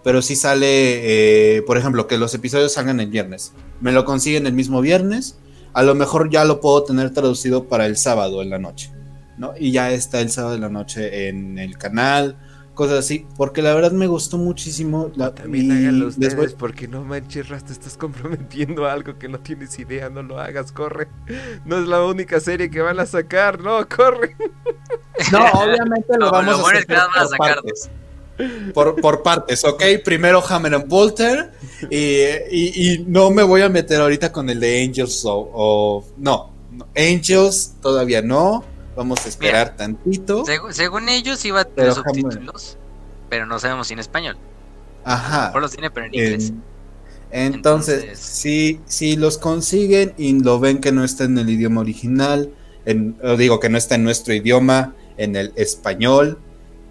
pero 0.04 0.24
sí 0.24 0.36
sale, 0.36 1.58
eh, 1.58 1.62
por 1.62 1.78
ejemplo, 1.78 2.08
que 2.08 2.18
los 2.18 2.34
episodios 2.34 2.74
salgan 2.74 3.00
el 3.00 3.12
viernes. 3.12 3.54
Me 3.82 3.92
lo 3.92 4.06
consiguen 4.06 4.48
el 4.48 4.54
mismo 4.54 4.82
viernes, 4.82 5.38
a 5.74 5.84
lo 5.84 5.96
mejor 5.96 6.30
ya 6.30 6.46
lo 6.46 6.60
puedo 6.60 6.84
tener 6.84 7.12
traducido 7.12 7.68
para 7.68 7.86
el 7.86 7.98
sábado 7.98 8.42
en 8.42 8.50
la 8.50 8.60
noche, 8.60 8.92
¿no? 9.38 9.54
Y 9.58 9.72
ya 9.72 9.92
está 9.92 10.22
el 10.22 10.30
sábado 10.30 10.56
en 10.56 10.62
la 10.62 10.70
noche 10.70 11.30
en 11.30 11.58
el 11.58 11.78
canal 11.78 12.38
cosas 12.78 13.00
así, 13.00 13.28
porque 13.36 13.62
la 13.62 13.74
verdad 13.74 13.92
me 13.92 14.08
gustó 14.08 14.38
muchísimo. 14.38 15.12
La, 15.16 15.34
También 15.34 15.70
háganlo 15.72 16.08
ustedes, 16.08 16.54
porque 16.54 16.88
no 16.88 17.04
manches, 17.04 17.48
te 17.48 17.74
estás 17.74 17.98
comprometiendo 17.98 18.86
a 18.86 18.94
algo 18.94 19.18
que 19.18 19.28
no 19.28 19.40
tienes 19.40 19.78
idea, 19.80 20.10
no 20.10 20.22
lo 20.24 20.40
hagas, 20.40 20.72
corre. 20.72 21.10
No 21.66 21.80
es 21.80 21.88
la 21.88 22.06
única 22.06 22.40
serie 22.40 22.70
que 22.70 22.80
van 22.80 23.00
a 23.02 23.06
sacar, 23.06 23.60
no, 23.60 23.86
corre. 23.90 24.38
No, 25.32 25.44
obviamente 25.54 26.18
lo 26.18 26.32
vamos 26.32 26.60
a 26.60 26.70
hacer 26.70 26.86
por, 26.86 27.38
partes. 27.38 27.90
Por, 28.74 29.24
partes, 29.24 29.64
ok. 29.64 29.84
Primero 30.04 30.44
Hammer 30.48 30.76
and 30.76 30.88
Bolter 30.88 31.52
y, 31.90 33.04
no 33.08 33.32
me 33.32 33.44
voy 33.44 33.62
a 33.62 33.70
meter 33.70 34.02
ahorita 34.02 34.32
con 34.32 34.50
el 34.50 34.60
de 34.60 34.84
Angels 34.84 35.24
o 35.26 36.06
no, 36.18 36.58
Angels 36.96 37.76
todavía 37.82 38.22
no. 38.22 38.64
Vamos 38.96 39.24
a 39.26 39.30
esperar 39.30 39.76
tantito. 39.76 40.44
según 40.72 41.08
ellos 41.10 41.44
iba 41.46 41.62
a 41.62 41.66
tener 41.66 41.94
subtítulos, 41.94 42.78
pero 43.30 43.46
no 43.46 43.60
sabemos 43.60 43.88
si 43.88 43.94
en 43.94 44.00
español. 44.00 44.38
Ajá. 45.04 45.52
Por 45.52 45.62
los 45.62 45.72
tiene, 45.72 45.92
pero 45.92 46.08
en 46.08 46.16
inglés. 46.16 46.54
entonces, 47.30 48.18
Si, 48.18 48.82
si 48.86 49.16
los 49.16 49.38
consiguen 49.38 50.14
y 50.18 50.42
lo 50.42 50.60
ven 50.60 50.80
que 50.80 50.92
no 50.92 51.04
está 51.04 51.26
en 51.26 51.38
el 51.38 51.48
idioma 51.50 51.82
original, 51.82 52.52
en, 52.86 53.18
digo 53.38 53.60
que 53.60 53.70
no 53.70 53.78
está 53.78 53.96
en 53.96 54.04
nuestro 54.04 54.34
idioma, 54.34 54.96
en 55.18 55.36
el 55.36 55.54
español, 55.56 56.40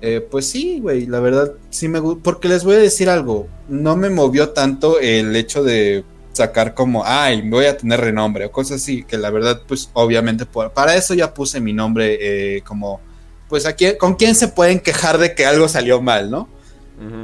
eh, 0.01 0.27
pues 0.31 0.47
sí, 0.47 0.81
güey, 0.81 1.07
la 1.07 1.21
verdad 1.21 1.53
sí 1.71 1.89
me 1.89 1.99
gusta. 1.99 2.23
Porque 2.23 2.49
les 2.49 2.65
voy 2.65 2.77
a 2.77 2.79
decir 2.79 3.09
algo, 3.09 3.49
no 3.69 3.97
me 3.97 4.11
movió 4.11 4.51
tanto 4.51 5.01
el 5.01 5.35
hecho 5.37 5.63
de 5.63 6.05
sacar 6.33 6.75
como, 6.75 7.03
ay, 7.05 7.49
voy 7.49 7.67
a 7.67 7.77
tener 7.77 8.01
renombre 8.01 8.45
o 8.45 8.53
cosas 8.53 8.83
así, 8.83 9.03
que 9.03 9.17
la 9.17 9.31
verdad, 9.31 9.63
pues 9.67 9.91
obviamente, 9.95 10.45
para 10.47 10.95
eso 10.95 11.15
ya 11.15 11.33
puse 11.33 11.61
mi 11.61 11.73
nombre 11.73 12.19
eh, 12.21 12.63
como, 12.63 13.01
pues 13.49 13.65
aquí, 13.65 13.97
¿con 13.99 14.15
quién 14.15 14.35
se 14.35 14.49
pueden 14.49 14.81
quejar 14.81 15.19
de 15.19 15.35
que 15.35 15.47
algo 15.47 15.67
salió 15.69 16.03
mal, 16.03 16.31
no? 16.31 16.49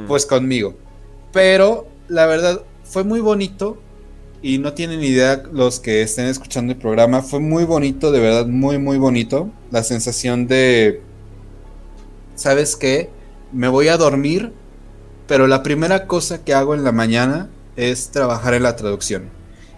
Pues 0.07 0.25
conmigo. 0.25 0.75
Pero 1.31 1.87
la 2.07 2.25
verdad, 2.25 2.61
fue 2.83 3.03
muy 3.03 3.19
bonito 3.21 3.79
y 4.41 4.57
no 4.57 4.73
tienen 4.73 5.01
idea 5.03 5.41
los 5.51 5.79
que 5.79 6.01
estén 6.01 6.25
escuchando 6.25 6.73
el 6.73 6.79
programa, 6.79 7.21
fue 7.21 7.39
muy 7.39 7.63
bonito, 7.63 8.11
de 8.11 8.19
verdad, 8.19 8.45
muy, 8.45 8.77
muy 8.77 8.97
bonito. 8.97 9.49
La 9.71 9.83
sensación 9.83 10.47
de, 10.47 11.01
¿sabes 12.35 12.75
qué? 12.75 13.09
Me 13.51 13.67
voy 13.67 13.87
a 13.87 13.97
dormir, 13.97 14.51
pero 15.27 15.47
la 15.47 15.63
primera 15.63 16.07
cosa 16.07 16.43
que 16.43 16.53
hago 16.53 16.73
en 16.73 16.83
la 16.83 16.91
mañana 16.91 17.49
es 17.75 18.09
trabajar 18.09 18.53
en 18.53 18.63
la 18.63 18.75
traducción. 18.75 19.29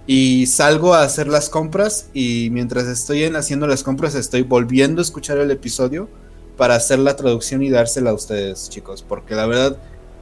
Y 0.07 0.45
salgo 0.45 0.93
a 0.93 1.03
hacer 1.03 1.27
las 1.27 1.49
compras 1.49 2.09
y 2.13 2.49
mientras 2.51 2.85
estoy 2.87 3.23
en 3.23 3.35
haciendo 3.35 3.65
las 3.65 3.83
compras 3.83 4.13
estoy 4.15 4.43
volviendo 4.43 5.01
a 5.01 5.03
escuchar 5.03 5.37
el 5.39 5.49
episodio 5.49 6.07
para 6.57 6.75
hacer 6.75 6.99
la 6.99 7.15
traducción 7.15 7.63
y 7.63 7.69
dársela 7.69 8.11
a 8.11 8.13
ustedes, 8.13 8.69
chicos, 8.69 9.03
porque 9.07 9.35
la 9.35 9.47
verdad 9.47 9.77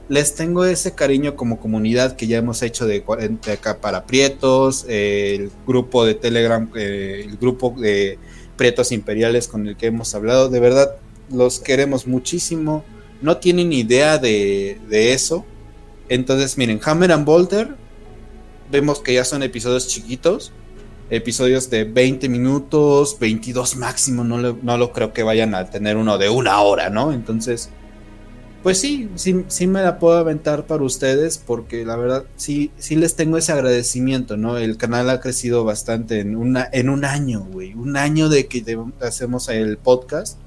les 0.08 0.34
tengo 0.34 0.64
ese 0.64 0.94
cariño 0.94 1.36
como 1.36 1.60
comunidad 1.60 2.16
que 2.16 2.26
ya 2.26 2.38
hemos 2.38 2.62
hecho 2.62 2.86
de, 2.86 3.04
acá 3.52 3.78
para 3.80 4.04
Prietos, 4.04 4.84
el 4.88 5.50
grupo 5.66 6.04
de 6.04 6.14
Telegram, 6.14 6.70
eh, 6.74 7.24
el 7.26 7.36
grupo 7.36 7.74
de 7.78 8.18
Prietos 8.56 8.92
Imperiales 8.92 9.48
con 9.48 9.66
el 9.66 9.76
que 9.76 9.86
hemos 9.86 10.14
hablado, 10.14 10.48
de 10.48 10.60
verdad 10.60 10.96
los 11.30 11.60
queremos 11.60 12.06
muchísimo, 12.06 12.84
no 13.22 13.38
tienen 13.38 13.72
idea 13.72 14.18
de, 14.18 14.78
de 14.88 15.12
eso, 15.12 15.44
entonces, 16.08 16.58
miren, 16.58 16.80
Hammer 16.84 17.12
and 17.12 17.24
Bolter, 17.24 17.76
vemos 18.70 19.00
que 19.00 19.14
ya 19.14 19.24
son 19.24 19.42
episodios 19.42 19.88
chiquitos, 19.88 20.52
episodios 21.10 21.70
de 21.70 21.84
20 21.84 22.28
minutos, 22.28 23.18
22 23.18 23.76
máximo, 23.76 24.24
no, 24.24 24.38
no 24.38 24.78
lo 24.78 24.92
creo 24.92 25.12
que 25.12 25.22
vayan 25.22 25.54
a 25.54 25.70
tener 25.70 25.96
uno 25.96 26.18
de 26.18 26.28
una 26.28 26.60
hora, 26.60 26.90
¿no? 26.90 27.12
Entonces, 27.12 27.70
pues 28.62 28.78
sí, 28.78 29.10
sí, 29.14 29.44
sí 29.48 29.66
me 29.66 29.82
la 29.82 29.98
puedo 29.98 30.16
aventar 30.16 30.66
para 30.66 30.82
ustedes 30.82 31.38
porque 31.38 31.84
la 31.84 31.96
verdad 31.96 32.24
sí, 32.36 32.70
sí 32.78 32.96
les 32.96 33.14
tengo 33.14 33.36
ese 33.36 33.52
agradecimiento, 33.52 34.36
¿no? 34.36 34.58
El 34.58 34.76
canal 34.76 35.08
ha 35.10 35.20
crecido 35.20 35.64
bastante 35.64 36.20
en, 36.20 36.36
una, 36.36 36.68
en 36.72 36.88
un 36.88 37.04
año, 37.04 37.46
güey, 37.50 37.74
un 37.74 37.96
año 37.96 38.28
de 38.28 38.46
que 38.46 38.64
hacemos 39.00 39.48
el 39.48 39.78
podcast 39.78 40.38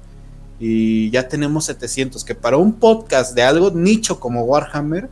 y 0.58 1.10
ya 1.10 1.28
tenemos 1.28 1.66
700, 1.66 2.24
que 2.24 2.34
para 2.34 2.56
un 2.56 2.74
podcast 2.74 3.34
de 3.34 3.42
algo 3.42 3.70
nicho 3.70 4.18
como 4.18 4.42
Warhammer, 4.42 5.08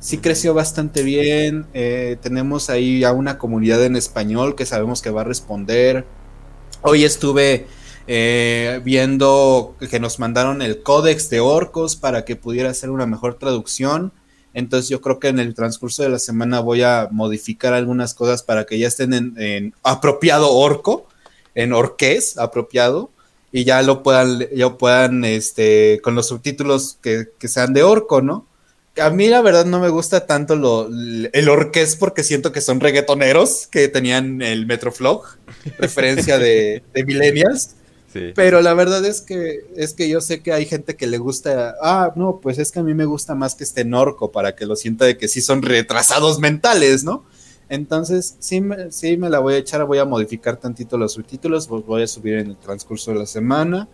sí 0.00 0.18
creció 0.18 0.54
bastante 0.54 1.02
bien. 1.02 1.66
Eh, 1.74 2.16
tenemos 2.20 2.70
ahí 2.70 3.04
a 3.04 3.12
una 3.12 3.38
comunidad 3.38 3.84
en 3.84 3.96
español 3.96 4.54
que 4.54 4.66
sabemos 4.66 5.02
que 5.02 5.10
va 5.10 5.22
a 5.22 5.24
responder. 5.24 6.04
Hoy 6.82 7.04
estuve 7.04 7.66
eh, 8.06 8.80
viendo 8.84 9.76
que 9.90 10.00
nos 10.00 10.18
mandaron 10.18 10.62
el 10.62 10.82
códex 10.82 11.28
de 11.30 11.40
orcos 11.40 11.96
para 11.96 12.24
que 12.24 12.36
pudiera 12.36 12.70
hacer 12.70 12.90
una 12.90 13.06
mejor 13.06 13.34
traducción. 13.34 14.12
Entonces 14.54 14.88
yo 14.88 15.00
creo 15.00 15.18
que 15.18 15.28
en 15.28 15.38
el 15.38 15.54
transcurso 15.54 16.02
de 16.02 16.08
la 16.08 16.18
semana 16.18 16.60
voy 16.60 16.82
a 16.82 17.08
modificar 17.12 17.74
algunas 17.74 18.14
cosas 18.14 18.42
para 18.42 18.64
que 18.64 18.78
ya 18.78 18.88
estén 18.88 19.12
en, 19.36 19.74
apropiado 19.82 20.50
orco, 20.52 21.06
en 21.54 21.72
orqués 21.72 22.38
apropiado, 22.38 23.10
y 23.52 23.64
ya 23.64 23.82
lo 23.82 24.02
puedan, 24.02 24.46
ya 24.54 24.76
puedan, 24.76 25.24
este, 25.24 26.00
con 26.02 26.14
los 26.14 26.28
subtítulos 26.28 26.98
que, 27.02 27.28
que 27.38 27.48
sean 27.48 27.72
de 27.72 27.82
orco, 27.82 28.20
¿no? 28.20 28.46
A 29.00 29.10
mí 29.10 29.28
la 29.28 29.42
verdad 29.42 29.64
no 29.64 29.80
me 29.80 29.88
gusta 29.88 30.26
tanto 30.26 30.56
lo, 30.56 30.88
el 30.88 31.48
orqués 31.48 31.96
porque 31.96 32.24
siento 32.24 32.50
que 32.50 32.60
son 32.60 32.80
reggaetoneros 32.80 33.68
que 33.68 33.88
tenían 33.88 34.42
el 34.42 34.66
Metroflog, 34.66 35.22
referencia 35.78 36.38
de, 36.38 36.82
de 36.94 37.04
millennials. 37.04 37.70
Pero 38.34 38.62
la 38.62 38.74
verdad 38.74 39.04
es 39.04 39.20
que 39.20 39.60
es 39.76 39.92
que 39.92 40.08
yo 40.08 40.20
sé 40.20 40.40
que 40.40 40.52
hay 40.52 40.64
gente 40.64 40.96
que 40.96 41.06
le 41.06 41.18
gusta, 41.18 41.76
ah, 41.82 42.12
no, 42.16 42.40
pues 42.42 42.58
es 42.58 42.72
que 42.72 42.80
a 42.80 42.82
mí 42.82 42.94
me 42.94 43.04
gusta 43.04 43.34
más 43.34 43.54
que 43.54 43.64
este 43.64 43.84
norco 43.84 44.32
para 44.32 44.56
que 44.56 44.66
lo 44.66 44.76
sienta 44.76 45.04
de 45.04 45.18
que 45.18 45.28
sí 45.28 45.40
son 45.40 45.62
retrasados 45.62 46.40
mentales, 46.40 47.04
¿no? 47.04 47.24
Entonces, 47.68 48.36
sí 48.38 48.60
me, 48.60 48.90
sí 48.92 49.16
me 49.16 49.28
la 49.28 49.40
voy 49.40 49.54
a 49.54 49.58
echar, 49.58 49.84
voy 49.84 49.98
a 49.98 50.04
modificar 50.04 50.56
tantito 50.56 50.96
los 50.96 51.12
subtítulos, 51.12 51.68
los 51.68 51.84
voy 51.84 52.02
a 52.02 52.06
subir 52.06 52.34
en 52.34 52.48
el 52.48 52.56
transcurso 52.56 53.12
de 53.12 53.18
la 53.18 53.26
semana. 53.26 53.88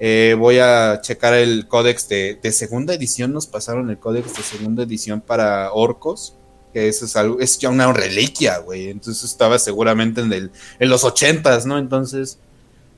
Eh, 0.00 0.36
voy 0.38 0.58
a 0.58 1.00
checar 1.02 1.34
el 1.34 1.66
códex 1.66 2.08
de, 2.08 2.38
segunda 2.52 2.94
edición, 2.94 3.32
nos 3.32 3.46
pasaron 3.46 3.90
el 3.90 3.98
códex 3.98 4.36
de 4.36 4.42
segunda 4.42 4.84
edición 4.84 5.20
para 5.20 5.72
orcos, 5.72 6.36
que 6.72 6.88
eso 6.88 7.04
es 7.04 7.16
algo, 7.16 7.40
es 7.40 7.58
ya 7.58 7.68
una 7.68 7.92
reliquia, 7.92 8.58
güey. 8.58 8.90
Entonces 8.90 9.24
estaba 9.24 9.58
seguramente 9.58 10.20
en, 10.20 10.32
el, 10.32 10.50
en 10.78 10.88
los 10.88 11.04
ochentas, 11.04 11.66
¿no? 11.66 11.78
Entonces, 11.78 12.38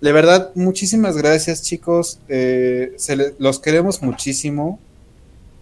de 0.00 0.12
verdad, 0.12 0.52
muchísimas 0.54 1.16
gracias, 1.16 1.62
chicos. 1.62 2.20
Eh, 2.28 2.96
los 3.38 3.58
queremos 3.58 4.02
muchísimo. 4.02 4.78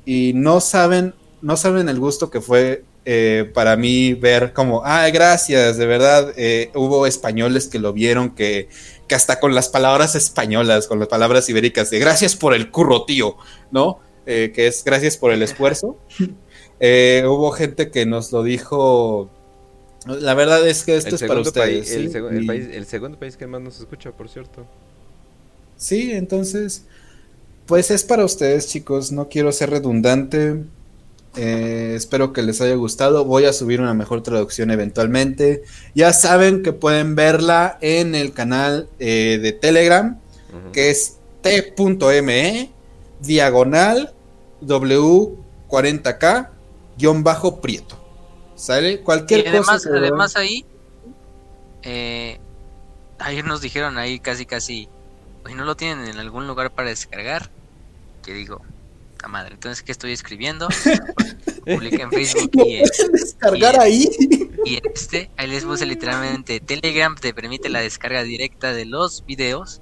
Y 0.05 0.33
no 0.35 0.61
saben, 0.61 1.15
no 1.43 1.57
saben 1.57 1.89
el 1.89 2.01
gusto 2.01 2.31
que 2.31 2.41
fue 2.41 2.83
eh, 3.05 3.51
para 3.55 3.77
mí 3.77 4.15
ver 4.15 4.53
como, 4.53 4.83
ah, 4.85 5.09
gracias, 5.11 5.77
de 5.77 5.87
verdad. 5.87 6.33
Eh, 6.37 6.71
hubo 6.75 7.07
españoles 7.07 7.69
que 7.69 7.79
lo 7.79 7.93
vieron, 7.93 8.35
que, 8.35 8.69
que 9.07 9.15
hasta 9.15 9.41
con 9.41 9.55
las 9.55 9.69
palabras 9.69 10.15
españolas, 10.15 10.87
con 10.87 10.99
las 10.99 11.09
palabras 11.09 11.49
ibéricas 11.49 11.91
de 11.91 11.99
gracias 11.99 12.37
por 12.37 12.55
el 12.55 12.71
curro, 12.71 13.05
tío, 13.05 13.37
¿no? 13.71 14.01
que 14.27 14.67
es 14.67 14.85
gracias 14.85 15.17
por 15.17 15.33
el 15.33 15.43
esfuerzo. 15.43 15.97
hubo 16.81 17.51
gente 17.51 17.91
que 17.91 18.05
nos 18.05 18.31
lo 18.31 18.43
dijo 18.43 19.31
la 20.07 20.35
verdad 20.35 20.67
es 20.67 20.85
que 20.85 20.97
esto 20.97 21.17
es 21.17 21.23
para 21.23 21.41
ustedes. 21.41 21.91
el, 21.91 22.87
segundo 22.87 23.19
país 23.19 23.37
que 23.37 23.47
más 23.47 23.61
nos 23.61 23.81
escucha, 23.81 24.13
por 24.13 24.29
cierto. 24.29 24.67
Sí, 25.77 26.13
entonces, 26.13 26.85
pues 27.67 27.91
es 27.91 28.05
para 28.05 28.25
ustedes, 28.25 28.69
chicos. 28.69 29.13
No 29.13 29.29
quiero 29.29 29.53
ser 29.53 29.71
redundante. 29.71 30.65
Eh, 31.41 31.95
espero 31.95 32.33
que 32.33 32.43
les 32.43 32.61
haya 32.61 32.75
gustado. 32.75 33.25
Voy 33.25 33.45
a 33.45 33.53
subir 33.53 33.81
una 33.81 33.95
mejor 33.95 34.25
traducción 34.25 34.73
eventualmente. 34.73 35.63
Ya 35.95 36.13
saben 36.13 36.65
que 36.65 36.73
pueden 36.73 37.15
verla 37.15 37.79
en 37.81 38.17
el 38.17 38.33
canal 38.33 38.89
eh, 38.99 39.39
de 39.41 39.53
Telegram, 39.53 40.19
que 40.73 40.91
es 40.91 41.19
t.me 41.43 42.73
diagonal 43.21 44.13
w40k 44.63 46.49
guion 46.99 47.23
bajo 47.23 47.61
prieto. 47.61 47.97
¿Sale? 48.57 49.03
Cualquier 49.03 49.45
y 49.45 49.47
además, 49.47 49.87
Además 49.87 50.35
ahí, 50.35 50.67
eh, 51.85 52.41
ayer 53.21 53.45
nos 53.45 53.61
dijeron 53.61 53.97
ahí 53.97 54.19
casi 54.19 54.45
casi, 54.45 54.89
hoy 55.47 55.55
no 55.55 55.65
lo 55.65 55.77
tienen 55.77 56.09
en 56.09 56.19
algún 56.19 56.49
lugar 56.49 56.73
para 56.73 56.89
descargar. 56.89 57.49
Que 58.25 58.33
digo, 58.33 58.61
madre, 59.27 59.55
entonces 59.55 59.83
¿qué 59.83 59.91
estoy 59.91 60.13
escribiendo? 60.13 60.69
Publica 61.67 62.05
en 62.05 62.11
Facebook 62.11 62.51
y 62.55 62.83
descargar 63.13 63.81
ahí. 63.81 64.09
Y 64.65 64.81
este, 64.89 65.31
ahí 65.37 65.49
les 65.49 65.65
puse 65.65 65.87
literalmente 65.87 66.61
Telegram 66.61 67.15
te 67.17 67.35
permite 67.35 67.69
la 67.69 67.81
descarga 67.81 68.23
directa 68.23 68.73
de 68.73 68.85
los 68.85 69.25
videos. 69.27 69.81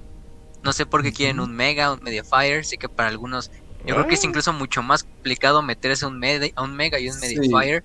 No 0.63 0.73
sé 0.73 0.85
por 0.85 1.03
qué 1.03 1.13
quieren 1.13 1.39
un 1.39 1.55
mega, 1.55 1.93
un 1.93 2.01
Mediafire, 2.01 2.63
sé 2.63 2.77
que 2.77 2.89
para 2.89 3.09
algunos 3.09 3.51
yo 3.85 3.95
creo 3.95 4.07
que 4.07 4.15
es 4.15 4.23
ah. 4.23 4.27
incluso 4.27 4.51
mucho 4.53 4.83
más 4.83 5.03
complicado 5.03 5.61
meterse 5.61 6.05
a 6.05 6.07
un, 6.09 6.15
un 6.15 6.75
Mega 6.75 6.99
y 6.99 7.09
un 7.09 7.19
Mediafire 7.19 7.83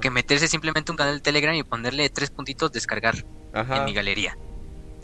que 0.00 0.10
meterse 0.10 0.48
simplemente 0.48 0.90
un 0.90 0.96
canal 0.96 1.16
de 1.16 1.20
Telegram 1.20 1.54
y 1.54 1.62
ponerle 1.62 2.08
tres 2.08 2.30
puntitos 2.30 2.72
descargar 2.72 3.24
en 3.52 3.84
mi 3.84 3.92
galería. 3.92 4.38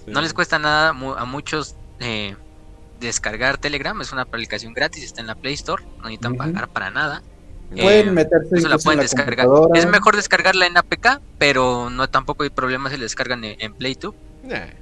No 0.07 0.21
les 0.21 0.33
cuesta 0.33 0.59
nada 0.59 0.91
a 0.91 1.25
muchos 1.25 1.77
eh, 2.01 2.35
descargar 3.03 3.59
Telegram, 3.59 4.01
es 4.01 4.13
una 4.13 4.23
aplicación 4.23 4.73
gratis, 4.73 5.05
está 5.05 5.21
en 5.21 5.27
la 5.27 5.35
Play 5.35 5.55
Store, 5.55 5.83
no 5.99 6.05
necesitan 6.05 6.37
pagar 6.37 6.69
para 6.69 6.91
nada. 6.91 7.23
Pueden 7.71 8.09
eh, 8.09 8.13
meterse 8.13 8.69
la 8.69 8.79
pueden 8.79 9.01
descargar. 9.01 9.47
Es 9.75 9.87
mejor 9.87 10.17
descargarla 10.17 10.67
en 10.67 10.77
APK, 10.77 11.21
pero 11.39 11.91
no 11.91 12.09
tampoco 12.09 12.43
hay 12.43 12.51
problema 12.51 12.91
si 12.91 12.97
la 12.97 13.03
descargan 13.03 13.45
en, 13.45 13.75
Play 13.75 13.97
2. 13.99 14.15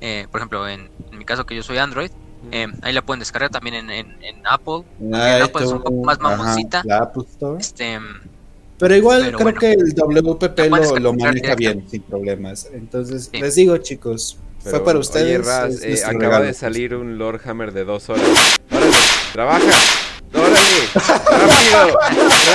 Eh, 0.00 0.26
por 0.30 0.40
ejemplo, 0.40 0.68
en, 0.68 0.88
en 1.12 1.18
mi 1.18 1.24
caso 1.24 1.46
que 1.46 1.54
yo 1.54 1.62
soy 1.62 1.78
Android, 1.78 2.10
eh, 2.50 2.66
ahí 2.82 2.92
la 2.92 3.02
pueden 3.02 3.20
descargar 3.20 3.50
también 3.50 3.76
en, 3.76 3.90
en, 3.90 4.06
Apple. 4.44 4.82
en 4.98 5.14
Apple 5.14 5.64
es 5.64 5.70
un 5.70 5.82
poco 5.82 6.02
más 6.02 6.18
mamoncita. 6.20 6.82
Este, 7.58 7.98
pero 8.78 8.96
igual 8.96 9.32
creo 9.36 9.54
que 9.54 9.72
el 9.72 9.94
WPP 9.94 10.58
lo, 10.70 10.98
lo 10.98 11.12
maneja 11.12 11.54
bien, 11.54 11.86
sin 11.88 12.02
problemas. 12.02 12.68
Entonces, 12.72 13.30
les 13.32 13.54
digo, 13.54 13.76
chicos, 13.76 14.38
fue 14.60 14.84
para 14.84 14.98
ustedes. 14.98 15.46
Oye, 15.46 15.94
eh, 15.94 16.04
acaba 16.04 16.40
de 16.40 16.54
salir 16.54 16.94
un 16.94 17.18
Lord 17.18 17.40
Hammer 17.44 17.72
de 17.72 17.84
dos 17.84 18.08
horas. 18.08 18.24
¡Órale! 18.70 18.92
¡Trabaja! 19.32 19.70
¡Órale! 20.34 20.58
¡Rápido! 20.94 21.98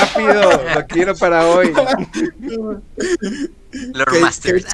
¡Rápido! 0.00 0.62
Lo 0.74 0.86
quiero 0.86 1.16
para 1.16 1.46
hoy. 1.46 1.72
Lord 3.94 4.20
Master. 4.20 4.64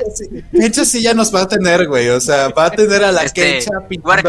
Kencha 0.52 0.84
sí 0.84 1.02
ya 1.02 1.14
nos 1.14 1.34
va 1.34 1.42
a 1.42 1.48
tener, 1.48 1.88
güey. 1.88 2.08
O 2.10 2.20
sea, 2.20 2.48
va 2.48 2.66
a 2.66 2.70
tener 2.70 3.04
a 3.04 3.12
la 3.12 3.22
este, 3.22 3.64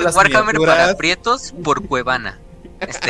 las 0.02 0.16
Warhammer 0.16 0.58
para 0.58 0.96
prietos 0.96 1.54
por 1.64 1.86
Cuevana. 1.86 2.40
Este, 2.80 3.10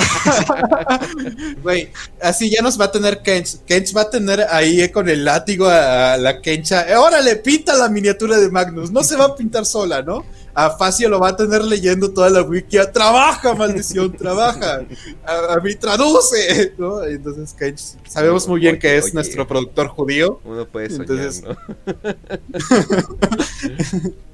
güey, 1.63 1.89
así 2.21 2.49
ya 2.49 2.61
nos 2.61 2.79
va 2.79 2.85
a 2.85 2.91
tener 2.91 3.21
Kench. 3.21 3.63
Kench 3.65 3.95
va 3.95 4.01
a 4.01 4.09
tener 4.09 4.41
ahí 4.49 4.89
con 4.89 5.09
el 5.09 5.25
látigo 5.25 5.67
a 5.67 6.17
la 6.17 6.41
Kencha. 6.41 6.85
órale, 6.99 7.37
pinta 7.37 7.75
la 7.75 7.89
miniatura 7.89 8.37
de 8.37 8.49
Magnus. 8.49 8.91
No 8.91 9.03
se 9.03 9.15
va 9.15 9.25
a 9.25 9.35
pintar 9.35 9.65
sola, 9.65 10.01
¿no? 10.01 10.23
a 10.55 10.69
Facio 10.71 11.09
lo 11.09 11.19
va 11.19 11.29
a 11.29 11.35
tener 11.35 11.63
leyendo 11.63 12.11
toda 12.11 12.29
la 12.29 12.41
wiki. 12.41 12.77
Trabaja, 12.93 13.55
maldición, 13.55 14.15
trabaja. 14.15 14.85
A, 15.25 15.59
mí 15.59 15.75
traduce. 15.75 16.73
¿no? 16.77 17.03
Entonces, 17.03 17.97
sabemos 18.07 18.47
muy 18.47 18.61
bien 18.61 18.77
que 18.79 18.97
es 18.97 19.13
nuestro 19.13 19.47
productor 19.47 19.87
judío. 19.87 20.39
Uno 20.43 20.67
puede 20.67 20.89
soñar, 20.89 21.09
Entonces... 21.09 21.43
¿no? 21.43 21.57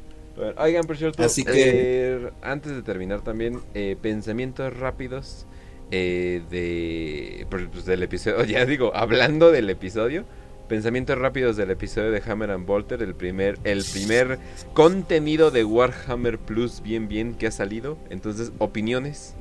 oigan, 0.57 0.85
por 0.85 0.97
cierto, 0.97 1.23
Así 1.23 1.43
que... 1.43 1.53
Eh, 1.55 2.31
antes 2.41 2.73
de 2.73 2.81
terminar 2.81 3.21
también, 3.21 3.61
eh, 3.73 3.95
pensamientos 4.01 4.75
rápidos 4.77 5.45
eh, 5.91 6.41
de 6.49 7.47
pues, 7.49 7.85
del 7.85 8.03
episodio. 8.03 8.43
Ya 8.45 8.65
digo, 8.65 8.91
hablando 8.95 9.51
del 9.51 9.69
episodio 9.69 10.25
pensamientos 10.67 11.17
rápidos 11.17 11.57
del 11.57 11.71
episodio 11.71 12.11
de 12.11 12.21
Hammer 12.27 12.51
and 12.51 12.67
Bolter, 12.67 13.01
el 13.01 13.15
primer, 13.15 13.57
el 13.63 13.83
primer 13.83 14.37
contenido 14.75 15.49
de 15.49 15.65
Warhammer 15.65 16.37
Plus 16.37 16.83
bien 16.83 17.07
bien 17.07 17.33
que 17.33 17.47
ha 17.47 17.51
salido. 17.51 17.97
Entonces, 18.11 18.51
opiniones. 18.59 19.33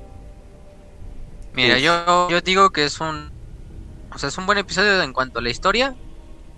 Mira, 1.52 1.78
yo, 1.78 2.30
yo 2.30 2.40
digo 2.40 2.70
que 2.70 2.84
es 2.84 2.98
un 3.00 3.30
o 4.12 4.18
sea, 4.18 4.28
es 4.30 4.38
un 4.38 4.46
buen 4.46 4.58
episodio 4.58 5.02
en 5.02 5.12
cuanto 5.12 5.38
a 5.38 5.42
la 5.42 5.50
historia. 5.50 5.94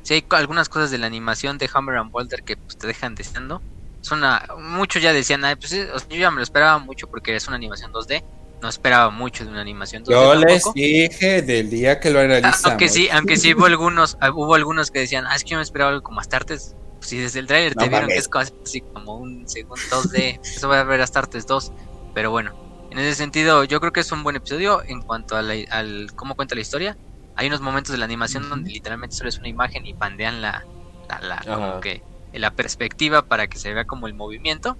Si 0.03 0.15
hay 0.15 0.25
algunas 0.31 0.69
cosas 0.69 0.91
de 0.91 0.99
la 0.99 1.07
animación 1.07 1.59
de 1.59 1.69
Hammer 1.73 1.97
and 1.97 2.11
Bolter 2.11 2.43
que 2.43 2.57
pues, 2.57 2.79
te 2.79 2.87
dejan 2.87 3.15
deseando. 3.15 3.61
Es 4.03 4.11
una 4.11 4.47
muchos 4.59 5.03
ya 5.03 5.13
decían, 5.13 5.43
pues, 5.59 5.73
yo 5.73 6.17
ya 6.17 6.31
me 6.31 6.39
lo 6.39 6.43
esperaba 6.43 6.79
mucho 6.79 7.07
porque 7.09 7.37
es 7.37 7.47
una 7.49 7.57
animación 7.57 7.93
2D 7.93 8.23
no 8.61 8.69
esperaba 8.69 9.11
mucho 9.11 9.45
de 9.45 9.51
una 9.51 9.61
animación. 9.61 10.05
Yo 10.05 10.35
les 10.35 10.65
dije 10.75 11.43
del 11.43 11.71
día 11.71 11.99
que 11.99 12.11
lo 12.11 12.21
analizamos. 12.21 12.65
Aunque 12.67 12.89
sí, 12.89 13.09
aunque 13.11 13.37
sí 13.37 13.55
hubo 13.55 13.67
algunos, 13.67 14.17
ah, 14.21 14.31
hubo 14.31 14.55
algunos 14.55 14.91
que 14.91 15.01
decían, 15.01 15.27
ah, 15.27 15.35
es 15.35 15.45
que 15.45 15.51
yo 15.51 15.57
me 15.57 15.63
esperaba 15.63 15.91
algo 15.91 16.03
como 16.03 16.21
Astartes. 16.21 16.77
Pues 16.99 17.09
si 17.09 17.19
desde 17.19 17.41
el 17.41 17.47
trailer 17.47 17.75
te 17.75 17.89
vieron 17.89 18.09
que 18.09 18.17
es 18.17 18.29
casi 18.29 18.83
como 18.93 19.17
un 19.17 19.49
segundo 19.49 19.83
2D, 19.91 20.41
eso 20.43 20.69
va 20.69 20.81
a 20.81 20.85
ver 20.85 21.01
Astartes 21.01 21.47
2. 21.47 21.73
Pero 22.15 22.31
bueno, 22.31 22.89
en 22.91 22.99
ese 22.99 23.15
sentido, 23.15 23.65
yo 23.65 23.81
creo 23.81 23.93
que 23.93 24.01
es 24.01 24.13
un 24.13 24.23
buen 24.23 24.37
episodio 24.37 24.83
en 24.85 25.01
cuanto 25.01 25.37
a 25.37 25.41
al 25.41 26.13
cómo 26.15 26.35
cuenta 26.35 26.55
la 26.55 26.61
historia. 26.61 26.99
Hay 27.37 27.47
unos 27.47 27.63
momentos 27.63 27.93
de 27.93 27.99
la 27.99 28.05
animación 28.05 28.51
donde 28.51 28.71
literalmente 28.71 29.17
solo 29.17 29.31
es 29.31 29.39
una 29.39 29.49
imagen 29.49 29.87
y 29.87 29.95
pandean 29.95 30.43
la, 30.43 30.67
la, 31.09 31.21
la 31.21 31.55
como 31.55 31.81
que 31.81 32.03
la 32.33 32.53
perspectiva 32.53 33.23
para 33.23 33.49
que 33.49 33.59
se 33.59 33.73
vea 33.73 33.85
como 33.85 34.07
el 34.07 34.15
movimiento. 34.15 34.77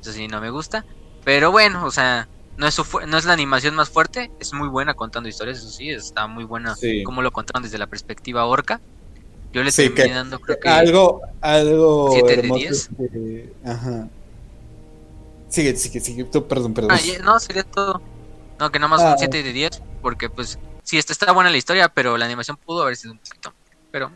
Eso 0.00 0.12
sí, 0.12 0.28
no 0.28 0.40
me 0.40 0.50
gusta. 0.50 0.84
Pero 1.24 1.50
bueno, 1.50 1.84
o 1.84 1.90
sea, 1.90 2.28
no 2.56 2.66
es, 2.66 2.78
no 3.06 3.18
es 3.18 3.24
la 3.24 3.32
animación 3.32 3.74
más 3.74 3.90
fuerte, 3.90 4.30
es 4.40 4.52
muy 4.52 4.68
buena 4.68 4.94
contando 4.94 5.28
historias, 5.28 5.58
eso 5.58 5.70
sí, 5.70 5.90
está 5.90 6.26
muy 6.26 6.44
buena 6.44 6.76
como 7.04 7.22
lo 7.22 7.32
contaron 7.32 7.62
desde 7.62 7.78
la 7.78 7.86
perspectiva 7.86 8.44
orca. 8.44 8.80
Yo 9.52 9.62
le 9.62 9.68
estoy 9.68 9.90
dando 9.90 10.40
creo 10.40 10.58
que 10.58 10.68
algo 10.68 11.20
algo 11.42 12.10
7 12.12 12.36
de 12.36 12.48
10. 12.48 12.90
ajá. 13.66 14.08
Sigue, 15.48 15.76
sigue, 15.76 16.00
sigue, 16.00 16.24
tú, 16.24 16.48
perdón, 16.48 16.72
perdón. 16.72 16.92
Ah, 16.92 17.22
no, 17.22 17.38
sería 17.38 17.62
todo. 17.62 18.00
No, 18.58 18.72
que 18.72 18.78
nada 18.78 18.88
más 18.88 19.02
un 19.02 19.18
7 19.18 19.38
ah. 19.38 19.42
de 19.42 19.52
10, 19.52 19.82
porque 20.00 20.30
pues 20.30 20.58
sí, 20.82 20.96
está, 20.96 21.12
está 21.12 21.30
buena 21.32 21.50
la 21.50 21.58
historia, 21.58 21.90
pero 21.90 22.16
la 22.16 22.24
animación 22.24 22.56
pudo 22.56 22.82
haber 22.82 22.96
sido 22.96 23.12
un 23.12 23.18
poquito. 23.18 23.52
Pero... 23.90 24.10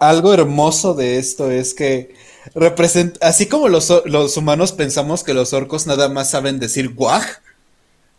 Algo 0.00 0.34
hermoso 0.34 0.94
de 0.94 1.18
esto 1.18 1.50
es 1.50 1.72
que 1.74 2.14
representa, 2.54 3.26
así 3.26 3.46
como 3.46 3.68
los, 3.68 3.90
los, 4.04 4.36
humanos 4.36 4.72
pensamos 4.72 5.24
que 5.24 5.32
los 5.34 5.52
orcos 5.54 5.86
nada 5.86 6.08
más 6.10 6.30
saben 6.30 6.58
decir 6.58 6.94
guaj, 6.94 7.24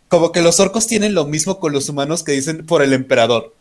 como 0.08 0.32
que 0.32 0.42
los 0.42 0.58
orcos 0.60 0.86
tienen 0.86 1.14
lo 1.14 1.24
mismo 1.26 1.60
con 1.60 1.72
los 1.72 1.88
humanos 1.88 2.22
que 2.24 2.32
dicen 2.32 2.66
por 2.66 2.82
el 2.82 2.92
emperador. 2.92 3.54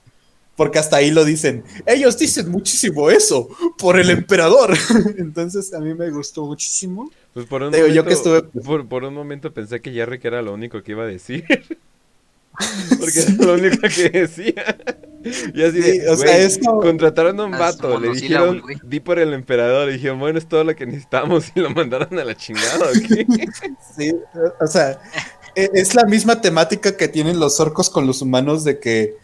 porque 0.55 0.79
hasta 0.79 0.97
ahí 0.97 1.11
lo 1.11 1.25
dicen. 1.25 1.63
Ellos 1.87 2.17
dicen 2.17 2.49
muchísimo 2.51 3.09
eso 3.09 3.49
por 3.77 3.99
el 3.99 4.09
emperador. 4.11 4.75
Entonces 5.17 5.73
a 5.73 5.79
mí 5.79 5.93
me 5.95 6.09
gustó 6.11 6.45
muchísimo. 6.45 7.11
Pues 7.33 7.45
por 7.47 7.63
un, 7.63 7.71
Digo, 7.71 7.87
momento, 7.87 7.95
yo 7.95 8.05
que 8.05 8.13
estuve- 8.13 8.43
por, 8.63 8.87
por 8.87 9.03
un 9.03 9.13
momento 9.15 9.53
pensé 9.53 9.81
que 9.81 9.93
Jarrick 9.95 10.25
era 10.25 10.41
lo 10.41 10.53
único 10.53 10.83
que 10.83 10.91
iba 10.93 11.03
a 11.03 11.07
decir. 11.07 11.45
Porque 12.99 13.19
es 13.19 13.37
lo 13.37 13.53
único 13.53 13.77
que 13.87 14.09
decía. 14.09 14.77
Y 15.53 15.63
así 15.63 15.81
Sí, 15.81 15.99
o 16.07 16.15
sea, 16.15 16.31
güey, 16.33 16.41
es 16.45 16.57
como- 16.59 16.81
contrataron 16.81 17.39
a 17.39 17.43
un 17.45 17.51
vato, 17.51 17.99
le 17.99 18.09
dijeron, 18.09 18.61
di 18.83 18.99
por 18.99 19.19
el 19.19 19.33
emperador, 19.33 19.89
y 19.89 19.93
dijeron, 19.93 20.19
bueno, 20.19 20.39
es 20.39 20.47
todo 20.47 20.63
lo 20.63 20.75
que 20.75 20.85
necesitamos, 20.85 21.45
y 21.55 21.59
lo 21.59 21.69
mandaron 21.69 22.17
a 22.17 22.23
la 22.25 22.35
chingada, 22.35 22.87
¿o 22.89 22.91
qué? 23.07 23.25
Sí, 23.97 24.13
o 24.59 24.67
sea, 24.67 24.99
e- 25.55 25.69
es 25.73 25.93
la 25.95 26.05
misma 26.05 26.41
temática 26.41 26.95
que 26.97 27.07
tienen 27.07 27.39
los 27.39 27.59
orcos 27.59 27.89
con 27.89 28.07
los 28.07 28.21
humanos 28.21 28.63
de 28.63 28.79
que 28.79 29.15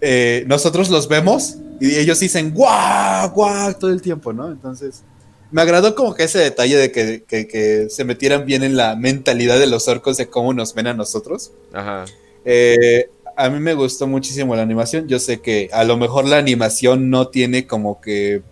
eh, 0.00 0.44
nosotros 0.46 0.90
los 0.90 1.08
vemos 1.08 1.56
y 1.80 1.96
ellos 1.96 2.20
dicen 2.20 2.52
guau, 2.52 3.30
guau 3.30 3.74
todo 3.74 3.90
el 3.90 4.02
tiempo, 4.02 4.32
¿no? 4.32 4.48
Entonces, 4.48 5.02
me 5.50 5.62
agradó 5.62 5.94
como 5.94 6.14
que 6.14 6.24
ese 6.24 6.38
detalle 6.40 6.76
de 6.76 6.92
que, 6.92 7.24
que- 7.26 7.48
que 7.48 7.86
se 7.88 8.04
metieran 8.04 8.44
bien 8.44 8.62
en 8.62 8.76
la 8.76 8.96
mentalidad 8.96 9.58
de 9.58 9.66
los 9.66 9.88
orcos 9.88 10.16
de 10.18 10.28
cómo 10.28 10.52
nos 10.52 10.74
ven 10.74 10.88
a 10.88 10.94
nosotros. 10.94 11.52
Ajá. 11.72 12.04
Eh, 12.44 13.08
a 13.38 13.48
mí 13.50 13.60
me 13.60 13.72
gustó 13.74 14.08
muchísimo 14.08 14.56
la 14.56 14.62
animación. 14.62 15.06
Yo 15.06 15.20
sé 15.20 15.40
que 15.40 15.70
a 15.72 15.84
lo 15.84 15.96
mejor 15.96 16.26
la 16.26 16.38
animación 16.38 17.08
no 17.08 17.28
tiene 17.28 17.68
como 17.68 18.00
que 18.00 18.42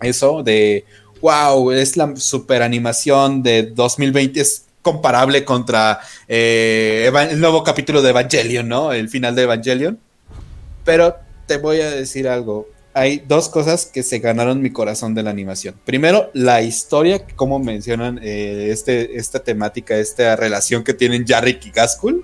eso 0.00 0.44
de 0.44 0.84
wow, 1.20 1.72
es 1.72 1.96
la 1.96 2.14
super 2.14 2.62
animación 2.62 3.42
de 3.42 3.64
2020, 3.64 4.40
es 4.40 4.66
comparable 4.80 5.44
contra 5.44 6.00
eh, 6.28 7.10
el 7.30 7.40
nuevo 7.40 7.64
capítulo 7.64 8.00
de 8.00 8.10
Evangelion, 8.10 8.68
¿no? 8.68 8.92
El 8.92 9.08
final 9.08 9.34
de 9.34 9.42
Evangelion. 9.42 9.98
Pero 10.84 11.16
te 11.46 11.56
voy 11.56 11.80
a 11.80 11.90
decir 11.90 12.28
algo. 12.28 12.68
Hay 12.94 13.24
dos 13.26 13.48
cosas 13.48 13.86
que 13.86 14.04
se 14.04 14.20
ganaron 14.20 14.62
mi 14.62 14.70
corazón 14.70 15.14
de 15.14 15.24
la 15.24 15.30
animación. 15.30 15.74
Primero, 15.84 16.30
la 16.32 16.62
historia, 16.62 17.26
como 17.34 17.58
mencionan 17.58 18.20
eh, 18.22 18.68
este, 18.70 19.16
esta 19.16 19.40
temática, 19.40 19.96
esta 19.96 20.36
relación 20.36 20.84
que 20.84 20.94
tienen 20.94 21.26
Jarrick 21.26 21.66
y 21.66 21.70
Gaskell. 21.70 22.22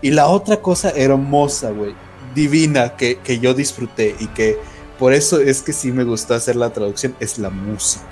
Y 0.00 0.10
la 0.10 0.28
otra 0.28 0.60
cosa 0.60 0.90
hermosa, 0.90 1.70
güey, 1.70 1.94
divina, 2.34 2.96
que, 2.96 3.18
que 3.18 3.38
yo 3.38 3.54
disfruté 3.54 4.14
y 4.18 4.26
que 4.28 4.58
por 4.98 5.12
eso 5.12 5.40
es 5.40 5.62
que 5.62 5.72
sí 5.72 5.92
me 5.92 6.04
gustó 6.04 6.34
hacer 6.34 6.56
la 6.56 6.70
traducción, 6.70 7.14
es 7.20 7.38
la 7.38 7.50
música. 7.50 8.04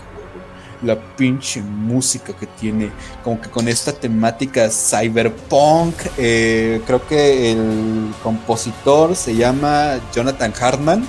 La 0.82 1.00
pinche 1.16 1.60
música 1.62 2.36
que 2.36 2.46
tiene, 2.46 2.92
como 3.24 3.40
que 3.40 3.50
con 3.50 3.66
esta 3.66 3.92
temática 3.92 4.68
cyberpunk. 4.70 5.94
eh, 6.18 6.80
creo 6.86 7.06
que 7.06 7.52
el 7.52 8.14
compositor 8.22 9.16
se 9.16 9.34
llama 9.34 9.98
Jonathan 10.14 10.52
Hartman. 10.60 11.08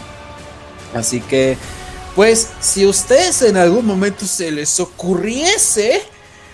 Así 0.96 1.20
que, 1.22 1.58
pues, 2.16 2.50
si 2.60 2.86
ustedes 2.86 3.42
en 3.44 3.58
algún 3.58 3.86
momento 3.86 4.26
se 4.26 4.50
les 4.52 4.80
ocurriese 4.80 6.02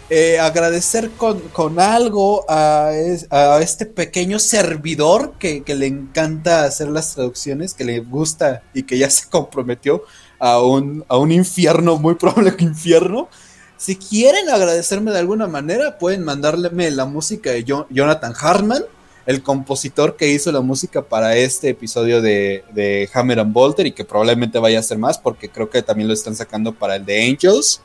eh, 0.09 0.39
agradecer 0.39 1.11
con, 1.11 1.39
con 1.49 1.79
algo 1.79 2.45
a, 2.49 2.89
a 3.29 3.59
este 3.61 3.85
pequeño 3.85 4.39
servidor 4.39 5.33
que, 5.39 5.63
que 5.63 5.75
le 5.75 5.87
encanta 5.87 6.65
hacer 6.65 6.89
las 6.89 7.15
traducciones, 7.15 7.73
que 7.73 7.85
le 7.85 7.99
gusta 7.99 8.63
y 8.73 8.83
que 8.83 8.97
ya 8.97 9.09
se 9.09 9.27
comprometió 9.29 10.03
a 10.39 10.61
un, 10.61 11.05
a 11.07 11.17
un 11.17 11.31
infierno, 11.31 11.97
muy 11.97 12.15
probable 12.15 12.55
que 12.55 12.65
infierno. 12.65 13.29
Si 13.77 13.95
quieren 13.97 14.49
agradecerme 14.49 15.11
de 15.11 15.19
alguna 15.19 15.47
manera, 15.47 15.97
pueden 15.97 16.23
mandarme 16.23 16.89
la 16.91 17.05
música 17.05 17.51
de 17.51 17.65
Jo- 17.67 17.87
Jonathan 17.89 18.33
Hartman, 18.39 18.83
el 19.25 19.41
compositor 19.41 20.15
que 20.17 20.27
hizo 20.29 20.51
la 20.51 20.61
música 20.61 21.01
para 21.01 21.35
este 21.37 21.69
episodio 21.69 22.21
de, 22.21 22.63
de 22.73 23.09
Hammer 23.13 23.39
and 23.39 23.53
Bolter 23.53 23.85
y 23.87 23.93
que 23.93 24.03
probablemente 24.05 24.59
vaya 24.59 24.79
a 24.79 24.83
ser 24.83 24.97
más 24.97 25.17
porque 25.17 25.49
creo 25.49 25.69
que 25.69 25.81
también 25.81 26.07
lo 26.09 26.13
están 26.13 26.35
sacando 26.35 26.73
para 26.73 26.97
el 26.97 27.05
de 27.05 27.23
Angels. 27.29 27.81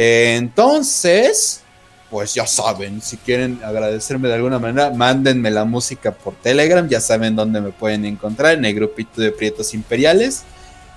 Entonces, 0.00 1.62
pues 2.08 2.32
ya 2.32 2.46
saben, 2.46 3.02
si 3.02 3.16
quieren 3.16 3.58
agradecerme 3.64 4.28
de 4.28 4.34
alguna 4.34 4.60
manera, 4.60 4.90
mándenme 4.90 5.50
la 5.50 5.64
música 5.64 6.12
por 6.12 6.34
Telegram, 6.36 6.88
ya 6.88 7.00
saben 7.00 7.34
dónde 7.34 7.60
me 7.60 7.70
pueden 7.70 8.04
encontrar, 8.04 8.54
en 8.54 8.64
el 8.64 8.76
grupito 8.76 9.20
de 9.20 9.32
Prietos 9.32 9.74
Imperiales. 9.74 10.44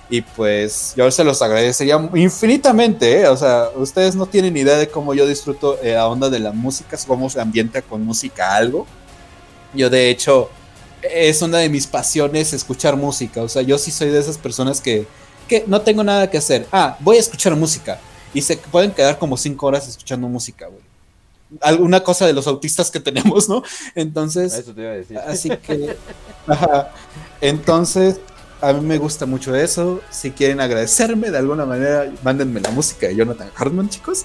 Y 0.08 0.22
pues 0.22 0.92
yo 0.96 1.10
se 1.10 1.24
los 1.24 1.42
agradecería 1.42 1.98
infinitamente, 2.14 3.22
¿eh? 3.22 3.28
o 3.28 3.36
sea, 3.36 3.70
ustedes 3.74 4.14
no 4.14 4.26
tienen 4.26 4.56
idea 4.56 4.76
de 4.76 4.86
cómo 4.86 5.14
yo 5.14 5.26
disfruto 5.26 5.80
eh, 5.82 5.94
la 5.94 6.06
onda 6.06 6.30
de 6.30 6.38
la 6.38 6.52
música, 6.52 6.96
cómo 7.04 7.28
se 7.28 7.40
ambienta 7.40 7.82
con 7.82 8.04
música 8.04 8.54
algo. 8.54 8.86
Yo 9.74 9.90
de 9.90 10.10
hecho, 10.10 10.48
es 11.02 11.42
una 11.42 11.58
de 11.58 11.68
mis 11.68 11.88
pasiones 11.88 12.52
escuchar 12.52 12.96
música, 12.96 13.42
o 13.42 13.48
sea, 13.48 13.62
yo 13.62 13.78
sí 13.78 13.90
soy 13.90 14.10
de 14.10 14.20
esas 14.20 14.38
personas 14.38 14.80
que, 14.80 15.08
que 15.48 15.64
no 15.66 15.80
tengo 15.80 16.04
nada 16.04 16.30
que 16.30 16.38
hacer. 16.38 16.68
Ah, 16.70 16.96
voy 17.00 17.16
a 17.16 17.20
escuchar 17.20 17.56
música. 17.56 17.98
Y 18.34 18.42
se 18.42 18.56
pueden 18.56 18.92
quedar 18.92 19.18
como 19.18 19.36
cinco 19.36 19.66
horas 19.66 19.88
escuchando 19.88 20.28
música, 20.28 20.66
güey. 20.66 20.80
Alguna 21.60 22.02
cosa 22.02 22.26
de 22.26 22.32
los 22.32 22.46
autistas 22.46 22.90
que 22.90 22.98
tenemos, 23.00 23.48
¿no? 23.48 23.62
Entonces, 23.94 24.54
Eso 24.54 24.74
te 24.74 24.80
iba 24.80 24.90
a 24.90 24.94
decir. 24.94 25.18
así 25.18 25.50
que... 25.50 25.96
ajá. 26.46 26.92
Entonces, 27.40 28.20
a 28.62 28.72
mí 28.72 28.80
me 28.80 28.96
gusta 28.96 29.26
mucho 29.26 29.54
eso. 29.54 30.00
Si 30.10 30.30
quieren 30.30 30.60
agradecerme 30.60 31.30
de 31.30 31.38
alguna 31.38 31.66
manera, 31.66 32.10
mándenme 32.22 32.60
la 32.60 32.70
música 32.70 33.08
de 33.08 33.16
Jonathan 33.16 33.50
Hartman, 33.54 33.90
chicos. 33.90 34.24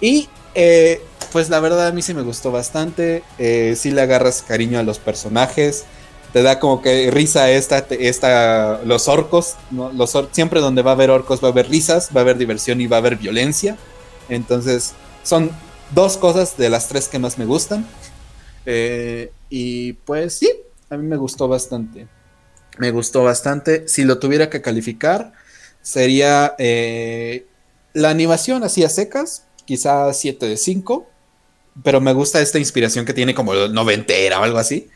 Y 0.00 0.28
eh, 0.54 1.02
pues 1.32 1.50
la 1.50 1.58
verdad 1.60 1.88
a 1.88 1.92
mí 1.92 2.02
sí 2.02 2.14
me 2.14 2.22
gustó 2.22 2.52
bastante. 2.52 3.22
Eh, 3.38 3.74
sí 3.76 3.90
le 3.90 4.02
agarras 4.02 4.42
cariño 4.42 4.78
a 4.78 4.82
los 4.82 4.98
personajes. 4.98 5.84
Te 6.32 6.42
da 6.42 6.58
como 6.58 6.82
que 6.82 7.10
risa 7.10 7.50
esta, 7.50 7.78
esta 7.78 8.80
los 8.84 9.08
orcos. 9.08 9.56
Los 9.70 10.16
siempre 10.32 10.60
donde 10.60 10.82
va 10.82 10.92
a 10.92 10.94
haber 10.94 11.10
orcos 11.10 11.42
va 11.42 11.48
a 11.48 11.50
haber 11.52 11.68
risas, 11.68 12.10
va 12.14 12.20
a 12.20 12.22
haber 12.22 12.36
diversión 12.36 12.80
y 12.80 12.86
va 12.86 12.96
a 12.96 13.00
haber 13.00 13.16
violencia. 13.16 13.76
Entonces 14.28 14.92
son 15.22 15.50
dos 15.94 16.16
cosas 16.16 16.56
de 16.56 16.68
las 16.70 16.88
tres 16.88 17.08
que 17.08 17.18
más 17.18 17.38
me 17.38 17.46
gustan. 17.46 17.86
Eh, 18.66 19.32
y 19.48 19.94
pues 19.94 20.34
sí, 20.34 20.50
a 20.90 20.96
mí 20.96 21.06
me 21.06 21.16
gustó 21.16 21.48
bastante. 21.48 22.06
Me 22.78 22.90
gustó 22.90 23.24
bastante. 23.24 23.88
Si 23.88 24.04
lo 24.04 24.18
tuviera 24.18 24.50
que 24.50 24.60
calificar, 24.60 25.32
sería 25.82 26.54
eh, 26.58 27.46
la 27.94 28.10
animación 28.10 28.62
así 28.62 28.84
a 28.84 28.88
secas, 28.88 29.46
quizá 29.64 30.12
7 30.12 30.46
de 30.46 30.56
5. 30.56 31.06
Pero 31.82 32.00
me 32.00 32.12
gusta 32.12 32.40
esta 32.40 32.58
inspiración 32.58 33.04
que 33.04 33.14
tiene 33.14 33.34
como 33.34 33.54
noventera 33.54 34.40
o 34.40 34.44
algo 34.44 34.58
así. 34.58 34.88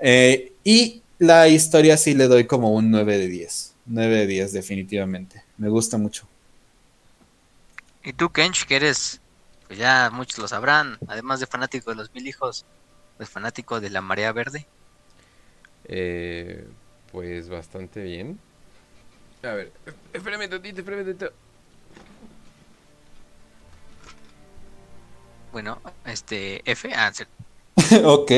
Eh, 0.00 0.52
y 0.64 1.02
la 1.18 1.48
historia 1.48 1.96
sí 1.96 2.14
le 2.14 2.28
doy 2.28 2.46
como 2.46 2.72
un 2.72 2.90
9 2.90 3.18
de 3.18 3.28
10. 3.28 3.74
9 3.86 4.16
de 4.16 4.26
10 4.26 4.52
definitivamente. 4.52 5.42
Me 5.58 5.68
gusta 5.68 5.98
mucho. 5.98 6.26
Y 8.04 8.12
tú, 8.12 8.30
Kench, 8.30 8.66
que 8.66 8.76
eres, 8.76 9.20
pues 9.66 9.78
ya 9.78 10.10
muchos 10.12 10.38
lo 10.38 10.46
sabrán, 10.46 10.98
además 11.08 11.40
de 11.40 11.46
fanático 11.46 11.90
de 11.90 11.96
los 11.96 12.14
mil 12.14 12.26
hijos, 12.26 12.64
pues 13.16 13.28
fanático 13.28 13.80
de 13.80 13.90
la 13.90 14.00
marea 14.00 14.32
verde. 14.32 14.66
Eh, 15.88 16.66
pues 17.10 17.48
bastante 17.48 18.02
bien. 18.02 18.38
A 19.42 19.54
ver, 19.54 19.72
espérame 20.12 20.48
tantito, 20.48 20.80
espérame 20.80 21.04
tantito. 21.04 21.32
Bueno, 25.52 25.80
este, 26.04 26.62
F, 26.70 26.92
ah, 26.94 27.10
sí. 27.14 27.24
ok. 28.04 28.30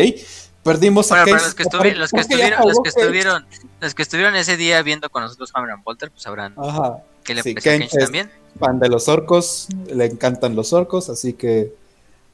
Perdimos 0.69 1.09
Bueno, 1.09 1.23
a 1.23 1.25
Kench. 1.27 1.43
los 1.43 1.55
que, 1.55 1.63
estuvi- 1.65 1.95
los 1.95 2.11
que 2.11 2.21
estuvieron, 2.21 2.61
los 2.69 2.79
que 2.83 2.89
estuvieron, 2.91 3.47
los 3.81 3.95
que 3.95 4.03
estuvieron 4.03 4.37
ese 4.37 4.57
día 4.57 4.83
viendo 4.83 5.09
con 5.11 5.23
nosotros 5.23 5.51
Hammer 5.55 5.73
and 5.73 5.83
Bolter, 5.85 6.11
pues 6.11 6.23
sabrán 6.23 6.55
Ajá. 6.59 6.99
que 7.25 7.35
le 7.35 7.43
sí, 7.43 7.55
es- 7.57 7.91
también. 7.91 8.31
fan 8.61 8.79
de 8.79 8.89
los 8.89 9.09
orcos, 9.09 9.69
le 9.93 10.05
encantan 10.05 10.55
los 10.57 10.73
orcos, 10.73 11.09
así 11.09 11.33
que 11.33 11.73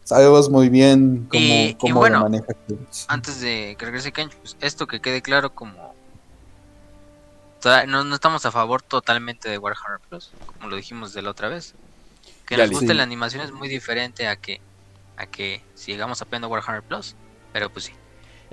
sabemos 0.02 0.50
muy 0.50 0.68
bien 0.68 1.26
cómo, 1.30 1.42
Y- 1.44 1.68
y 1.68 1.74
cómo 1.74 1.94
bueno, 2.00 2.18
lo 2.18 2.24
maneja. 2.24 2.46
Antes 3.08 3.40
de 3.40 3.76
que 3.78 3.84
regrese 3.86 4.10
Kench, 4.12 4.34
pues 4.36 4.56
esto 4.60 4.86
que 4.86 5.00
quede 5.00 5.22
claro 5.22 5.54
como 5.54 5.94
no, 7.86 8.04
no 8.04 8.14
estamos 8.14 8.44
a 8.44 8.50
favor 8.52 8.82
totalmente 8.82 9.48
de 9.48 9.56
Warhammer 9.56 9.98
Plus, 10.08 10.30
como 10.46 10.68
lo 10.68 10.76
dijimos 10.76 11.14
de 11.14 11.22
la 11.22 11.30
otra 11.30 11.48
vez. 11.48 11.74
Que 12.46 12.58
nos 12.58 12.68
guste 12.70 12.88
Sí. 12.88 12.94
la 12.94 13.02
animación 13.04 13.42
es 13.42 13.52
muy 13.52 13.68
diferente 13.68 14.28
a 14.28 14.36
que 14.36 14.60
a 15.16 15.24
que 15.26 15.62
sigamos 15.74 16.20
apoyando 16.20 16.48
Warhammer 16.48 16.82
Plus, 16.82 17.14
pero 17.54 17.70
pues 17.70 17.86
sí. 17.86 17.92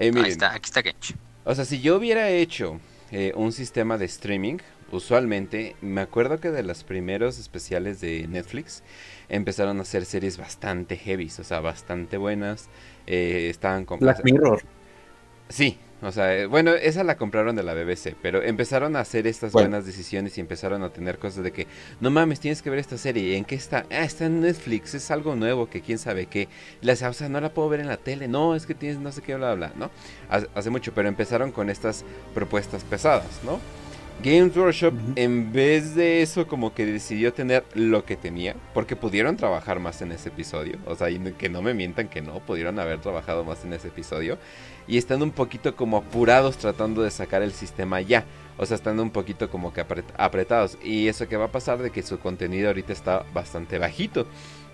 Eh, 0.02 0.12
Ahí 0.16 0.32
está, 0.32 0.54
aquí 0.54 0.66
está 0.66 0.82
Kench. 0.82 1.16
o 1.44 1.54
sea, 1.54 1.64
si 1.64 1.80
yo 1.80 1.96
hubiera 1.96 2.30
hecho 2.30 2.80
eh, 3.12 3.34
un 3.36 3.52
sistema 3.52 3.98
de 4.00 4.06
streaming, 4.06 4.58
usualmente, 4.92 5.76
me 5.82 6.02
acuerdo 6.02 6.40
que 6.40 6.50
de 6.50 6.64
los 6.64 6.84
primeros 6.84 7.38
especiales 7.38 8.02
de 8.02 8.28
Netflix 8.28 8.82
empezaron 9.30 9.78
a 9.78 9.84
hacer 9.84 10.06
series 10.06 10.38
bastante 10.38 10.98
heavy, 10.98 11.28
o 11.40 11.44
sea, 11.44 11.60
bastante 11.60 12.18
buenas. 12.18 12.68
eh, 13.06 13.48
estaban 13.50 13.86
con... 13.86 14.00
Black 14.00 14.24
Mirror. 14.24 14.64
Sí, 15.50 15.78
O 16.02 16.12
sea, 16.12 16.36
eh, 16.36 16.46
bueno, 16.48 16.72
esa 16.72 17.04
la 17.04 17.16
compraron 17.16 17.56
de 17.56 17.64
la 17.64 17.74
BBC, 17.74 18.16
pero 18.22 18.42
empezaron 18.42 18.96
a 18.96 19.02
hacer 19.02 19.28
estas 19.28 19.52
Bueno. 19.52 19.70
buenas 19.70 19.86
decisiones 19.86 20.38
y 20.38 20.42
empezaron 20.42 20.84
a 20.84 20.90
tener 20.90 21.20
cosas 21.20 21.44
de 21.44 21.52
que, 21.52 21.68
no 22.00 22.10
mames, 22.10 22.40
tienes 22.40 22.62
que 22.62 22.70
ver 22.72 22.80
esta 22.80 22.98
serie. 22.98 23.38
¿En 23.38 23.46
qué 23.46 23.56
está? 23.56 23.86
Ah, 23.92 24.04
está 24.04 24.26
en 24.26 24.42
Netflix, 24.42 24.96
es 24.96 25.12
algo 25.12 25.36
nuevo 25.36 25.70
que 25.70 25.82
quién 25.82 26.00
sabe 26.00 26.26
qué. 26.26 26.48
La, 26.82 26.94
o 26.94 27.14
sea, 27.14 27.30
no 27.30 27.40
la 27.40 27.54
puedo 27.54 27.70
ver 27.70 27.82
en 27.82 27.88
la 27.88 27.98
tele, 27.98 28.28
no, 28.28 28.56
es 28.56 28.66
que 28.66 28.74
tienes 28.74 28.98
no 28.98 29.12
sé 29.12 29.22
qué, 29.22 29.36
bla, 29.36 29.54
bla, 29.54 29.74
¿no? 29.76 29.92
Hace, 30.30 30.70
mucho, 30.70 30.92
pero 30.94 31.08
empezaron 31.08 31.52
con 31.52 31.70
estas 31.70 32.04
propuestas 32.34 32.84
pesadas, 32.84 33.42
¿no? 33.44 33.60
Games 34.24 34.56
Workshop, 34.56 34.94
en 35.16 35.52
vez 35.52 35.96
de 35.96 36.22
eso, 36.22 36.48
como 36.48 36.76
que 36.76 36.86
decidió 36.86 37.34
tener 37.34 37.64
lo 37.74 38.06
que 38.06 38.16
tenía, 38.16 38.56
porque 38.72 38.96
pudieron 38.96 39.36
trabajar 39.36 39.80
más 39.80 40.04
en 40.04 40.12
ese 40.12 40.30
episodio. 40.30 40.78
O 40.86 40.96
sea, 40.96 41.10
y 41.10 41.18
que 41.34 41.50
no 41.50 41.64
me 41.64 41.74
mientan 41.74 42.08
que 42.08 42.22
no, 42.22 42.40
pudieron 42.40 42.78
haber 42.78 43.02
trabajado 43.02 43.44
más 43.44 43.66
en 43.66 43.74
ese 43.74 43.88
episodio. 43.88 44.38
Y 44.92 44.98
están 44.98 45.22
un 45.22 45.32
poquito 45.32 45.74
como 45.78 45.96
apurados 45.96 46.58
tratando 46.58 47.02
de 47.02 47.12
sacar 47.12 47.42
el 47.44 47.54
sistema 47.54 48.02
ya. 48.02 48.26
O 48.58 48.66
sea, 48.66 48.76
están 48.76 49.00
un 49.00 49.10
poquito 49.10 49.50
como 49.50 49.72
que 49.72 49.82
apret- 49.88 50.04
apretados. 50.18 50.78
Y 50.84 51.08
eso 51.08 51.30
que 51.30 51.38
va 51.38 51.46
a 51.46 51.52
pasar 51.52 51.82
de 51.82 51.92
que 51.92 52.04
su 52.04 52.20
contenido 52.20 52.68
ahorita 52.68 52.92
está 52.92 53.24
bastante 53.34 53.78
bajito. 53.78 54.28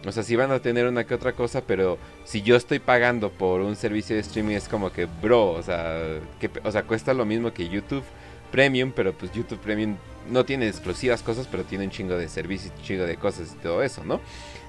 O 0.08 0.12
sea, 0.12 0.24
sí 0.24 0.36
van 0.36 0.50
a 0.52 0.60
tener 0.60 0.88
una 0.88 1.06
que 1.06 1.14
otra 1.14 1.34
cosa, 1.34 1.62
pero 1.62 2.00
si 2.26 2.42
yo 2.42 2.56
estoy 2.56 2.80
pagando 2.80 3.30
por 3.30 3.62
un 3.62 3.76
servicio 3.76 4.16
de 4.16 4.24
streaming 4.24 4.56
es 4.56 4.68
como 4.68 4.92
que, 4.92 5.06
bro, 5.06 5.52
o 5.52 5.62
sea, 5.62 6.20
que, 6.40 6.50
o 6.64 6.72
sea, 6.72 6.82
cuesta 6.82 7.14
lo 7.14 7.24
mismo 7.26 7.54
que 7.54 7.70
YouTube 7.70 8.04
Premium, 8.52 8.94
pero 8.96 9.14
pues 9.14 9.32
YouTube 9.34 9.60
Premium 9.60 9.98
no 10.32 10.46
tiene 10.46 10.68
exclusivas 10.68 11.22
cosas, 11.22 11.48
pero 11.50 11.64
tiene 11.64 11.84
un 11.86 11.92
chingo 11.92 12.16
de 12.16 12.28
servicios, 12.28 12.74
un 12.76 12.84
chingo 12.84 13.04
de 13.04 13.18
cosas 13.18 13.54
y 13.54 13.62
todo 13.62 13.84
eso, 13.84 14.04
¿no? 14.04 14.20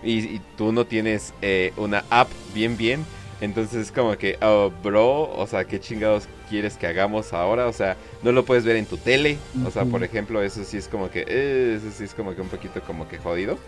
Y, 0.02 0.18
y 0.18 0.40
tú 0.58 0.72
no 0.72 0.84
tienes 0.84 1.32
eh, 1.40 1.72
una 1.78 2.04
app 2.10 2.28
bien 2.54 2.76
bien, 2.76 3.04
entonces 3.40 3.86
es 3.86 3.92
como 3.92 4.16
que, 4.16 4.36
oh, 4.42 4.72
bro, 4.82 5.30
o 5.36 5.46
sea, 5.46 5.64
¿qué 5.64 5.78
chingados 5.78 6.28
quieres 6.48 6.76
que 6.76 6.86
hagamos 6.86 7.32
ahora? 7.32 7.66
O 7.66 7.72
sea, 7.72 7.96
no 8.22 8.32
lo 8.32 8.44
puedes 8.44 8.64
ver 8.64 8.76
en 8.76 8.86
tu 8.86 8.96
tele, 8.96 9.38
o 9.64 9.70
sea, 9.70 9.84
por 9.84 10.02
ejemplo, 10.02 10.42
eso 10.42 10.64
sí 10.64 10.76
es 10.76 10.88
como 10.88 11.10
que, 11.10 11.24
eh, 11.28 11.74
eso 11.76 11.90
sí 11.96 12.04
es 12.04 12.14
como 12.14 12.34
que 12.34 12.40
un 12.40 12.48
poquito 12.48 12.80
como 12.82 13.08
que 13.08 13.18
jodido. 13.18 13.58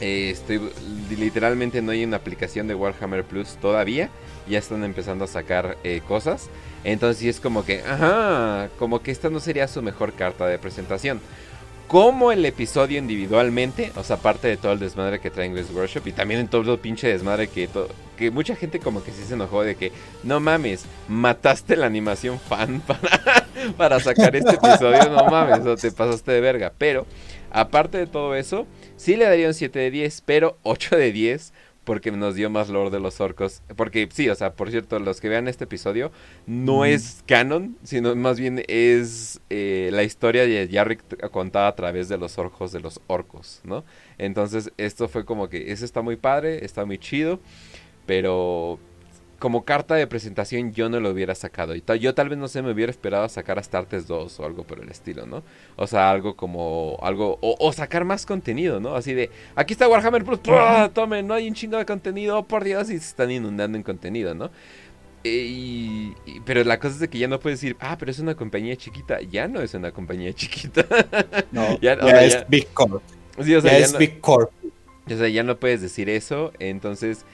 Eh, 0.00 0.30
estoy, 0.30 0.60
literalmente 1.16 1.80
no 1.80 1.92
hay 1.92 2.04
una 2.04 2.16
aplicación 2.16 2.66
de 2.66 2.74
Warhammer 2.74 3.24
Plus 3.24 3.56
todavía. 3.60 4.10
Ya 4.48 4.58
están 4.58 4.84
empezando 4.84 5.24
a 5.24 5.28
sacar 5.28 5.76
eh, 5.84 6.00
cosas. 6.06 6.50
Entonces 6.82 7.18
sí 7.18 7.28
es 7.28 7.40
como 7.40 7.64
que, 7.64 7.80
ajá, 7.80 8.68
como 8.78 9.02
que 9.02 9.10
esta 9.10 9.30
no 9.30 9.40
sería 9.40 9.68
su 9.68 9.82
mejor 9.82 10.12
carta 10.12 10.46
de 10.46 10.58
presentación. 10.58 11.20
Como 11.88 12.32
el 12.32 12.44
episodio 12.46 12.98
individualmente, 12.98 13.92
o 13.96 14.02
sea, 14.02 14.16
aparte 14.16 14.48
de 14.48 14.56
todo 14.56 14.72
el 14.72 14.78
desmadre 14.78 15.20
que 15.20 15.30
trae 15.30 15.48
Games 15.48 15.70
Workshop 15.70 16.06
y 16.06 16.12
también 16.12 16.40
en 16.40 16.48
todo 16.48 16.72
el 16.72 16.78
pinche 16.78 17.08
desmadre 17.08 17.48
que, 17.48 17.68
que 18.16 18.30
mucha 18.30 18.56
gente 18.56 18.80
como 18.80 19.04
que 19.04 19.12
sí 19.12 19.22
se 19.24 19.34
enojó 19.34 19.62
de 19.62 19.76
que, 19.76 19.92
no 20.22 20.40
mames, 20.40 20.86
mataste 21.08 21.76
la 21.76 21.86
animación 21.86 22.40
fan 22.40 22.80
para, 22.86 23.46
para 23.76 24.00
sacar 24.00 24.34
este 24.34 24.54
episodio, 24.54 25.10
no 25.10 25.26
mames, 25.26 25.66
o 25.66 25.76
te 25.76 25.92
pasaste 25.92 26.32
de 26.32 26.40
verga. 26.40 26.72
Pero, 26.76 27.06
aparte 27.50 27.98
de 27.98 28.06
todo 28.06 28.34
eso, 28.34 28.66
sí 28.96 29.16
le 29.16 29.26
daría 29.26 29.48
un 29.48 29.54
7 29.54 29.78
de 29.78 29.90
10, 29.90 30.22
pero 30.22 30.56
8 30.62 30.96
de 30.96 31.12
10 31.12 31.52
porque 31.84 32.10
nos 32.10 32.34
dio 32.34 32.50
más 32.50 32.68
lore 32.70 32.90
de 32.90 33.00
los 33.00 33.20
orcos. 33.20 33.62
Porque 33.76 34.08
sí, 34.12 34.28
o 34.28 34.34
sea, 34.34 34.54
por 34.54 34.70
cierto, 34.70 34.98
los 34.98 35.20
que 35.20 35.28
vean 35.28 35.48
este 35.48 35.64
episodio 35.64 36.10
no 36.46 36.80
Mm. 36.80 36.84
es 36.84 37.22
canon, 37.26 37.76
sino 37.82 38.14
más 38.16 38.40
bien 38.40 38.62
es 38.68 39.40
eh, 39.50 39.90
la 39.92 40.02
historia 40.02 40.46
de 40.46 40.66
Yarrick 40.68 41.30
contada 41.30 41.68
a 41.68 41.76
través 41.76 42.08
de 42.08 42.18
los 42.18 42.38
orcos 42.38 42.72
de 42.72 42.80
los 42.80 43.00
orcos, 43.06 43.60
¿no? 43.64 43.84
Entonces, 44.18 44.72
esto 44.78 45.08
fue 45.08 45.24
como 45.24 45.48
que, 45.48 45.72
eso 45.72 45.84
está 45.84 46.02
muy 46.02 46.16
padre, 46.16 46.64
está 46.64 46.84
muy 46.84 46.98
chido, 46.98 47.40
pero 48.06 48.78
como 49.44 49.66
carta 49.66 49.94
de 49.94 50.06
presentación 50.06 50.72
yo 50.72 50.88
no 50.88 51.00
lo 51.00 51.10
hubiera 51.10 51.34
sacado. 51.34 51.74
Y 51.74 51.82
yo 52.00 52.14
tal 52.14 52.30
vez, 52.30 52.38
no 52.38 52.48
sé, 52.48 52.62
me 52.62 52.70
hubiera 52.70 52.88
esperado 52.90 53.24
a 53.24 53.28
sacar 53.28 53.58
Astartes 53.58 54.06
2 54.06 54.40
o 54.40 54.44
algo 54.46 54.64
por 54.64 54.80
el 54.80 54.88
estilo, 54.88 55.26
¿no? 55.26 55.42
O 55.76 55.86
sea, 55.86 56.10
algo 56.10 56.34
como, 56.34 56.98
algo, 57.02 57.36
o, 57.42 57.54
o 57.58 57.70
sacar 57.74 58.06
más 58.06 58.24
contenido, 58.24 58.80
¿no? 58.80 58.94
Así 58.96 59.12
de, 59.12 59.28
aquí 59.54 59.74
está 59.74 59.86
Warhammer 59.86 60.24
Plus, 60.24 60.40
tomen, 60.94 61.26
no 61.26 61.34
hay 61.34 61.46
un 61.46 61.52
chingo 61.52 61.76
de 61.76 61.84
contenido, 61.84 62.38
oh, 62.38 62.44
por 62.46 62.64
Dios, 62.64 62.88
y 62.88 62.98
se 62.98 63.04
están 63.06 63.30
inundando 63.30 63.76
en 63.76 63.82
contenido, 63.84 64.34
¿no? 64.34 64.50
Eh, 65.24 65.44
y- 65.46 66.14
y- 66.24 66.40
pero 66.46 66.64
la 66.64 66.78
cosa 66.78 66.94
es 66.94 67.00
de 67.00 67.08
que 67.08 67.18
ya 67.18 67.28
no 67.28 67.38
puedes 67.38 67.60
decir, 67.60 67.76
ah, 67.80 67.96
pero 67.98 68.10
es 68.12 68.18
una 68.20 68.34
compañía 68.34 68.74
chiquita. 68.76 69.20
Ya 69.20 69.46
no 69.46 69.60
es 69.60 69.74
una 69.74 69.92
compañía 69.92 70.32
chiquita. 70.34 70.86
No, 71.52 71.78
Ya- 71.82 71.98
ya, 71.98 72.04
o 72.04 72.08
sea, 72.08 72.24
es 72.24 72.32
ya- 72.32 72.44
Big 72.48 72.68
Corp. 72.72 73.02
Sí, 73.42 73.54
o 73.54 73.60
sea, 73.60 73.72
ya, 73.72 73.78
ya 73.80 73.84
es 73.84 73.92
no- 73.92 73.98
Big 73.98 74.20
Corp. 74.22 74.50
o 75.06 75.10
sea, 75.10 75.28
ya 75.28 75.42
no 75.42 75.58
puedes 75.58 75.82
decir 75.82 76.08
eso. 76.08 76.50
Entonces, 76.58 77.26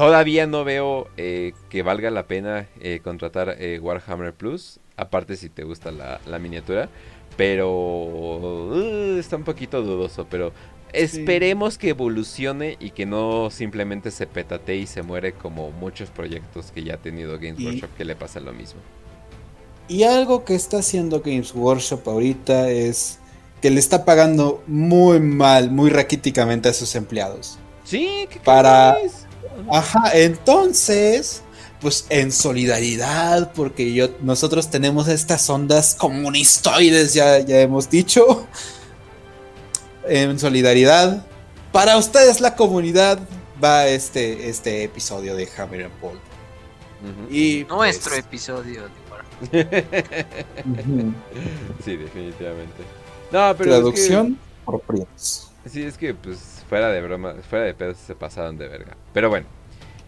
todavía 0.00 0.46
no 0.46 0.64
veo 0.64 1.08
eh, 1.18 1.52
que 1.68 1.82
valga 1.82 2.10
la 2.10 2.26
pena 2.26 2.66
eh, 2.80 3.00
contratar 3.04 3.56
eh, 3.58 3.78
Warhammer 3.78 4.32
Plus. 4.32 4.80
Aparte, 4.96 5.36
si 5.36 5.50
te 5.50 5.62
gusta 5.62 5.90
la, 5.90 6.22
la 6.24 6.38
miniatura. 6.38 6.88
Pero 7.36 7.70
uh, 7.70 9.18
está 9.18 9.36
un 9.36 9.44
poquito 9.44 9.82
dudoso. 9.82 10.26
Pero 10.30 10.52
esperemos 10.94 11.76
que 11.76 11.90
evolucione 11.90 12.78
y 12.80 12.92
que 12.92 13.04
no 13.04 13.50
simplemente 13.50 14.10
se 14.10 14.26
petatee 14.26 14.76
y 14.76 14.86
se 14.86 15.02
muere 15.02 15.34
como 15.34 15.70
muchos 15.70 16.08
proyectos 16.08 16.72
que 16.72 16.82
ya 16.82 16.94
ha 16.94 16.96
tenido 16.96 17.38
Games 17.38 17.60
Workshop 17.62 17.90
que 17.98 18.04
le 18.06 18.16
pasa 18.16 18.40
lo 18.40 18.54
mismo. 18.54 18.80
Y 19.86 20.04
algo 20.04 20.46
que 20.46 20.54
está 20.54 20.78
haciendo 20.78 21.20
Games 21.20 21.54
Workshop 21.54 22.08
ahorita 22.08 22.70
es 22.70 23.18
que 23.60 23.68
le 23.68 23.80
está 23.80 24.06
pagando 24.06 24.64
muy 24.66 25.20
mal, 25.20 25.70
muy 25.70 25.90
raquíticamente 25.90 26.70
a 26.70 26.72
sus 26.72 26.94
empleados. 26.94 27.58
Sí, 27.84 28.26
¿qué 28.30 28.40
Para-? 28.40 28.96
Ajá, 29.70 30.12
entonces, 30.14 31.42
pues 31.80 32.06
en 32.08 32.32
solidaridad, 32.32 33.52
porque 33.52 33.92
yo, 33.92 34.08
nosotros 34.20 34.70
tenemos 34.70 35.08
estas 35.08 35.48
ondas 35.50 35.94
comunistoides, 35.94 37.14
ya, 37.14 37.40
ya 37.40 37.60
hemos 37.60 37.88
dicho. 37.90 38.46
En 40.08 40.38
solidaridad, 40.38 41.26
para 41.72 41.96
ustedes 41.96 42.40
la 42.40 42.56
comunidad 42.56 43.20
va 43.62 43.86
este, 43.86 44.48
este 44.48 44.84
episodio 44.84 45.36
de 45.36 45.48
Hammer 45.56 45.84
and 45.84 46.00
Bolt. 46.00 46.20
Ujú. 47.02 47.34
Y 47.34 47.66
Nuestro 47.68 48.12
pues, 48.12 48.24
episodio 48.24 48.82
de 48.82 49.00
Sí, 51.84 51.96
definitivamente. 51.96 52.82
No, 53.32 53.54
pero 53.56 53.70
traducción. 53.70 54.26
Es 54.26 54.32
que, 54.32 54.49
sí, 55.66 55.82
es 55.82 55.98
que 55.98 56.14
pues 56.14 56.64
fuera 56.68 56.88
de 56.88 57.02
broma, 57.02 57.34
fuera 57.48 57.64
de 57.64 57.74
pedos 57.74 57.98
se 57.98 58.14
pasaron 58.14 58.56
de 58.56 58.68
verga. 58.68 58.96
Pero 59.12 59.28
bueno. 59.28 59.46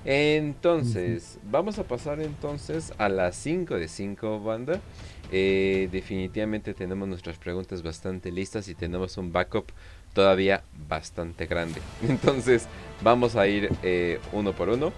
Entonces, 0.05 1.39
vamos 1.44 1.78
a 1.78 1.84
pasar 1.84 2.20
entonces 2.20 2.92
a 2.99 3.08
las 3.08 3.36
5 3.36 3.76
de 3.76 3.86
5, 3.86 4.41
banda. 4.41 4.81
Eh, 5.31 5.89
definitivamente 5.92 6.74
tenemos 6.74 7.07
nuestras 7.08 7.39
preguntas 7.39 7.82
bastante 7.82 8.32
listas 8.32 8.66
y 8.68 8.74
tenemos 8.74 9.16
un 9.16 9.32
backup 9.32 9.70
todavía 10.12 10.65
bastante 10.89 11.47
grande. 11.47 11.81
Entonces, 12.08 12.66
vamos 13.00 13.36
a 13.36 13.47
ir 13.47 13.70
eh, 13.82 14.18
uno 14.32 14.52
por 14.52 14.68
uno. 14.68 14.92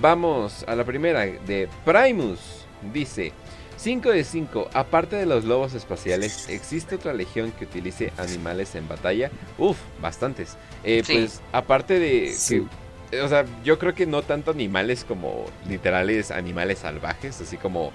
Vamos 0.00 0.64
a 0.66 0.74
la 0.74 0.84
primera 0.84 1.20
de 1.20 1.68
Primus. 1.84 2.66
Dice, 2.92 3.32
5 3.80 4.10
de 4.10 4.24
5. 4.24 4.68
Aparte 4.74 5.16
de 5.16 5.24
los 5.26 5.44
lobos 5.44 5.72
espaciales, 5.74 6.48
¿existe 6.50 6.96
otra 6.96 7.14
legión 7.14 7.50
que 7.52 7.64
utilice 7.64 8.12
animales 8.18 8.74
en 8.74 8.86
batalla? 8.86 9.30
Uf, 9.58 9.78
bastantes. 10.02 10.56
Eh, 10.84 11.02
Sí. 11.04 11.12
Pues 11.14 11.40
aparte 11.52 11.98
de... 11.98 12.32
Sí. 12.36 12.66
que- 13.10 13.20
o 13.22 13.28
sea, 13.28 13.44
yo 13.64 13.76
creo 13.78 13.92
que 13.92 14.06
no 14.06 14.22
tanto 14.22 14.52
animales 14.52 15.02
como 15.04 15.44
literales 15.68 16.30
animales 16.30 16.78
salvajes, 16.78 17.40
así 17.40 17.56
como, 17.56 17.90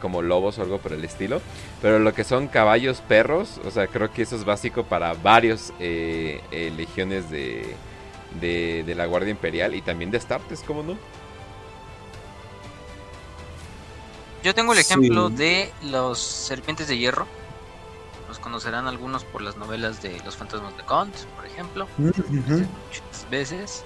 como 0.00 0.20
lobos 0.20 0.58
o 0.58 0.62
algo 0.62 0.76
por 0.76 0.92
el 0.92 1.02
estilo. 1.04 1.40
Pero 1.80 1.98
lo 2.00 2.12
que 2.12 2.22
son 2.22 2.48
caballos, 2.48 3.00
perros, 3.00 3.58
o 3.64 3.70
sea, 3.70 3.86
creo 3.86 4.12
que 4.12 4.20
eso 4.22 4.36
es 4.36 4.44
básico 4.44 4.84
para 4.84 5.14
varios 5.14 5.72
eh, 5.80 6.42
eh, 6.50 6.70
legiones 6.76 7.30
de, 7.30 7.64
de, 8.42 8.82
de 8.84 8.94
la 8.94 9.06
Guardia 9.06 9.30
Imperial 9.30 9.74
y 9.74 9.80
también 9.80 10.10
de 10.10 10.18
Astartes, 10.18 10.62
¿cómo 10.66 10.82
no? 10.82 10.98
Yo 14.42 14.54
tengo 14.54 14.72
el 14.72 14.78
ejemplo 14.80 15.28
Sí. 15.28 15.34
de 15.34 15.72
los 15.82 16.18
serpientes 16.18 16.88
de 16.88 16.98
hierro. 16.98 17.26
Los 18.28 18.38
conocerán 18.38 18.88
algunos 18.88 19.24
por 19.24 19.42
las 19.42 19.56
novelas 19.56 20.02
de 20.02 20.20
Los 20.24 20.36
fantasmas 20.36 20.76
de 20.76 20.84
Kant, 20.84 21.14
por 21.36 21.46
ejemplo. 21.46 21.86
Ujú. 21.98 22.08
Muchas 22.28 23.30
veces. 23.30 23.84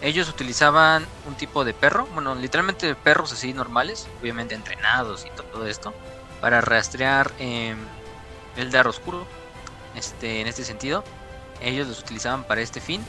Ellos 0.00 0.28
utilizaban 0.28 1.06
un 1.26 1.34
tipo 1.34 1.64
de 1.64 1.72
perro, 1.72 2.06
bueno, 2.14 2.34
literalmente 2.34 2.94
perros 2.94 3.32
así 3.32 3.52
normales, 3.54 4.06
obviamente 4.20 4.54
entrenados 4.54 5.24
y 5.24 5.30
todo 5.30 5.66
esto, 5.66 5.94
para 6.40 6.60
rastrear 6.60 7.32
eh, 7.38 7.74
el 8.56 8.70
dar 8.70 8.86
oscuro. 8.86 9.26
Este, 9.94 10.40
en 10.40 10.46
este 10.46 10.64
sentido, 10.64 11.04
ellos 11.60 11.88
los 11.88 12.00
utilizaban 12.00 12.44
para 12.44 12.60
este 12.60 12.80
fin. 12.80 13.02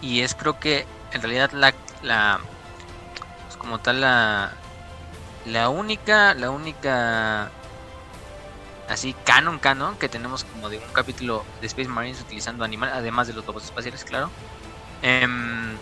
Y 0.00 0.20
es 0.20 0.34
creo 0.34 0.58
que 0.58 0.84
en 1.12 1.22
realidad 1.22 1.52
la, 1.52 1.72
la 2.02 2.40
pues, 3.46 3.56
como 3.56 3.78
tal 3.78 4.00
la 4.00 4.52
la 5.46 5.68
única 5.68 6.34
la 6.34 6.50
única 6.50 7.50
así 8.88 9.14
canon 9.24 9.58
canon 9.58 9.96
que 9.96 10.08
tenemos 10.08 10.44
como 10.44 10.68
de 10.68 10.78
un 10.78 10.92
capítulo 10.92 11.44
de 11.60 11.66
Space 11.66 11.88
Marines 11.88 12.20
utilizando 12.20 12.64
animales 12.64 12.94
además 12.96 13.26
de 13.26 13.32
los 13.32 13.46
lobos 13.46 13.64
espaciales 13.64 14.04
claro 14.04 14.30
Em, 15.02 15.76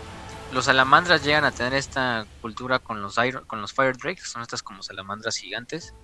los 0.51 0.65
salamandras 0.65 1.23
llegan 1.23 1.45
a 1.45 1.53
tener 1.53 1.75
esta 1.75 2.27
cultura 2.41 2.79
con 2.79 3.03
los, 3.03 3.17
con 3.47 3.61
los 3.61 3.73
Fire 3.73 3.97
Drakes, 3.97 4.29
son 4.29 4.43
estas 4.43 4.63
como 4.63 4.83
salamandras 4.83 5.37
gigantes, 5.37 5.95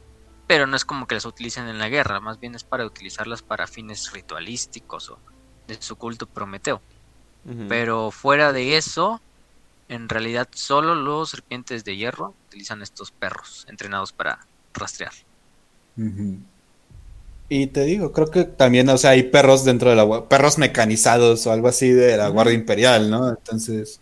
pero 0.47 0.67
no 0.67 0.77
es 0.77 0.85
como 0.85 1.07
que 1.07 1.15
las 1.15 1.25
utilicen 1.25 1.67
en 1.67 1.79
la 1.79 1.89
guerra, 1.89 2.21
más 2.21 2.39
bien 2.39 2.55
es 2.55 2.63
para 2.63 2.85
utilizarlas 2.85 3.43
para 3.43 3.67
fines 3.67 4.13
ritualísticos 4.13 5.11
o 5.11 5.19
de 5.67 5.81
su 5.81 5.97
culto 5.97 6.27
Prometeo. 6.27 6.81
Pero 7.69 8.11
fuera 8.11 8.53
de 8.53 8.77
eso, 8.77 9.21
en 9.89 10.09
realidad 10.09 10.49
solo 10.53 10.97
los 10.97 11.31
serpientes 11.31 11.85
de 11.85 11.97
hierro 11.97 12.35
utilizan 12.57 12.81
estos 12.81 13.11
perros 13.11 13.67
entrenados 13.69 14.13
para 14.13 14.39
rastrear. 14.73 15.13
Y 17.49 17.67
te 17.67 17.85
digo, 17.85 18.13
creo 18.13 18.31
que 18.31 18.45
también, 18.45 18.89
o 18.89 18.97
sea, 18.97 19.11
hay 19.11 19.25
perros 19.25 19.65
dentro 19.65 19.91
de 19.91 19.97
la 19.97 20.29
perros 20.29 20.57
mecanizados 20.57 21.47
o 21.47 21.53
algo 21.53 21.69
así 21.69 21.91
de 21.91 22.17
la 22.17 22.29
Guardia 22.29 22.55
Imperial, 22.55 23.11
¿no? 23.11 23.29
Entonces, 23.29 24.01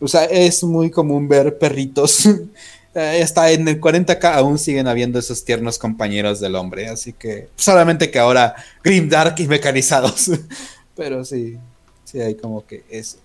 o 0.00 0.06
sea, 0.06 0.24
es 0.24 0.62
muy 0.64 0.90
común 0.90 1.28
ver 1.28 1.58
perritos. 1.58 2.28
Está 2.94 3.50
en 3.50 3.66
el 3.66 3.80
40k 3.80 4.34
aún 4.34 4.58
siguen 4.58 4.86
habiendo 4.86 5.18
esos 5.18 5.42
tiernos 5.46 5.78
compañeros 5.78 6.40
del 6.40 6.56
hombre, 6.56 6.88
así 6.88 7.14
que 7.14 7.48
solamente 7.56 8.10
que 8.10 8.18
ahora 8.18 8.54
Grim 8.84 9.08
Dark 9.08 9.36
y 9.38 9.48
mecanizados. 9.48 10.30
Pero 10.94 11.24
sí, 11.24 11.56
sí 12.04 12.20
hay 12.20 12.34
como 12.34 12.66
que 12.66 12.84
eso. 12.90 13.16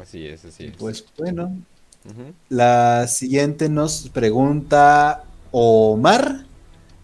Así 0.00 0.26
es, 0.26 0.44
así 0.44 0.66
es. 0.66 0.76
Pues 0.76 1.04
bueno, 1.16 1.56
la 2.48 3.06
siguiente 3.08 3.68
nos 3.68 4.08
pregunta 4.08 5.24
Omar 5.50 6.44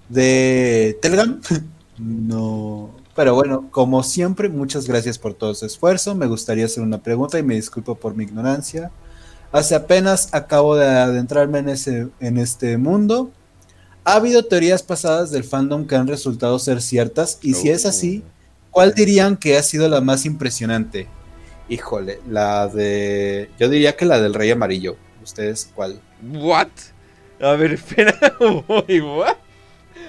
de 0.09 0.99
Telegram. 1.03 1.41
no. 1.99 2.91
Pero 3.15 3.35
bueno, 3.35 3.69
como 3.71 4.03
siempre, 4.03 4.49
muchas 4.49 4.89
gracias 4.89 5.19
por 5.19 5.35
todo 5.35 5.55
su 5.55 5.67
esfuerzo. 5.67 6.15
Me 6.15 6.27
gustaría 6.27 6.65
hacer 6.65 6.83
una 6.83 7.03
pregunta 7.03 7.39
y 7.39 7.43
me 7.43 7.55
disculpo 7.55 7.95
por 7.95 8.17
mi 8.17 8.25
ignorancia. 8.25 8.91
Hace 9.53 9.77
apenas 9.77 10.29
acabo 10.33 10.75
de 10.75 10.87
adentrarme 10.87 11.61
en, 11.61 11.69
ese, 11.69 12.09
en 12.19 12.39
este 12.39 12.77
mundo. 12.77 13.31
Ha 14.05 14.15
habido 14.17 14.45
teorías 14.45 14.83
pasadas 14.83 15.31
del 15.31 15.45
fandom 15.45 15.87
que 15.87 15.95
han 15.95 16.09
resultado 16.09 16.59
ser 16.59 16.83
ciertas 16.83 17.39
y 17.41 17.55
si 17.55 17.71
es 17.71 17.87
así. 17.87 18.25
¿cuál 18.75 18.93
dirían 18.93 19.37
que 19.37 19.57
ha 19.57 19.63
sido 19.63 19.89
la 19.89 20.01
más 20.01 20.27
impresionante? 20.27 21.07
Híjole, 21.69 22.21
la 22.29 22.69
de... 22.69 23.51
Yo 23.59 23.69
diría 23.69 23.97
que 23.97 24.05
la 24.05 24.21
del 24.21 24.35
Rey 24.35 24.51
Amarillo. 24.51 24.97
¿Ustedes 25.23 25.71
cuál? 25.75 26.01
¿What? 26.23 26.69
A 27.41 27.53
ver, 27.53 27.73
espera. 27.73 28.15
¿What? 28.41 29.37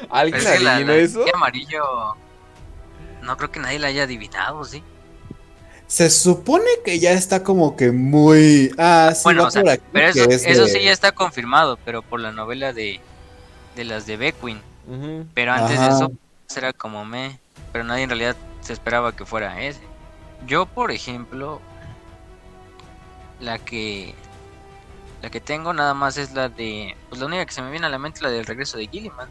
¿Alguien 0.09 0.45
adivinó 0.45 0.93
eso? 0.93 1.25
El 1.25 1.33
amarillo... 1.33 2.15
No 3.21 3.37
creo 3.37 3.51
que 3.51 3.59
nadie 3.59 3.79
la 3.79 3.87
haya 3.87 4.03
adivinado, 4.03 4.63
¿sí? 4.65 4.83
Se 5.87 6.09
supone 6.09 6.65
que 6.83 6.99
ya 6.99 7.13
está 7.13 7.43
como 7.43 7.75
que 7.75 7.91
muy... 7.91 8.71
Ah, 8.77 9.13
sí, 9.15 9.21
bueno, 9.23 9.47
por 9.49 9.69
aquí, 9.69 9.83
pero 9.91 10.07
eso, 10.07 10.67
sí 10.67 10.83
ya 10.83 10.91
está 10.91 11.11
confirmado, 11.11 11.77
pero 11.85 12.01
por 12.01 12.19
la 12.19 12.31
novela 12.31 12.73
de, 12.73 12.99
de 13.75 13.83
las 13.83 14.05
de 14.05 14.17
Beckwin. 14.17 14.61
Pero 15.33 15.53
antes 15.53 15.79
de 15.79 15.87
eso 15.87 16.11
era 16.55 16.73
como 16.73 17.05
me... 17.05 17.39
Pero 17.71 17.83
nadie 17.83 18.03
en 18.03 18.09
realidad 18.09 18.35
se 18.61 18.73
esperaba 18.73 19.15
que 19.15 19.25
fuera 19.25 19.61
ese. 19.63 19.81
Yo, 20.45 20.65
por 20.65 20.91
ejemplo, 20.91 21.61
la 23.39 23.59
que 23.59 24.13
la 25.21 25.29
que 25.29 25.41
tengo 25.41 25.73
nada 25.73 25.93
más 25.93 26.17
es 26.17 26.33
la 26.33 26.49
de 26.49 26.95
pues 27.09 27.19
la 27.19 27.27
única 27.27 27.45
que 27.45 27.53
se 27.53 27.61
me 27.61 27.71
viene 27.71 27.87
a 27.87 27.89
la 27.89 27.97
mente 27.97 28.21
la 28.21 28.29
del 28.29 28.45
regreso 28.45 28.77
de 28.77 28.87
Gilliman. 28.87 29.27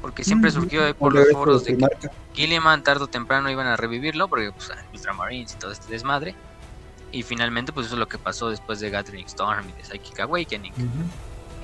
Porque 0.00 0.22
siempre 0.22 0.50
surgió 0.52 0.94
por 0.94 1.12
los 1.12 1.28
foros 1.32 1.64
de 1.64 1.76
que 1.76 2.08
Gilliman 2.34 2.84
tarde 2.84 3.04
o 3.04 3.06
temprano 3.08 3.50
iban 3.50 3.66
a 3.66 3.76
revivirlo 3.76 4.28
porque 4.28 4.52
pues 4.52 4.70
Ultramarines 4.94 5.54
y 5.54 5.56
todo 5.56 5.72
este 5.72 5.92
desmadre. 5.92 6.34
Y 7.12 7.24
finalmente 7.24 7.72
pues 7.72 7.86
eso 7.86 7.96
es 7.96 7.98
lo 7.98 8.08
que 8.08 8.16
pasó 8.16 8.48
después 8.48 8.78
de 8.80 8.90
Gathering 8.90 9.26
Storm 9.26 9.68
y 9.68 9.72
de 9.72 9.84
Psychic 9.84 10.20
Awakening. 10.20 10.72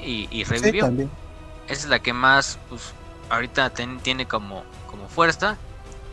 y, 0.03 0.45
revivió. 0.45 0.87
Esa 0.87 1.09
es 1.73 1.87
la 1.87 2.01
que 2.01 2.13
más 2.13 2.59
pues 2.69 2.93
ahorita 3.31 3.71
tiene 3.71 4.27
como, 4.27 4.65
como 4.91 5.09
fuerza 5.09 5.57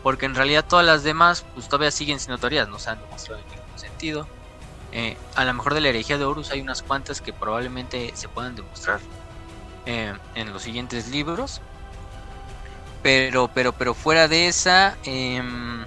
porque 0.04 0.26
en 0.26 0.34
realidad 0.34 0.66
todas 0.68 0.84
las 0.84 1.02
demás 1.02 1.46
pues 1.54 1.66
todavía 1.66 1.90
siguen 1.90 2.20
sin 2.20 2.32
autoridad, 2.32 2.68
no 2.68 2.78
se 2.78 2.90
han 2.90 3.00
demostrado 3.00 3.40
en 3.40 3.48
ningún 3.48 3.78
sentido. 3.78 4.28
Eh, 4.92 5.16
a 5.34 5.44
lo 5.46 5.54
mejor 5.54 5.72
de 5.72 5.80
la 5.80 5.88
herejía 5.88 6.18
de 6.18 6.24
Horus 6.24 6.50
hay 6.50 6.60
unas 6.60 6.82
cuantas 6.82 7.22
que 7.22 7.32
probablemente 7.32 8.12
se 8.14 8.28
puedan 8.28 8.54
demostrar 8.54 9.00
eh, 9.86 10.12
en 10.34 10.52
los 10.52 10.62
siguientes 10.62 11.08
libros. 11.08 11.62
Pero, 13.02 13.50
pero, 13.52 13.72
pero 13.72 13.94
fuera 13.94 14.28
de 14.28 14.46
esa, 14.46 14.98
em, 15.04 15.84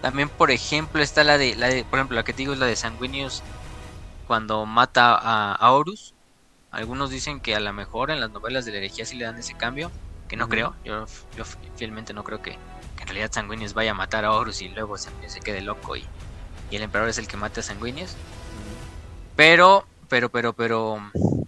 también 0.00 0.28
por 0.28 0.52
ejemplo 0.52 1.02
está 1.02 1.24
la 1.24 1.36
de, 1.36 1.56
la 1.56 1.68
de, 1.68 1.84
por 1.84 1.98
ejemplo, 1.98 2.14
la 2.14 2.22
que 2.22 2.32
te 2.32 2.38
digo 2.38 2.52
es 2.52 2.58
la 2.60 2.66
de 2.66 2.76
Sanguinius 2.76 3.42
cuando 4.28 4.64
mata 4.64 5.18
a, 5.20 5.72
Horus. 5.72 6.14
Algunos 6.70 7.10
dicen 7.10 7.40
que 7.40 7.56
a 7.56 7.60
lo 7.60 7.72
mejor 7.72 8.12
en 8.12 8.20
las 8.20 8.30
novelas 8.30 8.64
de 8.64 8.70
la 8.70 8.78
herejía 8.78 9.04
sí 9.04 9.16
le 9.16 9.24
dan 9.24 9.38
ese 9.38 9.54
cambio, 9.54 9.90
que 10.28 10.36
no 10.36 10.48
creo, 10.48 10.76
yo, 10.84 11.04
yo 11.36 11.44
fielmente 11.74 12.14
no 12.14 12.22
creo 12.22 12.40
que, 12.40 12.56
en 13.00 13.06
realidad 13.06 13.32
Sanguinius 13.32 13.74
vaya 13.74 13.92
a 13.92 13.94
matar 13.94 14.24
a 14.24 14.32
Horus 14.32 14.60
y 14.62 14.68
luego 14.68 14.96
se, 14.98 15.10
quede 15.42 15.62
loco 15.62 15.96
y, 15.96 16.06
el 16.70 16.82
emperador 16.82 17.10
es 17.10 17.18
el 17.18 17.26
que 17.26 17.36
mata 17.36 17.60
a 17.60 17.64
Sanguinius. 17.64 18.14
Pero, 19.34 19.86
pero, 20.08 20.28
pero, 20.28 20.52
pero, 20.52 21.02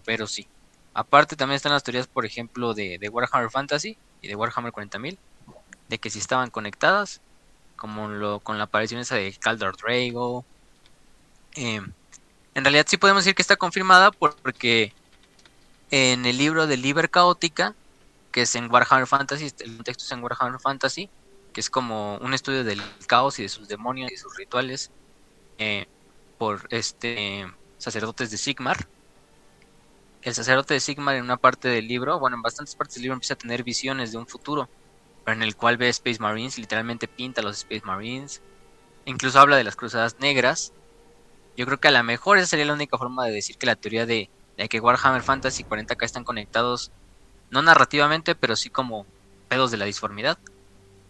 pero 0.05 0.27
sí. 0.27 0.49
Aparte 0.95 1.37
también 1.37 1.57
están 1.57 1.73
las 1.73 1.85
teorías, 1.85 2.09
por 2.09 2.27
ejemplo, 2.27 2.75
de, 2.75 2.99
Warhammer 3.09 3.51
Fantasy 3.51 3.97
y 4.21 4.29
de 4.29 4.35
Warhammer 4.35 4.73
40.000, 4.73 5.17
de 5.89 5.99
que 5.99 6.11
si 6.11 6.19
estaban 6.19 6.51
conectadas, 6.51 7.21
como 7.77 8.41
con 8.41 8.59
la 8.59 8.65
aparición 8.65 9.01
esa 9.01 9.15
de 9.15 9.33
Caldor 9.39 9.77
Drago. 9.77 10.45
Em, 11.55 11.93
en 12.55 12.65
realidad 12.65 12.87
sí 12.89 12.97
podemos 12.97 13.25
decir 13.25 13.35
que 13.35 13.43
está 13.43 13.57
confirmada 13.57 14.11
porque 14.11 14.93
en 15.91 16.27
el 16.27 16.39
libro 16.39 16.67
de 16.67 16.77
Liber 16.77 17.11
Caótica, 17.11 17.75
que 18.33 18.43
es 18.43 18.55
en 18.57 18.73
Warhammer 18.73 19.07
Fantasy, 19.07 19.53
el 19.61 19.85
texto 19.85 20.05
es 20.05 20.11
en 20.13 20.23
Warhammer 20.23 20.61
Fantasy, 20.61 21.09
que 21.53 21.61
es 21.61 21.71
como 21.71 22.17
un 22.19 22.35
estudio 22.35 22.65
del 22.65 22.81
caos 23.07 23.39
y 23.39 23.43
de 23.43 23.49
sus 23.49 23.69
demonios 23.69 24.11
y 24.11 24.17
sus 24.17 24.37
rituales 24.37 24.91
eh, 25.59 25.87
por 26.39 26.67
este 26.71 27.47
sacerdotes 27.79 28.31
de 28.31 28.39
Sigmar. 28.39 28.89
El 30.23 30.35
sacerdote 30.35 30.75
de 30.75 30.81
Sigmar 30.81 31.17
en 31.17 31.25
una 31.25 31.37
parte 31.37 31.69
del 31.69 31.89
libro, 31.89 32.19
bueno, 32.19 32.37
en 32.37 32.43
bastantes 32.43 32.75
partes 32.75 32.95
del 32.95 33.03
libro 33.03 33.15
empieza 33.15 33.35
a 33.35 33.39
tener 33.39 33.65
visiones 33.65 34.13
de 34.13 34.19
un 34.19 34.27
futuro, 34.27 34.69
en 35.27 35.43
el 35.43 35.57
cual 35.57 35.77
ve 35.77 35.89
Space 35.89 36.21
Marines, 36.21 36.59
literalmente 36.59 37.09
pinta 37.09 37.41
a 37.41 37.45
los 37.45 37.59
Space 37.59 37.85
Marines, 37.85 38.41
incluso 39.05 39.39
habla 39.41 39.57
de 39.57 39.65
las 39.65 39.77
cruzadas 39.77 40.19
negras. 40.21 40.73
Yo 41.57 41.67
creo 41.67 41.81
que 41.81 41.89
a 41.89 41.93
lo 41.93 42.03
mejor 42.03 42.39
esa 42.39 42.47
sería 42.47 42.65
la 42.65 42.73
única 42.73 42.97
forma 42.97 43.27
de 43.27 43.33
decir 43.33 43.59
que 43.59 43.67
la 43.67 43.77
teoría 43.77 44.07
de, 44.07 44.31
de 44.57 44.69
que 44.69 44.81
Warhammer 44.81 45.23
Fantasy 45.23 45.65
40k 45.65 46.05
están 46.05 46.25
conectados, 46.25 46.93
no 47.51 47.61
narrativamente, 47.63 48.35
pero 48.35 48.57
sí 48.57 48.71
como 48.71 49.07
pedos 49.49 49.71
de 49.71 49.77
la 49.77 49.85
disformidad. 49.85 50.39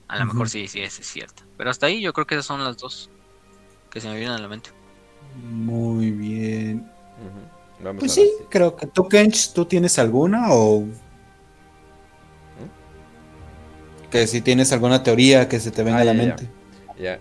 A 0.09 0.19
lo 0.19 0.27
mejor 0.27 0.49
sí, 0.49 0.69
sí, 0.69 0.81
es, 0.81 0.95
cierto. 0.95 1.43
Pero 1.57 1.71
hasta 1.71 1.87
ahí 1.87 2.01
yo 2.01 2.13
creo 2.13 2.27
que 2.27 2.35
esas 2.35 2.47
son 2.47 2.63
las 2.63 2.77
dos 2.77 3.11
que 3.91 4.01
se 4.01 4.09
me 4.09 4.17
vienen 4.17 4.35
a 4.37 4.39
la 4.39 4.49
mente. 4.49 4.71
Muy 5.51 6.11
bien. 6.11 6.87
pues 7.99 8.13
sí, 8.13 8.31
creo 8.51 8.77
que 8.77 8.87
tú, 8.87 9.09
Kench, 9.09 9.53
¿tú 9.53 9.65
tienes 9.65 9.99
alguna 9.99 10.53
o...? 10.53 10.81
¿Mm? 10.81 10.91
Que 14.11 14.27
si 14.27 14.43
tienes 14.43 14.73
alguna 14.73 15.03
teoría 15.03 15.49
que 15.49 15.61
se 15.61 15.71
te 15.71 15.83
venga 15.83 16.01
a 16.01 16.05
la 16.05 16.13
mente. 16.15 16.45
Ya, 16.45 16.62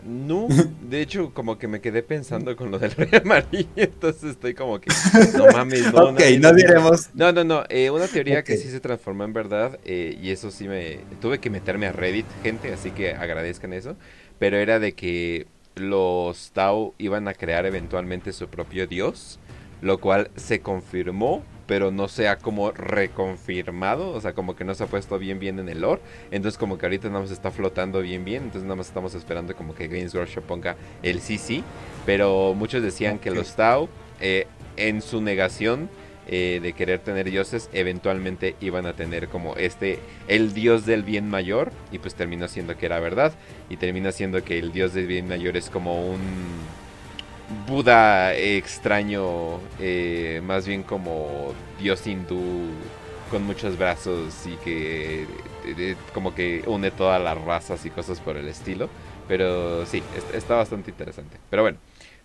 no, 0.06 0.48
de 0.82 1.02
hecho, 1.02 1.34
como 1.34 1.58
que 1.58 1.68
me 1.68 1.82
quedé 1.82 2.04
pensando 2.04 2.56
con 2.56 2.72
lo 2.72 2.80
del 2.80 2.92
rey 2.92 3.10
amarillo, 3.24 3.70
entonces 3.76 4.32
estoy 4.32 4.54
como 4.54 4.80
que, 4.80 4.92
no 5.38 5.48
mames, 5.52 5.92
no. 5.94 6.10
ok, 6.10 6.22
no, 6.40 6.54
diremos. 6.54 7.10
No, 7.14 7.32
no, 7.32 7.44
no, 7.44 7.64
eh, 7.70 7.90
una 7.90 8.08
teoría 8.08 8.44
que 8.44 8.58
sí 8.58 8.70
se 8.70 8.80
transformó 8.80 9.24
en 9.24 9.34
verdad, 9.34 9.80
eh, 9.86 10.18
y 10.22 10.32
eso 10.32 10.52
sí 10.52 10.68
me, 10.68 11.00
tuve 11.20 11.40
que 11.40 11.50
meterme 11.50 11.88
a 11.88 11.92
Reddit, 11.92 12.26
gente, 12.44 12.74
así 12.74 12.92
que 12.92 13.14
agradezcan 13.14 13.74
eso, 13.74 13.96
pero 14.40 14.58
era 14.58 14.80
de 14.80 14.94
que 14.94 15.48
los 15.76 16.52
Tau 16.52 16.94
iban 16.98 17.28
a 17.28 17.34
crear 17.34 17.66
eventualmente 17.66 18.34
su 18.34 18.48
propio 18.48 18.88
dios, 18.88 19.40
lo 19.82 20.00
cual 20.00 20.32
se 20.36 20.62
confirmó 20.62 21.44
pero 21.72 21.90
no 21.90 22.10
se 22.10 22.28
ha 22.28 22.36
como 22.36 22.74
reconfirmado, 22.74 24.10
o 24.10 24.20
sea, 24.20 24.34
como 24.34 24.58
que 24.58 24.66
no 24.66 24.76
se 24.76 24.84
ha 24.84 24.88
puesto 24.88 25.18
bien 25.18 25.40
bien 25.40 25.58
en 25.58 25.70
el 25.70 25.80
lore, 25.80 26.02
entonces 26.30 26.58
como 26.58 26.78
que 26.78 26.86
ahorita 26.86 27.08
nada 27.08 27.22
más 27.22 27.32
está 27.32 27.50
flotando 27.50 28.02
bien 28.02 28.26
bien, 28.26 28.44
entonces 28.44 28.64
nada 28.64 28.76
más 28.76 28.88
estamos 28.88 29.16
esperando 29.16 29.56
como 29.56 29.74
que 29.74 29.88
Games 29.88 30.14
Workshop 30.14 30.44
ponga 30.44 30.76
el 31.02 31.22
sí 31.22 31.38
sí, 31.38 31.64
pero 32.06 32.54
muchos 32.58 32.84
decían 32.84 33.20
que 33.20 33.32
los 33.32 33.56
Tau 33.56 33.88
eh, 34.20 34.48
en 34.76 35.02
su 35.02 35.22
negación 35.22 35.90
eh, 36.28 36.60
de 36.62 36.74
querer 36.74 37.00
tener 37.00 37.32
dioses, 37.32 37.70
eventualmente 37.72 38.58
iban 38.60 38.86
a 38.86 38.92
tener 38.92 39.30
como 39.30 39.56
este, 39.56 40.00
el 40.28 40.54
dios 40.54 40.86
del 40.86 41.04
bien 41.04 41.30
mayor, 41.30 41.72
y 41.90 42.00
pues 42.00 42.16
terminó 42.16 42.50
siendo 42.50 42.76
que 42.78 42.86
era 42.86 43.00
verdad, 43.00 43.32
y 43.70 43.78
termina 43.78 44.12
siendo 44.12 44.44
que 44.44 44.60
el 44.60 44.74
dios 44.74 44.94
del 44.94 45.08
bien 45.08 45.30
mayor 45.30 45.56
es 45.56 45.70
como 45.70 46.06
un 46.06 46.20
Buda 47.68 48.36
extraño, 48.36 49.60
eh, 49.80 50.42
más 50.44 50.68
bien 50.68 50.84
como 50.84 51.54
dios 51.80 52.06
hindú 52.08 52.70
con 53.30 53.44
muchos 53.44 53.78
brazos 53.78 54.34
y 54.46 54.56
que 54.64 55.26
eh, 55.66 55.96
como 56.14 56.36
que 56.36 56.64
une 56.68 56.92
todas 56.92 57.22
las 57.22 57.40
razas 57.40 57.86
y 57.86 57.90
cosas 57.90 58.20
por 58.20 58.38
el 58.38 58.48
estilo. 58.48 58.90
Pero 59.28 59.86
sí, 59.86 60.04
está, 60.34 60.56
bastante 60.56 60.92
interesante. 60.92 61.38
Pero 61.50 61.62
bueno, 61.62 61.78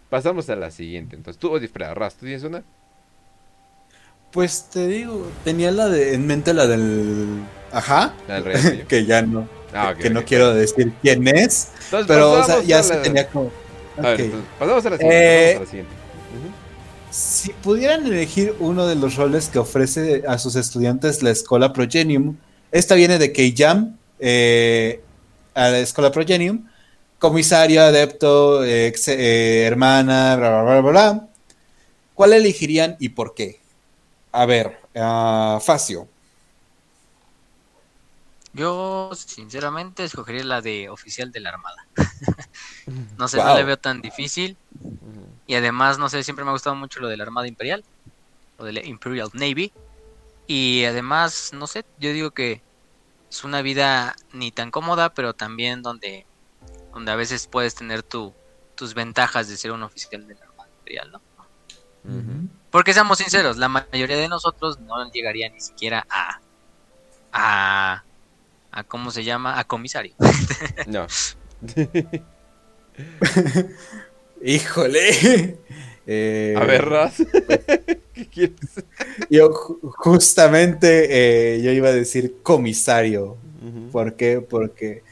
Pasamos 0.08 0.48
a 0.50 0.56
la 0.56 0.70
siguiente. 0.70 1.16
Entonces, 1.16 1.40
tú, 1.40 1.56
espera, 1.56 1.92
Ras, 1.94 2.14
¿tú 2.14 2.26
tienes 2.26 2.44
una? 2.44 2.62
Pues 4.30 4.68
te 4.70 4.86
digo, 4.86 5.26
tenía 5.44 5.70
la 5.72 5.88
de 5.88 6.14
en 6.14 6.26
mente 6.26 6.52
la 6.52 6.66
del 6.66 7.42
ajá, 7.72 8.14
La 8.28 8.40
del 8.40 8.86
que 8.88 9.04
ya 9.04 9.22
no, 9.22 9.48
Ah, 9.72 9.94
que 9.98 10.10
no 10.10 10.24
quiero 10.24 10.54
decir 10.54 10.92
quién 11.02 11.26
es, 11.26 11.70
Entonces, 11.84 12.06
pero 12.06 12.32
o 12.32 12.36
sea, 12.36 12.44
pasamos 12.46 12.66
ya 12.66 12.82
se 12.82 12.96
tenía 12.96 13.28
como 13.28 13.50
A 13.98 14.02
ver, 14.02 14.30
pasamos 14.58 14.86
a 14.86 14.90
la 14.90 14.96
siguiente. 14.96 15.16
Eh, 15.18 15.46
pasamos 15.46 15.56
a 15.56 15.64
la 15.64 15.70
siguiente. 15.70 15.92
Ujú. 16.38 16.52
Si 17.10 17.50
pudieran 17.52 18.06
elegir 18.06 18.54
uno 18.58 18.86
de 18.86 18.94
los 18.96 19.16
roles 19.16 19.48
que 19.48 19.58
ofrece 19.58 20.24
a 20.28 20.38
sus 20.38 20.56
estudiantes 20.56 21.22
la 21.22 21.30
Escuela 21.30 21.72
Progenium, 21.72 22.36
esta 22.72 22.94
viene 22.94 23.18
de 23.18 23.32
K-Jam, 23.32 23.96
eh, 24.18 25.00
a 25.54 25.68
la 25.70 25.78
Escuela 25.78 26.10
Progenium, 26.10 26.68
comisario, 27.18 27.82
adepto, 27.82 28.62
ex- 28.64 29.08
eh, 29.08 29.62
hermana, 29.62 30.36
bla, 30.36 30.50
bla, 30.50 30.62
bla, 30.62 30.80
bla, 30.80 30.90
bla. 30.90 31.28
¿Cuál 32.14 32.32
elegirían 32.34 32.96
y 32.98 33.10
por 33.10 33.34
qué? 33.34 33.60
A 34.32 34.44
ver, 34.44 34.78
ah, 34.96 35.58
Facio. 35.62 36.08
Yo, 38.52 39.10
sinceramente, 39.14 40.04
escogería 40.04 40.44
la 40.44 40.60
de 40.62 40.88
oficial 40.88 41.30
de 41.30 41.40
la 41.40 41.50
Armada. 41.50 41.86
no 43.18 43.28
sé, 43.28 43.38
Wow. 43.38 43.46
no 43.46 43.56
le 43.56 43.64
veo 43.64 43.76
tan 43.76 44.00
difícil. 44.00 44.56
Y 45.46 45.54
además, 45.54 45.98
no 45.98 46.08
sé, 46.08 46.22
siempre 46.22 46.44
me 46.44 46.50
ha 46.50 46.52
gustado 46.52 46.76
mucho 46.76 47.00
lo 47.00 47.08
de 47.08 47.16
la 47.16 47.24
Armada 47.24 47.46
Imperial. 47.48 47.84
O 48.58 48.64
de 48.64 48.72
la 48.72 48.84
Imperial 48.84 49.30
Navy. 49.32 49.72
Y 50.46 50.84
además, 50.84 51.50
no 51.52 51.66
sé, 51.66 51.84
yo 51.98 52.12
digo 52.12 52.30
que 52.30 52.62
es 53.30 53.44
una 53.44 53.62
vida 53.62 54.14
ni 54.32 54.52
tan 54.52 54.70
cómoda, 54.70 55.12
pero 55.12 55.34
también 55.34 55.82
donde, 55.82 56.24
donde 56.92 57.12
a 57.12 57.16
veces 57.16 57.48
puedes 57.48 57.74
tener 57.74 58.02
tu, 58.02 58.32
tus 58.76 58.94
ventajas 58.94 59.48
de 59.48 59.56
ser 59.56 59.72
un 59.72 59.82
oficial 59.82 60.26
de 60.26 60.34
la 60.34 60.44
Armada 60.44 60.70
Imperial, 60.78 61.12
¿no? 61.12 61.20
Porque 62.70 62.94
seamos 62.94 63.18
sinceros, 63.18 63.56
la 63.56 63.68
mayoría 63.68 64.16
de 64.16 64.28
nosotros 64.28 64.78
no 64.78 65.10
llegaría 65.10 65.48
ni 65.48 65.60
siquiera 65.60 66.06
a. 66.08 66.40
a. 67.32 68.04
a 68.70 68.84
¿cómo 68.84 69.10
se 69.10 69.24
llama? 69.24 69.58
a 69.58 69.64
comisario. 69.64 70.14
No. 70.86 71.06
Híjole. 74.42 75.58
Eh, 76.08 76.54
A 76.56 76.62
ver, 76.64 76.84
Ras. 76.84 77.14
¿Qué 78.14 78.26
quieres? 78.28 78.54
Yo 79.28 79.50
ju- 79.50 79.80
justamente 79.96 81.08
eh, 81.56 81.60
yo 81.62 81.72
iba 81.72 81.88
a 81.88 81.92
decir 81.92 82.36
comisario. 82.44 83.36
¿Por 83.90 84.14
qué? 84.14 84.40
Porque 84.40 85.02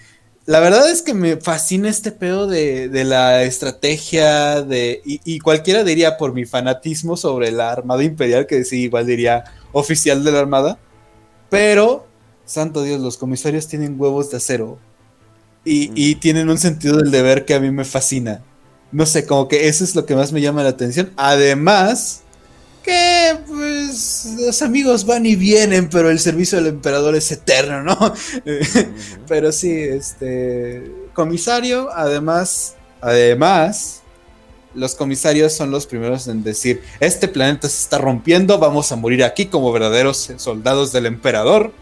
la 0.46 0.60
verdad 0.60 0.88
es 0.88 1.02
que 1.02 1.12
me 1.12 1.36
fascina 1.38 1.88
este 1.88 2.12
pedo 2.12 2.46
de, 2.46 2.88
de 2.88 3.02
la 3.02 3.42
estrategia 3.42 4.62
de 4.62 5.02
y, 5.04 5.20
y 5.24 5.40
cualquiera 5.40 5.82
diría 5.82 6.16
por 6.16 6.32
mi 6.32 6.44
fanatismo 6.44 7.16
sobre 7.16 7.50
la 7.50 7.72
Armada 7.72 8.04
Imperial, 8.04 8.46
que 8.46 8.62
sí, 8.62 8.82
igual 8.82 9.04
diría 9.04 9.42
oficial 9.72 10.22
de 10.22 10.30
la 10.30 10.38
Armada, 10.38 10.78
pero, 11.50 12.06
santo 12.44 12.84
Dios, 12.84 13.00
los 13.00 13.16
comisarios 13.16 13.66
tienen 13.66 14.00
huevos 14.00 14.30
de 14.30 14.36
acero 14.36 14.78
y, 15.64 15.90
y 15.94 16.16
tienen 16.16 16.50
un 16.50 16.58
sentido 16.58 16.98
del 16.98 17.10
deber 17.10 17.44
que 17.44 17.54
a 17.54 17.60
mí 17.60 17.70
me 17.70 17.84
fascina. 17.84 18.42
No 18.92 19.06
sé, 19.06 19.26
como 19.26 19.48
que 19.48 19.68
eso 19.68 19.82
es 19.82 19.94
lo 19.94 20.06
que 20.06 20.14
más 20.14 20.32
me 20.32 20.40
llama 20.40 20.62
la 20.62 20.68
atención. 20.68 21.10
Además, 21.16 22.22
que 22.84 23.38
pues 23.46 24.36
los 24.38 24.62
amigos 24.62 25.06
van 25.06 25.26
y 25.26 25.34
vienen, 25.34 25.88
pero 25.88 26.10
el 26.10 26.20
servicio 26.20 26.58
del 26.58 26.68
emperador 26.68 27.16
es 27.16 27.32
eterno, 27.32 27.82
¿no? 27.82 27.94
Ujú. 28.02 28.86
Pero 29.26 29.50
sí, 29.50 29.72
este 29.72 30.92
comisario, 31.14 31.88
además, 31.92 32.76
además, 33.00 34.02
los 34.74 34.94
comisarios 34.94 35.52
son 35.54 35.70
los 35.70 35.86
primeros 35.86 36.28
en 36.28 36.42
decir, 36.42 36.82
este 37.00 37.26
planeta 37.28 37.68
se 37.68 37.82
está 37.82 37.98
rompiendo, 37.98 38.58
vamos 38.58 38.92
a 38.92 38.96
morir 38.96 39.24
aquí 39.24 39.46
como 39.46 39.72
verdaderos 39.72 40.32
soldados 40.36 40.92
del 40.92 41.06
emperador. 41.06 41.72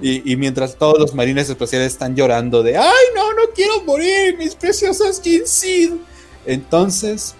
Y, 0.00 0.32
y 0.32 0.36
mientras 0.36 0.76
todos 0.76 0.98
los 0.98 1.14
marines 1.14 1.48
espaciales 1.48 1.92
están 1.92 2.14
llorando 2.14 2.62
de, 2.62 2.76
ay, 2.76 3.04
no, 3.14 3.32
no 3.32 3.42
quiero 3.54 3.82
morir, 3.82 4.36
mis 4.38 4.54
preciosas 4.54 5.20
Jinsid. 5.22 5.92
Entonces, 6.46 7.34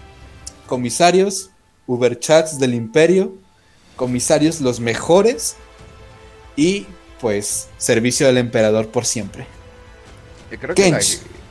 comisarios, 0.67 1.51
Uberchats 1.85 2.59
del 2.59 2.73
imperio, 2.73 3.33
comisarios 3.95 4.61
los 4.61 4.79
mejores 4.79 5.55
y 6.55 6.85
pues 7.19 7.69
servicio 7.77 8.27
del 8.27 8.37
emperador 8.37 8.87
por 8.87 9.05
siempre. 9.05 9.45
Creo 10.49 10.75
que, 10.75 10.91
la, 10.91 10.99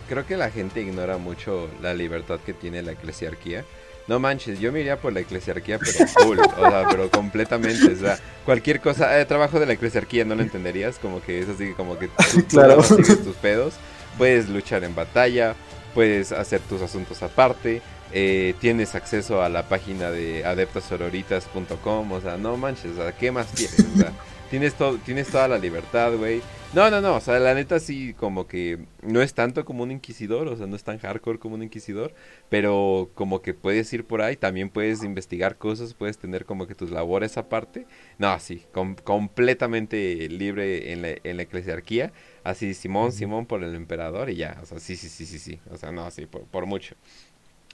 creo 0.09 0.27
que 0.27 0.37
la 0.37 0.51
gente 0.51 0.81
ignora 0.81 1.19
mucho 1.19 1.69
la 1.81 1.95
libertad 1.95 2.39
que 2.45 2.53
tiene 2.53 2.83
la 2.83 2.93
eclesiarquía. 2.93 3.65
No 4.09 4.19
manches, 4.19 4.59
yo 4.59 4.73
me 4.73 4.81
iría 4.81 4.97
por 5.01 5.13
la 5.13 5.21
eclesiarquía, 5.21 5.79
pero 5.79 6.07
full, 6.09 6.39
o 6.39 6.71
sea, 6.71 6.87
pero 6.91 7.09
completamente, 7.11 7.87
o 7.93 7.97
sea, 7.97 8.19
cualquier 8.45 8.81
cosa, 8.81 9.21
eh, 9.21 9.25
trabajo 9.27 9.61
de 9.61 9.67
la 9.67 9.75
eclesiarquía 9.75 10.25
no 10.25 10.35
lo 10.35 10.43
entenderías, 10.43 10.99
como 10.99 11.23
que 11.23 11.39
es 11.41 11.49
así, 11.49 11.73
como 11.77 11.99
que 11.99 12.09
tú, 12.09 12.43
tú 12.43 12.47
Claro. 12.49 12.83
sigues 12.83 13.23
tus 13.23 13.37
pedos, 13.37 13.75
puedes 14.19 14.49
luchar 14.49 14.83
en 14.85 14.95
batalla, 14.95 15.55
puedes 15.95 16.33
hacer 16.33 16.61
tus 16.63 16.83
asuntos 16.83 17.23
aparte, 17.23 17.81
eh, 18.13 18.55
tienes 18.61 18.95
acceso 18.97 19.41
a 19.43 19.49
la 19.49 19.69
página 19.69 20.11
de 20.11 20.45
adeptasororitas.com, 20.45 22.13
o 22.13 22.21
sea, 22.21 22.37
no 22.37 22.57
manches, 22.57 22.93
o 22.99 23.03
sea, 23.03 23.13
¿qué 23.13 23.31
más 23.31 23.47
quieres? 23.55 23.85
O 23.95 23.99
sea, 23.99 24.13
tienes, 24.53 24.77
todo, 24.77 24.99
tienes 24.99 25.31
toda 25.31 25.49
la 25.49 25.59
libertad, 25.59 26.15
güey. 26.17 26.45
No, 26.73 26.91
no, 26.91 27.01
no, 27.03 27.17
o 27.17 27.21
sea, 27.21 27.39
la 27.39 27.55
neta 27.55 27.81
sí, 27.81 28.15
como 28.15 28.47
que 28.47 28.87
no 29.03 29.21
es 29.21 29.35
tanto 29.35 29.65
como 29.65 29.83
un 29.83 29.91
inquisidor, 29.91 30.49
o 30.49 30.57
sea, 30.57 30.67
no 30.67 30.77
es 30.77 30.85
tan 30.85 30.99
hardcore 30.99 31.39
como 31.39 31.55
un 31.57 31.63
inquisidor, 31.63 32.15
pero 32.49 33.11
como 33.15 33.43
que 33.43 33.55
puedes 33.55 33.93
ir 33.93 34.07
por 34.07 34.23
ahí, 34.23 34.37
también 34.37 34.71
puedes 34.71 35.03
investigar 35.03 35.59
cosas, 35.59 35.95
puedes 35.95 36.17
tener 36.19 36.47
como 36.47 36.67
que 36.67 36.75
tus 36.75 36.91
labores 36.91 37.37
aparte. 37.37 37.87
No, 38.19 38.39
sí, 38.41 38.65
com- 38.73 38.97
completamente 38.97 40.29
libre 40.31 40.93
en 40.93 41.03
la, 41.03 41.09
en 41.25 41.37
la 41.37 41.43
eclesiarquía, 41.43 42.13
así 42.43 42.73
Simón, 42.75 43.13
Simón 43.13 43.45
por 43.47 43.63
el 43.65 43.75
emperador 43.75 44.31
y 44.31 44.37
ya, 44.37 44.59
o 44.63 44.67
sea, 44.67 44.79
sí, 44.81 44.97
sí, 44.97 45.09
sí, 45.11 45.27
sí, 45.27 45.39
sí, 45.39 45.61
o 45.71 45.77
sea, 45.77 45.93
no, 45.93 46.11
sí, 46.11 46.27
por, 46.27 46.45
por 46.45 46.67
mucho. 46.67 46.95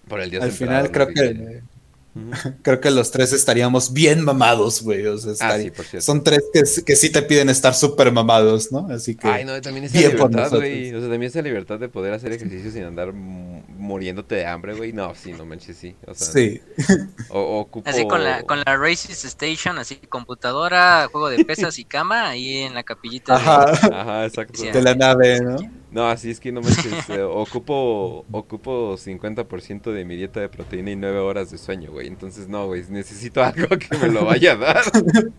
Por 0.08 0.20
el 0.20 0.30
dios 0.30 0.46
Al 0.46 0.52
final 0.52 0.90
emperador, 0.90 0.90
creo 0.90 1.08
no 1.08 1.16
sé 1.16 1.34
que. 1.34 1.62
Creo 2.62 2.80
que 2.80 2.90
los 2.90 3.10
tres 3.10 3.32
estaríamos 3.32 3.92
bien 3.92 4.24
mamados, 4.24 4.82
güey. 4.82 5.06
O 5.06 5.18
sea, 5.18 5.30
Ah, 5.30 5.32
estaría- 5.32 5.64
sí, 5.64 5.70
por 5.70 5.84
cierto. 5.86 6.04
son 6.06 6.22
tres 6.24 6.40
que, 6.52 6.62
que 6.84 6.96
sí 6.96 7.10
te 7.10 7.22
piden 7.22 7.48
estar 7.48 7.74
súper 7.74 8.12
mamados, 8.12 8.70
¿no? 8.72 8.88
Así 8.90 9.14
que 9.16 9.28
Ay, 9.28 9.44
no, 9.44 9.60
también 9.60 9.84
esa 9.84 9.98
libertad, 9.98 10.50
güey. 10.50 10.88
O 10.94 11.00
sea, 11.00 11.08
también 11.08 11.22
esa 11.24 11.42
libertad 11.42 11.78
de 11.78 11.88
poder 11.88 12.12
hacer 12.14 12.32
ejercicio 12.32 12.70
sin 12.70 12.84
andar 12.84 13.12
mu- 13.12 13.62
muriéndote 13.68 14.34
de 14.36 14.46
hambre, 14.46 14.74
güey. 14.74 14.92
No, 14.92 15.14
sí, 15.14 15.32
no 15.32 15.44
manches, 15.46 15.76
sí. 15.76 15.94
O 16.06 16.14
sea, 16.14 16.26
sí. 16.32 16.60
o, 17.30 17.40
o 17.40 17.58
ocupo... 17.60 17.88
Así 17.88 18.06
con 18.06 18.22
la, 18.24 18.42
con 18.42 18.60
la 18.64 18.76
Racist 18.76 19.24
Station, 19.24 19.78
así 19.78 19.96
computadora, 20.08 21.08
juego 21.10 21.28
de 21.30 21.44
pesas 21.44 21.78
y 21.78 21.84
cama, 21.84 22.28
ahí 22.28 22.58
en 22.58 22.74
la 22.74 22.82
capillita. 22.82 23.34
de- 23.34 23.40
Ajá, 23.40 23.70
Ajá, 24.00 24.26
exacto. 24.26 24.60
Sí, 24.60 24.68
de 24.70 24.82
la 24.82 24.94
nave, 24.94 25.40
¿no? 25.40 25.56
No, 25.90 26.06
así 26.08 26.30
es 26.30 26.38
que 26.38 26.52
no 26.52 26.60
eh, 27.08 27.22
ocupo, 27.22 28.26
ocupo 28.30 28.96
50% 28.98 29.90
de 29.92 30.04
mi 30.04 30.16
dieta 30.16 30.38
de 30.40 30.48
proteína 30.50 30.90
y 30.90 30.96
9 30.96 31.18
horas 31.18 31.50
de 31.50 31.56
sueño, 31.58 31.90
güey. 31.92 32.06
Entonces, 32.08 32.46
no, 32.48 32.66
güey. 32.66 32.84
Necesito 32.90 33.42
algo 33.44 33.68
que 33.78 33.96
me 33.96 34.08
lo 34.08 34.24
vaya 34.26 34.52
a 34.52 34.56
dar. 34.56 34.82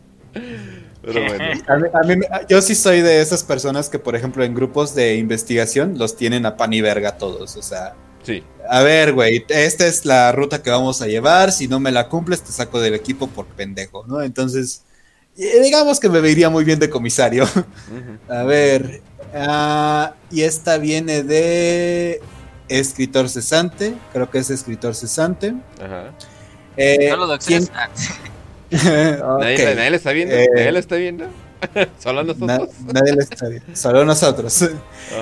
Pero 1.02 1.22
bueno. 1.26 1.44
A 1.68 1.76
mí- 1.78 1.88
a 1.94 2.00
mí 2.08 2.16
me- 2.18 2.28
yo 2.50 2.62
sí 2.62 2.76
soy 2.76 3.02
de 3.02 3.22
esas 3.22 3.44
personas 3.44 3.90
que, 3.90 4.00
por 4.00 4.16
ejemplo, 4.16 4.44
en 4.44 4.54
grupos 4.54 4.94
de 4.96 5.16
investigación 5.16 5.98
los 5.98 6.16
tienen 6.18 6.46
a 6.46 6.58
pan 6.58 6.74
y 6.74 6.82
verga 6.82 7.18
todos. 7.18 7.56
O 7.56 7.62
sea, 7.62 7.94
Sí. 8.24 8.44
a 8.70 8.82
ver, 8.82 9.14
güey, 9.14 9.46
esta 9.48 9.88
es 9.88 10.04
la 10.06 10.32
ruta 10.34 10.62
que 10.62 10.70
vamos 10.70 11.02
a 11.02 11.08
llevar. 11.08 11.52
Si 11.52 11.68
no 11.68 11.80
me 11.80 11.92
la 11.92 12.10
cumples, 12.10 12.42
te 12.42 12.52
saco 12.52 12.80
del 12.82 12.96
equipo 12.96 13.28
por 13.28 13.46
pendejo, 13.46 14.06
¿no? 14.08 14.22
Entonces, 14.22 14.84
eh, 15.38 15.62
digamos 15.64 16.00
que 16.02 16.10
me 16.10 16.20
vería 16.20 16.50
muy 16.50 16.64
bien 16.66 16.80
de 16.80 16.90
comisario. 16.90 17.46
A 18.28 18.44
ver, 18.44 19.02
ah, 19.34 20.14
y 20.32 20.42
esta 20.42 20.78
viene 20.78 21.24
de 21.24 22.22
escritor 22.68 23.30
cesante, 23.30 23.94
creo 24.14 24.30
que 24.30 24.40
es 24.40 24.50
escritor 24.50 24.96
cesante. 24.96 25.54
Ajá. 25.84 26.12
Eh, 26.78 27.12
¿quién- 27.46 27.68
ah, 27.74 27.90
¿Nadie, 29.40 29.76
¿Nadie 29.76 29.90
lo 29.90 29.96
está 29.96 30.12
viendo? 30.12 30.36
Eh, 30.36 30.48
¿Nadie 30.56 30.72
lo 30.74 30.80
está 30.80 30.96
viendo? 30.96 31.26
¿Solo 32.02 32.24
na- 32.24 32.34
nosotros? 32.34 32.70
nadie 32.94 33.14
lo 33.14 33.22
está 33.22 33.48
viendo, 33.50 33.76
solo 33.76 34.06
nosotros. 34.06 34.70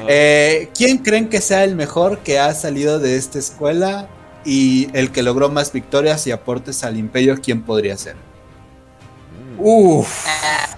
Eh, 0.08 0.69
¿Quién 0.77 1.00
creen 1.00 1.30
que 1.30 1.42
sea 1.42 1.64
el 1.64 1.76
mejor 1.76 2.19
que 2.19 2.38
ha 2.40 2.53
salido 2.53 3.00
de 3.00 3.16
esta 3.18 3.40
escuela 3.40 4.08
y 4.45 4.88
el 4.94 5.11
que 5.11 5.24
logró 5.24 5.50
más 5.50 5.72
victorias 5.74 6.27
y 6.27 6.32
aportes 6.32 6.84
al 6.84 6.98
imperio? 6.98 7.38
¿Quién 7.42 7.64
podría 7.64 7.98
ser? 7.98 8.16
Mm. 8.16 9.60
Uf, 9.60 10.26
ah. 10.27 10.76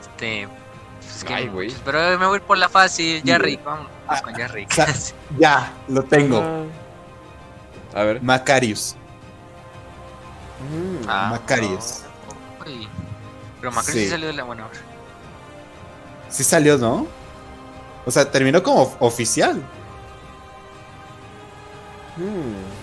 Este. 0.00 0.48
Es 1.20 1.24
que 1.24 1.34
Ay, 1.34 1.46
no, 1.46 1.52
güey. 1.52 1.70
pero 1.84 2.18
me 2.18 2.26
voy 2.26 2.40
por 2.40 2.56
la 2.58 2.68
fácil, 2.68 3.22
Jarry. 3.26 3.58
Vamos 3.64 3.86
Ah, 4.08 4.20
con 4.22 4.34
Jarry. 4.34 4.66
sa- 4.70 4.86
ya, 5.38 5.72
lo 5.88 6.02
tengo. 6.02 6.40
Ah. 7.94 8.00
A 8.00 8.04
ver. 8.04 8.22
Macarius. 8.22 8.96
Mm. 10.60 11.08
Ah, 11.08 11.28
Macarius. 11.30 12.02
no, 12.28 12.64
uy. 12.70 12.88
Pero 13.60 13.70
Macarius 13.72 13.94
sí. 13.98 14.04
Sí. 14.04 14.10
salió 14.10 14.26
de 14.28 14.32
la 14.32 14.44
buena 14.44 14.66
hora. 14.66 14.78
Sí 16.30 16.42
salió, 16.44 16.78
¿no? 16.78 17.06
O 18.06 18.10
sea, 18.10 18.30
terminó 18.30 18.62
como 18.62 18.96
oficial. 19.00 19.56
Mm. 22.16 22.80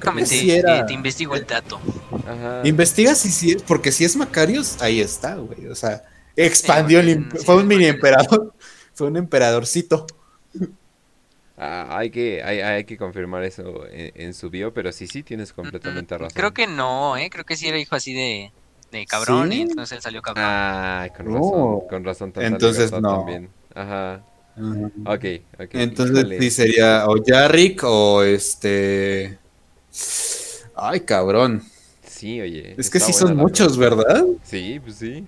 Déjame 0.00 0.22
que 0.22 0.28
te, 0.28 0.34
sí 0.38 0.50
era- 0.50 0.80
te- 0.80 0.84
te 0.88 0.92
investigo 0.92 1.34
el 1.36 1.46
dato. 1.46 1.80
Ajá. 2.26 2.60
Investiga 2.66 3.14
si 3.14 3.30
sí, 3.30 3.56
porque 3.66 3.90
si 3.92 4.04
es 4.04 4.16
Macarios, 4.16 4.80
ahí 4.82 5.00
está, 5.00 5.34
güey. 5.36 5.66
O 5.68 5.74
sea, 5.74 6.02
expandió 6.36 7.00
el 7.00 7.26
fue 7.44 7.56
un 7.56 7.66
mini 7.68 7.86
emperador, 7.86 8.54
fue 8.94 9.08
un 9.08 9.16
emperadorcito. 9.16 10.06
Ah, 11.56 11.98
hay, 11.98 12.10
que, 12.10 12.42
hay, 12.42 12.60
hay 12.60 12.84
que 12.84 12.96
confirmar 12.96 13.44
eso 13.44 13.86
en, 13.88 14.10
en 14.14 14.34
su 14.34 14.50
bio, 14.50 14.74
pero 14.74 14.90
sí, 14.92 15.06
sí, 15.06 15.22
tienes 15.22 15.52
completamente 15.52 16.16
Mm, 16.16 16.18
razón. 16.18 16.30
Creo 16.32 16.52
que 16.52 16.66
no, 16.66 17.16
¿eh? 17.16 17.30
Creo 17.30 17.44
que 17.44 17.56
sí 17.56 17.68
era 17.68 17.78
hijo 17.78 17.94
así 17.96 18.12
de, 18.12 18.52
de 18.90 19.06
cabrón 19.06 19.52
¿Sí? 19.52 19.58
y 19.58 19.62
entonces 19.62 19.96
él 19.96 20.02
salió 20.02 20.22
cabrón. 20.22 20.44
Ah, 20.46 21.08
con 21.16 21.30
razón, 21.30 21.80
con 21.88 22.04
razón. 22.04 22.32
Entonces, 22.36 22.94
no. 22.96 23.08
También. 23.08 23.50
Ajá, 23.74 24.26
ok, 25.04 25.24
ok. 25.60 25.74
Entonces 25.74 26.16
híjole. 26.16 26.38
sí 26.38 26.50
sería 26.50 27.06
o 27.08 27.16
Jarrick 27.24 27.82
o 27.84 28.22
este. 28.22 29.38
Ay, 30.74 31.00
cabrón. 31.00 31.62
Sí, 32.02 32.40
oye. 32.40 32.74
Es 32.78 32.90
que 32.90 33.00
sí 33.00 33.12
son 33.12 33.36
muchos, 33.36 33.76
pregunta. 33.78 33.78
¿verdad? 33.78 34.24
Sí, 34.42 34.80
pues 34.80 34.96
sí. 34.96 35.26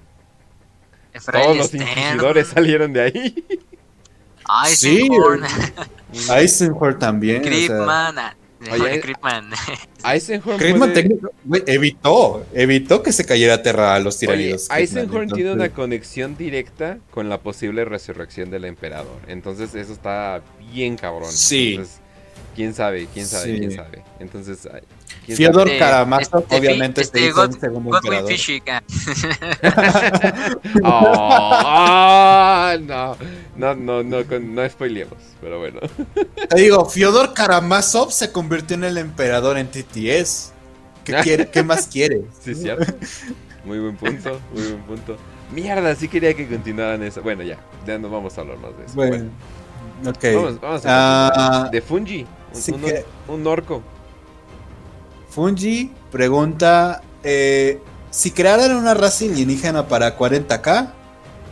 Todos 1.32 1.56
los 1.56 1.74
inquisidores 1.74 2.48
salieron 2.48 2.92
de 2.92 3.02
ahí. 3.02 3.44
Eisenhorn, 4.64 5.42
Eisenhower 6.34 6.98
también. 6.98 7.42
o 7.42 7.44
sea, 8.14 8.34
Oye, 8.72 9.00
Gripman. 9.00 9.50
Eisenhorn 10.04 10.58
puede- 10.78 11.64
evitó, 11.66 12.46
evitó 12.54 13.02
que 13.02 13.12
se 13.12 13.24
cayera 13.24 13.54
a 13.54 13.62
tierra 13.62 13.94
a 13.94 13.98
los 14.00 14.16
Oye, 14.16 14.26
tiranidos. 14.26 14.68
Eisenhorn 14.70 15.28
tiene 15.30 15.52
una 15.52 15.68
conexión 15.70 16.36
directa 16.36 16.98
con 17.10 17.28
la 17.28 17.40
posible 17.40 17.84
resurrección 17.84 18.50
del 18.50 18.64
emperador. 18.64 19.18
Entonces 19.28 19.74
eso 19.74 19.92
está 19.92 20.42
bien 20.72 20.96
cabrón. 20.96 21.30
Sí. 21.30 21.74
Entonces, 21.74 22.00
quién 22.56 22.74
sabe, 22.74 23.06
quién 23.12 23.26
sabe, 23.26 23.44
Sí. 23.52 23.58
quién 23.60 23.70
sabe. 23.72 24.02
Entonces, 24.18 24.66
Fyodor 25.28 25.68
Este- 25.68 25.78
Karamazov 25.78 26.42
este- 26.42 26.56
obviamente 26.58 27.00
este 27.02 27.18
se 27.20 27.26
hizo 27.26 27.36
God- 27.36 27.54
un 27.54 27.60
segundo 27.60 27.90
Godwin 27.90 28.14
emperador. 28.14 28.32
Ah. 28.66 28.82
Ah, 32.68 32.76
no, 32.80 33.16
no, 33.56 33.74
no, 33.74 34.02
no, 34.02 34.24
con- 34.26 34.54
no 34.54 34.68
spoilemos, 34.68 35.18
pero 35.40 35.58
bueno. 35.58 35.80
Te 36.50 36.60
digo, 36.60 36.84
Fyodor 36.86 37.32
Karamazov 37.34 38.10
se 38.12 38.32
convirtió 38.32 38.76
en 38.76 38.84
el 38.84 38.98
emperador 38.98 39.58
en 39.58 39.68
TTS. 39.68 40.52
¿Qué, 41.04 41.14
quiere, 41.22 41.48
¿qué 41.50 41.62
más 41.62 41.86
quiere? 41.92 42.22
Sí, 42.40 42.54
cierto. 42.54 42.92
Muy 43.64 43.78
buen 43.78 43.96
punto, 43.96 44.40
muy 44.52 44.62
buen 44.62 44.82
punto. 44.82 45.16
Mierda, 45.52 45.94
sí 45.94 46.08
quería 46.08 46.34
que 46.34 46.48
continuaran 46.48 47.02
eso. 47.02 47.22
Bueno, 47.22 47.42
ya, 47.44 47.58
ya 47.86 47.98
no 47.98 48.10
vamos 48.10 48.36
a 48.36 48.40
hablar 48.40 48.58
más 48.58 48.76
de 48.76 48.84
eso. 48.84 48.94
Bueno, 48.94 49.30
ok. 50.04 50.24
Vamos, 50.34 50.60
vamos 50.60 50.82
a 50.86 50.88
Ah, 51.26 51.30
continuar. 51.34 51.70
De 51.70 51.80
Fungi, 51.82 52.26
un, 52.55 52.81
que- 52.81 53.05
un 53.28 53.47
orco. 53.47 53.83
Fungi 55.31 55.92
pregunta: 56.10 57.02
eh, 57.23 57.81
Si 58.10 58.31
crearan 58.31 58.75
una 58.76 58.94
raza 58.94 59.25
alienígena 59.25 59.86
para 59.89 60.16
40k, 60.16 60.91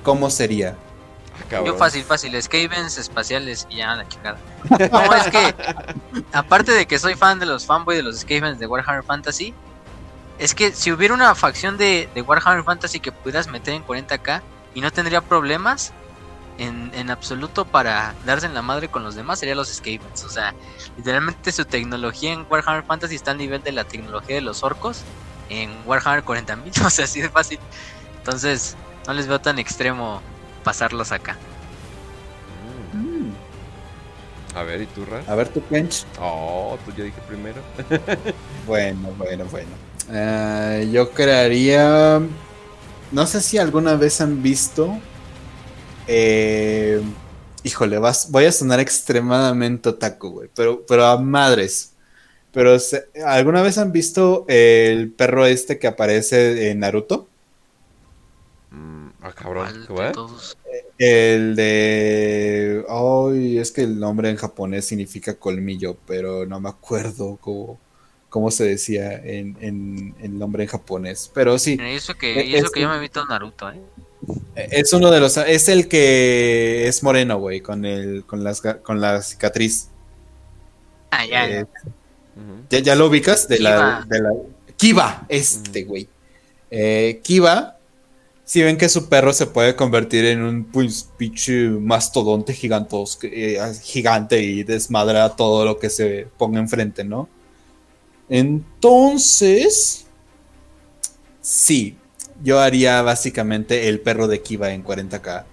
¿cómo 0.03 0.31
sería? 0.31 0.77
Ah, 1.37 1.45
cabrón. 1.51 1.73
Yo 1.75 1.79
fácil, 1.79 2.05
fácil, 2.05 2.41
Skavens 2.41 2.97
espaciales 2.97 3.67
y 3.69 3.77
ya 3.79 3.95
la 3.95 4.09
chingada. 4.09 4.39
No, 4.71 5.15
es 5.15 5.29
que, 5.31 5.55
aparte 6.33 6.73
de 6.73 6.87
que 6.87 6.99
soy 6.99 7.15
fan 7.15 7.39
de 7.41 7.47
los 7.47 7.67
fanboy 7.67 7.97
de 7.97 8.03
los 8.03 8.21
Skavens 8.21 8.59
de 8.59 8.67
Warhammer 8.67 9.03
Fantasy, 9.03 9.53
es 10.39 10.55
que 10.55 10.73
si 10.73 10.91
hubiera 10.93 11.13
una 11.13 11.35
facción 11.35 11.77
de, 11.77 12.09
de 12.15 12.23
Warhammer 12.23 12.65
Fantasy 12.65 13.01
que 13.01 13.13
pudieras 13.13 13.49
meter 13.49 13.75
en 13.75 13.85
40k 13.85 14.41
y 14.75 14.81
no 14.81 14.91
tendría 14.93 15.21
problemas 15.21 15.93
en, 16.59 16.91
en 16.95 17.11
absoluto 17.11 17.65
para 17.65 18.15
darse 18.25 18.47
en 18.47 18.55
la 18.55 18.63
madre 18.63 18.89
con 18.89 19.03
los 19.03 19.15
demás, 19.15 19.39
serían 19.39 19.57
los 19.57 19.69
Skavens. 19.69 20.25
O 20.25 20.29
sea, 20.29 20.55
literalmente 20.97 21.53
su 21.53 21.65
tecnología 21.65 22.33
en 22.33 22.47
Warhammer 22.49 22.85
Fantasy 22.85 23.17
está 23.17 23.33
al 23.33 23.39
nivel 23.39 23.63
de 23.63 23.73
la 23.73 23.85
tecnología 23.85 24.37
de 24.37 24.43
los 24.43 24.63
orcos 24.63 25.03
en 25.49 25.71
Warhammer 25.87 26.25
40.000, 26.25 26.85
o 26.87 26.91
sea, 26.91 27.05
así 27.05 27.21
de 27.21 27.29
fácil. 27.29 27.59
Entonces, 28.19 28.77
no 29.07 29.13
les 29.13 29.27
veo 29.27 29.41
tan 29.41 29.59
extremo 29.59 30.23
pasarlos 30.63 31.13
acá. 31.13 31.37
Mm. 32.93 33.33
A 34.57 34.63
ver, 34.63 34.83
¿y 34.83 34.87
tú, 34.87 35.05
Raz? 35.05 35.29
A 35.29 35.35
ver, 35.35 35.49
tu 35.49 35.67
Kench. 35.67 36.07
Oh, 36.21 36.79
tú 36.85 36.93
ya 36.93 37.05
dije 37.05 37.21
primero. 37.29 37.61
Bueno, 38.67 39.13
bueno, 39.19 39.45
bueno. 39.51 39.69
Eh, 40.11 40.89
yo 40.91 41.11
crearía. 41.11 42.19
No 43.13 43.27
sé 43.27 43.43
si 43.43 43.59
alguna 43.59 43.97
vez 43.97 44.23
han 44.23 44.43
visto. 44.43 44.99
Eh, 46.07 47.01
híjole, 47.63 47.99
vas, 47.99 48.31
voy 48.31 48.45
a 48.47 48.53
sonar 48.53 48.81
extremadamente 48.81 49.89
otaku, 49.91 50.31
güey. 50.31 50.51
Pero, 50.55 50.85
pero 50.87 51.05
a 51.07 51.19
madres. 51.21 51.93
Pero, 52.53 52.79
se- 52.79 53.07
¿alguna 53.27 53.63
vez 53.63 53.79
han 53.79 53.93
visto 53.93 54.47
el 54.49 55.13
perro 55.13 55.47
este 55.47 55.79
que 55.79 55.87
aparece 55.89 56.71
en 56.71 56.81
Naruto? 56.81 57.29
Mm, 58.71 59.09
ah, 59.23 59.33
cabrón. 59.33 59.67
¿Cuál 59.67 59.87
de 59.87 59.95
¿What? 59.95 60.13
todos? 60.13 60.57
El 60.99 61.57
de. 61.57 62.85
Ay, 62.89 63.59
es 63.59 63.73
que 63.73 63.83
el 63.83 63.99
nombre 63.99 64.31
en 64.31 64.37
japonés 64.37 64.87
significa 64.87 65.39
colmillo, 65.39 65.97
pero 66.07 66.47
no 66.47 66.61
me 66.61 66.69
acuerdo 66.69 67.39
cómo, 67.41 67.79
cómo 68.29 68.51
se 68.51 68.65
decía 68.65 69.13
en, 69.15 69.57
en- 69.61 70.15
el 70.21 70.39
nombre 70.39 70.65
en 70.65 70.69
japonés. 70.71 71.31
Pero 71.35 71.59
sí, 71.59 71.79
eso 71.79 72.15
que, 72.15 72.45
y 72.47 72.55
eso 72.55 72.67
es 72.67 72.73
que 72.73 72.81
yo 72.81 72.89
me 72.89 72.97
he 72.97 73.01
visto 73.01 73.25
Naruto, 73.27 73.71
¿eh? 73.71 73.81
Es 74.55 74.93
uno 74.93 75.11
de 75.11 75.21
los. 75.21 75.37
Es 75.37 75.69
el 75.69 75.89
que 75.89 76.87
es 76.89 77.03
moreno, 77.03 77.39
güey, 77.39 77.61
con, 77.61 77.85
el, 77.85 78.25
con, 78.25 78.45
las, 78.45 78.61
con 78.61 79.01
la 79.01 79.23
cicatriz. 79.23 79.89
Ah, 81.11 81.27
ya, 81.27 81.49
Eh, 81.49 81.63
Ujú. 81.63 82.65
¿ya, 82.71 82.79
ya 82.81 82.95
lo 82.95 83.07
ubicas? 83.07 83.47
De 83.49 83.61
la, 83.61 84.05
Kiba. 84.05 84.07
de 84.09 84.23
la. 84.23 84.31
Kiba, 84.77 85.27
este, 85.29 85.85
güey. 85.85 86.09
Eh, 86.71 87.21
Kiba. 87.23 87.79
Si 88.47 88.63
ven 88.63 88.77
que 88.77 88.91
su 88.91 89.09
perro 89.09 89.33
se 89.33 89.47
puede 89.47 89.75
convertir 89.75 90.27
en 90.27 90.43
un 90.43 90.65
pues, 90.65 91.09
pinche 91.17 91.69
mastodonte 91.69 92.53
gigantos, 92.53 93.19
eh, 93.23 93.59
gigante 93.83 94.43
y 94.43 94.65
desmadra 94.65 95.31
todo 95.35 95.65
lo 95.65 95.79
que 95.79 95.89
se 95.89 96.27
ponga 96.37 96.61
enfrente, 96.61 97.05
¿no? 97.05 97.27
Entonces, 98.29 100.05
sí, 101.41 101.97
yo 102.45 102.61
haría 102.61 103.03
básicamente 103.03 103.89
el 103.89 104.01
perro 104.01 104.29
de 104.29 104.41
Kiba 104.43 104.71
en 104.73 104.85
40k. 104.85 105.45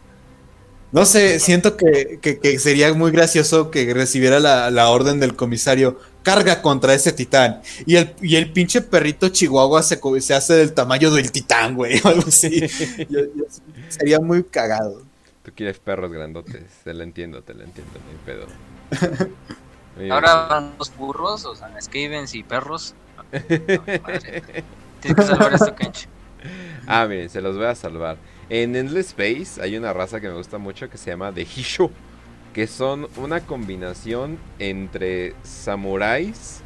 No 0.91 1.05
sé, 1.05 1.39
siento 1.39 1.77
que, 1.77 2.19
que- 2.21 2.39
que 2.39 2.59
sería 2.59 2.93
muy 2.93 3.11
gracioso 3.11 3.71
que 3.71 3.93
recibiera 3.93 4.39
la, 4.41 4.69
la 4.71 4.89
orden 4.89 5.21
del 5.21 5.37
comisario, 5.37 5.97
carga 6.21 6.61
contra 6.61 6.93
ese 6.93 7.13
titán. 7.13 7.61
Y 7.85 7.95
el, 7.95 8.13
y 8.21 8.35
el 8.35 8.51
pinche 8.51 8.81
perrito 8.81 9.29
chihuahua 9.29 9.83
se, 9.83 9.99
se 10.19 10.33
hace 10.33 10.53
del 10.55 10.73
tamaño 10.73 11.09
del 11.11 11.31
titán, 11.31 11.75
güey, 11.75 11.99
o 12.03 12.09
algo 12.09 12.27
así. 12.27 12.59
Yo- 13.09 13.21
yo- 13.35 13.45
sería 13.87 14.19
muy 14.19 14.43
cagado. 14.43 15.01
Tú 15.43 15.51
quieres 15.55 15.79
perros 15.79 16.11
grandotes. 16.11 16.63
Te 16.83 16.93
lo 16.93 17.03
entiendo, 17.03 17.41
te 17.41 17.53
lo 17.53 17.63
entiendo, 17.63 17.93
no 17.93 18.11
hay 18.11 18.17
pedo. 18.25 19.27
Muy 19.97 20.09
Ahora 20.09 20.35
bien. 20.35 20.49
van 20.49 20.73
los 20.77 20.95
burros, 20.95 21.45
o 21.45 21.55
sea, 21.55 21.69
Skavens 21.81 22.33
y 22.35 22.43
perros. 22.43 22.93
No, 23.31 23.83
madre. 24.03 24.43
Tienes 25.01 25.15
que 25.15 25.23
salvar 25.23 25.53
a 25.53 25.55
este 25.55 25.73
cancho. 25.73 26.07
Ah, 26.87 27.05
miren, 27.07 27.29
se 27.29 27.41
los 27.41 27.57
voy 27.57 27.65
a 27.67 27.75
salvar. 27.75 28.17
En 28.49 28.75
Endless 28.75 29.07
Space 29.09 29.61
hay 29.61 29.77
una 29.77 29.93
raza 29.93 30.19
que 30.19 30.27
me 30.27 30.35
gusta 30.35 30.57
mucho 30.57 30.89
que 30.89 30.97
se 30.97 31.11
llama 31.11 31.31
The 31.31 31.41
Hisho. 31.41 31.91
Que 32.53 32.67
son 32.67 33.07
una 33.15 33.39
combinación 33.41 34.37
entre 34.59 35.33
samuráis, 35.43 36.61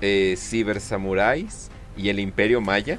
eh, 0.00 0.34
cibersamuráis 0.36 1.70
y 1.96 2.08
el 2.08 2.18
imperio 2.18 2.60
maya. 2.60 2.98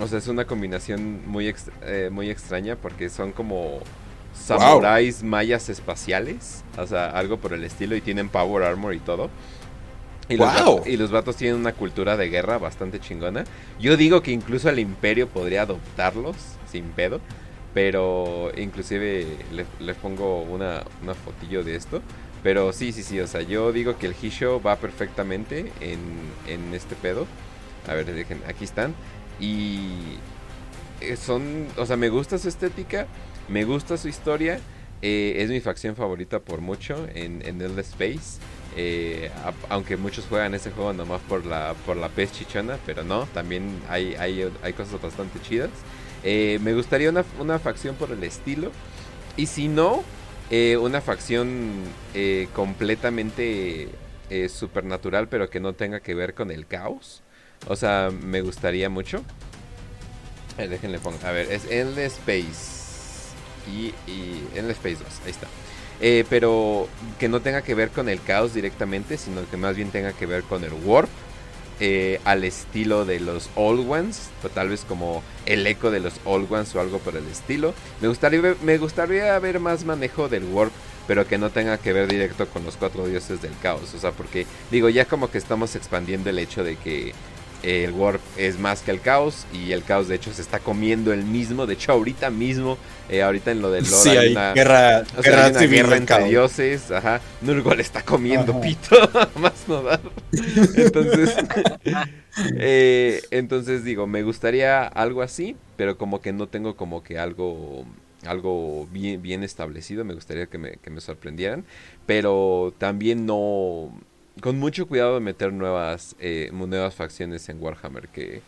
O 0.00 0.08
sea, 0.08 0.18
es 0.18 0.26
una 0.28 0.46
combinación 0.46 1.28
muy, 1.28 1.46
ex- 1.48 1.70
eh, 1.82 2.08
muy 2.10 2.28
extraña 2.30 2.74
porque 2.76 3.08
son 3.08 3.30
como 3.32 3.78
samuráis 4.34 5.22
mayas 5.22 5.68
espaciales. 5.68 6.64
O 6.76 6.86
sea, 6.86 7.10
algo 7.10 7.36
por 7.38 7.52
el 7.52 7.62
estilo 7.64 7.94
y 7.94 8.00
tienen 8.00 8.28
power 8.28 8.64
armor 8.64 8.94
y 8.94 8.98
todo. 8.98 9.30
Y 10.30 10.36
los, 10.36 10.54
vatos, 10.54 10.86
y 10.86 10.96
los 10.96 11.10
vatos 11.10 11.36
tienen 11.36 11.58
una 11.58 11.72
cultura 11.74 12.16
de 12.16 12.28
guerra 12.30 12.56
bastante 12.58 13.00
chingona. 13.00 13.44
Yo 13.78 13.96
digo 13.98 14.22
que 14.22 14.30
incluso 14.30 14.70
el 14.70 14.78
imperio 14.78 15.28
podría 15.28 15.62
adoptarlos 15.62 16.36
sin 16.66 16.92
pedo. 16.92 17.20
Pero 17.74 18.50
inclusive 18.56 19.46
le, 19.52 19.66
le 19.78 19.94
pongo 19.94 20.42
una, 20.42 20.84
una 21.02 21.14
fotillo 21.14 21.62
de 21.64 21.76
esto. 21.76 22.02
Pero 22.42 22.72
sí, 22.72 22.92
sí, 22.92 23.02
sí. 23.04 23.20
O 23.20 23.26
sea, 23.28 23.42
yo 23.42 23.72
digo 23.72 23.98
que 23.98 24.06
el 24.06 24.16
Hisho 24.20 24.60
va 24.62 24.76
perfectamente 24.80 25.72
en, 25.80 26.34
en 26.46 26.74
este 26.74 26.96
pedo. 26.96 27.28
A 27.86 27.94
ver, 27.94 28.06
dejen, 28.06 28.42
aquí 28.48 28.64
están. 28.64 28.96
Y 29.38 30.22
eh, 31.00 31.16
son, 31.16 31.68
o 31.76 31.86
sea, 31.86 31.96
me 31.96 32.08
gusta 32.08 32.38
su 32.38 32.48
estética, 32.48 33.08
me 33.48 33.64
gusta 33.64 33.96
su 33.96 34.08
historia. 34.08 34.60
eh, 35.02 35.36
es 35.38 35.50
mi 35.50 35.60
facción 35.60 35.96
favorita 35.96 36.40
por 36.40 36.60
mucho 36.60 37.06
en, 37.14 37.42
en 37.46 37.60
Elder 37.60 37.80
Space. 37.80 38.40
Eh, 38.76 39.30
aunque 39.68 39.96
muchos 39.96 40.26
juegan 40.26 40.54
ese 40.54 40.70
juego 40.70 40.92
nomás 40.92 41.20
por 41.22 41.44
la, 41.44 41.74
por 41.86 41.96
la 41.96 42.08
pez 42.08 42.32
chichona, 42.32 42.78
pero 42.86 43.02
no, 43.02 43.26
también 43.26 43.80
hay, 43.88 44.14
hay, 44.14 44.50
hay 44.62 44.72
cosas 44.72 45.00
bastante 45.00 45.40
chidas. 45.40 45.70
Eh, 46.22 46.58
me 46.62 46.74
gustaría 46.74 47.10
una, 47.10 47.24
una 47.38 47.58
facción 47.58 47.96
por 47.96 48.10
el 48.10 48.22
estilo. 48.22 48.70
Y 49.36 49.46
si 49.46 49.68
no, 49.68 50.02
eh, 50.50 50.76
una 50.76 51.00
facción 51.00 51.72
completamente 52.54 53.88
supernatural, 54.48 55.28
pero 55.28 55.50
que 55.50 55.58
no 55.58 55.72
tenga 55.72 56.00
que 56.00 56.14
ver 56.14 56.34
con 56.34 56.50
el 56.50 56.66
caos. 56.66 57.22
O 57.66 57.76
sea, 57.76 58.10
me 58.10 58.40
gustaría 58.42 58.88
mucho. 58.88 59.22
Déjenle 60.56 60.98
pongo. 60.98 61.18
A 61.24 61.32
ver, 61.32 61.50
es 61.50 61.64
Endless 61.70 62.18
Space. 62.18 62.80
Y, 63.70 63.94
y 64.10 64.46
Endless 64.54 64.76
Space 64.76 65.02
2, 65.02 65.20
ahí 65.24 65.30
está. 65.30 65.46
Eh, 66.00 66.24
pero 66.30 66.88
que 67.18 67.28
no 67.28 67.40
tenga 67.40 67.62
que 67.62 67.74
ver 67.74 67.90
con 67.90 68.08
el 68.08 68.22
caos 68.22 68.54
directamente, 68.54 69.18
sino 69.18 69.48
que 69.50 69.56
más 69.56 69.76
bien 69.76 69.90
tenga 69.90 70.12
que 70.12 70.26
ver 70.26 70.42
con 70.44 70.64
el 70.64 70.72
warp. 70.84 71.10
Eh, 71.82 72.20
al 72.24 72.44
estilo 72.44 73.06
de 73.06 73.20
los 73.20 73.48
Old 73.54 73.90
Ones, 73.90 74.28
o 74.44 74.50
tal 74.50 74.68
vez 74.68 74.84
como 74.86 75.22
el 75.46 75.66
eco 75.66 75.90
de 75.90 76.00
los 76.00 76.12
Old 76.26 76.52
Ones 76.52 76.74
o 76.74 76.80
algo 76.80 76.98
por 76.98 77.16
el 77.16 77.26
estilo. 77.26 77.72
Me 78.02 78.08
gustaría, 78.08 78.54
me 78.62 78.76
gustaría 78.76 79.38
ver 79.38 79.60
más 79.60 79.86
manejo 79.86 80.28
del 80.28 80.44
warp, 80.44 80.72
pero 81.06 81.26
que 81.26 81.38
no 81.38 81.48
tenga 81.48 81.78
que 81.78 81.94
ver 81.94 82.06
directo 82.06 82.46
con 82.48 82.64
los 82.64 82.76
cuatro 82.76 83.06
dioses 83.06 83.40
del 83.40 83.54
caos. 83.62 83.94
O 83.94 83.98
sea, 83.98 84.12
porque 84.12 84.46
digo, 84.70 84.90
ya 84.90 85.06
como 85.06 85.30
que 85.30 85.38
estamos 85.38 85.74
expandiendo 85.74 86.28
el 86.28 86.38
hecho 86.38 86.62
de 86.64 86.76
que 86.76 87.14
el 87.62 87.92
Warp 87.92 88.20
es 88.36 88.58
más 88.58 88.82
que 88.82 88.90
el 88.90 89.00
caos 89.00 89.46
y 89.52 89.72
el 89.72 89.84
caos 89.84 90.08
de 90.08 90.14
hecho 90.14 90.32
se 90.32 90.42
está 90.42 90.58
comiendo 90.60 91.12
el 91.12 91.24
mismo. 91.24 91.66
De 91.66 91.74
hecho, 91.74 91.92
ahorita 91.92 92.30
mismo, 92.30 92.78
eh, 93.08 93.22
ahorita 93.22 93.50
en 93.50 93.62
lo 93.62 93.70
del 93.70 93.84
lore 93.90 94.18
hay, 94.18 94.32
una 94.32 94.52
guerra, 94.54 95.04
o 95.16 95.22
sea, 95.22 95.44
hay 95.46 95.50
una 95.50 95.60
guerra 95.60 95.96
entre 95.96 96.24
dioses. 96.24 96.90
Ajá, 96.90 97.20
Nurgle 97.40 97.82
está 97.82 98.02
comiendo 98.02 98.52
ajá. 98.52 98.60
pito, 98.60 99.10
más 99.40 99.68
no 99.68 99.82
dar. 99.82 100.00
Entonces, 100.74 101.36
eh, 102.56 103.22
entonces 103.30 103.84
digo, 103.84 104.06
me 104.06 104.22
gustaría 104.22 104.84
algo 104.84 105.22
así, 105.22 105.56
pero 105.76 105.98
como 105.98 106.20
que 106.20 106.32
no 106.32 106.46
tengo 106.46 106.76
como 106.76 107.02
que 107.02 107.18
algo 107.18 107.84
algo 108.26 108.86
bien, 108.92 109.22
bien 109.22 109.42
establecido, 109.42 110.04
me 110.04 110.12
gustaría 110.12 110.46
que 110.46 110.58
me, 110.58 110.72
que 110.72 110.90
me 110.90 111.00
sorprendieran, 111.00 111.64
pero 112.04 112.74
también 112.76 113.24
no, 113.24 113.92
con 114.40 114.58
mucho 114.58 114.86
cuidado 114.86 115.14
de 115.14 115.20
meter 115.20 115.52
nuevas, 115.52 116.16
eh, 116.18 116.50
nuevas 116.52 116.94
facciones 116.94 117.48
en 117.48 117.62
Warhammer, 117.62 118.08
que, 118.08 118.42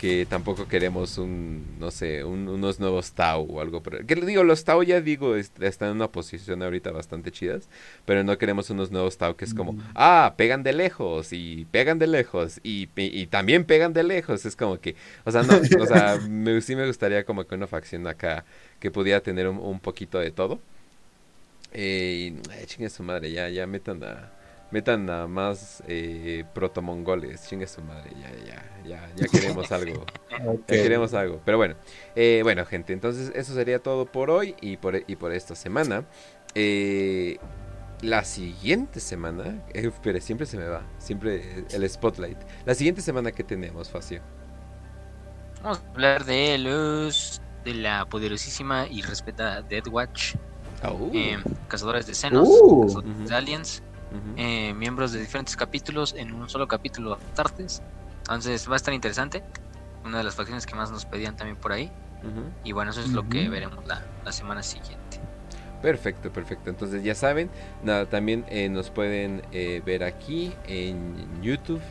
que 0.00 0.26
tampoco 0.26 0.66
queremos 0.68 1.18
un, 1.18 1.64
no 1.78 1.90
sé, 1.90 2.24
un, 2.24 2.48
unos 2.48 2.80
nuevos 2.80 3.12
Tau 3.12 3.46
o 3.48 3.60
algo. 3.60 3.82
Pero, 3.82 4.06
que 4.06 4.14
digo, 4.16 4.44
los 4.44 4.64
Tau 4.64 4.82
ya 4.82 5.00
digo, 5.00 5.36
están 5.36 5.90
en 5.90 5.96
una 5.96 6.08
posición 6.08 6.62
ahorita 6.62 6.90
bastante 6.90 7.30
chidas, 7.30 7.68
pero 8.04 8.24
no 8.24 8.36
queremos 8.36 8.70
unos 8.70 8.90
nuevos 8.90 9.16
Tau 9.16 9.36
que 9.36 9.44
es 9.44 9.54
como, 9.54 9.72
mm. 9.72 9.82
ah, 9.94 10.34
pegan 10.36 10.62
de 10.62 10.72
lejos 10.72 11.32
y 11.32 11.66
pegan 11.70 11.98
de 11.98 12.06
lejos 12.06 12.60
y, 12.62 12.88
y, 12.96 13.20
y, 13.22 13.26
también 13.26 13.64
pegan 13.64 13.92
de 13.92 14.02
lejos. 14.02 14.44
Es 14.44 14.56
como 14.56 14.80
que, 14.80 14.96
o 15.24 15.30
sea, 15.30 15.42
no, 15.42 15.56
o 15.80 15.86
sea, 15.86 16.18
me, 16.28 16.60
sí 16.60 16.76
me 16.76 16.86
gustaría 16.86 17.24
como 17.24 17.46
que 17.46 17.54
una 17.54 17.66
facción 17.66 18.06
acá 18.06 18.44
que 18.80 18.90
pudiera 18.90 19.20
tener 19.20 19.48
un, 19.48 19.58
un 19.58 19.80
poquito 19.80 20.18
de 20.18 20.30
todo. 20.30 20.60
Eh, 21.72 22.34
y, 22.62 22.66
chingue 22.66 22.88
su 22.90 23.02
madre, 23.02 23.32
ya, 23.32 23.48
ya 23.48 23.66
metan 23.66 24.02
a 24.04 24.43
metan 24.70 25.08
a 25.10 25.26
más 25.26 25.82
eh, 25.86 26.44
protomongoles, 26.52 27.48
chingue 27.48 27.66
su 27.66 27.82
madre, 27.82 28.10
ya, 28.20 28.30
ya, 28.44 28.80
ya, 28.84 29.10
ya 29.14 29.28
queremos 29.28 29.70
algo, 29.72 30.04
okay. 30.46 30.78
ya 30.78 30.82
queremos 30.82 31.14
algo, 31.14 31.40
pero 31.44 31.56
bueno, 31.56 31.74
eh, 32.16 32.40
bueno 32.42 32.64
gente, 32.66 32.92
entonces 32.92 33.32
eso 33.34 33.54
sería 33.54 33.78
todo 33.78 34.06
por 34.06 34.30
hoy 34.30 34.56
y 34.60 34.76
por, 34.76 34.96
y 35.06 35.16
por 35.16 35.32
esta 35.32 35.54
semana. 35.54 36.04
Eh, 36.54 37.38
la 38.04 38.24
siguiente 38.24 39.00
semana, 39.00 39.64
eh, 39.72 39.90
pero 40.02 40.20
siempre 40.20 40.46
se 40.46 40.58
me 40.58 40.66
va, 40.66 40.82
siempre 40.98 41.64
el 41.70 41.88
spotlight. 41.88 42.38
La 42.66 42.74
siguiente 42.74 43.00
semana 43.00 43.32
que 43.32 43.42
tenemos, 43.44 43.88
Facio. 43.88 44.20
Vamos 45.62 45.78
a 45.78 45.90
hablar 45.92 46.24
de 46.24 46.58
los 46.58 47.40
de 47.64 47.74
la 47.74 48.04
poderosísima 48.04 48.86
y 48.88 49.00
respetada 49.00 49.62
Dead 49.62 49.86
Watch. 49.88 50.34
Oh. 50.82 51.10
Eh, 51.14 51.38
cazadores 51.68 52.06
de 52.06 52.14
senos, 52.14 52.46
uh. 52.46 52.82
cazadores 52.82 53.20
uh 53.20 53.28
de 53.28 53.34
aliens, 53.34 53.80
uh 53.80 53.82
-huh. 53.82 53.93
Eh, 54.36 54.74
miembros 54.74 55.12
de 55.12 55.20
diferentes 55.20 55.56
capítulos 55.56 56.14
en 56.16 56.32
un 56.32 56.48
solo 56.48 56.68
capítulo 56.68 57.18
Tartes. 57.34 57.82
Entonces 58.20 58.68
va 58.68 58.74
a 58.74 58.76
estar 58.76 58.94
interesante. 58.94 59.42
Una 60.04 60.18
de 60.18 60.24
las 60.24 60.34
facciones 60.34 60.66
que 60.66 60.74
más 60.74 60.90
nos 60.90 61.04
pedían 61.04 61.36
también 61.36 61.56
por 61.56 61.72
ahí. 61.72 61.90
Uh 62.22 62.26
-huh. 62.26 62.52
Y 62.64 62.72
bueno, 62.72 62.90
eso 62.90 63.00
es 63.00 63.08
lo 63.08 63.28
que 63.28 63.48
veremos 63.48 63.86
la, 63.86 64.02
la, 64.24 64.32
semana 64.32 64.62
siguiente. 64.62 65.20
Perfecto, 65.82 66.32
perfecto. 66.32 66.70
Entonces 66.70 67.02
ya 67.02 67.14
saben, 67.14 67.50
nada, 67.82 68.06
también 68.06 68.44
eh, 68.48 68.68
nos 68.68 68.90
pueden 68.90 69.42
eh, 69.52 69.82
ver 69.84 70.04
aquí 70.04 70.54
en 70.66 71.42
YouTube 71.42 71.82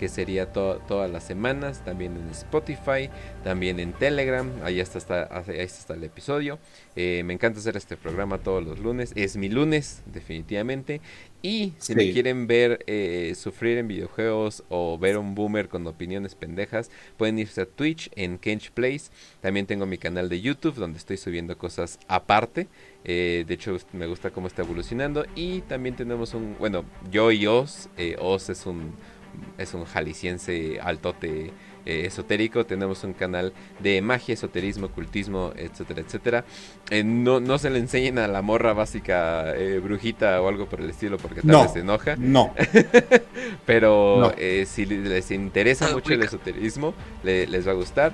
que 0.00 0.08
sería 0.08 0.50
to 0.50 0.80
todas 0.88 1.10
las 1.10 1.24
semanas, 1.24 1.84
también 1.84 2.16
en 2.16 2.30
Spotify, 2.30 3.10
también 3.44 3.78
en 3.78 3.92
Telegram, 3.92 4.50
ahí 4.64 4.80
está, 4.80 4.96
está, 4.96 5.28
ahí 5.30 5.58
está 5.58 5.92
el 5.92 6.04
episodio. 6.04 6.58
Eh, 6.96 7.22
me 7.26 7.34
encanta 7.34 7.60
hacer 7.60 7.76
este 7.76 7.98
programa 7.98 8.38
todos 8.38 8.64
los 8.64 8.78
lunes, 8.78 9.12
es 9.14 9.36
mi 9.36 9.50
lunes 9.50 10.02
definitivamente. 10.06 11.02
Y 11.42 11.72
si 11.78 11.92
sí. 11.92 11.94
me 11.94 12.12
quieren 12.12 12.46
ver 12.46 12.84
eh, 12.86 13.34
sufrir 13.34 13.78
en 13.78 13.88
videojuegos 13.88 14.62
o 14.68 14.98
ver 14.98 15.16
un 15.16 15.34
boomer 15.34 15.68
con 15.68 15.86
opiniones 15.86 16.34
pendejas, 16.34 16.90
pueden 17.16 17.38
irse 17.38 17.62
a 17.62 17.66
Twitch 17.66 18.10
en 18.14 18.38
Kench 18.38 18.70
Plays. 18.72 19.10
También 19.40 19.66
tengo 19.66 19.86
mi 19.86 19.98
canal 19.98 20.28
de 20.28 20.40
YouTube 20.40 20.74
donde 20.74 20.98
estoy 20.98 21.16
subiendo 21.18 21.56
cosas 21.56 21.98
aparte. 22.08 22.68
Eh, 23.04 23.44
de 23.46 23.54
hecho, 23.54 23.76
me 23.92 24.06
gusta 24.06 24.30
cómo 24.30 24.46
está 24.46 24.62
evolucionando. 24.62 25.24
Y 25.34 25.62
también 25.62 25.96
tenemos 25.96 26.34
un, 26.34 26.56
bueno, 26.58 26.84
yo 27.10 27.32
y 27.32 27.46
Oz. 27.46 27.88
Eh, 27.96 28.16
Oz 28.18 28.50
es 28.50 28.66
un 28.66 28.92
es 29.58 29.74
un 29.74 29.84
jalisciense 29.84 30.80
altote 30.80 31.52
eh, 31.86 32.06
esotérico. 32.06 32.64
Tenemos 32.66 33.04
un 33.04 33.12
canal 33.12 33.52
de 33.80 34.00
magia, 34.02 34.34
esoterismo, 34.34 34.86
ocultismo, 34.86 35.52
etcétera, 35.56 36.00
etcétera. 36.00 36.44
Eh, 36.90 37.04
no, 37.04 37.40
no 37.40 37.58
se 37.58 37.70
le 37.70 37.78
enseñen 37.78 38.18
a 38.18 38.28
la 38.28 38.42
morra 38.42 38.72
básica 38.72 39.54
eh, 39.56 39.78
brujita 39.78 40.40
o 40.40 40.48
algo 40.48 40.66
por 40.66 40.80
el 40.80 40.90
estilo 40.90 41.18
porque 41.18 41.42
tal 41.42 41.50
no, 41.50 41.62
vez 41.62 41.72
se 41.72 41.80
enoja. 41.80 42.16
No. 42.16 42.54
Pero 43.66 44.16
no. 44.20 44.32
Eh, 44.36 44.66
si 44.66 44.86
les 44.86 45.30
interesa 45.30 45.90
mucho 45.92 46.12
el 46.12 46.22
esoterismo, 46.22 46.94
le, 47.22 47.46
les 47.46 47.66
va 47.66 47.72
a 47.72 47.74
gustar. 47.74 48.12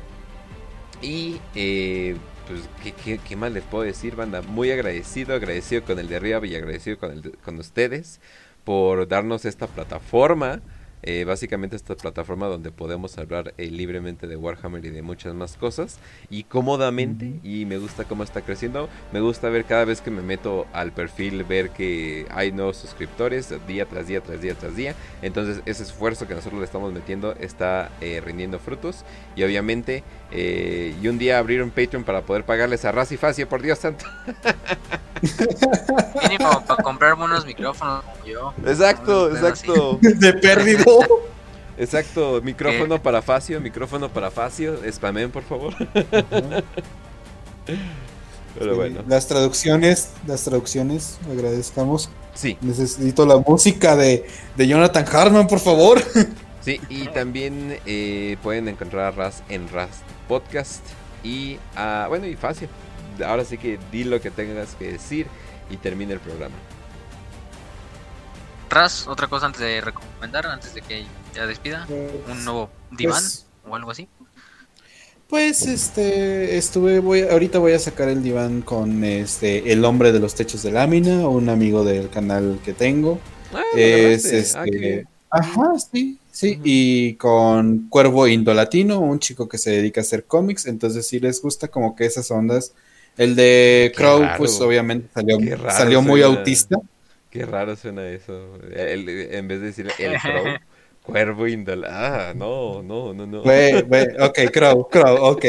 Y 1.03 1.39
eh, 1.55 2.17
pues, 2.47 2.61
¿qué, 2.83 2.93
¿qué, 2.93 3.19
qué, 3.19 3.37
más 3.37 3.53
les 3.53 3.65
puedo 3.65 3.85
decir, 3.85 4.17
banda? 4.17 4.43
Muy 4.43 4.71
agradecido, 4.71 5.35
agradecido 5.35 5.85
con 5.85 5.99
el 5.99 6.09
de 6.09 6.17
arriba 6.17 6.47
y 6.47 6.55
agradecido 6.55 6.99
con, 6.99 7.13
el, 7.13 7.37
con 7.45 7.59
ustedes 7.59 8.21
por 8.65 9.07
darnos 9.07 9.45
esta 9.45 9.67
plataforma 9.67 10.61
eh, 11.07 11.25
básicamente 11.25 11.77
esta 11.77 11.95
plataforma 11.95 12.47
donde 12.49 12.73
podemos 12.73 13.17
hablar 13.17 13.55
eh, 13.59 13.71
libremente 13.71 14.27
de 14.27 14.37
Warhammer 14.37 14.85
y 14.85 14.91
de 14.91 15.03
muchas 15.03 15.35
más 15.35 15.57
cosas 15.57 16.01
y 16.31 16.43
cómodamente 16.43 17.39
y 17.45 17.65
me 17.65 17.79
gusta 17.79 18.05
cómo 18.05 18.25
está 18.25 18.43
creciendo 18.43 18.89
me 19.13 19.21
gusta 19.21 19.49
ver 19.49 19.65
cada 19.65 19.85
vez 19.85 20.01
que 20.01 20.11
me 20.11 20.21
meto 20.21 20.67
al 20.73 20.91
perfil 20.91 21.45
ver 21.45 21.71
que 21.71 22.27
hay 22.31 22.51
nuevos 22.51 22.77
suscriptores 22.79 23.55
día 23.69 23.87
tras 23.87 24.09
día 24.09 24.21
tras 24.21 24.41
día 24.41 24.55
tras 24.57 24.75
día 24.75 24.97
entonces 25.23 25.63
ese 25.65 25.85
esfuerzo 25.85 26.27
que 26.27 26.35
nosotros 26.35 26.59
le 26.59 26.65
estamos 26.67 26.93
metiendo 26.93 27.37
está 27.39 27.91
eh, 28.01 28.21
rindiendo 28.21 28.59
frutos 28.59 29.05
y 29.37 29.45
obviamente 29.45 30.03
eh, 30.33 30.93
y 31.01 31.07
un 31.07 31.19
día 31.19 31.39
abrir 31.39 31.63
un 31.63 31.71
Patreon 31.71 32.03
para 32.03 32.23
poder 32.23 32.45
pagarles 32.45 32.85
a 32.85 32.91
Raz 32.91 33.13
y 33.13 33.17
Facio 33.17 33.49
por 33.49 33.63
Dios 33.63 33.79
santo 33.79 34.07
Mínimo 36.29 36.63
para 36.67 36.83
comprarme 36.83 37.25
unos 37.25 37.47
micrófonos 37.47 38.05
yo. 38.27 38.53
Exacto, 38.67 39.31
exacto. 39.31 39.99
De 40.03 40.33
perdido. 40.35 40.96
Exacto, 41.79 42.41
micrófono 42.43 42.97
¿Qué? 42.97 43.01
para 43.01 43.21
Facio, 43.21 43.61
micrófono 43.61 44.09
para 44.09 44.31
Facio, 44.31 44.81
spamen 44.91 45.31
por 45.31 45.43
favor. 45.43 45.75
Pero 48.59 48.73
sí, 48.73 48.77
bueno. 48.77 49.03
Las 49.07 49.27
traducciones, 49.27 50.13
las 50.27 50.45
traducciones, 50.45 51.19
agradezcamos. 51.31 52.09
Sí. 52.35 52.57
Necesito 52.61 53.27
la 53.27 53.37
música 53.39 53.97
de, 53.97 54.27
de 54.57 54.67
Jonathan 54.67 55.05
Hartman, 55.11 55.47
por 55.47 55.61
favor. 55.61 56.01
Sí, 56.67 56.81
y 56.89 57.07
también 57.07 57.79
eh, 57.87 58.39
pueden 58.43 58.67
encontrar 58.67 59.05
a 59.05 59.11
Raz 59.13 59.45
en 59.49 59.69
Raz 59.69 60.01
Podcast. 60.27 60.85
Y, 61.23 61.61
uh, 61.77 62.09
bueno, 62.09 62.27
y 62.27 62.35
Facio. 62.35 62.67
Ahora 63.25 63.45
sí 63.45 63.57
que 63.57 63.79
di 63.93 64.03
lo 64.03 64.21
que 64.21 64.33
tengas 64.33 64.75
que 64.75 64.91
decir 64.91 65.29
y 65.71 65.77
termina 65.77 66.13
el 66.13 66.19
programa. 66.19 66.57
Raz, 68.69 69.07
otra 69.07 69.29
cosa 69.29 69.47
antes 69.47 69.61
de 69.61 69.81
recomendar, 69.81 70.47
antes 70.47 70.75
de 70.75 70.83
que 70.83 71.05
ya 71.35 71.47
despida, 71.47 71.85
pues, 71.89 72.13
un 72.29 72.45
nuevo 72.45 72.71
diván 72.91 73.23
pues, 73.23 73.47
o 73.69 73.77
algo 73.77 73.91
así. 73.91 74.09
Pues 75.29 75.67
este 75.67 76.57
estuve 76.57 77.01
voy 77.01 77.23
ahorita 77.23 77.59
voy 77.59 77.73
a 77.73 77.81
sacar 77.81 78.09
el 78.09 78.23
diván 78.23 78.63
con 78.63 79.03
este 79.03 79.73
El 79.73 79.85
hombre 79.85 80.13
de 80.13 80.21
los 80.21 80.37
techos 80.37 80.63
de 80.63 80.71
lámina, 80.71 81.29
un 81.29 81.49
amigo 81.49 81.85
del 81.85 82.11
canal 82.11 82.61
que 82.65 82.73
tengo. 82.73 83.19
Ah, 83.53 83.63
es 83.75 84.25
este 84.27 85.07
ah, 85.31 85.39
Ajá, 85.39 85.73
sí, 85.93 86.19
sí, 86.31 86.53
uh 86.53 86.59
-huh. 86.59 86.61
y 86.65 87.15
con 87.15 87.89
Cuervo 87.89 88.29
Indolatino, 88.29 89.01
un 89.01 89.19
chico 89.19 89.49
que 89.49 89.59
se 89.59 89.71
dedica 89.71 90.01
a 90.01 90.03
hacer 90.03 90.25
cómics, 90.25 90.67
entonces 90.67 91.09
si 91.09 91.19
les 91.19 91.43
gusta 91.43 91.69
como 91.69 91.97
que 91.97 92.07
esas 92.07 92.31
ondas. 92.31 92.73
El 93.17 93.35
de 93.35 93.93
Crow, 93.97 94.23
pues 94.37 94.61
obviamente 94.61 95.09
salió, 95.13 95.39
salió 95.71 96.03
muy 96.03 96.23
autista. 96.23 96.77
Qué 97.37 97.45
raro 97.45 97.77
suena 97.77 98.09
eso. 98.09 98.57
El, 98.73 99.09
en 99.09 99.49
vez 99.49 99.61
de 99.61 99.67
decir 99.67 99.87
el 99.99 100.19
Crow, 100.23 100.59
Cuervo 101.03 101.47
Indol. 101.47 101.85
Ah, 101.85 102.33
no, 102.35 102.83
no, 102.83 103.13
no, 103.13 103.27
no. 103.27 103.43
Wey, 103.43 103.83
wey, 103.89 104.07
ok, 104.21 104.39
Crow, 104.53 104.89
Crow, 104.89 105.17
ok. 105.23 105.45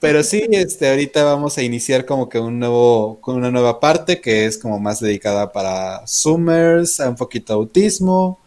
Pero 0.00 0.22
sí, 0.22 0.46
este, 0.50 0.88
ahorita 0.90 1.24
vamos 1.24 1.56
a 1.56 1.62
iniciar 1.62 2.04
como 2.04 2.28
que 2.28 2.38
un 2.38 2.58
nuevo, 2.58 3.20
con 3.20 3.36
una 3.36 3.50
nueva 3.50 3.80
parte 3.80 4.20
que 4.20 4.44
es 4.44 4.58
como 4.58 4.78
más 4.78 5.00
dedicada 5.00 5.52
para 5.52 6.06
Zoomers, 6.06 7.00
a 7.00 7.08
un 7.08 7.16
poquito 7.16 7.54
autismo, 7.54 8.40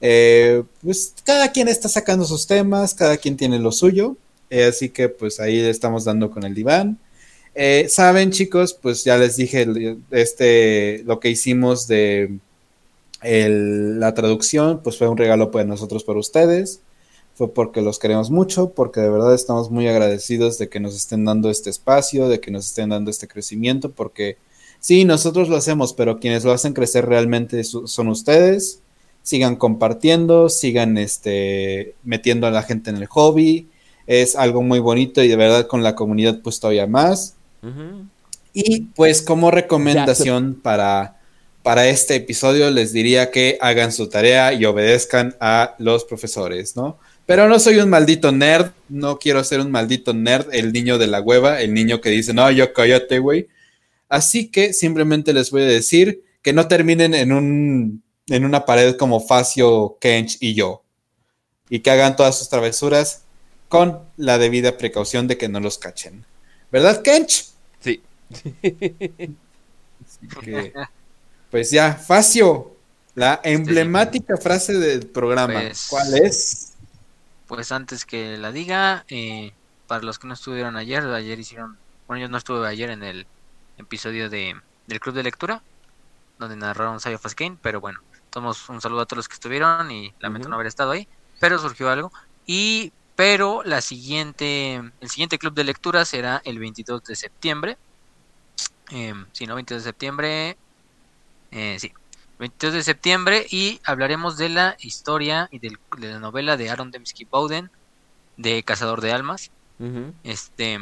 Eh, 0.00 0.64
pues 0.82 1.14
cada 1.24 1.50
quien 1.52 1.68
está 1.68 1.88
sacando 1.88 2.26
sus 2.26 2.46
temas, 2.46 2.94
cada 2.94 3.16
quien 3.16 3.36
tiene 3.36 3.58
lo 3.58 3.72
suyo. 3.72 4.16
Eh, 4.50 4.64
así 4.66 4.90
que 4.90 5.08
pues 5.08 5.40
ahí 5.40 5.60
estamos 5.60 6.04
dando 6.04 6.30
con 6.30 6.44
el 6.44 6.54
diván. 6.54 7.00
Eh, 7.54 7.86
Saben, 7.88 8.32
chicos, 8.32 8.74
pues 8.74 9.04
ya 9.04 9.16
les 9.16 9.36
dije 9.36 9.66
este, 10.10 11.02
lo 11.04 11.20
que 11.20 11.30
hicimos 11.30 11.86
de 11.86 12.38
la 13.22 14.12
traducción, 14.12 14.80
pues 14.82 14.98
fue 14.98 15.08
un 15.08 15.16
regalo 15.16 15.50
para 15.50 15.64
nosotros, 15.64 16.04
para 16.04 16.18
ustedes. 16.18 16.80
Fue 17.34 17.52
porque 17.52 17.80
los 17.80 17.98
queremos 17.98 18.30
mucho, 18.30 18.70
porque 18.70 19.00
de 19.00 19.10
verdad 19.10 19.34
estamos 19.34 19.70
muy 19.70 19.88
agradecidos 19.88 20.58
de 20.58 20.68
que 20.68 20.78
nos 20.78 20.94
estén 20.94 21.24
dando 21.24 21.50
este 21.50 21.70
espacio, 21.70 22.28
de 22.28 22.40
que 22.40 22.50
nos 22.50 22.66
estén 22.66 22.90
dando 22.90 23.10
este 23.10 23.26
crecimiento, 23.26 23.90
porque 23.90 24.36
sí, 24.78 25.04
nosotros 25.04 25.48
lo 25.48 25.56
hacemos, 25.56 25.94
pero 25.94 26.20
quienes 26.20 26.44
lo 26.44 26.52
hacen 26.52 26.74
crecer 26.74 27.06
realmente 27.06 27.64
son 27.64 28.08
ustedes. 28.08 28.80
Sigan 29.22 29.56
compartiendo, 29.56 30.48
sigan 30.48 30.98
este, 30.98 31.94
metiendo 32.04 32.46
a 32.46 32.50
la 32.50 32.62
gente 32.62 32.90
en 32.90 32.96
el 32.96 33.06
hobby. 33.06 33.68
Es 34.06 34.36
algo 34.36 34.62
muy 34.62 34.80
bonito 34.80 35.22
y 35.22 35.28
de 35.28 35.36
verdad 35.36 35.66
con 35.66 35.82
la 35.82 35.94
comunidad 35.94 36.40
pues 36.42 36.60
todavía 36.60 36.86
más. 36.86 37.36
Y 38.52 38.80
pues 38.94 39.22
como 39.22 39.50
recomendación 39.50 40.54
para, 40.62 41.20
para 41.62 41.88
este 41.88 42.14
episodio 42.14 42.70
les 42.70 42.92
diría 42.92 43.30
que 43.30 43.58
hagan 43.60 43.90
su 43.90 44.08
tarea 44.08 44.52
y 44.52 44.64
obedezcan 44.64 45.34
a 45.40 45.74
los 45.78 46.04
profesores, 46.04 46.76
¿no? 46.76 46.98
Pero 47.26 47.48
no 47.48 47.58
soy 47.58 47.78
un 47.78 47.88
maldito 47.88 48.32
nerd, 48.32 48.72
no 48.88 49.18
quiero 49.18 49.42
ser 49.44 49.60
un 49.60 49.70
maldito 49.70 50.12
nerd, 50.12 50.52
el 50.52 50.72
niño 50.72 50.98
de 50.98 51.06
la 51.06 51.20
hueva, 51.20 51.62
el 51.62 51.72
niño 51.72 52.00
que 52.00 52.10
dice, 52.10 52.34
no, 52.34 52.50
yo 52.50 52.72
cállate, 52.74 53.18
güey. 53.18 53.48
Así 54.08 54.48
que 54.48 54.74
simplemente 54.74 55.32
les 55.32 55.50
voy 55.50 55.62
a 55.62 55.66
decir 55.66 56.22
que 56.42 56.52
no 56.52 56.68
terminen 56.68 57.14
en, 57.14 57.32
un, 57.32 58.02
en 58.28 58.44
una 58.44 58.66
pared 58.66 58.96
como 58.96 59.20
Facio, 59.20 59.96
Kench 60.00 60.36
y 60.40 60.54
yo. 60.54 60.84
Y 61.70 61.80
que 61.80 61.90
hagan 61.90 62.14
todas 62.14 62.38
sus 62.38 62.50
travesuras 62.50 63.22
con 63.70 64.00
la 64.18 64.36
debida 64.36 64.76
precaución 64.76 65.26
de 65.26 65.38
que 65.38 65.48
no 65.48 65.60
los 65.60 65.78
cachen. 65.78 66.26
¿Verdad, 66.70 67.00
Kench? 67.00 67.53
Sí. 67.84 68.02
pues 71.50 71.70
ya, 71.70 71.92
Facio, 71.92 72.74
la 73.14 73.40
emblemática 73.44 74.38
frase 74.38 74.72
del 74.72 75.06
programa. 75.06 75.52
Pues, 75.52 75.86
¿Cuál 75.90 76.14
es? 76.16 76.72
Pues 77.46 77.70
antes 77.72 78.06
que 78.06 78.38
la 78.38 78.52
diga, 78.52 79.04
eh, 79.08 79.52
para 79.86 80.02
los 80.02 80.18
que 80.18 80.26
no 80.26 80.32
estuvieron 80.32 80.76
ayer, 80.76 81.04
ayer 81.04 81.38
hicieron, 81.38 81.76
bueno, 82.08 82.22
yo 82.22 82.28
no 82.30 82.38
estuve 82.38 82.66
ayer 82.66 82.88
en 82.88 83.02
el 83.02 83.26
episodio 83.76 84.30
de, 84.30 84.56
del 84.86 85.00
Club 85.00 85.14
de 85.14 85.22
Lectura, 85.22 85.62
donde 86.38 86.56
narraron 86.56 87.00
Sayo 87.00 87.18
Fascane, 87.18 87.58
pero 87.60 87.82
bueno, 87.82 88.00
tomamos 88.30 88.66
un 88.70 88.80
saludo 88.80 89.02
a 89.02 89.06
todos 89.06 89.18
los 89.18 89.28
que 89.28 89.34
estuvieron 89.34 89.90
y 89.90 90.14
lamento 90.20 90.48
no 90.48 90.54
haber 90.54 90.68
estado 90.68 90.92
ahí, 90.92 91.06
pero 91.38 91.58
surgió 91.58 91.90
algo. 91.90 92.10
Y 92.46 92.94
pero 93.16 93.62
la 93.64 93.80
siguiente, 93.80 94.74
el 94.74 95.08
siguiente 95.08 95.38
club 95.38 95.54
de 95.54 95.64
lectura 95.64 96.04
será 96.04 96.42
el 96.44 96.58
22 96.58 97.04
de 97.04 97.16
septiembre. 97.16 97.78
Eh, 98.90 99.14
sí, 99.32 99.46
no, 99.46 99.54
22 99.54 99.84
de 99.84 99.88
septiembre. 99.88 100.56
Eh, 101.52 101.76
sí, 101.78 101.92
22 102.38 102.74
de 102.74 102.82
septiembre 102.82 103.46
y 103.48 103.80
hablaremos 103.84 104.36
de 104.36 104.48
la 104.48 104.76
historia 104.80 105.48
y 105.52 105.60
de 105.60 105.76
la 105.98 106.18
novela 106.18 106.56
de 106.56 106.70
Aaron 106.70 106.90
Dembski 106.90 107.24
Bowden 107.24 107.70
de 108.36 108.62
Cazador 108.64 109.00
de 109.00 109.12
Almas. 109.12 109.50
Este, 110.24 110.78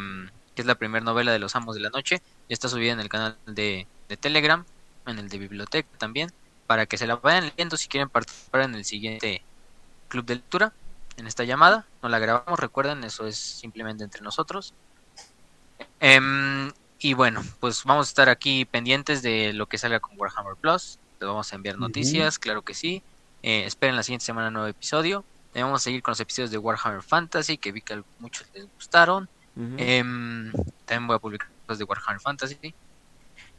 que 0.54 0.62
es 0.62 0.66
la 0.66 0.74
primera 0.74 1.04
novela 1.04 1.32
de 1.32 1.38
los 1.38 1.54
Amos 1.54 1.74
de 1.74 1.82
la 1.82 1.90
Noche. 1.90 2.22
Ya 2.48 2.54
está 2.54 2.68
subida 2.68 2.92
en 2.92 3.00
el 3.00 3.08
canal 3.08 3.36
de, 3.46 3.86
de 4.08 4.16
Telegram, 4.16 4.64
en 5.06 5.18
el 5.18 5.28
de 5.28 5.38
Biblioteca 5.38 5.88
también, 5.98 6.30
para 6.66 6.86
que 6.86 6.96
se 6.96 7.06
la 7.06 7.16
vayan 7.16 7.46
leyendo 7.46 7.76
si 7.76 7.88
quieren 7.88 8.08
participar 8.08 8.62
en 8.62 8.74
el 8.74 8.84
siguiente 8.84 9.42
club 10.08 10.24
de 10.24 10.36
lectura 10.36 10.72
en 11.16 11.26
esta 11.26 11.44
llamada. 11.44 11.86
No 12.02 12.08
la 12.08 12.18
grabamos, 12.18 12.58
recuerden, 12.58 13.04
eso 13.04 13.26
es 13.26 13.36
simplemente 13.36 14.04
entre 14.04 14.22
nosotros. 14.22 14.74
Em, 16.00 16.72
y 16.98 17.14
bueno, 17.14 17.42
pues 17.60 17.84
vamos 17.84 18.08
a 18.08 18.10
estar 18.10 18.28
aquí 18.28 18.64
pendientes 18.64 19.22
de 19.22 19.52
lo 19.52 19.66
que 19.66 19.78
salga 19.78 20.00
con 20.00 20.18
Warhammer 20.18 20.56
Plus. 20.56 20.98
Les 21.20 21.28
vamos 21.28 21.52
a 21.52 21.56
enviar 21.56 21.78
noticias, 21.78 22.38
claro 22.38 22.62
que 22.62 22.74
sí. 22.74 23.02
Eh, 23.42 23.64
esperen 23.66 23.96
la 23.96 24.02
siguiente 24.02 24.24
semana 24.24 24.48
un 24.48 24.54
nuevo 24.54 24.68
episodio. 24.68 25.24
vamos 25.54 25.82
a 25.82 25.84
seguir 25.84 26.02
con 26.02 26.12
los 26.12 26.20
episodios 26.20 26.50
de 26.50 26.58
Warhammer 26.58 27.02
Fantasy, 27.02 27.58
que 27.58 27.72
vi 27.72 27.82
que 27.82 27.94
a 27.94 28.02
muchos 28.18 28.46
les 28.54 28.66
gustaron. 28.74 29.28
Em, 29.56 30.50
también 30.86 31.06
voy 31.06 31.16
a 31.16 31.18
publicar 31.18 31.48
los 31.68 31.78
de 31.78 31.84
Warhammer 31.84 32.20
Fantasy. 32.20 32.74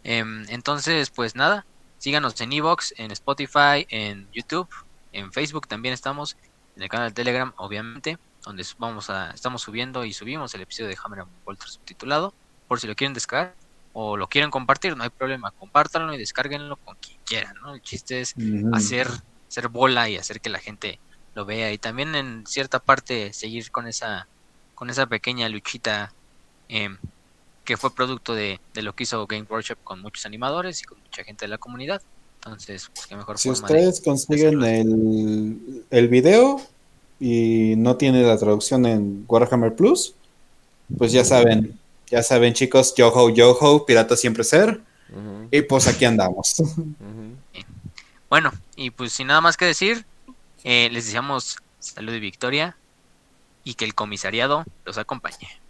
Em, 0.04 0.46
entonces, 0.50 1.10
pues 1.10 1.36
nada, 1.36 1.66
síganos 2.00 2.40
en 2.42 2.52
Evox, 2.52 2.94
en 2.98 3.12
Spotify, 3.12 3.86
en 3.90 4.28
YouTube, 4.34 4.68
en 5.14 5.32
Facebook 5.32 5.68
también 5.68 5.94
estamos 5.94 6.36
en 6.76 6.84
el 6.84 6.90
canal 6.90 7.10
de 7.10 7.14
Telegram, 7.14 7.54
obviamente, 7.58 8.18
donde 8.44 8.66
vamos 8.78 9.10
a, 9.10 9.32
estamos 9.32 9.62
subiendo 9.62 10.06
y 10.06 10.14
subimos 10.14 10.54
el 10.54 10.62
episodio 10.62 10.90
de 10.90 10.98
Hammer 11.04 11.22
and 11.22 11.32
Bolter 11.46 11.68
subtitulado, 11.68 12.34
por 12.68 12.80
si 12.80 12.88
lo 12.88 12.96
quieren 12.96 13.14
descargar 13.14 13.56
o 13.94 14.18
lo 14.18 14.28
quieren 14.28 14.50
compartir, 14.50 14.98
no 14.98 15.04
hay 15.04 15.10
problema, 15.10 15.52
compártanlo 15.52 16.14
y 16.14 16.18
descárguenlo 16.18 16.78
con 16.78 16.96
quien 16.96 17.20
quieran, 17.26 17.56
¿no? 17.62 17.76
El 17.76 17.82
chiste 17.82 18.22
es 18.22 18.36
hacer, 18.74 19.08
hacer 19.48 19.68
bola 19.68 20.10
y 20.10 20.18
hacer 20.18 20.42
que 20.42 20.50
la 20.50 20.60
gente 20.60 21.00
lo 21.36 21.46
vea 21.46 21.72
y 21.72 21.78
también 21.78 22.16
en 22.16 22.46
cierta 22.48 22.80
parte 22.80 23.34
seguir 23.34 23.72
con 23.72 23.88
esa, 23.88 24.28
con 24.76 24.90
esa 24.90 25.06
pequeña 25.06 25.48
luchita 25.48 26.12
em, 26.70 26.98
que 27.64 27.78
fue 27.78 27.94
producto 27.94 28.34
de, 28.34 28.60
de, 28.74 28.82
lo 28.82 28.94
que 28.94 29.04
hizo 29.04 29.26
Game 29.28 29.46
Workshop 29.48 29.78
con 29.84 30.02
muchos 30.02 30.26
animadores 30.26 30.82
y 30.82 30.86
con 30.86 31.00
mucha 31.00 31.24
gente 31.24 31.46
de 31.46 31.50
la 31.50 31.58
comunidad. 31.58 32.02
Entonces, 32.46 32.90
pues 32.94 33.08
qué 33.08 33.16
mejor 33.16 33.38
si 33.38 33.50
ustedes 33.50 34.02
consiguen 34.02 34.64
el, 34.64 35.86
el 35.90 36.08
video 36.10 36.62
y 37.20 37.76
no 37.78 37.96
tiene 37.96 38.22
la 38.24 38.38
traducción 38.38 38.86
en 38.86 39.26
Warhammer 39.28 39.74
Plus, 39.76 40.14
pues 40.98 41.12
ya 41.12 41.24
saben, 41.24 41.80
ya 42.08 42.22
saben 42.22 42.54
chicos, 42.54 42.94
Yoho, 42.96 43.30
Yoho, 43.30 43.86
pirata 43.86 44.18
siempre 44.18 44.44
ser. 44.44 44.82
Y 45.52 45.62
pues 45.62 45.88
aquí 45.88 46.06
andamos. 46.06 46.62
Bueno, 48.30 48.52
y 48.76 48.90
pues 48.90 49.14
sin 49.14 49.28
nada 49.28 49.42
más 49.42 49.58
que 49.58 49.66
decir, 49.66 50.06
eh, 50.64 50.90
les 50.92 51.06
deseamos 51.06 51.58
salud 51.80 52.14
y 52.14 52.20
victoria 52.20 52.76
y 53.64 53.76
que 53.76 53.86
el 53.86 53.94
comisariado 53.94 54.66
los 54.86 54.98
acompañe. 54.98 55.63